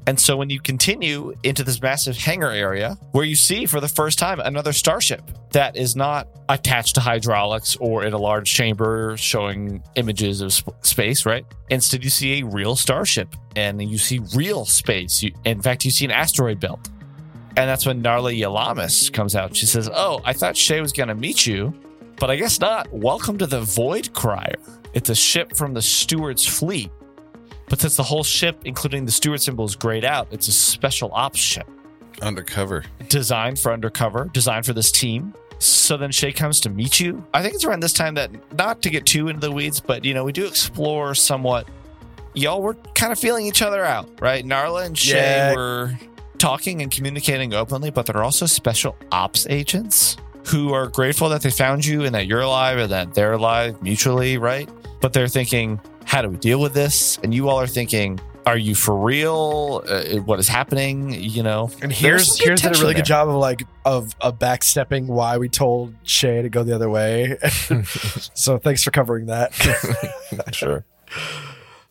And 0.07 0.19
so 0.19 0.35
when 0.37 0.49
you 0.49 0.59
continue 0.59 1.35
into 1.43 1.63
this 1.63 1.81
massive 1.81 2.17
hangar 2.17 2.49
area 2.49 2.97
where 3.11 3.25
you 3.25 3.35
see 3.35 3.65
for 3.65 3.79
the 3.79 3.87
first 3.87 4.17
time 4.17 4.39
another 4.39 4.73
starship 4.73 5.21
that 5.51 5.75
is 5.75 5.95
not 5.95 6.27
attached 6.47 6.95
to 6.95 7.01
hydraulics 7.01 7.75
or 7.75 8.03
in 8.05 8.13
a 8.13 8.17
large 8.17 8.51
chamber 8.51 9.15
showing 9.17 9.83
images 9.95 10.41
of 10.41 10.51
sp- 10.53 10.73
space, 10.81 11.25
right? 11.25 11.45
Instead, 11.69 12.03
you 12.03 12.09
see 12.09 12.41
a 12.41 12.45
real 12.45 12.75
starship 12.75 13.35
and 13.55 13.81
you 13.81 13.97
see 13.97 14.19
real 14.35 14.65
space. 14.65 15.21
You, 15.21 15.31
in 15.45 15.61
fact, 15.61 15.85
you 15.85 15.91
see 15.91 16.05
an 16.05 16.11
asteroid 16.11 16.59
belt. 16.59 16.89
And 17.57 17.69
that's 17.69 17.85
when 17.85 18.01
Narla 18.01 18.37
Yalamis 18.39 19.11
comes 19.11 19.35
out. 19.35 19.55
She 19.55 19.65
says, 19.65 19.89
Oh, 19.93 20.21
I 20.23 20.33
thought 20.33 20.55
Shay 20.55 20.81
was 20.81 20.93
going 20.93 21.09
to 21.09 21.15
meet 21.15 21.45
you, 21.45 21.73
but 22.17 22.31
I 22.31 22.35
guess 22.35 22.59
not. 22.59 22.91
Welcome 22.93 23.37
to 23.39 23.47
the 23.47 23.61
Void 23.61 24.13
Crier. 24.13 24.55
It's 24.93 25.09
a 25.09 25.15
ship 25.15 25.55
from 25.55 25.73
the 25.73 25.81
Steward's 25.81 26.45
fleet. 26.45 26.89
But 27.69 27.79
since 27.79 27.95
the 27.95 28.03
whole 28.03 28.23
ship, 28.23 28.57
including 28.65 29.05
the 29.05 29.11
Steward 29.11 29.41
symbol, 29.41 29.63
is 29.65 29.75
grayed 29.75 30.03
out, 30.05 30.27
it's 30.31 30.47
a 30.47 30.51
special 30.51 31.11
ops 31.13 31.39
ship 31.39 31.67
undercover. 32.21 32.83
designed 33.07 33.59
for 33.59 33.71
undercover, 33.71 34.29
designed 34.33 34.65
for 34.65 34.73
this 34.73 34.91
team. 34.91 35.33
So 35.59 35.97
then 35.97 36.11
Shay 36.11 36.31
comes 36.31 36.59
to 36.61 36.69
meet 36.69 36.99
you. 36.99 37.23
I 37.33 37.41
think 37.41 37.53
it's 37.53 37.65
around 37.65 37.81
this 37.81 37.93
time 37.93 38.13
that, 38.15 38.31
not 38.57 38.81
to 38.83 38.89
get 38.89 39.05
too 39.05 39.27
into 39.27 39.41
the 39.41 39.51
weeds, 39.51 39.79
but 39.79 40.03
you 40.05 40.13
know, 40.13 40.23
we 40.23 40.31
do 40.31 40.45
explore 40.45 41.13
somewhat. 41.15 41.67
Y'all 42.33 42.61
were 42.61 42.75
kind 42.95 43.11
of 43.11 43.19
feeling 43.19 43.45
each 43.45 43.61
other 43.61 43.83
out, 43.83 44.09
right? 44.21 44.45
Narla 44.45 44.85
and 44.85 44.97
Shay 44.97 45.17
Yeah. 45.17 45.53
were 45.55 45.93
talking 46.37 46.81
and 46.81 46.89
communicating 46.91 47.53
openly, 47.53 47.89
but 47.91 48.05
they're 48.05 48.23
also 48.23 48.45
special 48.45 48.95
ops 49.11 49.45
agents 49.49 50.15
who 50.45 50.73
are 50.73 50.87
grateful 50.87 51.27
that 51.29 51.41
they 51.41 51.51
found 51.51 51.85
you 51.85 52.05
and 52.05 52.15
that 52.15 52.25
you're 52.25 52.39
alive 52.41 52.77
and 52.77 52.91
that 52.91 53.13
they're 53.13 53.33
alive 53.33 53.81
mutually, 53.81 54.37
right? 54.37 54.69
But 55.01 55.11
they're 55.11 55.27
thinking, 55.27 55.79
how 56.09 56.23
do 56.23 56.29
we 56.29 56.37
deal 56.37 56.59
with 56.59 56.73
this? 56.73 57.19
And 57.21 57.31
you 57.35 57.49
all 57.49 57.59
are 57.59 57.67
thinking, 57.67 58.19
are 58.47 58.57
you 58.57 58.73
for 58.73 58.97
real? 58.97 59.83
Uh, 59.87 60.15
what 60.25 60.39
is 60.39 60.47
happening? 60.47 61.13
You 61.13 61.43
know, 61.43 61.69
And 61.83 61.91
here's 61.91 62.39
here's 62.39 62.61
did 62.63 62.71
a 62.75 62.79
really 62.79 62.93
there. 62.93 63.01
good 63.03 63.05
job 63.05 63.29
of 63.29 63.35
like 63.35 63.61
of 63.85 64.15
of 64.19 64.39
backstepping 64.39 65.05
why 65.05 65.37
we 65.37 65.49
told 65.49 65.93
Shay 66.01 66.41
to 66.41 66.49
go 66.49 66.63
the 66.63 66.73
other 66.73 66.89
way. 66.89 67.37
so 68.33 68.57
thanks 68.57 68.83
for 68.83 68.89
covering 68.89 69.27
that. 69.27 69.53
sure. 70.51 70.83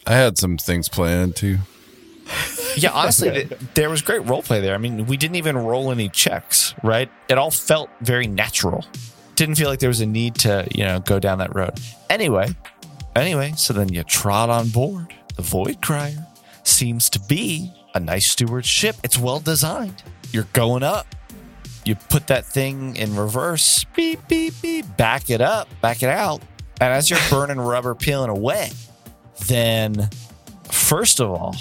I 0.04 0.14
had 0.14 0.36
some 0.36 0.56
things 0.56 0.88
planned 0.88 1.36
too. 1.36 1.58
Yeah, 2.76 2.90
honestly, 2.90 3.30
th- 3.30 3.48
there 3.74 3.88
was 3.88 4.02
great 4.02 4.26
role 4.26 4.42
play 4.42 4.60
there. 4.60 4.74
I 4.74 4.78
mean, 4.78 5.06
we 5.06 5.16
didn't 5.16 5.36
even 5.36 5.56
roll 5.56 5.92
any 5.92 6.08
checks, 6.08 6.74
right? 6.82 7.08
It 7.28 7.38
all 7.38 7.52
felt 7.52 7.88
very 8.00 8.26
natural. 8.26 8.84
Didn't 9.36 9.54
feel 9.54 9.68
like 9.68 9.78
there 9.78 9.88
was 9.88 10.00
a 10.00 10.06
need 10.06 10.34
to, 10.36 10.66
you 10.74 10.82
know, 10.84 10.98
go 10.98 11.20
down 11.20 11.38
that 11.38 11.54
road. 11.54 11.78
Anyway, 12.10 12.48
anyway, 13.22 13.52
so 13.56 13.72
then 13.72 13.88
you 13.92 14.02
trot 14.04 14.50
on 14.50 14.68
board. 14.68 15.14
The 15.36 15.42
Void 15.42 15.80
Crier 15.80 16.26
seems 16.62 17.08
to 17.10 17.20
be 17.20 17.72
a 17.94 18.00
nice 18.00 18.30
steward 18.30 18.66
ship. 18.66 18.96
It's 19.02 19.18
well 19.18 19.40
designed. 19.40 20.02
You're 20.32 20.48
going 20.52 20.82
up. 20.82 21.06
You 21.84 21.94
put 21.94 22.26
that 22.26 22.44
thing 22.44 22.96
in 22.96 23.16
reverse, 23.16 23.84
beep, 23.96 24.28
beep, 24.28 24.54
beep, 24.60 24.84
back 24.96 25.30
it 25.30 25.40
up, 25.40 25.68
back 25.80 26.02
it 26.02 26.10
out. 26.10 26.42
And 26.80 26.92
as 26.92 27.08
you're 27.08 27.18
burning 27.30 27.58
rubber, 27.58 27.94
peeling 27.94 28.30
away, 28.30 28.70
then 29.46 30.10
first 30.70 31.20
of 31.20 31.30
all, 31.30 31.56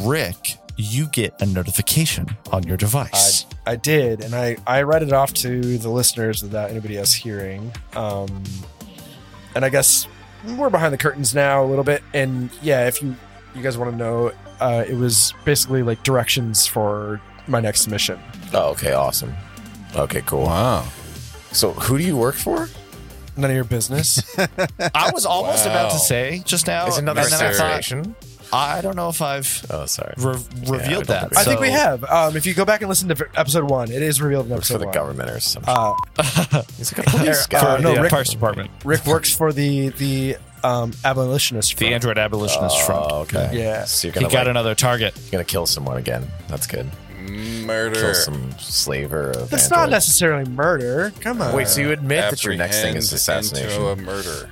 Rick, 0.00 0.58
you 0.76 1.06
get 1.06 1.40
a 1.40 1.46
notification 1.46 2.36
on 2.50 2.64
your 2.64 2.76
device. 2.76 3.46
I 3.66 3.76
did, 3.76 4.22
and 4.22 4.34
I 4.34 4.56
I 4.66 4.82
read 4.82 5.02
it 5.02 5.12
off 5.12 5.32
to 5.34 5.78
the 5.78 5.88
listeners 5.88 6.42
without 6.42 6.70
anybody 6.70 6.98
else 6.98 7.12
hearing. 7.14 7.72
Um, 7.94 8.42
and 9.54 9.64
I 9.64 9.68
guess 9.68 10.06
we're 10.56 10.70
behind 10.70 10.92
the 10.92 10.98
curtains 10.98 11.34
now 11.34 11.64
a 11.64 11.66
little 11.66 11.84
bit. 11.84 12.02
And 12.14 12.50
yeah, 12.62 12.86
if 12.86 13.02
you 13.02 13.14
you 13.54 13.62
guys 13.62 13.76
want 13.76 13.90
to 13.90 13.96
know, 13.96 14.32
uh, 14.60 14.84
it 14.86 14.94
was 14.94 15.34
basically 15.44 15.82
like 15.82 16.02
directions 16.02 16.66
for 16.66 17.20
my 17.46 17.60
next 17.60 17.86
mission. 17.88 18.18
Oh, 18.54 18.70
okay, 18.70 18.92
awesome. 18.92 19.34
Okay, 19.94 20.22
cool. 20.26 20.44
Wow. 20.44 20.86
So, 21.52 21.72
who 21.72 21.98
do 21.98 22.04
you 22.04 22.16
work 22.16 22.34
for? 22.34 22.68
None 23.36 23.50
of 23.50 23.54
your 23.54 23.64
business. 23.64 24.22
I 24.94 25.10
was 25.12 25.26
almost 25.26 25.66
Wow. 25.66 25.72
about 25.72 25.92
to 25.92 25.98
say 25.98 26.42
just 26.46 26.66
now, 26.66 26.86
Is 26.86 26.96
and 26.98 27.08
another 27.08 27.28
then 27.28 27.40
I 27.40 27.52
thought, 27.52 27.78
association? 27.80 28.14
I 28.52 28.80
don't 28.82 28.96
know 28.96 29.08
if 29.08 29.22
I've 29.22 29.64
Oh, 29.70 29.86
sorry. 29.86 30.14
re- 30.18 30.34
revealed 30.66 30.82
I 30.84 30.88
don't 30.90 31.06
that. 31.08 31.36
I 31.36 31.44
think 31.44 31.60
we 31.60 31.70
have. 31.70 32.04
Um, 32.04 32.36
if 32.36 32.44
you 32.46 32.54
go 32.54 32.64
back 32.64 32.82
and 32.82 32.88
listen 32.88 33.08
to 33.08 33.26
episode 33.34 33.64
one, 33.70 33.90
it 33.90 34.02
is 34.02 34.20
revealed 34.20 34.46
in 34.46 34.52
Works 34.52 34.70
for 34.70 34.78
the 34.78 34.84
one. 34.86 34.94
government 34.94 35.30
or 35.30 35.40
something. 35.40 35.72
Uh, 35.74 35.94
He's 36.76 36.96
like 36.96 37.06
a 37.06 37.10
police 37.10 37.44
for- 37.46 37.50
guy. 37.50 37.80
no, 37.80 37.92
the 37.94 37.98
uh, 38.00 38.02
Rick- 38.02 38.10
Parks 38.10 38.30
Department. 38.30 38.70
Rick 38.84 39.06
works 39.06 39.34
for 39.34 39.52
the 39.52 39.88
the 39.90 40.36
um, 40.64 40.92
abolitionist. 41.04 41.76
The 41.78 41.92
android 41.94 42.18
abolitionist 42.18 42.82
front. 42.82 43.06
Oh, 43.10 43.20
okay. 43.22 43.50
Yeah. 43.52 43.84
So 43.84 44.08
you're 44.08 44.12
He 44.14 44.20
gonna 44.20 44.32
got 44.32 44.38
like, 44.40 44.48
another 44.48 44.74
target. 44.74 45.14
you're 45.16 45.30
gonna 45.32 45.44
kill 45.44 45.66
someone 45.66 45.96
again. 45.96 46.28
That's 46.48 46.66
good. 46.66 46.90
Murder. 47.18 48.00
Kill 48.00 48.14
some 48.14 48.50
slaver 48.58 49.30
of 49.30 49.48
That's 49.50 49.70
not 49.70 49.88
necessarily 49.90 50.44
murder. 50.50 51.12
Come 51.20 51.40
on. 51.40 51.54
Wait, 51.54 51.68
so 51.68 51.80
you 51.80 51.92
admit 51.92 52.30
that 52.30 52.44
your 52.44 52.54
next 52.56 52.80
thing 52.82 52.96
is 52.96 53.12
assassination? 53.12 53.70
Into 53.70 53.86
a 53.88 53.96
murder. 53.96 54.50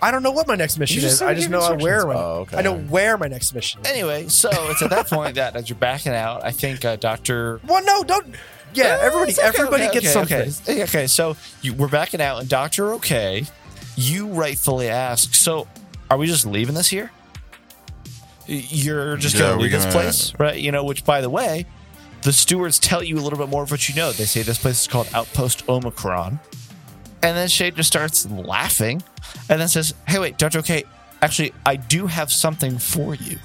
I 0.00 0.10
don't 0.10 0.22
know 0.22 0.30
what 0.30 0.46
my 0.46 0.54
next 0.54 0.78
mission 0.78 1.00
just 1.00 1.14
is. 1.14 1.18
said 1.18 1.28
I 1.28 1.34
just 1.34 1.44
give 1.44 1.50
know 1.50 1.58
I 1.58 1.72
instructions. 1.74 1.82
where 1.84 2.06
my, 2.06 2.14
Oh, 2.14 2.32
okay. 2.42 2.56
I 2.58 2.62
know 2.62 2.76
where 2.78 3.18
my 3.18 3.26
next 3.28 3.52
mission. 3.54 3.80
is. 3.80 3.86
Anyway, 3.90 4.28
so 4.28 4.48
it's 4.70 4.80
at 4.82 4.90
that 4.90 5.06
point 5.10 5.34
that 5.36 5.56
as 5.56 5.68
you're 5.68 5.78
backing 5.78 6.12
out, 6.12 6.44
I 6.44 6.50
think 6.52 6.84
uh, 6.84 6.96
Doctor. 6.96 7.60
Well, 7.66 7.84
no, 7.84 8.04
don't. 8.04 8.34
Yeah, 8.74 8.98
everybody, 9.00 9.30
It's 9.30 9.38
okay, 9.38 9.48
everybody 9.48 9.84
okay, 9.84 10.00
gets 10.00 10.14
okay, 10.16 10.50
something. 10.50 10.74
Okay. 10.74 10.82
okay, 10.84 11.06
so 11.06 11.36
you, 11.62 11.72
we're 11.74 11.88
backing 11.88 12.20
out, 12.20 12.38
and 12.40 12.48
Doctor 12.48 12.92
Okay, 12.94 13.44
you 13.96 14.26
rightfully 14.28 14.88
ask. 14.88 15.34
So, 15.34 15.66
are 16.10 16.18
we 16.18 16.26
just 16.26 16.44
leaving 16.46 16.74
this 16.74 16.88
here? 16.88 17.10
Y- 18.48 18.64
You're 18.68 19.16
just 19.16 19.34
Yeah, 19.34 19.40
gonna 19.40 19.56
we're 19.56 19.62
leave 19.62 19.72
this 19.72 19.84
gonna- 19.84 19.92
place, 19.94 20.32
right? 20.38 20.56
You 20.60 20.70
know, 20.70 20.84
which 20.84 21.04
by 21.04 21.20
the 21.22 21.30
way, 21.30 21.66
the 22.22 22.32
stewards 22.32 22.78
tell 22.78 23.02
you 23.02 23.16
a 23.18 23.20
little 23.22 23.38
bit 23.38 23.48
more 23.48 23.62
of 23.62 23.70
what 23.70 23.88
you 23.88 23.94
know. 23.94 24.12
They 24.12 24.24
say 24.26 24.42
this 24.42 24.58
place 24.58 24.82
is 24.82 24.86
called 24.86 25.08
Outpost 25.14 25.68
Omicron, 25.68 26.38
and 27.22 27.36
then 27.36 27.48
Shade 27.48 27.74
just 27.76 27.88
starts 27.88 28.26
laughing, 28.30 29.02
and 29.48 29.60
then 29.60 29.68
says, 29.68 29.94
"Hey, 30.06 30.18
wait, 30.18 30.38
Doctor 30.38 30.58
Okay, 30.60 30.84
actually, 31.22 31.52
I 31.66 31.76
do 31.76 32.06
have 32.06 32.32
something 32.32 32.78
for 32.78 33.14
you." 33.14 33.38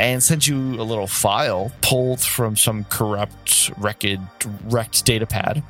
and 0.00 0.20
sends 0.20 0.48
you 0.48 0.58
a 0.80 0.82
little 0.82 1.06
file 1.06 1.70
pulled 1.80 2.20
from 2.20 2.56
some 2.56 2.82
corrupt 2.90 3.70
wrecked 3.78 4.04
wrecked 4.64 5.04
data 5.04 5.24
pad. 5.24 5.62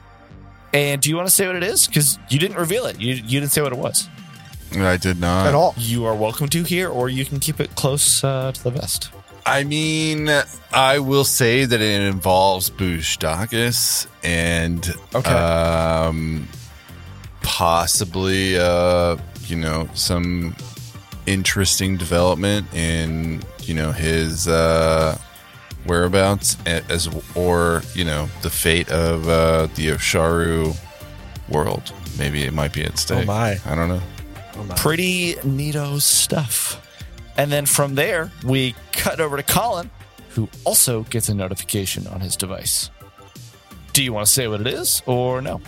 And 0.73 1.03
do 1.03 1.11
you 1.11 1.17
want 1.17 1.29
to 1.29 1.35
say 1.35 1.47
what 1.47 1.57
it 1.57 1.63
is? 1.63 1.87
Because 1.87 2.19
you 2.31 2.39
didn't 2.39 2.57
reveal 2.57 2.87
it. 2.87 2.99
You, 2.99 3.13
you 3.17 3.39
didn't 3.39 3.53
say 3.53 3.61
what 3.61 3.73
it 3.75 3.79
was. 3.79 4.09
I 4.75 4.97
did 4.97 5.21
not. 5.21 5.47
At 5.47 5.55
all. 5.55 5.75
You 5.77 6.07
are 6.07 6.15
welcome 6.15 6.49
to 6.49 6.63
here, 6.65 6.89
or 6.89 7.11
you 7.11 7.27
can 7.27 7.39
keep 7.39 7.61
it 7.61 7.75
close 7.77 8.25
uh, 8.25 8.51
to 8.53 8.63
the 8.65 8.71
vest. 8.71 9.11
I 9.45 9.63
mean, 9.63 10.31
I 10.73 11.01
will 11.01 11.25
say 11.25 11.67
that 11.67 11.81
it 11.83 12.01
involves 12.09 12.71
Bushdakis 12.71 14.07
and 14.25 14.91
Okay. 15.15 15.31
um, 15.31 16.49
possibly, 17.43 18.59
uh, 18.59 19.17
you 19.49 19.57
know, 19.57 19.89
some 19.95 20.55
interesting 21.27 21.97
development 21.97 22.73
in, 22.75 23.43
you 23.63 23.75
know, 23.75 23.93
his 23.93 24.47
uh, 24.47 25.19
whereabouts 25.87 26.57
as 26.67 27.09
or, 27.35 27.83
you 27.95 28.05
know, 28.05 28.29
the 28.43 28.51
fate 28.51 28.91
of 28.91 29.29
uh, 29.29 29.67
the 29.75 29.89
Osharu 29.89 30.77
world. 31.49 31.93
Maybe 32.19 32.45
it 32.45 32.53
might 32.53 32.73
be 32.73 32.85
at 32.85 32.99
stake. 32.99 33.25
Oh 33.25 33.27
my. 33.27 33.59
I 33.67 33.75
don't 33.75 33.89
know. 33.89 34.03
Pretty 34.77 35.35
neato 35.35 36.01
stuff. 36.01 36.81
And 37.37 37.51
then 37.51 37.67
from 37.67 37.97
there, 37.97 38.31
we 38.45 38.75
cut 38.93 39.21
over 39.21 39.37
to 39.37 39.43
Colin, 39.43 39.91
who 40.31 40.49
also 40.65 41.03
gets 41.05 41.29
a 41.29 41.35
notification 41.35 42.07
on 42.07 42.21
his 42.21 42.37
device. 42.37 42.91
Do 43.93 44.05
you 44.05 44.13
want 44.13 44.27
to 44.27 44.33
say 44.33 44.47
what 44.47 44.61
it 44.61 44.67
is, 44.69 45.03
or 45.07 45.41
no? 45.41 45.61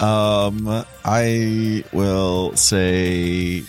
Um, 0.00 0.84
I 1.04 1.84
will 1.92 2.56
say, 2.56 3.62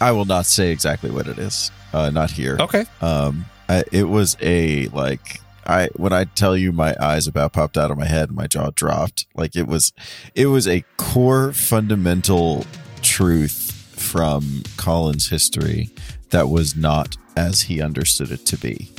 I 0.00 0.12
will 0.12 0.24
not 0.24 0.46
say 0.46 0.70
exactly 0.70 1.10
what 1.10 1.26
it 1.26 1.38
is. 1.38 1.70
Uh, 1.92 2.10
not 2.10 2.30
here. 2.30 2.56
Okay. 2.60 2.84
Um, 3.00 3.44
I, 3.68 3.84
it 3.92 4.04
was 4.04 4.36
a 4.40 4.88
like 4.88 5.40
I 5.66 5.88
when 5.96 6.12
I 6.12 6.24
tell 6.24 6.56
you 6.56 6.72
my 6.72 6.96
eyes 7.00 7.26
about 7.26 7.52
popped 7.52 7.76
out 7.76 7.90
of 7.90 7.98
my 7.98 8.06
head, 8.06 8.28
and 8.28 8.36
my 8.36 8.46
jaw 8.46 8.70
dropped. 8.74 9.26
Like 9.34 9.56
it 9.56 9.66
was, 9.66 9.92
it 10.34 10.46
was 10.46 10.66
a 10.66 10.84
core 10.96 11.52
fundamental 11.52 12.64
truth 13.02 13.72
from 13.96 14.62
Colin's 14.76 15.28
history 15.28 15.90
that 16.30 16.48
was 16.48 16.76
not 16.76 17.16
as 17.36 17.62
he 17.62 17.82
understood 17.82 18.30
it 18.30 18.46
to 18.46 18.56
be. 18.56 18.90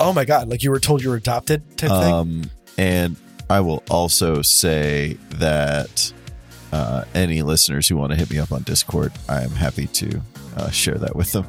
Oh 0.00 0.12
my 0.12 0.24
god! 0.24 0.48
Like 0.48 0.62
you 0.62 0.70
were 0.70 0.80
told 0.80 1.02
you 1.02 1.10
were 1.10 1.16
adopted 1.16 1.62
type 1.78 1.90
thing. 1.90 2.12
Um, 2.12 2.50
and 2.76 3.16
I 3.48 3.60
will 3.60 3.82
also 3.90 4.42
say 4.42 5.18
that 5.30 6.12
uh, 6.72 7.04
any 7.14 7.42
listeners 7.42 7.88
who 7.88 7.96
want 7.96 8.12
to 8.12 8.18
hit 8.18 8.30
me 8.30 8.38
up 8.38 8.52
on 8.52 8.62
Discord, 8.62 9.12
I 9.28 9.42
am 9.42 9.50
happy 9.50 9.86
to 9.86 10.20
uh, 10.56 10.70
share 10.70 10.96
that 10.98 11.14
with 11.14 11.32
them. 11.32 11.46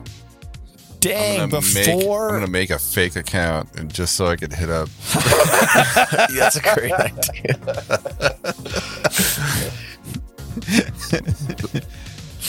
Dang, 0.99 1.41
I'm 1.41 1.49
gonna 1.49 1.65
make, 1.73 1.87
I'm 1.87 1.99
gonna 2.01 2.47
make 2.47 2.69
a 2.71 2.79
fake 2.79 3.15
account 3.15 3.69
and 3.77 3.93
just 3.93 4.15
so 4.15 4.25
I 4.25 4.35
could 4.35 4.51
hit 4.51 4.69
up. 4.69 4.89
That's 6.33 6.55
a 6.55 6.61
great 6.61 6.91
idea. 6.93 7.59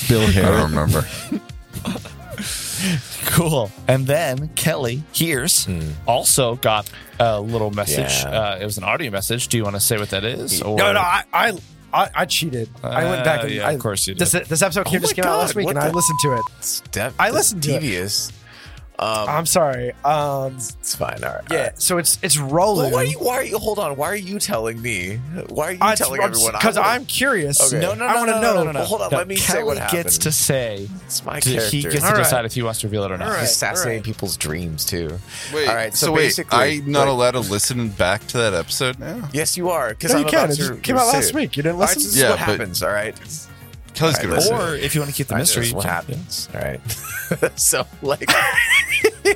Bill 0.09 0.23
I 0.23 0.33
don't 0.33 0.71
remember. 0.71 1.07
Cool. 3.27 3.71
And 3.87 4.07
then 4.07 4.49
Kelly 4.57 5.03
hears 5.13 5.69
also 6.07 6.57
got 6.57 6.91
a 7.21 7.41
little 7.41 7.71
message. 7.71 8.23
Yeah. 8.23 8.29
Uh, 8.31 8.59
it 8.61 8.65
was 8.65 8.79
an 8.79 8.85
audio 8.85 9.11
message. 9.11 9.49
Do 9.49 9.57
you 9.57 9.65
want 9.65 9.77
to 9.77 9.81
say 9.81 9.97
what 9.99 10.11
that 10.11 10.25
is? 10.25 10.61
Or, 10.63 10.77
no, 10.77 10.93
no, 10.93 11.01
I, 11.01 11.23
I, 11.33 11.59
I, 11.93 12.11
I 12.15 12.25
cheated. 12.27 12.69
I 12.83 13.05
went 13.05 13.25
back 13.25 13.41
Uh, 13.41 13.47
and 13.47 13.55
yeah, 13.55 13.69
I, 13.69 13.73
of 13.73 13.81
course 13.81 14.07
you 14.07 14.15
did. 14.15 14.27
This, 14.27 14.49
this 14.49 14.63
episode 14.63 14.87
Oh 14.87 14.91
came, 14.91 15.01
just 15.01 15.17
my 15.17 15.23
came 15.23 15.31
out 15.31 15.39
last 15.39 15.55
week, 15.55 15.67
what 15.67 15.77
and 15.77 15.85
I 15.85 15.91
listened 15.91 16.19
to 16.23 16.33
it. 16.35 16.43
Step, 16.61 17.15
I 17.19 17.31
listened 17.31 17.63
to 17.65 17.73
it. 17.73 18.33
Devious. 18.99 19.19
Um, 19.29 19.29
I'm 19.29 19.47
sorry. 19.47 19.93
Um, 20.05 20.57
it's 20.57 20.95
fine. 20.97 21.23
All 21.25 21.33
right. 21.35 21.45
yeah. 21.51 21.63
right. 21.63 21.81
So 21.83 21.99
it's 21.99 22.19
it's 22.23 22.39
Well, 22.39 22.49
rolling. 22.51 22.93
why 22.93 22.99
are 23.01 23.05
you? 23.05 23.19
Why 23.19 23.35
are 23.37 23.45
you? 23.45 23.59
Hold 23.59 23.79
on. 23.79 23.97
Why 23.97 24.09
are 24.09 24.17
you 24.17 24.39
telling 24.39 24.81
me? 24.83 25.17
Why 25.49 25.67
are 25.69 25.73
you 25.73 25.79
I- 25.81 25.95
telling 25.95 26.21
I'm- 26.21 26.31
everyone? 26.31 26.53
Because 26.53 26.77
I'm 26.77 27.05
curious. 27.07 27.61
Okay. 27.73 27.81
no, 27.81 27.95
no, 27.95 28.01
no, 28.01 28.07
I 28.07 28.15
want 28.17 28.29
to 28.29 28.35
no, 28.37 28.41
know. 28.41 28.55
no, 28.55 28.65
no, 28.65 28.73
no. 28.73 28.79
Well, 28.81 28.87
hold 28.89 29.03
on, 29.03 29.11
No, 29.13 29.19
let 29.19 29.29
me 29.29 29.37
say 29.37 29.55
Kelly 29.55 29.65
what 29.65 29.91
gets 29.91 30.19
to 30.19 30.33
say. 30.33 30.89
It's 31.07 31.25
my 31.25 31.41
character. 31.41 31.69
he 31.71 31.83
gets 31.83 31.97
to 31.97 32.05
All 32.07 32.13
right. 32.13 32.19
decide 32.19 32.45
if 32.45 32.55
he 32.55 32.63
wants 32.63 32.81
to 32.81 32.87
reveal 32.89 33.05
it 33.05 33.13
or 33.13 33.19
not. 33.19 33.29
All 33.29 33.35
right. 33.35 33.45
assassinating 33.45 33.99
all 34.01 34.03
right. 34.03 34.05
people's 34.05 34.37
dreams 34.37 34.85
too. 34.85 35.19
Wait, 35.55 35.69
All 35.69 35.75
right. 35.75 35.95
So, 35.95 36.07
so, 36.07 36.13
wait, 36.13 36.39
I'm 36.51 36.91
not 36.91 37.01
like- 37.01 37.09
allowed 37.09 37.31
to 37.33 37.41
listen 37.41 37.89
back 37.91 38.27
to 38.29 38.39
that 38.39 38.55
episode 38.55 38.99
now. 38.99 39.29
Yes, 39.33 39.57
you 39.57 39.71
are. 39.71 39.91
Because 39.91 40.13
No, 40.13 40.19
I'm 40.19 40.25
you 40.25 40.31
can. 40.31 40.51
It 40.51 40.83
came 40.83 40.97
out 40.97 41.07
last 41.07 41.35
week. 41.35 41.57
You 41.57 41.63
didn't 41.63 41.79
listen. 41.79 42.03
this 42.03 42.13
is 42.15 42.19
Yeah, 42.21 42.31
what 42.31 42.39
happens. 42.39 42.83
All 42.83 42.91
right. 42.91 43.17
Kelly's 43.95 44.17
right, 44.25 44.29
gonna. 44.29 44.71
Or 44.71 44.75
if 44.75 44.95
you 44.95 45.01
want 45.01 45.11
to 45.11 45.17
keep 45.17 45.27
the 45.27 45.37
mystery, 45.37 45.61
this 45.61 45.67
is 45.67 45.71
you 45.73 45.77
what 45.77 45.87
happens. 45.87 46.49
All 46.55 46.61
right. 46.61 46.81
so 47.59 47.87
like 48.03 48.31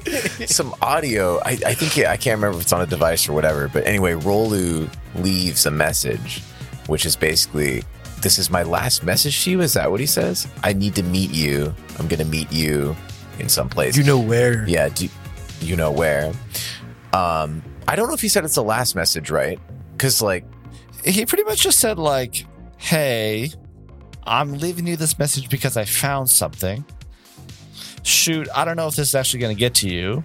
some 0.46 0.74
audio. 0.80 1.38
I, 1.38 1.58
I 1.66 1.74
think 1.74 1.96
yeah, 1.96 2.10
I 2.10 2.16
can't 2.16 2.36
remember 2.38 2.58
if 2.58 2.64
it's 2.64 2.72
on 2.72 2.80
a 2.80 2.86
device 2.86 3.28
or 3.28 3.32
whatever. 3.32 3.68
But 3.68 3.86
anyway, 3.86 4.12
Rolu 4.12 4.88
leaves 5.16 5.66
a 5.66 5.70
message, 5.70 6.42
which 6.86 7.04
is 7.06 7.16
basically, 7.16 7.82
"This 8.20 8.38
is 8.38 8.50
my 8.50 8.62
last 8.62 9.04
message 9.04 9.44
to 9.44 9.50
you." 9.50 9.60
Is 9.60 9.74
that 9.74 9.90
what 9.90 10.00
he 10.00 10.06
says? 10.06 10.46
I 10.62 10.72
need 10.72 10.94
to 10.96 11.02
meet 11.02 11.32
you. 11.32 11.74
I'm 11.98 12.08
going 12.08 12.20
to 12.20 12.24
meet 12.24 12.52
you 12.52 12.96
in 13.38 13.48
some 13.48 13.68
place. 13.68 13.96
You 13.96 14.04
know 14.04 14.20
where? 14.20 14.66
Yeah. 14.68 14.88
Do 14.88 15.08
you 15.60 15.76
know 15.76 15.90
where? 15.90 16.32
Um, 17.12 17.62
I 17.88 17.96
don't 17.96 18.08
know 18.08 18.14
if 18.14 18.22
he 18.22 18.28
said 18.28 18.44
it's 18.44 18.54
the 18.54 18.62
last 18.62 18.94
message, 18.94 19.30
right? 19.30 19.58
Because 19.92 20.22
like, 20.22 20.44
he 21.04 21.26
pretty 21.26 21.44
much 21.44 21.62
just 21.62 21.78
said 21.78 21.98
like, 21.98 22.46
"Hey, 22.78 23.52
I'm 24.24 24.54
leaving 24.58 24.86
you 24.86 24.96
this 24.96 25.18
message 25.18 25.48
because 25.48 25.76
I 25.76 25.84
found 25.84 26.30
something. 26.30 26.84
Shoot, 28.02 28.48
I 28.54 28.64
don't 28.64 28.76
know 28.76 28.88
if 28.88 28.96
this 28.96 29.08
is 29.08 29.14
actually 29.14 29.40
going 29.40 29.56
to 29.56 29.58
get 29.58 29.74
to 29.76 29.88
you. 29.88 30.22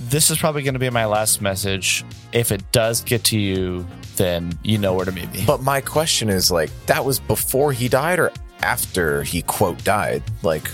This 0.00 0.30
is 0.30 0.38
probably 0.38 0.62
going 0.62 0.74
to 0.74 0.80
be 0.80 0.90
my 0.90 1.06
last 1.06 1.40
message. 1.40 2.04
If 2.32 2.50
it 2.50 2.70
does 2.72 3.02
get 3.02 3.24
to 3.24 3.38
you, 3.38 3.86
then 4.16 4.58
you 4.62 4.78
know 4.78 4.94
where 4.94 5.04
to 5.04 5.12
meet 5.12 5.32
me." 5.32 5.44
But 5.46 5.62
my 5.62 5.80
question 5.80 6.28
is 6.28 6.50
like, 6.50 6.70
that 6.86 7.04
was 7.04 7.18
before 7.20 7.72
he 7.72 7.88
died 7.88 8.18
or 8.18 8.32
after 8.62 9.22
he 9.22 9.42
quote 9.42 9.82
died? 9.84 10.22
Like, 10.42 10.68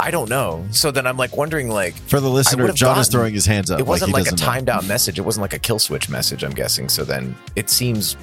I 0.00 0.10
don't 0.10 0.28
know. 0.28 0.66
So 0.70 0.90
then 0.90 1.06
I'm 1.06 1.16
like 1.16 1.36
wondering, 1.36 1.68
like, 1.68 1.94
For 1.94 2.20
the 2.20 2.28
listener, 2.28 2.64
would've 2.64 2.76
John 2.76 2.98
is 2.98 3.08
throwing 3.08 3.34
his 3.34 3.46
hands 3.46 3.70
up. 3.70 3.78
it 3.78 3.86
wasn't 3.86 4.08
he 4.08 4.14
like, 4.14 4.22
a 4.22 4.30
doesn't 4.30 4.40
know. 4.40 4.52
timed 4.52 4.68
out 4.68 4.84
message. 4.86 5.18
It 5.18 5.22
wasn't 5.22 5.42
like 5.42 5.52
a 5.54 5.58
kill 5.58 5.78
switch 5.78 6.08
message. 6.08 6.42
I'm 6.42 6.54
guessing. 6.54 6.88
So 6.88 7.04
then 7.04 7.36
it 7.54 7.70
seems 7.70 8.16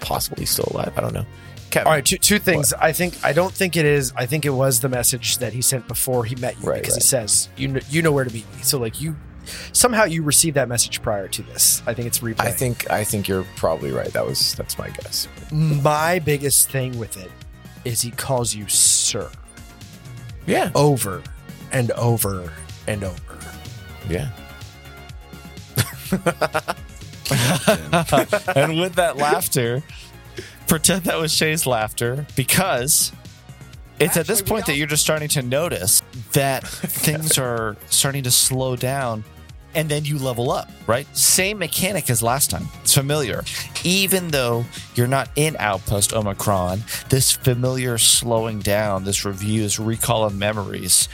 possibly 0.00 0.46
still 0.46 0.68
alive. 0.72 0.92
I 0.96 1.00
don't 1.00 1.14
know. 1.14 1.26
Kevin, 1.70 1.86
All 1.88 1.92
right, 1.94 2.04
two, 2.04 2.16
two 2.18 2.38
things. 2.38 2.72
I 2.72 2.92
think 2.92 3.22
I 3.24 3.32
don't 3.32 3.52
think 3.52 3.76
it 3.76 3.84
is. 3.84 4.12
I 4.16 4.24
think 4.26 4.44
it 4.44 4.50
was 4.50 4.80
the 4.80 4.88
message 4.88 5.38
that 5.38 5.52
he 5.52 5.60
sent 5.62 5.88
before 5.88 6.24
he 6.24 6.34
met 6.36 6.56
you 6.60 6.68
Right, 6.68 6.80
because 6.80 6.94
right. 6.94 7.02
he 7.02 7.06
says 7.08 7.48
you 7.56 7.68
know, 7.68 7.80
you 7.90 8.02
know 8.02 8.12
where 8.12 8.24
to 8.24 8.32
meet 8.32 8.46
me. 8.54 8.62
So 8.62 8.78
like 8.78 9.00
you 9.00 9.16
somehow 9.72 10.04
you 10.04 10.22
received 10.22 10.56
that 10.56 10.68
message 10.68 11.02
prior 11.02 11.28
to 11.28 11.42
this. 11.42 11.82
I 11.86 11.92
think 11.94 12.06
it's 12.06 12.20
replay. 12.20 12.40
I 12.40 12.52
think 12.52 12.88
I 12.90 13.02
think 13.04 13.26
you're 13.28 13.44
probably 13.56 13.90
right. 13.90 14.12
That 14.12 14.24
was 14.26 14.54
that's 14.54 14.78
my 14.78 14.90
guess. 14.90 15.28
my 15.52 16.18
biggest 16.20 16.70
thing 16.70 16.96
with 16.98 17.16
it 17.16 17.30
is 17.84 18.00
he 18.00 18.10
calls 18.12 18.54
you 18.54 18.66
sir 18.68 19.30
Yeah, 20.46 20.70
over 20.74 21.22
and 21.72 21.90
over 21.92 22.52
and 22.86 23.02
over. 23.04 23.38
yeah. 24.08 24.30
and 28.56 28.78
with 28.80 28.94
that 28.94 29.16
laughter, 29.16 29.82
pretend 30.66 31.04
that 31.04 31.18
was 31.18 31.32
Shay's 31.32 31.66
laughter 31.66 32.26
because 32.36 33.12
it's 33.98 34.16
at 34.16 34.26
this 34.26 34.42
point 34.42 34.66
that 34.66 34.76
you're 34.76 34.86
just 34.86 35.02
starting 35.02 35.28
to 35.28 35.42
notice 35.42 36.02
that 36.32 36.66
things 36.66 37.38
are 37.38 37.76
starting 37.88 38.24
to 38.24 38.30
slow 38.30 38.76
down 38.76 39.24
and 39.74 39.90
then 39.90 40.04
you 40.06 40.18
level 40.18 40.50
up, 40.50 40.70
right? 40.86 41.06
Same 41.14 41.58
mechanic 41.58 42.08
as 42.08 42.22
last 42.22 42.50
time. 42.50 42.66
It's 42.82 42.94
familiar. 42.94 43.44
Even 43.84 44.28
though 44.28 44.64
you're 44.94 45.06
not 45.06 45.28
in 45.36 45.54
Outpost 45.58 46.14
Omicron, 46.14 46.82
this 47.10 47.32
familiar 47.32 47.98
slowing 47.98 48.58
down, 48.60 49.04
this 49.04 49.24
review, 49.26 49.62
this 49.62 49.78
recall 49.78 50.24
of 50.24 50.34
memories 50.34 51.10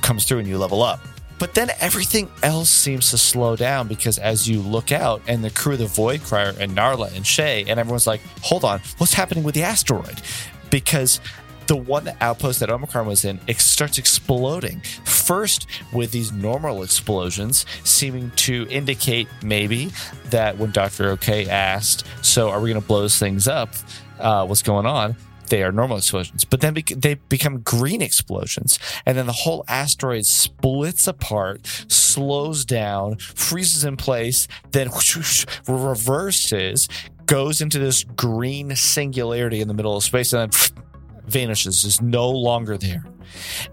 comes 0.00 0.24
through 0.24 0.38
and 0.38 0.48
you 0.48 0.56
level 0.56 0.82
up. 0.82 1.00
But 1.40 1.54
then 1.54 1.70
everything 1.80 2.30
else 2.42 2.68
seems 2.68 3.10
to 3.10 3.18
slow 3.18 3.56
down 3.56 3.88
because 3.88 4.18
as 4.18 4.46
you 4.46 4.60
look 4.60 4.92
out 4.92 5.22
and 5.26 5.42
the 5.42 5.50
crew 5.50 5.72
of 5.72 5.78
the 5.78 5.86
Void 5.86 6.22
Crier 6.22 6.54
and 6.60 6.76
Narla 6.76 7.16
and 7.16 7.26
Shay, 7.26 7.64
and 7.66 7.80
everyone's 7.80 8.06
like, 8.06 8.20
hold 8.42 8.62
on, 8.62 8.80
what's 8.98 9.14
happening 9.14 9.42
with 9.42 9.54
the 9.54 9.62
asteroid? 9.62 10.20
Because 10.68 11.18
the 11.66 11.76
one 11.76 12.12
outpost 12.20 12.60
that 12.60 12.68
Omicron 12.68 13.06
was 13.06 13.24
in 13.24 13.40
it 13.46 13.58
starts 13.58 13.96
exploding. 13.96 14.82
First, 15.04 15.66
with 15.94 16.12
these 16.12 16.30
normal 16.30 16.82
explosions, 16.82 17.64
seeming 17.84 18.32
to 18.32 18.66
indicate 18.68 19.26
maybe 19.42 19.92
that 20.26 20.58
when 20.58 20.72
Dr. 20.72 21.10
OK 21.10 21.48
asked, 21.48 22.04
So 22.22 22.50
are 22.50 22.60
we 22.60 22.70
going 22.70 22.82
to 22.82 22.86
blow 22.86 23.00
those 23.00 23.18
things 23.18 23.48
up? 23.48 23.70
Uh, 24.18 24.44
what's 24.46 24.62
going 24.62 24.84
on? 24.84 25.16
They 25.50 25.64
are 25.64 25.72
normal 25.72 25.98
explosions, 25.98 26.44
but 26.44 26.60
then 26.60 26.74
bec- 26.74 26.94
they 26.96 27.14
become 27.14 27.60
green 27.60 28.00
explosions. 28.00 28.78
And 29.04 29.18
then 29.18 29.26
the 29.26 29.32
whole 29.32 29.64
asteroid 29.66 30.24
splits 30.24 31.08
apart, 31.08 31.66
slows 31.88 32.64
down, 32.64 33.16
freezes 33.18 33.84
in 33.84 33.96
place, 33.96 34.46
then 34.70 34.90
reverses, 35.68 36.88
goes 37.26 37.60
into 37.60 37.80
this 37.80 38.04
green 38.04 38.76
singularity 38.76 39.60
in 39.60 39.66
the 39.66 39.74
middle 39.74 39.96
of 39.96 40.04
space, 40.04 40.32
and 40.32 40.52
then 40.52 40.84
vanishes, 41.26 41.84
is 41.84 42.00
no 42.00 42.30
longer 42.30 42.78
there. 42.78 43.04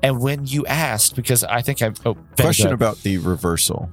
And 0.01 0.19
when 0.19 0.47
you 0.47 0.65
asked, 0.65 1.15
because 1.15 1.43
I 1.43 1.61
think 1.61 1.83
I've 1.83 2.05
oh, 2.07 2.17
Question 2.39 2.73
about 2.73 2.97
the 3.03 3.19
reversal. 3.19 3.89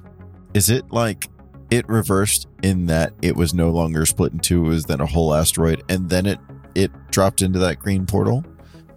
Is 0.55 0.71
it 0.71 0.91
like 0.91 1.29
it 1.69 1.87
reversed 1.87 2.47
in 2.63 2.87
that 2.87 3.13
it 3.21 3.35
was 3.35 3.53
no 3.53 3.69
longer 3.69 4.05
split 4.05 4.31
in 4.33 4.39
two, 4.39 4.65
it 4.65 4.69
was 4.69 4.85
then 4.85 5.01
a 5.01 5.05
whole 5.05 5.33
asteroid, 5.33 5.83
and 5.89 6.09
then 6.09 6.25
it 6.25 6.39
it 6.75 6.91
dropped 7.11 7.41
into 7.41 7.59
that 7.59 7.79
green 7.79 8.05
portal? 8.05 8.43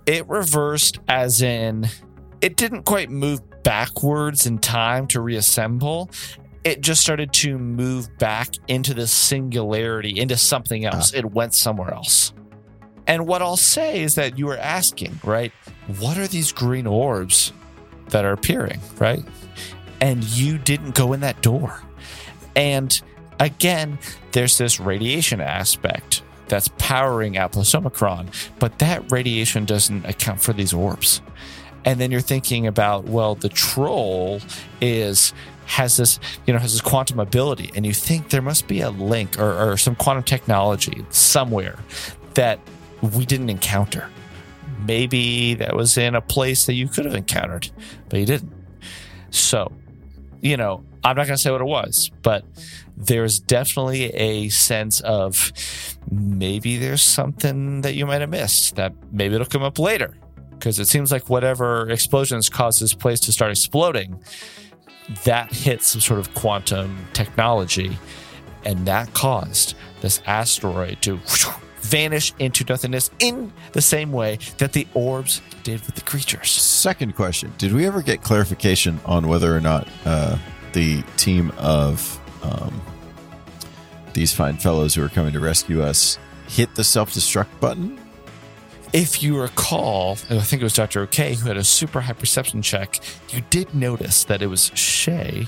it 0.08 0.26
reversed 0.26 0.98
as 1.06 1.42
in 1.42 1.86
it 2.40 2.56
didn't 2.56 2.84
quite 2.84 3.10
move 3.10 3.40
backwards 3.62 4.46
in 4.46 4.58
time 4.58 5.06
to 5.06 5.20
reassemble. 5.20 6.10
It 6.64 6.80
just 6.80 7.02
started 7.02 7.32
to 7.34 7.58
move 7.58 8.08
back 8.18 8.54
into 8.68 8.94
the 8.94 9.06
singularity 9.06 10.18
into 10.18 10.38
something 10.38 10.86
ah. 10.86 10.92
else. 10.94 11.12
It 11.12 11.30
went 11.32 11.54
somewhere 11.54 11.92
else. 11.92 12.32
And 13.06 13.26
what 13.26 13.42
i'll 13.42 13.56
say 13.56 14.02
is 14.02 14.14
that 14.16 14.38
you 14.38 14.46
were 14.46 14.56
asking 14.56 15.20
right? 15.22 15.52
What 15.98 16.16
are 16.16 16.26
these 16.26 16.52
green 16.52 16.86
orbs 16.86 17.52
that 18.08 18.24
are 18.24 18.32
appearing 18.32 18.80
right? 18.98 19.22
And 20.00 20.24
you 20.24 20.56
didn't 20.56 20.94
go 20.94 21.12
in 21.12 21.20
that 21.20 21.42
door. 21.42 21.82
And 22.56 22.98
again 23.40 23.98
there's 24.32 24.56
this 24.56 24.80
radiation 24.80 25.42
aspect 25.42 26.22
that's 26.48 26.68
powering 26.78 27.36
Outpost 27.36 27.74
Omicron, 27.74 28.30
but 28.58 28.78
that 28.78 29.10
radiation 29.10 29.64
doesn't 29.64 30.04
account 30.04 30.40
for 30.40 30.52
these 30.52 30.72
orbs. 30.72 31.20
And 31.84 32.00
then 32.00 32.10
you're 32.10 32.20
thinking 32.20 32.66
about, 32.66 33.04
well, 33.04 33.34
the 33.34 33.48
troll 33.48 34.40
is 34.80 35.32
has 35.66 35.98
this, 35.98 36.18
you 36.46 36.52
know, 36.52 36.58
has 36.58 36.72
this 36.72 36.80
quantum 36.80 37.20
ability, 37.20 37.70
and 37.74 37.84
you 37.84 37.92
think 37.92 38.30
there 38.30 38.40
must 38.42 38.66
be 38.66 38.80
a 38.80 38.90
link 38.90 39.38
or, 39.38 39.72
or 39.72 39.76
some 39.76 39.94
quantum 39.94 40.24
technology 40.24 41.04
somewhere 41.10 41.78
that 42.34 42.58
we 43.00 43.26
didn't 43.26 43.50
encounter. 43.50 44.08
Maybe 44.86 45.54
that 45.54 45.76
was 45.76 45.98
in 45.98 46.14
a 46.14 46.22
place 46.22 46.64
that 46.66 46.72
you 46.72 46.88
could 46.88 47.04
have 47.04 47.14
encountered, 47.14 47.70
but 48.08 48.18
you 48.18 48.26
didn't. 48.26 48.52
So, 49.30 49.70
you 50.40 50.56
know, 50.56 50.84
I'm 51.04 51.16
not 51.16 51.26
going 51.26 51.36
to 51.36 51.42
say 51.42 51.50
what 51.50 51.60
it 51.60 51.66
was, 51.66 52.10
but 52.22 52.44
there's 52.98 53.38
definitely 53.38 54.06
a 54.14 54.48
sense 54.48 55.00
of 55.00 55.52
maybe 56.10 56.76
there's 56.76 57.02
something 57.02 57.82
that 57.82 57.94
you 57.94 58.04
might 58.06 58.20
have 58.20 58.30
missed 58.30 58.76
that 58.76 58.92
maybe 59.12 59.34
it'll 59.36 59.46
come 59.46 59.62
up 59.62 59.78
later. 59.78 60.14
Because 60.50 60.80
it 60.80 60.88
seems 60.88 61.12
like 61.12 61.30
whatever 61.30 61.88
explosions 61.88 62.48
caused 62.48 62.82
this 62.82 62.92
place 62.92 63.20
to 63.20 63.32
start 63.32 63.52
exploding 63.52 64.20
that 65.24 65.52
hit 65.52 65.82
some 65.82 66.00
sort 66.00 66.18
of 66.18 66.34
quantum 66.34 67.06
technology 67.12 67.96
and 68.64 68.84
that 68.86 69.12
caused 69.14 69.74
this 70.00 70.20
asteroid 70.26 71.00
to 71.02 71.18
vanish 71.80 72.34
into 72.40 72.64
nothingness 72.64 73.10
in 73.20 73.52
the 73.72 73.80
same 73.80 74.12
way 74.12 74.38
that 74.58 74.72
the 74.72 74.86
orbs 74.94 75.40
did 75.62 75.80
with 75.86 75.94
the 75.94 76.00
creatures. 76.00 76.50
Second 76.50 77.14
question: 77.14 77.52
Did 77.56 77.72
we 77.72 77.86
ever 77.86 78.02
get 78.02 78.22
clarification 78.22 79.00
on 79.06 79.28
whether 79.28 79.56
or 79.56 79.60
not 79.60 79.88
uh, 80.04 80.36
the 80.72 81.02
team 81.16 81.52
of 81.56 82.17
um, 82.42 82.80
these 84.12 84.32
fine 84.34 84.56
fellows 84.56 84.94
who 84.94 85.04
are 85.04 85.08
coming 85.08 85.32
to 85.32 85.40
rescue 85.40 85.82
us 85.82 86.18
hit 86.48 86.74
the 86.74 86.84
self-destruct 86.84 87.60
button? 87.60 87.98
if 88.94 89.22
you 89.22 89.38
recall, 89.38 90.12
I 90.30 90.40
think 90.40 90.62
it 90.62 90.64
was 90.64 90.72
Dr. 90.72 91.02
OK 91.02 91.34
who 91.34 91.48
had 91.48 91.58
a 91.58 91.64
super 91.64 92.00
high 92.00 92.14
perception 92.14 92.62
check, 92.62 92.98
you 93.30 93.42
did 93.50 93.74
notice 93.74 94.24
that 94.24 94.40
it 94.40 94.46
was 94.46 94.72
Shay 94.74 95.46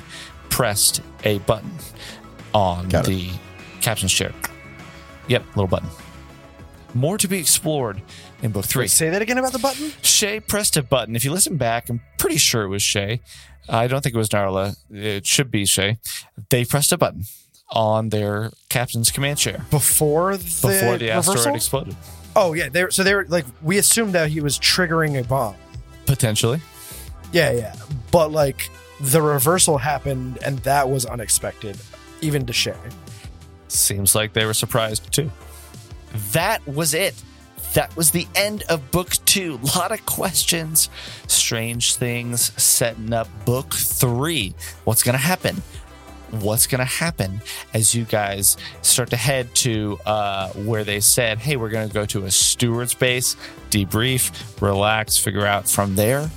pressed 0.51 1.01
a 1.25 1.39
button 1.39 1.71
on 2.53 2.89
Got 2.91 3.09
it. 3.09 3.13
the 3.13 3.31
captain's 3.81 4.13
chair. 4.13 4.33
Yep, 5.29 5.45
little 5.57 5.69
button. 5.69 5.89
More 6.93 7.17
to 7.19 7.29
be 7.29 7.39
explored 7.39 8.03
in 8.43 8.51
book 8.51 8.65
three. 8.67 8.83
Wait, 8.85 8.91
say 8.91 9.11
that 9.11 9.23
again 9.23 9.39
about 9.39 9.53
the 9.53 9.59
button. 9.59 9.93
Shay 10.03 10.41
pressed 10.41 10.77
a 10.77 10.83
button. 10.83 11.15
If 11.17 11.25
you 11.25 11.31
listen 11.33 11.57
back, 11.57 11.89
I'm 11.89 12.03
pretty 12.19 12.37
sure 12.37 12.63
it 12.65 12.69
was 12.69 12.83
Shay. 12.83 13.21
I 13.71 13.87
don't 13.87 14.03
think 14.03 14.15
it 14.15 14.19
was 14.19 14.29
Narla. 14.29 14.77
It 14.91 15.27
should 15.27 15.51
be 15.51 15.65
Shay. 15.65 15.99
They 16.51 16.65
pressed 16.65 16.93
a 16.93 16.99
button 16.99 17.25
on 17.71 18.09
their 18.09 18.51
captain's 18.69 19.11
command 19.13 19.39
chair 19.39 19.65
Before 19.71 20.37
the, 20.37 20.43
before 20.45 20.99
the 20.99 21.07
reversal? 21.09 21.35
asteroid 21.35 21.55
exploded. 21.57 21.97
Oh 22.35 22.53
yeah, 22.53 22.69
they 22.69 22.87
so 22.91 23.03
they 23.05 23.15
were 23.15 23.27
like 23.29 23.45
we 23.63 23.79
assumed 23.79 24.13
that 24.15 24.29
he 24.31 24.41
was 24.41 24.59
triggering 24.59 25.19
a 25.21 25.25
bomb. 25.25 25.55
Potentially. 26.07 26.61
Yeah, 27.33 27.53
yeah, 27.53 27.77
but 28.11 28.33
like 28.33 28.71
the 29.01 29.23
reversal 29.23 29.79
happened, 29.79 30.39
and 30.45 30.59
that 30.61 30.89
was 30.91 31.07
unexpected, 31.07 31.77
even 32.21 32.45
to 32.47 32.53
Shay. 32.53 32.75
Seems 33.69 34.15
like 34.17 34.33
they 34.33 34.45
were 34.47 34.55
surprised 34.55 35.13
too. 35.13 35.31
That 36.33 36.67
was 36.67 36.93
it. 36.93 37.15
That 37.75 37.97
was 37.97 38.11
the 38.11 38.27
end 38.35 38.65
of 38.69 38.91
book 38.91 39.11
two. 39.27 39.61
A 39.63 39.79
lot 39.79 39.93
of 39.93 40.05
questions, 40.05 40.91
strange 41.29 41.95
things 41.95 42.53
setting 42.61 43.13
up 43.13 43.29
book 43.45 43.75
three. 43.75 44.55
What's 44.85 45.03
going 45.03 45.15
to 45.15 45.23
happen? 45.23 45.63
What's 46.31 46.67
going 46.67 46.81
to 46.81 46.85
happen 46.85 47.41
as 47.75 47.95
you 47.95 48.05
guys 48.05 48.57
start 48.83 49.11
to 49.11 49.17
head 49.17 49.55
to 49.57 49.99
uh, 50.07 50.51
where 50.51 50.85
they 50.85 51.01
said, 51.01 51.39
hey, 51.39 51.57
we're 51.57 51.71
going 51.71 51.89
to 51.89 51.95
go 51.95 52.07
to 52.07 52.25
a 52.25 52.31
steward's 52.31 52.95
base, 52.95 53.37
debrief, 53.71 54.61
relax, 54.61 55.17
figure 55.17 55.47
out 55.47 55.69
from 55.69 55.97
there. 55.97 56.31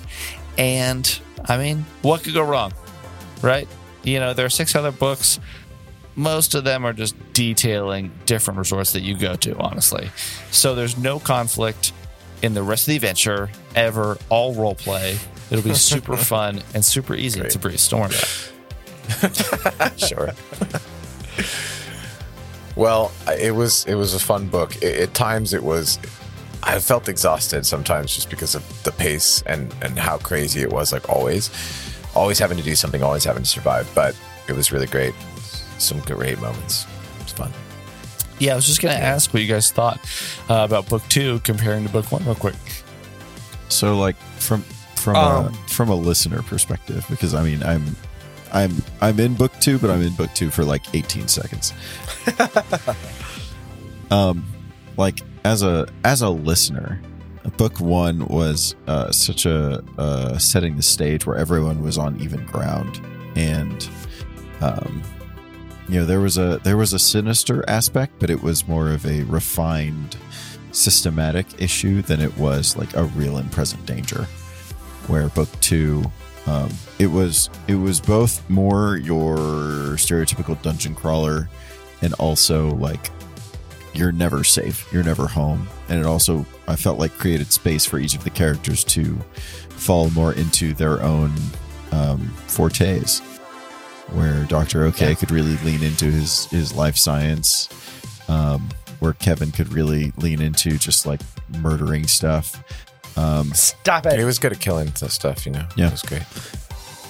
And 0.57 1.19
I 1.45 1.57
mean, 1.57 1.85
what 2.01 2.23
could 2.23 2.33
go 2.33 2.43
wrong? 2.43 2.73
Right? 3.41 3.67
You 4.03 4.19
know, 4.19 4.33
there 4.33 4.45
are 4.45 4.49
six 4.49 4.75
other 4.75 4.91
books 4.91 5.39
most 6.15 6.55
of 6.55 6.63
them 6.63 6.85
are 6.85 6.93
just 6.93 7.15
detailing 7.33 8.11
different 8.25 8.59
resorts 8.59 8.93
that 8.93 9.01
you 9.01 9.15
go 9.17 9.35
to, 9.37 9.57
honestly. 9.57 10.11
So 10.51 10.75
there's 10.75 10.97
no 10.97 11.19
conflict 11.19 11.91
in 12.41 12.53
the 12.53 12.63
rest 12.63 12.83
of 12.83 12.91
the 12.91 12.95
adventure 12.97 13.49
ever, 13.75 14.17
all 14.29 14.53
role 14.53 14.75
play. 14.75 15.17
It'll 15.49 15.63
be 15.63 15.73
super 15.73 16.17
fun 16.31 16.61
and 16.73 16.83
super 16.83 17.15
easy 17.15 17.41
to 17.41 17.59
breeze. 17.59 17.87
Don't 17.87 18.01
worry 18.01 18.11
it. 18.13 19.99
sure. 19.99 20.31
well, 22.75 23.11
it 23.27 23.53
was 23.53 23.85
it 23.85 23.95
was 23.95 24.13
a 24.13 24.19
fun 24.19 24.47
book. 24.47 24.83
I 24.83 24.87
at 25.01 25.13
times, 25.13 25.53
it 25.53 25.63
was. 25.63 25.99
I 26.65 26.79
felt 26.79 27.09
exhausted 27.09 27.65
sometimes 27.65 28.15
just 28.15 28.29
because 28.29 28.55
of 28.55 28.83
the 28.83 28.91
pace 28.91 29.43
and 29.45 29.73
and 29.81 29.99
how 29.99 30.17
crazy 30.17 30.61
it 30.61 30.71
was. 30.71 30.93
Like 30.93 31.09
always, 31.09 31.49
always 32.15 32.39
having 32.39 32.57
to 32.57 32.63
do 32.63 32.75
something, 32.75 33.03
always 33.03 33.23
having 33.25 33.43
to 33.43 33.49
survive. 33.49 33.89
But 33.93 34.15
it 34.47 34.53
was 34.53 34.71
really 34.71 34.87
great. 34.87 35.13
Some 35.77 35.99
great 36.01 36.39
moments. 36.39 36.85
It 37.19 37.23
was 37.23 37.33
fun. 37.33 37.51
Yeah, 38.39 38.53
I 38.53 38.55
was 38.55 38.65
just 38.65 38.81
going 38.81 38.95
to 38.95 39.01
ask 39.01 39.33
what 39.33 39.43
you 39.43 39.49
guys 39.49 39.71
thought 39.71 39.99
uh, 40.49 40.65
about 40.65 40.89
book 40.89 41.03
two 41.09 41.39
comparing 41.39 41.85
to 41.85 41.91
book 41.91 42.11
one, 42.11 42.25
real 42.25 42.35
quick. 42.35 42.55
So, 43.69 43.97
like 43.97 44.15
from 44.37 44.61
from 44.95 45.15
Um, 45.15 45.45
a, 45.47 45.53
from 45.69 45.89
a 45.89 45.95
listener 45.95 46.41
perspective, 46.43 47.05
because 47.09 47.33
I 47.33 47.43
mean, 47.43 47.63
I'm 47.63 47.95
I'm 48.51 48.71
I'm 49.01 49.19
in 49.19 49.33
book 49.35 49.51
two, 49.59 49.77
but 49.79 49.89
I'm 49.89 50.01
in 50.01 50.13
book 50.13 50.29
two 50.33 50.49
for 50.49 50.63
like 50.63 50.93
18 50.93 51.27
seconds. 51.27 51.73
um, 54.11 54.45
like 54.97 55.21
as 55.43 55.63
a 55.63 55.87
as 56.03 56.21
a 56.21 56.29
listener, 56.29 57.01
book 57.57 57.79
one 57.79 58.25
was 58.27 58.75
uh, 58.87 59.11
such 59.11 59.45
a 59.45 59.83
uh, 59.97 60.37
setting 60.37 60.75
the 60.75 60.83
stage 60.83 61.25
where 61.25 61.37
everyone 61.37 61.81
was 61.81 61.97
on 61.97 62.19
even 62.21 62.45
ground, 62.45 63.01
and 63.35 63.89
um, 64.61 65.01
you 65.89 65.99
know 65.99 66.05
there 66.05 66.19
was 66.21 66.37
a 66.37 66.59
there 66.63 66.77
was 66.77 66.93
a 66.93 66.99
sinister 66.99 67.63
aspect, 67.69 68.13
but 68.19 68.29
it 68.29 68.41
was 68.41 68.67
more 68.67 68.89
of 68.89 69.05
a 69.05 69.23
refined 69.23 70.17
systematic 70.71 71.45
issue 71.61 72.01
than 72.01 72.19
it 72.19 72.35
was 72.37 72.75
like 72.75 72.95
a 72.95 73.03
real 73.03 73.37
and 73.37 73.51
present 73.51 73.85
danger. 73.85 74.27
Where 75.07 75.27
book 75.29 75.49
two 75.61 76.03
Um, 76.45 76.69
it 76.99 77.07
was 77.07 77.49
it 77.67 77.75
was 77.75 78.01
both 78.01 78.47
more 78.49 78.97
your 78.97 79.37
stereotypical 79.95 80.61
dungeon 80.61 80.93
crawler, 80.93 81.49
and 82.01 82.13
also 82.15 82.71
like 82.75 83.11
you're 83.93 84.11
never 84.11 84.43
safe, 84.43 84.91
you're 84.91 85.03
never 85.03 85.27
home, 85.27 85.67
and 85.87 85.99
it 85.99 86.05
also 86.05 86.45
I 86.67 86.75
felt 86.75 86.99
like 86.99 87.17
created 87.17 87.51
space 87.53 87.85
for 87.85 87.97
each 87.99 88.15
of 88.15 88.23
the 88.23 88.29
characters 88.29 88.83
to 88.85 89.17
fall 89.69 90.09
more 90.09 90.33
into 90.33 90.73
their 90.73 91.01
own 91.01 91.31
um, 91.91 92.19
fortes, 92.47 93.21
where 94.13 94.43
Doctor 94.45 94.85
OK 94.85 95.15
could 95.15 95.31
really 95.31 95.57
lean 95.57 95.83
into 95.83 96.05
his 96.05 96.45
his 96.47 96.73
life 96.73 96.97
science, 96.97 97.69
um, 98.27 98.69
where 98.99 99.13
Kevin 99.13 99.51
could 99.51 99.71
really 99.73 100.11
lean 100.17 100.41
into 100.41 100.77
just 100.77 101.05
like 101.05 101.21
murdering 101.59 102.07
stuff. 102.07 102.63
Um, 103.17 103.53
Stop 103.53 104.05
it. 104.07 104.17
He 104.17 104.25
was 104.25 104.39
good 104.39 104.51
at 104.53 104.59
killing 104.59 104.91
the 104.99 105.09
stuff, 105.09 105.45
you 105.45 105.51
know. 105.51 105.67
Yeah. 105.75 105.87
it 105.87 105.91
was 105.91 106.01
great. 106.01 106.23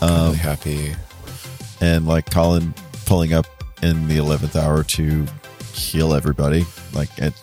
um, 0.02 0.26
really 0.26 0.38
happy. 0.38 0.96
and 1.82 2.06
like 2.08 2.30
Colin 2.30 2.74
pulling 3.06 3.34
up 3.34 3.46
in 3.82 4.08
the 4.08 4.18
11th 4.18 4.56
hour 4.62 4.84
to 4.84 5.26
heal 5.74 6.14
everybody. 6.14 6.66
Like 6.94 7.10
it, 7.20 7.34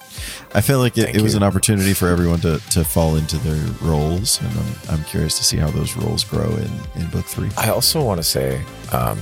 I 0.54 0.60
feel 0.60 0.78
like 0.78 0.98
it, 0.98 1.16
it 1.16 1.22
was 1.22 1.34
an 1.34 1.42
opportunity 1.42 1.94
for 1.94 2.08
everyone 2.08 2.40
to, 2.40 2.58
to 2.72 2.84
fall 2.84 3.16
into 3.16 3.36
their 3.38 3.66
roles, 3.82 4.40
and 4.42 4.50
I'm, 4.58 4.98
I'm 4.98 5.04
curious 5.04 5.36
to 5.38 5.44
see 5.44 5.56
how 5.56 5.70
those 5.70 5.96
roles 5.96 6.22
grow 6.24 6.48
in, 6.50 6.70
in 7.02 7.08
book 7.10 7.24
three. 7.24 7.48
I 7.56 7.70
also 7.70 8.02
want 8.04 8.18
to 8.18 8.24
say, 8.24 8.62
um, 8.92 9.18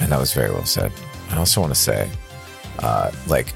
and 0.00 0.12
that 0.12 0.18
was 0.18 0.32
very 0.32 0.50
well 0.50 0.64
said. 0.64 0.92
I 1.30 1.36
also 1.36 1.60
want 1.60 1.74
to 1.74 1.80
say, 1.80 2.10
uh, 2.78 3.10
like, 3.26 3.52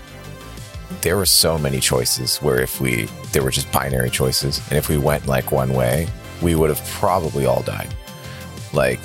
there 1.03 1.17
were 1.17 1.27
so 1.27 1.57
many 1.57 1.81
choices 1.81 2.39
where 2.39 2.61
if 2.61 2.81
we, 2.81 3.05
there 3.33 3.43
were 3.43 3.51
just 3.51 3.71
binary 3.73 4.11
choices, 4.11 4.61
and 4.69 4.79
if 4.79 4.89
we 4.89 4.99
went 4.99 5.27
like 5.27 5.53
one 5.53 5.73
way, 5.73 6.09
we 6.43 6.55
would 6.55 6.69
have 6.69 6.85
probably 6.91 7.47
all 7.47 7.63
died. 7.63 7.95
Like, 8.73 9.01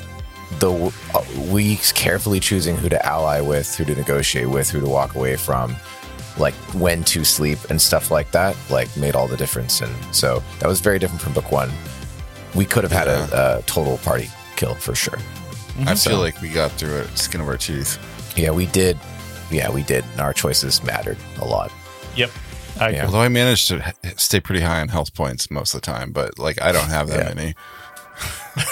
the 0.59 0.71
uh, 1.13 1.23
we 1.51 1.77
carefully 1.77 2.39
choosing 2.39 2.75
who 2.77 2.89
to 2.89 3.05
ally 3.05 3.41
with, 3.41 3.75
who 3.75 3.85
to 3.85 3.95
negotiate 3.95 4.49
with, 4.49 4.69
who 4.69 4.79
to 4.79 4.87
walk 4.87 5.15
away 5.15 5.35
from, 5.35 5.75
like 6.37 6.53
when 6.73 7.03
to 7.05 7.23
sleep 7.23 7.59
and 7.69 7.81
stuff 7.81 8.11
like 8.11 8.31
that, 8.31 8.55
like 8.69 8.95
made 8.97 9.15
all 9.15 9.27
the 9.27 9.37
difference. 9.37 9.81
And 9.81 9.93
so 10.15 10.43
that 10.59 10.67
was 10.67 10.79
very 10.81 10.99
different 10.99 11.21
from 11.21 11.33
book 11.33 11.51
one. 11.51 11.71
We 12.55 12.65
could 12.65 12.83
have 12.83 12.91
had 12.91 13.07
a, 13.07 13.59
a 13.59 13.61
total 13.63 13.97
party 13.97 14.29
kill 14.55 14.75
for 14.75 14.95
sure. 14.95 15.19
I 15.79 15.95
feel 15.95 16.19
like 16.19 16.41
we 16.41 16.49
got 16.49 16.71
through 16.71 16.99
it 16.99 17.17
skin 17.17 17.41
of 17.41 17.47
our 17.47 17.57
teeth. 17.57 17.97
Yeah, 18.37 18.51
we 18.51 18.65
did. 18.67 18.97
Yeah, 19.51 19.69
we 19.71 19.83
did. 19.83 20.03
And 20.13 20.21
our 20.21 20.33
choices 20.33 20.83
mattered 20.83 21.17
a 21.39 21.45
lot. 21.45 21.71
Yep. 22.15 22.31
I 22.79 22.89
Yeah. 22.89 23.05
Although 23.05 23.21
I 23.21 23.27
managed 23.29 23.67
to 23.69 23.93
stay 24.17 24.39
pretty 24.39 24.61
high 24.61 24.81
on 24.81 24.87
health 24.89 25.13
points 25.13 25.49
most 25.51 25.73
of 25.73 25.81
the 25.81 25.85
time, 25.85 26.11
but 26.11 26.39
like 26.39 26.61
I 26.61 26.71
don't 26.71 26.89
have 26.89 27.07
that 27.09 27.27
Yeah. 27.29 27.33
many. 27.33 27.55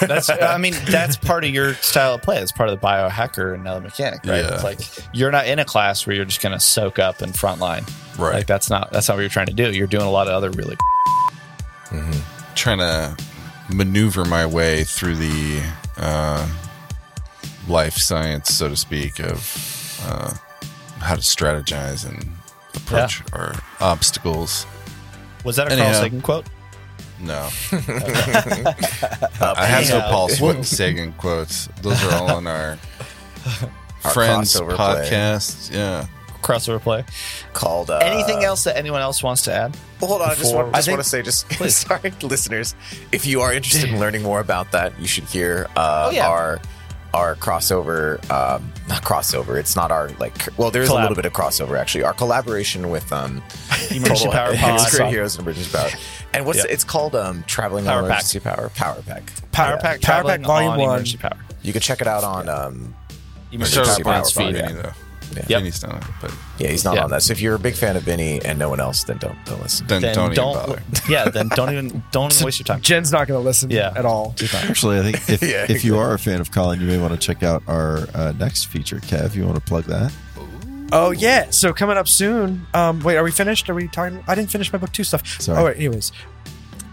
That's 0.00 0.30
I 0.30 0.56
mean 0.56 0.72
that's 0.86 1.16
part 1.18 1.44
of 1.44 1.50
your 1.50 1.74
style 1.74 2.14
of 2.14 2.22
play. 2.22 2.38
It's 2.38 2.52
part 2.52 2.70
of 2.70 2.80
the 2.80 2.86
biohacker 2.86 3.52
and 3.52 3.60
another 3.60 3.82
mechanic, 3.82 4.20
right? 4.24 4.42
Yeah. 4.42 4.54
It's 4.54 4.64
like 4.64 4.80
you're 5.12 5.30
not 5.30 5.46
in 5.46 5.58
a 5.58 5.64
class 5.66 6.06
where 6.06 6.16
you're 6.16 6.24
just 6.24 6.40
going 6.40 6.54
to 6.54 6.60
soak 6.60 6.98
up 6.98 7.20
and 7.20 7.34
frontline. 7.34 7.86
Right. 8.18 8.36
Like 8.36 8.46
that's 8.46 8.70
not 8.70 8.90
that's 8.92 9.08
not 9.08 9.16
what 9.16 9.20
you're 9.20 9.28
trying 9.28 9.46
to 9.48 9.52
do. 9.52 9.70
You're 9.72 9.86
doing 9.86 10.06
a 10.06 10.10
lot 10.10 10.26
of 10.26 10.32
other 10.32 10.50
really 10.50 10.76
trying 12.54 12.78
to 12.78 13.16
maneuver 13.72 14.24
my 14.24 14.46
way 14.46 14.84
through 14.84 15.16
the 15.16 15.62
uh, 15.98 16.48
life 17.68 17.94
science, 17.96 18.50
so 18.54 18.68
to 18.68 18.76
speak, 18.76 19.18
of 19.20 20.00
uh, 20.06 20.34
how 21.00 21.14
to 21.14 21.20
strategize 21.20 22.06
and 22.08 22.26
approach 22.74 23.22
our 23.32 23.54
obstacles. 23.80 24.66
Was 25.44 25.56
that 25.56 25.68
a 25.68 25.72
Anyhow. 25.72 25.86
Carl 25.90 26.02
Sagan 26.02 26.20
quote? 26.22 26.46
No, 27.20 27.48
I 27.72 29.66
have 29.66 29.88
no 29.88 29.96
anyhow. 29.96 30.10
Paul 30.10 30.28
Sagan 30.64 31.12
quotes. 31.14 31.68
Those 31.82 32.02
are 32.04 32.12
all 32.14 32.30
on 32.36 32.46
our, 32.46 32.78
Our 34.04 34.10
friends 34.10 34.54
crossover 34.54 34.74
play. 34.76 34.86
podcast. 35.08 35.72
Yeah. 35.72 36.06
Crossover 36.42 36.80
play. 36.80 37.04
Called 37.54 37.90
uh, 37.90 37.98
Anything 38.02 38.44
else 38.44 38.64
that 38.64 38.76
anyone 38.76 39.00
else 39.00 39.22
wants 39.22 39.42
to 39.42 39.54
add? 39.54 39.74
Hold 40.00 40.20
on, 40.20 40.30
I 40.30 40.34
just 40.34 40.42
before- 40.52 40.64
want, 40.64 40.76
I 40.76 40.82
think- 40.82 40.96
want 40.96 41.04
to 41.04 41.08
say, 41.08 41.22
just 41.22 41.50
sorry, 41.70 42.12
listeners, 42.22 42.74
if 43.12 43.24
you 43.24 43.40
are 43.40 43.52
interested 43.54 43.88
in 43.90 43.98
learning 44.00 44.22
more 44.22 44.40
about 44.40 44.72
that, 44.72 44.98
you 45.00 45.06
should 45.06 45.24
hear 45.24 45.68
uh, 45.76 46.08
Oh, 46.08 46.10
yeah. 46.14 46.28
our 46.28 46.60
our 47.14 47.34
crossover. 47.36 48.18
Um, 48.30 48.70
not 48.88 49.02
crossover. 49.02 49.56
It's 49.58 49.76
not 49.76 49.90
our 49.90 50.10
like. 50.18 50.34
Well, 50.58 50.70
there 50.70 50.82
is 50.82 50.90
a 50.90 50.94
little 50.94 51.14
bit 51.14 51.24
of 51.24 51.32
crossover 51.32 51.78
actually. 51.78 52.04
Our 52.04 52.12
collaboration 52.12 52.90
with 52.90 53.10
um, 53.12 53.42
Emergency 53.90 54.28
Power 54.28 54.54
Pod. 54.56 54.90
Great 54.90 55.08
Heroes 55.10 55.36
and 55.38 55.46
Emergency 55.46 55.70
Power. 55.76 55.90
And 56.34 56.44
what's 56.44 56.58
Yep. 56.58 56.66
it's 56.70 56.84
called? 56.84 57.14
Um, 57.14 57.44
Traveling 57.46 57.84
Power 57.84 57.98
on 58.02 58.08
Pack. 58.08 58.10
Emergency 58.10 58.40
Power. 58.40 58.68
Power 58.74 59.02
Pack. 59.06 59.32
Power 59.52 59.70
Yeah. 59.76 59.80
Pack, 59.80 60.00
Power 60.02 60.24
Pack 60.24 60.40
Volume 60.42 60.72
on 60.72 60.78
One. 60.80 60.88
Emergency 60.90 61.18
Power. 61.18 61.38
You 61.62 61.72
can 61.72 61.80
check 61.80 62.00
it 62.00 62.06
out 62.06 62.24
on. 62.24 62.48
Um, 62.48 62.94
Emergency 63.52 63.84
Started 63.84 64.04
Power 64.04 64.14
with 64.14 64.22
Pod's 64.24 64.32
Vinny, 64.32 64.58
feed. 64.68 64.76
though. 64.82 64.92
Yeah. 65.32 65.44
Yep. 65.48 65.58
Vinny's 65.60 65.80
done 65.80 65.96
it, 65.96 66.04
but 66.20 66.32
yeah, 66.58 66.68
he's 66.68 66.84
not 66.84 66.94
Yeah. 66.96 67.04
on 67.04 67.10
that. 67.10 67.22
So 67.22 67.32
if 67.32 67.40
you're 67.40 67.54
a 67.54 67.58
big 67.58 67.74
fan 67.74 67.96
of 67.96 68.02
Vinny 68.04 68.40
and 68.44 68.58
no 68.58 68.68
one 68.68 68.80
else, 68.80 69.04
then 69.04 69.18
don't 69.18 69.36
don't 69.44 69.60
listen. 69.62 69.86
then, 69.86 70.02
Then 70.02 70.14
don't, 70.14 70.34
don't, 70.34 70.56
even 70.56 70.66
bother. 70.66 70.82
yeah. 71.08 71.28
Then 71.28 71.48
don't 71.48 71.70
even 71.72 72.02
don't 72.12 72.32
even 72.32 72.44
waste 72.44 72.58
your 72.60 72.64
time. 72.66 72.80
Jen's 72.80 73.10
not 73.12 73.26
going 73.28 73.40
to 73.40 73.44
listen 73.44 73.70
Yeah. 73.70 73.92
at 73.96 74.04
all. 74.04 74.34
Actually, 74.54 74.98
I 75.00 75.02
think 75.12 75.28
if, 75.28 75.42
Yeah, 75.42 75.66
if 75.68 75.84
you 75.84 75.98
are 75.98 76.14
a 76.14 76.18
fan 76.18 76.40
of 76.40 76.50
Colin, 76.52 76.80
you 76.80 76.86
may 76.86 76.98
want 76.98 77.12
to 77.12 77.18
check 77.18 77.42
out 77.42 77.62
our 77.66 78.06
uh, 78.14 78.32
next 78.38 78.66
feature. 78.66 78.98
Kev, 79.00 79.34
you 79.34 79.44
want 79.44 79.56
to 79.56 79.62
plug 79.62 79.84
that? 79.84 80.12
Oh 80.92 81.10
yeah. 81.10 81.50
So 81.50 81.72
coming 81.72 81.96
up 81.96 82.06
soon. 82.06 82.66
Um, 82.74 83.00
wait, 83.00 83.16
are 83.16 83.24
we 83.24 83.30
finished? 83.32 83.68
Are 83.70 83.74
we 83.74 83.88
talking? 83.88 84.22
I 84.28 84.34
didn't 84.34 84.50
finish 84.50 84.72
my 84.72 84.78
book 84.78 84.92
two 84.92 85.02
stuff. 85.04 85.26
Sorry. 85.40 85.58
Oh 85.58 85.64
wait. 85.64 85.76
Anyways, 85.78 86.12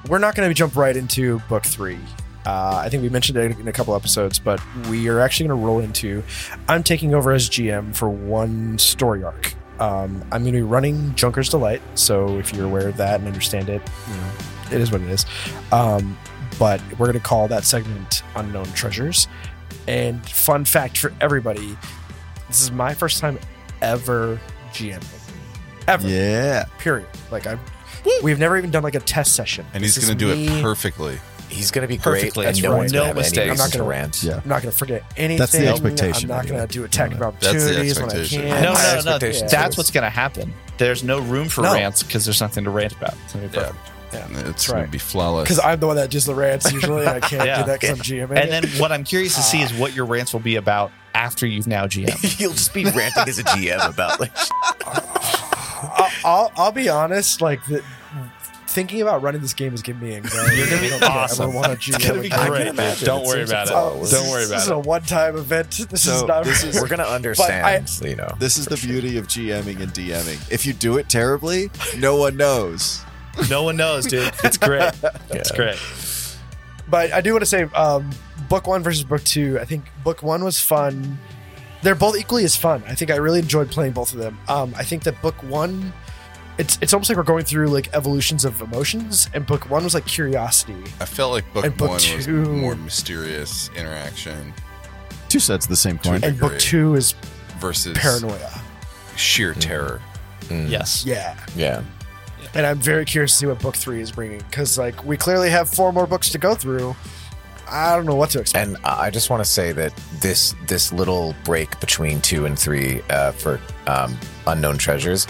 we're 0.08 0.18
not 0.18 0.34
going 0.34 0.50
to 0.50 0.54
jump 0.56 0.76
right 0.76 0.96
into 0.98 1.40
book 1.50 1.64
three. 1.64 2.00
Uh, 2.46 2.82
I 2.84 2.90
think 2.90 3.04
we 3.04 3.10
mentioned 3.10 3.38
it 3.38 3.60
in 3.60 3.68
a 3.68 3.72
couple 3.72 3.96
episodes, 3.96 4.40
but 4.40 4.62
we 4.90 5.08
are 5.10 5.20
actually 5.20 5.48
going 5.48 5.60
to 5.60 5.66
roll 5.66 5.80
into. 5.80 6.24
I'm 6.68 6.84
taking 6.84 7.14
over 7.14 7.32
as 7.32 7.50
GM 7.50 7.96
for 7.96 8.10
one 8.10 8.78
story 8.78 9.24
arc. 9.24 9.54
Um, 9.80 10.24
I'm 10.32 10.44
going 10.44 10.54
to 10.54 10.60
be 10.60 10.62
running 10.62 11.14
Junker's 11.16 11.50
Delight. 11.50 11.82
So 11.96 12.38
if 12.38 12.54
you're 12.54 12.66
aware 12.66 12.88
of 12.88 12.98
that 12.98 13.20
and 13.20 13.28
understand 13.28 13.70
it, 13.70 13.82
you 14.08 14.16
know, 14.16 14.32
it 14.72 14.82
is 14.82 14.92
what 14.92 15.02
it 15.02 15.10
is. 15.10 15.26
Um, 15.72 16.18
but 16.60 16.82
we're 17.00 17.08
going 17.08 17.14
to 17.14 17.20
call 17.20 17.48
that 17.48 17.64
segment 17.64 18.24
Unknown 18.36 18.66
Treasures. 18.74 19.28
And 19.88 20.24
fun 20.28 20.66
fact 20.66 20.98
for 20.98 21.14
everybody, 21.20 21.76
this 22.48 22.62
is 22.62 22.72
my 22.72 22.94
first 22.94 23.20
time 23.20 23.40
ever 23.82 24.40
GMing. 24.72 25.04
Ever. 25.88 26.08
Yeah. 26.08 26.66
Period. 26.78 27.08
Like 27.32 27.48
I've 27.48 27.60
we've 28.24 28.40
never 28.40 28.58
even 28.58 28.72
done 28.72 28.84
like 28.84 28.96
a 28.96 29.00
test 29.00 29.36
session. 29.36 29.66
And 29.74 29.84
he's 29.84 29.98
going 29.98 30.18
to 30.18 30.26
do 30.26 30.32
it 30.32 30.62
perfectly. 30.62 31.20
He's 31.52 31.70
gonna 31.72 31.88
be 31.88 31.98
Perfectly. 31.98 32.46
great, 32.46 32.48
and 32.48 32.56
That's 32.56 32.64
no 32.64 32.72
right. 32.72 32.78
one's 32.78 32.92
No 32.94 33.00
gonna 33.00 33.08
have 33.08 33.16
mistakes. 33.18 33.38
any 33.40 33.52
I'm 33.52 33.58
not 33.58 33.72
gonna- 33.72 33.84
rant. 33.84 34.24
Yeah. 34.24 34.34
I'm 34.44 34.50
not 34.50 34.62
going 34.62 34.72
to 34.72 34.78
forget 34.78 35.04
anything. 35.18 35.38
That's 35.38 35.52
the 35.52 35.68
expectation, 35.68 36.32
I'm 36.32 36.38
not 36.38 36.48
going 36.48 36.62
to 36.62 36.68
do 36.74 36.84
attack 36.86 37.12
of 37.12 37.20
No, 37.20 37.26
no. 37.30 37.32
That's 37.40 37.52
the 37.54 37.60
opportunities 37.60 38.00
when 38.00 38.04
I 38.10 38.14
expectation. 38.14 38.42
can. 38.42 38.50
No, 38.50 38.56
no, 38.56 38.64
no, 38.64 38.72
no. 38.74 38.96
expectations. 38.96 39.52
That's 39.52 39.78
what's 39.78 39.92
going 39.92 40.04
to 40.04 40.10
happen. 40.10 40.54
There's 40.78 41.04
no 41.04 41.20
room 41.20 41.50
for 41.50 41.62
No. 41.62 41.74
rants 41.74 42.04
because 42.04 42.26
there's 42.26 42.42
nothing 42.42 42.64
to 42.64 42.70
rant 42.70 42.94
about. 42.94 43.14
It's 43.26 43.34
gonna 43.34 43.48
be 43.48 43.58
Yeah. 43.58 43.64
perfect. 43.66 44.48
It's 44.50 44.68
right. 44.70 44.76
going 44.76 44.86
to 44.88 44.92
be 44.92 44.98
flawless. 44.98 45.44
Because 45.46 45.60
I'm 45.64 45.80
the 45.80 45.88
one 45.88 45.96
that 45.98 46.10
does 46.10 46.26
the 46.26 46.36
rants 46.36 46.72
usually, 46.72 47.02
and 47.06 47.10
I 47.10 47.20
can't 47.22 47.46
Yeah. 47.46 47.60
do 47.60 47.66
that 47.68 47.80
because 47.80 47.98
I'm 48.00 48.04
GMing. 48.04 48.42
And 48.42 48.52
then 48.52 48.66
what 48.80 48.92
I'm 48.92 49.04
curious 49.04 49.36
to 49.36 49.42
see 49.42 49.62
is 49.62 49.74
what 49.74 49.94
your 49.96 50.06
rants 50.06 50.34
will 50.34 50.40
be 50.42 50.56
about 50.58 50.92
after 51.14 51.46
you've 51.46 51.68
now 51.68 51.86
GM. 51.86 52.18
You'll 52.40 52.54
just 52.54 52.74
be 52.74 52.84
ranting 52.86 53.28
as 53.28 53.40
a 53.40 53.44
GM 53.44 53.88
about 53.90 54.20
like 54.20 54.32
I'll, 54.86 56.10
I'll, 56.24 56.52
I'll 56.58 56.72
be 56.72 56.90
honest, 56.90 57.42
like 57.42 57.64
the, 57.66 57.84
thinking 58.72 59.02
about 59.02 59.22
running 59.22 59.42
this 59.42 59.54
game 59.54 59.74
is 59.74 59.82
giving 59.82 60.02
me 60.08 60.16
anxiety. 60.16 60.58
You're 60.58 60.68
gonna 60.70 60.82
be 60.82 60.88
I 60.88 60.90
don't 60.92 61.00
think 61.00 61.12
I 61.12 61.24
awesome. 61.24 61.44
ever 61.50 61.56
want 61.56 61.66
to 61.68 61.74
It's 61.74 62.06
gonna 62.08 62.22
be 62.22 62.28
again. 62.28 62.48
great. 62.48 62.68
imagine. 62.68 63.06
Don't 63.06 63.26
worry 63.26 63.44
about 63.44 63.68
it. 63.68 63.74
Oh, 63.76 64.00
this 64.00 64.12
Don't 64.12 64.26
is- 64.26 64.32
worry 64.32 64.46
This 64.46 64.64
is 64.64 64.70
a 64.70 64.80
one-time 64.80 65.38
event. 65.38 65.72
This 65.90 66.08
is 66.08 66.24
not. 66.24 66.44
this 66.44 66.64
is- 66.64 66.80
we're 66.82 66.88
gonna 66.88 67.04
understand. 67.20 67.90
you 68.02 68.16
know, 68.16 68.30
This 68.40 68.58
is 68.58 68.66
the 68.66 68.78
beauty 68.78 69.18
of 69.18 69.28
GMing 69.28 69.82
and 69.82 69.94
DMing. 69.94 70.40
If 70.52 70.66
you 70.66 70.74
do 70.74 70.98
it 70.98 71.10
terribly, 71.10 71.70
no 71.98 72.16
one 72.16 72.38
knows. 72.38 73.02
No 73.50 73.64
one 73.64 73.78
knows, 73.78 74.06
dude. 74.08 74.32
It's 74.44 74.58
great. 74.58 74.92
It's 75.30 75.52
Yeah. 75.52 75.56
great. 75.56 75.80
but 76.90 77.14
I 77.14 77.22
do 77.22 77.32
want 77.32 77.42
to 77.44 77.46
say, 77.46 77.64
um, 77.76 78.10
book 78.50 78.68
one 78.68 78.84
versus 78.84 79.04
book 79.04 79.24
two. 79.24 79.58
I 79.60 79.66
think 79.66 79.86
book 80.04 80.22
one 80.24 80.44
was 80.44 80.60
fun. 80.60 81.18
They're 81.84 81.96
both 81.96 82.18
equally 82.18 82.44
as 82.44 82.56
fun. 82.56 82.84
I 82.88 82.96
think 82.96 83.10
I 83.10 83.16
really 83.16 83.40
enjoyed 83.40 83.72
playing 83.72 83.94
both 83.94 84.14
of 84.14 84.20
them. 84.20 84.38
Um, 84.48 84.74
I 84.78 84.84
think 84.84 85.04
that 85.04 85.20
book 85.22 85.36
one, 85.44 85.94
it's 86.62 86.78
it's 86.82 86.94
almost 86.94 87.10
like 87.10 87.18
we're 87.18 87.24
going 87.24 87.44
through 87.46 87.68
like 87.68 87.94
evolutions 87.94 88.46
of 88.46 88.62
emotions, 88.62 89.30
and 89.34 89.46
book 89.46 89.70
one 89.70 89.84
was 89.84 89.94
like 89.94 90.06
curiosity. 90.06 90.82
I 91.00 91.06
felt 91.06 91.32
like 91.34 91.52
book 91.54 91.66
And 91.66 91.76
book 91.76 91.90
one 91.90 91.96
was 92.16 92.26
two- 92.26 92.46
more 92.46 92.76
mysterious 92.76 93.70
interaction 93.76 94.54
Two 95.30 95.40
sides 95.40 95.66
of 95.66 95.70
the 95.70 95.76
same 95.78 95.98
coin. 95.98 96.24
And 96.24 96.38
book 96.38 96.52
Agree. 96.52 96.60
two 96.60 96.96
is 96.96 97.14
versus 97.60 97.98
paranoia. 97.98 98.52
sheer 99.16 99.54
terror. 99.54 100.02
Mm. 100.50 100.70
Yes. 100.70 101.06
Yeah. 101.06 101.38
yeah. 101.56 101.84
And 102.54 102.66
I'm 102.66 102.80
very 102.80 103.06
curious 103.06 103.32
to 103.32 103.38
see 103.38 103.46
what 103.46 103.60
book 103.60 103.76
three 103.78 104.02
is 104.02 104.12
bringing 104.12 104.40
because, 104.40 104.78
like, 104.78 105.06
we 105.06 105.16
clearly 105.16 105.50
have 105.50 105.70
four 105.70 105.94
more 105.94 106.06
books 106.06 106.30
to 106.32 106.38
go 106.38 106.54
through. 106.54 106.94
I 107.70 107.96
don't 107.96 108.06
know 108.06 108.16
what 108.16 108.30
to 108.32 108.40
expect. 108.42 108.68
And 108.68 108.76
I 108.84 109.10
just 109.10 109.30
want 109.30 109.42
to 109.42 109.50
say 109.50 109.72
that 109.72 109.94
this 110.20 110.54
this 110.68 110.92
little 110.92 111.34
break 111.46 111.80
between 111.80 112.20
two 112.20 112.46
and 112.46 112.60
three 112.60 113.02
uh, 113.10 113.32
for 113.32 113.62
um, 113.88 114.18
unknown 114.48 114.78
treasures, 114.78 115.28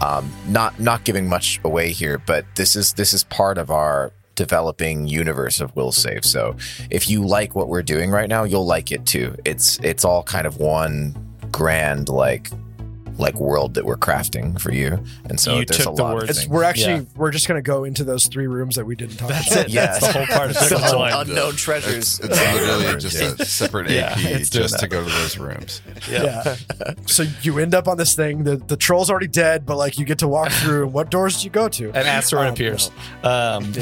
um, 0.00 0.30
not 0.46 0.78
not 0.78 1.04
giving 1.04 1.28
much 1.28 1.60
away 1.64 1.90
here, 1.92 2.18
but 2.18 2.44
this 2.56 2.76
is 2.76 2.92
this 2.94 3.12
is 3.12 3.24
part 3.24 3.58
of 3.58 3.70
our 3.70 4.12
developing 4.34 5.08
universe 5.08 5.60
of 5.60 5.74
Will 5.74 5.90
Save. 5.90 6.24
So 6.24 6.56
if 6.90 7.10
you 7.10 7.26
like 7.26 7.56
what 7.56 7.68
we're 7.68 7.82
doing 7.82 8.10
right 8.10 8.28
now, 8.28 8.44
you'll 8.44 8.66
like 8.66 8.92
it 8.92 9.04
too. 9.04 9.34
It's 9.44 9.78
it's 9.82 10.04
all 10.04 10.22
kind 10.22 10.46
of 10.46 10.58
one 10.58 11.14
grand 11.50 12.08
like 12.08 12.50
like 13.18 13.34
world 13.34 13.74
that 13.74 13.84
we're 13.84 13.96
crafting 13.96 14.60
for 14.60 14.72
you. 14.72 15.02
And 15.28 15.38
so 15.40 15.58
You 15.58 15.64
there's 15.64 15.78
took 15.84 15.92
a 15.92 15.96
the 15.96 16.02
lot 16.02 16.14
words- 16.14 16.30
of 16.30 16.36
things. 16.36 16.48
we're 16.48 16.62
actually 16.64 16.94
Yeah. 16.94 17.02
we're 17.16 17.30
just 17.32 17.48
gonna 17.48 17.62
go 17.62 17.84
into 17.84 18.04
those 18.04 18.26
three 18.28 18.46
rooms 18.46 18.76
that 18.76 18.86
we 18.86 18.94
didn't 18.94 19.16
talk 19.16 19.28
That's 19.28 19.50
about. 19.52 19.66
it. 19.66 19.70
Yes. 19.70 20.00
That's 20.00 20.12
the 20.12 20.18
whole 20.24 20.36
part 20.36 20.50
of 20.50 20.56
So 20.56 20.76
Circle 20.76 20.84
unknown, 20.84 21.00
Line. 21.00 21.28
unknown 21.28 21.52
treasures. 21.56 22.20
It's, 22.20 22.20
it's 22.20 22.40
literally 22.54 22.96
just 23.00 23.20
a 23.40 23.44
separate 23.44 23.90
Yeah, 23.90 24.12
AP 24.12 24.18
it's 24.24 24.50
doing 24.50 24.62
just 24.68 24.78
to 24.80 24.88
go 24.88 25.02
to 25.04 25.10
those 25.10 25.36
rooms. 25.38 25.82
Yeah. 26.10 26.56
so 27.06 27.24
you 27.42 27.58
end 27.58 27.74
up 27.74 27.88
on 27.88 27.96
this 27.96 28.14
thing. 28.14 28.44
The 28.44 28.56
the 28.56 28.76
troll's 28.76 29.10
already 29.10 29.26
dead, 29.28 29.66
but 29.66 29.76
like 29.76 29.98
you 29.98 30.04
get 30.04 30.18
to 30.18 30.28
walk 30.28 30.50
through. 30.50 30.86
what 30.88 31.10
doors 31.10 31.38
do 31.40 31.44
you 31.44 31.50
go 31.50 31.68
to? 31.68 31.88
An 31.90 32.06
asteroid 32.06 32.46
Um, 32.48 32.52
appears. 32.54 32.90
Um, 33.24 33.72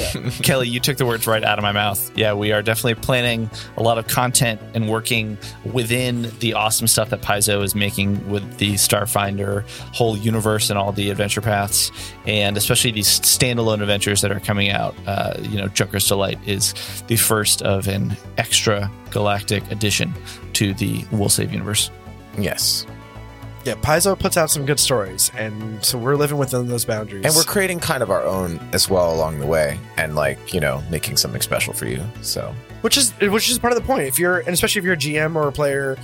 Kelly, 0.42 0.68
you 0.68 0.80
took 0.80 0.96
the 0.96 1.06
words 1.06 1.26
right 1.26 1.44
out 1.44 1.58
of 1.58 1.62
my 1.62 1.72
mouth. 1.72 2.10
Yeah, 2.16 2.32
we 2.32 2.52
are 2.52 2.62
definitely 2.62 2.94
planning 2.96 3.50
a 3.76 3.82
lot 3.82 3.98
of 3.98 4.06
content 4.08 4.60
and 4.74 4.88
working 4.88 5.38
within 5.72 6.30
the 6.40 6.54
awesome 6.54 6.86
stuff 6.86 7.10
that 7.10 7.20
Paizo 7.22 7.62
is 7.62 7.74
making 7.74 8.28
with 8.30 8.58
the 8.58 8.76
Starfinder 9.26 9.64
whole 9.94 10.16
universe 10.16 10.70
and 10.70 10.78
all 10.78 10.92
the 10.92 11.10
adventure 11.10 11.40
paths, 11.40 11.90
and 12.26 12.56
especially 12.56 12.90
these 12.92 13.20
standalone 13.20 13.80
adventures 13.80 14.20
that 14.22 14.32
are 14.32 14.40
coming 14.40 14.70
out. 14.70 14.94
Uh, 15.06 15.34
you 15.42 15.58
know, 15.58 15.68
Junker's 15.68 16.06
Delight 16.06 16.38
is 16.46 16.74
the 17.06 17.16
first 17.16 17.62
of 17.62 17.88
an 17.88 18.16
extra 18.38 18.90
galactic 19.10 19.68
addition 19.70 20.12
to 20.54 20.74
the 20.74 21.04
Will 21.12 21.28
Save 21.28 21.52
universe. 21.52 21.90
Yes. 22.38 22.86
Yeah, 23.64 23.74
Paizo 23.74 24.16
puts 24.16 24.36
out 24.36 24.48
some 24.48 24.64
good 24.64 24.78
stories, 24.78 25.32
and 25.36 25.84
so 25.84 25.98
we're 25.98 26.14
living 26.14 26.38
within 26.38 26.68
those 26.68 26.84
boundaries. 26.84 27.24
And 27.24 27.34
we're 27.34 27.42
creating 27.42 27.80
kind 27.80 28.00
of 28.00 28.12
our 28.12 28.22
own 28.22 28.60
as 28.72 28.88
well 28.88 29.12
along 29.12 29.40
the 29.40 29.46
way 29.46 29.80
and 29.96 30.14
like, 30.14 30.54
you 30.54 30.60
know, 30.60 30.84
making 30.88 31.16
something 31.16 31.40
special 31.40 31.72
for 31.72 31.86
you. 31.86 32.04
So 32.22 32.54
which 32.82 32.96
is 32.96 33.12
which 33.18 33.50
is 33.50 33.58
part 33.58 33.72
of 33.72 33.80
the 33.80 33.84
point. 33.84 34.06
If 34.06 34.20
you're 34.20 34.38
and 34.38 34.50
especially 34.50 34.78
if 34.78 34.84
you're 34.84 34.94
a 34.94 34.96
GM 34.96 35.34
or 35.34 35.48
a 35.48 35.52
player, 35.52 35.96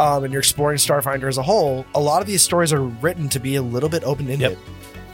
um, 0.00 0.24
and 0.24 0.32
you're 0.32 0.40
exploring 0.40 0.78
Starfinder 0.78 1.28
as 1.28 1.38
a 1.38 1.42
whole, 1.42 1.84
a 1.94 2.00
lot 2.00 2.20
of 2.22 2.26
these 2.26 2.42
stories 2.42 2.72
are 2.72 2.82
written 2.82 3.28
to 3.30 3.38
be 3.40 3.56
a 3.56 3.62
little 3.62 3.88
bit 3.88 4.04
open 4.04 4.26
ended, 4.30 4.50
Yep. 4.50 4.58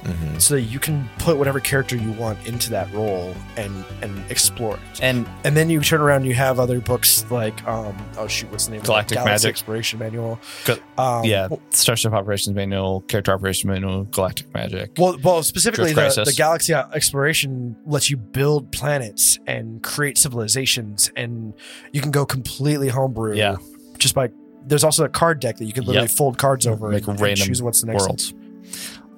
mhm. 0.05 0.41
so 0.41 0.55
that 0.55 0.63
you 0.63 0.79
can 0.79 1.09
put 1.19 1.39
whatever 1.39 1.61
character 1.61 1.97
you 1.97 2.13
want 2.13 2.39
into 2.47 2.69
that 2.71 2.93
role 2.93 3.35
and 3.57 3.85
and 4.03 4.23
explore 4.31 4.75
it. 4.77 5.01
And 5.01 5.27
And 5.45 5.57
then 5.57 5.71
you 5.71 5.81
turn 5.81 6.01
around, 6.03 6.19
and 6.23 6.27
you 6.27 6.35
have 6.35 6.61
other 6.61 6.81
books 6.81 7.25
like 7.31 7.67
um 7.67 7.97
oh 8.19 8.27
shoot, 8.27 8.51
what's 8.51 8.67
the 8.67 8.73
name? 8.73 8.83
Galactic 8.83 9.17
of 9.17 9.23
it? 9.23 9.25
Galaxy 9.27 9.47
Magic. 9.47 9.55
Exploration 9.55 9.99
Manual. 9.99 10.39
Ga- 10.67 10.77
um, 10.99 11.25
yeah, 11.25 11.49
Starship 11.71 12.13
Operations 12.13 12.55
Manual, 12.55 13.01
Character 13.03 13.33
Operations 13.33 13.65
Manual, 13.65 14.05
Galactic 14.05 14.53
Magic. 14.53 14.91
Well, 14.99 15.17
well, 15.23 15.43
specifically 15.43 15.95
the, 15.95 16.23
the 16.27 16.35
galaxy 16.37 16.75
exploration 16.75 17.75
lets 17.87 18.11
you 18.11 18.17
build 18.19 18.71
planets 18.73 19.39
and 19.47 19.83
create 19.83 20.19
civilizations, 20.19 21.11
and 21.17 21.55
you 21.93 22.01
can 22.03 22.11
go 22.11 22.27
completely 22.27 22.89
homebrew. 22.89 23.35
Yeah. 23.37 23.57
just 23.99 24.15
by 24.15 24.29
there's 24.67 24.85
also 24.85 25.05
a 25.05 25.09
card 25.09 25.41
deck 25.41 25.57
that 25.59 25.65
you 25.65 25.73
can 25.73 25.85
literally 25.85 26.09
Yep. 26.09 26.17
fold 26.17 26.39
cards 26.39 26.67
over 26.67 26.89
Make 26.89 27.07
and, 27.07 27.21
and 27.21 27.37
choose 27.37 27.63
what's 27.63 27.81
the 27.81 27.87
next 27.89 28.03
worlds. 28.03 28.33
One. 28.33 28.45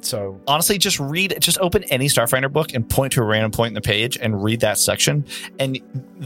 So 0.07 0.41
honestly 0.47 0.79
just 0.79 1.01
read 1.01 1.37
just 1.41 1.59
open 1.59 1.83
any 1.85 2.07
starfinder 2.07 2.53
book 2.53 2.73
and 2.75 2.89
point 2.89 3.15
to 3.15 3.23
a 3.23 3.25
random 3.25 3.51
point 3.51 3.69
in 3.69 3.75
the 3.75 3.81
page 3.81 4.17
and 4.17 4.43
read 4.43 4.61
that 4.61 4.79
section 4.79 5.25
and 5.59 5.81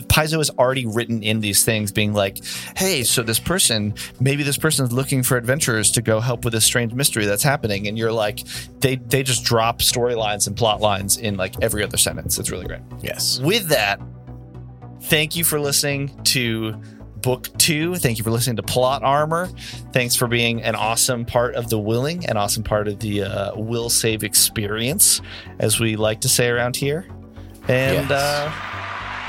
paizo 0.08 0.36
has 0.36 0.50
already 0.50 0.84
written 0.86 1.22
in 1.22 1.40
these 1.40 1.64
things 1.64 1.90
being 1.90 2.12
like 2.12 2.44
hey 2.76 3.02
so 3.02 3.22
this 3.22 3.38
person 3.38 3.94
maybe 4.20 4.42
this 4.42 4.58
person's 4.58 4.92
looking 4.92 5.22
for 5.22 5.38
adventurers 5.38 5.90
to 5.92 6.02
go 6.02 6.20
help 6.20 6.44
with 6.44 6.52
this 6.52 6.64
strange 6.64 6.92
mystery 6.92 7.24
that's 7.24 7.42
happening 7.42 7.88
and 7.88 7.96
you're 7.96 8.12
like 8.12 8.40
they 8.80 8.96
they 8.96 9.22
just 9.22 9.44
drop 9.44 9.78
storylines 9.78 10.46
and 10.46 10.56
plot 10.58 10.82
lines 10.82 11.16
in 11.16 11.38
like 11.38 11.54
every 11.62 11.82
other 11.82 11.96
sentence 11.96 12.38
it's 12.38 12.50
really 12.50 12.66
great 12.66 12.82
yes. 13.00 13.40
with 13.40 13.68
that 13.68 13.98
thank 15.04 15.34
you 15.34 15.42
for 15.42 15.58
listening 15.58 16.10
to 16.24 16.78
book 17.22 17.48
two 17.58 17.96
thank 17.96 18.18
you 18.18 18.24
for 18.24 18.30
listening 18.30 18.56
to 18.56 18.62
plot 18.62 19.02
armor 19.02 19.46
thanks 19.92 20.14
for 20.16 20.26
being 20.28 20.62
an 20.62 20.74
awesome 20.74 21.24
part 21.24 21.54
of 21.54 21.68
the 21.70 21.78
willing 21.78 22.24
an 22.26 22.36
awesome 22.36 22.62
part 22.62 22.88
of 22.88 22.98
the 23.00 23.22
uh, 23.22 23.54
will 23.56 23.88
save 23.90 24.22
experience 24.24 25.20
as 25.58 25.78
we 25.80 25.96
like 25.96 26.20
to 26.20 26.28
say 26.28 26.48
around 26.48 26.76
here 26.76 27.06
and 27.68 28.08
Yes. 28.08 28.10
uh 28.10 28.52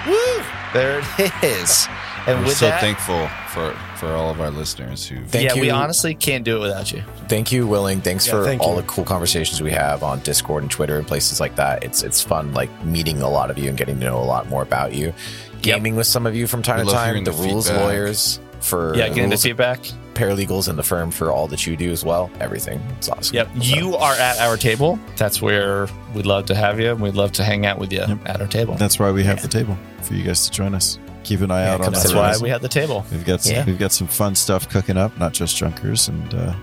woo 0.07 0.43
there 0.73 0.99
it 1.19 1.31
is 1.43 1.87
and 2.27 2.39
We're 2.41 2.45
with 2.47 2.57
so 2.57 2.67
that 2.67 2.81
thankful 2.81 3.27
for 3.49 3.71
for 3.97 4.13
all 4.13 4.29
of 4.29 4.39
our 4.39 4.51
listeners 4.51 5.05
who 5.07 5.23
Thank 5.25 5.53
yeah 5.55 5.59
we 5.59 5.69
honestly 5.69 6.13
can't 6.15 6.43
do 6.45 6.57
it 6.57 6.59
without 6.61 6.91
you 6.91 7.03
Thank 7.27 7.49
you, 7.53 7.65
Willing. 7.65 8.01
Thanks 8.01 8.27
Yeah, 8.27 8.33
for 8.33 8.43
thank 8.43 8.61
all 8.61 8.75
you. 8.75 8.81
the 8.81 8.87
cool 8.89 9.05
conversations 9.05 9.61
we 9.61 9.71
have 9.71 10.03
on 10.03 10.19
Discord 10.19 10.63
and 10.63 10.69
Twitter 10.69 10.97
and 10.97 11.07
places 11.07 11.39
like 11.39 11.55
that. 11.55 11.81
It's 11.81 12.03
it's 12.03 12.21
fun 12.21 12.53
like 12.53 12.69
meeting 12.83 13.21
a 13.21 13.29
lot 13.29 13.49
of 13.49 13.57
you 13.57 13.69
and 13.69 13.77
getting 13.77 14.01
to 14.01 14.05
know 14.05 14.17
a 14.19 14.25
lot 14.25 14.49
more 14.49 14.61
about 14.61 14.93
you. 14.93 15.13
Gaming 15.61 15.95
with 15.95 16.07
some 16.07 16.25
of 16.25 16.35
you 16.35 16.47
from 16.47 16.61
time 16.61 16.79
We 16.85 16.85
to 16.85 16.91
time. 16.91 17.23
The, 17.23 17.31
the 17.31 17.37
rules 17.37 17.67
feedback. 17.67 17.83
lawyers 17.85 18.39
for 18.61 18.95
yeah 18.95 19.07
getting 19.07 19.23
the 19.23 19.29
rules 19.29 19.43
feedback 19.43 19.79
paralegals 20.13 20.69
in 20.69 20.75
the 20.75 20.83
firm 20.83 21.09
for 21.09 21.31
all 21.31 21.47
that 21.47 21.65
you 21.65 21.75
do 21.77 21.89
as 21.91 22.03
well. 22.05 22.29
Everything. 22.39 22.79
It's 22.97 23.09
awesome. 23.09 23.35
yep 23.35 23.47
So, 23.55 23.61
you 23.77 23.95
are 23.95 24.13
at 24.13 24.37
our 24.39 24.57
table 24.57 24.99
that's 25.15 25.41
where 25.41 25.87
we'd 26.13 26.25
love 26.25 26.45
to 26.47 26.55
have 26.55 26.79
you 26.79 26.91
and 26.91 26.99
we'd 27.01 27.15
love 27.15 27.31
to 27.33 27.43
hang 27.43 27.65
out 27.65 27.79
with 27.79 27.91
you 27.91 27.99
Yep. 27.99 28.19
at 28.27 28.41
our 28.41 28.47
table 28.47 28.75
That's 28.75 28.99
why 28.99 29.09
we 29.11 29.23
have 29.23 29.41
the 29.41 29.47
table 29.47 29.77
for 30.03 30.13
you 30.13 30.23
guys 30.23 30.45
to 30.47 30.51
join 30.51 30.75
us. 30.75 30.99
Keep 31.23 31.41
an 31.41 31.49
eye 31.51 31.63
Yeah, 31.63 31.73
out 31.73 31.79
on 31.79 31.85
come 31.85 31.93
the 31.93 31.99
that's 31.99 32.13
why 32.13 32.37
we 32.43 32.49
have 32.49 32.61
the 32.61 32.67
table 32.67 33.05
We've 33.11 33.25
got 33.25 33.41
some, 33.41 33.55
Yeah. 33.55 33.65
we've 33.65 33.79
got 33.79 33.91
some 33.93 34.07
fun 34.07 34.35
stuff 34.35 34.67
cooking 34.69 34.97
up, 34.97 35.17
not 35.17 35.33
just 35.33 35.55
junkers, 35.55 36.07
and 36.09 36.33
uh, 36.33 36.53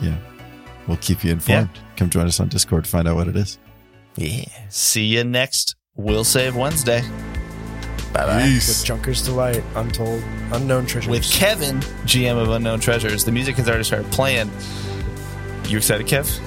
yeah, 0.00 0.16
we'll 0.86 0.96
keep 0.98 1.22
you 1.24 1.30
informed. 1.32 1.70
Come 1.96 2.08
join 2.10 2.26
us 2.26 2.40
on 2.40 2.48
Discord, 2.48 2.84
to 2.84 2.90
find 2.90 3.06
out 3.06 3.16
what 3.16 3.28
it 3.28 3.36
is. 3.36 3.58
yeah. 4.16 4.44
See 4.70 5.04
you 5.04 5.24
next 5.24 5.76
Will 5.96 6.24
Save 6.24 6.56
Wednesday 6.56 7.02
Bye 8.12 8.26
bye. 8.26 8.42
with 8.54 8.84
Junker's 8.84 9.22
Delight, 9.22 9.62
Untold, 9.76 10.22
Unknown 10.52 10.86
Treasures. 10.86 11.08
with 11.10 11.30
Kevin, 11.30 11.80
GM 12.06 12.36
of 12.40 12.48
Unknown 12.50 12.80
Treasures. 12.80 13.24
The 13.24 13.32
music 13.32 13.56
has 13.56 13.68
already 13.68 13.84
started 13.84 14.10
playing. 14.10 14.50
You 15.66 15.76
excited, 15.76 16.06
Kev? 16.06 16.40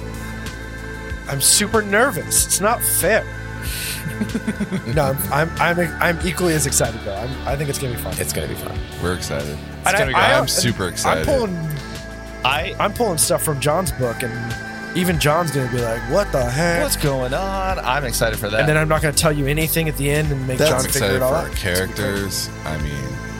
I'm 1.30 1.40
super 1.40 1.82
nervous. 1.82 2.46
It's 2.46 2.60
not 2.60 2.82
fair. 2.82 3.24
no, 4.94 5.16
I'm, 5.30 5.48
I'm 5.60 5.78
I'm 5.78 6.02
I'm 6.02 6.26
equally 6.26 6.54
as 6.54 6.66
excited 6.66 7.00
though. 7.04 7.14
I'm, 7.14 7.30
I 7.48 7.56
think 7.56 7.70
it's 7.70 7.78
gonna 7.78 7.94
be 7.94 8.00
fun. 8.00 8.14
It's 8.18 8.32
gonna 8.32 8.48
be 8.48 8.54
fun. 8.54 8.76
we're 9.02 9.14
excited. 9.14 9.56
And 9.86 9.88
I- 9.88 9.98
gonna 9.98 10.12
go- 10.12 10.18
I- 10.18 10.38
I'm 10.38 10.48
super 10.48 10.88
excited. 10.88 11.28
I'm 11.28 11.38
pulling 11.38 11.56
I 12.44 12.74
I'm 12.80 12.92
pulling 12.92 13.18
stuff 13.18 13.42
from 13.44 13.60
John's 13.60 13.92
book, 13.92 14.22
and 14.22 14.32
even 14.94 15.18
John's 15.18 15.50
gonna 15.50 15.70
be 15.70 15.80
like, 15.80 16.00
"What 16.10 16.30
the 16.32 16.44
heck?" 16.44 16.82
what's 16.82 16.96
going 16.96 17.32
on? 17.34 17.78
I'm 17.78 18.04
excited 18.04 18.38
for 18.38 18.48
that. 18.50 18.60
and 18.60 18.68
then 18.68 18.76
I'm 18.76 18.88
not 18.88 19.02
gonna 19.02 19.14
tell 19.14 19.32
you 19.32 19.46
anything 19.46 19.88
at 19.88 19.96
the 19.96 20.10
end 20.10 20.30
and 20.32 20.46
make 20.46 20.60
I'm 20.60 20.68
John 20.68 20.80
figure 20.82 20.88
excited 20.88 21.16
it 21.16 21.18
for 21.20 21.24
all 21.24 21.34
our 21.34 21.48
out. 21.48 21.56
characters. 21.56 22.50
I 22.64 22.76
mean, 22.78 22.92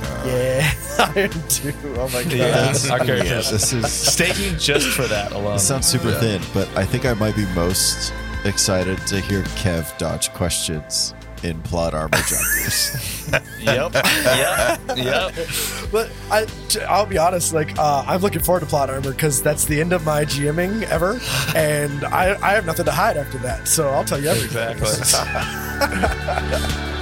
uh, 0.02 0.24
Yeah, 0.26 0.72
I 0.98 1.20
am 1.20 1.48
too. 1.48 1.72
Oh 1.97 2.08
my 2.08 2.22
god. 2.24 2.32
yeah, 2.32 2.74
our 2.90 2.98
characters. 3.00 3.50
This 3.50 3.72
is 3.72 3.90
Staking 3.92 4.58
just 4.58 4.89
for 4.89 5.02
that 5.08 5.32
alone. 5.32 5.55
this 5.55 5.66
sounds 5.68 5.86
super 5.86 6.10
Yeah. 6.10 6.20
thin, 6.20 6.42
but 6.55 6.68
I 6.76 6.84
think 6.84 7.05
I 7.06 7.14
might 7.14 7.36
be 7.36 7.47
most 7.55 8.12
excited 8.44 8.98
to 9.06 9.20
hear 9.20 9.42
Kev 9.56 9.97
dodge 9.98 10.32
questions 10.32 11.14
in 11.43 11.61
plot 11.62 11.95
armor 11.95 12.17
junkers. 12.17 13.31
yep, 13.61 13.93
yep, 13.95 14.81
yep. 14.97 15.35
But 15.91 16.11
I, 16.31 16.47
I'll 16.89 17.07
be 17.07 17.19
honest. 17.19 17.53
Like, 17.53 17.77
uh, 17.79 18.05
I'm 18.07 18.21
looking 18.21 18.43
forward 18.43 18.61
to 18.61 18.67
plot 18.67 18.91
armor 18.91 19.12
because 19.12 19.43
that's 19.43 19.65
the 19.65 19.81
end 19.81 19.93
of 19.93 20.05
my 20.05 20.25
GMing 20.25 20.83
ever, 20.85 21.21
and 21.55 22.05
I, 22.05 22.37
I 22.43 22.55
have 22.55 22.67
nothing 22.67 22.85
to 22.87 22.93
hide 22.93 23.17
after 23.17 23.39
that. 23.39 23.69
So 23.69 23.91
I'll 23.91 24.05
tell 24.05 24.21
you 24.21 24.29
everything. 24.29 24.79
Exactly. 24.79 26.91